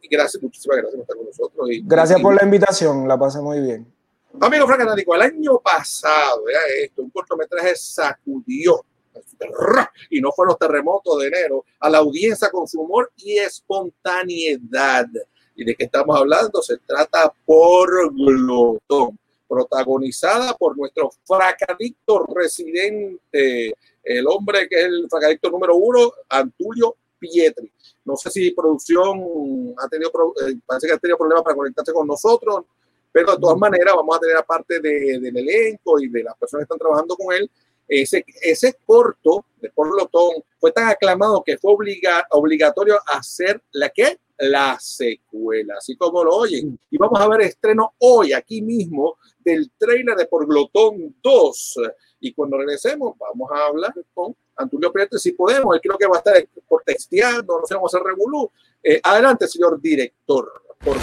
Gracias, 0.10 0.42
muchísimas 0.42 0.78
gracias 0.78 0.94
por 0.96 1.02
estar 1.02 1.18
con 1.18 1.26
nosotros. 1.26 1.70
Y, 1.72 1.82
Gracias 1.86 2.20
y- 2.20 2.22
por 2.24 2.36
la 2.36 2.44
invitación, 2.44 3.08
la 3.08 3.18
pasé 3.18 3.40
muy 3.42 3.60
bien. 3.62 3.86
Amigo 4.40 4.68
Frank 4.68 4.82
Anático, 4.82 5.16
el 5.16 5.22
año 5.22 5.60
pasado, 5.60 6.44
esto, 6.82 7.02
un 7.04 7.10
cortometraje 7.10 7.76
sacudió 7.76 8.84
y 10.10 10.20
no 10.20 10.32
fueron 10.34 10.50
los 10.52 10.60
terremotos 10.60 11.20
de 11.22 11.28
enero 11.28 11.64
a 11.80 11.90
la 11.90 12.00
audiencia 12.00 12.50
con 12.50 12.68
su 12.68 12.82
humor 12.82 13.12
y 13.16 13.38
espontaneidad. 13.38 15.08
¿Y 15.56 15.64
de 15.64 15.76
qué 15.76 15.86
estamos 15.86 16.18
hablando? 16.20 16.62
Se 16.62 16.78
trata 16.80 17.34
por 17.46 18.14
Glotón, 18.14 19.18
protagonizada 19.48 20.54
por 20.56 20.78
nuestro 20.78 21.10
fracadicto 21.24 22.26
residente, 22.36 23.74
el 24.04 24.28
hombre 24.28 24.68
que 24.68 24.80
es 24.80 24.86
el 24.86 25.08
fracadicto 25.10 25.50
número 25.50 25.76
uno, 25.76 26.12
Antulio 26.30 26.96
Pietri. 27.26 27.72
No 28.06 28.16
sé 28.16 28.30
si 28.30 28.52
producción 28.52 29.76
ha 29.78 29.88
tenido, 29.88 30.12
eh, 30.46 30.56
parece 30.66 30.88
que 30.88 30.94
ha 30.94 30.98
tenido 30.98 31.18
problemas 31.18 31.44
para 31.44 31.56
conectarse 31.56 31.92
con 31.92 32.08
nosotros, 32.08 32.66
pero 33.12 33.32
de 33.32 33.40
todas 33.40 33.58
maneras 33.58 33.96
vamos 33.96 34.16
a 34.16 34.20
tener 34.20 34.38
aparte 34.38 34.80
de, 34.80 35.20
del 35.20 35.38
elenco 35.38 36.00
y 36.00 36.10
de 36.10 36.24
las 36.24 36.38
personas 36.38 36.62
que 36.62 36.74
están 36.74 36.80
trabajando 36.80 37.16
con 37.16 37.34
él, 37.34 37.50
ese, 37.88 38.26
ese 38.42 38.78
corto 38.86 39.46
de 39.62 39.70
Por 39.70 39.96
Lotón 39.96 40.44
fue 40.60 40.72
tan 40.72 40.90
aclamado 40.90 41.44
que 41.44 41.58
fue 41.58 41.74
obliga, 41.74 42.28
obligatorio 42.32 42.98
hacer 43.08 43.62
la 43.72 43.90
que 43.90 44.20
la 44.38 44.78
secuela, 44.80 45.76
así 45.78 45.96
como 45.96 46.24
lo 46.24 46.36
oyen. 46.36 46.78
Y 46.90 46.98
vamos 46.98 47.20
a 47.20 47.28
ver 47.28 47.42
estreno 47.42 47.94
hoy, 48.00 48.34
aquí 48.34 48.62
mismo, 48.62 49.18
del 49.40 49.72
trailer 49.78 50.16
de 50.16 50.26
Por 50.26 50.46
Glotón 50.48 51.16
2. 51.22 51.76
Y 52.26 52.34
cuando 52.34 52.58
regresemos, 52.58 53.16
vamos 53.20 53.52
a 53.52 53.68
hablar 53.68 53.94
con 54.12 54.36
Antulio 54.56 54.92
Prieto, 54.92 55.16
si 55.20 55.34
podemos. 55.34 55.76
Él 55.76 55.82
creo 55.84 55.96
que 55.96 56.08
va 56.08 56.16
a 56.16 56.18
estar 56.18 56.34
por 56.68 56.82
texteando, 56.82 57.60
no 57.60 57.68
sé, 57.68 57.76
vamos 57.76 57.94
a 57.94 57.98
hacer 57.98 58.08
revolú. 58.08 58.50
Eh, 58.82 59.00
adelante, 59.04 59.48
señor 59.48 59.80
director. 59.80 60.52
Por 60.84 60.98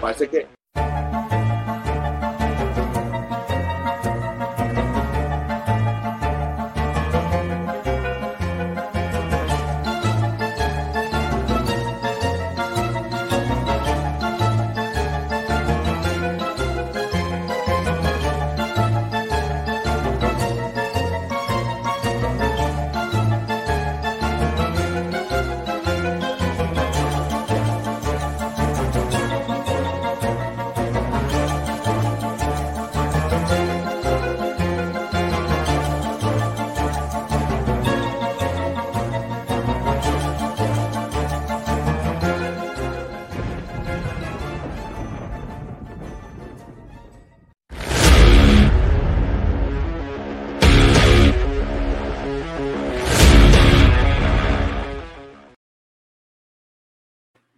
Parece 0.00 0.28
que 0.28 0.63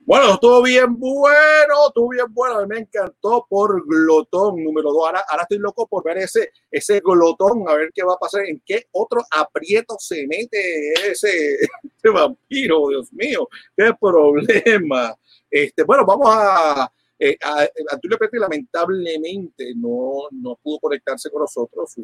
Bueno, 0.07 0.35
estuvo 0.35 0.63
bien 0.63 1.01
bueno, 1.01 1.89
estuvo 1.89 2.11
bien 2.11 2.27
bueno, 2.33 2.61
a 2.61 2.67
me 2.69 2.79
encantó 2.79 3.45
por 3.51 3.85
Glotón 3.85 4.63
número 4.63 4.93
2. 4.93 5.05
Ahora, 5.05 5.25
ahora 5.29 5.43
estoy 5.43 5.59
loco 5.59 5.89
por 5.89 6.05
ver 6.05 6.19
ese, 6.19 6.53
ese 6.71 7.01
Glotón, 7.01 7.69
a 7.69 7.75
ver 7.75 7.91
qué 7.93 8.05
va 8.05 8.15
a 8.15 8.17
pasar, 8.17 8.47
en 8.47 8.63
qué 8.65 8.87
otro 8.93 9.21
aprieto 9.33 9.97
se 9.99 10.25
mete 10.29 10.93
ese, 11.11 11.55
ese 11.99 12.09
vampiro, 12.09 12.87
Dios 12.89 13.13
mío, 13.13 13.49
qué 13.77 13.91
problema. 14.01 15.13
Este, 15.51 15.83
bueno, 15.83 16.07
vamos 16.07 16.29
a, 16.31 16.89
eh, 17.19 17.37
a 17.43 17.67
Antulio 17.91 18.17
Petri 18.17 18.39
lamentablemente 18.39 19.75
no, 19.75 20.29
no 20.31 20.55
pudo 20.63 20.79
conectarse 20.79 21.31
con 21.31 21.41
nosotros, 21.41 21.95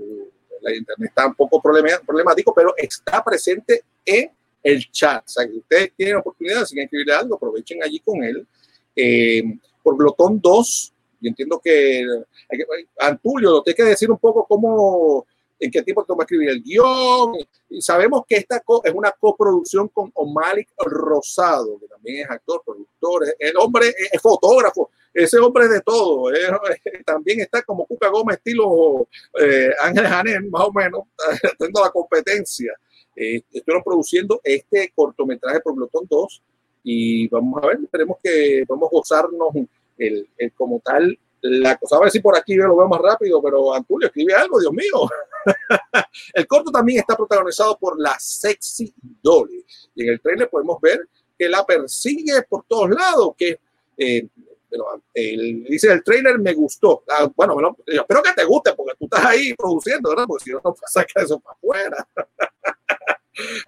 la 0.60 0.74
internet 0.74 1.08
está 1.10 1.28
un 1.28 1.36
poco 1.36 1.62
problemático, 1.62 2.52
pero 2.52 2.74
está 2.76 3.22
presente 3.22 3.84
en 4.04 4.28
el 4.62 4.90
chat. 4.90 5.24
O 5.26 5.28
sea, 5.28 5.46
que 5.46 5.58
ustedes 5.58 5.92
tienen 5.96 6.16
oportunidad, 6.16 6.64
si 6.64 6.74
quieren 6.74 6.86
escribirle 6.86 7.14
algo, 7.14 7.36
aprovechen 7.36 7.82
allí 7.82 7.98
con 8.00 8.22
él. 8.22 8.46
Eh, 8.94 9.42
por 9.82 9.96
Glotón 9.96 10.40
2, 10.40 10.92
yo 11.20 11.28
entiendo 11.28 11.60
que, 11.62 12.04
hay 12.50 12.88
Antulio, 12.98 13.50
nos 13.50 13.64
tiene 13.64 13.76
que 13.76 13.84
decir 13.84 14.10
un 14.10 14.18
poco 14.18 14.46
cómo, 14.46 15.26
en 15.58 15.70
qué 15.70 15.82
tiempo 15.82 16.04
toma 16.04 16.24
escribir 16.24 16.50
el 16.50 16.62
guion. 16.62 17.36
Y 17.70 17.80
sabemos 17.80 18.22
que 18.28 18.36
esta 18.36 18.62
es 18.84 18.94
una 18.94 19.12
coproducción 19.12 19.88
con 19.88 20.10
Omalik 20.14 20.68
Rosado, 20.78 21.78
que 21.78 21.86
también 21.86 22.24
es 22.24 22.30
actor, 22.30 22.62
productor, 22.64 23.24
el 23.38 23.56
hombre 23.56 23.94
es, 24.12 24.20
fotógrafo, 24.20 24.90
ese 25.14 25.38
hombre 25.38 25.68
de 25.68 25.80
todo. 25.80 26.30
también 27.06 27.40
está 27.40 27.62
como 27.62 27.86
Cuca 27.86 28.08
Gómez, 28.08 28.38
estilo 28.38 29.08
eh, 29.40 29.70
Ángel 29.80 30.06
Janel, 30.06 30.50
más 30.50 30.62
o 30.64 30.72
menos, 30.72 31.02
haciendo 31.58 31.82
la 31.82 31.90
competencia. 31.90 32.72
Eh, 33.14 33.42
estuvieron 33.52 33.82
produciendo 33.82 34.40
este 34.42 34.92
cortometraje 34.94 35.60
por 35.60 35.74
Glotón 35.74 36.06
2 36.08 36.42
y 36.84 37.28
vamos 37.28 37.62
a 37.62 37.66
ver, 37.66 37.78
esperemos 37.82 38.18
que 38.22 38.64
vamos 38.66 38.88
a 38.88 38.96
gozarnos 38.96 39.50
el, 39.98 40.28
el 40.36 40.52
como 40.52 40.80
tal 40.80 41.18
la 41.42 41.76
cosa. 41.76 41.96
A 41.96 42.00
ver 42.00 42.10
si 42.10 42.20
por 42.20 42.36
aquí 42.36 42.54
lo 42.54 42.76
veo 42.76 42.88
más 42.88 43.00
rápido, 43.00 43.42
pero 43.42 43.74
Antulio 43.74 44.06
escribe 44.06 44.34
algo, 44.34 44.60
Dios 44.60 44.72
mío. 44.72 45.08
el 46.34 46.46
corto 46.46 46.70
también 46.70 47.00
está 47.00 47.16
protagonizado 47.16 47.76
por 47.78 48.00
la 48.00 48.16
sexy 48.18 48.92
Dolly. 49.22 49.64
Y 49.94 50.04
en 50.04 50.08
el 50.10 50.20
trailer 50.20 50.48
podemos 50.48 50.80
ver 50.80 51.08
que 51.38 51.48
la 51.48 51.64
persigue 51.64 52.42
por 52.48 52.64
todos 52.64 52.90
lados, 52.90 53.34
que 53.36 53.58
eh, 53.96 54.26
pero, 54.70 55.02
el, 55.12 55.64
dice 55.64 55.92
el 55.92 56.02
trailer 56.02 56.38
me 56.38 56.54
gustó. 56.54 57.02
Ah, 57.08 57.30
bueno, 57.36 57.54
bueno, 57.54 57.76
yo 57.86 58.00
espero 58.00 58.22
que 58.22 58.32
te 58.32 58.44
guste 58.44 58.72
porque 58.74 58.94
tú 58.98 59.04
estás 59.04 59.24
ahí 59.26 59.52
produciendo, 59.54 60.08
¿verdad? 60.10 60.24
Porque 60.26 60.44
si 60.44 60.50
no, 60.50 60.60
no 60.64 60.74
saca 60.86 61.22
eso 61.22 61.38
para 61.40 61.56
afuera. 61.56 62.08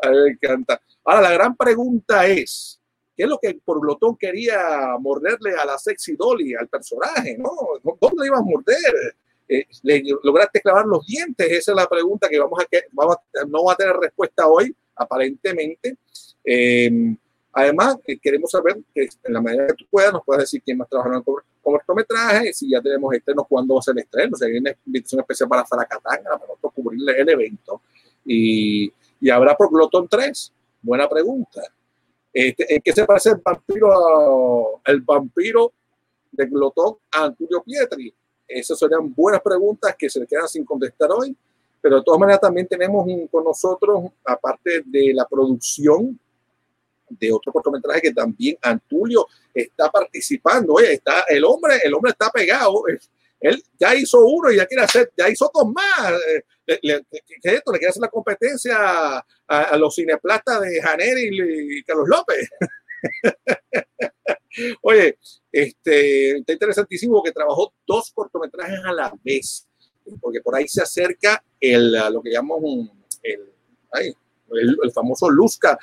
A 0.02 0.10
mí 0.10 0.16
me 0.16 0.30
encanta. 0.30 0.80
Ahora, 1.04 1.22
la 1.22 1.32
gran 1.32 1.56
pregunta 1.56 2.26
es, 2.26 2.80
¿qué 3.16 3.24
es 3.24 3.28
lo 3.28 3.38
que 3.38 3.58
por 3.64 3.80
Glotón 3.80 4.16
quería 4.16 4.96
morderle 4.98 5.54
a 5.54 5.64
la 5.64 5.78
sexy 5.78 6.16
Dolly, 6.16 6.54
al 6.54 6.68
personaje? 6.68 7.36
¿no? 7.38 7.50
¿Dónde 8.00 8.22
le 8.22 8.26
ibas 8.26 8.40
a 8.40 8.44
morder? 8.44 9.16
Eh, 9.48 9.66
¿Le 9.82 10.02
lograste 10.22 10.60
clavar 10.60 10.86
los 10.86 11.06
dientes? 11.06 11.46
Esa 11.50 11.72
es 11.72 11.76
la 11.76 11.86
pregunta 11.86 12.28
que 12.28 12.38
vamos 12.38 12.58
a 12.60 12.64
que 12.64 12.84
vamos 12.92 13.16
a, 13.16 13.44
no 13.46 13.64
va 13.64 13.74
a 13.74 13.76
tener 13.76 13.96
respuesta 13.96 14.46
hoy, 14.46 14.74
aparentemente. 14.96 15.96
Eh, 16.44 17.16
Además, 17.56 17.96
eh, 18.06 18.18
queremos 18.18 18.50
saber 18.50 18.76
que 18.92 19.08
en 19.22 19.32
la 19.32 19.40
medida 19.40 19.68
que 19.68 19.74
tú 19.74 19.86
puedas, 19.88 20.12
nos 20.12 20.24
puedas 20.24 20.42
decir 20.42 20.60
quién 20.64 20.76
más 20.76 20.88
trabaja 20.88 21.10
en 21.10 21.16
el 21.16 21.22
cortometraje, 21.62 22.52
si 22.52 22.68
ya 22.68 22.82
tenemos 22.82 23.14
estrenos, 23.14 23.46
cuándo 23.48 23.74
va 23.74 23.78
a 23.78 23.82
ser 23.82 23.92
el 23.92 24.00
estreno, 24.00 24.36
si 24.36 24.44
hay 24.44 24.58
una 24.58 24.74
invitación 24.84 25.20
especial 25.20 25.48
para 25.48 25.64
Faracatanga, 25.64 26.30
para 26.30 26.46
nosotros 26.48 26.72
cubrir 26.74 27.00
el 27.16 27.28
evento. 27.28 27.80
Y, 28.24 28.92
y 29.24 29.30
habrá 29.30 29.56
por 29.56 29.70
Glotón 29.70 30.06
3. 30.06 30.52
Buena 30.82 31.08
pregunta. 31.08 31.62
Este, 32.30 32.74
¿En 32.74 32.82
qué 32.82 32.92
se 32.92 33.06
parece 33.06 33.30
el 33.30 33.40
vampiro, 33.42 34.82
el 34.84 35.00
vampiro 35.00 35.72
de 36.30 36.44
Glotón 36.44 36.96
a 37.10 37.24
Antonio 37.24 37.62
Pietri? 37.62 38.14
Esas 38.46 38.78
serían 38.78 39.14
buenas 39.14 39.40
preguntas 39.40 39.96
que 39.98 40.10
se 40.10 40.20
le 40.20 40.26
quedan 40.26 40.46
sin 40.46 40.62
contestar 40.66 41.10
hoy. 41.10 41.34
Pero 41.80 41.96
de 41.96 42.02
todas 42.02 42.20
maneras 42.20 42.42
también 42.42 42.68
tenemos 42.68 43.06
con 43.30 43.44
nosotros, 43.44 44.12
aparte 44.26 44.82
de 44.84 45.14
la 45.14 45.26
producción 45.26 46.20
de 47.08 47.32
otro 47.32 47.50
cortometraje 47.50 48.02
que 48.02 48.12
también 48.12 48.58
Antulio 48.60 49.26
está 49.54 49.90
participando. 49.90 50.74
Oye, 50.74 50.92
está, 50.92 51.24
el 51.30 51.46
hombre, 51.46 51.78
el 51.82 51.94
hombre 51.94 52.10
está 52.10 52.28
pegado. 52.30 52.82
Él 53.40 53.62
ya 53.80 53.94
hizo 53.94 54.22
uno 54.22 54.52
y 54.52 54.56
ya 54.56 54.66
quiere 54.66 54.84
hacer, 54.84 55.10
ya 55.16 55.30
hizo 55.30 55.50
dos 55.54 55.72
más. 55.72 56.12
Eh, 56.66 56.78
le, 56.82 57.04
¿Qué 57.10 57.20
es 57.42 57.52
esto? 57.54 57.72
Le 57.72 57.78
quiere 57.78 57.90
hacer 57.90 58.02
la 58.02 58.08
competencia 58.08 58.76
a, 59.48 59.76
los 59.76 59.94
cineplastas 59.94 60.60
de 60.62 60.80
Janer 60.80 61.18
y, 61.18 61.82
Carlos 61.84 62.08
López. 62.08 62.48
Oye, 64.82 65.18
este, 65.50 66.38
está 66.38 66.52
interesantísimo 66.52 67.22
que 67.22 67.32
trabajó 67.32 67.74
dos 67.86 68.12
cortometrajes 68.12 68.80
a 68.84 68.92
la 68.92 69.12
vez, 69.22 69.68
porque 70.20 70.40
por 70.40 70.54
ahí 70.54 70.68
se 70.68 70.82
acerca 70.82 71.44
el, 71.60 71.92
lo 72.12 72.22
que 72.22 72.30
llamamos 72.30 72.90
el, 73.22 73.52
ay, 73.92 74.14
el, 74.60 74.92
famoso 74.92 75.30
Luzca 75.30 75.78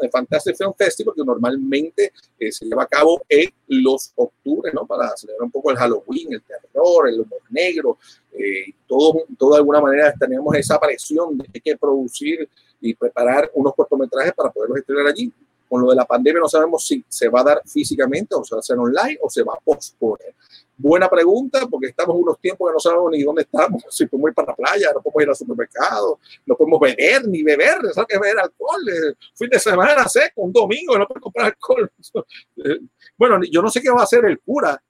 el 0.00 0.10
Fantastic 0.10 0.56
Film 0.56 0.72
Festival, 0.76 1.14
que 1.14 1.24
normalmente 1.24 2.12
eh, 2.38 2.50
se 2.50 2.64
lleva 2.64 2.84
a 2.84 2.86
cabo 2.86 3.22
en 3.28 3.50
los 3.68 4.12
octubre, 4.14 4.72
¿no? 4.72 4.86
Para 4.86 5.16
celebrar 5.16 5.44
un 5.44 5.50
poco 5.50 5.70
el 5.70 5.76
Halloween, 5.76 6.32
el 6.32 6.42
terror, 6.42 7.08
el 7.08 7.20
humor 7.20 7.40
negro, 7.50 7.98
eh, 8.32 8.72
todo, 8.86 9.24
todo 9.38 9.52
de 9.52 9.58
alguna 9.58 9.80
manera 9.80 10.14
tenemos 10.18 10.54
esa 10.56 10.78
presión 10.78 11.36
de 11.36 11.44
que 11.44 11.50
hay 11.54 11.60
que 11.60 11.76
producir 11.76 12.48
y 12.80 12.94
preparar 12.94 13.50
unos 13.54 13.74
cortometrajes 13.74 14.32
para 14.34 14.50
poderlos 14.50 14.78
estrenar 14.78 15.06
allí. 15.06 15.32
Con 15.68 15.82
lo 15.82 15.90
de 15.90 15.96
la 15.96 16.04
pandemia 16.04 16.40
no 16.40 16.48
sabemos 16.48 16.86
si 16.86 17.04
se 17.08 17.28
va 17.28 17.40
a 17.40 17.44
dar 17.44 17.62
físicamente 17.66 18.34
o 18.34 18.44
se 18.44 18.54
va 18.54 18.58
a 18.58 18.60
hacer 18.60 18.78
online 18.78 19.18
o 19.20 19.28
se 19.28 19.42
va 19.42 19.54
a 19.54 19.60
posponer. 19.60 20.34
Buena 20.78 21.08
pregunta, 21.08 21.66
porque 21.70 21.86
estamos 21.86 22.16
unos 22.18 22.38
tiempos 22.38 22.68
que 22.68 22.74
no 22.74 22.78
sabemos 22.78 23.10
ni 23.10 23.22
dónde 23.22 23.42
estamos, 23.42 23.82
si 23.88 24.04
podemos 24.06 24.30
ir 24.30 24.34
para 24.34 24.48
la 24.48 24.56
playa, 24.56 24.90
no 24.94 25.00
podemos 25.00 25.22
ir 25.22 25.28
al 25.30 25.36
supermercado, 25.36 26.18
no 26.44 26.54
podemos 26.54 26.80
beber 26.80 27.26
ni 27.26 27.42
beber, 27.42 27.78
¿sabes 27.94 28.08
que 28.08 28.18
beber 28.18 28.38
alcohol? 28.38 28.88
Eh, 28.88 29.14
fin 29.34 29.48
de 29.48 29.58
semana 29.58 30.06
seco, 30.06 30.42
un 30.42 30.52
domingo, 30.52 30.98
no 30.98 31.06
podemos 31.06 31.22
comprar 31.22 31.46
alcohol. 31.46 31.90
Eh, 32.64 32.80
bueno, 33.18 33.38
yo 33.50 33.60
no 33.60 33.68
sé 33.68 33.82
qué 33.82 33.90
va 33.90 34.00
a 34.00 34.04
hacer 34.04 34.24
el 34.24 34.40
cura. 34.40 34.82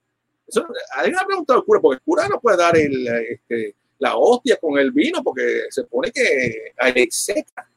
hay 0.95 1.09
una 1.09 1.25
pregunta 1.25 1.53
del 1.53 1.63
cura, 1.63 1.81
porque 1.81 1.95
el 1.97 2.01
cura 2.01 2.27
no 2.27 2.39
puede 2.39 2.57
dar 2.57 2.77
el, 2.77 3.07
este, 3.07 3.75
la 3.99 4.15
hostia 4.17 4.57
con 4.57 4.77
el 4.77 4.91
vino, 4.91 5.21
porque 5.21 5.63
se 5.69 5.83
pone 5.83 6.11
que 6.11 6.73
hay 6.77 7.07
seca. 7.11 7.69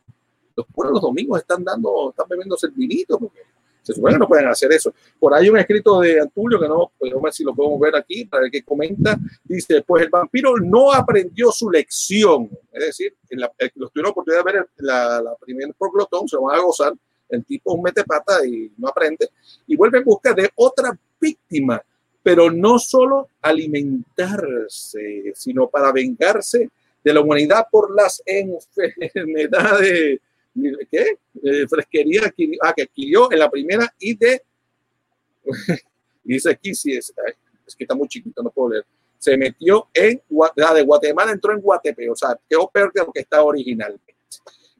Los 0.57 0.67
curas 0.73 0.93
los 0.93 1.03
domingos 1.03 1.41
están 1.41 1.65
dando, 1.65 2.11
están 2.11 2.29
bebiéndose 2.29 2.67
el 2.67 2.73
vinito, 2.73 3.19
porque 3.19 3.41
se 3.83 3.95
supone 3.95 4.15
que 4.15 4.19
no 4.19 4.29
pueden 4.29 4.49
hacer 4.49 4.73
eso. 4.73 4.93
Por 5.19 5.35
ahí 5.35 5.49
un 5.49 5.59
escrito 5.59 6.01
de 6.01 6.21
Antulio, 6.21 6.61
que 6.61 6.69
no, 6.69 6.93
pues, 6.99 7.11
vamos 7.13 7.25
a 7.25 7.27
ver 7.27 7.33
si 7.33 7.45
lo 7.45 7.55
podemos 7.55 7.81
ver 7.81 7.97
aquí, 7.97 8.25
para 8.25 8.43
ver 8.43 8.51
qué 8.51 8.63
comenta. 8.63 9.19
Dice, 9.45 9.83
pues 9.83 10.05
el 10.05 10.11
vampiro 10.11 10.57
no 10.59 10.93
aprendió 10.93 11.51
su 11.51 11.71
lección. 11.71 12.51
Es 12.73 12.87
decir, 12.87 13.15
en 13.29 13.41
la, 13.41 13.53
los 13.77 13.93
tuvieron 13.93 14.13
oportunidad 14.13 14.45
de 14.45 14.53
ver 14.53 14.69
la, 14.79 15.23
la 15.23 15.35
primera 15.37 15.73
proglotón, 15.79 16.29
se 16.29 16.37
van 16.37 16.57
a 16.57 16.63
gozar. 16.63 16.93
El 17.29 17.45
tipo 17.45 17.81
mete 17.81 18.03
pata 18.05 18.45
y 18.45 18.73
no 18.77 18.89
aprende. 18.89 19.29
Y 19.67 19.77
vuelve 19.77 19.99
en 19.99 20.05
busca 20.05 20.35
de 20.35 20.51
otra 20.57 20.99
víctima, 21.21 21.81
pero 22.23 22.51
no 22.51 22.79
solo 22.79 23.29
alimentarse, 23.41 25.33
sino 25.35 25.69
para 25.69 25.93
vengarse 25.93 26.69
de 27.03 27.15
la 27.15 27.21
humanidad 27.21 27.67
por 27.71 27.95
las 27.95 28.23
enfermedades 28.27 30.21
¿qué? 30.91 31.19
Eh, 31.43 31.67
fresquería 31.69 32.23
ah, 32.63 32.73
que 32.75 32.83
adquirió 32.83 33.31
en 33.33 33.39
la 33.39 33.51
primera 33.51 33.93
y 33.99 34.17
de, 34.17 34.43
dice 36.25 36.51
aquí, 36.51 36.75
si 36.75 36.93
es, 36.95 37.13
es 37.67 37.77
que 37.77 37.85
está 37.85 37.95
muy 37.95 38.09
chiquito, 38.09 38.43
no 38.43 38.51
puedo 38.51 38.71
leer, 38.71 38.87
se 39.19 39.37
metió 39.37 39.89
en, 39.93 40.23
la 40.57 40.75
de 40.75 40.83
Guatemala 40.83 41.33
entró 41.33 41.53
en 41.53 41.61
Guatepe, 41.61 42.09
o 42.11 42.17
sea, 42.17 42.39
quedó 42.49 42.69
peor 42.71 42.93
de 42.93 43.03
lo 43.03 43.13
que 43.13 43.21
está 43.21 43.43
originalmente. 43.43 44.17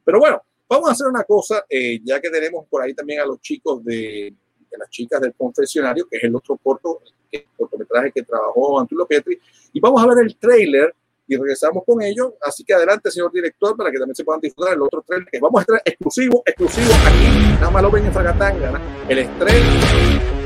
Pero 0.03 0.19
bueno, 0.19 0.41
vamos 0.67 0.89
a 0.89 0.93
hacer 0.93 1.07
una 1.07 1.23
cosa, 1.23 1.63
eh, 1.69 1.99
ya 2.03 2.19
que 2.19 2.29
tenemos 2.29 2.65
por 2.67 2.81
ahí 2.81 2.93
también 2.93 3.19
a 3.19 3.25
los 3.25 3.39
chicos 3.39 3.83
de, 3.83 4.33
de 4.71 4.77
las 4.77 4.89
chicas 4.89 5.21
del 5.21 5.33
confesionario, 5.35 6.07
que 6.09 6.17
es 6.17 6.23
el 6.23 6.35
otro 6.35 6.57
corto, 6.57 7.01
que, 7.31 7.45
cortometraje 7.55 8.11
que 8.11 8.23
trabajó 8.23 8.79
Antulo 8.79 9.05
Petri, 9.05 9.39
y 9.73 9.79
vamos 9.79 10.01
a 10.01 10.07
ver 10.07 10.25
el 10.25 10.35
trailer 10.37 10.95
y 11.31 11.37
regresamos 11.37 11.83
con 11.85 12.01
ellos. 12.01 12.33
Así 12.41 12.63
que 12.63 12.73
adelante, 12.73 13.09
señor 13.09 13.31
director, 13.31 13.75
para 13.77 13.89
que 13.89 13.97
también 13.97 14.15
se 14.15 14.23
puedan 14.23 14.41
disfrutar 14.41 14.73
el 14.73 14.81
otro 14.81 15.01
tren 15.07 15.25
que 15.31 15.39
vamos 15.39 15.59
a 15.59 15.61
estar 15.61 15.81
exclusivo, 15.85 16.43
exclusivo 16.45 16.91
aquí. 17.05 17.53
Nada 17.53 17.71
más 17.71 17.81
lo 17.83 17.91
ven 17.91 18.05
en 18.05 18.13
Fragatanga, 18.13 18.81
el 19.07 19.19
estreno 19.19 20.40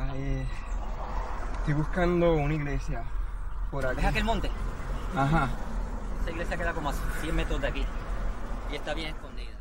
mira, 0.00 0.16
eh, 0.16 0.46
estoy 1.58 1.74
buscando 1.74 2.32
una 2.34 2.54
iglesia 2.54 3.04
por 3.70 3.86
aquí. 3.86 4.00
¿Es 4.00 4.06
aquel 4.06 4.24
monte? 4.24 4.50
Ajá. 5.16 5.48
Esa 6.20 6.30
iglesia 6.30 6.56
queda 6.56 6.72
como 6.72 6.90
a 6.90 6.94
100 7.20 7.36
metros 7.36 7.60
de 7.60 7.68
aquí 7.68 7.86
y 8.70 8.76
está 8.76 8.94
bien 8.94 9.14
escondida. 9.14 9.57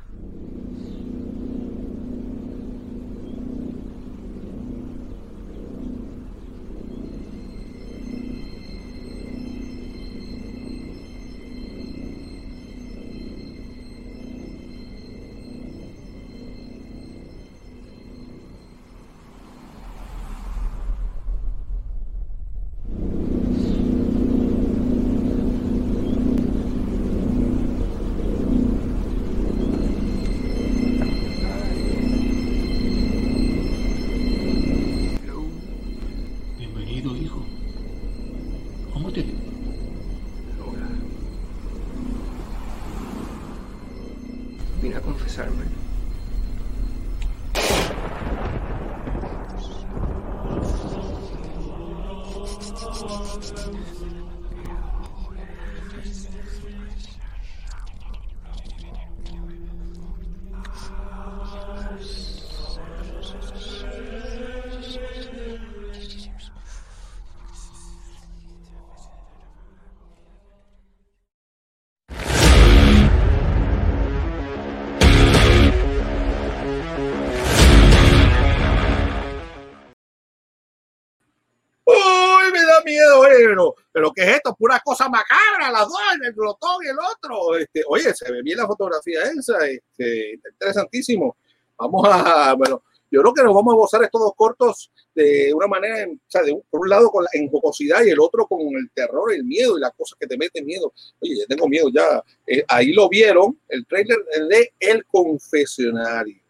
Pero, 83.48 83.76
pero 83.92 84.12
¿qué 84.12 84.24
es 84.24 84.36
esto? 84.36 84.56
Pura 84.56 84.82
cosa 84.84 85.08
macabra, 85.10 85.72
las 85.72 85.88
dos, 85.88 86.00
el 86.22 86.34
glotón 86.34 86.84
y 86.84 86.90
el 86.90 86.98
otro. 86.98 87.58
Este, 87.58 87.82
oye, 87.88 88.14
se 88.14 88.32
ve 88.32 88.42
bien 88.42 88.58
la 88.58 88.68
fotografía 88.68 89.24
esa, 89.24 89.66
este, 89.66 90.34
interesantísimo. 90.34 91.38
Vamos 91.78 92.08
a, 92.10 92.54
bueno, 92.56 92.84
yo 93.10 93.22
creo 93.22 93.34
que 93.34 93.44
nos 93.44 93.56
vamos 93.56 93.74
a 93.74 93.78
gozar 93.78 94.04
estos 94.04 94.20
dos 94.20 94.34
cortos 94.36 94.92
de 95.16 95.54
una 95.54 95.68
manera, 95.68 96.08
o 96.10 96.18
sea, 96.28 96.42
de 96.44 96.52
un, 96.52 96.62
por 96.70 96.82
un 96.82 96.90
lado 96.90 97.10
con 97.10 97.24
la 97.24 97.30
enjocosidad 97.34 98.04
y 98.04 98.10
el 98.10 98.20
otro 98.20 98.46
con 98.48 98.60
el 98.62 98.90
terror, 98.94 99.32
el 99.32 99.46
miedo 99.46 99.78
y 99.78 99.82
las 99.82 99.94
cosas 99.94 100.18
que 100.20 100.28
te 100.28 100.38
meten 100.38 100.66
miedo. 100.66 100.92
Oye, 101.22 101.38
ya 101.38 101.46
tengo 101.48 101.68
miedo 101.68 101.90
ya. 101.94 102.22
Eh, 102.46 102.64
ahí 102.68 102.92
lo 102.92 103.08
vieron, 103.08 103.60
el 103.70 103.86
trailer 103.86 104.18
de 104.50 104.74
El 104.80 105.06
Confesionario. 105.06 106.42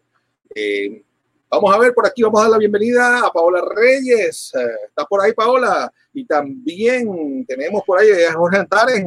Eh, 0.54 1.04
vamos 1.50 1.74
a 1.74 1.78
ver 1.78 1.94
por 1.94 2.06
aquí, 2.06 2.22
vamos 2.22 2.40
a 2.40 2.42
dar 2.44 2.52
la 2.52 2.58
bienvenida 2.58 3.26
a 3.26 3.30
Paola 3.32 3.62
Reyes. 3.74 4.52
Eh, 4.54 4.66
está 4.88 5.04
por 5.04 5.20
ahí 5.22 5.32
Paola. 5.32 5.92
Y 6.12 6.24
también 6.26 7.44
tenemos 7.46 7.82
por 7.84 8.00
ahí 8.00 8.08
a 8.24 8.32
Jorge 8.32 8.58
Antares. 8.58 9.04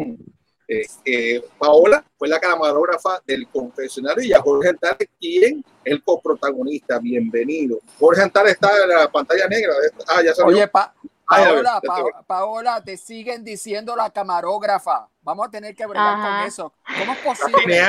Eh, 0.68 0.86
eh, 1.04 1.44
Paola 1.58 2.04
fue 2.18 2.30
la 2.30 2.40
camarógrafa 2.40 3.22
del 3.28 3.48
confesionario 3.50 4.24
y 4.24 4.32
a 4.34 4.40
Jorge 4.42 4.70
Antares, 4.70 5.10
quien 5.20 5.60
es 5.60 5.66
el 5.94 6.02
coprotagonista. 6.04 7.00
Bienvenido. 7.00 7.80
Jorge 8.00 8.22
Antares 8.22 8.54
está 8.54 8.72
en 8.84 8.90
la 8.90 9.12
pantalla 9.12 9.48
negra. 9.48 9.74
Ah, 10.08 10.22
ya 10.24 10.34
salió. 10.34 10.56
Oye, 10.56 10.68
Pa- 10.68 10.94
Ay, 11.28 11.44
a 11.46 11.52
ver, 11.54 11.64
Paola, 11.64 11.82
Pa-. 12.14 12.24
Paola, 12.28 12.84
te 12.84 12.98
siguen 12.98 13.44
diciendo 13.44 13.96
la 13.96 14.10
camarógrafa. 14.10 15.08
Vamos 15.22 15.48
a 15.48 15.52
tener 15.52 15.76
que 15.76 15.86
bregar 15.86 16.16
Ajá. 16.16 16.38
con 16.40 16.48
eso. 16.48 16.74
¿Cómo 17.00 17.14
es 17.14 17.20
posible? 17.20 17.80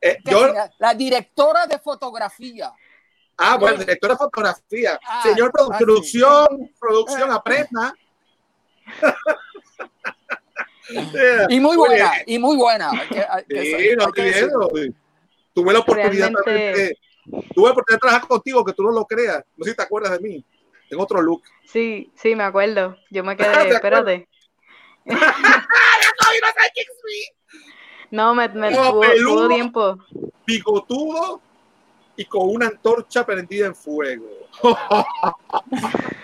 Eh, 0.00 0.18
¿Qué 0.24 0.30
yo, 0.30 0.38
cine- 0.48 0.70
La 0.78 0.94
directora 0.94 1.66
de 1.66 1.78
fotografía. 1.78 2.72
Ah, 3.38 3.56
bueno, 3.58 3.78
directora 3.78 4.14
de 4.14 4.18
fotografía. 4.18 4.98
Ah, 5.06 5.22
Señor 5.22 5.52
ah, 5.58 5.64
sí. 5.78 5.84
producción, 5.84 6.70
producción, 6.78 7.30
Eh. 7.30 7.34
aprenda. 7.34 7.94
Yeah. 10.90 11.46
Y 11.48 11.60
muy 11.60 11.76
Oye, 11.76 11.78
buena, 11.78 12.12
y 12.26 12.38
muy 12.38 12.56
buena. 12.56 12.90
Que- 13.08 13.24
que- 13.48 13.62
Sí, 13.62 13.74
hay 13.74 13.96
no. 13.96 14.68
Tuve 15.54 15.72
la 15.72 15.78
oportunidad 15.80 16.30
Realmente- 16.44 16.50
de, 16.50 16.98
tuve 17.54 17.66
la 17.66 17.70
oportunidad 17.72 17.96
de 17.96 17.98
trabajar 18.00 18.28
contigo, 18.28 18.64
que 18.64 18.72
tú 18.72 18.82
no 18.82 18.90
lo 18.90 19.04
creas. 19.06 19.44
No 19.56 19.64
sé 19.64 19.70
si 19.70 19.76
te 19.76 19.82
acuerdas 19.82 20.12
de 20.12 20.20
mí. 20.20 20.44
Tengo 20.88 21.04
otro 21.04 21.22
look. 21.22 21.42
Sí, 21.66 22.10
sí, 22.16 22.34
me 22.34 22.44
acuerdo. 22.44 22.96
Yo 23.10 23.22
me 23.24 23.36
¿Te 23.36 23.44
quedé, 23.44 23.68
espérate. 23.68 24.28
No, 28.10 28.34
me, 28.34 28.46
me 28.50 28.70
No, 28.70 29.00
tuvo 29.00 29.48
tiempo. 29.48 29.98
Bigotudo 30.46 31.40
y 32.16 32.24
con 32.26 32.48
una 32.48 32.66
antorcha 32.66 33.24
prendida 33.26 33.66
en 33.66 33.74
fuego. 33.74 34.26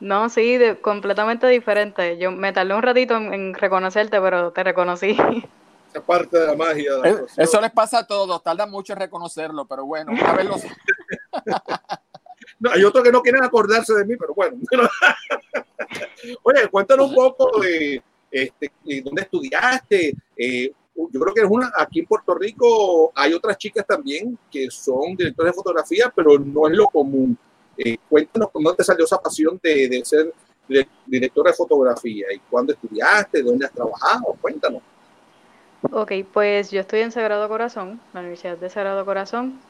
No, 0.00 0.28
sí, 0.28 0.56
de- 0.58 0.80
completamente 0.80 1.46
diferente. 1.48 2.18
Yo 2.18 2.30
me 2.30 2.52
tardé 2.52 2.74
un 2.74 2.82
ratito 2.82 3.16
en, 3.16 3.34
en 3.34 3.54
reconocerte, 3.54 4.20
pero 4.20 4.52
te 4.52 4.62
reconocí. 4.62 5.16
Esa 5.90 6.02
parte 6.04 6.38
de 6.38 6.46
la 6.46 6.54
magia. 6.54 6.92
de 6.94 6.98
la 7.00 7.08
actuación. 7.08 7.44
Eso 7.44 7.60
les 7.60 7.70
pasa 7.72 7.98
a 8.00 8.06
todos, 8.06 8.42
tarda 8.42 8.66
mucho 8.66 8.92
en 8.92 9.00
reconocerlo, 9.00 9.64
pero 9.64 9.84
bueno, 9.86 10.12
una 10.12 10.32
vez 10.34 10.46
lo 10.46 10.56
No, 12.60 12.70
hay 12.70 12.84
otros 12.84 13.02
que 13.04 13.12
no 13.12 13.22
quieren 13.22 13.42
acordarse 13.42 13.94
de 13.94 14.04
mí, 14.04 14.16
pero 14.16 14.34
bueno. 14.34 14.56
Oye, 16.42 16.68
cuéntanos 16.70 17.08
un 17.08 17.14
poco 17.14 17.60
de 17.60 18.02
este, 18.30 18.70
de 18.84 19.00
dónde 19.02 19.22
estudiaste. 19.22 20.14
Eh, 20.36 20.72
yo 21.12 21.20
creo 21.20 21.34
que 21.34 21.40
es 21.42 21.46
una, 21.48 21.70
aquí 21.76 22.00
en 22.00 22.06
Puerto 22.06 22.34
Rico 22.34 23.12
hay 23.14 23.32
otras 23.32 23.56
chicas 23.56 23.86
también 23.86 24.36
que 24.50 24.70
son 24.70 25.14
directores 25.16 25.52
de 25.52 25.56
fotografía, 25.56 26.12
pero 26.14 26.38
no 26.38 26.66
es 26.66 26.76
lo 26.76 26.86
común. 26.86 27.38
Eh, 27.76 27.96
cuéntanos 28.08 28.50
cómo 28.50 28.74
te 28.74 28.82
salió 28.82 29.04
esa 29.04 29.20
pasión 29.20 29.60
de, 29.62 29.88
de 29.88 30.04
ser 30.04 30.32
dire- 30.68 30.88
directora 31.06 31.52
de 31.52 31.56
fotografía 31.56 32.26
y 32.34 32.38
cuándo 32.50 32.72
estudiaste, 32.72 33.42
dónde 33.42 33.66
has 33.66 33.72
trabajado. 33.72 34.36
Cuéntanos. 34.40 34.82
Ok, 35.92 36.12
pues 36.32 36.72
yo 36.72 36.80
estoy 36.80 37.00
en 37.00 37.12
Sagrado 37.12 37.48
Corazón, 37.48 38.00
la 38.12 38.20
Universidad 38.20 38.58
de 38.58 38.68
Sagrado 38.68 39.04
Corazón. 39.04 39.60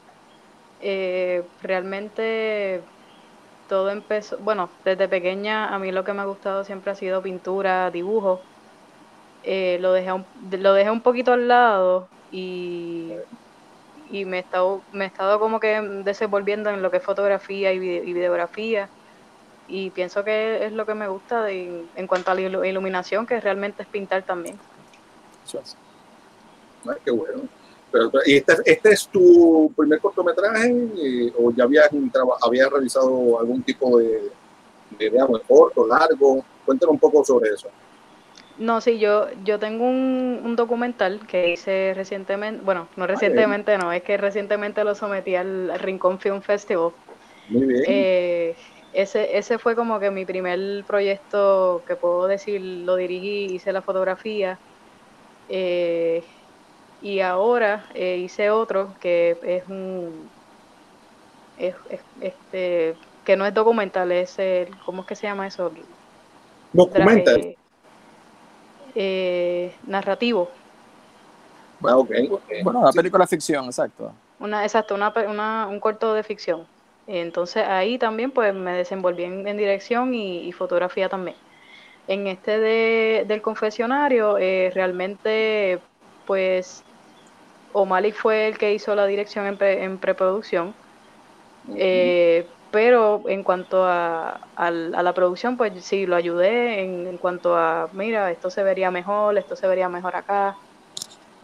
Eh, 0.81 1.43
realmente 1.61 2.81
todo 3.67 3.91
empezó, 3.91 4.39
bueno, 4.39 4.69
desde 4.83 5.07
pequeña 5.07 5.67
a 5.67 5.77
mí 5.77 5.91
lo 5.91 6.03
que 6.03 6.13
me 6.13 6.21
ha 6.21 6.25
gustado 6.25 6.63
siempre 6.63 6.91
ha 6.91 6.95
sido 6.95 7.21
pintura, 7.21 7.91
dibujo. 7.91 8.41
Eh, 9.51 9.79
lo 9.81 9.93
dejé 9.93 10.11
un, 10.13 10.23
lo 10.51 10.73
dejé 10.73 10.91
un 10.91 11.01
poquito 11.01 11.33
al 11.33 11.47
lado 11.47 12.07
y, 12.31 13.11
y 14.11 14.23
me 14.23 14.37
he 14.37 14.39
estado, 14.41 14.79
me 14.93 15.05
he 15.05 15.07
estado 15.07 15.39
como 15.39 15.59
que 15.59 15.81
desenvolviendo 16.03 16.69
en 16.69 16.83
lo 16.83 16.91
que 16.91 16.97
es 16.97 17.03
fotografía 17.03 17.73
y, 17.73 17.79
vide- 17.79 18.03
y 18.05 18.13
videografía. 18.13 18.87
Y 19.67 19.89
pienso 19.89 20.23
que 20.23 20.63
es 20.67 20.71
lo 20.73 20.85
que 20.85 20.93
me 20.93 21.07
gusta 21.07 21.43
de- 21.45 21.83
en 21.95 22.05
cuanto 22.05 22.29
a 22.29 22.35
la 22.35 22.41
ilu- 22.41 22.67
iluminación, 22.67 23.25
que 23.25 23.39
realmente 23.39 23.81
es 23.81 23.89
pintar 23.89 24.21
también. 24.23 24.59
Ay, 26.85 26.97
qué 27.03 27.09
bueno. 27.09 27.41
Pero, 27.91 28.11
¿Y 28.27 28.35
este, 28.37 28.53
este 28.65 28.91
es 28.91 29.07
tu 29.07 29.73
primer 29.75 29.99
cortometraje 29.99 30.69
eh, 30.69 31.33
o 31.39 31.51
ya 31.51 31.63
habías, 31.63 31.89
habías 32.43 32.69
realizado 32.69 33.39
algún 33.39 33.63
tipo 33.63 33.97
de, 33.97 34.29
de 34.91 35.09
digamos, 35.09 35.41
corto, 35.47 35.87
largo? 35.87 36.43
Cuéntanos 36.67 36.93
un 36.93 36.99
poco 36.99 37.25
sobre 37.25 37.49
eso. 37.49 37.67
No, 38.59 38.81
sí, 38.81 38.99
yo, 38.99 39.27
yo 39.43 39.57
tengo 39.59 39.85
un, 39.85 40.41
un 40.43 40.55
documental 40.57 41.25
que 41.27 41.49
hice 41.51 41.93
recientemente, 41.95 42.61
bueno, 42.63 42.89
no 42.97 43.07
recientemente, 43.07 43.77
no, 43.77 43.93
es 43.93 44.03
que 44.03 44.17
recientemente 44.17 44.83
lo 44.83 44.95
sometí 44.95 45.35
al, 45.35 45.79
Rincón 45.79 46.19
Film 46.19 46.41
Festival. 46.41 46.91
Muy 47.49 47.65
bien. 47.67 47.85
Eh, 47.87 48.57
ese, 48.91 49.37
ese 49.37 49.59
fue 49.59 49.75
como 49.75 49.99
que 49.99 50.11
mi 50.11 50.25
primer 50.25 50.85
proyecto 50.85 51.83
que 51.87 51.95
puedo 51.97 52.27
decir, 52.27 52.61
lo 52.61 52.95
dirigí, 52.97 53.55
hice 53.55 53.73
la 53.73 53.81
fotografía. 53.83 54.61
eh, 55.47 56.25
y 56.99 57.21
ahora 57.21 57.89
eh, 57.95 58.17
hice 58.19 58.51
otro 58.51 58.95
que 59.01 59.39
es 59.43 59.65
un, 59.67 60.33
es, 61.55 61.75
es- 61.89 62.05
este, 62.19 62.99
que 63.23 63.35
no 63.37 63.45
es 63.45 63.53
documental, 63.53 64.11
es 64.11 64.39
el, 64.39 64.79
¿cómo 64.79 65.01
es 65.01 65.07
que 65.07 65.15
se 65.15 65.27
llama 65.27 65.47
eso? 65.47 65.71
Documental. 66.73 67.41
Eh, 68.95 69.73
narrativo. 69.87 70.49
Ah, 71.83 71.97
ok. 71.97 72.11
Bueno, 72.63 72.83
la 72.83 72.91
película 72.91 73.23
de 73.23 73.27
ficción, 73.29 73.65
exacto. 73.65 74.11
Una, 74.39 74.63
exacto, 74.63 74.95
una, 74.95 75.13
una- 75.27 75.67
un 75.67 75.79
corto 75.79 76.13
de 76.13 76.23
ficción. 76.23 76.65
Entonces 77.07 77.65
ahí 77.65 77.97
también 77.97 78.31
pues 78.31 78.53
me 78.53 78.73
desenvolví 78.73 79.23
en, 79.23 79.47
en 79.47 79.57
dirección 79.57 80.13
y, 80.13 80.47
y 80.47 80.51
fotografía 80.51 81.09
también. 81.09 81.35
En 82.07 82.27
este 82.27 82.59
de, 82.59 83.25
del 83.27 83.41
confesionario, 83.41 84.37
eh, 84.37 84.71
realmente 84.73 85.79
pues 86.27 86.83
O'Malley 87.73 88.11
fue 88.11 88.47
el 88.47 88.57
que 88.57 88.73
hizo 88.73 88.93
la 88.95 89.05
dirección 89.05 89.45
en, 89.47 89.57
pre- 89.57 89.83
en 89.83 89.97
preproducción. 89.97 90.73
Eh, 91.75 92.45
pero 92.71 93.23
en 93.27 93.43
cuanto 93.43 93.83
a, 93.83 94.41
a 94.55 94.71
la 94.71 95.13
producción, 95.13 95.57
pues 95.57 95.73
sí, 95.83 96.05
lo 96.05 96.15
ayudé 96.15 96.81
en, 96.81 97.07
en 97.07 97.17
cuanto 97.17 97.55
a, 97.55 97.89
mira, 97.93 98.29
esto 98.31 98.49
se 98.49 98.63
vería 98.63 98.91
mejor, 98.91 99.37
esto 99.37 99.55
se 99.55 99.67
vería 99.67 99.89
mejor 99.89 100.15
acá. 100.15 100.55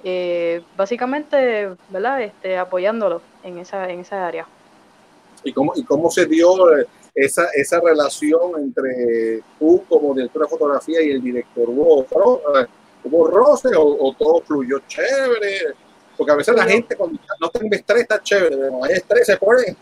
Eh, 0.03 0.61
básicamente, 0.77 1.72
¿verdad? 1.89 2.22
Este, 2.22 2.57
apoyándolo 2.57 3.22
en 3.43 3.57
esa, 3.57 3.89
en 3.89 4.02
esa 4.02 4.27
área. 4.27 4.45
¿Y 5.43 5.52
cómo, 5.52 5.73
y 5.76 5.84
cómo 5.84 6.11
se 6.11 6.27
dio 6.27 6.77
eh, 6.77 6.85
esa, 7.15 7.45
esa 7.56 7.80
relación 7.80 8.52
entre 8.60 9.41
tú 9.57 9.84
como 9.89 10.14
directora 10.14 10.45
de 10.45 10.49
fotografía 10.52 11.02
y 11.02 11.10
el 11.10 11.23
director? 11.23 11.68
¿Hubo, 11.68 12.03
eh, 12.03 12.68
¿hubo 13.03 13.27
roce 13.27 13.69
o, 13.76 13.84
o 13.84 14.14
todo 14.14 14.41
fluyó 14.41 14.77
chévere? 14.88 15.73
Porque 16.15 16.31
a 16.31 16.35
veces 16.35 16.56
la 16.56 16.65
gente 16.65 16.95
cuando 16.95 17.19
no 17.41 17.49
tenga 17.49 17.76
estrés 17.76 18.03
está 18.03 18.22
chévere, 18.22 18.56
pero 18.57 18.84
hay 18.84 18.93
estrés 18.93 19.26
se 19.26 19.38
pone. 19.38 19.76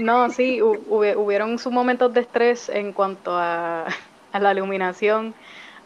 No, 0.00 0.30
sí, 0.30 0.60
hu- 0.60 0.82
hubi- 0.88 1.14
hubieron 1.16 1.58
sus 1.58 1.72
momentos 1.72 2.12
de 2.14 2.20
estrés 2.22 2.68
en 2.68 2.92
cuanto 2.92 3.32
a, 3.34 3.86
a 4.32 4.40
la 4.40 4.52
iluminación. 4.52 5.34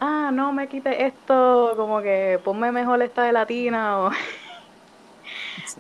Ah, 0.01 0.31
no, 0.33 0.53
me 0.53 0.69
quite 0.69 1.07
esto, 1.07 1.75
como 1.77 2.03
que 2.03 2.41
ponme 2.45 2.73
mejor 2.73 3.03
esta 3.03 3.25
de 3.25 3.33
latina 3.33 4.01
o 4.01 4.11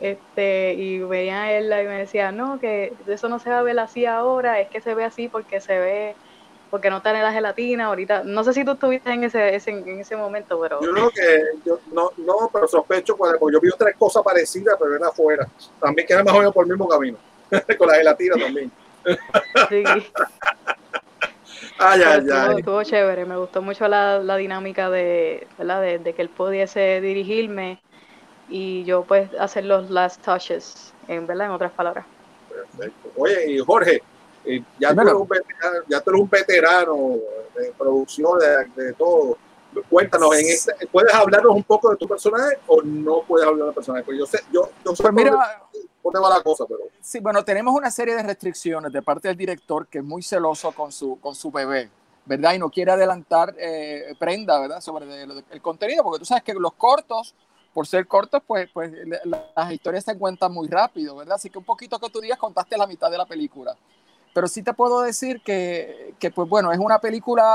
este 0.00 0.74
y 0.74 0.98
veía 1.00 1.42
a 1.44 1.52
él 1.52 1.66
y 1.66 1.86
me 1.86 1.98
decía, 2.00 2.32
no, 2.32 2.58
que 2.58 2.96
eso 3.06 3.28
no 3.28 3.38
se 3.38 3.50
va 3.50 3.58
a 3.60 3.62
ver 3.62 3.78
así 3.78 4.06
ahora, 4.06 4.60
es 4.60 4.68
que 4.70 4.80
se 4.80 4.94
ve 4.94 5.04
así 5.04 5.28
porque 5.28 5.60
se 5.60 5.78
ve, 5.78 6.16
porque 6.70 6.90
no 6.90 7.02
tiene 7.02 7.22
la 7.22 7.32
gelatina 7.32 7.86
ahorita. 7.86 8.24
No 8.24 8.44
sé 8.44 8.52
si 8.52 8.64
tú 8.64 8.72
estuviste 8.72 9.12
en 9.12 9.24
ese, 9.24 9.54
ese- 9.54 9.70
en 9.70 10.00
ese 10.00 10.16
momento, 10.16 10.60
pero 10.60 10.80
Yo 10.80 10.90
creo 10.92 11.10
que 11.10 11.38
yo 11.64 11.78
no, 11.92 12.10
no, 12.18 12.50
pero 12.52 12.66
sospecho 12.66 13.16
cuando 13.16 13.38
porque 13.38 13.54
yo 13.54 13.60
vi 13.60 13.68
otras 13.68 13.94
cosas 13.96 14.22
parecidas, 14.22 14.76
pero 14.78 14.96
era 14.96 15.08
afuera. 15.08 15.46
También 15.80 16.06
queda 16.06 16.24
más 16.24 16.34
o 16.34 16.38
menos 16.38 16.52
por 16.52 16.64
el 16.64 16.70
mismo 16.70 16.88
camino. 16.88 17.18
Con 17.78 17.88
la 17.88 17.94
gelatina 17.96 18.36
también. 18.36 18.72
sí. 19.68 19.84
Ay, 21.78 22.02
ay, 22.02 22.18
estuvo, 22.18 22.36
ay. 22.36 22.58
estuvo 22.58 22.82
chévere, 22.84 23.24
me 23.24 23.36
gustó 23.36 23.60
mucho 23.62 23.88
la, 23.88 24.18
la 24.20 24.36
dinámica 24.36 24.90
de, 24.90 25.46
¿verdad? 25.58 25.82
De, 25.82 25.98
de 25.98 26.12
que 26.14 26.22
él 26.22 26.28
pudiese 26.28 27.00
dirigirme 27.00 27.80
y 28.48 28.84
yo 28.84 29.04
pues 29.04 29.28
hacer 29.38 29.64
los 29.64 29.90
last 29.90 30.22
touches, 30.24 30.92
en 31.08 31.26
verdad, 31.26 31.46
en 31.46 31.52
otras 31.52 31.72
palabras. 31.72 32.06
Perfecto. 32.48 33.10
Oye, 33.16 33.52
y 33.52 33.58
Jorge, 33.58 34.02
Eh, 34.46 34.62
ya, 34.78 34.94
tú 34.94 35.00
eres 35.00 35.14
un 35.14 35.26
veterano, 35.26 35.78
ya 35.88 36.00
tú 36.02 36.10
eres 36.10 36.20
un 36.22 36.28
veterano 36.28 37.16
de 37.56 37.72
producción, 37.78 38.38
de, 38.38 38.82
de 38.84 38.92
todo. 38.92 39.38
Cuéntanos, 39.88 40.36
en 40.36 40.46
este, 40.46 40.72
¿puedes 40.92 41.12
hablarnos 41.14 41.56
un 41.56 41.64
poco 41.64 41.90
de 41.90 41.96
tu 41.96 42.06
personaje 42.06 42.58
o 42.66 42.82
no 42.82 43.22
puedes 43.26 43.48
hablar 43.48 43.66
del 43.66 43.74
personaje? 43.74 44.04
Pues 44.04 44.18
yo 44.18 44.26
sé, 44.26 44.40
yo, 44.52 44.68
yo 44.84 44.94
sé 44.94 45.02
Pues 45.02 45.14
mira, 45.14 45.63
dónde 46.04 46.20
va 46.20 46.30
la 46.36 46.42
cosa, 46.42 46.64
pero 46.66 46.80
Sí, 47.00 47.20
bueno, 47.20 47.44
tenemos 47.44 47.74
una 47.74 47.90
serie 47.90 48.14
de 48.14 48.22
restricciones 48.22 48.92
de 48.92 49.02
parte 49.02 49.28
del 49.28 49.36
director 49.36 49.86
que 49.88 49.98
es 49.98 50.04
muy 50.04 50.22
celoso 50.22 50.72
con 50.72 50.90
su, 50.90 51.20
con 51.20 51.34
su 51.34 51.50
bebé, 51.50 51.90
¿verdad? 52.24 52.54
Y 52.54 52.58
no 52.58 52.70
quiere 52.70 52.92
adelantar 52.92 53.54
eh, 53.58 54.14
prenda, 54.18 54.58
¿verdad? 54.60 54.80
Sobre 54.80 55.22
el, 55.22 55.44
el 55.50 55.62
contenido, 55.62 56.02
porque 56.02 56.20
tú 56.20 56.24
sabes 56.24 56.42
que 56.42 56.54
los 56.54 56.72
cortos, 56.74 57.34
por 57.74 57.86
ser 57.86 58.06
cortos, 58.06 58.42
pues, 58.46 58.70
pues 58.72 58.90
la- 59.24 59.50
las 59.54 59.72
historias 59.72 60.04
se 60.04 60.16
cuentan 60.18 60.52
muy 60.52 60.68
rápido, 60.68 61.16
¿verdad? 61.16 61.34
Así 61.36 61.50
que 61.50 61.58
un 61.58 61.64
poquito 61.64 61.98
que 61.98 62.08
tú 62.10 62.20
digas, 62.20 62.38
contaste 62.38 62.76
la 62.78 62.86
mitad 62.86 63.10
de 63.10 63.18
la 63.18 63.26
película. 63.26 63.76
Pero 64.32 64.48
sí 64.48 64.62
te 64.62 64.74
puedo 64.74 65.02
decir 65.02 65.42
que, 65.42 66.14
que, 66.18 66.30
pues 66.30 66.48
bueno, 66.48 66.72
es 66.72 66.78
una 66.78 66.98
película 67.00 67.54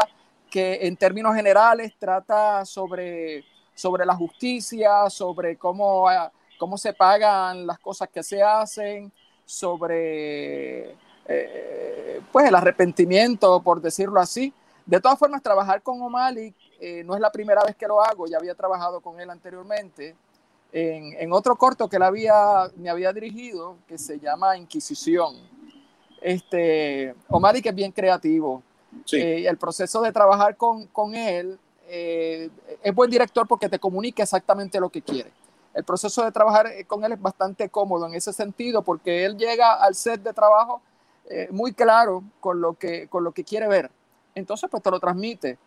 que 0.49 0.87
en 0.87 0.97
términos 0.97 1.35
generales 1.35 1.93
trata 1.99 2.65
sobre, 2.65 3.45
sobre 3.75 4.05
la 4.05 4.15
justicia, 4.15 5.09
sobre 5.09 5.57
cómo, 5.57 6.07
ah, 6.07 6.31
cómo 6.59 6.77
se 6.77 6.93
pagan 6.93 7.65
las 7.65 7.79
cosas 7.79 8.09
que 8.09 8.21
se 8.21 8.43
hacen, 8.43 9.11
sobre 9.45 10.91
eh, 11.25 12.21
pues 12.31 12.47
el 12.47 12.53
arrepentimiento, 12.53 13.59
por 13.63 13.81
decirlo 13.81 14.19
así. 14.19 14.53
De 14.85 15.01
todas 15.01 15.17
formas, 15.17 15.41
trabajar 15.41 15.81
con 15.81 15.99
O'Malley 16.01 16.53
eh, 16.79 17.03
no 17.03 17.15
es 17.15 17.21
la 17.21 17.31
primera 17.31 17.63
vez 17.63 17.75
que 17.75 17.87
lo 17.87 18.01
hago, 18.01 18.27
ya 18.27 18.37
había 18.37 18.53
trabajado 18.53 19.01
con 19.01 19.19
él 19.19 19.29
anteriormente 19.31 20.15
en, 20.71 21.13
en 21.19 21.33
otro 21.33 21.55
corto 21.55 21.89
que 21.89 21.95
él 21.95 22.03
había, 22.03 22.69
me 22.75 22.89
había 22.89 23.11
dirigido, 23.11 23.77
que 23.87 23.97
se 23.97 24.19
llama 24.19 24.57
Inquisición. 24.57 25.35
Este, 26.21 27.15
O'Malley 27.29 27.61
que 27.61 27.69
es 27.69 27.75
bien 27.75 27.91
creativo. 27.91 28.61
Eh, 29.11 29.45
el 29.47 29.57
proceso 29.57 30.01
de 30.01 30.11
trabajar 30.11 30.55
con, 30.57 30.87
con 30.87 31.15
él 31.15 31.59
eh, 31.87 32.49
es 32.83 32.95
buen 32.95 33.09
director 33.09 33.47
porque 33.47 33.69
te 33.69 33.79
comunica 33.79 34.23
exactamente 34.23 34.79
lo 34.79 34.89
que 34.89 35.01
quiere. 35.01 35.31
El 35.79 35.85
proceso 35.85 36.25
de 36.25 36.31
trabajar 36.33 36.67
eh, 36.67 36.83
con 36.83 37.05
él 37.05 37.13
es 37.13 37.21
bastante 37.21 37.69
cómodo 37.69 38.05
en 38.05 38.13
ese 38.13 38.33
sentido 38.33 38.81
porque 38.81 39.23
él 39.23 39.37
llega 39.37 39.75
al 39.75 39.95
set 39.95 40.21
de 40.21 40.33
trabajo 40.33 40.81
eh, 41.29 41.47
muy 41.51 41.71
claro 41.71 42.21
con 42.41 42.59
lo, 42.59 42.73
que, 42.73 43.07
con 43.07 43.23
lo 43.23 43.31
que 43.31 43.45
quiere 43.45 43.65
ver. 43.69 43.89
Entonces, 44.35 44.69
pues 44.69 44.83
te 44.83 44.91
lo 44.91 44.99
transmite. 44.99 45.57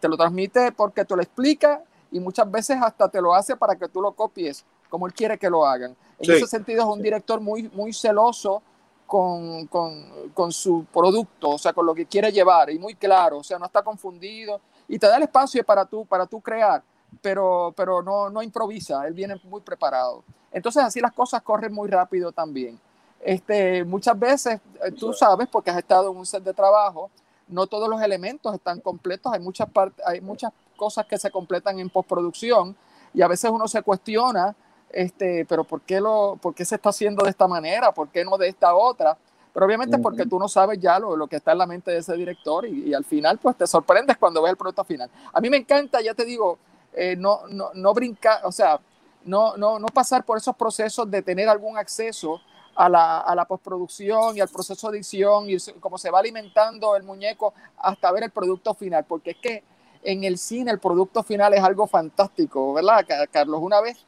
Te 0.00 0.08
lo 0.08 0.16
transmite 0.16 0.72
porque 0.72 1.04
te 1.04 1.14
lo 1.14 1.20
explica 1.20 1.82
y 2.10 2.18
muchas 2.18 2.50
veces 2.50 2.78
hasta 2.80 3.10
te 3.10 3.20
lo 3.20 3.34
hace 3.34 3.56
para 3.56 3.76
que 3.76 3.88
tú 3.88 4.00
lo 4.00 4.12
copies 4.12 4.64
como 4.88 5.06
él 5.06 5.12
quiere 5.12 5.36
que 5.36 5.50
lo 5.50 5.66
hagan. 5.66 5.94
En 6.18 6.24
Sí. 6.24 6.32
ese 6.32 6.46
sentido 6.46 6.80
es 6.80 6.88
un 6.88 7.02
director 7.02 7.38
muy, 7.38 7.68
muy 7.74 7.92
celoso 7.92 8.62
con, 9.06 9.66
con, 9.66 10.30
con 10.32 10.50
su 10.50 10.86
producto, 10.90 11.50
o 11.50 11.58
sea, 11.58 11.74
con 11.74 11.84
lo 11.84 11.94
que 11.94 12.06
quiere 12.06 12.32
llevar 12.32 12.70
y 12.70 12.78
muy 12.78 12.94
claro, 12.94 13.38
o 13.38 13.44
sea, 13.44 13.58
no 13.58 13.66
está 13.66 13.82
confundido 13.82 14.62
y 14.88 14.98
te 14.98 15.06
da 15.06 15.18
el 15.18 15.24
espacio 15.24 15.62
para 15.62 15.84
tú, 15.84 16.06
para 16.06 16.24
tú 16.26 16.40
crear, 16.40 16.82
pero, 17.22 17.72
pero 17.76 18.02
no, 18.02 18.30
no 18.30 18.42
improvisa, 18.42 19.06
él 19.06 19.14
viene 19.14 19.40
muy 19.44 19.60
preparado. 19.60 20.24
Entonces 20.52 20.82
así 20.82 21.00
las 21.00 21.12
cosas 21.12 21.42
corren 21.42 21.72
muy 21.72 21.88
rápido 21.88 22.32
también. 22.32 22.78
Este, 23.20 23.84
muchas 23.84 24.18
veces, 24.18 24.60
eh, 24.84 24.92
tú 24.92 25.12
sabes, 25.12 25.48
porque 25.48 25.70
has 25.70 25.78
estado 25.78 26.10
en 26.10 26.16
un 26.16 26.26
set 26.26 26.42
de 26.42 26.54
trabajo, 26.54 27.10
no 27.48 27.66
todos 27.66 27.88
los 27.88 28.00
elementos 28.00 28.54
están 28.54 28.80
completos, 28.80 29.32
hay 29.32 29.40
muchas, 29.40 29.68
hay 30.06 30.20
muchas 30.20 30.52
cosas 30.76 31.06
que 31.06 31.18
se 31.18 31.30
completan 31.30 31.78
en 31.80 31.90
postproducción 31.90 32.76
y 33.12 33.22
a 33.22 33.28
veces 33.28 33.50
uno 33.50 33.66
se 33.66 33.82
cuestiona, 33.82 34.54
este, 34.90 35.44
pero 35.46 35.64
¿por 35.64 35.80
qué, 35.82 36.00
lo, 36.00 36.38
¿por 36.40 36.54
qué 36.54 36.64
se 36.64 36.76
está 36.76 36.90
haciendo 36.90 37.24
de 37.24 37.30
esta 37.30 37.48
manera? 37.48 37.92
¿Por 37.92 38.08
qué 38.08 38.24
no 38.24 38.38
de 38.38 38.48
esta 38.48 38.74
otra? 38.74 39.16
Pero 39.52 39.66
obviamente 39.66 39.98
porque 39.98 40.24
tú 40.24 40.38
no 40.38 40.46
sabes 40.46 40.78
ya 40.78 40.98
lo, 41.00 41.16
lo 41.16 41.26
que 41.26 41.36
está 41.36 41.52
en 41.52 41.58
la 41.58 41.66
mente 41.66 41.90
de 41.90 41.98
ese 41.98 42.14
director 42.14 42.64
y, 42.66 42.90
y 42.90 42.94
al 42.94 43.04
final 43.04 43.38
pues 43.38 43.56
te 43.56 43.66
sorprendes 43.66 44.16
cuando 44.16 44.40
ves 44.42 44.50
el 44.50 44.56
producto 44.56 44.84
final. 44.84 45.10
A 45.32 45.40
mí 45.40 45.50
me 45.50 45.56
encanta, 45.56 46.00
ya 46.00 46.14
te 46.14 46.24
digo, 46.24 46.58
eh, 46.98 47.16
no, 47.16 47.46
no, 47.48 47.70
no 47.74 47.94
brincar, 47.94 48.40
o 48.44 48.52
sea, 48.52 48.80
no, 49.24 49.56
no, 49.56 49.78
no 49.78 49.86
pasar 49.88 50.24
por 50.24 50.38
esos 50.38 50.56
procesos 50.56 51.10
de 51.10 51.22
tener 51.22 51.48
algún 51.48 51.76
acceso 51.78 52.40
a 52.74 52.88
la, 52.88 53.18
a 53.20 53.34
la 53.34 53.44
postproducción 53.44 54.36
y 54.36 54.40
al 54.40 54.48
proceso 54.48 54.90
de 54.90 54.98
edición 54.98 55.48
y 55.50 55.56
cómo 55.80 55.98
se 55.98 56.10
va 56.10 56.18
alimentando 56.20 56.96
el 56.96 57.02
muñeco 57.02 57.52
hasta 57.78 58.10
ver 58.12 58.24
el 58.24 58.30
producto 58.30 58.74
final, 58.74 59.04
porque 59.04 59.30
es 59.32 59.36
que 59.38 59.64
en 60.02 60.22
el 60.24 60.38
cine 60.38 60.70
el 60.70 60.78
producto 60.78 61.22
final 61.22 61.54
es 61.54 61.62
algo 61.62 61.86
fantástico, 61.86 62.72
¿verdad, 62.72 63.04
Ca- 63.06 63.26
Carlos? 63.26 63.60
Una 63.62 63.80
vez 63.80 63.98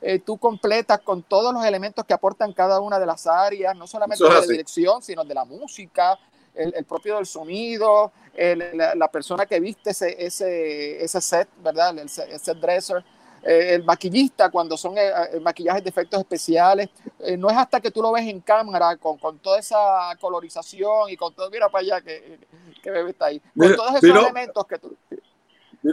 eh, 0.00 0.18
tú 0.20 0.36
completas 0.36 1.00
con 1.00 1.22
todos 1.22 1.52
los 1.52 1.64
elementos 1.64 2.04
que 2.04 2.14
aportan 2.14 2.52
cada 2.52 2.80
una 2.80 2.98
de 2.98 3.06
las 3.06 3.26
áreas, 3.26 3.74
no 3.74 3.86
solamente 3.86 4.22
de 4.22 4.30
la 4.30 4.46
dirección, 4.52 5.02
sino 5.02 5.24
de 5.24 5.34
la 5.34 5.44
música, 5.44 6.18
el, 6.58 6.74
el 6.76 6.84
propio 6.84 7.16
del 7.16 7.26
sonido, 7.26 8.12
el- 8.34 8.76
la, 8.76 8.94
la 8.94 9.08
persona 9.10 9.46
que 9.46 9.58
viste 9.60 9.90
ese, 9.90 10.14
ese, 10.24 11.02
ese 11.02 11.20
set, 11.20 11.48
¿verdad? 11.62 11.98
El, 11.98 12.08
set- 12.08 12.28
el 12.30 12.38
set 12.40 12.58
dresser, 12.58 13.04
eh, 13.42 13.74
el 13.74 13.84
maquillista 13.84 14.50
cuando 14.50 14.76
son 14.76 14.98
eh, 14.98 15.10
eh, 15.32 15.40
maquillajes 15.40 15.82
de 15.84 15.90
efectos 15.90 16.18
especiales. 16.20 16.88
Eh, 17.20 17.36
no 17.36 17.48
es 17.48 17.56
hasta 17.56 17.80
que 17.80 17.90
tú 17.90 18.02
lo 18.02 18.12
ves 18.12 18.26
en 18.26 18.40
cámara 18.40 18.96
con, 18.96 19.16
con 19.18 19.38
toda 19.38 19.58
esa 19.58 20.10
colorización 20.20 21.08
y 21.10 21.16
con 21.16 21.32
todo, 21.34 21.48
mira 21.50 21.68
para 21.68 21.82
allá 21.82 22.00
que, 22.00 22.38
que 22.82 22.90
bebé 22.90 23.10
está 23.10 23.26
ahí, 23.26 23.38
con 23.40 23.50
Mira, 23.54 23.76
todos 23.76 23.90
esos 24.02 24.04
elementos 24.22 24.66
que 24.66 24.78
tú... 24.78 24.96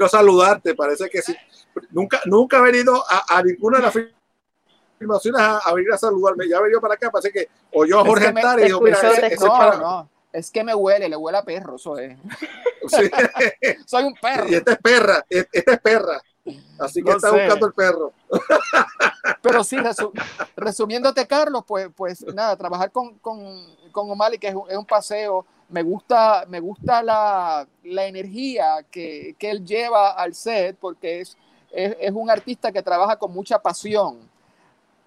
A 0.02 0.10
saludarte, 0.10 0.74
parece 0.76 1.08
que 1.10 1.22
sí. 1.22 1.36
Nunca, 1.92 2.20
nunca 2.26 2.58
he 2.58 2.62
venido 2.62 3.04
a, 3.08 3.38
a 3.38 3.44
ninguna 3.44 3.78
de 3.78 3.84
las 3.84 3.94
filmaciones 4.98 5.40
a, 5.40 5.60
a 5.60 5.74
venir 5.74 5.92
a 5.94 5.98
saludarme. 5.98 6.50
Ya 6.50 6.58
he 6.58 6.62
venido 6.64 6.82
para 6.82 6.96
acá, 6.96 7.12
parece 7.12 7.32
que 7.32 7.48
oyó 7.72 8.00
a 8.00 8.02
Es 8.02 8.08
Jorge 8.08 8.26
que 8.26 8.34
me- 8.34 8.42
Antari 8.42 8.62
y 8.64 8.66
dijo, 8.66 8.82
mira, 8.82 8.98
ese, 8.98 9.28
ese. 9.28 9.46
No, 9.46 9.52
para- 9.52 9.78
no, 9.78 10.10
es 10.36 10.52
que 10.52 10.64
me 10.64 10.76
huele, 10.76 11.10
le 11.10 11.16
huele 11.16 11.38
a 11.38 11.44
perro, 11.44 11.76
eso 11.76 11.98
es. 11.98 12.18
Sí. 12.88 13.10
Soy 13.88 14.04
un 14.04 14.14
perro. 14.14 14.48
Y 14.48 14.54
esta 14.54 14.74
es 14.74 14.78
perra, 14.78 15.26
e- 15.28 15.48
esta 15.52 15.74
es 15.74 15.80
perra. 15.82 16.22
Así 16.78 17.02
que 17.02 17.10
No 17.10 17.16
está 17.16 17.32
sé. 17.32 17.36
buscando 17.42 17.66
el 17.66 17.74
perro. 17.74 18.14
Pero 19.42 19.64
sí, 19.64 19.76
resu- 19.78 20.12
resumiéndote, 20.56 21.26
Carlos, 21.26 21.64
pues, 21.68 21.90
pues 21.96 22.22
nada, 22.34 22.56
trabajar 22.56 22.92
con, 22.92 23.18
con, 23.20 23.40
con 23.92 24.10
O'Malley, 24.12 24.38
que 24.38 24.50
es 24.50 24.56
un, 24.56 24.70
es 24.70 24.78
un 24.78 24.86
paseo, 24.86 25.46
me 25.70 25.82
gusta, 25.82 26.46
me 26.48 26.60
gusta 26.60 27.02
la, 27.02 27.68
la 27.84 28.06
energía 28.06 28.86
que, 28.92 29.36
que 29.40 29.50
él 29.50 29.66
lleva 29.66 30.12
al 30.12 30.36
set, 30.36 30.78
porque 30.80 31.22
es, 31.22 31.36
es, 31.72 31.96
es 32.00 32.12
un 32.12 32.30
artista 32.30 32.72
que 32.72 32.84
trabaja 32.84 33.16
con 33.18 33.32
mucha 33.34 33.58
pasión. 33.60 34.30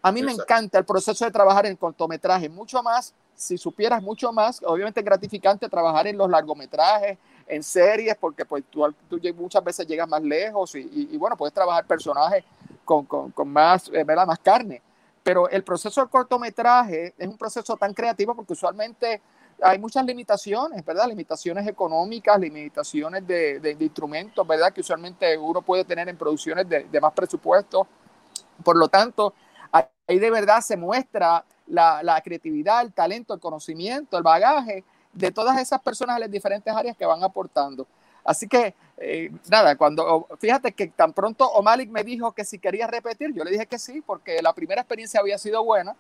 A 0.03 0.11
mí 0.11 0.23
me 0.23 0.33
encanta 0.33 0.79
el 0.79 0.85
proceso 0.85 1.25
de 1.25 1.31
trabajar 1.31 1.67
en 1.67 1.77
cortometraje, 1.77 2.49
mucho 2.49 2.83
más, 2.83 3.15
si 3.39 3.57
supieras 3.57 4.03
mucho 4.03 4.33
más, 4.33 4.61
obviamente 4.65 5.01
es 5.01 5.07
gratificante 5.07 5.69
trabajar 5.69 6.09
en 6.09 6.19
los 6.19 6.29
largometrajes, 6.29 7.17
en 7.47 7.63
series, 7.63 8.17
porque 8.17 8.45
pues 8.45 8.65
tú, 8.69 8.85
muchas 9.37 9.63
veces 9.65 9.87
llegas 9.87 10.09
más 10.09 10.23
lejos 10.23 10.75
y, 10.75 11.17
bueno, 11.17 11.37
puedes 11.37 11.55
trabajar 11.55 11.87
personajes 11.87 12.45
con, 12.85 13.07
con, 13.07 13.31
con 13.31 13.49
más, 13.49 13.91
eh, 13.95 14.05
más 14.05 14.39
carne. 14.41 14.83
Pero 15.23 15.49
el 15.49 15.63
proceso 15.63 16.01
del 16.01 16.11
cortometraje 16.11 17.15
es 17.17 17.29
un 17.29 17.39
proceso 17.39 17.77
tan 17.77 17.95
creativo 17.95 18.35
porque 18.35 18.53
usualmente 18.55 19.21
hay 19.63 19.79
muchas 19.79 20.05
limitaciones, 20.05 20.85
¿verdad? 20.85 21.07
Limitaciones 21.07 21.67
económicas, 21.67 22.39
limitaciones 22.39 23.27
de, 23.27 23.61
de- 23.61 23.75
de 23.75 23.85
instrumentos, 23.85 24.47
¿verdad? 24.47 24.73
Que 24.73 24.81
usualmente 24.81 25.37
uno 25.39 25.63
puede 25.63 25.85
tener 25.85 26.09
en 26.09 26.17
producciones 26.17 26.69
de, 26.69 26.85
de 26.85 27.01
más 27.01 27.13
presupuesto. 27.13 27.87
Por 28.65 28.77
lo 28.77 28.89
tanto, 28.89 29.35
ahí 29.73 30.19
de 30.19 30.31
verdad 30.31 30.61
se 30.61 30.77
muestra 30.77 31.45
la, 31.67 32.21
creatividad, 32.25 32.83
el 32.83 32.93
talento, 32.93 33.35
el 33.35 33.41
conocimiento, 33.41 34.17
el 34.17 34.23
bagaje 34.23 34.85
de 35.13 35.31
todas 35.31 35.59
esas 35.59 35.81
personas 35.81 36.17
en 36.17 36.23
las 36.23 36.31
diferentes 36.31 36.75
áreas 36.75 36.97
que 36.97 37.07
van 37.07 37.23
aportando. 37.23 37.87
Así 38.25 38.47
que, 38.47 38.75
eh, 38.99 39.31
nada, 39.51 39.77
cuando, 39.77 40.27
fíjate 40.39 40.73
que 40.73 40.89
tan 40.89 41.13
pronto 41.13 41.51
O'Malley 41.51 41.87
me 41.87 42.05
dijo 42.05 42.33
que 42.33 42.45
si 42.45 42.59
quería 42.59 42.87
repetir, 42.87 43.33
yo 43.33 43.45
le 43.45 43.51
dije 43.51 43.67
que 43.67 43.79
sí, 43.79 44.03
porque 44.03 44.43
la 44.43 44.53
primera 44.53 44.83
experiencia 44.83 45.21
había 45.21 45.39
sido 45.39 45.65
buena 45.65 45.97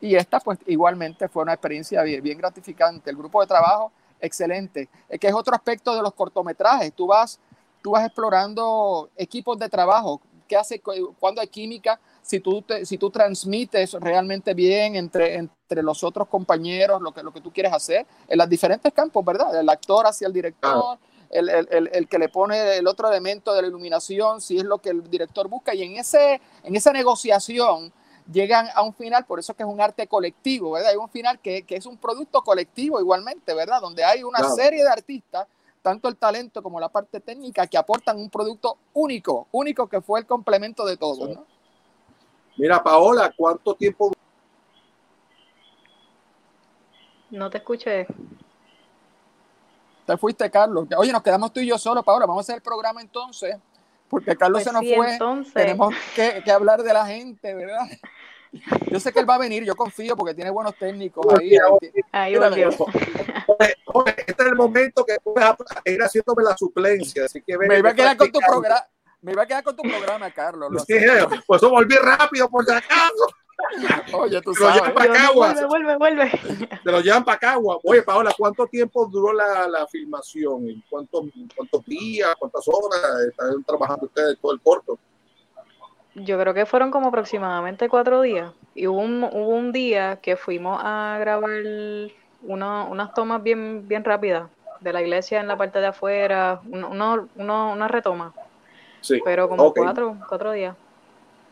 y 0.00 0.16
esta 0.16 0.40
pues 0.40 0.58
igualmente 0.66 1.28
fue 1.28 1.44
una 1.44 1.52
experiencia 1.52 2.02
bien, 2.02 2.36
gratificante. 2.36 3.08
El 3.08 3.16
grupo 3.16 3.40
de 3.40 3.46
trabajo, 3.46 3.92
excelente. 4.20 4.88
Es 5.08 5.20
que 5.20 5.28
es 5.28 5.34
otro 5.34 5.54
aspecto 5.54 5.94
de 5.94 6.02
los 6.02 6.12
cortometrajes. 6.12 6.92
Tú 6.92 7.06
vas, 7.06 7.38
tú 7.82 7.92
vas 7.92 8.04
explorando 8.04 9.08
equipos 9.16 9.56
de 9.58 9.68
trabajo. 9.68 10.20
¿Qué 10.48 10.56
hace 10.56 10.80
cuando 10.80 11.40
hay 11.40 11.46
química? 11.46 12.00
Si 12.22 12.40
tú, 12.40 12.62
te, 12.62 12.86
si 12.86 12.98
tú 12.98 13.10
transmites 13.10 13.94
realmente 13.94 14.54
bien 14.54 14.94
entre, 14.96 15.34
entre 15.34 15.82
los 15.82 16.04
otros 16.04 16.28
compañeros 16.28 17.02
lo 17.02 17.12
que, 17.12 17.22
lo 17.22 17.32
que 17.32 17.40
tú 17.40 17.52
quieres 17.52 17.72
hacer 17.72 18.06
en 18.28 18.38
los 18.38 18.48
diferentes 18.48 18.92
campos, 18.92 19.24
¿verdad? 19.24 19.58
El 19.58 19.68
actor 19.68 20.06
hacia 20.06 20.28
el 20.28 20.32
director, 20.32 20.98
el, 21.30 21.48
el, 21.48 21.68
el, 21.70 21.90
el, 21.92 22.08
que 22.08 22.18
le 22.18 22.28
pone 22.28 22.76
el 22.76 22.86
otro 22.86 23.08
elemento 23.08 23.52
de 23.54 23.62
la 23.62 23.68
iluminación, 23.68 24.40
si 24.40 24.58
es 24.58 24.64
lo 24.64 24.78
que 24.78 24.90
el 24.90 25.02
director 25.10 25.48
busca. 25.48 25.74
Y 25.74 25.82
en, 25.82 25.96
ese, 25.96 26.40
en 26.62 26.76
esa 26.76 26.92
negociación 26.92 27.92
llegan 28.32 28.68
a 28.74 28.82
un 28.82 28.94
final, 28.94 29.24
por 29.26 29.40
eso 29.40 29.52
es 29.52 29.56
que 29.56 29.64
es 29.64 29.68
un 29.68 29.80
arte 29.80 30.06
colectivo, 30.06 30.70
¿verdad? 30.72 30.90
Hay 30.90 30.96
un 30.96 31.08
final 31.10 31.40
que, 31.40 31.62
que 31.64 31.74
es 31.76 31.86
un 31.86 31.96
producto 31.96 32.42
colectivo 32.42 33.00
igualmente, 33.00 33.52
¿verdad? 33.52 33.80
Donde 33.80 34.04
hay 34.04 34.22
una 34.22 34.38
Claro. 34.38 34.54
serie 34.54 34.84
de 34.84 34.88
artistas, 34.90 35.48
tanto 35.82 36.08
el 36.08 36.16
talento 36.16 36.62
como 36.62 36.78
la 36.78 36.88
parte 36.88 37.18
técnica, 37.18 37.66
que 37.66 37.76
aportan 37.76 38.16
un 38.16 38.30
producto 38.30 38.76
único, 38.94 39.48
único 39.50 39.88
que 39.88 40.00
fue 40.00 40.20
el 40.20 40.26
complemento 40.26 40.86
de 40.86 40.96
todos, 40.96 41.28
¿no? 41.28 41.51
Mira, 42.56 42.82
Paola, 42.82 43.32
¿cuánto 43.36 43.74
tiempo? 43.74 44.12
No 47.30 47.48
te 47.48 47.58
escuché. 47.58 48.06
Te 50.06 50.16
fuiste, 50.16 50.50
Carlos. 50.50 50.86
Oye, 50.96 51.12
nos 51.12 51.22
quedamos 51.22 51.52
tú 51.52 51.60
y 51.60 51.66
yo 51.66 51.78
solos, 51.78 52.04
Paola. 52.04 52.26
Vamos 52.26 52.40
a 52.40 52.44
hacer 52.44 52.56
el 52.56 52.62
programa 52.62 53.00
entonces, 53.00 53.56
porque 54.08 54.36
Carlos 54.36 54.62
Pues 54.62 54.64
se 54.64 54.72
nos 54.72 54.82
sí, 54.82 54.94
fue. 54.94 55.12
entonces. 55.12 55.54
Tenemos 55.54 55.94
que, 56.14 56.42
que 56.44 56.50
hablar 56.52 56.82
de 56.82 56.92
la 56.92 57.06
gente, 57.06 57.54
¿verdad? 57.54 57.86
Yo 58.90 59.00
sé 59.00 59.12
que 59.12 59.20
él 59.20 59.28
va 59.28 59.36
a 59.36 59.38
venir, 59.38 59.64
yo 59.64 59.74
confío 59.74 60.14
porque 60.14 60.34
tiene 60.34 60.50
buenos 60.50 60.76
técnicos 60.76 61.24
ahí. 61.38 61.56
Ahí 62.12 62.36
volvió. 62.36 62.68
Oye, 62.68 63.74
oye, 63.86 64.14
este 64.26 64.42
es 64.42 64.48
el 64.48 64.54
momento 64.54 65.04
que 65.06 65.16
tú 65.24 65.32
vas 65.32 65.56
a 65.84 65.90
ir 65.90 66.02
haciéndome 66.02 66.42
la 66.42 66.56
suplencia, 66.56 67.24
así 67.24 67.40
que 67.40 67.56
ven 67.56 67.68
Me 67.68 67.78
iba 67.78 67.90
a 67.90 67.94
quedar 67.94 68.16
con 68.16 68.30
tu 68.30 68.40
programa. 68.40 68.86
Me 69.22 69.32
iba 69.32 69.42
a 69.42 69.46
quedar 69.46 69.62
con 69.62 69.76
tu 69.76 69.82
programa, 69.82 70.30
Carlos. 70.30 70.70
lo 70.70 70.78
Sí, 70.84 70.94
pues 71.46 71.62
eso 71.62 71.70
volví 71.70 71.94
rápido 71.96 72.48
por 72.48 72.64
si 72.64 72.72
acaso. 72.72 73.26
Oye, 74.14 74.40
tú 74.42 74.52
Te 74.52 74.60
lo 74.60 74.66
sabes. 74.66 74.80
llevan 74.82 74.94
para 74.94 75.06
no, 75.06 75.14
Cagua. 75.14 75.52
vuelve, 75.52 75.66
vuelve, 75.66 75.96
vuelve. 75.96 76.68
Te 76.84 76.90
lo 76.92 77.00
llevan 77.00 77.24
para 77.24 77.38
Cagua. 77.38 77.78
Oye, 77.84 78.02
Paola, 78.02 78.32
¿cuánto 78.36 78.66
tiempo 78.66 79.06
duró 79.06 79.32
la, 79.32 79.68
la 79.68 79.86
filmación? 79.86 80.68
¿Y 80.68 80.82
¿Cuántos, 80.90 81.26
¿Cuántos 81.54 81.84
días? 81.86 82.34
¿Cuántas 82.38 82.66
horas 82.66 83.00
están 83.30 83.62
trabajando 83.64 84.06
ustedes 84.06 84.38
todo 84.40 84.52
el 84.52 84.60
corto? 84.60 84.98
Yo 86.14 86.38
creo 86.38 86.52
que 86.52 86.66
fueron 86.66 86.90
como 86.90 87.08
aproximadamente 87.08 87.88
cuatro 87.88 88.20
días. 88.20 88.52
Y 88.74 88.86
hubo 88.88 88.98
un, 89.00 89.22
hubo 89.24 89.48
un 89.48 89.70
día 89.72 90.16
que 90.20 90.36
fuimos 90.36 90.80
a 90.82 91.16
grabar 91.20 91.50
una- 92.42 92.84
unas 92.84 93.14
tomas 93.14 93.42
bien, 93.42 93.86
bien 93.86 94.02
rápidas 94.04 94.50
de 94.80 94.92
la 94.92 95.00
iglesia 95.00 95.40
en 95.40 95.46
la 95.46 95.56
parte 95.56 95.78
de 95.78 95.86
afuera, 95.86 96.60
uno, 96.68 96.88
uno, 96.90 97.28
uno- 97.36 97.72
una 97.72 97.86
retoma, 97.88 98.34
Sí. 99.02 99.20
pero 99.24 99.48
como 99.48 99.64
Ok. 99.64 99.76
cuatro, 99.78 100.16
cuatro 100.28 100.52
días. 100.52 100.74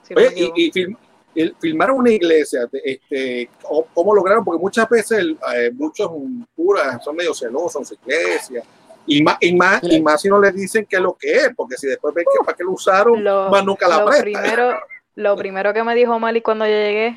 si 0.02 0.14
Oye, 0.14 0.32
y, 0.56 0.66
y 0.66 0.72
film- 0.72 0.96
y 1.34 1.48
filmaron 1.60 1.98
una 1.98 2.10
iglesia, 2.10 2.68
este, 2.72 3.48
¿cómo, 3.62 3.86
cómo 3.94 4.14
lograron? 4.14 4.44
Porque 4.44 4.60
muchas 4.60 4.88
veces 4.88 5.24
eh, 5.54 5.70
muchos 5.74 6.10
curas 6.56 7.04
son 7.04 7.14
medio 7.16 7.34
celosos 7.34 7.76
en 7.82 7.84
su 7.86 7.94
iglesia. 7.94 8.62
Y 9.06 9.22
más, 9.22 9.36
y, 9.40 9.54
más, 9.54 9.80
y 9.82 10.00
más 10.02 10.20
si 10.22 10.28
no 10.28 10.40
les 10.40 10.54
dicen 10.54 10.86
qué 10.88 10.96
es 10.96 11.02
lo 11.02 11.14
que 11.14 11.32
es, 11.32 11.50
porque 11.56 11.76
si 11.76 11.86
después 11.86 12.14
ven 12.14 12.24
que 12.24 12.44
para 12.44 12.56
qué 12.56 12.64
lo 12.64 12.72
usaron, 12.72 13.22
Lo- 13.22 13.48
más 13.50 13.64
nunca 13.64 13.86
la 13.88 14.00
lo 14.00 14.10
primero, 14.10 14.78
lo 15.16 15.36
primero 15.36 15.72
que 15.72 15.82
me 15.84 15.94
dijo 15.94 16.18
Mali 16.18 16.42
cuando 16.42 16.64
yo 16.66 16.72
llegué, 16.72 17.16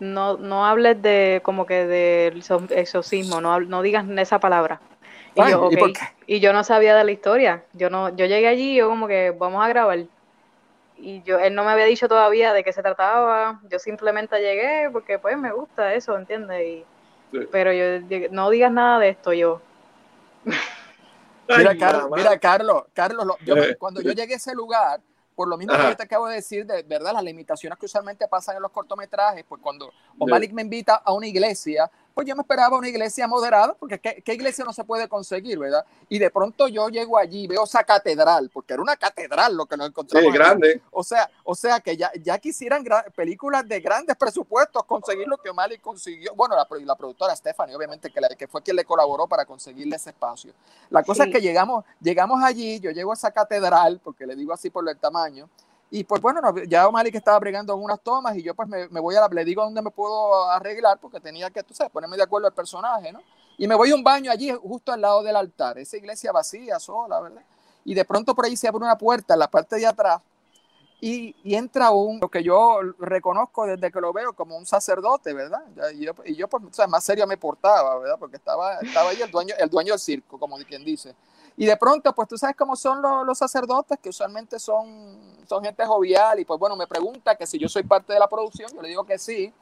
no, 0.00 0.36
no 0.36 0.66
hables 0.66 1.00
de 1.00 1.40
como 1.44 1.66
que 1.66 1.86
del 1.86 2.42
exor- 2.42 2.70
exorcismo, 2.72 3.40
no, 3.40 3.60
no 3.60 3.80
digas 3.82 4.06
esa 4.18 4.38
palabra. 4.38 4.80
Y 5.34 5.40
Ay, 5.40 5.50
yo, 5.52 5.68
¿y 5.70 5.76
por 5.76 5.90
ok. 5.90 5.98
Y 6.26 6.40
yo 6.40 6.52
no 6.52 6.62
sabía 6.64 6.94
de 6.96 7.04
la 7.04 7.10
historia. 7.10 7.64
Yo 7.72 7.90
no, 7.90 8.08
yo 8.16 8.26
llegué 8.26 8.46
allí 8.48 8.72
y 8.72 8.76
yo 8.76 8.88
como 8.88 9.06
que 9.08 9.30
vamos 9.32 9.64
a 9.64 9.68
grabar. 9.68 9.98
Y 10.96 11.22
yo, 11.22 11.38
él 11.40 11.54
no 11.54 11.64
me 11.64 11.72
había 11.72 11.84
dicho 11.86 12.08
todavía 12.08 12.52
de 12.52 12.62
qué 12.62 12.72
se 12.72 12.82
trataba. 12.82 13.60
Yo 13.68 13.78
simplemente 13.78 14.38
llegué 14.40 14.88
porque 14.92 15.18
pues 15.18 15.36
me 15.36 15.52
gusta 15.52 15.92
eso, 15.94 16.16
¿entiendes? 16.16 16.62
Y, 16.66 16.84
Sí. 17.32 17.40
pero 17.50 17.72
yo 17.72 18.06
no 18.30 18.48
digas 18.48 18.70
nada 18.70 19.00
de 19.00 19.08
esto 19.08 19.32
yo. 19.32 19.60
Mira, 20.44 21.70
Ay, 21.70 21.78
Carlos, 21.78 22.04
mamá. 22.04 22.16
mira, 22.16 22.38
Carlos, 22.38 22.84
Carlos, 22.94 23.26
lo- 23.26 23.38
yo- 23.44 23.56
Eh. 23.56 23.76
cuando 23.76 24.00
yo 24.00 24.12
llegué 24.12 24.34
a 24.34 24.36
ese 24.36 24.54
lugar, 24.54 25.00
por 25.34 25.48
lo 25.48 25.56
mismo 25.58 25.74
que 25.74 25.80
Ajá. 25.80 25.90
yo 25.90 25.96
te 25.96 26.04
acabo 26.04 26.28
de 26.28 26.36
decir, 26.36 26.64
de 26.64 26.82
verdad, 26.84 27.12
las 27.12 27.24
limitaciones 27.24 27.76
que 27.78 27.86
usualmente 27.86 28.28
pasan 28.28 28.56
en 28.56 28.62
los 28.62 28.70
cortometrajes, 28.70 29.44
pues 29.48 29.60
cuando. 29.60 29.90
Omalik 30.18 30.52
me 30.52 30.62
invita 30.62 30.94
a 31.04 31.12
una 31.12 31.26
iglesia, 31.26 31.90
pues 32.14 32.26
yo 32.28 32.36
me 32.36 32.42
esperaba 32.42 32.78
una 32.78 32.88
iglesia 32.88 33.26
moderada, 33.26 33.74
porque 33.74 33.98
¿qué, 33.98 34.22
qué 34.24 34.34
iglesia 34.34 34.64
no 34.64 34.72
se 34.72 34.84
puede 34.84 35.08
conseguir, 35.08 35.58
verdad? 35.58 35.84
Y 36.08 36.18
de 36.20 36.30
pronto 36.30 36.68
yo 36.68 36.88
llego 36.88 37.18
allí 37.18 37.46
veo 37.48 37.64
esa 37.64 37.82
catedral, 37.82 38.50
porque 38.52 38.72
era 38.74 38.82
una 38.82 38.96
catedral 38.96 39.56
lo 39.56 39.66
que 39.66 39.76
nos 39.76 39.86
Sí, 39.86 39.90
encontramos. 39.90 40.28
allí. 40.28 40.38
grande. 40.38 40.82
O 40.92 41.02
sea, 41.02 41.28
o 41.42 41.54
sea 41.56 41.80
que 41.80 41.96
ya, 41.96 42.12
ya 42.22 42.38
quisieran 42.38 42.84
películas 43.16 43.66
de 43.66 43.80
grandes 43.80 44.16
presupuestos 44.16 44.84
conseguir 44.84 45.26
lo 45.26 45.38
que 45.38 45.50
O'Malley 45.50 45.78
consiguió. 45.78 46.32
Bueno, 46.36 46.54
la, 46.56 46.66
la 46.84 46.94
productora 46.96 47.34
Stephanie, 47.34 47.74
obviamente, 47.74 48.10
que, 48.10 48.20
la- 48.20 48.28
que 48.28 48.46
fue 48.46 48.62
quien 48.62 48.76
le 48.76 48.84
colaboró 48.84 49.26
para 49.26 49.44
conseguirle 49.44 49.96
ese 49.96 50.10
espacio. 50.10 50.52
La 50.90 51.02
cosa 51.02 51.24
Sí. 51.24 51.30
es 51.30 51.34
que 51.36 51.42
llegamos, 51.42 51.84
llegamos 52.00 52.42
allí, 52.44 52.78
yo 52.78 52.92
llego 52.92 53.10
a 53.10 53.14
esa 53.14 53.32
catedral, 53.32 54.00
porque 54.04 54.24
le 54.26 54.36
digo 54.36 54.52
así 54.52 54.70
por 54.70 54.88
el 54.88 54.96
tamaño, 54.98 55.48
y 55.90 56.04
pues 56.04 56.20
bueno, 56.20 56.40
no, 56.40 56.56
ya 56.64 56.88
O'Malley 56.88 57.12
que 57.12 57.18
estaba 57.18 57.38
bregando 57.38 57.74
en 57.74 57.80
unas 57.80 58.00
tomas 58.00 58.36
y 58.36 58.42
yo 58.42 58.54
pues 58.54 58.68
me, 58.68 58.88
me 58.88 59.00
voy 59.00 59.14
a 59.14 59.20
la, 59.20 59.28
le 59.28 59.44
digo 59.44 59.62
dónde 59.62 59.82
me 59.82 59.90
puedo 59.90 60.44
arreglar 60.50 60.98
porque 61.00 61.20
tenía 61.20 61.50
que, 61.50 61.62
tú 61.62 61.74
sabes, 61.74 61.92
ponerme 61.92 62.16
de 62.16 62.22
acuerdo 62.24 62.48
al 62.48 62.54
personaje, 62.54 63.12
¿no? 63.12 63.20
Y 63.56 63.68
me 63.68 63.74
voy 63.74 63.90
a 63.90 63.94
un 63.94 64.02
baño 64.02 64.30
allí 64.30 64.50
justo 64.50 64.92
al 64.92 65.00
lado 65.00 65.22
del 65.22 65.36
altar, 65.36 65.78
esa 65.78 65.96
iglesia 65.96 66.32
vacía, 66.32 66.78
sola, 66.80 67.20
¿verdad? 67.20 67.42
Y 67.84 67.94
de 67.94 68.04
pronto 68.04 68.34
por 68.34 68.46
ahí 68.46 68.56
se 68.56 68.66
abre 68.66 68.84
una 68.84 68.98
puerta 68.98 69.34
en 69.34 69.40
la 69.40 69.48
parte 69.48 69.76
de 69.76 69.86
atrás 69.86 70.20
y, 71.00 71.36
y 71.44 71.54
entra 71.54 71.90
un, 71.90 72.18
lo 72.18 72.30
que 72.30 72.42
yo 72.42 72.80
reconozco 72.98 73.66
desde 73.66 73.92
que 73.92 74.00
lo 74.00 74.12
veo 74.12 74.32
como 74.32 74.56
un 74.56 74.64
sacerdote, 74.64 75.34
¿verdad? 75.34 75.62
Y 75.92 76.06
yo, 76.06 76.12
y 76.24 76.34
yo 76.34 76.48
pues, 76.48 76.64
o 76.64 76.72
sea, 76.72 76.86
más 76.86 77.04
serio 77.04 77.26
me 77.26 77.36
portaba, 77.36 77.98
¿verdad? 77.98 78.16
Porque 78.18 78.36
estaba, 78.36 78.78
estaba 78.78 79.10
ahí 79.10 79.20
el 79.20 79.30
dueño, 79.30 79.54
el 79.58 79.68
dueño 79.68 79.92
del 79.92 80.00
circo, 80.00 80.38
como 80.38 80.56
quien 80.58 80.82
dice. 80.82 81.14
Y 81.56 81.66
de 81.66 81.76
pronto, 81.76 82.12
pues 82.14 82.28
tú 82.28 82.36
sabes 82.36 82.56
cómo 82.56 82.74
son 82.74 83.00
los, 83.00 83.24
los 83.24 83.38
sacerdotes, 83.38 83.98
que 84.00 84.08
usualmente 84.08 84.58
son, 84.58 85.18
son 85.48 85.62
gente 85.62 85.84
jovial, 85.86 86.40
y 86.40 86.44
pues 86.44 86.58
bueno, 86.58 86.74
me 86.74 86.86
pregunta 86.86 87.36
que 87.36 87.46
si 87.46 87.58
yo 87.58 87.68
soy 87.68 87.84
parte 87.84 88.12
de 88.12 88.18
la 88.18 88.28
producción, 88.28 88.70
yo 88.74 88.82
le 88.82 88.88
digo 88.88 89.04
que 89.04 89.18
sí, 89.18 89.52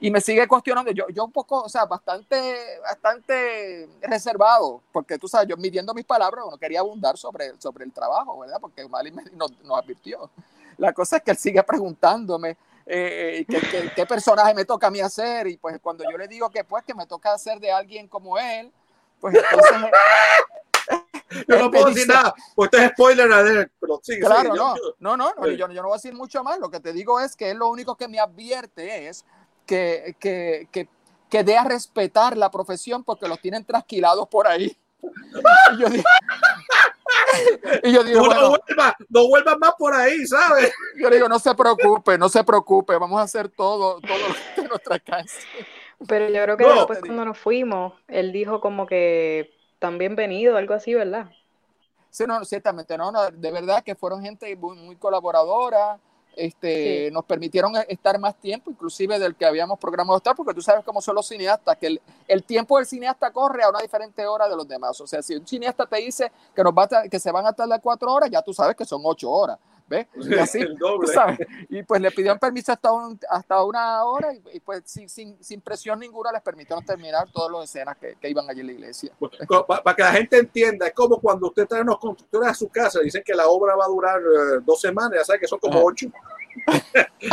y 0.00 0.10
me 0.10 0.20
sigue 0.20 0.48
cuestionando, 0.48 0.90
yo, 0.90 1.06
yo 1.08 1.24
un 1.24 1.32
poco, 1.32 1.62
o 1.62 1.68
sea, 1.68 1.84
bastante, 1.84 2.80
bastante 2.82 3.88
reservado, 4.02 4.80
porque 4.90 5.18
tú 5.18 5.28
sabes, 5.28 5.46
yo 5.48 5.56
midiendo 5.58 5.92
mis 5.94 6.04
palabras, 6.06 6.44
no 6.50 6.56
quería 6.56 6.80
abundar 6.80 7.16
sobre, 7.18 7.60
sobre 7.60 7.84
el 7.84 7.92
trabajo, 7.92 8.38
¿verdad? 8.38 8.56
Porque 8.60 8.88
Mali 8.88 9.10
me- 9.12 9.24
nos, 9.34 9.50
nos 9.62 9.78
advirtió. 9.78 10.30
La 10.78 10.92
cosa 10.92 11.18
es 11.18 11.22
que 11.22 11.30
él 11.30 11.36
sigue 11.36 11.62
preguntándome 11.62 12.56
eh, 12.86 13.44
qué, 13.48 13.60
qué- 13.60 13.92
qué 13.94 14.06
personaje 14.06 14.52
me 14.54 14.64
toca 14.64 14.86
a 14.86 14.90
mí 14.90 15.00
hacer, 15.00 15.46
y 15.46 15.58
pues 15.58 15.78
cuando 15.80 16.04
yo 16.10 16.16
le 16.16 16.26
digo 16.26 16.48
que 16.50 16.64
pues 16.64 16.84
que 16.84 16.94
me 16.94 17.06
toca 17.06 17.32
hacer 17.34 17.60
de 17.60 17.70
alguien 17.70 18.08
como 18.08 18.38
él, 18.38 18.72
pues 19.20 19.34
entonces... 19.36 19.90
Yo 21.48 21.58
no 21.58 21.70
puedo 21.70 21.86
decir 21.86 22.08
nada, 22.08 22.34
pues 22.54 22.70
esto 22.72 22.78
es 22.84 22.90
spoiler 22.92 23.32
alert, 23.32 23.72
pero 23.80 24.00
sigue, 24.02 24.20
Claro, 24.20 24.42
sigue, 24.42 24.54
no, 24.54 24.76
yo- 24.76 24.94
no, 25.00 25.16
no, 25.16 25.32
no, 25.36 25.46
yo, 25.50 25.68
yo 25.68 25.82
no 25.82 25.88
voy 25.88 25.92
a 25.92 25.96
decir 25.96 26.14
mucho 26.14 26.42
más. 26.44 26.58
Lo 26.58 26.70
que 26.70 26.80
te 26.80 26.92
digo 26.92 27.20
es 27.20 27.34
que 27.36 27.50
él 27.50 27.58
lo 27.58 27.68
único 27.68 27.96
que 27.96 28.08
me 28.08 28.18
advierte 28.20 29.08
es 29.08 29.24
que, 29.66 30.16
que, 30.20 30.68
que, 30.70 30.88
que 31.30 31.44
dé 31.44 31.56
a 31.56 31.64
respetar 31.64 32.36
la 32.36 32.50
profesión 32.50 33.02
porque 33.04 33.26
los 33.28 33.40
tienen 33.40 33.64
trasquilados 33.64 34.28
por 34.28 34.46
ahí. 34.46 34.76
Y 35.74 35.78
yo 35.78 35.88
digo, 35.90 36.04
y 37.82 37.92
yo 37.92 38.04
digo, 38.04 38.20
No, 38.20 38.26
bueno, 38.26 38.40
no 38.42 38.48
vuelvas, 38.66 38.94
no 39.08 39.28
vuelvas 39.28 39.58
más 39.58 39.72
por 39.78 39.94
ahí, 39.94 40.26
¿sabes? 40.26 40.72
yo 41.00 41.10
digo, 41.10 41.28
no 41.28 41.38
se 41.38 41.54
preocupe, 41.54 42.16
no 42.18 42.28
se 42.28 42.42
preocupe, 42.44 42.96
vamos 42.96 43.20
a 43.20 43.24
hacer 43.24 43.48
todo, 43.48 44.00
todo 44.00 44.18
lo 44.28 44.34
que 44.54 44.68
nuestra 44.68 44.98
casa. 45.00 45.40
Pero 46.06 46.28
yo 46.28 46.42
creo 46.42 46.56
que 46.56 46.64
No. 46.64 46.74
después 46.76 47.00
cuando 47.00 47.24
nos 47.24 47.38
fuimos, 47.38 47.94
él 48.08 48.32
dijo 48.32 48.60
como 48.60 48.86
que 48.86 49.52
tan 49.78 49.98
bienvenido, 49.98 50.56
algo 50.56 50.74
así, 50.74 50.94
¿verdad? 50.94 51.30
Sí, 52.10 52.24
no, 52.26 52.44
ciertamente, 52.44 52.96
no, 52.96 53.10
no, 53.10 53.30
de 53.30 53.50
verdad 53.50 53.82
que 53.82 53.94
fueron 53.94 54.22
gente 54.22 54.54
muy, 54.56 54.76
muy 54.76 54.96
colaboradora, 54.96 55.98
este, 56.36 57.08
Sí. 57.08 57.12
nos 57.12 57.24
permitieron 57.24 57.72
estar 57.88 58.18
más 58.18 58.34
tiempo, 58.36 58.70
inclusive 58.70 59.18
del 59.18 59.34
que 59.36 59.46
habíamos 59.46 59.78
programado 59.78 60.16
estar, 60.16 60.34
porque 60.34 60.54
tú 60.54 60.60
sabes 60.60 60.84
cómo 60.84 61.00
son 61.00 61.14
los 61.14 61.26
cineastas, 61.26 61.76
que 61.76 61.86
el, 61.86 62.00
el 62.26 62.42
tiempo 62.42 62.76
del 62.76 62.86
cineasta 62.86 63.30
corre 63.30 63.62
a 63.62 63.68
una 63.68 63.80
diferente 63.80 64.26
hora 64.26 64.48
de 64.48 64.56
los 64.56 64.66
demás. 64.66 65.00
O 65.00 65.06
sea, 65.06 65.22
si 65.22 65.34
un 65.36 65.46
cineasta 65.46 65.86
te 65.86 65.96
dice 65.96 66.32
que, 66.54 66.62
nos 66.62 66.72
va 66.72 66.88
a 66.90 67.08
que 67.08 67.20
se 67.20 67.30
van 67.30 67.46
a 67.46 67.52
tardar 67.52 67.80
cuatro 67.80 68.12
horas, 68.12 68.30
ya 68.30 68.42
tú 68.42 68.52
sabes 68.52 68.74
que 68.76 68.84
son 68.84 69.00
ocho 69.04 69.30
horas, 69.30 69.58
¿ves? 69.86 70.06
Y 70.16 70.34
así, 70.38 70.60
El 70.60 70.78
tú 70.78 70.86
doble. 70.86 71.12
sabes. 71.12 71.38
Y 71.68 71.82
pues 71.82 72.00
le 72.00 72.10
pidieron 72.10 72.38
permiso 72.38 72.72
hasta, 72.72 72.92
un- 72.92 73.18
hasta 73.28 73.62
una 73.64 74.04
hora 74.04 74.32
y, 74.34 74.42
y 74.54 74.60
pues 74.60 74.82
sin, 74.86 75.08
sin, 75.08 75.42
sin 75.42 75.60
presión 75.60 75.98
ninguna 76.00 76.32
les 76.32 76.42
permitieron 76.42 76.84
terminar 76.84 77.28
todas 77.32 77.50
las 77.52 77.64
escenas 77.70 77.96
que, 77.98 78.16
que 78.20 78.28
iban 78.30 78.48
allí 78.48 78.60
en 78.60 78.66
la 78.66 78.72
iglesia. 78.72 79.12
Para 79.66 79.96
que 79.96 80.02
la 80.02 80.12
gente 80.12 80.38
entienda, 80.38 80.86
es 80.86 80.92
como 80.94 81.20
cuando 81.20 81.48
usted 81.48 81.66
trae 81.66 81.82
unos 81.82 81.98
constructores 81.98 82.48
a 82.50 82.54
su 82.54 82.68
casa 82.68 83.00
y 83.00 83.04
dicen 83.04 83.22
que 83.24 83.34
la 83.34 83.46
obra 83.48 83.74
va 83.76 83.84
a 83.84 83.88
durar 83.88 84.20
eh, 84.20 84.60
dos 84.64 84.80
semanas, 84.80 85.18
ya 85.18 85.24
sabe 85.24 85.40
que 85.40 85.46
son 85.48 85.58
como 85.58 85.74
Ajá. 85.74 85.84
ocho. 85.84 86.06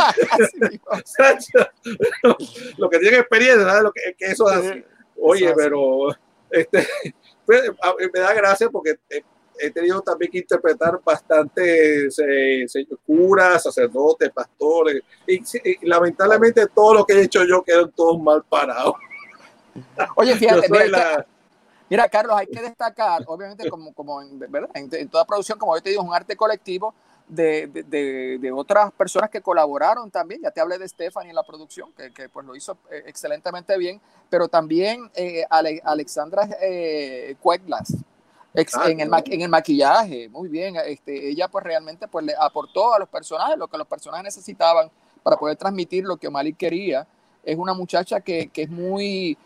Lo 2.78 2.88
que 2.90 2.98
tienen 2.98 3.20
experiencia, 3.20 3.64
¿sabes? 3.66 3.82
Lo 3.82 3.92
que, 3.92 4.14
que 4.18 4.26
eso 4.26 4.50
es 4.50 4.56
así. 4.70 4.84
Oye, 5.20 5.52
pero 5.56 6.08
este, 6.50 6.86
pues, 7.46 7.70
me 8.12 8.20
da 8.20 8.34
gracia 8.34 8.68
porque 8.70 8.98
he, 9.66 9.70
tenido 9.70 10.00
también 10.02 10.30
que 10.30 10.38
interpretar 10.38 11.00
bastantes 11.04 12.18
eh, 12.18 12.66
curas, 13.06 13.62
sacerdotes, 13.62 14.30
pastores, 14.30 15.02
y, 15.26 15.40
lamentablemente 15.86 16.66
todo 16.66 16.94
lo 16.94 17.04
que 17.04 17.14
he 17.14 17.22
hecho 17.22 17.44
yo 17.44 17.62
quedan 17.62 17.90
todos 17.92 18.20
mal 18.20 18.42
parados. 18.44 18.94
Oye, 20.16 20.36
fíjate, 20.36 20.68
mira, 20.68 20.86
la- 20.86 21.26
Mira, 21.88 22.08
Carlos, 22.08 22.34
hay 22.38 22.46
que 22.46 22.62
destacar, 22.62 23.22
obviamente, 23.26 23.68
como, 23.68 23.92
como 23.92 24.22
en, 24.22 24.38
¿verdad? 24.38 24.70
en, 24.74 24.88
en 24.94 25.08
toda 25.10 25.26
producción, 25.26 25.58
como 25.58 25.76
yo 25.76 25.82
te 25.82 25.90
digo, 25.90 26.00
es 26.00 26.08
un 26.08 26.14
arte 26.14 26.34
colectivo 26.36 26.94
de, 27.28 27.66
de- 27.66 27.82
de- 27.82 28.38
de 28.40 28.52
otras 28.52 28.90
personas 28.92 29.28
que 29.28 29.42
colaboraron 29.42 30.10
también. 30.10 30.40
Ya 30.42 30.50
te 30.50 30.62
hablé 30.62 30.78
de 30.78 30.88
Stephanie 30.88 31.28
en 31.30 31.36
la 31.36 31.42
producción, 31.42 31.92
que, 31.92 32.10
que, 32.10 32.30
pues 32.30 32.46
lo 32.46 32.56
hizo 32.56 32.78
eh, 32.90 33.02
excelentemente 33.06 33.76
bien, 33.76 34.00
pero 34.30 34.48
también 34.48 35.10
eh, 35.14 35.44
Ale- 35.50 35.82
Alexandra 35.84 36.48
eh, 36.62 37.36
Cueglas. 37.42 37.94
Ex- 38.54 38.74
en, 38.86 39.00
el, 39.00 39.10
en 39.26 39.40
el 39.42 39.48
maquillaje, 39.48 40.28
muy 40.28 40.48
bien, 40.48 40.76
este, 40.76 41.30
ella 41.30 41.48
pues 41.48 41.64
realmente 41.64 42.08
pues 42.08 42.24
le 42.24 42.34
aportó 42.38 42.92
a 42.94 42.98
los 42.98 43.08
personajes 43.08 43.56
lo 43.56 43.68
que 43.68 43.78
los 43.78 43.86
personajes 43.86 44.24
necesitaban 44.24 44.90
para 45.22 45.36
poder 45.36 45.56
transmitir 45.56 46.04
lo 46.04 46.16
que 46.16 46.28
Malik 46.30 46.56
quería. 46.56 47.06
Es 47.44 47.56
una 47.58 47.74
muchacha 47.74 48.20
que, 48.20 48.48
que 48.48 48.62
es 48.62 48.70
muy, 48.70 49.36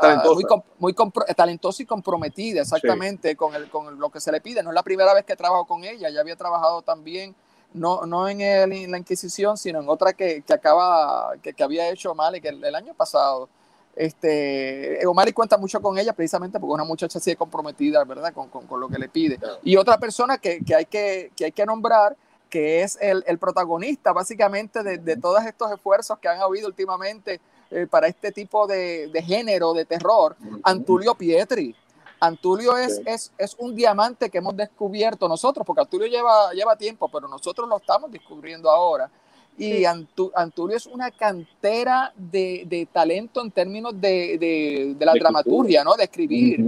Talentosa. 0.00 0.34
muy, 0.78 0.94
muy 0.94 0.94
talentosa 1.34 1.82
y 1.82 1.86
comprometida 1.86 2.62
exactamente 2.62 3.36
con, 3.36 3.54
el, 3.54 3.68
con 3.68 3.98
lo 3.98 4.10
que 4.10 4.20
se 4.20 4.30
le 4.32 4.40
pide. 4.40 4.62
No 4.62 4.70
es 4.70 4.74
la 4.74 4.82
primera 4.82 5.12
vez 5.14 5.24
que 5.24 5.34
trabajo 5.36 5.66
con 5.66 5.84
ella, 5.84 6.08
ya 6.10 6.20
había 6.20 6.36
trabajado 6.36 6.82
también, 6.82 7.34
no, 7.74 8.06
no 8.06 8.28
en, 8.28 8.40
el- 8.40 8.72
en 8.72 8.90
la 8.92 8.98
Inquisición, 8.98 9.56
sino 9.58 9.80
en 9.80 9.88
otra 9.88 10.12
que, 10.12 10.42
que 10.42 10.52
acaba, 10.52 11.34
que, 11.42 11.52
que 11.52 11.62
había 11.64 11.88
hecho 11.90 12.14
Malik 12.14 12.44
el, 12.46 12.62
el 12.64 12.74
año 12.74 12.94
pasado. 12.94 13.48
Este, 13.96 15.04
Omar 15.06 15.32
cuenta 15.32 15.56
mucho 15.56 15.80
con 15.80 15.98
ella 15.98 16.12
precisamente 16.12 16.60
porque 16.60 16.72
es 16.72 16.74
una 16.74 16.84
muchacha 16.84 17.18
así 17.18 17.30
de 17.30 17.36
comprometida, 17.36 18.04
¿verdad? 18.04 18.32
Con, 18.34 18.48
con- 18.48 18.66
con 18.66 18.78
lo 18.78 18.88
que 18.88 18.98
le 18.98 19.08
pide. 19.08 19.38
Y 19.64 19.76
otra 19.76 19.98
persona 19.98 20.38
que, 20.38 20.62
que 20.64 20.74
hay, 20.74 20.84
que, 20.84 21.32
que 21.34 21.46
hay 21.46 21.52
que 21.52 21.64
nombrar, 21.66 22.14
que 22.50 22.82
es 22.82 22.98
el, 23.00 23.24
el 23.26 23.38
protagonista 23.38 24.12
básicamente 24.12 24.82
de, 24.82 24.98
de 24.98 25.16
todos 25.16 25.44
estos 25.44 25.72
esfuerzos 25.72 26.18
que 26.18 26.28
han 26.28 26.40
habido 26.40 26.68
últimamente 26.68 27.40
eh, 27.70 27.86
para 27.90 28.06
este 28.06 28.30
tipo 28.30 28.66
de, 28.66 29.08
de 29.08 29.22
género 29.22 29.72
de 29.72 29.84
terror, 29.84 30.36
Antulio 30.62 31.14
Pietri. 31.14 31.74
Antulio 32.20 32.76
es, 32.78 33.00
es, 33.04 33.32
es 33.36 33.56
un 33.58 33.74
diamante 33.74 34.30
que 34.30 34.38
hemos 34.38 34.56
descubierto 34.56 35.28
nosotros, 35.28 35.66
porque 35.66 35.82
Antulio 35.82 36.06
lleva, 36.06 36.52
lleva 36.54 36.76
tiempo, 36.76 37.08
pero 37.08 37.28
nosotros 37.28 37.68
lo 37.68 37.76
estamos 37.78 38.10
descubriendo 38.10 38.70
ahora. 38.70 39.10
Y 39.58 39.72
Sí. 39.72 39.82
Antu- 39.84 40.70
es 40.74 40.86
una 40.86 41.10
cantera 41.10 42.12
de, 42.16 42.64
de 42.66 42.86
talento 42.92 43.40
en 43.42 43.50
términos 43.50 43.98
de, 43.98 44.36
de- 44.38 44.94
de 44.98 45.06
la 45.06 45.12
De 45.14 45.20
dramaturgia, 45.20 45.82
¿no? 45.84 45.94
De 45.94 46.04
escribir. 46.04 46.60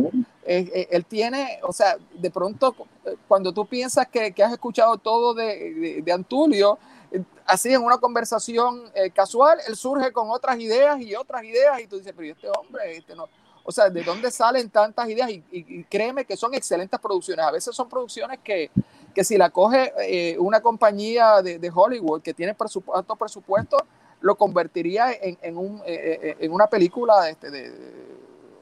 Eh, 0.46 0.70
eh, 0.74 0.88
él 0.92 1.04
tiene, 1.04 1.58
o 1.62 1.72
sea, 1.72 1.98
de 2.14 2.30
pronto, 2.30 2.74
eh, 3.04 3.14
cuando 3.28 3.52
tú 3.52 3.66
piensas 3.66 4.06
que, 4.08 4.32
que 4.32 4.42
has 4.42 4.52
escuchado 4.52 4.96
todo 4.96 5.34
de, 5.34 6.02
Antulio, 6.10 6.78
eh, 7.12 7.22
así 7.44 7.70
en 7.74 7.82
una 7.82 7.98
conversación 7.98 8.84
eh, 8.94 9.10
casual, 9.10 9.58
él 9.68 9.76
surge 9.76 10.10
con 10.12 10.30
otras 10.30 10.58
ideas 10.58 10.98
y 11.02 11.14
otras 11.14 11.44
ideas, 11.44 11.80
y 11.80 11.86
tú 11.86 11.98
dices, 11.98 12.14
pero 12.16 12.26
¿y 12.26 12.30
este 12.30 12.48
hombre, 12.48 12.96
este 12.96 13.14
no. 13.14 13.28
O 13.64 13.70
sea, 13.72 13.90
¿de 13.90 14.02
dónde 14.02 14.30
salen 14.30 14.70
tantas 14.70 15.06
ideas? 15.10 15.28
Y, 15.28 15.44
y- 15.52 15.80
y 15.80 15.84
créeme 15.84 16.24
que 16.24 16.38
son 16.38 16.54
excelentes 16.54 16.98
producciones. 16.98 17.44
A 17.44 17.50
veces 17.50 17.76
son 17.76 17.86
producciones 17.86 18.38
que, 18.42 18.70
que 19.18 19.24
si 19.24 19.36
la 19.36 19.50
coge 19.50 19.92
eh, 19.98 20.36
una 20.38 20.60
compañía 20.60 21.42
de, 21.42 21.58
de 21.58 21.72
Hollywood 21.74 22.22
que 22.22 22.32
tiene 22.32 22.56
presupu- 22.56 22.92
alto 22.94 23.16
presupuesto, 23.16 23.76
lo 24.20 24.36
convertiría 24.36 25.10
en, 25.12 25.36
en 25.42 25.56
un, 25.56 25.82
eh, 25.84 26.20
eh, 26.22 26.36
en 26.38 26.52
una 26.52 26.68
película 26.68 27.28
este, 27.28 27.50
de, 27.50 27.72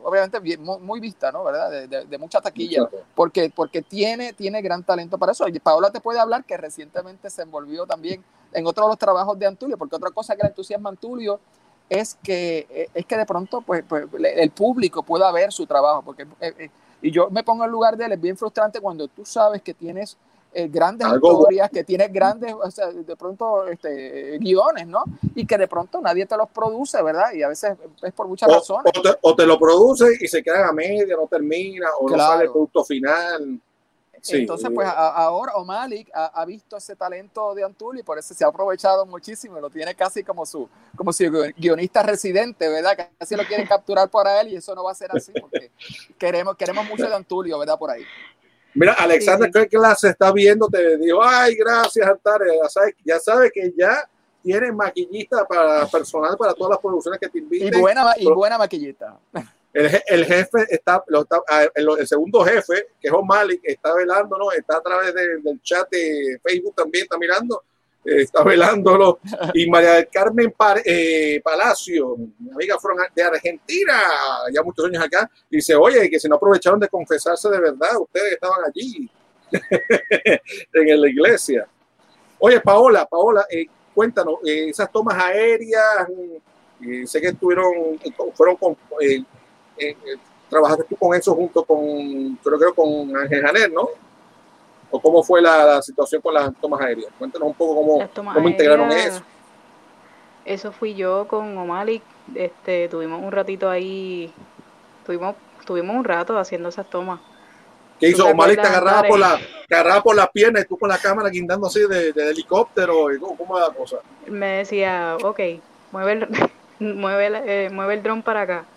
obviamente 0.03 0.39
bien, 0.41 0.62
muy, 0.62 0.78
muy 0.78 0.99
vista, 0.99 1.31
¿no? 1.31 1.45
¿Verdad? 1.45 1.70
De, 1.70 1.89
de- 1.89 2.05
de 2.07 2.19
mucha 2.19 2.41
taquilla, 2.41 2.89
porque, 3.15 3.53
porque 3.55 3.83
tiene, 3.83 4.33
tiene 4.33 4.62
gran 4.62 4.83
talento 4.83 5.19
para 5.19 5.33
eso. 5.33 5.47
Y 5.47 5.61
Paola 5.61 5.91
te 5.91 6.01
puede 6.01 6.19
hablar 6.20 6.43
que 6.47 6.57
recientemente 6.57 7.28
se 7.28 7.43
envolvió 7.43 7.85
también 7.85 8.24
en 8.55 8.66
otro 8.66 8.85
de 8.85 8.89
los 8.93 8.99
trabajos 8.99 9.39
de 9.39 9.45
Antulio, 9.45 9.77
porque 9.77 9.97
otra 9.97 10.11
cosa 10.11 10.35
que 10.37 10.43
le 10.43 10.49
entusiasma 10.49 10.89
a 10.89 10.93
Antulio 10.93 11.39
es 11.91 12.15
que, 12.23 12.66
eh, 12.70 12.89
es 12.95 13.05
que 13.05 13.19
de 13.19 13.27
pronto 13.27 13.61
pues, 13.61 13.85
pues, 13.87 14.07
el 14.23 14.51
público 14.53 15.03
pueda 15.03 15.31
ver 15.33 15.53
su 15.53 15.66
trabajo, 15.66 16.01
porque 16.01 16.23
eh, 16.41 16.55
eh, 16.61 16.70
y 17.03 17.11
yo 17.11 17.28
me 17.28 17.45
pongo 17.45 17.62
en 17.66 17.70
lugar 17.70 17.95
de 17.99 18.07
él, 18.07 18.12
es 18.12 18.20
bien 18.23 18.39
frustrante 18.39 18.81
cuando 18.81 19.07
tú 19.07 19.27
sabes 19.27 19.61
que 19.61 19.74
tienes 19.74 20.16
eh, 20.52 20.68
grandes 20.68 21.06
Algo 21.06 21.20
bueno. 21.28 21.39
historias, 21.40 21.70
que 21.70 21.85
tienes 21.85 22.12
grandes, 22.12 22.55
o 22.55 22.70
sea, 22.70 22.86
de 22.90 23.16
pronto 23.16 23.66
este, 23.68 24.39
guiones, 24.39 24.86
¿no? 24.86 25.05
Y 25.35 25.47
que 25.47 25.59
de 25.59 25.68
pronto 25.68 26.01
nadie 26.01 26.24
te 26.27 26.36
los 26.36 26.48
produce, 26.48 27.02
¿verdad? 27.02 27.32
Y 27.35 27.43
a 27.43 27.48
veces 27.48 27.77
es 28.02 28.12
por 28.14 28.27
muchas 28.27 28.48
O, 28.48 28.52
razones. 28.55 28.93
o 28.97 29.02
te, 29.02 29.18
o 29.20 29.36
te 29.36 29.47
lo 29.47 29.59
produce 29.59 30.06
y 30.20 30.27
se 30.28 30.43
quedan 30.43 30.64
a 30.68 30.73
media, 30.73 31.14
no 31.16 31.27
termina, 31.27 31.89
o 32.01 32.09
no 32.09 32.14
Claro. 32.14 32.32
sale 32.32 32.44
el 32.44 32.51
producto 32.52 32.85
final. 32.85 33.60
Sí. 34.23 34.39
Entonces, 34.39 34.68
pues 34.74 34.89
a- 34.89 35.10
ahora 35.14 35.55
O'Malley 35.55 36.05
ha, 36.12 36.27
ha 36.40 36.44
visto 36.47 36.77
ese 36.78 36.97
talento 36.97 37.55
de 37.55 37.62
Antulio 37.62 38.01
y 38.01 38.02
por 38.02 38.18
eso 38.18 38.35
se 38.35 38.44
ha 38.44 38.48
aprovechado 38.48 39.06
muchísimo. 39.06 39.59
y 39.59 39.60
Lo 39.60 39.70
tiene 39.70 39.94
casi 39.94 40.24
como 40.24 40.44
su, 40.44 40.68
como 40.97 41.12
su 41.12 41.31
guionista 41.56 42.02
residente, 42.02 42.68
¿verdad? 42.68 42.97
Casi 43.18 43.36
lo 43.36 43.44
quieren 43.44 43.66
capturar 43.68 44.09
para 44.09 44.40
él 44.40 44.48
y 44.48 44.56
eso 44.56 44.74
no 44.74 44.82
va 44.82 44.90
a 44.93 44.94
ser 44.97 45.10
así 45.14 45.32
porque 45.39 45.70
queremos, 46.18 46.56
queremos 46.56 46.86
mucho 46.89 47.06
de 47.06 47.14
Antulio, 47.14 47.56
¿verdad? 47.59 47.78
Por 47.78 47.90
ahí. 47.90 48.02
Mira, 48.77 48.93
Alexander 48.93 49.51
Sí, 49.53 49.59
sí. 49.61 49.69
Kirkland 49.69 49.97
se 49.97 50.09
está 50.11 50.32
viendo, 50.32 50.69
te 50.69 50.97
dijo, 50.98 51.20
ay, 51.23 51.55
gracias, 51.57 52.07
Antares. 52.07 52.53
Ya 52.62 52.69
sabe, 52.69 52.97
ya 53.05 53.19
sabe 53.20 53.51
que 53.51 53.73
ya 53.77 54.09
tiene 54.43 54.70
maquillista 54.70 55.44
para 55.47 55.86
personal 55.86 56.36
para 56.36 56.55
todas 56.55 56.70
las 56.70 56.78
producciones 56.78 57.19
que 57.19 57.28
te 57.28 57.39
Y 57.39 57.43
inviten. 57.43 57.81
buena, 57.81 58.05
ma- 58.05 58.15
y 58.16 58.27
buena 58.31 58.59
maquillita. 58.59 59.19
el, 59.73 59.90
el 60.07 60.24
jefe 60.24 60.66
está, 60.69 61.03
lo 61.09 61.23
está- 61.23 61.43
ah, 61.48 61.65
el, 61.74 61.89
el 61.98 62.07
segundo 62.07 62.44
jefe, 62.44 62.86
que 63.01 63.09
es 63.09 63.12
O'Malley, 63.12 63.59
que 63.59 63.73
está 63.73 63.93
velándonos, 63.94 64.55
está 64.55 64.77
a 64.77 64.82
través 64.82 65.12
de- 65.15 65.39
del 65.39 65.61
chat 65.62 65.89
de 65.90 66.39
Facebook 66.44 66.74
también, 66.77 67.05
está 67.05 67.19
mirando, 67.19 67.62
está 68.07 68.43
velándolo. 68.45 69.19
Y 69.55 69.69
María 69.69 69.95
del 69.95 70.09
Carmen 70.09 70.55
eh, 70.85 71.41
Palacio, 71.43 72.16
mi 72.16 72.51
amiga 72.53 72.78
from- 72.78 72.97
de 73.15 73.23
Argentina, 73.23 73.95
ya 74.53 74.62
muchos 74.62 74.85
años 74.87 75.03
acá, 75.05 75.31
dice, 75.51 75.74
oye, 75.74 76.09
que 76.09 76.20
si 76.20 76.28
no 76.28 76.37
aprovecharon 76.37 76.78
de 76.81 76.89
confesarse 76.89 77.49
de 77.51 77.61
verdad, 77.61 77.99
ustedes 78.01 78.35
estaban 78.35 78.61
allí 78.66 79.11
en 80.73 81.01
la 81.01 81.09
iglesia. 81.09 81.66
Oye, 82.39 82.61
Paola, 82.61 83.07
Paola, 83.07 83.47
eh, 83.51 83.66
cuéntanos, 83.95 84.37
eh, 84.45 84.69
esas 84.69 84.91
tomas 84.93 85.16
aéreas, 85.23 86.09
eh, 86.87 87.07
sé 87.07 87.20
que 87.20 87.28
estuvieron, 87.28 87.73
eh, 88.05 88.12
fueron 88.35 88.57
con, 88.57 88.73
eh, 89.01 89.23
eh, 89.78 89.89
eh, 89.89 89.97
trabajaste 90.49 90.85
tú 90.85 90.97
con 90.97 91.16
eso 91.16 91.35
junto 91.35 91.65
con, 91.65 92.37
creo, 92.43 92.59
creo 92.59 92.74
con 92.74 93.16
Ángel 93.16 93.43
Janer, 93.43 93.73
¿no? 93.73 93.89
¿O 94.91 95.01
cómo 95.03 95.23
fue 95.23 95.43
la, 95.43 95.65
la 95.67 95.83
situación 95.83 96.21
con 96.23 96.35
las 96.35 96.51
tomas 96.61 96.81
aéreas? 96.81 97.13
Cuéntanos 97.17 97.49
un 97.49 97.57
poco 97.57 97.77
cómo, 97.77 98.09
cómo 98.33 98.49
integraron 98.49 98.93
eso. 98.93 99.23
Eso 100.45 100.73
fui 100.73 100.95
yo 100.95 101.27
con 101.29 101.57
O'Malley. 101.59 102.09
Este, 102.35 102.89
tuvimos 102.89 103.21
un 103.23 103.33
ratito 103.33 103.69
ahí, 103.71 104.37
tuvimos, 105.03 105.37
tuvimos 105.67 105.97
un 105.97 106.05
rato 106.05 106.39
haciendo 106.39 106.69
esas 106.71 106.89
tomas. 106.89 107.23
¿Qué 107.99 108.11
hizo? 108.11 108.37
¿Tú 108.39 108.59
te 108.59 108.67
agarraba 108.67 109.05
por, 109.05 109.19
la, 109.19 109.41
agarraba 109.71 110.03
por 110.03 110.17
las 110.17 110.29
piernas 110.31 110.65
y 110.65 110.67
tú 110.69 110.79
con 110.79 110.89
la 110.89 110.99
cámara 110.99 111.31
guindando 111.31 111.67
así 111.67 111.81
de, 111.89 112.13
de 112.13 112.31
helicóptero. 112.31 113.13
y 113.15 113.19
¿Cómo, 113.19 113.37
cómo 113.37 113.57
era 113.59 113.69
la 113.69 113.75
cosa? 113.75 113.97
Me 114.27 114.47
decía, 114.59 115.19
ok, 115.23 115.41
mueve 115.91 116.13
el, 116.13 116.29
mueve, 116.97 117.27
el- 117.27 117.35
eh, 117.37 117.71
mueve 117.71 117.95
el 117.95 118.03
dron 118.03 118.23
para 118.23 118.43
acá. 118.43 118.71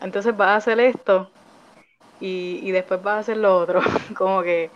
Entonces 0.00 0.36
vas 0.36 0.48
a 0.50 0.56
hacer 0.56 0.80
esto 0.80 1.34
y, 2.18 2.60
y 2.62 2.72
después 2.72 3.02
vas 3.02 3.16
a 3.16 3.18
hacer 3.20 3.38
lo 3.38 3.58
otro. 3.58 3.80
Como 4.18 4.42
que, 4.42 4.72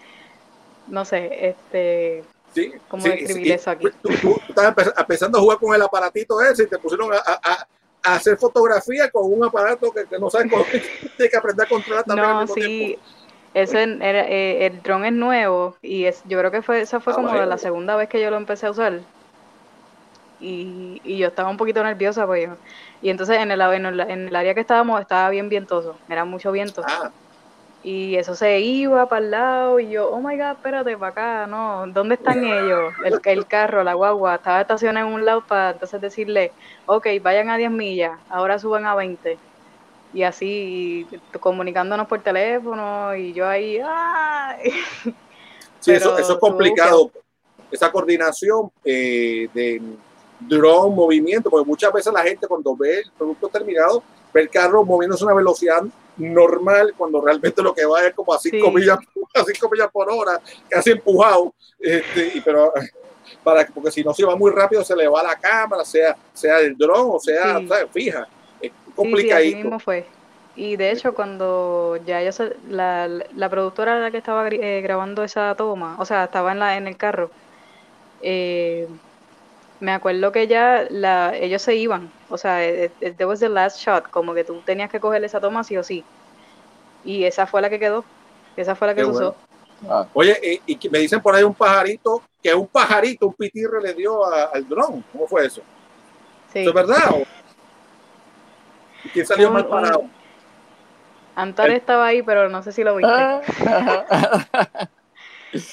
no 0.88 1.04
sé, 1.04 1.48
este, 1.48 2.24
Sí, 2.54 2.72
¿cómo 2.88 3.04
sí, 3.04 3.10
describir 3.10 3.44
sí. 3.46 3.52
eso 3.52 3.70
aquí? 3.70 3.88
Tú, 4.02 4.08
tú- 4.10 4.18
tú 4.20 4.42
estabas 4.48 4.74
empe- 4.74 4.94
empezando 5.00 5.38
a 5.38 5.40
jugar 5.40 5.58
con 5.58 5.74
el 5.74 5.82
aparatito 5.82 6.40
ese 6.40 6.64
y 6.64 6.66
te 6.66 6.78
pusieron 6.78 7.12
a, 7.12 7.16
a- 7.18 7.40
a- 8.04 8.14
hacer 8.14 8.36
fotografía 8.38 9.10
con 9.10 9.30
un 9.32 9.44
aparato 9.44 9.90
que, 9.92 10.06
que 10.06 10.18
no 10.18 10.30
sabes 10.30 10.50
cómo 10.50 10.64
tienes 11.16 11.30
que 11.30 11.36
aprender 11.36 11.66
a 11.66 11.68
controlar 11.68 12.04
también 12.04 12.28
No, 12.28 12.46
tiempo. 12.46 12.54
sí, 12.54 12.98
ese 13.54 13.82
era, 13.82 14.26
eh, 14.28 14.66
el 14.66 14.82
dron 14.82 15.04
es 15.04 15.12
nuevo 15.12 15.76
y 15.82 16.04
es, 16.04 16.22
yo 16.24 16.38
creo 16.38 16.50
que 16.50 16.62
fue, 16.62 16.80
esa 16.80 17.00
fue 17.00 17.12
Ah, 17.12 17.16
como 17.16 17.28
bueno. 17.28 17.46
la 17.46 17.58
segunda 17.58 17.96
vez 17.96 18.08
que 18.08 18.20
yo 18.20 18.30
lo 18.30 18.36
empecé 18.36 18.66
a 18.66 18.70
usar. 18.70 19.00
Y, 20.40 21.00
y 21.04 21.18
yo 21.18 21.28
estaba 21.28 21.50
un 21.50 21.56
poquito 21.56 21.82
nerviosa, 21.82 22.24
pues 22.26 22.48
Y 23.02 23.10
entonces 23.10 23.38
en 23.38 23.50
el, 23.50 23.60
en 23.60 23.86
el, 23.86 24.00
en 24.00 24.28
el 24.28 24.36
área 24.36 24.54
que 24.54 24.60
estábamos 24.60 25.00
estaba 25.00 25.28
bien 25.30 25.48
vientoso, 25.48 25.96
era 26.08 26.24
mucho 26.24 26.52
viento. 26.52 26.82
Ah, 26.86 27.10
Y 27.90 28.16
eso 28.16 28.34
se 28.34 28.60
iba 28.60 29.08
para 29.08 29.24
el 29.24 29.30
lado 29.30 29.80
y 29.80 29.88
yo, 29.88 30.10
oh 30.10 30.20
my 30.20 30.36
god, 30.36 30.50
espérate, 30.56 30.94
para 30.98 31.10
acá, 31.10 31.46
no, 31.46 31.86
¿dónde 31.86 32.16
están 32.16 32.44
ellos? 32.44 32.92
El, 33.02 33.18
el 33.24 33.46
carro, 33.46 33.82
la 33.82 33.94
guagua, 33.94 34.34
estaba 34.34 34.60
estacionada 34.60 35.06
en 35.06 35.14
un 35.14 35.24
lado 35.24 35.42
para 35.46 35.70
entonces 35.70 35.98
decirle, 35.98 36.52
ok, 36.84 37.06
vayan 37.22 37.48
a 37.48 37.56
10 37.56 37.70
millas, 37.70 38.12
ahora 38.28 38.58
suban 38.58 38.84
a 38.84 38.94
20. 38.94 39.38
Y 40.12 40.22
así, 40.22 41.06
y 41.10 41.38
comunicándonos 41.38 42.06
por 42.06 42.20
teléfono 42.20 43.16
y 43.16 43.32
yo 43.32 43.48
ahí, 43.48 43.80
¡ay! 43.82 44.70
sí, 45.80 45.92
eso, 45.92 46.18
eso 46.18 46.34
es 46.34 46.38
complicado. 46.38 47.10
Esa 47.70 47.90
coordinación 47.90 48.70
eh, 48.84 49.48
de 49.54 49.80
drone, 50.40 50.94
movimiento, 50.94 51.48
porque 51.48 51.66
muchas 51.66 51.90
veces 51.90 52.12
la 52.12 52.22
gente 52.22 52.46
cuando 52.46 52.76
ve 52.76 52.98
el 52.98 53.10
producto 53.16 53.48
terminado, 53.48 54.02
ve 54.32 54.40
el 54.42 54.50
carro 54.50 54.84
moviéndose 54.84 55.24
a 55.24 55.26
una 55.26 55.34
velocidad 55.36 55.82
normal 56.16 56.94
cuando 56.96 57.20
realmente 57.20 57.62
lo 57.62 57.72
que 57.74 57.84
va 57.86 58.04
es 58.06 58.14
como 58.14 58.32
a 58.34 58.38
5 58.38 58.66
Sí. 58.68 58.74
millas, 58.74 58.98
a 59.34 59.44
cinco 59.44 59.68
millas 59.70 59.88
por 59.92 60.10
hora, 60.10 60.40
casi 60.68 60.90
empujado. 60.90 61.54
Este, 61.78 62.32
y 62.34 62.40
pero 62.40 62.72
para, 63.44 63.66
porque 63.66 63.90
si 63.90 64.02
no 64.02 64.12
se 64.14 64.24
va 64.24 64.34
muy 64.36 64.50
rápido 64.50 64.82
se 64.84 64.96
le 64.96 65.06
va 65.06 65.22
la 65.22 65.36
cámara, 65.38 65.84
sea, 65.84 66.16
sea 66.34 66.58
el 66.60 66.76
dron 66.76 67.10
o 67.12 67.18
sea, 67.20 67.58
Sí. 67.58 67.68
fija. 67.92 68.26
Es 68.60 68.70
Sí, 68.70 68.70
sí, 68.70 68.70
así 68.70 68.92
complicadito. 68.96 69.56
mismo 69.58 69.78
fue. 69.78 70.06
Y 70.56 70.74
de 70.74 70.90
hecho, 70.90 71.14
cuando 71.14 71.98
ya 72.04 72.20
yo 72.20 72.32
se- 72.32 72.56
la, 72.68 73.06
la 73.06 73.48
productora 73.48 74.00
la 74.00 74.10
que 74.10 74.16
estaba 74.18 74.48
eh, 74.48 74.80
grabando 74.82 75.22
esa 75.22 75.54
toma, 75.54 75.94
o 76.00 76.04
sea, 76.04 76.24
estaba 76.24 76.50
en 76.50 76.58
la 76.58 76.76
en 76.76 76.88
el 76.88 76.96
carro, 76.96 77.30
eh, 78.22 78.88
me 79.80 79.92
acuerdo 79.92 80.32
que 80.32 80.46
ya 80.48 80.86
la, 80.90 81.34
ellos 81.36 81.62
se 81.62 81.76
iban, 81.76 82.10
o 82.28 82.36
sea, 82.38 82.64
eh, 82.64 82.90
eh, 83.00 83.12
that 83.16 83.26
was 83.28 83.40
the 83.40 83.48
last 83.48 83.78
shot, 83.80 84.10
como 84.10 84.34
que 84.34 84.44
tú 84.44 84.60
tenías 84.64 84.90
que 84.90 84.98
coger 85.00 85.22
esa 85.24 85.40
toma 85.40 85.62
sí 85.64 85.76
o 85.76 85.82
sí. 85.84 86.04
Y 87.04 87.24
esa 87.24 87.46
fue 87.46 87.62
la 87.62 87.70
que 87.70 87.78
quedó, 87.78 88.04
esa 88.56 88.74
fue 88.74 88.88
la 88.88 88.94
que 88.94 89.02
Qué 89.02 89.06
se 89.06 89.12
bueno. 89.12 89.28
usó. 89.28 90.08
Oye, 90.14 90.60
y, 90.66 90.88
me 90.90 90.98
dicen 90.98 91.20
por 91.22 91.34
ahí 91.36 91.44
un 91.44 91.54
pajarito, 91.54 92.22
que 92.42 92.52
un 92.52 92.66
pajarito, 92.66 93.28
un 93.28 93.34
pitirre 93.34 93.80
le 93.80 93.94
dio 93.94 94.24
a- 94.26 94.46
al 94.52 94.68
dron. 94.68 95.04
¿Cómo 95.12 95.28
fue 95.28 95.46
eso? 95.46 95.62
Sí. 96.52 96.60
¿Eso 96.60 96.70
es 96.70 96.74
verdad? 96.74 97.10
¿O- 97.12 97.22
¿Quién 99.12 99.24
salió 99.26 99.46
Un- 99.48 99.54
mal 99.54 99.62
un- 99.64 99.70
parado? 99.70 100.04
Antares 101.36 101.76
estaba 101.76 102.06
ahí, 102.06 102.22
pero 102.22 102.48
no 102.48 102.62
sé 102.64 102.72
si 102.72 102.82
lo 102.82 102.96
viste. 102.96 103.12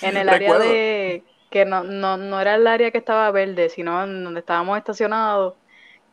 En 0.02 0.16
el 0.16 0.30
área 0.30 0.54
Recuerdo. 0.54 0.72
de 0.72 1.24
que 1.50 1.66
no, 1.66 1.84
no, 1.84 2.18
no 2.18 2.42
era 2.42 2.56
el 2.56 2.68
área 2.68 2.92
que 2.92 2.98
estaba 2.98 3.30
verde, 3.32 3.70
sino 3.70 4.04
en 4.04 4.24
donde 4.24 4.40
estábamos 4.42 4.78
estacionados, 4.78 5.56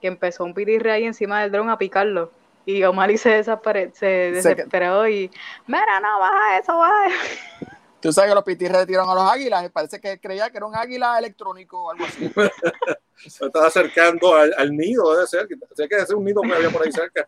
que 0.01 0.09
empezó 0.09 0.45
un 0.45 0.55
pitirre 0.55 0.93
ahí 0.93 1.05
encima 1.05 1.41
del 1.43 1.51
dron 1.53 1.71
a 1.71 1.79
picarlo. 1.79 2.31
Y 2.65 2.85
Omar 2.85 3.17
se, 3.19 3.43
desapare- 3.43 3.93
se 3.93 4.41
Se- 4.41 4.49
desesperó 4.51 5.09
y, 5.09 5.31
mira, 5.67 5.99
no, 6.01 6.19
baja 6.21 6.59
eso, 6.59 6.77
baja 6.79 7.07
eso". 7.07 7.17
Tú 8.01 8.13
sabes 8.13 8.31
que 8.31 8.35
los 8.35 8.45
pitirres 8.45 8.79
le 8.81 8.87
tiraron 8.87 9.11
a 9.11 9.15
los 9.15 9.33
águilas, 9.33 9.65
y 9.65 9.69
parece 9.69 10.01
que 10.01 10.19
creía 10.19 10.51
que 10.51 10.57
era 10.57 10.67
un 10.67 10.75
águila 10.75 11.17
electrónico 11.19 11.85
o 11.85 11.91
algo 11.93 12.05
así. 12.05 12.33
Se 13.29 13.47
estaba 13.47 13.69
acercando 13.69 14.35
al, 14.35 14.53
al 14.59 14.77
nido, 14.77 15.13
debe 15.15 15.27
ser. 15.29 15.47
que- 15.47 15.55
Sé 15.75 15.89
que 15.89 15.95
ese 15.95 16.05
es 16.05 16.11
un 16.11 16.25
nido 16.25 16.43
que 16.43 16.53
había 16.53 16.71
por 16.71 16.83
ahí 16.85 16.91
cerca. 16.91 17.27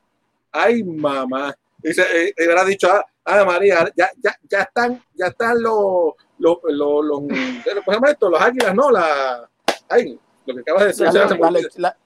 Ay, 0.50 0.82
mamá. 0.82 1.54
Dice, 1.84 2.02
eh, 2.02 2.34
eh, 2.36 2.44
habrá 2.48 2.64
dicho, 2.64 2.88
ah, 2.90 3.04
ah, 3.26 3.44
María, 3.44 3.86
ya, 3.94 4.10
ya, 4.22 4.34
ya 4.48 4.62
están, 4.62 5.02
ya 5.12 5.26
están 5.26 5.62
los, 5.62 6.14
los, 6.38 6.56
los, 6.64 7.04
los, 7.04 7.20
¿cómo 7.20 7.28
se 7.34 7.92
llama 7.92 8.10
esto? 8.10 8.30
Los 8.30 8.40
águilas, 8.40 8.74
no, 8.74 8.90
la, 8.90 9.48
ay, 9.90 10.18
lo 10.46 10.54
que 10.54 10.60
acabas 10.62 10.80
de 10.82 10.86
decir, 10.88 11.06
La, 11.06 11.12
la- 11.34 11.48
la- 11.76 11.96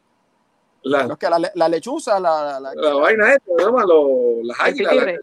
la, 0.83 1.07
los 1.07 1.19
que 1.19 1.31
la, 1.31 1.51
la 1.55 1.69
lechuza, 1.69 2.19
la, 2.19 2.59
la- 2.61 2.75
la 2.75 2.95
vaina 2.95 3.33
esta. 3.35 3.53
Los- 3.57 4.45
las 4.47 4.61
águilas. 4.61 4.95
la- 4.97 5.01
pitirre. 5.05 5.21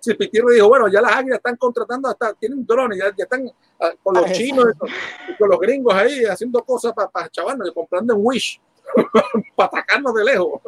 Sí, 0.00 0.14
Pitirre 0.14 0.54
dijo, 0.54 0.68
bueno, 0.68 0.86
ya 0.88 1.00
las 1.00 1.12
águilas 1.12 1.38
están 1.38 1.56
contratando, 1.56 2.08
hasta 2.08 2.32
tienen 2.34 2.64
drones, 2.64 2.98
ya, 2.98 3.06
ya 3.16 3.24
están 3.24 3.50
ah, 3.80 3.90
con 4.02 4.14
los 4.14 4.26
Ah, 4.26 4.32
chinos 4.32 4.66
y 4.74 4.78
con, 4.78 4.88
y 4.88 5.36
con 5.36 5.48
los 5.50 5.58
gringos 5.58 5.92
ahí 5.94 6.24
haciendo 6.24 6.62
cosas 6.62 6.92
para 6.92 7.08
pa, 7.08 7.28
chavarnos, 7.28 7.70
comprando 7.72 8.14
en 8.14 8.20
Wish, 8.22 8.60
para 9.56 9.66
atacarnos 9.68 10.14
de 10.14 10.24
lejos. 10.24 10.60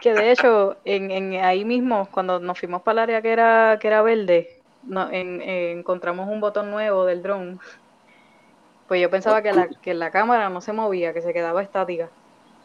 Que 0.00 0.12
de 0.14 0.30
hecho, 0.32 0.76
en, 0.84 1.10
en 1.10 1.34
ahí 1.44 1.64
mismo, 1.64 2.08
cuando 2.10 2.38
nos 2.40 2.58
fuimos 2.58 2.82
para 2.82 2.92
el 2.94 2.98
área 3.10 3.22
que 3.22 3.32
era, 3.32 3.78
que 3.80 3.86
era 3.88 4.02
verde, 4.02 4.60
no- 4.82 5.10
en- 5.10 5.40
en- 5.42 5.78
encontramos 5.78 6.28
un 6.28 6.40
botón 6.40 6.70
nuevo 6.70 7.04
del 7.04 7.22
dron. 7.22 7.58
Pues 8.88 9.00
yo 9.00 9.08
pensaba 9.10 9.40
que 9.42 9.52
la, 9.52 9.68
que 9.68 9.94
la 9.94 10.10
cámara 10.10 10.50
no 10.50 10.60
se 10.60 10.72
movía, 10.72 11.14
que 11.14 11.22
se 11.22 11.32
quedaba 11.32 11.62
estática. 11.62 12.08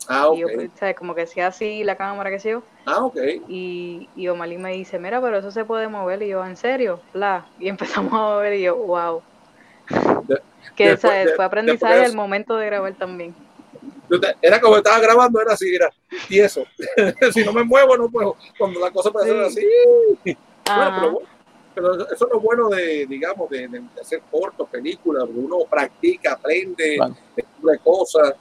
Ah, 0.07 0.29
Y 0.33 0.39
yo, 0.39 0.47
ok. 0.47 0.53
pues, 0.55 0.71
¿sabes? 0.75 0.95
Como 0.95 1.13
que 1.15 1.21
hacía 1.23 1.47
así 1.47 1.83
la 1.83 1.95
cámara, 1.95 2.29
que 2.29 2.39
sé 2.39 2.51
yo. 2.51 2.63
Ah, 2.85 3.05
ok. 3.05 3.17
Y, 3.47 4.09
y 4.15 4.27
Omalí 4.27 4.57
me 4.57 4.71
dice, 4.71 4.97
mira, 4.99 5.21
pero 5.21 5.37
eso 5.37 5.51
se 5.51 5.63
puede 5.65 5.87
mover. 5.87 6.21
Y 6.23 6.29
yo, 6.29 6.43
¿en 6.45 6.57
serio? 6.57 6.99
Bla. 7.13 7.45
Y 7.59 7.67
empezamos 7.69 8.11
a 8.13 8.17
mover 8.17 8.53
y 8.53 8.63
yo, 8.63 8.75
wow. 8.75 9.21
De- 10.23 10.41
Que 10.75 10.89
después- 10.89 10.99
¿sabes? 11.01 11.25
de- 11.27 11.35
fue 11.35 11.45
aprendizaje 11.45 12.03
al 12.05 12.15
momento 12.15 12.57
de 12.57 12.65
grabar 12.65 12.93
también. 12.93 13.33
Era 14.41 14.59
como 14.59 14.77
estaba 14.77 14.99
grabando, 14.99 15.41
era 15.41 15.53
así, 15.53 15.73
era 15.73 15.91
tieso. 16.27 16.63
si 17.33 17.43
no 17.43 17.53
me 17.53 17.63
muevo, 17.63 17.97
no 17.97 18.09
puedo. 18.09 18.35
Cuando 18.57 18.79
la 18.79 18.91
cosa 18.91 19.11
puede 19.11 19.27
ser 19.27 19.39
así. 19.41 19.65
Bueno, 20.23 20.41
pero, 20.65 21.11
bueno, 21.11 21.29
pero 21.75 21.93
eso 22.13 22.25
es 22.25 22.31
lo 22.31 22.39
bueno 22.39 22.69
de, 22.69 23.05
digamos, 23.07 23.49
de, 23.49 23.67
de 23.67 23.81
hacer 24.01 24.21
cortos, 24.29 24.67
películas, 24.69 25.23
donde 25.25 25.39
uno 25.39 25.57
practica, 25.69 26.33
aprende, 26.33 26.95
Claro. 26.95 27.15
descubre 27.35 27.79
cosas. 27.79 28.33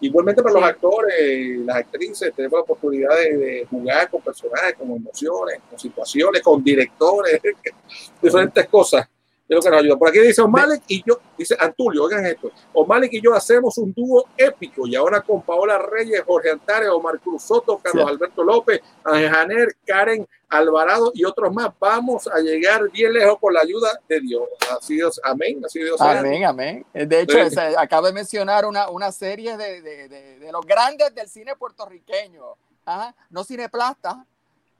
Igualmente 0.00 0.42
para 0.42 0.54
los 0.56 0.64
actores, 0.64 1.58
las 1.58 1.76
actrices, 1.76 2.34
tenemos 2.34 2.58
la 2.58 2.62
oportunidad 2.62 3.16
de, 3.16 3.36
de 3.36 3.66
jugar 3.70 4.10
con 4.10 4.20
personajes, 4.20 4.74
con 4.74 4.90
emociones, 4.90 5.60
con 5.70 5.78
situaciones, 5.78 6.42
con 6.42 6.62
directores, 6.62 7.40
diferentes 8.20 8.66
cosas. 8.68 9.08
Es 9.48 9.56
lo 9.56 9.60
que 9.60 9.70
nos 9.70 9.78
ayuda. 9.80 9.96
Por 9.98 10.08
aquí 10.08 10.18
dice 10.20 10.40
Omalik 10.40 10.82
y 10.88 11.02
yo, 11.06 11.18
dice 11.36 11.56
Antulio, 11.58 12.04
oigan 12.04 12.24
esto. 12.24 12.50
Omalik 12.72 13.12
y 13.12 13.20
yo 13.20 13.34
hacemos 13.34 13.76
un 13.78 13.92
dúo 13.92 14.24
épico 14.36 14.86
y 14.86 14.94
ahora 14.96 15.20
con 15.20 15.42
Paola 15.42 15.78
Reyes, 15.78 16.22
Jorge 16.26 16.50
Antares, 16.50 16.88
Omar 16.88 17.18
Cruz 17.20 17.42
Soto, 17.42 17.78
Carlos 17.78 18.04
Sí. 18.06 18.10
Alberto 18.10 18.42
López, 18.44 18.80
Ángel 19.04 19.28
Janer, 19.30 19.76
Karen 19.86 20.26
Alvarado 20.48 21.10
y 21.14 21.24
otros 21.24 21.52
más. 21.52 21.70
Vamos 21.78 22.26
a 22.28 22.38
llegar 22.38 22.90
bien 22.90 23.12
lejos 23.12 23.38
con 23.40 23.52
la 23.54 23.60
ayuda 23.60 23.98
de 24.08 24.20
Dios. 24.20 24.42
Así 24.78 24.94
Dios, 24.94 25.20
amén. 25.24 25.60
Así 25.64 25.80
Dios 25.80 25.98
sea. 25.98 26.20
Amén, 26.20 26.44
amén. 26.44 26.86
De 26.94 27.20
hecho, 27.20 27.36
Sí. 27.50 27.56
acabo 27.76 28.06
de 28.06 28.12
mencionar 28.12 28.64
una, 28.64 28.88
una 28.90 29.10
serie 29.12 29.56
de, 29.56 29.82
de, 29.82 30.08
de- 30.08 30.38
de 30.38 30.52
los 30.52 30.64
grandes 30.66 31.14
del 31.14 31.28
cine 31.28 31.56
puertorriqueño. 31.56 32.42
Ajá, 32.84 33.14
No 33.30 33.44
cineplasta. 33.44 34.24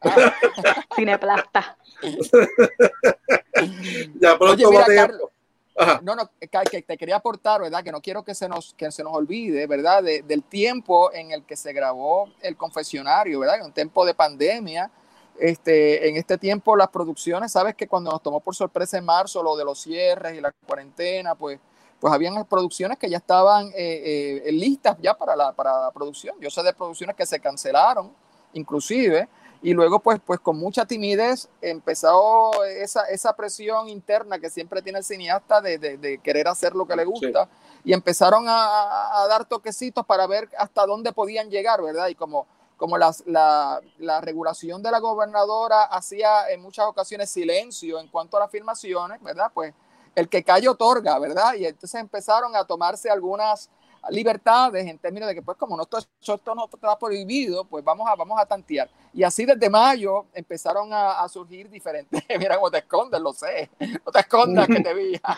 Ah, 0.05 0.33
Cineplasta. 0.97 1.77
Ya 4.21 4.37
pronto 4.39 4.55
Oye, 4.55 4.65
va 4.65 4.71
mira, 4.71 4.83
a 4.83 4.87
tener- 4.87 5.07
Carlos. 5.11 5.29
Ajá. 5.75 6.01
No, 6.03 6.15
no, 6.15 6.31
que, 6.71 6.83
te 6.83 6.99
quería 6.99 7.17
aportar, 7.17 7.63
¿verdad? 7.63 7.83
Que 7.83 7.91
no 7.93 8.03
quiero 8.03 8.23
que 8.23 8.35
se 8.35 8.47
nos, 8.47 8.75
que 8.75 8.91
se 8.93 9.03
nos 9.03 9.15
olvide, 9.15 9.67
¿verdad? 9.67 10.03
De- 10.03 10.21
del 10.23 10.43
tiempo 10.43 11.11
en 11.15 11.33
el 11.33 11.45
que 11.45 11.57
se 11.57 11.73
grabó 11.73 12.29
el 12.43 12.57
confesionario, 12.59 13.41
¿verdad? 13.41 13.57
En 13.57 13.65
un 13.67 13.73
tiempo 13.73 14.05
de 14.05 14.15
pandemia. 14.15 14.91
Este, 15.39 16.11
en 16.11 16.17
este 16.19 16.37
tiempo 16.37 16.77
las 16.77 16.89
producciones, 16.89 17.53
sabes 17.53 17.75
que 17.75 17.89
cuando 17.89 18.11
nos 18.11 18.23
tomó 18.23 18.41
por 18.41 18.55
sorpresa 18.55 18.99
en 18.99 19.05
marzo 19.07 19.43
lo 19.43 19.57
de 19.57 19.65
los 19.65 19.81
cierres 19.81 20.37
y 20.37 20.43
la 20.43 20.53
cuarentena, 20.67 21.35
pues, 21.35 21.59
pues 21.99 22.13
habían 22.13 22.45
producciones 22.45 22.99
que 22.99 23.09
ya 23.09 23.17
estaban 23.17 23.69
eh, 23.69 24.43
eh, 24.45 24.53
listas 24.53 24.99
ya 25.01 25.15
para 25.15 25.35
la, 25.35 25.53
para 25.53 25.85
la 25.85 25.91
producción. 25.91 26.37
Yo 26.39 26.51
sé 26.51 26.63
de 26.63 26.75
producciones 26.75 27.17
que 27.17 27.25
se 27.25 27.41
cancelaron, 27.41 28.13
inclusive, 28.53 29.27
y 29.63 29.73
luego 29.75 30.01
pues, 30.01 30.21
pues 30.25 30.41
con 30.41 30.59
mucha 30.59 30.85
timidez 30.87 31.49
empezó 31.61 32.65
esa, 32.65 33.05
esa 33.07 33.35
presión 33.35 33.89
interna 33.89 34.39
que 34.39 34.51
siempre 34.51 34.83
tiene 34.83 34.99
el 34.99 35.05
cineasta 35.05 35.61
de, 35.61 35.79
de- 35.79 35.97
de 35.99 36.19
querer 36.19 36.49
hacer 36.49 36.75
lo 36.75 36.87
que 36.87 36.97
le 36.97 37.05
gusta 37.05 37.49
y 37.85 37.93
empezaron 37.93 38.45
a, 38.49 39.23
a 39.23 39.27
dar 39.29 39.45
toquecitos 39.45 40.05
para 40.07 40.27
ver 40.27 40.49
hasta 40.59 40.85
dónde 40.87 41.13
podían 41.13 41.49
llegar, 41.51 41.81
¿verdad? 41.83 42.09
Y 42.09 42.15
como, 42.15 42.47
como 42.77 42.99
las- 42.99 43.23
la, 43.27 43.81
la 43.99 44.21
regulación 44.21 44.83
de 44.83 44.91
la 44.91 44.99
gobernadora 44.99 45.85
hacía 45.85 46.51
en 46.51 46.61
muchas 46.61 46.87
ocasiones 46.87 47.31
silencio 47.31 47.99
en 48.01 48.09
cuanto 48.09 48.37
a 48.37 48.41
las 48.41 48.51
filmaciones, 48.51 49.23
¿verdad? 49.23 49.51
Pues 49.55 49.73
el 50.15 50.29
que 50.29 50.43
calla 50.43 50.71
otorga, 50.73 51.19
¿verdad? 51.19 51.55
Y 51.55 51.67
entonces 51.67 52.01
empezaron 52.01 52.55
a 52.57 52.65
tomarse 52.65 53.11
algunas 53.11 53.71
libertades 54.11 54.87
en 54.87 54.99
términos 54.99 55.29
de 55.29 55.35
que 55.35 55.43
pues 55.43 55.57
como 55.59 55.77
no 55.77 55.83
esto, 55.85 55.99
esto 56.35 56.55
no 56.55 56.69
está 56.73 56.99
prohibido, 56.99 57.65
pues 57.65 57.85
vamos 57.85 58.09
a, 58.09 58.15
vamos 58.17 58.39
a 58.41 58.47
tantear. 58.47 58.91
Y 59.13 59.23
así 59.23 59.45
desde 59.45 59.69
mayo 59.71 60.27
empezaron 60.35 60.93
a, 60.93 61.21
a 61.21 61.29
surgir 61.29 61.69
diferentes, 61.71 62.23
mira 62.39 62.57
cómo 62.57 62.71
te 62.71 62.79
escondes, 62.79 63.21
lo 63.21 63.33
sé, 63.33 63.71
no 64.05 64.13
te 64.13 64.21
escondas 64.21 64.67
que 64.67 64.81
te 64.81 64.95
vi. 64.95 65.21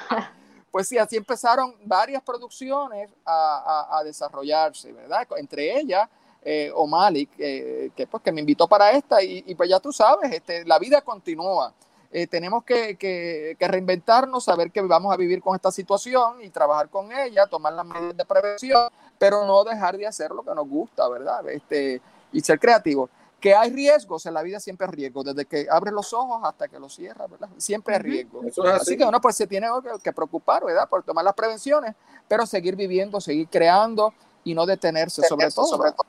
Pues 0.71 0.89
sí, 0.89 0.99
así 0.99 1.17
empezaron 1.17 1.77
varias 1.85 2.21
producciones 2.23 3.09
a, 3.25 3.87
a- 3.93 3.99
a 3.99 4.03
desarrollarse, 4.05 4.93
¿verdad? 4.93 5.25
Entre 5.37 5.79
ellas, 5.79 6.09
eh, 6.43 6.71
O'Malley, 6.75 7.29
eh, 7.39 7.91
que, 7.95 8.09
pues, 8.09 8.21
que 8.25 8.33
me 8.33 8.41
invitó 8.41 8.67
para 8.67 8.91
esta, 8.91 9.23
y, 9.23 9.45
y 9.47 9.55
pues 9.55 9.71
ya 9.71 9.79
tú 9.79 9.93
sabes, 9.93 10.33
este, 10.33 10.65
la 10.65 10.81
vida 10.81 11.01
continúa. 11.03 11.73
Eh, 12.17 12.29
tenemos 12.29 12.63
que, 12.63 12.97
que- 12.97 13.57
que 13.59 13.67
reinventarnos, 13.69 14.45
saber 14.45 14.71
que 14.71 14.81
vamos 14.83 15.13
a 15.13 15.17
vivir 15.17 15.43
con 15.43 15.57
esta 15.57 15.73
situación 15.73 16.41
y 16.45 16.49
trabajar 16.49 16.89
con 16.89 17.11
ella, 17.11 17.45
tomar 17.49 17.73
las 17.73 17.85
medidas 17.85 18.17
de 18.17 18.25
prevención, 18.25 18.89
pero 19.19 19.45
no 19.45 19.65
dejar 19.65 19.97
de 19.99 20.07
hacer 20.07 20.31
lo 20.31 20.45
que 20.45 20.55
nos 20.55 20.69
gusta, 20.69 21.09
¿verdad? 21.09 21.49
Este, 21.49 22.01
y 22.33 22.41
ser 22.41 22.61
creativos. 22.61 23.11
Que 23.41 23.53
hay 23.53 23.73
riesgos, 23.73 24.25
en 24.27 24.35
la 24.35 24.43
vida 24.43 24.61
siempre 24.61 24.87
hay 24.87 24.93
riesgos, 24.93 25.25
desde 25.25 25.45
que 25.45 25.67
abres 25.69 25.93
los 25.93 26.13
ojos 26.13 26.41
hasta 26.45 26.69
que 26.69 26.79
los 26.79 26.95
cierras, 26.95 27.29
¿verdad? 27.29 27.49
Siempre 27.59 27.97
hay 27.97 28.01
riesgos. 28.03 28.47
Es 28.47 28.59
así. 28.59 28.69
Así 28.83 28.97
que 28.97 29.05
uno 29.05 29.21
pues 29.21 29.35
se 29.35 29.49
tiene 29.49 29.67
que, 29.83 29.91
que 30.01 30.13
preocupar, 30.13 30.65
¿verdad? 30.65 30.89
Por 30.89 31.03
tomar 31.03 31.25
las 31.25 31.35
prevenciones, 31.35 31.97
pero 32.29 32.47
seguir 32.47 32.77
viviendo, 32.77 33.21
seguir 33.21 33.49
creando 33.49 34.15
y 34.45 34.55
no 34.55 34.65
detenerse, 34.67 35.21
sobre 35.29 35.47
todo. 35.51 35.67
sobre 35.67 35.91
todo. 35.91 36.07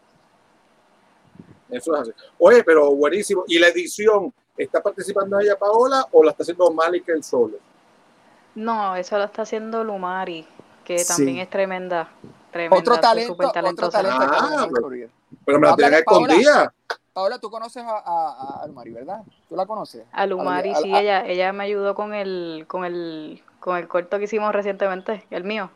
Eso 1.72 1.95
es 1.95 2.02
así. 2.03 2.11
Oye, 2.38 2.64
pero 2.64 2.95
buenísimo. 2.95 3.44
¿Y 3.48 3.57
la 3.57 3.69
edición? 3.69 4.32
¿Está 4.57 4.82
participando 4.82 5.40
ella 5.40 5.57
Paola 5.57 6.06
o 6.11 6.23
la 6.23 6.32
está 6.32 6.44
haciendo 6.44 6.72
Malik 6.72 7.07
el 7.10 7.23
solo? 7.23 7.57
No, 8.56 8.95
eso 8.95 9.18
lo 9.18 9.26
está 9.26 9.41
haciendo 9.41 9.84
Lumari, 9.84 10.48
que 10.86 10.99
Sí. 10.99 11.07
también 11.07 11.38
es 11.40 11.49
tremenda. 11.49 12.10
Tremenda, 12.52 12.77
Otro 12.77 12.99
talento, 13.02 13.34
otro 13.34 13.52
talentosa. 13.52 14.02
talento. 14.02 14.26
Ah, 14.32 14.68
pero- 15.45 15.60
me 15.60 15.68
la 15.68 15.76
Paola. 15.76 15.98
escondida. 15.99 16.73
Paola, 17.11 17.40
tú 17.40 17.49
conoces 17.49 17.84
a, 17.84 17.98
a, 17.98 18.64
a 18.64 18.68
Mari, 18.68 18.91
¿verdad? 18.91 19.22
¿Tú 19.49 19.56
la 19.56 19.65
conoces? 19.65 20.06
A 20.11 20.26
Lumari, 20.26 20.72
A- 20.72 20.76
sí, 20.77 20.94
a- 20.94 21.02
ella, 21.02 21.26
ella 21.26 21.52
me 21.53 21.65
ayudó 21.65 21.95
con 21.95 22.14
el, 22.14 22.65
con 22.68 22.86
el, 22.86 23.41
con 23.60 23.77
el 23.77 23.88
corto 23.90 24.18
que 24.18 24.26
hicimos 24.26 24.53
recientemente, 24.53 25.26
el 25.32 25.44
mío. 25.44 25.69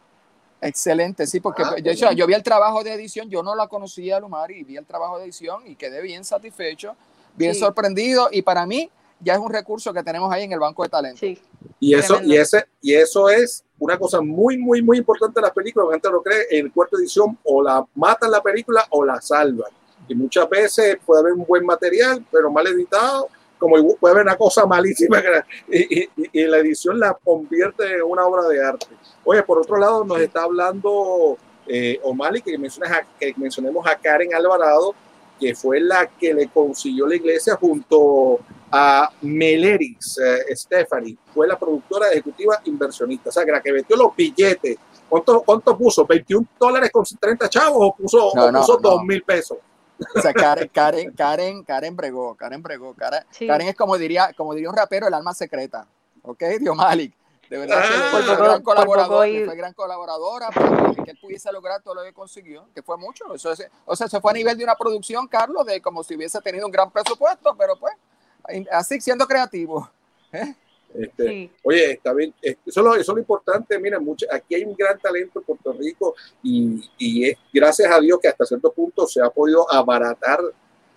Excelente, 0.61 1.26
sí, 1.27 1.39
porque 1.39 1.64
Ah, 1.65 1.76
de 1.81 1.91
hecho, 1.91 2.11
yo 2.11 2.27
vi 2.27 2.34
el 2.34 2.43
trabajo 2.43 2.84
de 2.84 2.93
edición, 2.93 3.30
yo 3.30 3.41
no 3.43 3.56
la 3.56 3.68
conocía 3.68 4.18
a 4.18 4.19
Lumari, 4.19 4.64
vi 4.64 4.76
el 4.77 4.85
trabajo 4.85 5.18
de 5.18 5.23
edición 5.26 5.65
y 5.65 5.76
quedé 5.76 6.01
bien 6.01 6.26
satisfecho, 6.26 6.95
bien 7.35 7.53
Sí. 7.53 7.60
sorprendido 7.61 8.30
y 8.31 8.41
para 8.41 8.65
mí 8.65 8.89
ya 9.22 9.34
es 9.34 9.39
un 9.39 9.51
recurso 9.51 9.93
que 9.93 10.03
tenemos 10.03 10.31
ahí 10.31 10.43
en 10.43 10.51
el 10.53 10.60
banco 10.60 10.84
de 10.84 10.89
talento. 10.89 11.19
Sí, 11.19 11.39
Y 11.81 11.93
eso, 11.93 12.15
Tremendo. 12.15 12.34
y, 12.34 12.38
ese, 12.38 12.65
y 12.81 12.93
eso 12.95 13.30
es 13.30 13.64
una 13.80 13.97
cosa 13.97 14.22
muy, 14.22 14.57
muy, 14.57 14.81
muy 14.81 14.97
importante 14.97 15.39
de 15.39 15.41
las 15.43 15.51
películas. 15.51 15.88
La 15.88 15.93
gente 15.95 16.10
lo 16.10 16.22
cree. 16.22 16.45
En 16.51 16.69
cuarta 16.69 16.97
edición 16.97 17.38
o 17.43 17.61
la 17.61 17.85
matan 17.95 18.31
la 18.31 18.41
película 18.41 18.85
o 18.89 19.03
la 19.06 19.22
salvan. 19.22 19.69
Y 20.07 20.15
muchas 20.15 20.49
veces 20.49 20.97
puede 21.06 21.22
haber 21.22 21.34
un 21.34 21.45
buen 21.45 21.65
material, 21.65 22.26
pero 22.31 22.49
mal 22.51 22.65
editado. 22.68 23.27
Como 23.57 23.76
puede 23.97 24.14
haber 24.14 24.26
una 24.26 24.38
cosa 24.38 24.65
malísima 24.65 25.22
que 25.22 25.30
la- 25.30 25.45
y, 25.69 26.03
y- 26.03 26.10
y 26.31 26.43
la 26.47 26.57
edición 26.60 26.97
la 26.99 27.14
convierte 27.14 27.95
en 27.95 28.03
una 28.03 28.26
obra 28.26 28.47
de 28.47 28.65
arte. 28.65 28.88
Oye, 29.26 29.43
por 29.43 29.60
otro 29.60 29.77
lado, 29.77 30.03
nos 30.06 30.19
está 30.22 30.43
hablando 30.43 31.38
eh, 31.68 31.99
O'Malley, 32.03 32.41
que, 32.41 32.57
mencionas 32.57 32.91
a- 32.99 33.07
que 33.19 33.34
mencionemos 33.38 33.85
a 33.85 33.95
Karen 33.97 34.34
Alvarado, 34.34 34.95
que 35.40 35.56
fue 35.56 35.80
la 35.80 36.07
que 36.07 36.34
le 36.34 36.48
consiguió 36.49 37.07
la 37.07 37.16
iglesia 37.16 37.56
junto 37.56 38.40
a 38.72 39.10
Meleris 39.22 40.18
eh, 40.20 40.56
Stephanie, 40.56 41.18
fue 41.34 41.48
la 41.48 41.57
productora 41.57 42.10
ejecutiva 42.10 42.60
inversionista, 42.66 43.30
o 43.30 43.32
sea, 43.32 43.45
que 43.45 43.52
la 43.52 43.61
que 43.61 43.72
metió 43.72 43.95
los 43.95 44.16
billetes. 44.16 44.78
¿Cuánto, 45.07 45.41
cuánto 45.41 45.76
puso? 45.76 46.06
¿21 46.06 46.48
dólares 46.60 46.91
con 46.91 47.03
30 47.03 47.49
chavos 47.49 47.78
o 47.80 47.95
puso, 47.95 48.32
No, 48.36 48.45
o 48.45 48.52
no, 48.52 48.60
puso 48.60 48.80
no. 48.80 48.90
2 48.91 49.03
mil 49.06 49.24
pesos? 49.24 49.57
O 50.16 50.22
sea, 50.22 50.34
Karen, 50.34 50.70
Karen, 50.72 51.11
Karen, 51.14 51.64
Karen 51.64 51.95
bregó, 51.95 52.36
Karen 52.36 52.61
bregó. 52.61 52.94
Karen, 52.94 53.24
Sí. 53.32 53.48
Karen 53.48 53.68
es 53.68 53.76
como 53.76 53.98
diría, 53.98 54.32
como 54.38 54.53
diría 54.53 54.70
un 54.70 54.78
rapero, 54.78 55.07
el 55.07 55.14
alma 55.14 55.34
secreta. 55.34 55.88
¿Ok? 56.22 56.44
Dio 56.60 56.76
Malik. 56.76 57.14
De 57.50 57.58
verdad 57.58 57.82
que 57.82 57.88
Ah. 57.96 58.08
fue 58.12 58.36
gran 58.36 58.62
colaborador, 58.62 59.28
y- 59.28 59.44
fue 59.46 59.56
gran 59.56 59.74
colaboradora 59.74 60.50
para 60.50 60.94
que, 60.94 61.12
él 61.12 61.18
pudiese 61.20 61.52
lograr 61.52 61.82
todo 61.82 61.96
lo 61.96 62.04
que 62.04 62.14
consiguió, 62.14 62.68
que 62.76 62.84
fue 62.84 62.96
mucho. 62.98 63.34
Eso 63.34 63.52
es- 63.52 63.68
o 63.86 63.96
sea, 63.96 64.08
se 64.08 64.22
fue 64.22 64.32
a 64.32 64.36
nivel 64.36 64.56
de 64.58 64.64
una 64.64 64.76
producción, 64.76 65.28
Carlos, 65.28 65.66
de 65.66 65.82
como 65.82 66.04
si 66.04 66.16
hubiese 66.16 66.40
tenido 66.42 66.66
un 66.68 66.72
gran 66.72 66.92
presupuesto, 66.92 67.56
pero 67.58 67.76
pues, 67.80 67.94
así 68.72 69.02
siendo 69.02 69.26
creativo. 69.26 69.90
¿eh? 70.32 70.56
Este, 70.94 71.28
Sí. 71.28 71.52
Oye, 71.64 71.92
está 71.94 72.14
bien, 72.14 72.34
eso 72.42 72.58
es 72.66 72.76
lo, 72.78 72.94
eso 72.96 73.02
es 73.02 73.08
lo 73.16 73.20
importante, 73.20 73.78
mira, 73.78 74.00
mucha, 74.00 74.26
aquí 74.32 74.56
hay 74.56 74.64
un 74.64 74.76
gran 74.76 74.98
talento 75.00 75.40
en 75.40 75.46
Puerto 75.46 75.72
Rico 75.74 76.16
y, 76.42 76.90
y 76.98 77.30
es 77.30 77.38
gracias 77.54 77.92
a 77.92 78.00
Dios 78.00 78.18
que 78.20 78.28
hasta 78.28 78.44
cierto 78.46 78.72
punto 78.72 79.06
se 79.06 79.22
ha 79.22 79.30
podido 79.30 79.72
abaratar, 79.72 80.40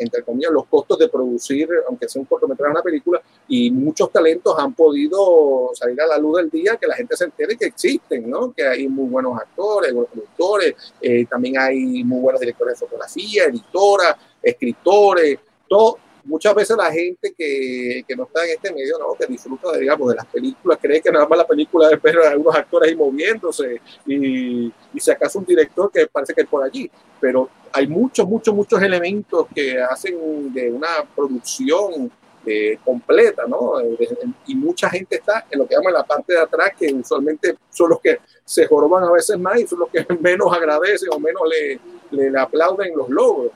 entre 0.02 0.22
comillas, 0.22 0.52
los 0.52 0.66
costos 0.66 0.98
de 0.98 1.08
producir, 1.08 1.68
aunque 1.88 2.08
sea 2.08 2.20
un 2.20 2.26
cortometraje, 2.26 2.70
una 2.70 2.82
película, 2.82 3.22
y 3.48 3.70
muchos 3.70 4.10
talentos 4.10 4.54
han 4.58 4.74
podido 4.74 5.70
salir 5.74 6.00
a 6.00 6.06
la 6.06 6.18
luz 6.18 6.38
del 6.38 6.50
día, 6.50 6.76
que 6.76 6.86
la 6.86 6.94
gente 6.94 7.16
se 7.16 7.24
entere 7.24 7.56
que 7.56 7.66
existen, 7.66 8.28
¿no? 8.28 8.52
Que 8.52 8.66
hay 8.66 8.88
muy 8.88 9.08
buenos 9.08 9.38
actores, 9.38 9.92
buenos 9.92 10.10
productores, 10.12 10.74
eh, 11.00 11.26
también 11.26 11.58
hay 11.58 12.04
muy 12.04 12.20
buenos 12.20 12.40
directores 12.40 12.78
de 12.78 12.86
fotografía, 12.86 13.44
editoras, 13.44 14.16
escritores, 14.42 15.38
todo, 15.68 15.98
muchas 16.24 16.54
veces 16.54 16.76
la 16.76 16.90
gente 16.92 17.34
que, 17.36 18.04
que 18.06 18.16
no 18.16 18.24
está 18.24 18.44
en 18.44 18.52
este 18.52 18.72
medio, 18.72 18.98
¿no? 18.98 19.14
que 19.14 19.26
disfruta 19.26 19.72
de, 19.72 19.80
digamos, 19.80 20.08
de 20.08 20.16
las 20.16 20.26
películas, 20.26 20.78
cree 20.80 21.00
que 21.00 21.10
nada 21.10 21.26
más 21.26 21.38
la 21.38 21.46
película 21.46 21.90
es 21.90 22.00
ver 22.00 22.18
a 22.18 22.30
algunos 22.30 22.54
actores 22.54 22.90
ahí 22.90 22.96
moviéndose 22.96 23.80
y, 24.06 24.66
y 24.66 25.00
si 25.00 25.10
acaso 25.10 25.38
un 25.38 25.44
director 25.44 25.90
que 25.90 26.06
parece 26.06 26.34
que 26.34 26.42
es 26.42 26.48
por 26.48 26.62
allí, 26.62 26.90
pero 27.20 27.48
hay 27.72 27.86
muchos, 27.86 28.26
muchos, 28.26 28.54
muchos 28.54 28.80
elementos 28.82 29.46
que 29.54 29.80
hacen 29.80 30.52
de 30.52 30.70
una 30.70 30.88
producción 31.14 32.10
eh, 32.44 32.78
completa, 32.84 33.44
¿no? 33.46 33.78
Eh, 33.80 33.96
de- 33.98 34.18
y 34.46 34.54
mucha 34.56 34.90
gente 34.90 35.16
está 35.16 35.46
en 35.50 35.60
lo 35.60 35.66
que 35.68 35.76
llaman 35.76 35.92
la 35.92 36.02
parte 36.04 36.32
de 36.32 36.40
atrás, 36.40 36.72
que 36.78 36.92
usualmente 36.92 37.56
son 37.70 37.90
los 37.90 38.00
que 38.00 38.18
se 38.44 38.66
joroban 38.66 39.04
a 39.04 39.12
veces 39.12 39.38
más 39.38 39.60
y 39.60 39.66
son 39.66 39.78
los 39.80 39.88
que 39.90 40.04
menos 40.20 40.52
agradecen 40.52 41.08
o 41.12 41.20
menos 41.20 41.42
le, 41.48 42.28
le, 42.30 42.38
aplauden 42.40 42.96
los 42.96 43.08
logros 43.08 43.52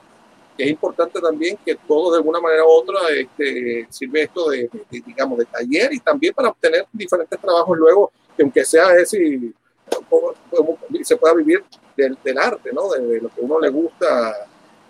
es 0.59 0.69
importante 0.71 1.21
también 1.21 1.59
que 1.63 1.75
todos 1.87 2.13
de 2.13 2.19
alguna 2.19 2.41
manera 2.41 2.65
u 2.65 2.69
otra 2.71 2.99
este, 3.15 3.87
sirve 3.91 4.23
esto 4.23 4.49
de, 4.49 4.71
de, 4.91 5.03
digamos, 5.05 5.37
de 5.37 5.45
taller 5.45 5.93
y 5.93 6.01
también 6.01 6.33
para 6.33 6.49
obtener 6.49 6.87
diferentes 6.91 7.39
trabajos 7.39 7.77
luego, 7.77 8.11
que 8.35 8.43
aunque 8.43 8.65
sea 8.65 8.95
ese, 8.97 9.53
como- 10.09 10.33
como 10.51 10.79
se 11.03 11.17
pueda 11.19 11.35
vivir 11.35 11.63
del, 11.97 12.19
del 12.23 12.39
arte, 12.39 12.71
¿no? 12.73 12.89
De, 12.91 13.01
de 13.07 13.21
lo 13.21 13.29
que 13.29 13.41
uno 13.41 13.59
le 13.61 13.69
gusta. 13.71 14.35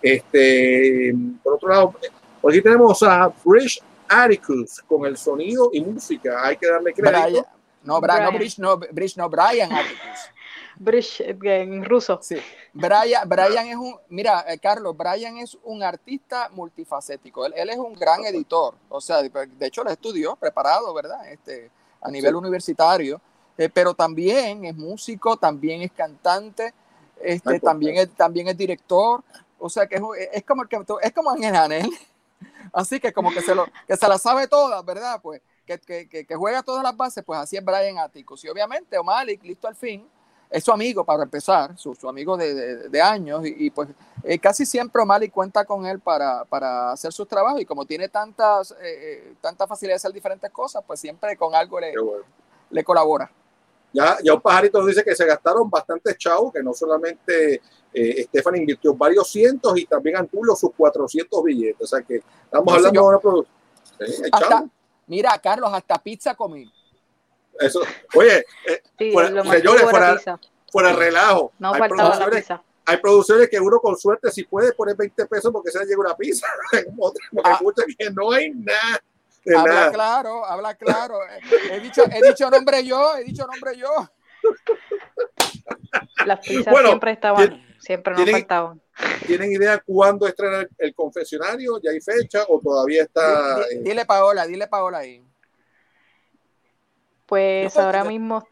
Este, 0.01 1.13
por 1.43 1.53
otro 1.55 1.69
lado, 1.69 1.95
por 2.41 2.51
aquí 2.51 2.61
tenemos 2.61 3.01
a 3.03 3.31
Rich 3.45 3.81
Atticus 4.07 4.81
con 4.87 5.05
el 5.05 5.17
sonido 5.17 5.69
y 5.73 5.81
música. 5.81 6.39
Hay 6.43 6.57
que 6.57 6.67
darle 6.67 6.93
crédito. 6.93 7.19
Brian, 7.19 7.45
no, 7.83 7.99
Brian, 8.01 8.23
no. 8.25 8.31
Bridge, 8.31 8.59
no, 8.59 8.77
Bridge, 8.77 9.17
no, 9.17 9.29
Brian 9.29 9.71
Atticus. 9.71 10.31
Brish, 10.79 11.21
eh, 11.21 11.35
en 11.43 11.83
ruso. 11.83 12.19
Sí. 12.21 12.37
Brian, 12.71 13.27
Brian 13.27 13.65
es 13.67 13.75
un, 13.75 13.95
mira, 14.09 14.45
eh, 14.47 14.59
Carlos, 14.59 14.95
Brian 14.95 15.37
es 15.37 15.57
un 15.63 15.81
artista 15.81 16.49
multifacético. 16.53 17.47
Él, 17.47 17.53
él 17.57 17.69
es 17.71 17.77
un 17.77 17.93
gran 17.93 18.23
editor. 18.25 18.75
O 18.89 19.01
sea, 19.01 19.23
de, 19.23 19.29
de 19.29 19.65
hecho, 19.65 19.83
lo 19.83 19.89
estudió 19.89 20.35
preparado, 20.35 20.93
¿verdad? 20.93 21.27
Este, 21.31 21.71
a 22.01 22.11
nivel 22.11 22.31
Sí. 22.31 22.35
universitario. 22.37 23.19
Eh, 23.57 23.69
pero 23.73 23.95
también 23.95 24.65
es 24.65 24.75
músico, 24.75 25.35
también 25.35 25.81
es 25.81 25.91
cantante, 25.91 26.75
este, 27.21 27.53
Ay, 27.53 27.59
también, 27.59 27.97
es, 27.97 28.09
también 28.15 28.47
es 28.47 28.57
director. 28.57 29.23
O 29.59 29.69
sea, 29.69 29.87
que 29.87 29.95
es, 29.95 30.01
es 30.33 30.43
como 30.43 30.63
el 30.63 30.69
que 30.69 30.79
es 31.01 31.13
como 31.13 31.31
Ángel 31.31 31.53
Janel. 31.55 31.89
Así 32.73 32.99
que 32.99 33.11
como 33.13 33.31
que 33.31 33.41
se, 33.41 33.55
lo, 33.55 33.65
que 33.87 33.95
se 33.97 34.07
la 34.07 34.17
sabe 34.17 34.47
todas, 34.47 34.83
¿verdad? 34.85 35.19
Pues 35.21 35.41
que, 35.65 35.79
que, 35.79 36.25
que, 36.25 36.35
juega 36.35 36.63
todas 36.63 36.83
las 36.83 36.95
bases, 36.95 37.23
pues 37.25 37.39
así 37.39 37.57
es 37.57 37.63
Brian 37.65 37.97
Atticus. 37.97 38.43
Y 38.45 38.49
obviamente 38.49 38.97
O'Malley, 38.97 39.37
listo 39.43 39.67
al 39.67 39.75
fin, 39.75 40.07
es 40.49 40.63
su 40.63 40.71
amigo 40.71 41.03
para 41.03 41.23
empezar, 41.23 41.77
su, 41.77 41.93
su 41.93 42.07
amigo 42.07 42.37
de, 42.37 42.53
de- 42.53 42.89
de 42.89 43.01
años, 43.01 43.45
y, 43.45 43.65
y, 43.65 43.69
pues 43.69 43.89
eh, 44.23 44.39
casi 44.39 44.65
siempre 44.65 45.01
O'Malley 45.01 45.29
cuenta 45.29 45.65
con 45.65 45.85
él 45.85 45.99
para, 45.99 46.45
para 46.45 46.91
hacer 46.91 47.11
sus 47.11 47.27
trabajos, 47.27 47.59
y 47.59 47.65
como 47.65 47.85
tiene 47.85 48.07
tantas, 48.07 48.71
eh, 48.71 48.75
eh, 48.81 49.33
tanta 49.41 49.67
facilidad 49.67 49.93
de 49.95 49.97
hacer 49.97 50.13
diferentes 50.13 50.49
cosas, 50.51 50.83
pues 50.87 50.99
siempre 51.01 51.35
con 51.35 51.53
algo 51.53 51.79
le, 51.79 51.97
bueno. 51.99 52.23
le 52.69 52.83
colabora. 52.83 53.29
Ya, 53.93 54.17
ya 54.23 54.33
un 54.33 54.41
pajarito 54.41 54.79
nos 54.79 54.87
dice 54.87 55.03
que 55.03 55.15
se 55.15 55.25
gastaron 55.25 55.69
bastantes 55.69 56.17
chavos, 56.17 56.53
que 56.53 56.61
no 56.61 56.73
solamente 56.73 57.55
eh, 57.55 57.61
Estefan 58.21 58.57
invirtió 58.57 58.93
varios 58.93 59.29
cientos 59.29 59.77
y 59.77 59.85
también 59.85 60.17
Antulo 60.17 60.55
sus 60.55 60.71
400 60.75 61.43
billetes. 61.43 61.81
O 61.81 61.87
sea 61.87 62.01
que 62.01 62.15
estamos 62.17 62.65
No, 62.65 62.73
hablando 62.73 62.89
señor. 62.89 63.03
de 63.03 63.09
una 63.09 63.19
producción. 63.19 64.29
Hasta, 64.31 64.65
mira, 65.07 65.37
Carlos, 65.39 65.71
hasta 65.73 65.97
pizza 65.97 66.35
comí. 66.35 66.71
Eso. 67.59 67.81
Oye, 68.15 68.45
eh, 68.67 68.81
Sí, 68.99 69.11
Fuera- 69.11 69.29
lo 69.31 69.43
más 69.43 69.57
señores, 69.57 69.81
fuera- 69.89 70.15
pizza. 70.15 70.39
fuera 70.71 70.89
de 70.89 70.95
relajo. 70.95 71.51
No 71.57 71.73
hay, 71.73 71.79
faltaba 71.79 72.03
la 72.03 72.15
producciones, 72.17 72.41
pizza. 72.43 72.63
hay 72.85 72.97
producciones 72.97 73.49
que 73.49 73.59
uno 73.59 73.79
con 73.79 73.97
suerte 73.97 74.29
si 74.31 74.43
puede 74.43 74.73
poner 74.73 74.95
20 74.95 75.25
pesos 75.25 75.51
porque 75.51 75.71
se 75.71 75.79
le 75.79 75.85
llega 75.85 75.99
una 76.01 76.15
pizza. 76.15 76.45
Porque 76.97 77.19
Ah. 77.43 77.59
que 77.97 78.11
no 78.11 78.31
hay 78.31 78.51
nada. 78.51 79.01
De 79.47 79.55
Habla 79.55 79.73
nada. 79.73 79.91
claro, 79.91 80.45
habla 80.45 80.75
claro. 80.75 81.19
He 81.71 81.79
dicho, 81.79 82.03
he 82.11 82.21
dicho 82.21 82.49
nombre 82.49 82.83
yo, 82.85 83.15
he 83.15 83.23
dicho 83.23 83.47
nombre 83.47 83.77
yo. 83.77 83.89
Las 86.25 86.39
pizzas 86.45 86.71
Bueno, 86.73 86.89
siempre 86.89 87.11
estaban, 87.11 87.47
tiene- 87.49 87.75
siempre 87.79 88.11
no 88.13 88.17
tiene- 88.17 88.31
faltaban. 88.39 88.81
¿Tienen 89.25 89.51
idea 89.53 89.81
cuándo 89.85 90.27
estrena 90.27 90.59
el, 90.59 90.69
el 90.79 90.93
confesionario? 90.95 91.79
¿Ya 91.81 91.91
hay 91.91 92.01
fecha 92.01 92.43
o 92.49 92.59
todavía 92.59 93.03
está? 93.03 93.55
Di- 93.55 93.61
eh, 93.61 93.77
di- 93.77 93.83
Dile 93.89 94.05
Paola, 94.05 94.45
dile 94.45 94.67
Paola 94.67 94.97
ahí. 94.97 95.23
Pues 97.25 97.77
ahora 97.77 98.03
yo- 98.03 98.09
mismo, 98.09 98.45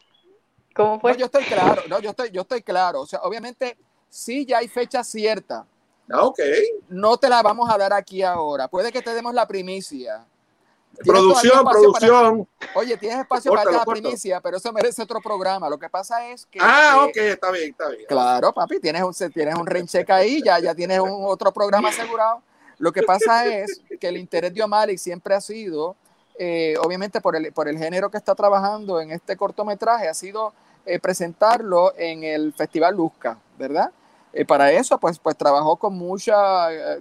¿cómo 0.74 0.94
No, 0.94 1.00
fue? 1.00 1.16
yo 1.16 1.26
estoy 1.26 1.44
claro, 1.44 1.82
no, 1.88 1.98
yo 2.00 2.10
estoy, 2.10 2.30
yo 2.30 2.42
estoy 2.42 2.62
claro. 2.62 3.00
O 3.02 3.06
sea, 3.06 3.20
obviamente, 3.20 3.76
sí 4.08 4.46
ya 4.46 4.58
hay 4.58 4.68
fecha 4.68 5.02
cierta. 5.04 5.66
ah, 6.10 6.22
ok. 6.24 6.38
No 6.88 7.16
te 7.18 7.28
la 7.28 7.42
vamos 7.42 7.68
a 7.70 7.76
dar 7.76 7.92
aquí 7.92 8.22
ahora. 8.22 8.68
Puede 8.68 8.92
que 8.92 9.02
te 9.02 9.12
demos 9.14 9.34
la 9.34 9.46
primicia. 9.46 10.24
¿Tienes 11.02 11.20
Producción, 11.22 11.58
espacio 11.58 11.64
para- 11.64 11.78
producción. 12.08 12.48
Oye, 12.74 12.96
tienes 12.96 13.18
espacio 13.20 13.52
para 13.52 13.70
la 13.70 13.84
primicia, 13.84 14.40
pero 14.40 14.56
eso 14.56 14.72
merece 14.72 15.02
otro 15.02 15.20
programa. 15.20 15.68
Lo 15.68 15.78
que 15.78 15.88
pasa 15.88 16.26
es 16.28 16.46
que. 16.46 16.58
Ah, 16.62 17.06
que- 17.12 17.20
ok, 17.20 17.26
está 17.34 17.50
bien, 17.50 17.70
está 17.70 17.88
bien. 17.90 18.04
Claro, 18.08 18.52
papi, 18.52 18.80
tienes 18.80 19.02
un, 19.02 19.12
tienes 19.32 19.54
un 19.54 19.66
rain 19.66 19.86
check 19.86 20.08
ahí, 20.10 20.42
ya, 20.42 20.58
ya 20.58 20.74
tienes 20.74 21.00
un 21.00 21.24
otro 21.26 21.52
programa 21.52 21.88
asegurado. 21.90 22.42
Lo 22.78 22.92
que 22.92 23.02
pasa 23.02 23.46
es 23.46 23.80
que 24.00 24.08
el 24.08 24.16
interés 24.18 24.52
de 24.52 24.62
O'Malley 24.62 24.98
siempre 24.98 25.34
ha 25.34 25.40
sido, 25.40 25.96
eh, 26.38 26.74
obviamente 26.82 27.20
por 27.20 27.34
el, 27.36 27.52
por 27.52 27.68
el 27.68 27.78
género 27.78 28.10
que 28.10 28.18
está 28.18 28.34
trabajando 28.34 29.00
en 29.00 29.10
este 29.12 29.36
cortometraje, 29.36 30.08
ha 30.08 30.14
sido 30.14 30.52
eh, 30.84 30.98
presentarlo 31.00 31.94
en 31.96 32.22
el 32.22 32.52
Festival 32.52 32.94
Luzca, 32.94 33.38
¿verdad? 33.58 33.90
Eh, 34.32 34.44
para 34.44 34.70
eso, 34.70 34.98
pues, 34.98 35.18
pues 35.18 35.34
trabajó 35.36 35.76
con 35.76 35.94
mucha, 35.96 36.70
eh, 36.72 37.00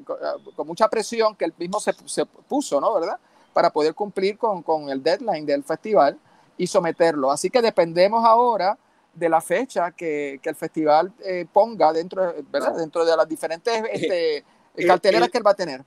con 0.55 0.65
mucha 0.65 0.87
presión 0.87 1.35
que 1.35 1.43
él 1.45 1.53
mismo 1.57 1.79
se, 1.81 1.93
se 2.05 2.25
puso, 2.25 2.79
¿no? 2.79 2.93
¿Verdad? 2.93 3.19
Para 3.55 3.69
poder 3.71 3.93
cumplir 3.93 4.37
con, 4.37 4.61
con 4.61 4.89
el 4.89 5.01
deadline 5.01 5.45
del 5.45 5.63
festival 5.63 6.19
y 6.57 6.67
someterlo. 6.67 7.31
Así 7.31 7.49
que 7.49 7.61
dependemos 7.61 8.25
ahora 8.25 8.77
de 9.13 9.29
la 9.29 9.39
fecha 9.39 9.91
que, 9.91 10.39
que 10.43 10.49
el 10.49 10.55
festival 10.55 11.13
eh, 11.23 11.45
ponga 11.51 11.93
dentro, 11.93 12.35
¿verdad? 12.51 12.75
dentro 12.75 13.05
de 13.05 13.15
las 13.15 13.27
diferentes 13.27 13.81
este, 13.93 14.43
Eh, 14.75 14.85
carteleras 14.85 15.29
eh, 15.29 15.31
que 15.31 15.37
él 15.37 15.47
va 15.47 15.51
a 15.51 15.55
tener. 15.55 15.85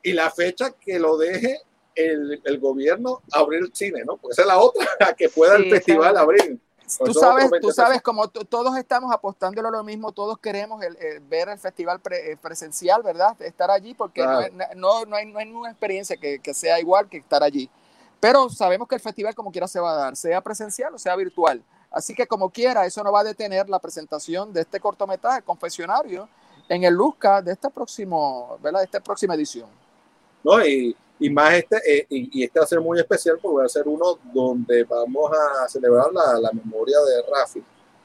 Y 0.00 0.12
la 0.12 0.30
fecha 0.30 0.70
que 0.80 1.00
lo 1.00 1.16
deje 1.18 1.60
el, 1.96 2.40
el 2.44 2.58
gobierno 2.60 3.20
abrir 3.32 3.64
el 3.64 3.74
cine, 3.74 4.04
¿no? 4.04 4.16
Porque 4.16 4.34
esa 4.34 4.42
es 4.42 4.48
la 4.48 4.58
otra, 4.58 4.86
que 5.18 5.28
pueda 5.28 5.56
Sí, 5.56 5.64
el 5.64 5.70
festival 5.70 6.16
abrir. 6.16 6.60
Tú 6.96 7.10
Eso 7.10 7.20
sabes, 7.20 7.44
tú 7.46 7.50
20 7.50 7.72
sabes, 7.72 8.02
como 8.02 8.28
todos 8.28 8.76
estamos 8.78 9.12
apostándolo 9.12 9.68
a 9.68 9.70
lo 9.70 9.84
mismo, 9.84 10.12
todos 10.12 10.38
queremos 10.38 10.82
el- 10.82 10.96
el 10.96 11.20
ver 11.20 11.48
el 11.50 11.58
festival 11.58 12.00
pre- 12.00 12.32
eh, 12.32 12.36
presencial, 12.36 13.02
¿verdad? 13.02 13.40
Estar 13.42 13.70
allí, 13.70 13.94
porque 13.94 14.22
no, 14.22 14.38
Claro. 14.38 14.46
es- 14.46 14.76
no, 14.76 15.04
no 15.04 15.16
hay, 15.16 15.26
no 15.26 15.38
hay 15.38 15.50
una 15.52 15.70
experiencia 15.70 16.16
que, 16.16 16.38
que 16.38 16.54
sea 16.54 16.80
igual 16.80 17.08
que 17.08 17.18
estar 17.18 17.42
allí. 17.42 17.68
Pero 18.20 18.48
sabemos 18.48 18.88
que 18.88 18.94
el 18.94 19.00
festival 19.00 19.34
como 19.34 19.52
quiera 19.52 19.68
se 19.68 19.78
va 19.80 19.92
a 19.92 19.96
dar, 19.96 20.16
sea 20.16 20.40
presencial 20.40 20.94
o 20.94 20.98
sea 20.98 21.14
virtual. 21.14 21.62
Así 21.90 22.14
que 22.14 22.26
como 22.26 22.50
quiera, 22.50 22.84
eso 22.86 23.02
no 23.04 23.12
va 23.12 23.20
a 23.20 23.24
detener 23.24 23.68
la 23.68 23.78
presentación 23.78 24.52
de 24.52 24.60
este 24.62 24.80
cortometraje, 24.80 25.42
Confesionario, 25.42 26.28
en 26.68 26.84
el 26.84 26.92
Luzca 26.94 27.40
de 27.40 27.52
este 27.52 27.70
próximo, 27.70 28.58
¿verdad? 28.60 28.80
De 28.80 28.84
esta 28.86 29.00
próxima 29.00 29.34
edición. 29.34 29.68
¿No? 30.56 30.64
Y, 30.66 30.96
y 31.20 31.30
más 31.30 31.54
este, 31.54 31.76
eh, 31.84 32.06
y, 32.08 32.40
y 32.40 32.44
este 32.44 32.58
va 32.60 32.64
a 32.64 32.68
ser 32.68 32.80
muy 32.80 32.98
especial 32.98 33.38
porque 33.42 33.56
va 33.58 33.64
a 33.64 33.68
ser 33.68 33.86
uno 33.88 34.18
donde 34.32 34.84
vamos 34.84 35.30
a 35.32 35.68
celebrar 35.68 36.06
la, 36.12 36.38
la 36.40 36.50
memoria 36.52 36.96
de 37.00 37.22
Rafi, 37.30 37.62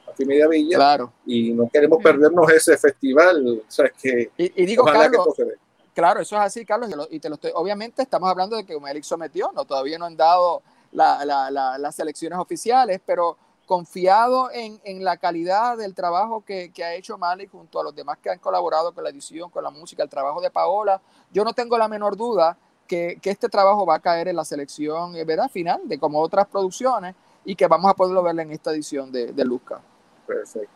Rafi 0.07 0.25
Mediavilla, 0.25 0.77
Claro. 0.77 1.13
y 1.25 1.53
no 1.53 1.69
queremos 1.71 2.01
perdernos 2.03 2.51
ese 2.51 2.77
festival. 2.77 3.61
O 3.67 3.71
sea, 3.71 3.89
que 3.89 4.31
Y, 4.37 4.63
y 4.63 4.65
digo, 4.65 4.83
que 4.85 4.91
Carlos, 4.91 5.27
dé. 5.37 5.55
Claro, 5.93 6.21
eso 6.21 6.35
es 6.35 6.41
así, 6.41 6.65
Carlos, 6.65 6.89
y, 6.89 6.95
lo- 6.95 7.07
y 7.11 7.19
te 7.19 7.29
lo 7.29 7.35
estoy, 7.35 7.51
obviamente 7.53 8.01
estamos 8.01 8.27
hablando 8.29 8.55
de 8.57 8.65
que 8.65 8.79
Malik 8.79 9.03
sometió, 9.03 9.51
no, 9.53 9.63
todavía 9.63 9.99
no 9.99 10.05
han 10.05 10.17
dado 10.17 10.63
la- 10.91 11.23
la- 11.23 11.51
la- 11.51 11.77
las 11.77 11.95
selecciones 11.95 12.39
oficiales, 12.39 12.99
pero 13.05 13.37
confiado 13.65 14.51
en, 14.51 14.79
en 14.83 15.03
la 15.03 15.17
calidad 15.17 15.77
del 15.77 15.93
trabajo 15.93 16.43
que, 16.45 16.71
que 16.71 16.83
ha 16.83 16.93
hecho 16.95 17.17
Malik 17.17 17.51
junto 17.51 17.79
a 17.79 17.83
los 17.83 17.95
demás 17.95 18.17
que 18.21 18.29
han 18.29 18.39
colaborado 18.39 18.93
con 18.93 19.03
la 19.03 19.09
edición, 19.09 19.49
con 19.49 19.63
la 19.63 19.69
música, 19.69 20.03
el 20.03 20.09
trabajo 20.09 20.41
de 20.41 20.51
Paola, 20.51 21.01
yo 21.31 21.43
no 21.43 21.53
tengo 21.53 21.77
la 21.77 21.87
menor 21.87 22.17
duda 22.17 22.57
que, 22.87 23.17
que 23.21 23.29
este 23.29 23.49
trabajo 23.49 23.85
va 23.85 23.95
a 23.95 23.99
caer 23.99 24.27
en 24.27 24.35
la 24.35 24.45
selección 24.45 25.15
eh, 25.15 25.23
¿verdad? 25.23 25.49
final 25.49 25.81
de 25.85 25.97
como 25.97 26.19
otras 26.19 26.47
producciones 26.47 27.15
y 27.45 27.55
que 27.55 27.67
vamos 27.67 27.89
a 27.89 27.93
poderlo 27.93 28.21
ver 28.23 28.39
en 28.39 28.51
esta 28.51 28.71
edición 28.71 29.11
de, 29.11 29.31
de 29.31 29.45
Luzca. 29.45 29.81
Perfecto. 30.27 30.69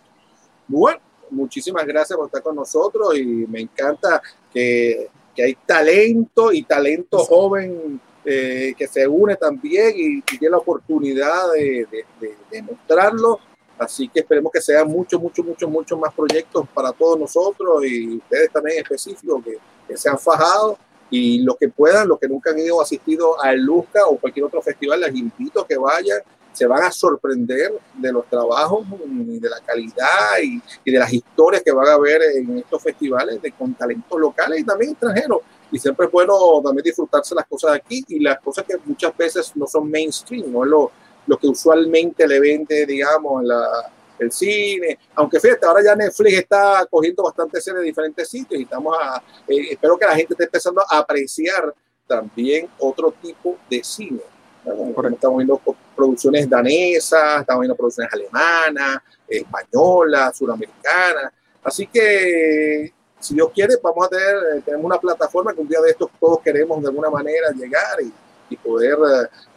Bueno, 0.68 1.00
muchísimas 1.30 1.86
gracias 1.86 2.18
por 2.18 2.28
estar 2.28 2.42
con 2.42 2.56
nosotros 2.56 3.18
y 3.18 3.24
me 3.26 3.62
encanta 3.62 4.22
que, 4.52 5.10
que 5.36 5.44
hay 5.44 5.56
talento 5.66 6.52
y 6.52 6.64
talento 6.64 7.20
joven 7.20 8.02
eh, 8.30 8.74
que 8.78 8.88
se 8.88 9.08
une 9.08 9.38
también 9.38 9.94
y, 9.96 10.18
y 10.18 10.22
tiene 10.38 10.50
la 10.52 10.58
oportunidad 10.58 11.54
de, 11.54 11.88
de- 11.90 12.06
de- 12.20 12.36
de 12.52 12.62
mostrarlo. 12.62 13.40
Así 13.80 14.10
que 14.10 14.20
esperemos 14.22 14.52
que 14.52 14.60
sean 14.60 14.88
muchos, 14.90 15.22
muchos, 15.22 15.46
muchos, 15.46 15.70
muchos 15.70 15.98
más 16.00 16.14
proyectos 16.14 16.68
para 16.74 16.92
todos 16.92 17.18
nosotros 17.18 17.86
y 17.86 18.18
ustedes 18.18 18.52
también 18.52 18.78
en 18.80 18.84
específico 18.84 19.42
que, 19.42 19.58
que 19.88 19.96
se 19.96 20.10
han 20.10 20.18
fajado 20.20 20.78
y 21.10 21.42
los 21.44 21.56
que 21.58 21.70
puedan, 21.70 22.08
los 22.08 22.20
que 22.20 22.28
nunca 22.28 22.50
han 22.50 22.60
ido 22.60 22.82
asistido 22.82 23.42
al 23.42 23.60
Luzca 23.62 24.06
o 24.08 24.18
cualquier 24.18 24.46
otro 24.46 24.62
festival, 24.62 25.00
les 25.00 25.16
invito 25.16 25.62
a 25.62 25.68
que 25.68 25.78
vayan 25.78 26.20
se 26.52 26.66
van 26.66 26.82
a 26.84 26.92
sorprender 26.92 27.72
de 27.94 28.12
los 28.12 28.26
trabajos 28.28 28.84
de 28.90 29.48
la 29.48 29.60
calidad 29.64 30.40
y, 30.44 30.60
y 30.84 30.92
de 30.92 30.98
las 30.98 31.14
historias 31.14 31.62
que 31.62 31.72
van 31.72 31.88
a 31.88 32.00
ver 32.00 32.20
en 32.36 32.58
estos 32.58 32.82
festivales 32.82 33.40
de, 33.40 33.52
con 33.52 33.76
talentos 33.76 34.20
locales 34.20 34.62
y 34.62 34.64
también 34.64 34.92
extranjeros. 34.94 35.42
Y 35.72 35.80
siempre 35.80 36.06
es 36.06 36.12
bueno 36.12 36.62
también 36.64 36.84
disfrutarse 36.84 37.36
las 37.36 37.46
cosas 37.46 37.74
aquí 37.74 38.04
y 38.08 38.20
las 38.20 38.40
cosas 38.40 38.66
que 38.66 38.78
muchas 38.86 39.16
veces 39.18 39.52
no 39.56 39.68
son 39.68 39.90
mainstream, 39.90 40.52
no 40.52 40.64
es 40.64 40.70
lo, 40.70 40.92
lo 41.26 41.38
que 41.38 41.48
usualmente 41.48 42.28
le 42.28 42.40
vende, 42.40 42.86
digamos, 42.86 43.44
la, 43.44 43.92
el 44.20 44.32
cine. 44.32 44.98
Aunque 45.16 45.40
fíjate, 45.40 45.66
ahora 45.66 45.84
ya 45.84 45.96
Netflix 45.96 46.38
está 46.38 46.88
cogiendo 46.90 47.24
bastante 47.24 47.62
series 47.62 47.82
de 47.82 47.88
diferentes 47.88 48.28
sitios 48.30 48.60
y 48.60 48.64
estamos 48.64 48.96
a, 49.00 49.22
eh, 49.48 49.72
espero 49.72 49.98
que 49.98 50.06
la 50.06 50.16
gente 50.16 50.34
esté 50.34 50.46
empezando 50.46 50.82
a 50.88 50.98
apreciar 51.00 51.74
también 52.08 52.70
otro 52.80 53.14
tipo 53.22 53.58
de 53.70 53.84
cine. 53.84 54.22
Estamos 54.66 55.38
viendo 55.38 55.62
producciones 55.96 56.50
danesas, 56.50 57.42
estamos 57.42 57.62
viendo 57.62 57.76
producciones 57.76 58.12
alemanas, 58.14 59.00
españolas, 59.28 60.38
suramericanas. 60.38 61.32
Así 61.64 61.88
que, 61.88 62.94
si 63.20 63.34
Dios 63.34 63.50
quiere, 63.54 63.76
vamos 63.82 64.06
a 64.06 64.10
tener, 64.10 64.36
eh, 64.36 64.62
tenemos 64.64 64.86
una 64.86 65.00
plataforma 65.00 65.54
que 65.54 65.62
un 65.62 65.68
día 65.68 65.82
de 65.82 65.92
estos 65.92 66.10
todos 66.20 66.40
queremos 66.42 66.82
de 66.82 66.88
alguna 66.88 67.10
manera 67.10 67.50
llegar 67.52 68.02
y, 68.02 68.14
y 68.50 68.58
poder 68.58 68.98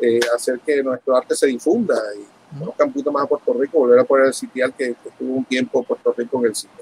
eh, 0.00 0.20
hacer 0.34 0.60
que 0.60 0.82
nuestro 0.82 1.16
arte 1.16 1.34
se 1.36 1.46
difunda 1.46 1.96
y 2.16 2.58
conozcan 2.58 2.88
un 2.88 2.92
poquito 2.92 3.12
más 3.12 3.24
a 3.24 3.26
Puerto 3.26 3.52
Rico, 3.52 3.78
volver 3.78 4.00
a 4.00 4.04
poner 4.04 4.26
el 4.26 4.34
sitial 4.34 4.74
que, 4.74 4.94
que 4.94 5.08
estuvo 5.08 5.34
un 5.34 5.44
tiempo 5.44 5.82
Puerto 5.82 6.12
Rico 6.16 6.38
en 6.38 6.46
el 6.46 6.54
cine. 6.54 6.72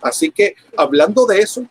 Así 0.00 0.30
que, 0.30 0.54
hablando 0.76 1.26
de 1.26 1.40
eso, 1.40 1.66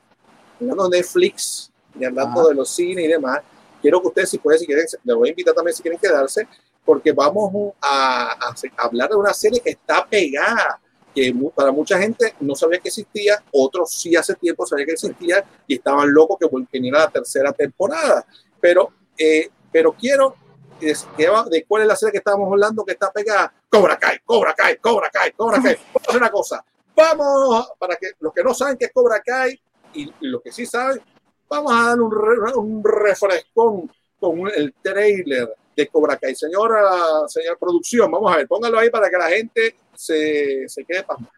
hablando 0.59 0.89
de 0.89 0.97
Netflix 0.97 1.71
y 1.99 2.05
hablando 2.05 2.41
Ajá. 2.41 2.49
de 2.49 2.55
los 2.55 2.69
cines 2.69 3.05
y 3.05 3.07
demás, 3.07 3.39
quiero 3.81 4.01
que 4.01 4.07
ustedes, 4.07 4.29
si 4.29 4.37
pueden, 4.37 4.59
si 4.59 4.65
quieren, 4.65 4.85
les 5.03 5.15
voy 5.15 5.29
a 5.29 5.31
invitar 5.31 5.53
también 5.55 5.75
si 5.75 5.81
quieren 5.81 5.99
quedarse, 5.99 6.47
porque 6.85 7.11
vamos 7.11 7.73
a, 7.81 8.33
a 8.33 8.49
a 8.49 8.83
hablar 8.83 9.09
de 9.09 9.15
una 9.15 9.33
serie 9.33 9.59
que 9.59 9.71
está 9.71 10.05
pegada, 10.05 10.79
que 11.13 11.33
para 11.55 11.71
mucha 11.71 11.97
gente 11.99 12.35
no 12.39 12.55
sabía 12.55 12.79
que 12.79 12.89
existía, 12.89 13.43
otros 13.51 13.91
sí 13.91 14.15
hace 14.15 14.35
tiempo 14.35 14.65
sabían 14.65 14.87
que 14.87 14.93
existía 14.93 15.43
y 15.67 15.75
estaban 15.75 16.13
locos 16.13 16.37
que 16.39 16.45
vol- 16.45 16.67
que 16.69 16.77
viniera 16.77 16.99
la 16.99 17.09
tercera 17.09 17.51
temporada. 17.51 18.25
Pero, 18.61 18.89
eh, 19.17 19.49
pero 19.71 19.93
quiero 19.93 20.35
de 20.79 21.65
cuál 21.67 21.81
es 21.81 21.87
la 21.87 21.95
serie 21.95 22.13
que 22.13 22.17
estábamos 22.19 22.47
hablando 22.51 22.85
que 22.85 22.93
está 22.93 23.11
pegada. 23.11 23.53
Cobra 23.69 23.97
Kai, 23.97 24.19
Cobra 24.23 24.53
Kai, 24.53 24.77
Cobra 24.77 25.09
Kai, 25.09 25.31
Cobra 25.33 25.61
Kai. 25.61 25.75
Vamos 25.93 26.07
a 26.07 26.09
hacer 26.09 26.21
una 26.21 26.31
cosa. 26.31 26.65
Vamos, 26.95 27.71
para 27.77 27.95
que 27.95 28.11
los 28.19 28.33
que 28.33 28.43
no 28.43 28.53
saben 28.53 28.77
qué 28.77 28.85
es 28.85 28.91
Cobra 28.93 29.21
Kai 29.21 29.59
y, 29.93 30.11
los 30.21 30.41
que 30.41 30.51
sí 30.51 30.65
saben, 30.65 31.01
vamos 31.49 31.71
a 31.73 31.89
dar 31.89 32.01
un, 32.01 32.11
re- 32.11 32.53
un 32.55 32.83
refrescón 32.83 33.91
con 34.19 34.47
el 34.55 34.73
trailer 34.81 35.53
de 35.79 35.87
Cobra 35.87 36.17
Kai. 36.17 36.35
Señora, 36.35 37.27
señora 37.27 37.57
producción, 37.57 38.11
vamos 38.11 38.31
a 38.33 38.37
ver, 38.37 38.47
póngalo 38.47 38.77
ahí 38.77 38.89
para 38.89 39.09
que 39.09 39.17
la 39.17 39.29
gente 39.29 39.75
se, 39.95 40.67
se 40.67 40.83
quede 40.83 41.03
pasmada. 41.03 41.33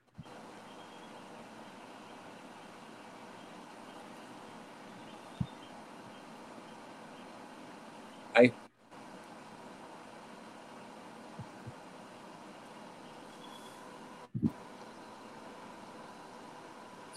Ahí. 8.34 8.54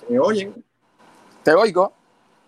¿Se 0.00 0.06
me 0.10 0.18
oyen? 0.18 0.64
Te 1.42 1.54
oigo. 1.54 1.92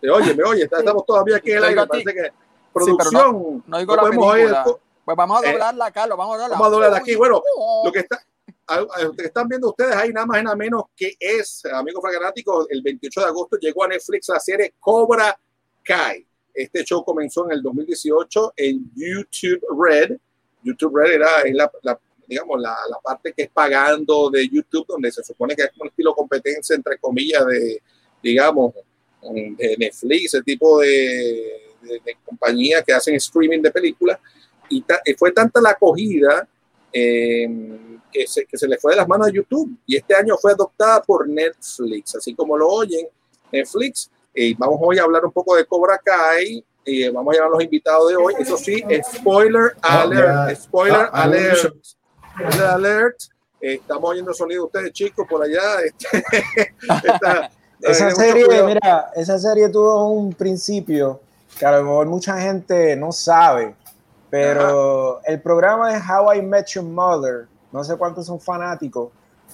Te 0.01 0.11
oye, 0.11 0.35
me 0.35 0.45
oye, 0.45 0.65
estamos 0.65 1.07
todavía 1.07 1.37
aquí 1.37 1.53
en 1.53 1.59
el 1.59 1.65
aire. 1.65 1.87
Parece 1.87 2.13
que 2.13 2.46
Sí, 2.85 2.91
producción. 2.97 3.33
no, 3.33 3.63
no 3.67 3.79
la 3.79 4.03
película. 4.43 4.65
co- 4.65 4.81
Pues 5.05 5.17
vamos 5.17 5.43
a 5.43 5.49
Eh, 5.49 5.53
doblarla, 5.53 5.91
Carlos, 5.93 6.19
vamos 6.19 6.35
a 6.35 6.39
doblarla. 6.39 6.57
Vamos 6.59 6.67
a 6.69 6.97
aquí. 6.97 7.15
Bueno, 7.15 7.43
lo 7.85 7.93
que 7.93 8.01
está, 8.01 8.21
lo 9.03 9.13
que 9.13 9.25
están 9.25 9.49
viendo 9.49 9.69
ustedes 9.69 9.95
ahí 9.95 10.11
nada 10.13 10.27
más 10.27 10.41
y 10.41 10.45
nada 10.45 10.57
menos 10.57 10.85
que 10.97 11.15
es, 11.21 11.65
amigo 11.67 12.01
fanático, 12.03 12.67
el 12.69 12.83
28 12.83 13.21
de 13.21 13.27
agosto 13.27 13.57
llegó 13.59 13.85
a 13.85 13.89
Netflix 13.89 14.29
la 14.29 14.41
serie 14.41 14.75
Cobra 14.81 15.39
Kai. 15.85 16.27
Este 16.53 16.83
show 16.85 17.05
comenzó 17.05 17.45
en 17.45 17.53
el 17.53 17.63
2018 17.63 18.53
en 18.57 18.91
YouTube 18.97 19.61
Red. 19.79 20.17
YouTube 20.63 20.97
Red 20.97 21.13
era 21.13 21.43
es 21.43 21.55
la, 21.55 21.71
la- 21.83 22.01
digamos, 22.27 22.61
la, 22.61 22.77
la 22.91 22.99
parte 22.99 23.33
que 23.33 23.43
es 23.45 23.51
pagando 23.51 24.29
de 24.31 24.49
YouTube, 24.49 24.85
donde 24.89 25.13
se 25.13 25.23
supone 25.23 25.55
que 25.55 25.63
es 25.63 25.71
un 25.79 25.87
estilo 25.87 26.13
competencia, 26.13 26.75
entre 26.75 26.99
comillas, 26.99 27.47
de, 27.47 27.81
digamos, 28.21 28.75
de 29.23 29.77
Netflix, 29.79 30.35
ese 30.35 30.43
tipo 30.43 30.81
de, 30.81 31.66
de, 31.87 32.01
de 32.05 32.17
compañías 32.25 32.83
que 32.85 32.93
hacen 32.93 33.15
streaming 33.17 33.63
de 33.63 33.71
películas. 33.71 34.19
Y 34.69 34.83
ta- 34.83 35.01
y 35.05 35.15
fue 35.15 35.33
tanta 35.33 35.61
la 35.61 35.71
acogida 35.71 36.47
eh, 36.93 37.49
que, 38.13 38.27
se, 38.27 38.45
que 38.47 38.57
se 38.59 38.67
le 38.69 38.79
fue 38.79 38.93
de 38.93 38.97
las 38.99 39.09
manos 39.09 39.29
a 39.29 39.31
YouTube. 39.31 39.77
Y 39.87 39.97
este 39.97 40.15
año 40.15 40.37
fue 40.37 40.53
adoptada 40.53 41.03
por 41.03 41.29
Netflix, 41.29 42.15
así 42.17 42.35
como 42.35 42.57
lo 42.57 42.69
oyen, 42.69 43.07
Netflix. 43.53 44.11
Y 44.35 44.55
vamos 44.55 44.79
hoy 44.83 44.99
a 44.99 45.03
hablar 45.05 45.25
un 45.25 45.33
poco 45.33 45.57
de 45.57 45.65
Cobra 45.67 45.99
Kai. 46.05 46.65
Y 46.85 47.09
vamos 47.09 47.33
a 47.33 47.35
llevar 47.35 47.49
a 47.49 47.53
los 47.53 47.63
invitados 47.65 48.09
de 48.11 48.17
hoy. 48.17 48.35
Eso 48.39 48.57
sí, 48.57 48.83
spoiler 49.17 49.73
alert. 49.83 50.57
Spoiler 50.61 51.09
Ah, 51.13 51.23
alert. 51.25 51.59
alert. 51.59 51.77
Spoiler 52.39 52.63
alert. 52.69 53.17
Eh, 53.61 53.75
estamos 53.75 54.11
oyendo 54.11 54.33
sonido 54.35 54.63
de 54.63 54.67
ustedes, 54.67 54.93
chicos, 54.93 55.27
por 55.29 55.43
allá. 55.43 55.61
Este, 55.85 56.25
esta- 57.13 57.51
Esa 57.83 58.09
eh, 58.09 58.15
serie, 58.15 58.63
mira, 58.65 59.11
esa 59.17 59.39
serie 59.39 59.69
tuvo 59.69 60.11
un 60.11 60.33
principio 60.33 61.21
que 61.59 61.67
a 61.67 61.73
lo 61.73 61.83
mejor 61.85 62.07
mucha 62.07 62.39
gente 62.39 62.97
no 62.97 63.13
sabe, 63.13 63.75
pero 64.31 65.21
el 65.25 65.41
programa 65.41 65.93
de 65.93 65.99
How 65.99 66.35
I 66.35 66.43
Met 66.43 66.67
Your 66.69 66.85
Mother, 66.85 67.47
no 67.73 67.83
sé 67.85 67.97
cuántos 67.97 68.27
son 68.27 68.41
fanáticos, 68.41 69.11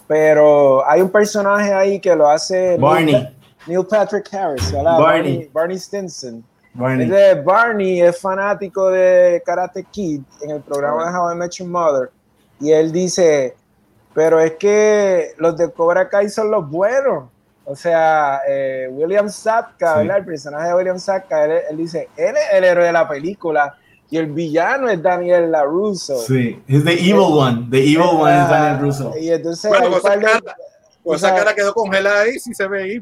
pero 0.06 0.86
hay 0.88 1.00
un 1.00 1.10
personaje 1.10 1.72
ahí 1.72 2.00
que 2.00 2.14
lo 2.14 2.28
hace 2.28 2.76
Barney. 2.76 3.36
Neil 3.66 3.86
Patrick 3.86 4.32
Harris. 4.34 4.72
Barney. 4.72 5.02
Barney, 5.02 5.50
Barney 5.52 5.78
Stinson. 5.78 6.44
Barney. 6.74 7.04
Entonces, 7.04 7.44
Barney 7.44 8.00
es 8.00 8.20
fanático 8.20 8.90
de 8.90 9.42
Karate 9.44 9.84
Kid 9.84 10.22
en 10.40 10.50
el 10.50 10.62
programa 10.62 11.10
de 11.10 11.16
How 11.16 11.32
I 11.32 11.36
Met 11.36 11.52
Your 11.52 11.68
Mother. 11.68 12.10
Y 12.60 12.72
él 12.72 12.90
dice, 12.90 13.54
pero 14.14 14.40
es 14.40 14.52
que 14.52 15.32
los 15.38 15.56
de 15.56 15.70
Cobra 15.70 16.08
Kai 16.08 16.28
son 16.28 16.50
los 16.50 16.68
buenos. 16.68 17.24
O 17.64 17.76
sea, 17.76 18.40
eh, 18.48 18.89
William 18.90 19.28
Sapka, 19.28 19.93
Sí. 19.94 19.98
¿verdad? 20.01 20.18
El 20.18 20.24
personaje 20.24 20.68
de 20.68 20.74
William 20.74 20.98
Sapka, 20.98 21.44
él, 21.44 21.52
él 21.70 21.76
dice, 21.76 22.09
él 22.16 22.34
es 22.36 22.44
el 22.52 22.64
héroe 22.64 22.86
de 22.86 22.93
la 22.93 23.06
película 23.09 23.76
y 24.10 24.18
el 24.18 24.26
villano 24.26 24.89
es 24.90 25.01
Daniel 25.02 25.51
LaRusso. 25.52 26.18
Sí, 26.18 26.60
he's 26.66 26.84
the 26.84 26.93
evil 26.93 27.20
one. 27.32 27.68
The 27.70 27.78
evil 27.78 28.18
one 28.20 28.32
is 28.43 28.48
Daniel 28.48 28.80
Russo. 28.80 29.14
Y 29.18 29.30
entonces 29.30 29.68
Bueno, 29.70 29.90
con 29.90 29.98
esa 29.98 30.16
de- 30.16 30.22
cara, 30.24 30.40
con 30.40 31.12
o 31.12 31.14
esa 31.14 31.28
sea, 31.28 31.36
cara 31.36 31.55
quedó 31.55 31.72
congelada 31.72 32.20
ahí, 32.22 32.39
sí 32.39 32.52
se 32.52 32.66
ve. 32.66 33.01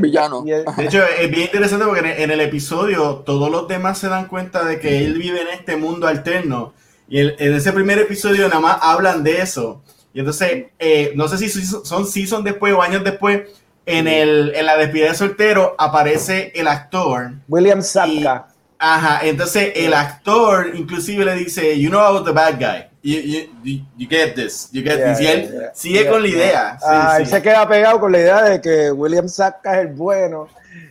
Villano. 0.00 0.42
y 0.46 0.52
el- 0.52 0.64
De 0.76 0.84
hecho, 0.84 1.02
es 1.02 1.28
bien 1.30 1.42
interesante 1.42 1.84
porque 1.84 2.00
en 2.00 2.06
el, 2.06 2.20
en 2.22 2.30
el 2.30 2.40
episodio 2.40 3.16
todos 3.26 3.50
los 3.50 3.66
demás 3.66 3.98
se 3.98 4.08
dan 4.08 4.26
cuenta 4.28 4.64
de 4.64 4.78
que 4.78 5.04
él 5.04 5.14
vive 5.18 5.40
en 5.42 5.48
este 5.48 5.76
mundo 5.76 6.06
alterno. 6.06 6.72
Y 7.08 7.18
el- 7.20 7.36
en 7.38 7.54
ese 7.54 7.72
primer 7.72 7.98
episodio 7.98 8.48
nada 8.48 8.60
más 8.60 8.78
hablan 8.80 9.22
de 9.24 9.40
eso. 9.40 9.82
Y 10.12 10.20
entonces, 10.20 10.66
eh, 10.78 11.12
no 11.16 11.28
sé 11.28 11.38
si 11.38 11.48
son 11.48 11.84
son 11.84 12.06
season 12.06 12.42
después 12.44 12.72
o 12.74 12.80
años 12.82 13.02
después, 13.04 13.42
en, 13.86 14.08
el, 14.08 14.52
en 14.54 14.66
la 14.66 14.76
despedida 14.76 15.08
de 15.08 15.14
soltero 15.14 15.74
aparece 15.78 16.52
el 16.54 16.68
actor. 16.68 17.30
William 17.48 17.82
Sapka. 17.82 18.48
Ajá, 18.78 19.20
entonces 19.26 19.72
el 19.76 19.94
actor 19.94 20.72
inclusive 20.74 21.24
le 21.24 21.34
dice, 21.34 21.78
you 21.80 21.88
know 21.88 22.00
I 22.00 22.12
was 22.12 22.24
the 22.24 22.32
bad 22.32 22.58
guy. 22.58 22.84
you, 23.02 23.20
you- 23.62 23.84
you- 23.96 24.08
get 24.08 24.34
this, 24.34 24.68
you 24.72 24.82
get 24.82 24.98
Yeah, 24.98 25.12
this. 25.14 25.20
Y 25.20 25.26
él 25.28 25.42
yeah, 25.42 25.60
yeah. 25.60 25.70
sigue 25.74 26.02
Yeah, 26.02 26.10
con 26.10 26.22
la 26.22 26.28
yeah. 26.28 26.36
idea. 26.36 26.78
Sí, 26.78 26.84
Ah, 26.88 27.12
sí. 27.16 27.22
Él 27.22 27.28
se 27.28 27.42
queda 27.42 27.68
pegado 27.68 28.00
con 28.00 28.12
la 28.12 28.18
idea 28.18 28.42
de 28.42 28.60
que 28.60 28.90
William 28.92 29.28
Saka 29.28 29.74
es 29.80 29.86
el 29.86 29.94
bueno. 29.94 30.48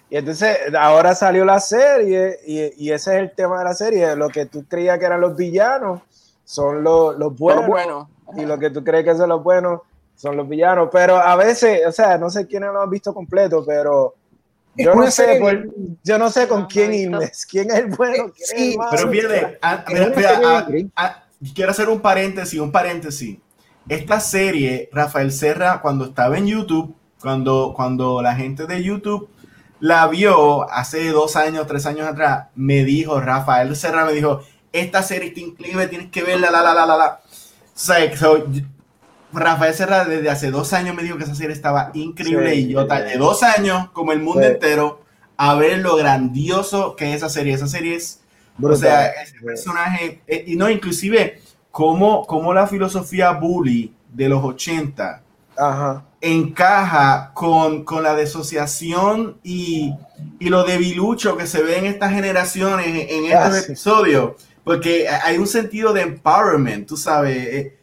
Y 0.10 0.18
entonces 0.18 0.58
ahora 0.80 1.14
salió 1.14 1.44
la 1.44 1.60
serie 1.60 2.40
y, 2.48 2.86
y 2.86 2.92
ese 2.92 3.16
es 3.16 3.20
el 3.22 3.32
tema 3.32 3.60
de 3.60 3.66
la 3.66 3.74
serie. 3.74 4.16
Lo 4.16 4.30
que 4.30 4.46
tú 4.46 4.64
creías 4.68 4.98
que 4.98 5.06
eran 5.06 5.20
los 5.20 5.36
villanos 5.36 6.02
son 6.46 6.84
los, 6.84 7.18
los 7.18 7.38
buenos. 7.38 7.68
buenos. 7.68 8.08
Y 8.38 8.46
lo 8.46 8.58
que 8.58 8.70
tú 8.70 8.84
crees 8.84 9.04
que 9.04 9.14
son 9.16 9.30
los 9.30 9.44
buenos 9.44 9.82
son 10.16 10.38
los 10.38 10.48
villanos. 10.50 10.90
Pero 10.92 11.18
a 11.18 11.36
veces, 11.36 11.82
o 11.88 11.92
sea, 11.92 12.18
no 12.18 12.30
sé 12.30 12.48
quiénes 12.48 12.72
lo 12.74 12.82
han 12.82 12.90
visto 12.90 13.14
completo, 13.14 13.64
pero 13.66 14.16
yo 14.76 14.96
no 14.96 15.10
sé, 15.12 15.36
por- 15.40 15.68
yo 16.04 16.18
no 16.20 16.30
sé 16.32 16.48
con 16.48 16.64
No, 16.64 16.68
quién 16.68 16.94
irme. 16.94 17.32
¿Quién 17.50 17.72
es 17.72 17.78
el 17.78 17.88
bueno? 17.88 18.32
¿Quién 18.34 18.50
es 18.52 18.62
el 18.64 18.74
Sí, 18.74 18.78
malo? 18.78 18.92
Pero 18.92 19.10
fíjate, 19.10 19.60
Es 19.88 20.08
mira, 20.16 20.16
mira, 20.16 20.36
increíble. 20.60 20.92
ah, 20.96 21.24
quiero 21.54 21.72
hacer 21.72 21.90
un 21.90 22.02
paréntesis, 22.02 22.60
un 22.60 22.72
paréntesis. 22.72 23.40
Esta 23.88 24.20
serie, 24.20 24.90
Rafael 24.92 25.32
Serra, 25.32 25.82
cuando 25.82 26.06
estaba 26.06 26.38
en 26.38 26.48
YouTube, 26.48 26.96
cuando, 27.22 27.74
cuando 27.76 28.22
la 28.22 28.36
gente 28.36 28.66
de 28.68 28.84
YouTube 28.84 29.30
la 29.80 30.08
vio 30.08 30.70
hace 30.72 31.10
dos 31.12 31.36
años, 31.36 31.68
tres 31.68 31.86
años 31.86 32.08
atrás, 32.08 32.48
me 32.56 32.84
dijo, 32.84 33.20
Rafael 33.20 33.76
Serra 33.76 34.06
me 34.06 34.14
dijo, 34.14 34.42
esta 34.72 35.04
serie 35.04 35.30
está 35.30 35.40
increíble, 35.42 35.88
tienes 35.88 36.10
que 36.12 36.24
verla, 36.24 36.52
la, 36.52 36.64
la, 36.64 36.74
la, 36.74 36.86
la, 36.86 36.98
la. 36.98 37.22
O 37.26 37.78
sea, 37.78 38.16
so, 38.18 38.46
Rafael 39.36 39.74
Serra 39.74 40.06
desde 40.06 40.30
hace 40.30 40.52
dos 40.52 40.74
años 40.74 40.96
me 40.96 41.04
dijo 41.04 41.18
que 41.18 41.24
esa 41.26 41.36
serie 41.36 41.54
estaba 41.54 41.92
increíble 41.94 42.54
Sí, 42.54 42.60
y 42.62 42.68
yo 42.70 42.86
tardé 42.88 43.18
dos 43.18 43.44
años, 43.44 43.90
como 43.92 44.12
el 44.12 44.20
mundo 44.22 44.42
Sí. 44.42 44.48
entero, 44.48 45.02
a 45.38 45.56
ver 45.56 45.80
lo 45.80 45.96
grandioso 45.98 46.96
que 46.96 47.10
es 47.12 47.18
esa 47.18 47.30
serie. 47.30 47.54
Esa 47.54 47.68
serie 47.68 47.96
es 47.96 48.22
o 48.62 48.76
sea, 48.76 49.08
ese 49.08 49.36
personaje, 49.42 50.22
eh, 50.28 50.44
y 50.48 50.56
no, 50.56 50.70
inclusive, 50.70 51.42
como, 51.72 52.26
como 52.26 52.54
la 52.54 52.68
filosofía 52.68 53.32
bully 53.32 53.94
de 54.14 54.30
los 54.30 54.42
80 54.44 55.22
Ajá. 55.58 56.06
encaja 56.22 57.32
con, 57.34 57.84
con 57.84 58.02
la 58.04 58.16
desociación 58.16 59.38
y, 59.44 59.94
y 60.40 60.50
lo 60.50 60.64
debilucho 60.64 61.36
que 61.38 61.48
se 61.48 61.62
ve 61.64 61.78
en 61.80 61.86
estas 61.86 62.12
generaciones, 62.14 62.88
en 62.88 63.26
estos 63.26 63.40
Ah, 63.42 63.52
sí. 63.52 63.66
episodios, 63.66 64.34
porque 64.64 65.08
hay 65.10 65.38
un 65.38 65.48
sentido 65.48 65.92
de 65.94 66.02
empowerment, 66.02 66.88
tú 66.88 66.96
sabes, 66.98 67.74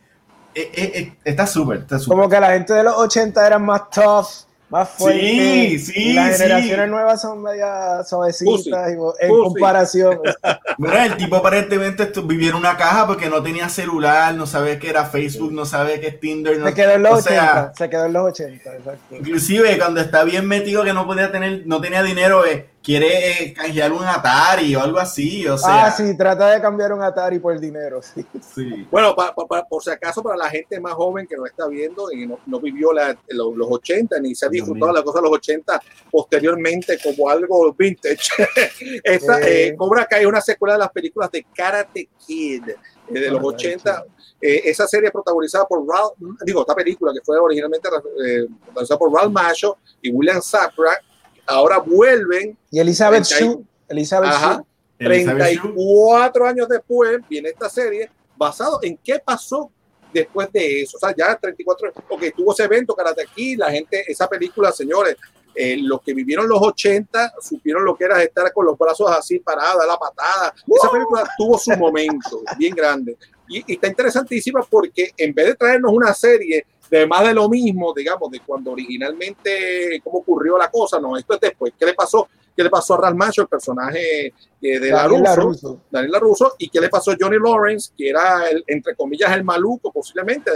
eh, 0.54 0.70
eh, 0.74 0.92
eh, 0.94 1.12
está 1.24 1.46
súper, 1.46 1.78
está 1.78 1.98
súper. 1.98 2.16
Como 2.16 2.28
que 2.28 2.40
la 2.40 2.50
gente 2.52 2.72
de 2.74 2.82
los 2.82 2.94
80 2.96 3.46
eran 3.46 3.64
más 3.64 3.88
tough, 3.90 4.26
más 4.68 4.88
fuertes. 4.88 5.22
Sí, 5.22 5.78
sí, 5.78 5.92
y 5.96 6.12
las 6.14 6.36
sí. 6.36 6.42
generaciones 6.42 6.88
nuevas 6.88 7.20
son 7.20 7.42
media 7.42 8.02
suavecitas 8.04 8.88
y- 8.90 8.92
en 8.92 9.28
Pussy. 9.28 9.42
comparación. 9.44 10.20
Mira, 10.78 11.06
el 11.06 11.16
tipo 11.18 11.36
aparentemente 11.36 12.10
vivía 12.24 12.50
en 12.50 12.56
una 12.56 12.76
caja 12.76 13.06
porque 13.06 13.28
no 13.28 13.42
tenía 13.42 13.68
celular, 13.68 14.34
no 14.34 14.46
sabía 14.46 14.78
qué 14.78 14.88
era 14.90 15.04
Facebook, 15.04 15.52
no 15.52 15.66
sabía 15.66 16.00
qué 16.00 16.08
es 16.08 16.20
Tinder. 16.20 16.58
No, 16.58 16.66
se 16.68 16.74
quedó 16.74 16.92
en 16.92 17.02
los 17.02 17.12
o 17.12 17.16
80. 17.16 17.30
sea, 17.34 17.72
se 17.76 17.90
quedó 17.90 18.06
en 18.06 18.12
los 18.14 18.24
80, 18.24 18.76
exacto. 18.76 19.16
Inclusive 19.16 19.78
cuando 19.78 20.00
está 20.00 20.24
bien 20.24 20.46
metido 20.48 20.84
que 20.84 20.92
no 20.94 21.06
podía 21.06 21.30
tener, 21.30 21.62
no 21.66 21.80
tenía 21.80 22.02
dinero, 22.02 22.46
eh, 22.46 22.66
quiere 22.82 23.52
canjear 23.54 23.92
un 23.92 24.04
Atari 24.04 24.74
o 24.74 24.80
algo 24.82 24.98
así, 24.98 25.46
o 25.46 25.56
sea. 25.56 25.86
ah, 25.86 25.90
sí, 25.92 26.16
trata 26.16 26.50
de 26.50 26.60
cambiar 26.60 26.92
un 26.92 27.02
Atari 27.02 27.38
por 27.38 27.58
dinero. 27.60 28.00
Sí. 28.02 28.26
sí. 28.54 28.86
Bueno, 28.90 29.14
pa- 29.14 29.34
pa- 29.34 29.46
pa- 29.46 29.64
por 29.68 29.82
si 29.82 29.90
acaso, 29.90 30.22
para 30.22 30.36
la 30.36 30.50
gente 30.50 30.80
más 30.80 30.92
joven 30.94 31.26
que 31.26 31.36
nos 31.36 31.48
está 31.48 31.66
viendo 31.68 32.10
y 32.12 32.26
no, 32.26 32.38
no 32.46 32.58
vivió 32.60 32.92
la- 32.92 33.16
los, 33.28 33.54
los 33.56 33.68
80 33.70 34.18
ni 34.20 34.34
se 34.34 34.46
ha 34.46 34.48
disfrutado 34.48 34.92
la 34.92 35.02
cosa 35.02 35.18
de 35.20 35.22
los 35.28 35.32
80 35.36 35.80
posteriormente 36.10 36.98
como 37.02 37.28
algo 37.28 37.72
vintage, 37.72 38.28
esta, 39.04 39.40
Eh. 39.40 39.68
eh, 39.68 39.74
Cobra 39.76 40.06
Kai 40.06 40.22
es 40.22 40.26
una 40.26 40.40
secuela 40.40 40.74
de 40.74 40.80
las 40.80 40.90
películas 40.90 41.30
de 41.30 41.44
Karate 41.54 42.08
Kid 42.26 42.68
eh, 42.68 42.76
de 43.08 43.30
los 43.30 43.40
Karate 43.40 43.46
80. 43.66 44.04
Eh, 44.40 44.62
esa 44.64 44.86
serie 44.88 45.10
protagonizada 45.10 45.64
por 45.66 45.86
Ralph, 45.86 46.14
digo, 46.44 46.60
esta 46.62 46.74
película 46.74 47.12
que 47.12 47.20
fue 47.24 47.38
originalmente 47.38 47.88
eh, 48.26 48.46
protagonizada 48.64 48.98
por 48.98 49.12
Ralph 49.12 49.32
Macho 49.32 49.78
y 50.00 50.10
William 50.10 50.42
Sapra, 50.42 50.98
ahora 51.46 51.78
vuelven 51.78 52.56
Y 52.70 52.78
Elizabeth 52.78 53.24
30 53.26 53.44
y- 53.44 53.48
Shue. 53.48 53.64
Elizabeth 53.88 54.30
Ajá. 54.30 54.54
Shue. 54.56 54.64
Elizabeth 55.06 55.42
Shue. 55.54 55.60
34 55.60 56.46
años 56.46 56.68
después 56.68 57.18
viene 57.28 57.48
esta 57.50 57.68
serie 57.68 58.10
basado 58.36 58.78
en 58.82 58.96
qué 59.04 59.18
pasó 59.24 59.70
después 60.12 60.50
de 60.52 60.82
eso. 60.82 60.96
O 60.96 61.00
sea, 61.00 61.14
ya 61.16 61.36
34 61.36 61.88
años, 61.88 62.04
porque 62.08 62.30
tuvo 62.32 62.52
ese 62.52 62.64
evento 62.64 62.94
Karate 62.94 63.22
aquí, 63.22 63.56
la 63.56 63.70
gente, 63.70 64.04
esa 64.06 64.28
película, 64.28 64.70
señores, 64.72 65.16
eh, 65.54 65.76
los 65.78 66.00
que 66.00 66.14
vivieron 66.14 66.48
los 66.48 66.60
80 66.62 67.32
supieron 67.40 67.84
lo 67.84 67.94
que 67.94 68.04
era 68.04 68.22
estar 68.22 68.50
con 68.52 68.64
los 68.64 68.78
brazos 68.78 69.10
así 69.10 69.38
parados, 69.38 69.84
la 69.86 69.98
patada. 69.98 70.54
Esa 70.66 70.90
película 70.90 71.28
tuvo 71.36 71.58
su 71.58 71.70
momento 71.72 72.42
bien 72.58 72.74
grande. 72.74 73.16
Y, 73.48 73.62
y 73.72 73.74
está 73.74 73.88
interesantísima 73.88 74.62
porque 74.62 75.10
en 75.16 75.34
vez 75.34 75.48
de 75.48 75.54
traernos 75.54 75.92
una 75.92 76.14
serie 76.14 76.64
de 76.98 77.06
más 77.06 77.26
de 77.26 77.32
lo 77.32 77.48
mismo, 77.48 77.94
digamos, 77.94 78.30
de 78.30 78.40
cuando 78.40 78.72
originalmente, 78.72 79.98
cómo 80.04 80.18
ocurrió 80.18 80.58
la 80.58 80.70
cosa, 80.70 81.00
no, 81.00 81.16
esto 81.16 81.32
es 81.32 81.40
después. 81.40 81.72
¿Qué 81.78 81.86
le 81.86 81.94
pasó? 81.94 82.28
¿Qué 82.54 82.62
le 82.62 82.68
pasó 82.68 82.92
a 82.94 82.98
Ralph 82.98 83.16
Macho, 83.16 83.40
el 83.40 83.48
personaje 83.48 84.26
eh, 84.26 84.34
de 84.60 84.90
Daniel 84.90 85.22
la 85.22 85.30
LaRusso. 85.30 85.80
Daniel 85.90 86.12
LaRusso, 86.12 86.54
y 86.58 86.68
qué 86.68 86.82
le 86.82 86.90
pasó 86.90 87.12
a 87.12 87.16
Johnny 87.18 87.38
Lawrence, 87.38 87.92
que 87.96 88.10
era, 88.10 88.50
el, 88.50 88.62
entre 88.66 88.94
comillas, 88.94 89.32
el 89.32 89.42
maluco 89.42 89.90
posiblemente. 89.90 90.50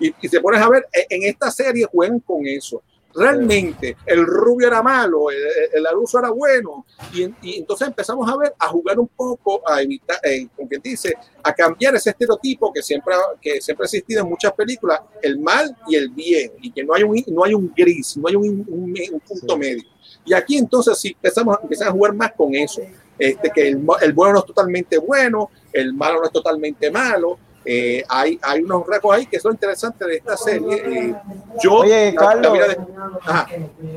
Y, 0.00 0.14
y 0.18 0.28
se 0.28 0.40
pones 0.40 0.62
a 0.62 0.70
ver, 0.70 0.86
e- 0.90 1.06
en 1.10 1.24
esta 1.24 1.50
serie 1.50 1.84
juegan 1.92 2.20
con 2.20 2.46
eso. 2.46 2.82
Realmente, 3.16 3.96
el 4.06 4.24
rubio 4.26 4.68
era 4.68 4.82
malo, 4.82 5.30
el, 5.30 5.36
el- 5.74 5.82
LaRusso 5.82 6.18
era 6.18 6.30
bueno, 6.30 6.84
y, 7.14 7.24
y 7.42 7.58
entonces 7.58 7.88
empezamos 7.88 8.30
a 8.30 8.36
ver, 8.36 8.54
a 8.58 8.68
jugar 8.68 8.98
un 8.98 9.08
poco, 9.08 9.62
a 9.68 9.80
evitar, 9.82 10.18
eh, 10.22 10.48
como 10.54 10.68
quien 10.68 10.82
dice, 10.82 11.14
a 11.42 11.52
cambiar 11.54 11.94
ese 11.94 12.10
estereotipo 12.10 12.72
que 12.72 12.82
siempre, 12.82 13.14
que 13.40 13.60
siempre 13.60 13.84
ha 13.84 13.86
existido 13.86 14.22
en 14.22 14.28
muchas 14.28 14.52
películas, 14.52 15.00
el 15.22 15.38
mal 15.38 15.76
y 15.88 15.96
el 15.96 16.10
bien, 16.10 16.52
y 16.60 16.70
que 16.72 16.84
no 16.84 16.94
hay 16.94 17.02
un, 17.04 17.22
no 17.28 17.44
hay 17.44 17.54
un 17.54 17.72
gris, 17.74 18.16
no 18.16 18.28
hay 18.28 18.36
un, 18.36 18.64
un- 18.68 18.94
un 19.12 19.20
punto 19.20 19.54
Sí. 19.54 19.58
medio. 19.58 19.82
Y 20.24 20.34
aquí 20.34 20.58
entonces 20.58 20.98
sí 20.98 21.08
empezamos, 21.08 21.56
empiezan 21.62 21.88
a 21.88 21.92
jugar 21.92 22.12
más 22.14 22.32
con 22.32 22.54
eso, 22.54 22.82
este, 23.18 23.50
que 23.50 23.68
el, 23.68 23.86
el 24.02 24.12
bueno 24.12 24.34
no 24.34 24.38
es 24.40 24.44
totalmente 24.46 24.98
bueno, 24.98 25.50
el 25.72 25.94
malo 25.94 26.18
no 26.20 26.26
es 26.26 26.32
totalmente 26.32 26.90
malo. 26.90 27.38
Eh, 27.66 28.04
hay, 28.08 28.38
hay 28.42 28.62
unos 28.62 28.86
rasgos 28.86 29.16
ahí 29.16 29.26
que 29.26 29.40
son 29.40 29.52
interesantes 29.52 30.06
de 30.06 30.16
esta 30.16 30.36
serie. 30.36 30.76
eh, 31.10 31.14
yo, 31.62 31.78
Oye, 31.78 32.14
Carlos, 32.16 32.58
la 32.58 32.68
de- 32.68 32.78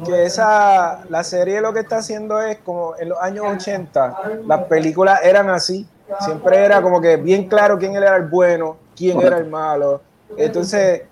que 0.06 0.24
esa, 0.26 1.02
la 1.10 1.24
serie 1.24 1.62
lo 1.62 1.74
que 1.74 1.82
está 1.82 1.98
haciendo 1.98 2.40
es 2.42 2.58
como 2.60 2.96
en 2.98 3.10
los 3.10 3.20
años 3.22 3.46
80, 3.48 4.18
las 4.46 4.64
películas 4.64 5.20
eran 5.24 5.50
así, 5.50 5.86
siempre 6.20 6.64
era 6.64 6.82
como 6.82 7.00
que 7.02 7.18
bien 7.18 7.48
claro 7.48 7.78
quién 7.78 7.96
era 7.96 8.16
el 8.16 8.24
bueno, 8.28 8.78
quién 8.96 9.22
era 9.22 9.38
el 9.38 9.46
malo. 9.46 10.02
Entonces, 10.38 11.04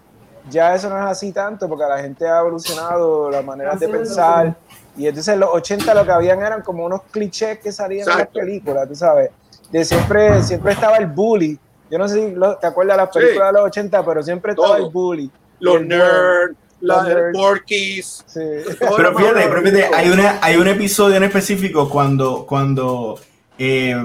ya 0.50 0.74
eso 0.74 0.90
no 0.90 0.98
es 0.98 1.06
así 1.06 1.32
tanto 1.34 1.68
porque 1.68 1.84
la 1.88 2.00
gente 2.00 2.28
ha 2.28 2.40
evolucionado 2.40 3.30
las 3.30 3.44
maneras 3.44 3.80
de 3.80 3.88
pensar. 3.90 4.56
Y 4.96 5.06
entonces 5.08 5.34
en 5.34 5.42
los 5.42 5.50
80 5.54 5.94
lo 5.94 6.06
que 6.06 6.12
habían 6.12 6.42
eran 6.42 6.62
como 6.62 6.86
unos 6.86 7.04
clichés 7.12 7.60
que 7.60 7.72
salían 7.72 8.08
en 8.14 8.18
las 8.20 8.28
películas, 8.30 8.88
tú 8.88 8.96
sabes. 8.96 9.30
De 9.70 9.84
siempre, 9.86 10.42
siempre 10.44 10.72
estaba 10.72 10.98
el 10.98 11.08
bully. 11.08 11.60
Yo 11.92 11.98
no 11.98 12.08
sé 12.08 12.16
si 12.30 12.36
lo- 12.36 12.58
te 12.58 12.68
acuerdas 12.68 12.98
de 12.98 13.04
las 13.04 13.14
Sí. 13.14 13.20
películas 13.20 13.48
de 13.54 13.60
los 13.60 13.68
80, 13.68 14.06
pero 14.06 14.24
siempre 14.24 14.52
estaba 14.52 14.76
Todo. 14.78 14.86
el 14.88 14.92
bully. 14.92 15.32
los 15.60 15.82
nerds, 15.82 16.56
Los 16.82 16.98
los 16.98 17.08
nerds. 17.08 17.38
porkies. 17.38 18.24
Sí. 18.28 18.40
todo 18.80 18.96
Pero 18.98 19.18
fíjate, 19.18 19.48
pero 19.48 19.62
fíjate, 19.64 19.86
hay, 19.96 20.10
una, 20.10 20.38
hay 20.42 20.56
un 20.58 20.68
episodio 20.68 21.16
en 21.16 21.24
específico 21.24 21.90
cuando, 21.90 22.46
cuando 22.46 23.20
eh, 23.58 23.96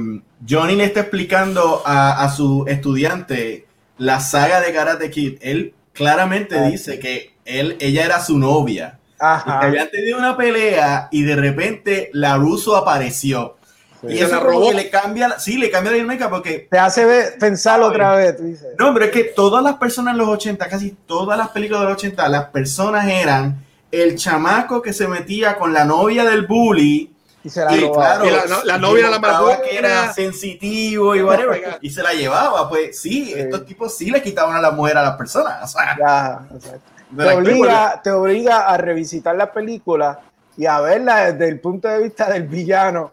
Johnny 0.48 0.76
le 0.76 0.84
está 0.84 1.00
explicando 1.00 1.82
a, 1.84 2.24
a 2.24 2.30
su 2.30 2.64
estudiante 2.66 3.66
la 3.98 4.20
saga 4.20 4.60
de 4.62 4.72
Karate 4.72 5.10
Kid. 5.10 5.38
Él 5.42 5.74
claramente 5.92 6.56
Ah, 6.58 6.62
dice 6.68 6.98
que 6.98 7.34
él, 7.44 7.76
ella 7.80 8.04
era 8.06 8.20
su 8.24 8.38
novia. 8.38 8.98
Y 9.14 9.18
que 9.18 9.24
Ajá. 9.26 9.60
habían 9.60 9.90
tenido 9.90 10.18
una 10.18 10.36
pelea 10.36 11.08
y 11.12 11.22
de 11.22 11.36
repente 11.36 12.08
la 12.14 12.36
Russo 12.38 12.76
apareció. 12.76 13.56
Y 14.02 14.18
eso 14.18 14.40
robó. 14.40 14.68
que 14.68 14.74
le 14.74 14.90
cambia, 14.90 15.28
la- 15.28 15.38
sí, 15.38 15.56
le 15.58 15.70
cambia 15.70 15.92
la 15.92 15.98
dinámica 15.98 16.28
porque 16.28 16.66
Te 16.70 16.78
hace 16.78 17.04
ver- 17.04 17.38
pensar 17.38 17.80
otra 17.80 18.14
vez, 18.16 18.36
tú 18.36 18.42
dices. 18.44 18.68
no, 18.78 18.92
pero 18.92 19.04
es 19.06 19.10
que 19.12 19.24
todas 19.24 19.62
las 19.62 19.76
personas 19.76 20.12
en 20.14 20.18
los 20.18 20.28
80, 20.28 20.68
casi 20.68 20.90
todas 21.06 21.38
las 21.38 21.48
películas 21.50 21.82
de 21.82 21.88
los 21.88 21.96
80, 21.98 22.28
las 22.28 22.46
personas 22.46 23.06
eran 23.08 23.64
el 23.90 24.16
chamaco 24.16 24.82
que 24.82 24.92
se 24.92 25.06
metía 25.06 25.56
con 25.56 25.72
la 25.72 25.84
novia 25.84 26.24
del 26.24 26.46
bully. 26.46 27.10
Y 27.44 27.50
se 27.50 27.64
la 27.64 27.74
Y 27.74 27.80
robaba. 27.80 28.04
claro, 28.20 28.24
Y 28.26 28.30
la- 28.30 28.46
no- 28.46 28.64
la 28.64 28.78
novia 28.78 29.08
era 29.08 29.18
la 29.18 29.40
buena. 29.40 29.60
que 29.62 29.76
era 29.76 30.12
sensitivo 30.12 31.14
y, 31.16 31.22
whatever, 31.22 31.78
y 31.80 31.90
se 31.90 32.02
la 32.02 32.12
llevaba. 32.12 32.68
Pues 32.68 32.98
sí, 33.00 33.26
Sí. 33.26 33.34
estos 33.36 33.66
tipos 33.66 33.96
sí 33.96 34.10
le 34.10 34.22
quitaban 34.22 34.56
a 34.56 34.60
la 34.60 34.70
mujer 34.70 34.96
a 34.98 35.02
las 35.02 35.16
personas. 35.16 35.62
O 35.62 35.66
sea, 35.78 35.96
Ya, 35.98 36.40
exacto. 36.54 36.80
de 37.10 37.24
te, 37.24 37.30
la- 37.30 37.36
obliga, 37.36 38.00
te 38.02 38.10
obliga 38.12 38.66
a 38.68 38.76
revisitar 38.78 39.34
la 39.36 39.52
película 39.52 40.20
y 40.56 40.66
a 40.66 40.80
verla 40.80 41.32
desde 41.32 41.48
el 41.48 41.60
punto 41.60 41.88
de 41.88 41.98
vista 42.02 42.30
del 42.30 42.44
villano. 42.44 43.12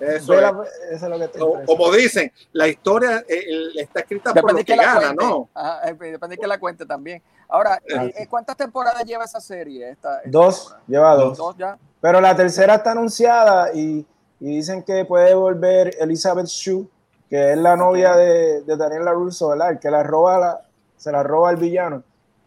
Eso 0.00 0.34
es. 0.34 0.40
la- 0.42 0.64
eso 0.92 1.04
es 1.06 1.10
lo 1.10 1.18
que 1.18 1.28
te 1.28 1.38
Como, 1.66 1.92
dicen, 1.92 2.32
la 2.52 2.68
historia 2.68 3.24
eh, 3.28 3.44
está 3.76 4.00
escrita 4.00 4.32
por 4.32 4.34
Depende 4.34 4.52
lo 4.52 4.58
de 4.58 4.64
que 4.64 4.72
que 4.72 4.76
la 4.76 4.82
gana, 4.84 5.00
cuente. 5.06 5.24
¿no? 5.24 5.48
Ajá, 5.54 5.88
eh, 5.88 5.94
depende 5.94 6.36
de 6.36 6.38
que 6.38 6.46
la 6.46 6.58
cuente 6.60 6.86
también. 6.86 7.22
Ahora, 7.48 7.80
eh, 7.84 8.12
eh, 8.16 8.26
¿cuántas 8.28 8.56
temporadas 8.56 9.04
lleva 9.04 9.24
esa 9.24 9.40
serie? 9.40 9.90
Esta, 9.90 10.18
esta 10.18 10.30
Dos, 10.30 10.74
lleva 10.86 11.14
dos. 11.14 11.36
Dos 11.38 11.56
ya. 11.56 11.76
Pero 12.00 12.20
la 12.20 12.36
tercera 12.36 12.76
está 12.76 12.92
anunciada 12.92 13.72
y, 13.74 14.06
y 14.40 14.46
dicen 14.56 14.82
que 14.82 15.04
puede 15.04 15.34
volver 15.34 15.96
Elizabeth 15.98 16.46
Shue, 16.46 16.88
que 17.28 17.52
es 17.52 17.58
la 17.58 17.76
novia 17.76 18.14
de, 18.16 18.62
de 18.62 18.76
Daniel 18.76 19.04
LaRusso, 19.04 19.48
¿verdad? 19.48 19.70
El 19.72 19.78
que 19.80 19.90
la 19.90 20.02
roba, 20.02 20.38
la, 20.38 20.60
se 20.96 21.10
la 21.10 21.22
roba 21.22 21.50
el 21.50 21.56
villano. 21.56 22.02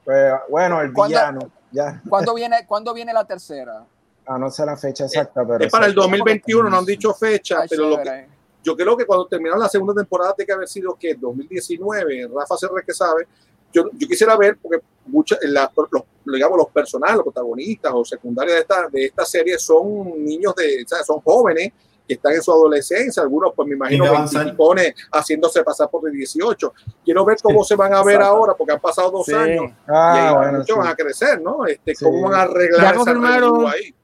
Pues 0.06 0.34
bueno, 0.50 0.82
el 0.82 0.94
¿Cuándo- 0.94 1.18
villano, 1.18 1.40
ya. 1.72 2.02
¿Cuándo 2.10 2.34
viene, 2.36 2.66
¿Cuándo 2.66 2.94
viene 2.94 3.14
la 3.14 3.26
tercera? 3.26 3.84
Ah, 4.26 4.38
no 4.38 4.50
sé 4.50 4.66
la 4.66 4.78
fecha 4.78 5.06
exacta, 5.06 5.46
pero. 5.46 5.64
Es 5.66 5.72
para 5.72 5.86
el 5.86 5.92
exacto. 5.92 6.10
2021, 6.10 6.70
no 6.70 6.78
han 6.78 6.86
dicho 6.86 7.14
fecha, 7.14 7.62
Ay, 7.62 7.68
pero 7.70 7.90
lo 7.90 8.02
que, 8.02 8.28
yo 8.64 8.76
creo 8.76 8.96
que 8.96 9.06
cuando 9.06 9.26
terminaron 9.28 9.60
la 9.60 9.68
segunda 9.70 9.94
temporada 9.94 10.34
tiene 10.36 10.46
que 10.48 10.54
haber 10.54 10.68
sido 10.68 10.96
que 11.00 11.16
2019, 11.16 12.30
Rafa 12.34 12.56
Serra 12.58 12.82
que 12.86 12.94
sabe, 12.94 13.28
yo, 13.74 13.86
yo 13.94 14.08
quisiera 14.08 14.38
ver, 14.38 14.58
porque 14.62 14.80
muchas, 15.08 15.40
la- 15.44 15.72
los, 15.92 16.04
digamos, 16.26 16.58
los 16.58 16.68
personajes, 16.70 17.16
los 17.16 17.24
protagonistas 17.24 17.92
o 17.96 18.06
secundarios 18.06 18.56
de 18.56 18.62
esta, 18.62 18.88
de 18.90 19.06
esta 19.06 19.26
serie 19.26 19.58
son 19.58 20.24
niños 20.24 20.54
de, 20.56 20.84
o 20.86 20.88
sea, 20.88 21.04
son 21.04 21.20
jóvenes 21.22 21.72
que 22.08 22.16
están 22.16 22.34
en 22.34 22.42
su 22.44 22.52
adolescencia, 22.52 23.24
algunos 23.24 23.54
pues 23.56 23.68
me 23.68 23.76
imagino 23.76 24.04
que 24.06 24.94
haciéndose 25.14 25.64
pasar 25.64 25.90
por 25.90 26.02
de 26.04 26.12
18. 26.12 26.74
Quiero 27.06 27.24
ver 27.26 27.38
cómo 27.42 27.64
se 27.64 27.76
van 27.76 27.94
a 27.94 28.04
ver 28.04 28.16
Exacto. 28.16 28.36
ahora, 28.36 28.54
porque 28.56 28.74
han 28.74 28.80
pasado 28.82 29.12
dos 29.12 29.26
Sí. 29.26 29.34
años 29.34 29.72
Ah, 29.88 30.14
y 30.16 30.20
ahí 30.28 30.34
bueno, 30.36 30.52
muchos 30.60 30.76
sí. 30.76 30.80
van 30.80 30.88
a 30.88 30.96
crecer, 30.96 31.42
¿no? 31.42 31.66
Este, 31.66 31.96
Sí. 31.96 32.04
¿Cómo 32.06 32.24
van 32.30 32.34
a 32.40 32.42
arreglar 32.44 32.82
Ya 32.82 32.88
esa 32.90 32.98
confirmaron. 32.98 33.66
ahí? 33.68 33.96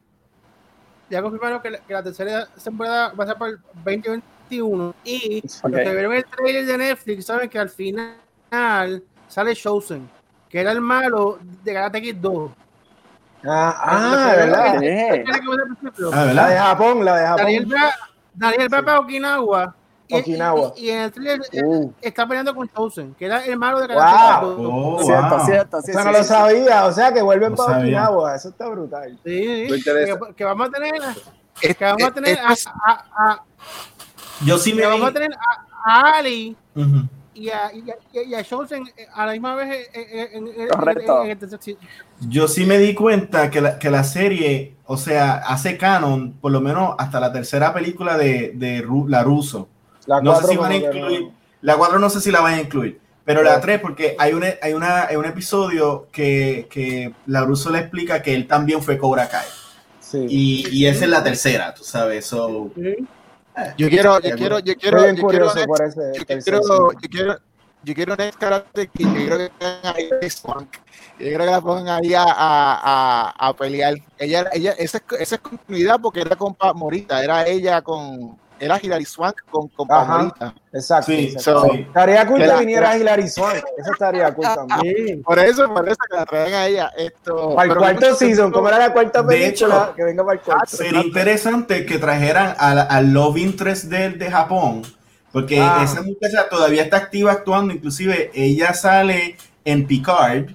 Ya 1.09 1.21
confirmaron 1.21 1.61
que 1.61 1.69
la, 1.71 1.79
que 1.79 1.93
la 1.93 2.03
tercera 2.03 2.47
temporada 2.63 3.13
va 3.13 3.23
a 3.23 3.27
ser 3.27 3.38
para 3.38 3.51
el 3.51 3.59
2021 3.85 4.93
y 5.05 5.41
los 5.41 5.63
Ok. 5.63 5.71
que 5.71 5.91
vieron 5.93 6.13
el 6.13 6.25
trailer 6.25 6.65
de 6.65 6.77
Netflix 6.77 7.25
saben 7.25 7.49
que 7.49 7.59
al 7.59 7.69
final 7.69 8.15
sale 9.27 9.55
Chosen, 9.55 10.09
que 10.49 10.59
era 10.59 10.71
el 10.71 10.81
malo 10.81 11.39
de 11.63 11.73
Karate 11.73 12.01
Kid 12.01 12.15
2. 12.17 12.51
Ah, 13.45 13.75
ah, 13.79 14.34
¿verdad? 14.35 14.79
Sí. 14.79 14.88
Ah, 14.88 16.11
La 16.11 16.21
de 16.21 16.25
¿verdad? 16.34 16.57
Japón, 16.65 17.05
la 17.05 17.15
de 17.17 17.23
Daniel 17.23 17.63
Japón. 17.69 17.79
va, 17.81 18.09
Daniel 18.34 18.73
va 18.73 18.81
para 18.84 18.99
Okinawa. 18.99 19.75
Y- 20.07 20.15
y- 20.15 20.19
Okinawa. 20.19 20.73
Y, 20.77 20.85
y 20.85 20.89
en 20.91 20.99
el 21.01 21.11
trailer 21.11 21.41
eh, 21.51 21.61
Uh. 21.65 21.93
está 22.01 22.27
peleando 22.27 22.55
con 22.55 22.69
Chosen, 22.69 23.13
que 23.15 23.25
era 23.25 23.45
el 23.45 23.57
malo 23.57 23.79
de 23.81 23.88
Karate 23.88 24.45
Wow. 24.45 24.55
Kid 24.57 24.63
2. 24.63 24.71
Oh, 24.73 25.03
Cierto, 25.03 25.38
wow. 25.38 25.45
cierto. 25.45 25.81
sí, 25.81 25.91
Eso 25.91 25.99
sí, 25.99 26.05
no 26.05 26.11
lo 26.11 26.17
sí. 26.19 26.23
sabía, 26.25 26.85
o 26.85 26.91
sea 26.93 27.13
que 27.13 27.21
vuelven 27.21 27.51
No 27.51 27.55
para 27.57 27.73
sabía. 27.79 28.03
Okinawa, 28.03 28.35
eso 28.35 28.49
está 28.49 28.67
brutal. 28.69 29.19
Sí, 29.25 29.67
Lo 29.67 29.75
que, 29.75 30.34
que 30.35 30.43
vamos 30.45 30.67
a 30.69 30.71
tener, 30.71 30.93
que 31.61 31.85
vamos 31.85 32.03
a 32.03 32.11
tener 32.11 32.38
a, 32.39 32.53
a- 32.85 33.05
a- 33.31 33.43
Yo 34.45 34.57
sí 34.57 34.71
que 34.71 34.77
me 34.81 34.85
vamos 34.85 35.07
a 35.07 35.09
di. 35.09 35.13
tener 35.15 35.31
a, 35.34 35.91
a 35.99 36.17
Ali 36.17 36.55
Ujú. 36.75 37.03
y 37.34 37.49
a, 37.49 37.71
y 37.73 37.89
a, 37.89 38.23
y 38.23 38.34
a 38.35 38.43
Chosen 38.43 38.84
eh, 38.95 39.07
a 39.13 39.25
la 39.25 39.31
misma 39.34 39.55
vez 39.55 39.88
eh, 39.93 40.29
en, 40.34 40.47
en- 40.47 40.61
en- 40.61 40.67
Correcto. 40.69 41.23
en- 41.23 41.31
el 41.31 41.77
Yo 42.29 42.47
sí 42.47 42.65
me 42.65 42.77
di 42.77 42.93
cuenta 42.93 43.49
que 43.51 43.61
la, 43.61 43.77
que 43.79 43.89
la 43.89 44.03
serie, 44.03 44.75
o 44.85 44.97
sea, 44.97 45.34
hace 45.35 45.77
canon, 45.77 46.34
por 46.34 46.51
lo 46.51 46.61
menos 46.61 46.95
hasta 46.97 47.19
la 47.19 47.31
tercera 47.31 47.73
película 47.73 48.17
de, 48.17 48.51
de 48.55 48.84
Ru- 48.84 49.07
la 49.09 49.23
Russo. 49.23 49.67
La 50.07 50.19
No 50.21 50.31
sé 50.35 50.41
cuatro 50.41 50.49
si 50.51 50.57
van 50.57 50.71
a 50.71 50.75
incluir. 50.75 51.21
no. 51.21 51.34
La 51.61 51.75
4 51.75 51.99
no 51.99 52.09
sé 52.09 52.21
si 52.21 52.31
la 52.31 52.41
van 52.41 52.53
a 52.55 52.61
incluir. 52.61 52.99
Pero 53.25 53.43
la 53.43 53.59
3, 53.59 53.79
porque 53.81 54.15
hay 54.17 54.34
un, 54.34 54.43
hay, 54.61 54.73
una, 54.73 55.07
hay 55.07 55.15
un 55.17 55.25
episodio 55.25 56.07
que, 56.11 56.67
que 56.69 57.13
la 57.25 57.43
Russo 57.43 57.69
le 57.71 57.79
explica 57.79 58.21
que 58.21 58.34
él 58.34 58.47
también 58.47 58.81
fue 58.81 58.97
Cobra 58.97 59.27
Kai. 59.27 59.45
Sí. 59.99 60.25
Y, 60.29 60.67
y 60.69 60.85
esa 60.85 61.03
es 61.05 61.09
la 61.11 61.21
tercera, 61.23 61.73
tú 61.73 61.84
sabes. 61.84 62.25
So, 62.25 62.71
Yo 63.75 63.89
quiero, 63.89 64.19
yo 64.21 64.35
quiero, 64.35 64.59
yo 64.59 64.75
quiero, 64.77 65.11
yo 65.11 65.27
quiero, 65.27 65.53
yo 65.53 65.55
quiero, 66.39 66.91
yo 66.93 67.09
quiero, 67.09 67.38
yo 67.84 67.93
quiero 67.93 68.13
un 68.13 68.31
karate 68.39 68.88
Kid, 68.88 69.07
yo 69.07 69.13
quiero 69.15 69.38
que 69.38 69.49
tengan 69.59 69.95
ahí 69.95 70.09
a 70.21 70.29
Swank. 70.29 70.73
Yo 71.19 71.25
quiero 71.25 71.43
que 71.45 71.51
la 71.51 71.61
pongan 71.61 71.88
ahí 72.03 72.13
a, 72.13 72.23
a, 72.23 73.34
a, 73.39 73.47
a 73.49 73.53
pelear. 73.55 73.95
Ella, 74.17 74.45
ella, 74.53 74.71
esa, 74.77 74.97
es- 74.99 75.21
esa 75.21 75.35
es 75.35 75.41
continuidad 75.41 75.99
porque 75.99 76.21
era 76.21 76.35
con 76.35 76.55
Morita, 76.75 77.23
era 77.23 77.45
ella 77.47 77.81
con, 77.81 78.38
era 78.59 78.79
Hilary 78.81 79.05
Swank 79.05 79.41
con, 79.49 79.67
con. 79.69 79.88
Exacto. 80.73 81.05
Sí, 81.11 81.31
exacto. 81.34 81.61
so- 81.67 81.71
sí. 81.73 81.79
Estaría 81.81 82.25
cool 82.27 82.38
que 82.38 82.43
que 82.43 82.47
la- 82.47 82.59
viniera 82.59 82.97
Hilary 82.97 83.27
Swank. 83.27 83.55
Eso 83.77 83.91
estaría 83.93 84.34
cool 84.34 84.45
también. 84.67 85.23
Por 85.25 85.39
eso, 85.39 85.73
por 85.73 85.88
eso 85.88 85.97
que 86.09 86.15
la 86.17 86.25
traen 86.25 86.53
a 86.53 86.65
ella. 86.67 86.91
Esto, 86.97 87.55
Para 87.55 87.71
el 87.71 87.77
cuarto 87.77 88.15
season, 88.15 88.51
como 88.51 88.67
era 88.69 88.79
la 88.79 88.93
cuarta 88.93 89.21
De 89.21 89.27
película, 89.27 89.75
hecho, 89.85 89.95
que 89.95 90.03
venga 90.03 90.23
para 90.25 90.39
el 90.39 90.43
cuarto. 90.45 90.77
sería 90.77 91.01
interesante 91.01 91.85
que 91.85 91.97
trajeran 91.97 92.55
al, 92.57 92.79
al 92.89 93.13
Love 93.13 93.38
Interest 93.38 93.85
de, 93.85 94.09
de 94.11 94.31
Japón, 94.31 94.81
porque 95.31 95.59
Ah. 95.61 95.81
esa 95.84 96.01
muchacha 96.01 96.47
todavía 96.49 96.84
está 96.84 96.97
activa 96.97 97.31
actuando, 97.31 97.73
inclusive 97.73 98.31
ella 98.34 98.73
sale 98.73 99.38
en 99.65 99.85
Picard, 99.88 100.45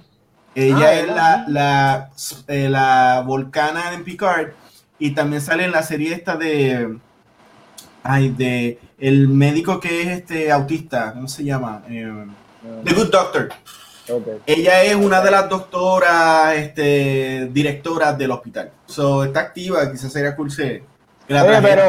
ella 0.55 0.87
Ah, 0.87 0.93
es 0.93 1.07
la, 1.07 1.45
la, 1.47 2.09
eh, 2.47 2.69
la 2.69 3.23
volcana 3.25 3.93
en 3.93 4.03
Picard, 4.03 4.49
y 4.99 5.11
también 5.11 5.41
sale 5.41 5.65
en 5.65 5.71
la 5.71 5.83
serie 5.83 6.13
esta 6.13 6.35
de, 6.35 6.97
ay, 8.03 8.29
de 8.29 8.79
el 8.99 9.27
médico 9.27 9.79
que 9.79 10.01
es 10.01 10.07
este 10.19 10.51
autista, 10.51 11.13
¿cómo 11.13 11.27
se 11.27 11.43
llama? 11.43 11.83
Eh, 11.89 12.25
The 12.83 12.93
Good 12.93 13.09
Doctor. 13.09 13.49
Ok. 14.09 14.27
Ella 14.45 14.83
es 14.83 14.95
una 14.95 15.21
de 15.21 15.31
las 15.31 15.49
doctoras, 15.49 16.55
este, 16.55 17.49
directoras 17.51 18.17
del 18.17 18.31
hospital. 18.31 18.71
So, 18.85 19.23
está 19.23 19.39
activa, 19.39 19.89
quizás 19.91 20.11
sería 20.11 20.35
cool 20.35 20.49
la 21.29 21.43
Oye, 21.45 21.59
pero 21.61 21.83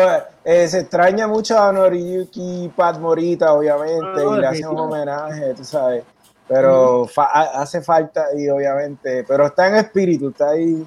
eh, 0.44 0.68
se 0.68 0.80
extraña 0.80 1.26
mucho 1.26 1.58
a 1.60 1.72
Noriyuki 1.72 2.70
Pat 2.76 2.98
Morita, 3.00 3.52
obviamente, 3.52 4.20
Ah, 4.24 4.36
y 4.36 4.40
le 4.40 4.46
hacen 4.46 4.68
un 4.68 4.78
homenaje, 4.78 5.54
tú 5.54 5.64
sabes. 5.64 6.04
Pero 6.46 7.06
fa- 7.06 7.30
ha- 7.32 7.62
hace 7.62 7.80
falta, 7.82 8.26
y 8.36 8.48
obviamente, 8.48 9.24
pero 9.26 9.46
está 9.46 9.68
en 9.68 9.76
espíritu, 9.76 10.28
está 10.28 10.50
ahí 10.50 10.86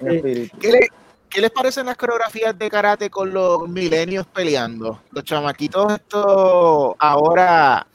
en 0.00 0.10
espíritu. 0.10 0.56
¿Qué, 0.58 0.70
le- 0.72 0.88
qué 1.34 1.40
les 1.40 1.50
parecen 1.50 1.86
las 1.86 1.96
coreografías 1.96 2.56
de 2.56 2.70
karate 2.70 3.10
con 3.10 3.32
los 3.34 3.68
milenios 3.68 4.24
peleando? 4.26 5.00
Los 5.10 5.24
chamaquitos 5.24 5.92
estos 5.92 6.94
ahora, 6.98 7.86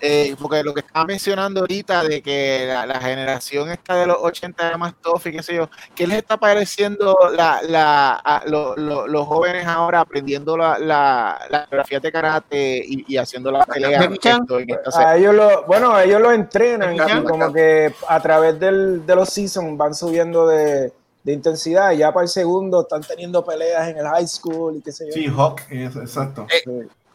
eh, 0.00 0.34
porque 0.40 0.64
lo 0.64 0.74
que 0.74 0.80
estaba 0.80 1.04
mencionando 1.06 1.60
ahorita 1.60 2.02
de 2.02 2.20
que 2.20 2.64
la, 2.66 2.84
la 2.86 3.00
generación 3.00 3.70
esta 3.70 3.94
de 3.94 4.06
los 4.08 4.16
80 4.20 4.66
era 4.66 4.76
más 4.76 4.94
tough 5.00 5.24
y 5.26 5.30
qué 5.30 5.42
sé 5.44 5.54
yo, 5.54 5.70
¿qué 5.94 6.08
les 6.08 6.18
está 6.18 6.36
pareciendo 6.38 7.16
la, 7.36 7.60
la, 7.62 8.14
a- 8.14 8.42
lo- 8.46 8.74
lo- 8.76 9.06
los 9.06 9.26
jóvenes 9.28 9.64
ahora 9.64 10.00
aprendiendo 10.00 10.56
la, 10.56 10.76
la, 10.80 11.40
las 11.50 11.66
coreografías 11.66 12.02
de 12.02 12.10
karate 12.10 12.82
y, 12.84 13.04
y 13.06 13.16
haciendo 13.16 13.52
las 13.52 13.64
peleas? 13.66 14.02
Jackie 14.02 14.18
Chan. 14.18 14.40
esto, 14.42 14.58
en 14.58 14.70
esta 14.70 14.90
serie? 14.90 15.06
A 15.06 15.16
ellos 15.18 15.34
lo, 15.36 15.64
bueno, 15.66 15.96
ellos 16.00 16.20
lo 16.20 16.32
entrenan 16.32 16.96
y 16.96 16.98
como 17.24 17.52
que 17.52 17.94
a 18.08 18.20
través 18.20 18.58
del, 18.58 19.06
de 19.06 19.14
los 19.14 19.28
seasons 19.28 19.78
van 19.78 19.94
subiendo 19.94 20.48
de, 20.48 20.92
de 21.24 21.32
intensidad 21.32 21.92
y 21.92 21.98
ya 21.98 22.12
para 22.12 22.24
el 22.24 22.28
segundo 22.28 22.82
están 22.82 23.02
teniendo 23.02 23.44
peleas 23.44 23.88
en 23.88 23.98
el 23.98 24.06
high 24.06 24.26
school 24.26 24.76
y 24.76 24.80
qué 24.82 24.90
sé 24.92 25.06
yo. 25.06 25.12
Sí, 25.12 25.26
Hawk, 25.26 25.60
exacto. 25.70 26.46
Sí. 26.64 26.70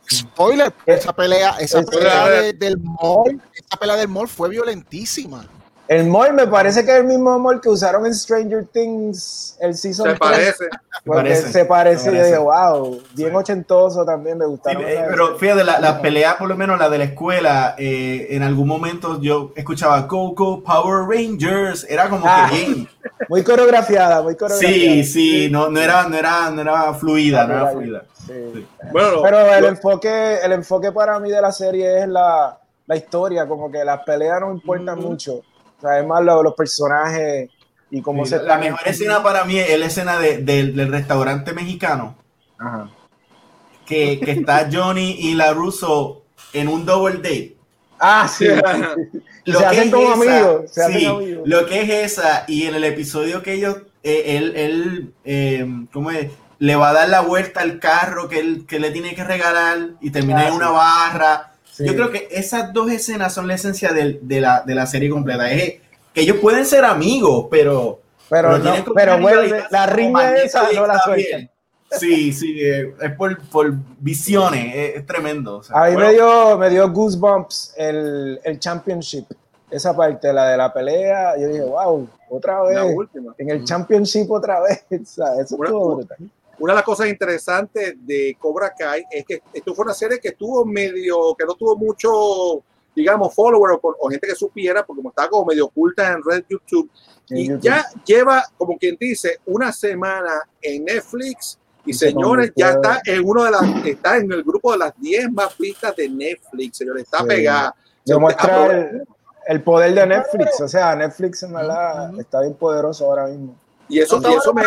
Spoiler, 0.09 0.73
esa 0.85 1.11
pelea, 1.13 1.57
esa 1.59 1.79
Es- 1.81 1.85
pelea 1.89 2.29
de- 2.29 2.53
del 2.53 2.77
mall, 2.77 3.41
esa 3.53 3.77
pelea 3.77 3.95
del 3.97 4.07
mall 4.07 4.27
fue 4.29 4.47
violentísima. 4.49 5.45
El 5.87 6.05
mall 6.07 6.33
me 6.33 6.47
parece 6.47 6.83
que 6.83 6.91
es 6.91 6.97
el 6.97 7.05
mismo 7.05 7.39
mall 7.39 7.61
que 7.61 7.69
usaron 7.69 8.05
en 8.05 8.13
Stranger 8.13 8.65
Things 8.65 9.55
el 9.59 9.73
season 9.75 10.05
Se 10.07 10.09
3. 10.15 10.19
parece. 10.19 10.65
Porque 11.05 11.21
parece, 11.21 11.51
se 11.51 11.65
parece, 11.65 12.03
se 12.03 12.09
y 12.09 12.13
yo 12.13 12.17
parece. 12.19 12.31
digo, 12.37 12.43
wow, 12.45 13.01
bien 13.13 13.35
ochentoso 13.35 14.03
también 14.03 14.37
me 14.37 14.45
Sí, 14.45 14.51
gustaron. 14.51 14.83
esas- 14.83 15.07
pero 15.09 15.37
fíjate, 15.37 15.63
la, 15.63 15.79
la 15.79 16.01
pelea, 16.01 16.37
por 16.37 16.49
lo 16.49 16.55
menos 16.57 16.77
la 16.77 16.89
de 16.89 16.97
la 16.97 17.03
escuela, 17.05 17.75
eh, 17.77 18.27
en 18.31 18.43
algún 18.43 18.67
momento 18.67 19.21
yo 19.21 19.53
escuchaba 19.55 20.01
Go 20.01 20.33
Go 20.33 20.61
Power 20.63 21.07
Rangers, 21.07 21.85
era 21.89 22.09
como 22.09 22.25
Ah. 22.27 22.47
que 22.49 22.55
bien. 22.57 22.89
Muy 23.29 23.43
coreografiada, 23.43 24.21
muy 24.21 24.35
coreografiada. 24.35 24.75
Sí, 24.75 25.03
sí, 25.05 25.49
no, 25.49 25.69
no, 25.69 25.79
era, 25.79 26.03
no, 26.09 26.17
era, 26.17 26.49
no 26.49 26.61
era 26.61 26.93
fluida, 26.95 27.45
no 27.45 27.53
era 27.53 27.63
Natural. 27.63 27.83
fluida. 27.83 28.03
Sí. 28.27 28.33
Sí. 28.55 28.67
Bueno, 28.91 29.21
Pero 29.23 29.53
el 29.53 29.61
lo- 29.63 29.69
enfoque, 29.69 30.39
el 30.43 30.51
enfoque 30.51 30.91
para 30.91 31.17
mí 31.19 31.29
de 31.31 31.41
la 31.41 31.51
serie 31.53 32.01
es 32.01 32.07
la, 32.09 32.59
la 32.87 32.95
historia, 32.97 33.47
como 33.47 33.71
que 33.71 33.85
las 33.85 34.03
peleas 34.03 34.41
no 34.41 34.51
importan 34.51 34.99
mucho. 34.99 35.41
Es 35.81 36.05
más 36.07 36.23
lo- 36.23 36.43
los 36.43 36.53
personajes 36.55 37.49
y 37.91 38.01
cómo 38.01 38.25
Sí, 38.25 38.31
se 38.31 38.43
la 38.43 38.57
mejor 38.57 38.79
escena 38.85 39.21
para 39.23 39.45
mí 39.45 39.57
es 39.59 39.79
la 39.79 39.85
escena 39.85 40.17
de- 40.19 40.39
del- 40.39 40.75
del 40.75 40.91
restaurante 40.91 41.53
mexicano, 41.53 42.15
Ajá. 42.57 42.89
que, 43.85 44.19
que 44.19 44.31
está 44.31 44.67
Johnny 44.71 45.11
y 45.19 45.35
la 45.35 45.53
Russo 45.53 46.23
en 46.53 46.67
un 46.67 46.85
double 46.85 47.17
date. 47.17 47.55
Ah, 47.99 48.27
sí. 48.27 48.45
Lo 49.45 49.59
se 49.59 49.63
que 49.63 49.65
hacen 49.65 49.83
es 49.87 49.93
como 49.93 50.23
esa- 50.23 50.33
amigos. 50.37 50.71
Se 50.71 50.83
hacen 50.83 50.99
sí, 50.99 51.05
amigos. 51.05 51.47
Lo 51.47 51.65
que 51.65 51.81
es 51.81 51.89
esa, 52.17 52.43
y 52.47 52.65
en 52.65 52.75
el 52.75 52.83
episodio 52.83 53.41
que 53.41 53.53
ellos, 53.53 53.77
eh, 54.03 54.37
él, 54.37 54.53
él 54.55 55.13
eh, 55.23 55.65
¿cómo 55.93 56.11
es? 56.11 56.29
Le 56.59 56.75
va 56.75 56.89
a 56.89 56.93
dar 56.93 57.09
la 57.09 57.21
vuelta 57.21 57.61
al 57.61 57.79
carro 57.79 58.27
que, 58.27 58.39
él, 58.39 58.65
que 58.67 58.79
le 58.79 58.91
tiene 58.91 59.15
que 59.15 59.23
regalar 59.23 59.77
y 60.01 60.09
termina 60.11 60.41
Ah, 60.41 60.47
en 60.49 60.53
una 60.55 60.67
sí. 60.67 60.73
barra. 60.73 61.51
Sí. 61.77 61.85
Yo 61.85 61.93
creo 61.93 62.09
que 62.11 62.27
esas 62.31 62.73
dos 62.73 62.89
escenas 62.91 63.33
son 63.33 63.47
la 63.47 63.53
esencia 63.53 63.93
de, 63.93 64.19
la, 64.41 64.63
de 64.65 64.73
la 64.75 64.87
serie 64.87 65.09
completa. 65.11 65.51
Es 65.51 65.75
que 66.13 66.21
ellos 66.21 66.37
pueden 66.37 66.65
ser 66.65 66.83
amigos, 66.85 67.45
pero... 67.51 67.99
Pero, 68.29 68.49
pero 68.51 68.57
no, 68.57 68.93
pero 68.93 69.17
rivalidad 69.17 69.67
la 69.69 69.85
riña 69.85 70.35
esa 70.37 70.69
no 70.73 70.85
la 70.87 70.99
sueltan. 70.99 71.49
Sí, 71.91 72.33
sí, 72.33 72.59
eh, 72.61 72.93
es 73.01 73.11
por, 73.13 73.37
por 73.47 73.73
visiones, 73.99 74.75
es, 74.75 74.95
es 74.97 75.05
tremendo. 75.05 75.59
o 75.59 75.63
sea, 75.63 75.83
A 75.83 75.87
mí 75.87 75.93
bueno, 75.93 76.07
me 76.09 76.13
dio, 76.13 76.57
me 76.57 76.69
dio 76.69 76.91
goosebumps 76.91 77.73
el, 77.77 78.41
el 78.43 78.59
championship. 78.59 79.25
Esa 79.71 79.95
parte, 79.95 80.33
la 80.33 80.49
de 80.49 80.57
la 80.57 80.73
pelea. 80.73 81.37
Yo 81.39 81.47
dije, 81.47 81.61
wow, 81.63 82.09
otra 82.29 82.63
la 82.63 82.83
vez. 82.83 82.93
última. 82.95 83.33
En 83.37 83.49
el 83.51 83.63
championship 83.63 84.29
otra 84.31 84.59
vez. 84.61 84.83
O 85.01 85.05
sea, 85.05 85.27
eso 85.41 85.55
Una- 85.55 85.67
estuvo 85.67 85.95
brutal. 85.95 86.17
Una 86.59 86.73
de 86.73 86.77
las 86.77 86.83
cosas 86.85 87.07
interesantes 87.07 87.95
de 88.05 88.35
Cobra 88.39 88.73
Kai 88.77 89.03
es 89.11 89.25
que 89.25 89.41
esto 89.53 89.73
fue 89.75 89.85
una 89.85 89.93
serie 89.93 90.19
que 90.19 90.29
estuvo 90.29 90.65
medio, 90.65 91.35
que 91.37 91.45
no 91.45 91.53
tuvo 91.55 91.75
mucho, 91.75 92.63
digamos, 92.95 93.33
follower 93.33 93.73
o, 93.81 93.95
o 93.99 94.09
gente 94.09 94.27
que 94.27 94.35
supiera, 94.35 94.85
porque 94.85 94.99
como 94.99 95.09
estaba 95.09 95.29
como 95.29 95.45
medio 95.45 95.65
oculta 95.65 96.11
en 96.11 96.23
red 96.23 96.43
YouTube, 96.49 96.89
En 97.29 97.37
y 97.37 97.47
YouTube. 97.49 97.61
ya 97.61 97.85
lleva, 98.05 98.43
como 98.57 98.77
quien 98.77 98.97
dice, 98.99 99.39
una 99.45 99.71
semana 99.71 100.41
en 100.61 100.85
Netflix. 100.85 101.57
Y 101.85 101.91
Y 101.91 101.93
se 101.93 102.07
señores, 102.09 102.51
ya 102.55 102.71
está 102.71 102.99
en 103.05 103.23
uno 103.25 103.43
de 103.45 103.51
las, 103.51 103.85
está 103.85 104.17
en 104.17 104.31
el 104.31 104.43
grupo 104.43 104.71
de 104.73 104.79
las 104.79 104.93
10 104.99 105.31
más 105.31 105.57
vistas 105.57 105.95
de 105.95 106.09
Netflix, 106.09 106.77
señores, 106.77 107.03
está 107.03 107.19
Sí. 107.19 107.25
pegada. 107.27 107.75
Demuestra 108.03 108.65
el, 108.77 109.07
el 109.47 109.63
poder 109.63 109.93
de 109.93 110.05
Netflix. 110.07 110.59
O 110.59 110.67
sea, 110.67 110.95
Netflix 110.95 111.43
en 111.43 111.53
verdad 111.53 112.19
está 112.19 112.41
bien 112.41 112.55
poderoso 112.55 113.05
ahora 113.05 113.27
mismo. 113.27 113.55
Y 113.87 113.99
eso, 113.99 114.19
y 114.21 114.33
eso 114.33 114.53
me. 114.53 114.63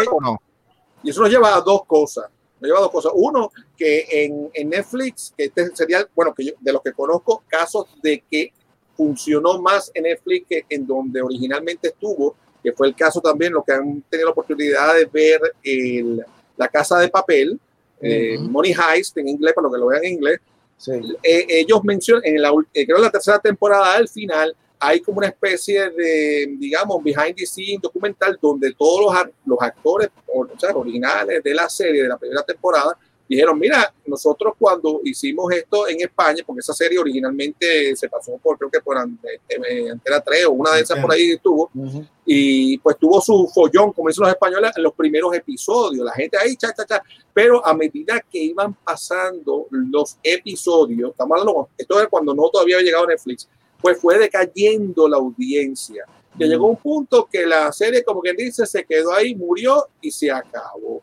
Y 1.03 1.11
eso 1.11 1.21
nos 1.23 1.31
lleva 1.31 1.55
a 1.57 1.61
dos 1.61 1.85
cosas. 1.87 2.27
Nos 2.61 2.69
lleva 2.69 2.79
a 2.79 2.83
dos 2.83 2.91
cosas. 2.91 3.13
Uno, 3.15 3.51
que 3.77 4.07
en, 4.11 4.51
en 4.53 4.69
Netflix, 4.69 5.33
que 5.37 5.45
este 5.45 5.75
sería, 5.75 6.07
bueno, 6.15 6.35
que 6.35 6.45
yo, 6.45 6.53
de 6.61 6.73
los 6.73 6.83
que 6.83 6.93
conozco, 6.93 7.43
casos 7.49 7.87
de 8.03 8.23
que 8.31 8.53
funcionó 8.97 9.61
más 9.61 9.91
en 9.95 10.03
Netflix 10.03 10.47
que 10.49 10.65
en 10.69 10.87
donde 10.87 11.23
originalmente 11.23 11.89
estuvo, 11.89 12.37
que 12.63 12.73
fue 12.73 12.89
el 12.89 12.95
caso 12.95 13.21
también, 13.21 13.53
los 13.55 13.65
que 13.65 13.73
han 13.73 14.03
tenido 14.03 14.27
la 14.29 14.33
oportunidad 14.33 14.95
de 14.95 15.07
ver 15.07 15.41
el, 15.63 16.23
La 16.59 16.69
Casa 16.69 16.99
de 16.99 17.09
Papel, 17.09 17.59
eh, 18.03 18.37
Money 18.39 18.75
Heist 18.75 19.17
en 19.17 19.29
inglés, 19.29 19.55
para 19.55 19.65
los 19.65 19.73
que 19.73 19.79
lo 19.81 19.87
vean 19.87 20.05
en 20.05 20.13
inglés, 20.15 20.41
Sí. 20.77 20.93
eh, 21.23 21.47
ellos 21.49 21.85
mencionan, 21.85 22.25
en 22.25 22.41
la, 22.41 22.51
eh, 22.73 22.87
creo 22.87 22.97
en 22.97 23.03
la 23.03 23.11
tercera 23.11 23.39
temporada, 23.39 23.95
al 23.97 24.09
final, 24.09 24.55
hay 24.81 25.01
como 25.01 25.19
una 25.19 25.29
especie 25.29 25.91
de, 25.91 26.57
digamos, 26.59 27.03
behind 27.03 27.37
the 27.37 27.47
scenes 27.47 27.83
documental 27.83 28.39
donde 28.41 28.73
todos 28.73 29.15
los, 29.15 29.33
los 29.45 29.59
actores 29.61 30.09
o, 30.27 30.41
o 30.41 30.59
sea, 30.59 30.75
originales 30.75 31.43
de 31.43 31.55
la 31.55 31.69
serie, 31.69 32.03
de 32.03 32.09
la 32.09 32.17
primera 32.17 32.43
temporada, 32.43 32.97
dijeron, 33.31 33.57
mira, 33.57 33.95
nosotros 34.07 34.55
cuando 34.59 35.01
hicimos 35.05 35.53
esto 35.53 35.87
en 35.87 36.01
España, 36.01 36.43
porque 36.45 36.59
esa 36.59 36.75
serie 36.75 36.99
originalmente 36.99 37.95
se 37.95 38.09
pasó 38.09 38.37
por, 38.39 38.59
creo 38.59 38.69
que 38.69 38.81
por 38.81 38.97
eh, 38.97 39.89
Antena 39.89 40.21
3 40.21 40.47
o 40.47 40.51
una 40.51 40.73
de 40.73 40.81
esas 40.81 40.99
por 40.99 41.13
ahí 41.13 41.31
estuvo, 41.31 41.71
Ujú. 41.73 42.05
y 42.27 42.77
pues 42.79 42.97
tuvo 42.99 43.21
su 43.21 43.49
follón, 43.55 43.93
como 43.93 44.09
dicen 44.09 44.23
los 44.23 44.33
españoles, 44.33 44.73
en 44.75 44.83
los 44.83 44.95
primeros 44.95 45.33
episodios, 45.33 46.05
la 46.05 46.13
gente 46.13 46.37
ahí, 46.39 46.57
cha, 46.57 46.73
cha, 46.75 46.85
cha, 46.85 47.03
pero 47.33 47.65
a 47.65 47.73
medida 47.73 48.21
que 48.29 48.39
iban 48.43 48.75
pasando 48.75 49.69
los 49.71 50.19
episodios, 50.25 51.13
estamos 51.13 51.39
hablando, 51.39 51.69
esto 51.79 52.03
es 52.03 52.09
cuando 52.09 52.35
no 52.35 52.49
todavía 52.49 52.79
había 52.79 52.87
llegado 52.87 53.07
Netflix, 53.07 53.49
pues 53.83 53.99
fue 54.01 54.19
decayendo 54.19 55.09
la 55.09 55.17
audiencia, 55.17 56.05
que 56.39 56.47
llegó 56.47 56.67
un 56.69 56.77
punto 56.77 57.29
que 57.31 57.47
la 57.47 57.73
serie, 57.73 58.05
como 58.05 58.21
quien 58.21 58.37
dice, 58.37 58.67
se 58.67 58.85
quedó 58.85 59.13
ahí, 59.13 59.35
murió 59.35 59.87
y 60.01 60.11
se 60.11 60.31
acabó. 60.31 61.03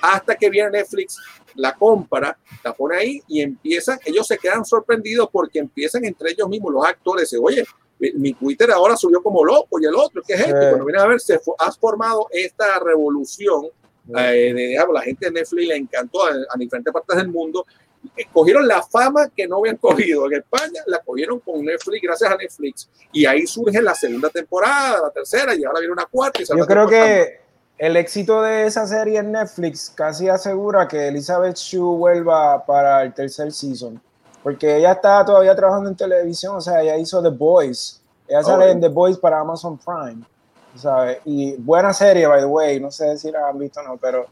Hasta 0.00 0.34
que 0.34 0.50
viene 0.50 0.70
Netflix, 0.70 1.18
la 1.54 1.74
compra, 1.74 2.36
la 2.62 2.72
pone 2.72 2.96
ahí 2.96 3.22
y 3.28 3.40
empiezan, 3.40 3.98
ellos 4.04 4.26
se 4.26 4.36
quedan 4.38 4.64
sorprendidos 4.64 5.28
porque 5.32 5.58
empiezan 5.58 6.04
entre 6.04 6.32
ellos 6.32 6.48
mismos 6.48 6.72
los 6.72 6.84
actores, 6.84 7.28
se 7.30 7.38
oye, 7.38 7.64
mi- 8.14 8.34
Twitter 8.34 8.70
ahora 8.72 8.96
subió 8.96 9.22
como 9.22 9.44
loco 9.44 9.80
y 9.80 9.86
el 9.86 9.94
otro, 9.94 10.20
¿qué 10.26 10.34
es 10.34 10.40
esto? 10.40 10.52
Sí. 10.60 10.66
Cuando 10.68 10.84
vienen 10.84 11.02
a 11.02 11.06
ver, 11.06 11.20
se 11.20 11.40
has 11.58 11.78
formado 11.78 12.26
esta 12.30 12.78
revolución 12.80 13.66
eh, 14.18 14.52
de, 14.54 14.66
digamos, 14.68 14.92
la 14.94 15.00
gente 15.02 15.26
de 15.26 15.32
Netflix 15.32 15.66
le 15.68 15.76
encantó 15.76 16.26
a, 16.26 16.30
a 16.30 16.58
diferentes 16.58 16.92
partes 16.92 17.16
del 17.16 17.28
mundo. 17.28 17.64
Cogieron 18.32 18.66
la 18.66 18.82
fama 18.82 19.28
que 19.28 19.46
no 19.46 19.58
habían 19.58 19.76
cogido 19.76 20.26
en 20.26 20.34
España, 20.34 20.82
la 20.86 21.00
cogieron 21.00 21.40
con 21.40 21.64
Netflix, 21.64 22.02
gracias 22.02 22.30
a 22.30 22.36
Netflix. 22.36 22.88
Y 23.12 23.26
ahí 23.26 23.46
surge 23.46 23.80
la 23.82 23.94
segunda 23.94 24.28
temporada, 24.30 25.00
la 25.02 25.10
tercera, 25.10 25.54
y 25.54 25.64
ahora 25.64 25.80
viene 25.80 25.92
una 25.92 26.06
cuarta. 26.06 26.40
Y 26.42 26.46
Yo 26.46 26.66
creo 26.66 26.86
que 26.88 27.40
el 27.78 27.96
éxito 27.96 28.42
de 28.42 28.66
esa 28.66 28.86
serie 28.86 29.18
en 29.18 29.32
Netflix 29.32 29.90
casi 29.94 30.28
asegura 30.28 30.86
que 30.86 31.08
Elizabeth 31.08 31.56
Shue 31.56 31.96
vuelva 31.96 32.64
para 32.64 33.02
el 33.02 33.12
tercer 33.14 33.52
season. 33.52 34.00
Porque 34.42 34.76
ella 34.76 34.92
está 34.92 35.24
todavía 35.24 35.56
trabajando 35.56 35.88
en 35.88 35.96
televisión, 35.96 36.56
o 36.56 36.60
sea, 36.60 36.82
ella 36.82 36.96
hizo 36.98 37.22
The 37.22 37.30
Boys. 37.30 38.00
Ella 38.28 38.42
sale 38.42 38.66
Oh. 38.66 38.68
en 38.68 38.80
The 38.80 38.88
Boys 38.88 39.18
para 39.18 39.40
Amazon 39.40 39.78
Prime. 39.78 40.22
¿Sabes? 40.76 41.18
Y 41.24 41.54
buena 41.56 41.92
serie, 41.92 42.26
by 42.26 42.40
the 42.40 42.46
way. 42.46 42.80
No 42.80 42.90
sé 42.90 43.16
si 43.18 43.30
la 43.30 43.48
han 43.48 43.58
visto 43.58 43.80
o 43.80 43.82
no, 43.82 43.96
pero. 43.96 44.26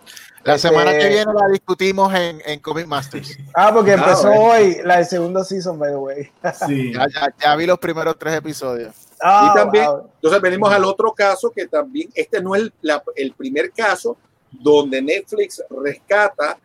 La 0.44 0.56
este, 0.56 0.68
semana 0.68 0.92
que 0.92 1.08
viene 1.08 1.32
la 1.32 1.48
discutimos 1.52 2.12
en, 2.14 2.42
en 2.44 2.58
Comic 2.60 2.86
Masters. 2.86 3.38
Ah, 3.54 3.70
porque 3.72 3.92
Ah, 3.92 3.94
empezó 3.94 4.30
hoy 4.32 4.78
la 4.84 4.96
del 4.96 5.06
segundo 5.06 5.44
season, 5.44 5.78
by 5.78 5.90
the 5.90 5.96
way. 5.96 6.30
Sí. 6.66 6.92
Ya, 6.94 7.06
ya- 7.08 7.34
ya 7.40 7.56
vi 7.56 7.66
los 7.66 7.78
primeros 7.78 8.18
tres 8.18 8.34
episodios. 8.34 8.92
Ah, 9.22 9.50
y 9.52 9.56
también, 9.58 9.86
wow. 9.86 10.10
entonces 10.16 10.40
venimos 10.40 10.72
al 10.72 10.84
otro 10.84 11.12
caso 11.12 11.50
que 11.50 11.68
también, 11.68 12.10
este 12.14 12.42
no 12.42 12.56
es 12.56 12.62
el, 12.62 12.72
la- 12.82 13.02
el 13.14 13.32
primer 13.34 13.70
caso 13.70 14.16
donde 14.50 15.00
Netflix 15.00 15.62
rescata 15.70 16.58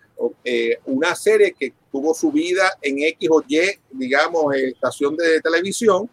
eh, 0.44 0.80
una 0.86 1.14
serie 1.14 1.54
que 1.54 1.72
tuvo 1.92 2.16
su 2.16 2.32
vida 2.32 2.72
en 2.82 2.98
X 3.04 3.30
o 3.32 3.44
Y, 3.48 3.60
digamos, 3.92 4.56
eh, 4.56 4.70
estación 4.70 5.16
de 5.16 5.40
televisión, 5.42 6.10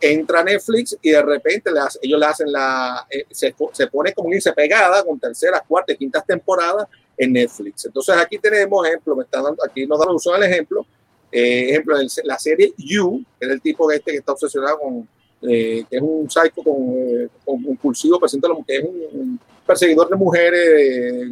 entra 0.00 0.44
Netflix 0.44 0.96
y 1.00 1.10
de 1.10 1.22
repente 1.22 1.70
ellos 2.02 2.20
le 2.20 2.26
hacen 2.26 2.52
la, 2.52 3.06
eh, 3.10 3.24
se, 3.30 3.52
po- 3.52 3.70
se 3.72 3.86
pone 3.86 4.12
como 4.12 4.30
dice 4.30 4.52
pegada 4.52 5.02
con 5.04 5.18
terceras, 5.18 5.62
cuartas, 5.66 5.96
quintas 5.96 6.24
temporadas 6.26 6.86
en 7.16 7.32
Netflix. 7.32 7.86
Entonces 7.86 8.14
aquí 8.16 8.38
tenemos 8.38 8.86
ejemplo, 8.86 9.16
me 9.16 9.24
están 9.24 9.42
dando, 9.44 9.64
aquí 9.64 9.86
nos 9.86 9.98
dan 9.98 10.10
un 10.10 10.20
solo 10.20 10.42
ejemplo, 10.44 10.84
eh, 11.32 11.70
ejemplo, 11.70 11.96
el- 11.98 12.10
la 12.24 12.38
serie 12.38 12.74
You, 12.76 13.24
que 13.40 13.46
es 13.46 13.52
el 13.52 13.60
tipo 13.62 13.90
este 13.90 14.12
que 14.12 14.18
está 14.18 14.32
obsesionado 14.32 14.78
con, 14.78 15.08
eh, 15.42 15.84
que 15.88 15.96
es 15.96 16.02
un 16.02 16.28
psycho 16.30 16.62
con, 16.62 17.30
con 17.44 17.62
compulsivo, 17.62 18.18
presenta 18.20 18.48
que 18.66 18.76
es 18.76 18.84
un, 18.84 19.40
perseguidor 19.66 20.08
de 20.08 20.16
mujeres, 20.16 21.30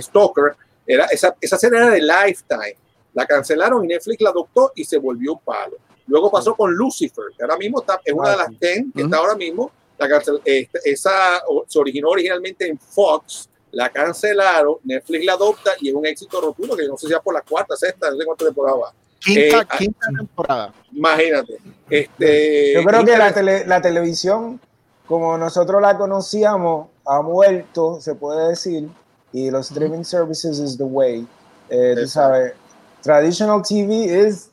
stalker, 0.00 0.54
era, 0.86 1.06
esa, 1.06 1.36
esa 1.40 1.58
serie 1.58 1.78
era 1.78 1.90
de 1.90 2.00
Lifetime, 2.00 2.76
la 3.12 3.26
cancelaron 3.26 3.84
y 3.84 3.88
Netflix 3.88 4.20
la 4.22 4.30
adoptó 4.30 4.72
y 4.74 4.84
se 4.84 4.96
volvió 4.98 5.34
un 5.34 5.40
palo. 5.40 5.76
Luego 6.10 6.30
pasó 6.30 6.54
con 6.54 6.72
Lucifer, 6.74 7.24
que 7.36 7.42
ahora 7.42 7.56
mismo 7.56 7.80
está, 7.80 8.00
es 8.04 8.12
una 8.12 8.28
Ah, 8.28 8.32
de 8.32 8.36
las 8.36 8.48
sí. 8.48 8.56
10 8.60 8.84
que 8.94 9.02
está 9.02 9.16
ahora 9.16 9.34
mismo, 9.36 9.70
la 9.98 10.08
cancel- 10.08 10.40
este, 10.44 10.78
esa 10.84 11.40
se 11.66 11.78
originó 11.78 12.08
originalmente 12.10 12.68
en 12.68 12.78
Fox, 12.78 13.48
la 13.72 13.88
cancelaron, 13.88 14.76
Netflix 14.84 15.24
la 15.24 15.32
adopta 15.34 15.70
y 15.80 15.88
es 15.90 15.94
un 15.94 16.04
éxito 16.04 16.40
rotundo, 16.40 16.76
que 16.76 16.86
no 16.88 16.96
sé 16.98 17.06
si 17.06 17.12
ya 17.12 17.20
por 17.20 17.32
la 17.32 17.42
cuarta, 17.42 17.76
sexta, 17.76 18.10
no 18.10 18.16
sé 18.18 18.24
cuánta 18.24 18.44
temporada 18.44 18.76
va. 18.76 18.92
Quinta, 19.20 19.40
Eh, 19.60 19.66
ah, 19.68 19.76
quinta 19.78 20.06
temporada. 20.18 20.74
Imagínate. 20.92 21.58
Este, 21.88 22.72
Yo 22.74 22.82
creo 22.84 23.04
que 23.04 23.16
la, 23.16 23.32
tele- 23.32 23.64
la 23.66 23.80
televisión, 23.82 24.60
como 25.06 25.36
nosotros 25.38 25.80
la 25.82 25.96
conocíamos, 25.98 26.88
ha 27.06 27.20
muerto, 27.22 28.00
se 28.00 28.14
puede 28.14 28.48
decir, 28.48 28.88
y 29.32 29.50
los 29.50 29.70
streaming 29.70 30.02
services 30.04 30.58
is 30.58 30.76
the 30.76 30.84
way. 30.84 31.26
Eh, 31.68 31.94
tú 32.00 32.06
sabes, 32.08 32.54
traditional 33.02 33.62
TV 33.62 34.26
is. 34.26 34.49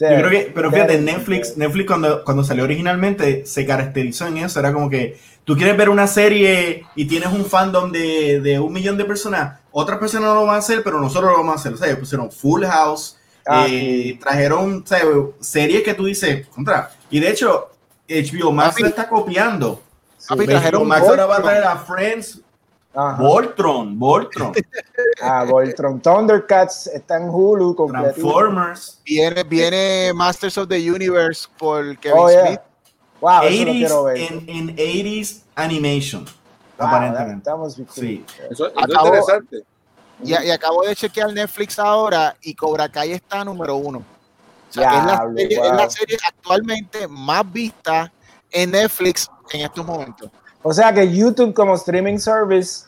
Yo 0.00 0.08
creo 0.08 0.30
que, 0.30 0.52
pero 0.54 0.70
fíjate. 0.70 0.98
Netflix, 0.98 1.56
Netflix 1.56 1.86
cuando, 1.86 2.24
cuando 2.24 2.44
salió 2.44 2.64
originalmente 2.64 3.46
se 3.46 3.64
caracterizó 3.64 4.26
en 4.26 4.38
eso, 4.38 4.58
era 4.60 4.72
como 4.72 4.90
que 4.90 5.18
tú 5.44 5.56
quieres 5.56 5.76
ver 5.76 5.88
una 5.88 6.06
serie 6.06 6.84
y 6.96 7.04
tienes 7.06 7.28
un 7.32 7.44
fandom 7.44 7.92
de, 7.92 8.40
de 8.40 8.58
un 8.58 8.72
millón 8.72 8.96
de 8.96 9.04
personas, 9.04 9.60
otras 9.70 9.98
personas 9.98 10.28
no 10.28 10.34
lo 10.34 10.46
van 10.46 10.56
a 10.56 10.58
hacer, 10.58 10.82
pero 10.82 11.00
nosotros 11.00 11.30
lo 11.30 11.38
vamos 11.38 11.56
a 11.56 11.58
hacer. 11.60 11.74
O 11.74 11.76
sea, 11.76 11.86
ellos 11.86 12.00
pusieron 12.00 12.30
Full 12.30 12.64
House, 12.64 13.18
Ah, 13.46 13.66
eh, 13.68 14.18
trajeron 14.20 14.84
¿sabes? 14.86 15.04
series 15.40 15.82
que 15.82 15.94
tú 15.94 16.06
dices, 16.06 16.46
contra. 16.48 16.90
Y 17.10 17.20
de 17.20 17.30
hecho, 17.30 17.70
HBO 18.08 18.52
Max 18.52 18.80
lo 18.80 18.86
está 18.86 19.08
copiando. 19.08 19.82
HBO 20.28 20.44
trajeron 20.46 20.88
Max 20.88 21.06
ahora 21.06 21.26
va 21.26 21.36
a 21.36 21.42
traer 21.42 21.64
a 21.64 21.76
Friends, 21.76 22.40
Ajá. 22.94 23.20
Voltron, 23.22 23.98
Voltron, 23.98 24.52
Ah, 25.22 25.44
Voltron. 25.44 26.00
Thundercats 26.00 26.86
está 26.86 27.16
en 27.16 27.28
Hulu 27.28 27.74
completito. 27.74 28.14
Transformers, 28.14 29.00
Viene, 29.04 29.42
viene 29.42 30.12
Masters 30.14 30.56
of 30.58 30.68
the 30.68 30.90
Universe 30.90 31.48
por 31.58 31.96
Kevin 31.98 32.18
Oh, 32.18 32.30
yeah. 32.30 32.46
Smith. 32.46 32.60
Wow, 33.20 33.42
eso 33.42 33.64
lo 33.64 33.70
80s, 33.72 33.72
quiero 33.78 34.04
ver. 34.04 34.16
en, 34.18 34.48
en 34.48 34.76
80s 34.76 35.42
animation, 35.56 36.24
Wow, 36.78 36.86
aparentemente. 36.88 37.50
cool. 37.50 37.70
Sí. 37.90 38.24
Eso, 38.50 38.66
eso 38.68 38.72
es 38.76 38.88
interesante. 39.04 39.64
Y, 40.22 40.30
y 40.30 40.50
acabo 40.50 40.82
de 40.82 40.94
chequear 40.94 41.32
Netflix 41.32 41.78
ahora 41.78 42.36
y 42.42 42.54
Cobra 42.54 42.88
Kai 42.88 43.12
está 43.12 43.44
número 43.44 43.76
uno. 43.76 43.98
O 43.98 44.72
sea, 44.72 44.90
que 44.90 44.96
es, 44.98 45.04
la 45.04 45.18
serie, 45.34 45.48
es 45.50 45.58
wow. 45.58 45.74
la 45.76 45.90
serie 45.90 46.18
actualmente 46.26 47.08
más 47.08 47.52
vista 47.52 48.12
en 48.50 48.70
Netflix 48.72 49.28
en 49.52 49.60
estos 49.62 49.84
momentos. 49.86 50.30
O 50.66 50.72
sea 50.72 50.92
que 50.94 51.12
YouTube 51.12 51.52
como 51.52 51.74
streaming 51.74 52.16
service, 52.18 52.86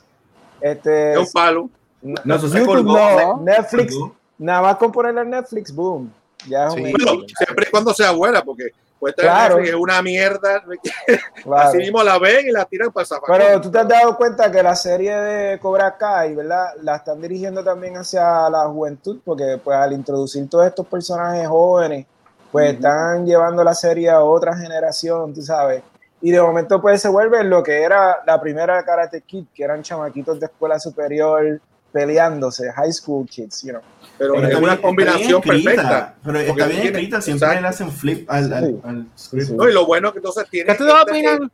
este, 0.61 1.13
Es 1.13 1.19
un 1.19 1.27
palo. 1.33 1.71
No, 2.01 2.39
se 2.39 2.47
YouTube 2.49 2.67
colgó, 2.67 2.97
no, 2.97 3.21
¿no? 3.37 3.43
Netflix, 3.43 3.93
Colgó. 3.95 4.15
nada 4.39 4.63
más 4.63 4.77
con 4.77 4.91
ponerle 4.91 5.21
en 5.21 5.31
Netflix, 5.31 5.75
boom. 5.75 6.11
Ya 6.49 6.67
es 6.69 6.73
un 6.73 6.79
Sí. 6.79 6.85
éxito. 6.91 7.13
Bueno, 7.13 7.27
siempre 7.37 7.67
y 7.69 7.71
cuando 7.71 7.93
sea 7.95 8.11
buena, 8.13 8.43
porque 8.43 8.71
puede 8.99 9.11
estar 9.11 9.25
Claro. 9.27 9.59
Es 9.59 9.75
una 9.75 10.01
mierda. 10.01 10.63
Claro. 11.45 11.69
Así 11.69 11.77
mismo 11.79 12.03
la 12.03 12.19
ven 12.19 12.47
y 12.49 12.51
la 12.51 12.65
tiran 12.65 12.91
para 12.91 13.03
el 13.03 13.09
zafacón. 13.09 13.37
Pero 13.39 13.61
tú 13.61 13.71
te 13.71 13.79
has 13.79 13.89
dado 13.89 14.17
cuenta 14.17 14.51
que 14.51 14.63
la 14.63 14.75
serie 14.75 15.15
de 15.15 15.59
Cobra 15.59 15.97
Kai, 15.97 16.35
¿verdad? 16.35 16.69
La 16.83 16.97
están 16.97 17.21
dirigiendo 17.21 17.63
también 17.63 17.97
hacia 17.97 18.49
la 18.51 18.65
juventud, 18.69 19.19
porque 19.25 19.61
pues 19.63 19.77
al 19.77 19.93
introducir 19.93 20.49
todos 20.49 20.67
estos 20.67 20.87
personajes 20.87 21.47
jóvenes, 21.47 22.07
pues 22.51 22.75
están 22.75 23.27
llevando 23.27 23.63
la 23.63 23.75
serie 23.75 24.09
a 24.11 24.23
otra 24.23 24.57
generación, 24.57 25.35
tú 25.35 25.43
sabes. 25.43 25.83
Y 26.23 26.31
de 26.31 26.41
momento 26.41 26.81
pues 26.81 27.03
se 27.03 27.09
vuelve 27.09 27.45
lo 27.45 27.63
que 27.63 27.83
era 27.83 28.19
la 28.27 28.41
primera 28.41 28.83
Karate 28.85 29.21
Kid, 29.23 29.45
que 29.55 29.63
eran 29.65 29.83
chamaquitos 29.83 30.41
de 30.41 30.47
escuela 30.47 30.79
superior, 30.81 31.61
peleándose, 31.93 32.71
high 32.73 32.93
school 32.93 33.27
kids, 33.27 33.63
you 33.63 33.71
know. 33.71 33.83
Pero 34.19 34.35
Pero 34.35 34.49
es 34.49 34.57
una 34.57 34.81
combinación 34.81 35.41
escrita, 35.45 35.71
perfecta. 35.71 36.15
Pero 36.25 36.39
está 36.41 36.55
bien 36.67 36.69
tiene- 36.83 36.87
escrita, 36.99 37.21
siempre 37.21 37.47
exacto. 37.47 37.63
le 37.63 37.69
hacen 37.69 37.91
flip 37.93 38.31
al, 38.31 38.53
al, 38.53 38.81
al 38.85 39.07
script. 39.17 39.51
No, 39.51 39.69
y 39.69 39.73
lo 39.73 39.87
bueno 39.87 40.13
que 40.13 40.19
entonces 40.19 40.47
tiene 40.51 40.75
¿Qué 40.77 40.83
opinan? 40.85 41.51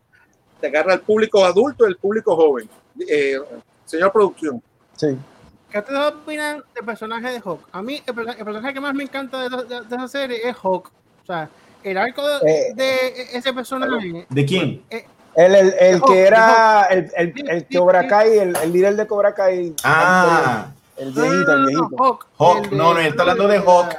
te 0.61 0.67
agarra 0.69 0.95
el 0.95 1.01
público 1.01 1.45
adulto 1.45 1.85
y 1.87 1.91
el 1.91 1.97
público 1.97 2.37
joven. 2.37 2.69
Eh, 3.09 3.37
señor 3.85 4.13
producción. 4.13 4.63
Sí. 4.97 5.17
¿Qué 5.71 5.79
ustedes 5.79 6.01
opinan 6.13 6.63
del 6.75 6.85
personaje 6.85 7.31
de 7.31 7.41
Hawk? 7.45 7.67
A 7.73 7.83
mí, 7.83 8.03
el, 8.07 8.15
perso- 8.15 8.37
el 8.39 8.45
personaje 8.45 8.75
que 8.75 8.81
más 8.81 8.95
me 8.95 9.03
encanta 9.05 9.49
de, 9.49 9.49
de- 9.65 9.81
de 9.81 9.97
esa 9.97 10.09
serie 10.09 10.49
es 10.49 10.55
Hawk. 10.63 10.91
O 11.23 11.27
sea, 11.27 11.49
el 11.85 11.99
arco 11.99 12.27
de, 12.27 12.51
Eh, 12.51 12.73
de 12.75 13.37
ese 13.39 13.53
personaje. 13.53 14.27
¿De 14.29 14.45
quién? 14.47 14.83
eh, 14.91 15.05
El, 15.35 15.55
el, 15.55 15.75
el 15.81 16.03
que 16.03 16.21
era 16.23 16.85
el, 16.91 17.11
el, 17.17 17.35
el 17.49 17.67
Cobra 17.79 18.07
Kai, 18.07 18.39
el, 18.39 18.57
el 18.63 18.73
líder 18.73 18.97
de 18.97 19.07
Cobra 19.07 19.35
Kai. 19.35 19.75
Ah, 19.85 20.69
El 20.97 21.11
viejito, 21.13 21.53
el 21.55 21.67
viejito. 21.67 21.89
Hawk. 21.99 22.27
Hawk, 22.39 22.69
de- 22.71 22.77
no, 22.77 22.93
no, 22.95 23.01
él 23.01 23.07
está 23.07 23.23
hablando 23.23 23.49
de 23.49 23.59
Hawk. 23.59 23.97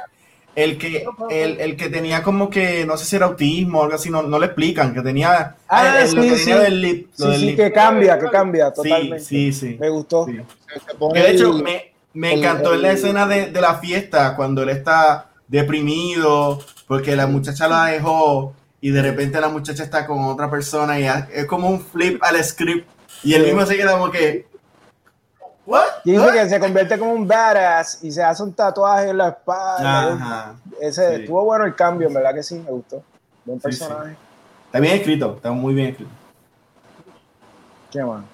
El 0.54 0.78
que, 0.78 1.04
el, 1.30 1.60
el 1.60 1.76
que 1.76 1.88
tenía 1.90 2.22
como 2.22 2.48
que, 2.48 2.86
no 2.86 2.96
sé 2.96 3.04
si 3.06 3.16
era 3.16 3.26
autismo 3.26 3.80
o 3.80 3.82
algo 3.82 3.96
así, 3.96 4.08
no, 4.08 4.22
no 4.22 4.38
le 4.38 4.46
explican, 4.46 4.94
que 4.94 5.00
tenía, 5.02 5.56
Ah, 5.66 5.98
el- 5.98 6.06
el- 6.10 6.14
lo 6.14 6.22
sí, 6.22 6.28
que 6.30 6.36
sí. 6.36 6.52
del 6.52 6.80
lip. 6.80 7.08
Sí, 7.12 7.26
del 7.26 7.40
sí, 7.40 7.46
lip. 7.46 7.56
que 7.56 7.72
cambia, 7.72 8.16
que 8.20 8.26
cambia 8.30 8.68
Sí, 8.68 8.74
totalmente. 8.76 9.18
sí, 9.24 9.52
sí. 9.52 9.76
Me 9.80 9.88
gustó. 9.88 10.26
Sí. 10.26 10.38
Se 10.86 10.94
pone 10.94 11.14
Que 11.20 11.26
de 11.26 11.34
hecho, 11.34 11.52
me, 11.54 11.92
me 12.12 12.34
el- 12.34 12.38
encantó 12.38 12.72
en 12.74 12.82
la 12.82 12.92
escena 12.92 13.26
de, 13.26 13.46
de 13.50 13.60
la 13.60 13.74
fiesta 13.80 14.36
cuando 14.36 14.62
él 14.62 14.68
está 14.68 15.26
deprimido 15.48 16.60
porque 16.86 17.16
la 17.16 17.26
muchacha 17.26 17.68
la 17.68 17.86
dejó 17.86 18.52
y 18.80 18.90
de 18.90 19.02
repente 19.02 19.40
la 19.40 19.48
muchacha 19.48 19.82
está 19.82 20.06
con 20.06 20.24
otra 20.24 20.50
persona 20.50 20.98
y 21.00 21.06
es 21.32 21.46
como 21.46 21.68
un 21.68 21.80
flip 21.80 22.22
al 22.22 22.42
script 22.44 22.88
y 23.22 23.34
él 23.34 23.44
mismo 23.44 23.64
se 23.64 23.76
queda 23.76 23.92
como 23.92 24.10
que 24.10 24.46
¿What? 25.66 25.82
Y 26.04 26.12
dice 26.12 26.30
que 26.32 26.48
se 26.48 26.60
convierte 26.60 26.98
como 26.98 27.14
un 27.14 27.26
badass 27.26 28.04
y 28.04 28.12
se 28.12 28.22
hace 28.22 28.42
un 28.42 28.52
tatuaje 28.52 29.08
en 29.08 29.16
la 29.16 29.28
espalda. 29.28 30.12
Ajá. 30.12 30.54
Ese, 30.78 31.08
Sí. 31.16 31.22
Estuvo 31.22 31.42
bueno 31.44 31.64
el 31.64 31.74
cambio, 31.74 32.08
en 32.08 32.12
verdad 32.14 32.34
que 32.34 32.42
sí, 32.42 32.56
me 32.56 32.70
gustó. 32.70 33.02
Buen 33.46 33.58
Sí, 33.62 33.72
sí. 33.72 33.78
personaje. 33.80 34.16
Está 34.66 34.80
bien 34.80 34.96
escrito, 34.96 35.34
está 35.36 35.52
muy 35.52 35.72
bien 35.72 35.88
escrito. 35.88 36.10
¿Qué 37.90 38.04
más? 38.04 38.24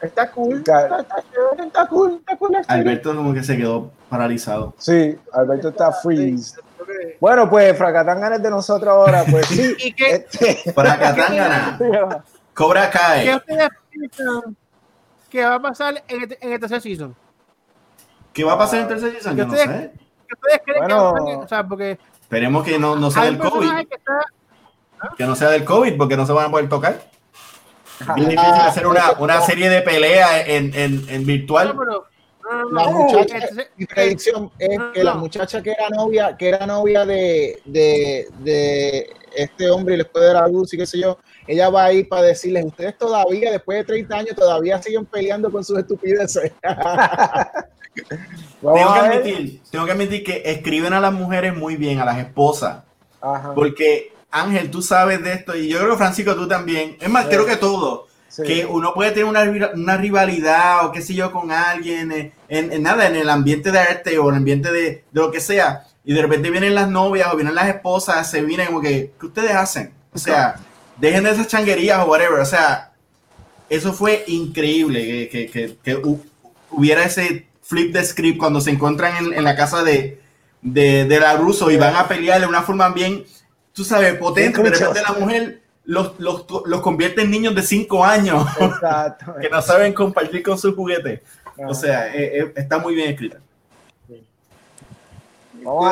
Está 0.00 0.30
cool. 0.30 0.56
Está, 0.58 0.98
está 1.00 1.86
cool. 1.88 2.14
Está 2.20 2.36
cool. 2.36 2.56
Alberto 2.68 3.14
como 3.16 3.32
que 3.32 3.42
se 3.42 3.56
quedó 3.56 3.90
paralizado. 4.08 4.74
Sí, 4.78 5.18
Alberto 5.32 5.68
está 5.70 5.92
freeze. 5.92 6.56
Bueno, 7.20 7.48
pues 7.48 7.76
Fracatán 7.76 8.32
es 8.32 8.42
de 8.42 8.50
nosotros 8.50 8.88
ahora, 8.92 9.24
pues 9.30 9.46
sí. 9.46 9.74
¿Y 9.84 9.92
qué, 9.92 10.26
Este, 10.30 10.72
Katangana, 10.74 11.78
Cobra 12.54 12.90
qué 12.90 13.34
ustedes 13.34 13.68
piensan 13.90 14.56
que 15.30 15.44
va 15.44 15.54
a 15.56 15.60
pasar 15.62 16.02
en 16.08 16.22
el, 16.22 16.38
en 16.40 16.52
el 16.52 16.60
tercer 16.60 16.80
season? 16.80 17.14
¿Qué 18.32 18.44
va 18.44 18.52
a 18.52 18.58
pasar 18.58 18.78
en 18.78 18.82
el 18.82 18.88
tercer 18.88 19.12
season? 19.12 19.36
Yo 19.36 19.46
no 19.46 19.54
sé. 19.56 19.66
¿Qué 19.66 20.34
ustedes 20.34 20.60
creen 20.64 20.78
Bueno. 20.80 20.96
que 20.96 21.02
va 21.02 21.08
a 21.10 21.12
pasar? 21.24 21.44
O 21.44 21.48
sea, 21.48 21.66
porque 21.66 21.98
Esperemos 22.22 22.64
que 22.64 22.78
no, 22.78 22.96
no 22.96 23.10
sea 23.10 23.24
del 23.24 23.38
COVID. 23.38 23.50
personaje 23.52 23.86
que 23.86 23.94
está 23.94 24.20
Que 25.16 25.26
no 25.26 25.34
sea 25.36 25.50
del 25.50 25.64
COVID 25.64 25.96
porque 25.96 26.16
no 26.16 26.26
se 26.26 26.32
van 26.32 26.46
a 26.46 26.50
poder 26.50 26.68
tocar. 26.68 27.00
Bien 28.14 28.28
difícil 28.30 28.52
hacer 28.52 28.86
una, 28.86 29.12
una 29.18 29.40
serie 29.40 29.68
de 29.68 29.82
pelea 29.82 30.42
en, 30.46 30.72
en, 30.74 31.04
en 31.08 31.26
virtual. 31.26 31.68
No, 31.68 31.78
pero- 31.78 32.06
no, 32.48 32.62
no, 32.62 32.70
La 32.70 32.84
no, 32.84 32.90
muchacha, 32.92 33.38
entonces, 33.38 33.70
mi 33.76 33.86
predicción 33.86 34.52
es 34.56 34.78
que 34.94 35.02
la 35.02 35.14
muchacha 35.14 35.60
que 35.60 35.72
era 35.72 35.88
novia, 35.90 36.36
que 36.36 36.48
era 36.50 36.64
novia 36.64 37.04
de, 37.04 37.60
de, 37.64 38.28
de 38.38 39.10
este 39.34 39.68
hombre 39.68 39.94
y 39.94 39.96
les 39.98 40.06
puede 40.06 40.26
dar 40.32 40.44
a 40.44 40.46
luz 40.48 40.72
y 40.72 40.76
qué 40.76 40.86
sé 40.86 41.00
yo, 41.00 41.18
ella 41.48 41.68
va 41.70 41.86
a 41.86 41.92
ir 41.92 42.08
para 42.08 42.22
decirles, 42.22 42.64
ustedes 42.64 42.96
todavía, 42.96 43.50
después 43.50 43.78
de 43.78 43.84
30 43.84 44.16
años, 44.16 44.36
todavía 44.36 44.80
siguen 44.80 45.06
peleando 45.06 45.50
con 45.50 45.64
sus 45.64 45.76
estupideces. 45.78 46.52
Tengo 48.60 48.74
que 48.94 48.98
admitir, 49.00 49.62
tengo 49.70 49.86
que 49.86 49.92
admitir 49.92 50.24
que 50.24 50.42
escriben 50.44 50.92
a 50.92 51.00
las 51.00 51.12
mujeres 51.12 51.54
muy 51.56 51.76
bien, 51.76 51.98
a 52.00 52.04
las 52.04 52.18
esposas. 52.18 52.84
Ajá, 53.20 53.54
Porque 53.54 54.12
Ángel, 54.40 54.70
tú 54.70 54.82
sabes 54.82 55.22
de 55.22 55.32
esto 55.32 55.56
y 55.56 55.68
yo 55.68 55.78
creo 55.78 55.90
que 55.92 55.96
Francisco 55.98 56.34
tú 56.34 56.46
también. 56.48 56.96
Es 57.00 57.08
más, 57.08 57.24
Sí. 57.24 57.30
creo 57.30 57.46
que 57.46 57.56
todo. 57.56 58.06
sí. 58.28 58.42
Que 58.42 58.66
uno 58.66 58.92
puede 58.94 59.10
tener 59.12 59.24
una, 59.24 59.42
una 59.74 59.96
rivalidad 59.96 60.84
o 60.86 60.92
qué 60.92 61.00
sé 61.02 61.14
yo 61.14 61.32
con 61.32 61.50
alguien 61.52 62.12
eh, 62.12 62.32
en, 62.48 62.72
en 62.72 62.82
nada, 62.82 63.06
en 63.06 63.16
el 63.16 63.28
ambiente 63.30 63.70
de 63.72 63.78
arte 63.78 64.18
o 64.18 64.24
en 64.28 64.34
el 64.34 64.38
ambiente 64.38 64.70
de, 64.72 64.82
de 64.90 65.04
lo 65.12 65.30
que 65.30 65.40
sea. 65.40 65.84
Y 66.04 66.12
de 66.12 66.22
repente 66.22 66.50
vienen 66.50 66.74
las 66.74 66.88
novias 66.88 67.32
o 67.32 67.36
vienen 67.36 67.54
las 67.54 67.68
esposas, 67.68 68.30
se 68.30 68.42
vienen 68.42 68.66
como 68.68 68.80
que, 68.80 69.12
¿qué 69.18 69.26
ustedes 69.26 69.52
hacen? 69.52 69.92
O 70.12 70.18
sea, 70.18 70.56
dejen 70.98 71.24
de 71.24 71.30
esas 71.30 71.48
changuerías 71.48 71.98
o 72.00 72.04
whatever. 72.10 72.38
O 72.40 72.44
sea, 72.44 72.92
eso 73.68 73.92
fue 73.92 74.22
increíble 74.28 75.04
que, 75.04 75.28
que- 75.28 75.50
que- 75.50 75.76
que 75.82 75.96
hu- 76.02 76.20
hubiera 76.70 77.04
ese 77.04 77.46
flip 77.62 77.92
de 77.92 78.04
script 78.04 78.38
cuando 78.38 78.60
se 78.60 78.70
encuentran 78.70 79.16
en, 79.16 79.32
en 79.32 79.42
la 79.44 79.56
casa 79.56 79.82
de, 79.82 80.20
de, 80.62 81.04
de 81.06 81.20
la 81.20 81.36
Russo 81.36 81.70
y 81.70 81.76
van 81.76 81.96
a 81.96 82.06
pelear 82.06 82.40
de 82.40 82.46
una 82.46 82.62
forma 82.62 82.88
bien, 82.90 83.24
tú 83.76 83.84
sabes, 83.84 84.14
potente. 84.14 84.62
De 84.62 84.70
repente 84.70 85.02
la 85.02 85.12
mujer 85.12 85.60
los, 85.84 86.18
los, 86.18 86.46
los 86.64 86.80
convierte 86.80 87.22
en 87.22 87.30
niños 87.30 87.54
de 87.54 87.62
5 87.62 88.04
años 88.04 88.44
Exacto. 88.58 89.34
que 89.40 89.50
no 89.50 89.62
saben 89.62 89.92
compartir 89.92 90.42
con 90.42 90.58
sus 90.58 90.74
juguetes. 90.74 91.20
Ajá. 91.44 91.68
O 91.68 91.74
sea, 91.74 92.08
eh, 92.14 92.40
eh, 92.40 92.52
está 92.56 92.78
muy 92.78 92.94
bien 92.94 93.10
escrita. 93.10 93.38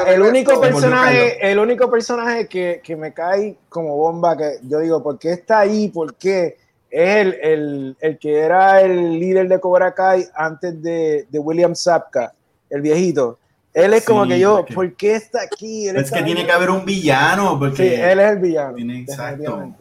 El 0.06 0.22
único 0.22 0.60
personaje, 0.60 1.50
el 1.50 1.58
único 1.58 1.90
personaje 1.90 2.46
que, 2.46 2.80
que 2.82 2.94
me 2.94 3.12
cae 3.12 3.56
como 3.68 3.96
bomba, 3.96 4.36
que 4.36 4.58
yo 4.62 4.78
digo, 4.78 5.02
¿por 5.02 5.18
qué 5.18 5.32
está 5.32 5.60
ahí? 5.60 5.88
¿Por 5.88 6.14
qué? 6.14 6.56
Es 6.90 7.16
el, 7.16 7.34
el, 7.42 7.96
el 8.00 8.18
que 8.18 8.38
era 8.38 8.80
el 8.82 9.18
líder 9.18 9.48
de 9.48 9.58
Cobra 9.58 9.92
Kai 9.92 10.26
antes 10.32 10.80
de, 10.80 11.26
de 11.28 11.38
William 11.40 11.74
Sapka, 11.74 12.32
el 12.70 12.82
viejito. 12.82 13.38
Él 13.74 13.92
es 13.92 14.04
como 14.06 14.24
que 14.26 14.38
yo, 14.38 14.58
porque- 14.58 14.74
¿por 14.74 14.94
qué 14.96 15.14
está 15.16 15.42
aquí? 15.42 15.88
Él 15.88 15.96
Es 15.96 16.04
está 16.04 16.18
que 16.18 16.24
tiene 16.24 16.40
ahí. 16.42 16.46
que 16.46 16.52
haber 16.52 16.70
un 16.70 16.84
villano, 16.84 17.58
porque 17.58 17.76
Sí, 17.76 17.94
él 17.94 18.20
es 18.20 18.30
el 18.30 18.38
villano. 18.38 18.74
Tiene- 18.76 19.00
exacto. 19.00 19.74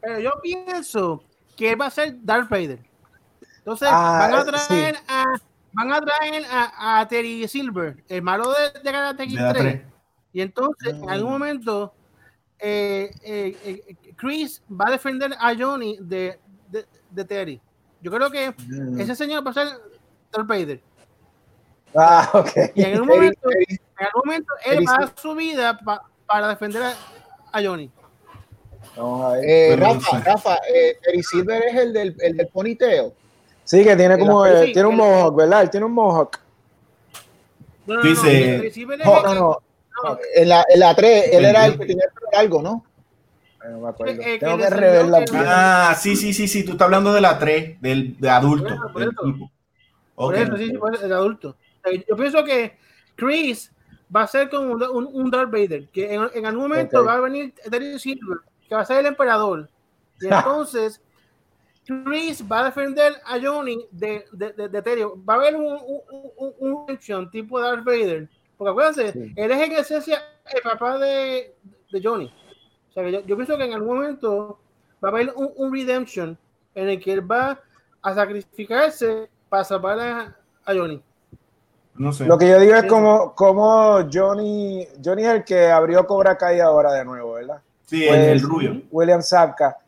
Pero 0.00 0.18
yo 0.18 0.32
pienso 0.42 1.22
que 1.56 1.70
él 1.72 1.80
va 1.80 1.86
a 1.86 1.90
ser 1.90 2.16
Darth 2.22 2.48
Vader. 2.50 2.80
Entonces 3.58 3.88
Ah, 3.90 4.28
van 4.30 4.34
a 4.54 4.58
sí. 4.58 4.66
traer 4.68 4.96
a 5.08 5.24
van 5.72 5.92
a 5.92 6.00
traer 6.00 6.42
a, 6.50 7.00
a 7.00 7.08
Terry 7.08 7.46
Silver, 7.48 8.02
el 8.08 8.22
malo 8.22 8.50
de, 8.52 8.80
de 8.80 8.92
Karate 8.92 9.26
Kid 9.26 9.36
De 9.36 9.42
la 9.42 9.52
3. 9.52 9.62
tres. 9.74 9.82
Y 10.32 10.40
entonces 10.40 10.94
en 10.94 11.00
Mm. 11.02 11.08
algún 11.08 11.30
momento 11.32 11.92
eh, 12.58 13.10
eh, 13.22 13.56
eh, 13.64 13.96
Chris 14.16 14.62
va 14.70 14.86
a 14.88 14.92
defender 14.92 15.34
a 15.38 15.54
Johnny 15.54 15.98
de, 16.00 16.38
de, 16.70 16.86
de 17.10 17.24
Terry. 17.26 17.60
Yo 18.00 18.10
creo 18.10 18.30
que 18.30 18.54
Mm. 18.66 18.98
ese 19.00 19.14
señor 19.14 19.46
va 19.46 19.50
a 19.50 19.54
ser 19.54 19.68
Darth 20.32 20.46
Vader. 20.48 20.80
Ah, 21.96 22.28
ok. 22.34 22.50
Y 22.74 22.82
en 22.82 22.92
algún 22.94 23.08
momento, 23.08 23.48
en 23.50 24.06
algún 24.06 24.22
momento 24.24 24.52
él 24.64 24.84
va 24.86 24.94
a 24.94 24.98
dar 25.00 25.12
su 25.16 25.34
vida 25.34 25.78
pa- 25.78 26.02
para 26.26 26.48
defender 26.48 26.82
a, 26.82 26.94
a 27.52 27.62
Johnny. 27.62 27.90
Vamos 28.96 29.24
a 29.24 29.28
ver. 29.36 29.44
Eh, 29.48 29.76
no 29.76 29.94
Rafa. 29.94 30.18
Rafa, 30.20 30.54
eh, 30.72 30.98
Terry 31.02 31.22
Silver 31.22 31.62
es 31.64 31.74
el 31.76 31.92
del, 31.92 32.16
el 32.20 32.36
del 32.36 32.48
poniteo. 32.48 33.12
Sí, 33.64 33.82
que 33.82 33.96
tiene 33.96 34.18
como, 34.18 34.44
eh, 34.46 34.66
sí, 34.66 34.72
tiene 34.72 34.88
un 34.88 34.94
el- 34.94 34.98
mohawk, 34.98 35.36
¿verdad? 35.36 35.62
Él 35.62 35.70
tiene 35.70 35.86
un 35.86 35.92
mohawk. 35.92 36.38
No, 37.86 37.94
no, 37.94 38.02
Dice- 38.02 38.72
no, 38.98 39.04
No, 39.04 39.22
no, 39.22 39.34
no. 39.34 39.58
no, 40.04 40.18
En 40.34 40.48
la, 40.48 40.64
en 40.68 40.80
la 40.80 40.94
3, 40.94 41.30
él 41.32 41.44
era 41.44 41.66
el 41.66 41.78
que 41.78 41.86
tenía 41.86 42.04
largo, 42.32 42.62
¿no? 42.62 42.84
No 43.68 43.78
me 43.80 43.88
acuerdo. 43.88 44.22
Eh, 44.22 44.34
eh, 44.34 44.38
Tengo 44.38 44.56
que 44.58 44.64
que 44.64 44.70
la 44.70 45.18
el- 45.18 45.24
Ah, 45.34 45.96
sí, 45.98 46.14
sí, 46.14 46.32
sí, 46.32 46.46
sí. 46.46 46.64
Tú 46.64 46.72
estás 46.72 46.84
hablando 46.86 47.12
de 47.12 47.20
la 47.20 47.38
3, 47.38 47.80
del 47.80 48.16
de 48.20 48.30
adulto. 48.30 48.68
Por 48.68 48.74
eso, 48.76 48.92
por 48.92 49.00
del 49.00 49.10
eso. 49.10 49.22
tipo. 49.24 49.50
Por 50.14 50.34
Ok. 50.34 50.40
eso, 50.40 50.56
sí, 50.56 50.66
sí, 50.68 50.72
por 50.78 50.94
eso, 50.94 51.06
el 51.06 51.12
adulto. 51.12 51.56
Yo 52.08 52.16
pienso 52.16 52.44
que 52.44 52.76
Chris 53.14 53.72
va 54.14 54.22
a 54.22 54.26
ser 54.26 54.48
como 54.50 54.72
un, 54.72 54.82
un, 54.82 55.06
un 55.12 55.30
Darth 55.30 55.50
Vader, 55.50 55.88
que 55.88 56.12
en, 56.14 56.28
en 56.34 56.46
algún 56.46 56.68
momento 56.68 57.04
va 57.04 57.14
a 57.14 57.20
venir 57.20 57.54
Terry 57.70 57.98
Silver, 57.98 58.38
que 58.68 58.74
va 58.74 58.82
a 58.82 58.84
ser 58.84 58.98
el 59.00 59.06
emperador. 59.06 59.68
Y 60.20 60.26
entonces 60.30 61.00
Chris 61.86 62.44
va 62.50 62.60
a 62.60 62.64
defender 62.64 63.14
a 63.24 63.38
Johnny 63.40 63.86
de, 63.90 64.24
de, 64.32 64.52
de, 64.52 64.68
de 64.68 64.82
Terry. 64.82 65.02
Va 65.28 65.34
a 65.34 65.36
haber 65.36 65.56
un, 65.56 65.78
un, 66.38 66.86
un, 67.08 67.30
tipo 67.30 67.60
Darth 67.60 67.84
Vader. 67.84 68.28
Porque 68.56 68.70
acuérdense, 68.70 69.12
Sí. 69.12 69.32
él 69.36 69.50
es 69.50 69.60
en 69.62 69.72
esencia 69.72 70.22
el 70.52 70.62
papá 70.62 70.98
de, 70.98 71.54
de 71.92 72.00
Johnny. 72.02 72.32
O 72.90 72.92
sea, 72.92 73.04
que 73.04 73.12
yo, 73.12 73.20
yo 73.26 73.36
pienso 73.36 73.56
que 73.56 73.64
en 73.64 73.74
algún 73.74 73.96
momento 73.96 74.58
va 75.04 75.08
a 75.08 75.12
haber 75.12 75.32
un, 75.36 75.52
un 75.56 75.72
redemption 75.72 76.38
en 76.74 76.88
el 76.88 77.00
que 77.00 77.12
él 77.12 77.30
va 77.30 77.60
a 78.02 78.14
sacrificarse 78.14 79.28
para 79.48 79.64
salvar 79.64 80.00
a, 80.00 80.36
a 80.64 80.74
Johnny. 80.74 81.02
No 81.98 82.12
sé. 82.12 82.24
Lo 82.26 82.36
que 82.38 82.48
yo 82.48 82.58
digo 82.60 82.74
es 82.74 82.82
Sí. 82.82 82.88
como, 82.88 83.34
como 83.34 84.00
Johnny, 84.12 84.86
Johnny 85.04 85.22
es 85.24 85.28
el 85.28 85.44
que 85.44 85.68
abrió 85.70 86.06
Cobra 86.06 86.36
Kai 86.36 86.60
ahora 86.60 86.92
de 86.92 87.04
nuevo, 87.04 87.34
¿verdad? 87.34 87.58
Sí, 87.86 88.04
el, 88.04 88.08
Pues- 88.08 88.28
el 88.28 88.40
rubio. 88.42 88.82
William 88.90 89.22
Sapka. 89.22 89.78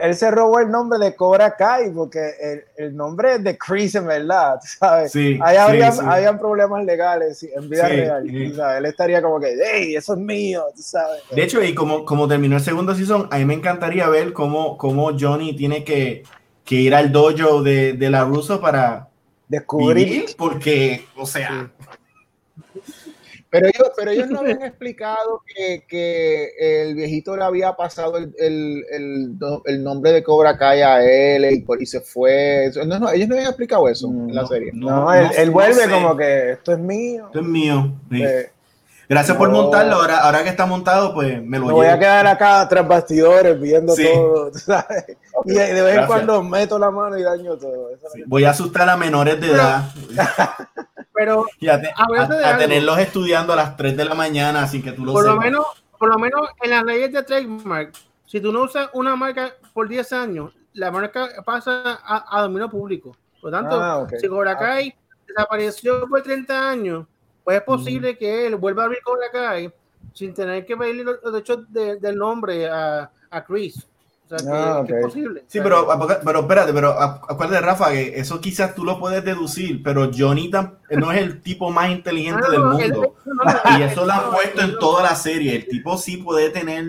Él 0.00 0.14
se 0.14 0.30
robó 0.30 0.60
el 0.60 0.70
nombre 0.70 0.98
de 0.98 1.14
Cobra 1.14 1.54
Kai 1.54 1.90
porque 1.90 2.18
el, 2.40 2.64
el 2.78 2.96
nombre 2.96 3.34
es 3.34 3.44
de 3.44 3.58
Chris 3.58 3.94
en 3.94 4.06
verdad, 4.06 4.58
¿sabes? 4.62 5.12
Sí, 5.12 5.38
Ahí 5.42 5.56
sí, 5.56 5.60
habrían, 5.60 5.92
sí. 5.92 6.00
habían 6.02 6.38
problemas 6.38 6.84
legales 6.86 7.38
sí, 7.40 7.50
en 7.54 7.68
vida 7.68 7.86
Sí, 7.88 7.96
real. 7.96 8.26
sí. 8.26 8.54
sabes. 8.54 8.78
Él 8.78 8.86
estaría 8.86 9.20
como 9.20 9.38
que, 9.38 9.54
hey, 9.62 9.94
eso 9.94 10.14
es 10.14 10.18
mío, 10.20 10.64
tú 10.74 10.80
sabes. 10.80 11.20
De 11.30 11.42
hecho, 11.42 11.62
y 11.62 11.74
como, 11.74 12.06
como 12.06 12.26
terminó 12.26 12.56
el 12.56 12.62
segundo 12.62 12.94
season, 12.94 13.28
a 13.30 13.36
mí 13.36 13.44
me 13.44 13.52
encantaría 13.54 14.08
ver 14.08 14.32
cómo, 14.32 14.78
cómo 14.78 15.10
Johnny 15.20 15.54
tiene 15.54 15.84
que, 15.84 16.22
que 16.64 16.76
ir 16.76 16.94
al 16.94 17.12
dojo 17.12 17.62
de, 17.62 17.92
de 17.92 18.08
la 18.10 18.24
Russo 18.24 18.62
para 18.62 19.08
Descubrir. 19.54 20.06
vivir, 20.06 20.24
porque, 20.36 21.04
o 21.16 21.26
sea, 21.26 21.70
Pero 23.50 23.68
ellos, 23.68 23.90
pero 23.96 24.10
ellos 24.10 24.28
no 24.30 24.40
habían 24.40 24.62
explicado 24.62 25.40
que, 25.46 25.84
que 25.86 26.50
el 26.58 26.96
viejito 26.96 27.36
le 27.36 27.44
había 27.44 27.74
pasado 27.76 28.16
el, 28.16 28.34
el, 28.36 28.84
el, 28.90 29.36
el 29.66 29.84
nombre 29.84 30.10
de 30.10 30.24
Cobra 30.24 30.58
Kai 30.58 30.82
a 30.82 31.04
él 31.04 31.44
y, 31.52 31.60
por- 31.60 31.80
y 31.80 31.86
se 31.86 32.00
fue. 32.00 32.66
Eso- 32.66 32.84
no, 32.84 32.98
no, 32.98 33.10
ellos 33.12 33.28
no 33.28 33.36
habían 33.36 33.50
explicado 33.50 33.88
eso 33.88 34.08
en 34.08 34.34
la 34.34 34.44
serie. 34.46 34.72
No, 34.74 35.12
él, 35.14 35.28
él 35.38 35.46
no 35.46 35.52
vuelve 35.52 35.74
sé. 35.84 35.88
como 35.90 36.16
que 36.16 36.50
esto 36.50 36.72
es 36.72 36.78
mío. 36.80 37.26
esto 37.26 37.40
es 37.40 37.46
mío. 37.46 37.94
Sí. 38.10 38.22
Eh, 38.24 38.50
Gracias 39.08 39.36
por 39.36 39.48
no. 39.50 39.62
montarlo. 39.62 39.96
Ahora, 39.96 40.18
ahora 40.18 40.42
que 40.42 40.48
está 40.48 40.66
montado, 40.66 41.12
pues 41.14 41.42
me 41.42 41.58
lo 41.58 41.66
me 41.66 41.72
voy 41.72 41.86
a 41.86 41.98
quedar 41.98 42.26
acá 42.26 42.66
tras 42.68 42.86
bastidores 42.88 43.60
viendo 43.60 43.94
Sí. 43.94 44.06
todo, 44.12 44.52
¿sabes? 44.54 45.04
Y 45.44 45.52
de 45.52 45.82
vez 45.82 45.96
en 45.98 46.06
cuando 46.06 46.42
meto 46.42 46.78
la 46.78 46.90
mano 46.90 47.18
y 47.18 47.22
daño 47.22 47.56
todo. 47.56 47.90
Lo 47.90 47.96
que- 48.12 48.24
Voy 48.26 48.44
a 48.44 48.50
asustar 48.50 48.88
a 48.88 48.96
menores 48.96 49.40
de 49.40 49.48
edad 49.50 49.84
Pero 51.12 51.44
y 51.60 51.68
a, 51.68 51.80
te- 51.80 51.88
a- 51.88 51.92
a 52.22 52.22
algo. 52.52 52.58
tenerlos 52.58 52.98
estudiando 52.98 53.52
a 53.52 53.56
las 53.56 53.76
3 53.76 53.96
de 53.96 54.04
la 54.04 54.14
mañana 54.14 54.66
sin 54.66 54.82
que 54.82 54.92
tú 54.92 55.04
lo 55.04 55.12
por 55.12 55.24
lo 55.24 55.32
sepas. 55.32 55.44
menos, 55.44 55.66
por 55.98 56.08
lo 56.08 56.18
menos 56.18 56.40
en 56.62 56.70
las 56.70 56.84
leyes 56.84 57.12
de 57.12 57.22
trademark, 57.22 57.92
si 58.26 58.40
tú 58.40 58.52
no 58.52 58.62
usas 58.62 58.88
una 58.94 59.14
marca 59.16 59.52
por 59.72 59.88
10 59.88 60.12
años, 60.12 60.52
la 60.72 60.90
marca 60.90 61.28
pasa 61.44 62.00
a, 62.04 62.36
a 62.38 62.42
dominio 62.42 62.68
público. 62.68 63.16
Por 63.40 63.52
lo 63.52 63.58
tanto, 63.58 63.80
Ah, 63.80 63.98
ok. 63.98 64.14
si 64.20 64.26
Cobra 64.26 64.56
Kai 64.56 64.92
desapareció 65.28 66.08
por 66.08 66.22
30 66.22 66.68
años, 66.70 67.06
pues 67.44 67.58
es 67.58 67.62
posible 67.62 68.16
que 68.18 68.46
él 68.46 68.56
vuelva 68.56 68.82
a 68.82 68.86
abrir 68.86 69.02
Cobra 69.02 69.30
Kai 69.32 69.70
sin 70.12 70.32
tener 70.34 70.64
que 70.66 70.76
pedirle 70.76 71.04
los 71.04 71.20
derechos 71.32 71.70
de- 71.72 71.96
del 71.96 72.16
nombre 72.16 72.68
a, 72.68 73.10
a 73.30 73.44
Chris. 73.44 73.86
O 74.26 74.28
sea, 74.28 74.38
que, 74.38 74.44
Ah, 74.50 74.82
que 74.86 74.94
es 74.98 75.04
posible. 75.04 75.44
Sí, 75.46 75.60
pero, 75.62 75.86
pero 76.24 76.40
espérate, 76.40 76.72
pero 76.72 76.90
a- 76.92 77.20
acuérdate, 77.28 77.60
Rafa, 77.60 77.90
que 77.92 78.18
eso 78.18 78.40
quizás 78.40 78.74
tú 78.74 78.82
lo 78.84 78.98
puedes 78.98 79.22
deducir, 79.22 79.82
pero 79.82 80.10
Johnny 80.16 80.50
tam- 80.50 80.76
no 80.90 81.12
es 81.12 81.18
el 81.20 81.42
tipo 81.42 81.70
más 81.70 81.90
inteligente 81.90 82.42
Ah, 82.46 82.50
del 82.50 82.60
él- 82.60 82.66
mundo. 82.94 83.14
no, 83.26 83.34
no, 83.34 83.78
Y 83.78 83.82
eso 83.82 84.06
lo 84.06 84.12
han 84.12 84.30
puesto 84.30 84.62
en 84.62 84.78
toda 84.78 85.02
la 85.02 85.14
serie. 85.14 85.54
El 85.56 85.66
tipo 85.68 85.98
sí 85.98 86.16
puede 86.16 86.48
tener 86.50 86.86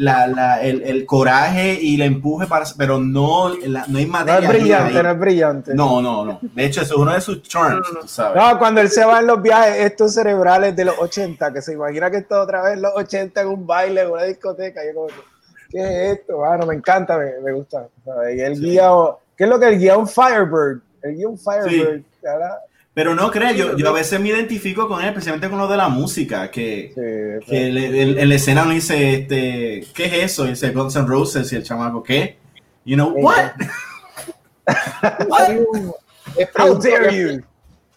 la, 0.00 0.26
la- 0.26 0.62
el, 0.62 0.82
el 0.82 1.04
coraje 1.06 1.78
y 1.80 1.96
el 1.96 2.02
empuje 2.02 2.46
para, 2.46 2.64
pero 2.76 2.98
no, 2.98 3.50
la- 3.66 3.84
no 3.88 3.98
hay 3.98 4.06
No 4.06 4.12
materia. 4.12 4.38
es 4.40 4.48
brillante, 4.48 4.96
ahí. 4.98 5.02
no 5.04 5.10
es 5.10 5.18
brillante. 5.18 5.74
No, 5.74 6.00
no, 6.02 6.24
no. 6.24 6.38
De 6.42 6.64
hecho, 6.64 6.80
eso 6.82 6.94
es 6.94 7.00
uno 7.00 7.12
de 7.12 7.20
sus 7.20 7.42
charms, 7.42 7.86
tú 8.00 8.08
sabes. 8.08 8.42
No, 8.42 8.58
cuando 8.58 8.80
él 8.80 8.88
se 8.90 9.04
va 9.04 9.20
en 9.20 9.26
los 9.26 9.42
viajes 9.42 9.76
estos 9.84 10.14
cerebrales 10.14 10.74
de 10.74 10.84
los 10.86 10.98
80, 10.98 11.52
que 11.52 11.60
se 11.62 11.72
imagina 11.74 12.10
que 12.10 12.16
está 12.18 12.40
otra 12.42 12.62
vez 12.62 12.74
en 12.74 12.82
los 12.82 12.92
80 12.96 13.40
en 13.42 13.48
un 13.48 13.66
baile, 13.66 14.02
en 14.02 14.10
una 14.10 14.24
discoteca. 14.24 14.80
Yo 14.86 14.94
como, 14.94 15.06
que, 15.08 15.14
¿qué 15.70 15.78
es 16.12 16.18
esto? 16.18 16.36
Bueno, 16.38 16.66
me 16.66 16.74
encanta, 16.74 17.18
me, 17.18 17.32
me 17.44 17.52
gusta. 17.52 17.86
¿sabes? 18.04 18.36
Y 18.36 18.40
él 18.40 18.58
guía, 18.60 18.90
¿qué 19.36 19.44
es 19.44 19.50
lo 19.50 19.60
que 19.60 19.68
él 19.68 19.78
guía? 19.78 19.96
Un 19.98 20.08
Firebird. 20.08 20.80
El 21.02 21.16
guía 21.16 21.28
un 21.28 21.38
Firebird. 21.38 22.02
¿verdad? 22.22 22.56
Pero 22.92 23.14
no 23.14 23.30
creo, 23.30 23.52
yo, 23.52 23.76
yo 23.76 23.88
a 23.88 23.92
veces 23.92 24.18
me 24.20 24.28
identifico 24.30 24.88
con 24.88 25.00
él, 25.00 25.08
especialmente 25.08 25.48
con 25.48 25.58
lo 25.58 25.68
de 25.68 25.76
la 25.76 25.88
música, 25.88 26.50
que, 26.50 26.92
que 27.46 27.70
le- 27.70 28.02
en, 28.02 28.18
en 28.18 28.28
la 28.28 28.34
escena 28.34 28.62
uno 28.64 28.72
dice, 28.72 29.14
este, 29.14 29.86
¿qué 29.94 30.04
es 30.06 30.12
eso? 30.32 30.44
Y 30.46 30.50
dice 30.50 30.70
Guns 30.70 30.96
N' 30.96 31.06
Roses 31.06 31.52
y 31.52 31.56
el 31.56 31.62
chamaco, 31.62 32.02
¿qué? 32.02 32.36
You 32.84 32.96
know, 32.96 33.10
what? 33.16 33.52
Les 36.36 36.48
How 36.48 36.78
pregunto, 36.78 36.88
dare 36.90 37.16
you? 37.16 37.28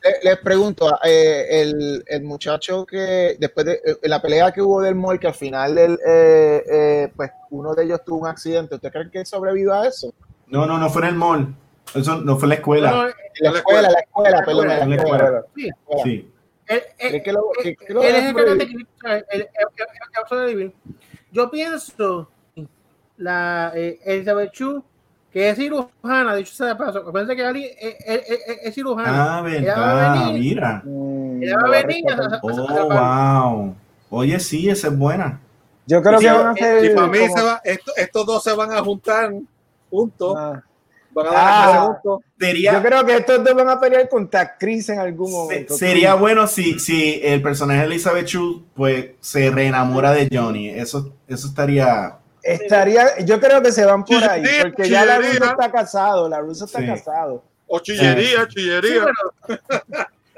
les- 0.03 0.23
les 0.23 0.37
pregunto, 0.39 0.99
eh, 1.03 1.61
el, 1.61 2.03
el 2.07 2.23
muchacho 2.23 2.85
que 2.85 3.35
después 3.39 3.65
de 3.65 3.73
eh, 3.85 3.97
la 4.03 4.21
pelea 4.21 4.51
que 4.51 4.61
hubo 4.61 4.81
del 4.81 4.95
mall, 4.95 5.19
que 5.19 5.27
al 5.27 5.33
final 5.33 5.75
del, 5.75 5.93
eh, 6.05 6.63
eh, 6.69 7.11
pues 7.15 7.31
uno 7.51 7.73
de 7.73 7.83
ellos 7.85 8.01
tuvo 8.05 8.19
un 8.19 8.27
accidente, 8.27 8.75
¿usted 8.75 8.91
cree 8.91 9.09
que 9.09 9.25
sobrevivió 9.25 9.73
a 9.73 9.87
eso? 9.87 10.13
No, 10.47 10.65
no, 10.65 10.77
no 10.77 10.89
fue 10.89 11.03
en 11.03 11.07
el 11.09 11.15
mall. 11.15 11.55
Eso 11.95 12.17
no 12.21 12.35
fue 12.37 12.45
en 12.45 12.49
la 12.49 12.55
escuela. 12.55 12.91
No, 12.91 13.03
En 13.07 13.13
la 13.53 13.57
escuela, 13.59 13.89
la 13.89 13.99
escuela, 13.99 14.43
perdón, 14.45 14.71
en 14.71 14.79
la 14.79 14.85
la 14.87 14.95
escuela. 14.95 15.25
escuela. 15.25 15.45
Sí. 15.55 15.71
Sí. 16.03 16.31
Va 20.17 20.23
a 20.23 20.27
sobrevivir. 20.27 20.73
Yo 21.31 21.49
pienso 21.49 22.29
la 23.17 23.71
eh, 23.75 23.99
Elizabeth 24.05 24.51
Chu, 24.51 24.83
que 25.31 25.49
es 25.49 25.55
cirujana, 25.57 26.35
dicho 26.35 26.53
sea 26.53 26.67
de 26.67 26.75
paso, 26.75 27.11
pensé 27.11 27.35
que 27.35 27.43
Ali 27.43 27.65
es, 27.65 27.95
es- 28.05 28.29
es- 28.29 28.59
es 28.63 28.75
cirujana. 28.75 29.39
Ah, 29.39 29.43
Ella 29.47 29.75
va 29.75 29.91
a 29.91 29.95
verdad, 29.95 30.25
venir- 30.27 30.39
mira. 30.39 30.81
Mm, 30.85 31.43
ella 31.43 31.57
va 31.57 31.67
a 31.67 31.69
venir 31.85 32.03
a- 32.09 32.13
a- 32.13 32.17
a- 32.17 32.35
a- 32.35 32.39
Oh, 32.43 32.91
a- 32.91 33.49
wow. 33.49 33.75
Oye, 34.11 34.39
sí, 34.39 34.69
esa 34.69 34.87
es 34.87 34.97
buena. 34.97 35.39
Yo 35.87 36.01
creo 36.01 36.19
Sí, 36.19 36.25
que 36.25 36.31
van 36.31 36.47
a 36.47 36.51
hacer. 36.51 36.85
y 36.85 36.95
para 36.95 37.07
mí 37.07 37.19
como- 37.19 37.37
se 37.37 37.43
va- 37.43 37.61
esto- 37.63 37.91
estos 37.97 38.25
dos 38.25 38.43
se 38.43 38.53
van 38.53 38.71
a 38.71 38.83
juntar 38.83 39.33
juntos. 39.89 40.35
Ah. 40.37 40.63
Van 41.13 41.27
a 41.27 41.31
dar 41.31 41.41
Ah. 41.45 42.01
Sería, 42.39 42.73
Yo 42.73 42.81
creo 42.83 43.05
que 43.05 43.15
estos 43.17 43.43
dos 43.43 43.53
van 43.55 43.69
a 43.69 43.79
pelear 43.79 44.09
contra 44.09 44.57
Chris 44.57 44.89
en 44.89 44.99
algún 44.99 45.27
se- 45.27 45.33
momento. 45.33 45.73
sería 45.77 46.13
bueno 46.15 46.47
si, 46.47 46.79
si 46.79 47.21
el 47.23 47.41
personaje 47.41 47.81
de 47.81 47.85
Elizabeth 47.85 48.25
Chu 48.25 48.65
pues, 48.73 49.11
se 49.19 49.49
reenamora 49.51 50.11
de 50.11 50.27
Johnny. 50.31 50.69
Eso, 50.69 51.13
eso 51.27 51.47
estaría. 51.47 52.17
Estaría, 52.41 53.19
yo 53.25 53.39
creo 53.39 53.61
que 53.61 53.71
se 53.71 53.85
van 53.85 54.03
por 54.03 54.21
ahí, 54.23 54.41
Chillería, 54.43 54.63
porque 54.63 54.89
ya 54.89 55.05
la. 55.05 55.17
Russo 55.19 55.45
está 55.45 55.71
casado, 55.71 56.27
la 56.27 56.39
Russo 56.41 56.65
está 56.65 56.79
Sí. 56.79 56.85
casado. 56.87 57.43
O 57.67 57.79
chillería, 57.79 58.47
chillería. 58.49 59.05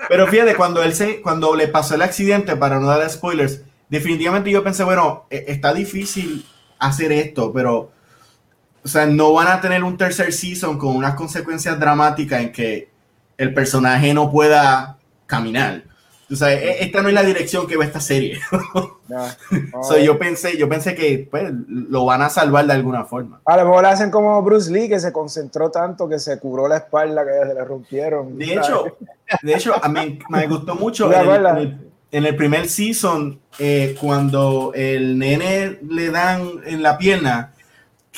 Pero 0.09 0.27
fíjate, 0.27 0.55
cuando 0.55 0.83
él 0.83 0.93
se, 0.93 1.21
cuando 1.21 1.55
le 1.55 1.67
pasó 1.67 1.95
el 1.95 2.01
accidente, 2.01 2.55
para 2.55 2.79
no 2.79 2.87
dar 2.87 3.09
spoilers, 3.09 3.61
definitivamente 3.89 4.51
yo 4.51 4.63
pensé, 4.63 4.83
bueno, 4.83 5.25
e- 5.29 5.45
está 5.47 5.73
difícil 5.73 6.45
hacer 6.79 7.11
esto, 7.11 7.51
pero 7.53 7.91
o 8.85 8.87
sea, 8.87 9.07
no 9.07 9.33
van 9.33 9.47
a 9.47 9.59
tener 9.59 9.83
un 9.83 9.97
tercer 9.97 10.31
season 10.31 10.77
con 10.77 10.95
unas 10.95 11.15
consecuencias 11.15 11.79
dramáticas 11.79 12.39
en 12.41 12.51
que 12.51 12.87
el 13.37 13.51
personaje 13.53 14.13
no 14.13 14.31
pueda 14.31 14.97
caminar. 15.25 15.83
O 16.31 16.35
sea, 16.35 16.53
e- 16.53 16.83
esta 16.83 17.01
no 17.01 17.07
es 17.09 17.13
la 17.15 17.23
dirección 17.23 17.65
que 17.67 17.77
va 17.77 17.83
esta 17.85 17.99
serie. 17.99 18.39
Ya. 19.07 19.37
So, 19.83 19.99
yo 19.99 20.17
pensé, 20.17 20.57
yo 20.57 20.67
pensé 20.67 20.95
que 20.95 21.27
pues, 21.29 21.43
lo 21.67 22.05
van 22.05 22.23
a 22.23 22.29
salvar 22.29 22.65
de 22.65 22.73
alguna 22.73 23.05
forma. 23.05 23.39
A 23.45 23.55
lo 23.55 23.65
mejor 23.65 23.85
hacen 23.85 24.09
como 24.09 24.41
Bruce 24.41 24.71
Lee, 24.71 24.89
que 24.89 24.99
se 24.99 25.13
concentró 25.13 25.69
tanto 25.69 26.09
que 26.09 26.17
se 26.17 26.39
cubró 26.39 26.67
la 26.67 26.77
espalda, 26.77 27.23
que 27.23 27.47
se 27.47 27.53
le 27.53 27.63
rompieron. 27.63 28.35
De 28.35 28.47
¿sabes? 28.47 28.67
hecho, 28.67 28.97
de 29.43 29.53
hecho, 29.53 29.75
a 29.79 29.87
mí 29.89 30.17
me 30.29 30.47
gustó 30.47 30.73
mucho 30.73 31.13
en 31.13 31.29
el- 31.29 31.77
en 32.11 32.25
el 32.25 32.35
primer 32.35 32.67
season, 32.67 33.39
eh, 33.59 33.95
cuando 34.01 34.71
el 34.73 35.19
nene 35.19 35.77
le 35.87 36.09
dan 36.09 36.49
en 36.65 36.81
la 36.81 36.97
pierna, 36.97 37.53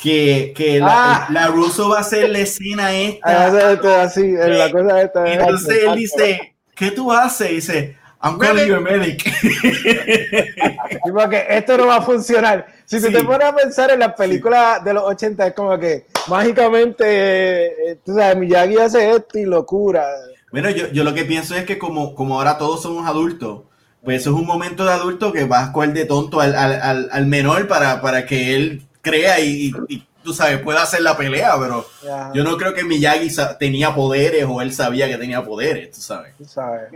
que, 0.02 0.54
que 0.56 0.80
la, 0.80 1.16
Ah. 1.24 1.28
la 1.32 1.48
Russo 1.48 1.90
va 1.90 1.98
a 1.98 2.02
hacer 2.02 2.30
la 2.30 2.40
escena 2.40 2.88
Ah, 3.24 3.48
esta. 3.50 4.02
así, 4.04 4.22
en 4.22 4.58
la 4.58 4.72
cosa 4.72 5.02
esta. 5.02 5.28
Y 5.28 5.34
entonces 5.34 5.84
él 5.84 5.96
dice, 5.96 6.56
¿qué 6.76 6.92
tú 6.92 7.12
haces? 7.12 7.52
Y 7.52 7.56
dice, 7.56 7.98
I'm 8.24 8.38
calling 8.38 8.68
you 8.68 8.76
a 8.76 8.80
medic. 8.80 9.24
Porque 11.14 11.46
esto 11.50 11.78
no 11.78 11.88
va 11.88 11.98
a 11.98 12.02
funcionar. 12.02 12.66
Si 12.86 13.00
tú 13.02 13.08
Sí. 13.08 13.14
te 13.14 13.24
pones 13.24 13.48
a 13.48 13.56
pensar 13.56 13.92
en 13.92 14.00
las 14.00 14.14
películas 14.14 14.84
de 14.84 14.94
los 14.94 15.04
80, 15.04 15.48
es 15.48 15.54
como 15.54 15.78
que 15.78 16.06
mágicamente, 16.28 17.92
eh, 17.92 18.00
tú 18.06 18.14
sabes, 18.16 18.38
Miyagi 18.38 18.78
hace 18.78 19.12
esto 19.12 19.38
y 19.40 19.46
locura. 19.46 20.06
Bueno, 20.52 20.70
yo, 20.70 20.88
yo 20.92 21.04
lo 21.04 21.14
que 21.14 21.26
pienso 21.26 21.56
es 21.56 21.66
que 21.66 21.78
como, 21.78 22.16
como 22.16 22.36
ahora 22.38 22.58
todos 22.58 22.82
somos 22.82 23.06
adultos, 23.08 23.64
pues 24.04 24.22
eso 24.22 24.30
es 24.30 24.36
un 24.38 24.46
momento 24.46 24.86
de 24.86 24.92
adulto 24.92 25.34
que 25.34 25.44
vas 25.44 25.70
a 25.70 25.74
coger 25.74 25.92
de 25.94 26.06
tonto 26.06 26.40
al, 26.40 26.56
al, 26.56 26.82
al- 26.82 27.10
al 27.12 27.26
menor 27.26 27.68
para, 27.68 28.02
para 28.02 28.26
que 28.26 28.56
él 28.56 28.87
crea 29.10 29.40
y, 29.40 29.68
y- 29.68 29.74
y, 29.96 30.08
tú 30.24 30.34
sabes, 30.34 30.60
pueda 30.62 30.84
hacer 30.84 31.02
la 31.02 31.16
pelea, 31.16 31.56
pero 31.60 31.86
Ya, 32.04 32.32
yo 32.34 32.44
no 32.44 32.58
creo 32.58 32.74
que 32.74 32.84
Miyagi 32.84 33.30
tenía 33.60 33.96
poderes 33.96 34.46
o 34.48 34.62
él 34.62 34.74
sabía 34.74 35.08
que 35.08 35.18
tenía 35.18 35.44
poderes, 35.44 35.92
tú 35.92 36.02
sabes. 36.02 36.34
tú 36.38 36.46
sabes. 36.46 36.90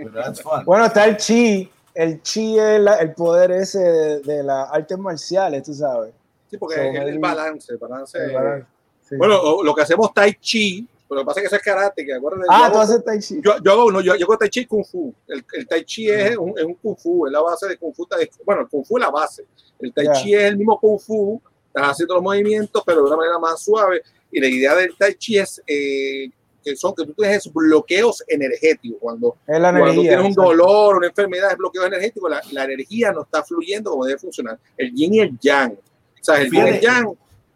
Bueno, 0.65 0.85
está 0.85 1.05
el 1.05 1.17
chi. 1.17 1.69
El 1.93 2.21
chi 2.21 2.57
es 2.57 2.79
la- 2.79 2.95
el 2.97 3.13
poder 3.13 3.51
ese 3.51 3.79
de, 3.79 4.19
de 4.21 4.43
las 4.43 4.69
artes 4.71 4.97
marciales, 4.97 5.63
tú 5.63 5.73
sabes. 5.73 6.13
Sí, 6.49 6.57
porque 6.57 6.75
So, 6.75 6.81
es 6.81 6.95
el 7.07 7.19
balance. 7.19 7.75
balance 7.77 8.19
el 8.23 8.31
balance, 8.31 8.65
sí. 9.09 9.15
Bueno, 9.17 9.61
lo 9.63 9.73
que 9.75 9.81
hacemos 9.81 10.13
Tai 10.13 10.33
Chi, 10.39 10.87
pero 11.07 11.19
lo 11.19 11.25
que 11.25 11.27
pasa 11.27 11.39
es 11.39 11.43
que 11.43 11.47
eso 11.47 11.55
es 11.57 11.61
karate. 11.61 12.05
Que 12.05 12.13
acuérdate, 12.13 12.45
ah, 12.49 12.67
yo 12.67 12.71
tú 12.71 12.77
hago- 12.79 12.81
haces 12.81 13.03
tai 13.03 13.19
chi. 13.19 13.41
yo, 13.43 13.55
yo 13.61 13.71
hago 13.73 13.85
uno, 13.87 13.99
yo, 14.01 14.15
yo 14.15 14.25
hago 14.25 14.37
Tai 14.37 14.49
Chi 14.49 14.65
Kung 14.65 14.85
Fu. 14.85 15.13
El, 15.27 15.43
el 15.53 15.67
Tai 15.67 15.83
Chi 15.83 16.09
es 16.09 16.37
un, 16.37 16.53
es 16.57 16.63
un 16.63 16.75
Kung 16.75 16.95
Fu, 16.97 17.25
es 17.27 17.31
la 17.33 17.41
base 17.41 17.67
de 17.67 17.77
Kung 17.77 17.93
Fu. 17.93 18.07
Bueno, 18.45 18.61
el 18.61 18.67
Kung 18.69 18.85
Fu 18.85 18.97
es 18.97 19.01
la 19.03 19.09
base. 19.09 19.45
El 19.79 19.93
Tai 19.93 20.05
Ya. 20.05 20.11
Chi 20.13 20.33
es 20.33 20.43
el 20.43 20.55
mismo 20.57 20.79
Kung 20.79 20.97
Fu, 20.99 21.41
estás 21.73 21.91
haciendo 21.91 22.15
los 22.15 22.23
movimientos, 22.23 22.83
pero 22.85 23.01
de 23.01 23.07
una 23.07 23.17
manera 23.17 23.39
más 23.39 23.63
suave. 23.63 24.01
Y 24.31 24.39
la 24.39 24.47
idea 24.47 24.75
del 24.75 24.95
Tai 24.97 25.15
Chi 25.15 25.37
es 25.39 25.61
eh, 25.67 26.29
que 26.63 26.75
son 26.75 26.93
que 26.95 27.05
tú 27.05 27.13
tienes 27.13 27.51
bloqueos 27.51 28.23
energéticos. 28.27 28.97
Cuando, 29.01 29.37
la 29.47 29.59
cuando 29.59 29.79
energía. 29.85 30.11
tienes 30.17 30.25
un 30.25 30.33
dolor, 30.43 30.97
una 30.97 31.07
enfermedad, 31.07 31.51
es 31.51 31.57
bloqueo 31.57 31.85
energético, 31.85 32.29
la, 32.29 32.41
la 32.51 32.65
energía 32.65 33.11
no 33.11 33.23
está 33.23 33.43
fluyendo 33.43 33.91
como 33.91 34.05
debe 34.05 34.19
funcionar. 34.19 34.57
El 34.77 34.93
yin 34.93 35.13
y 35.15 35.19
el 35.19 35.39
yang. 35.39 35.71
O 35.73 36.23
sea, 36.23 36.41
el 36.41 36.51
yin 36.51 36.67
y 36.67 36.69
el 36.69 36.79
yang. 36.79 37.07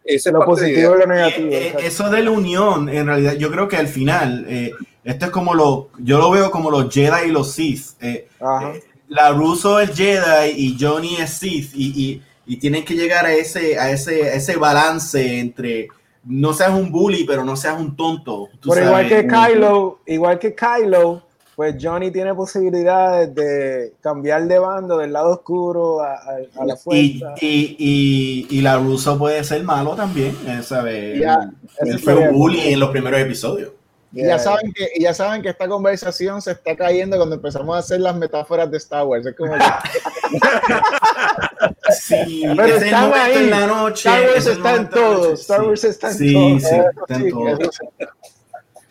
Ese 0.03 0.30
es 0.30 0.34
Lo 0.34 0.40
de 0.40 0.45
positivo 0.45 0.95
y 0.95 1.00
lo 1.00 1.08
negativo. 1.08 1.48
Eh, 1.50 1.68
eh, 1.68 1.76
eso 1.82 2.10
de 2.10 2.22
la 2.24 2.32
unión, 2.32 2.90
en 2.90 3.08
realidad, 3.08 3.34
yo 3.34 3.50
creo 3.52 3.68
que 3.68 3.77
al 3.77 3.88
final, 3.88 4.45
eh, 4.48 4.72
esto 5.03 5.26
es 5.26 5.32
como 5.32 5.53
lo, 5.56 5.90
yo 5.98 6.19
lo 6.19 6.30
veo 6.30 6.52
como 6.52 6.69
los 6.69 6.94
Jedi 6.94 7.30
y 7.30 7.32
los 7.32 7.53
Sith. 7.53 8.02
Eh, 8.02 8.27
Ajá. 8.40 8.74
la 9.08 9.32
Russo 9.32 9.80
es 9.80 9.95
Jedi 9.95 10.52
y 10.56 10.77
Johnny 10.80 11.16
es 11.18 11.32
Sith 11.32 11.72
y, 11.74 11.88
y- 12.03 12.22
y 12.45 12.57
tienen 12.57 12.83
que 12.85 12.93
llegar 12.95 13.25
a 13.25 13.33
ese, 13.33 13.77
a 13.80 13.91
ese, 13.91 14.24
a 14.30 14.33
ese 14.35 14.56
balance 14.57 15.40
entre 15.40 15.88
no 16.24 16.53
seas 16.53 16.72
un 16.72 16.91
bully, 16.91 17.24
pero 17.24 17.43
no 17.43 17.56
seas 17.56 17.80
un 17.80 17.95
tonto. 17.95 18.49
tú 18.59 18.69
Pero 18.74 18.88
igual 18.88 19.07
que 19.07 19.27
Kylo, 19.27 19.99
igual 20.07 20.40
que 20.40 20.56
Kylo, 20.56 21.22
pues 21.56 21.75
Johnny 21.82 22.11
tiene 22.11 22.33
posibilidades 22.33 23.33
de 23.33 23.93
cambiar 24.01 24.45
de 24.45 24.59
bando 24.59 24.98
del 24.98 25.14
lado 25.14 25.30
oscuro 25.32 26.01
a, 26.01 26.15
a- 26.15 26.61
a 26.61 26.65
la 26.65 26.74
Y, 26.74 26.77
fuerza. 27.19 27.33
y, 27.40 27.75
y, 28.49 28.57
y 28.57 28.61
la 28.61 28.77
Russo 28.77 29.17
puede 29.17 29.43
ser 29.43 29.64
malo 29.64 29.95
también, 29.95 30.35
eh, 30.48 30.61
¿sabes? 30.64 31.19
Ya, 31.19 31.49
Él 31.80 31.99
fue 31.99 32.15
un 32.15 32.33
bully 32.33 32.59
en 32.74 32.80
los 32.80 32.90
primeros 32.90 33.19
episodios. 33.22 33.72
Y 34.18 34.26
ya 34.26 34.40
saben 34.40 34.72
que, 34.74 34.88
y 34.95 35.03
ya 35.03 35.14
saben 35.14 35.42
que 35.42 35.50
esta 35.50 35.68
conversación 35.68 36.42
se 36.42 36.52
está 36.53 36.74
cayendo 36.76 37.18
cuando 37.18 37.35
empezamos 37.35 37.76
a 37.76 37.80
hacer 37.80 38.00
las 38.00 38.16
metáforas 38.16 38.72
de 38.72 38.77
Star 38.77 39.06
Wars. 39.06 39.26
Es 39.26 39.35
como 39.35 39.53
que- 39.53 39.60
Sí, 41.92 42.44
Pero 42.56 42.76
es 42.76 42.84
están 42.84 43.11
ahí. 43.14 43.34
en 43.35 43.50
la 43.50 43.68
noche. 43.68 44.10
Star 44.10 44.22
Wars 44.22 44.38
es 44.38 44.48
está 44.48 44.76
en 44.76 44.90
todo. 44.90 45.34
Star 45.34 45.61
sí. 45.61 45.66
Wars 45.68 45.84
está 45.84 46.08
en 46.11 46.18
Sí, 46.18 46.34
todo. 46.34 46.60
sí, 46.60 46.66
está 46.66 47.16
en 47.16 47.24
Sí, 47.24 47.30
todo. 47.32 47.58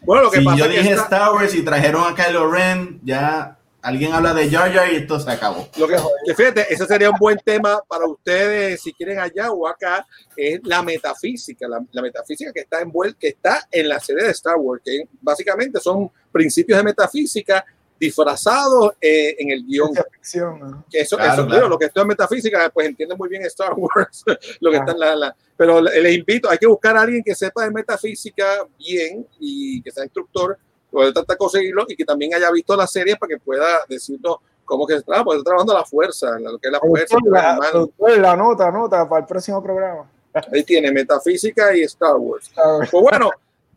Bueno, 0.03 0.23
lo 0.25 0.31
que 0.31 0.39
Si 0.41 0.45
pasa 0.45 0.57
yo 0.59 0.65
es 0.67 0.71
que 0.71 0.79
dije 0.79 0.91
esta- 0.91 1.03
Star 1.05 1.33
Wars 1.33 1.55
y 1.55 1.63
trajeron 1.65 2.13
a 2.13 2.15
Kylo 2.15 2.51
Ren, 2.51 3.01
ya 3.03 3.57
alguien 3.85 4.13
habla 4.13 4.35
de 4.35 4.51
Jar 4.51 4.73
Jar 4.73 4.93
y 4.93 4.97
esto 4.97 5.21
se 5.21 5.31
acabó. 5.31 5.69
Lo 5.79 5.87
que, 5.87 5.97
que 6.27 6.35
fíjate, 6.35 6.67
ese 6.73 6.87
sería 6.87 7.11
un 7.11 7.19
buen 7.19 7.39
tema 7.45 7.81
para 7.87 8.07
ustedes, 8.07 8.81
si 8.83 8.93
quieren 8.93 9.19
allá 9.19 9.53
o 9.53 9.67
acá, 9.69 10.07
es 10.37 10.61
la 10.65 10.83
metafísica, 10.83 11.69
la, 11.69 11.85
la 11.93 12.03
metafísica 12.03 12.53
que 12.53 12.61
está 12.61 12.81
envuelta, 12.81 13.19
que 13.21 13.29
está 13.29 13.67
en 13.71 13.89
la 13.89 14.01
serie 14.01 14.25
de 14.25 14.31
Star 14.31 14.57
Wars, 14.57 14.83
que 14.85 15.05
básicamente 15.21 15.79
son 15.81 16.11
principios 16.33 16.79
de 16.79 16.85
metafísica 16.85 17.65
disfrazados 18.01 18.93
eh, 19.01 19.37
en 19.39 19.51
el 19.51 19.65
guion. 19.65 19.91
Ficción, 20.13 20.59
¿no? 20.61 20.85
Que 20.91 21.01
eso, 21.01 21.17
Claro, 21.17 21.33
eso, 21.35 21.47
claro. 21.47 21.69
lo 21.69 21.79
que 21.79 21.87
esto 21.87 22.01
es 22.01 22.07
metafísica, 22.07 22.71
pues 22.73 22.89
entiende 22.89 23.15
muy 23.15 23.29
bien 23.29 23.43
Star 23.45 23.73
Wars, 23.77 24.25
lo 24.61 24.71
que 24.71 24.77
está 24.79 24.93
en 24.93 24.99
la, 24.99 25.15
la- 25.17 25.37
pero 25.57 25.81
le- 25.81 26.01
les 26.03 26.17
invito, 26.17 26.51
hay 26.51 26.59
que 26.59 26.67
buscar 26.67 26.97
a 26.97 27.03
alguien 27.03 27.23
que 27.25 27.35
sepa 27.35 27.65
de 27.65 27.71
metafísica 27.71 28.67
bien 28.79 29.27
y 29.39 29.81
que 29.83 29.91
sea 29.91 30.05
instructor, 30.05 30.59
poder 30.95 31.13
tratar 31.13 31.35
de 31.35 31.39
conseguirlo 31.39 31.85
y 31.89 31.97
que 31.97 32.05
también 32.05 32.33
haya 32.35 32.51
visto 32.51 32.75
la 32.77 32.87
serie 32.87 33.17
para 33.17 33.29
que 33.29 33.39
pueda 33.39 33.67
decirnos 33.89 34.37
cómo 34.65 34.87
que 34.87 34.95
se 34.97 35.03
trabaja, 35.03 35.25
porque 35.25 35.39
está 35.39 35.51
trabajando 35.51 35.75
la 35.75 35.85
fuerza, 35.85 36.39
lo 36.39 36.59
que 36.59 36.69
es 36.69 36.73
la 36.73 36.81
fuerza. 36.81 37.17
La, 37.31 37.59
productor, 37.71 38.19
la 38.19 38.37
nota, 38.37 38.71
nota 38.71 39.09
para 39.09 39.21
el 39.21 39.27
próximo 39.27 39.63
programa. 39.63 40.11
Ahí 40.53 40.65
tiene 40.65 40.91
metafísica 40.91 41.77
y 41.77 41.83
Star 41.83 42.17
Wars. 42.17 42.51
Pues 42.91 43.03
bueno, 43.03 43.31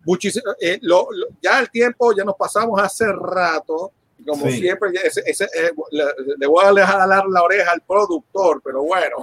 muchísimo, 0.05 0.45
eh, 0.61 0.79
lo- 0.81 1.07
lo- 1.11 1.27
ya 1.41 1.59
el 1.59 1.69
tiempo 1.69 2.13
ya 2.15 2.23
nos 2.23 2.35
pasamos 2.35 2.81
hace 2.81 3.05
rato. 3.11 3.91
Como 4.27 4.45
Sí. 4.47 4.59
siempre, 4.59 4.91
ya 4.93 4.99
ese- 5.01 5.23
ese, 5.25 5.45
eh, 5.45 5.71
le, 5.91 6.03
le 6.37 6.47
voy 6.47 6.65
a 6.65 6.73
dejar 6.73 6.99
jalar 6.99 7.25
la 7.27 7.43
oreja 7.43 7.71
al 7.71 7.81
productor, 7.81 8.61
pero 8.63 8.83
bueno, 8.83 9.15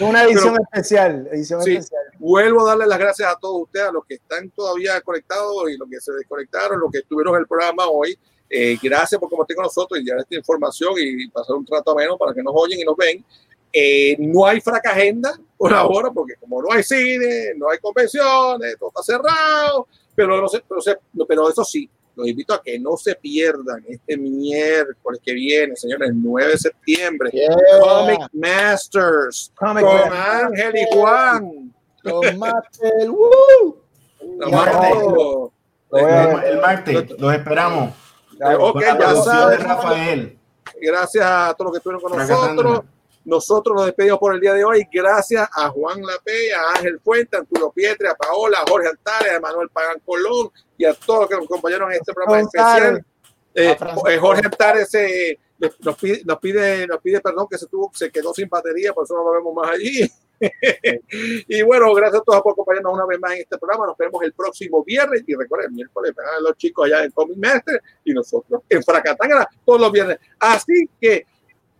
Una 0.00 0.22
edición 0.24 0.54
Pero- 0.54 0.64
especial. 0.72 1.28
Edición 1.32 1.62
Sí. 1.62 1.72
especial. 1.76 2.02
vuelvo 2.18 2.60
a 2.62 2.70
darle 2.70 2.86
las 2.86 2.98
gracias 2.98 3.28
a 3.30 3.36
todos 3.38 3.62
ustedes, 3.62 3.88
a 3.88 3.92
los 3.92 4.04
que 4.06 4.14
están 4.14 4.48
todavía 4.50 5.00
conectados 5.00 5.68
y 5.70 5.76
los 5.76 5.88
que 5.90 6.00
se 6.00 6.12
desconectaron, 6.12 6.78
los 6.80 6.90
que 6.90 6.98
estuvieron 6.98 7.34
en 7.34 7.40
el 7.40 7.46
programa 7.46 7.86
hoy. 7.88 8.16
Eh, 8.48 8.78
gracias 8.80 9.18
por 9.20 9.28
compartir 9.28 9.56
con 9.56 9.64
nosotros 9.64 9.98
y 9.98 10.04
llevar 10.04 10.20
esta 10.20 10.36
información 10.36 10.92
y 10.96 11.28
pasar 11.28 11.56
un 11.56 11.64
trato 11.66 11.90
ameno 11.90 12.16
para 12.16 12.32
que 12.32 12.42
nos 12.42 12.52
oyen 12.56 12.78
y 12.78 12.84
nos 12.84 12.96
ven. 12.96 13.24
Eh, 13.72 14.14
no 14.20 14.46
hay 14.46 14.60
fraca 14.60 14.90
agenda 14.90 15.36
por 15.56 15.74
ahora, 15.74 16.10
porque 16.12 16.34
como 16.36 16.62
no 16.62 16.68
hay 16.70 16.84
cine, 16.84 17.54
no 17.56 17.68
hay 17.70 17.78
convenciones, 17.78 18.76
todo 18.78 18.90
está 18.90 19.02
cerrado, 19.02 19.88
pero, 20.14 20.40
no 20.40 20.46
sé, 20.48 20.62
pero 21.26 21.48
eso 21.50 21.64
sí, 21.64 21.90
los 22.16 22.28
invito 22.28 22.54
a 22.54 22.62
que 22.62 22.78
no 22.78 22.96
se 22.96 23.14
pierdan 23.14 23.84
este 23.88 24.16
miércoles 24.16 25.20
que 25.24 25.32
viene, 25.32 25.76
señores, 25.76 26.10
el 26.10 26.22
9 26.22 26.52
de 26.52 26.58
septiembre, 26.58 27.30
Yeah. 27.32 27.56
Comic 27.80 28.20
Masters, 28.32 29.52
Comic 29.56 29.84
con 29.84 29.96
Masters. 29.96 30.44
Ángel 30.44 30.76
y 30.76 30.86
Juan. 30.92 31.74
¡woo! 33.08 33.80
Los 34.38 34.50
ver. 35.90 36.44
El 36.46 36.60
martes, 36.60 37.10
los 37.18 37.34
esperamos. 37.34 37.94
Ok, 38.58 38.80
ya 38.80 39.14
saben. 39.16 39.60
Rafael. 39.60 40.38
Gracias 40.80 41.24
a 41.24 41.54
todos 41.56 41.66
los 41.66 41.72
que 41.72 41.78
estuvieron 41.78 42.02
con 42.02 42.18
nosotros. 42.18 42.84
Nosotros 43.24 43.74
nos 43.76 43.86
despedimos 43.86 44.18
por 44.18 44.34
el 44.34 44.40
día 44.40 44.52
de 44.52 44.64
hoy. 44.64 44.86
Gracias 44.92 45.48
a 45.50 45.68
Juan 45.70 46.02
Lape, 46.02 46.52
a 46.52 46.76
Ángel 46.76 47.00
Fuente, 47.00 47.36
a 47.36 47.40
Arturo 47.40 47.70
Pietre, 47.70 48.08
a 48.08 48.14
Paola, 48.14 48.58
a 48.58 48.70
Jorge 48.70 48.88
Altares, 48.88 49.32
a 49.36 49.40
Manuel 49.40 49.70
Pagán 49.70 50.00
Colón 50.04 50.50
y 50.76 50.84
a 50.84 50.94
todos 50.94 51.20
los 51.20 51.28
que 51.28 51.36
nos 51.36 51.44
acompañaron 51.44 51.92
en 51.92 51.98
este 51.98 52.12
programa 52.12 52.40
especial. 52.40 53.04
Eh, 53.54 53.76
eh, 54.08 54.18
Jorge 54.18 54.42
Altares 54.44 54.92
eh, 54.94 55.38
nos, 55.80 55.96
pide, 55.96 56.22
nos, 56.24 56.38
pide, 56.38 56.86
nos 56.86 57.00
pide 57.00 57.20
perdón 57.20 57.46
que 57.48 57.56
se, 57.56 57.66
tuvo, 57.66 57.90
se 57.94 58.10
quedó 58.10 58.34
sin 58.34 58.48
batería, 58.48 58.92
por 58.92 59.04
eso 59.04 59.14
no 59.14 59.24
lo 59.24 59.32
vemos 59.32 59.54
más 59.54 59.70
allí. 59.70 60.10
y 61.48 61.62
bueno, 61.62 61.92
gracias 61.94 62.20
a 62.20 62.24
todos 62.24 62.42
por 62.42 62.52
acompañarnos 62.52 62.92
una 62.92 63.06
vez 63.06 63.20
más 63.20 63.32
en 63.32 63.42
este 63.42 63.58
programa. 63.58 63.86
Nos 63.86 63.96
vemos 63.96 64.22
el 64.22 64.32
próximo 64.32 64.82
viernes. 64.84 65.22
Y 65.26 65.34
recuerden, 65.34 65.70
el 65.70 65.76
miércoles 65.76 66.12
van 66.14 66.26
a 66.26 66.40
los 66.40 66.56
chicos 66.56 66.86
allá 66.86 67.04
en 67.04 67.10
Comic 67.12 67.38
Master 67.38 67.82
y 68.04 68.12
nosotros 68.12 68.62
en 68.68 68.82
Fracatanga 68.82 69.48
todos 69.64 69.80
los 69.80 69.92
viernes. 69.92 70.18
Así 70.38 70.88
que, 71.00 71.26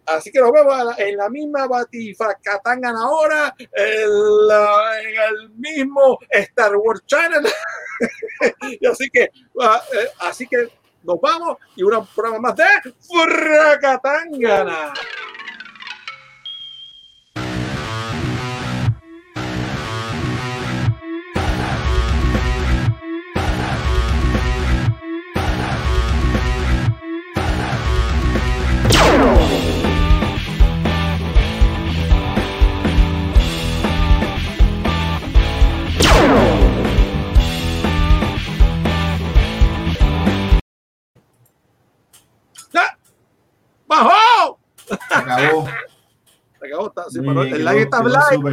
así 0.07 0.31
que 0.31 0.41
nos 0.41 0.53
vemos 0.53 0.99
en 0.99 1.17
la 1.17 1.29
misma 1.29 1.67
Batifracatanga 1.67 2.91
ahora, 2.91 3.55
en, 3.59 3.69
en 3.73 5.15
el 5.29 5.51
mismo 5.51 6.19
Star 6.31 6.77
Wars 6.77 7.03
Channel. 7.07 7.47
y 8.81 8.87
así 8.87 9.09
que, 9.11 9.31
ah, 9.61 9.83
eh, 9.93 10.09
así 10.21 10.47
que 10.47 10.69
nos 11.05 11.21
vamos 11.21 11.59
y 11.77 11.83
un 11.83 12.07
programa 12.15 12.41
más 12.41 12.57
de 12.57 12.65
Fracatangana. 13.01 14.93
¡Bajó! 43.87 44.59
Se 44.87 44.95
acabó. 45.15 45.67
Se 46.61 46.67
acabó, 46.67 46.87
está- 46.89 47.05
pero 47.13 47.41
bien, 47.43 47.55
el 47.55 47.65
like 47.65 47.83
está 47.83 47.99
súper 48.35 48.53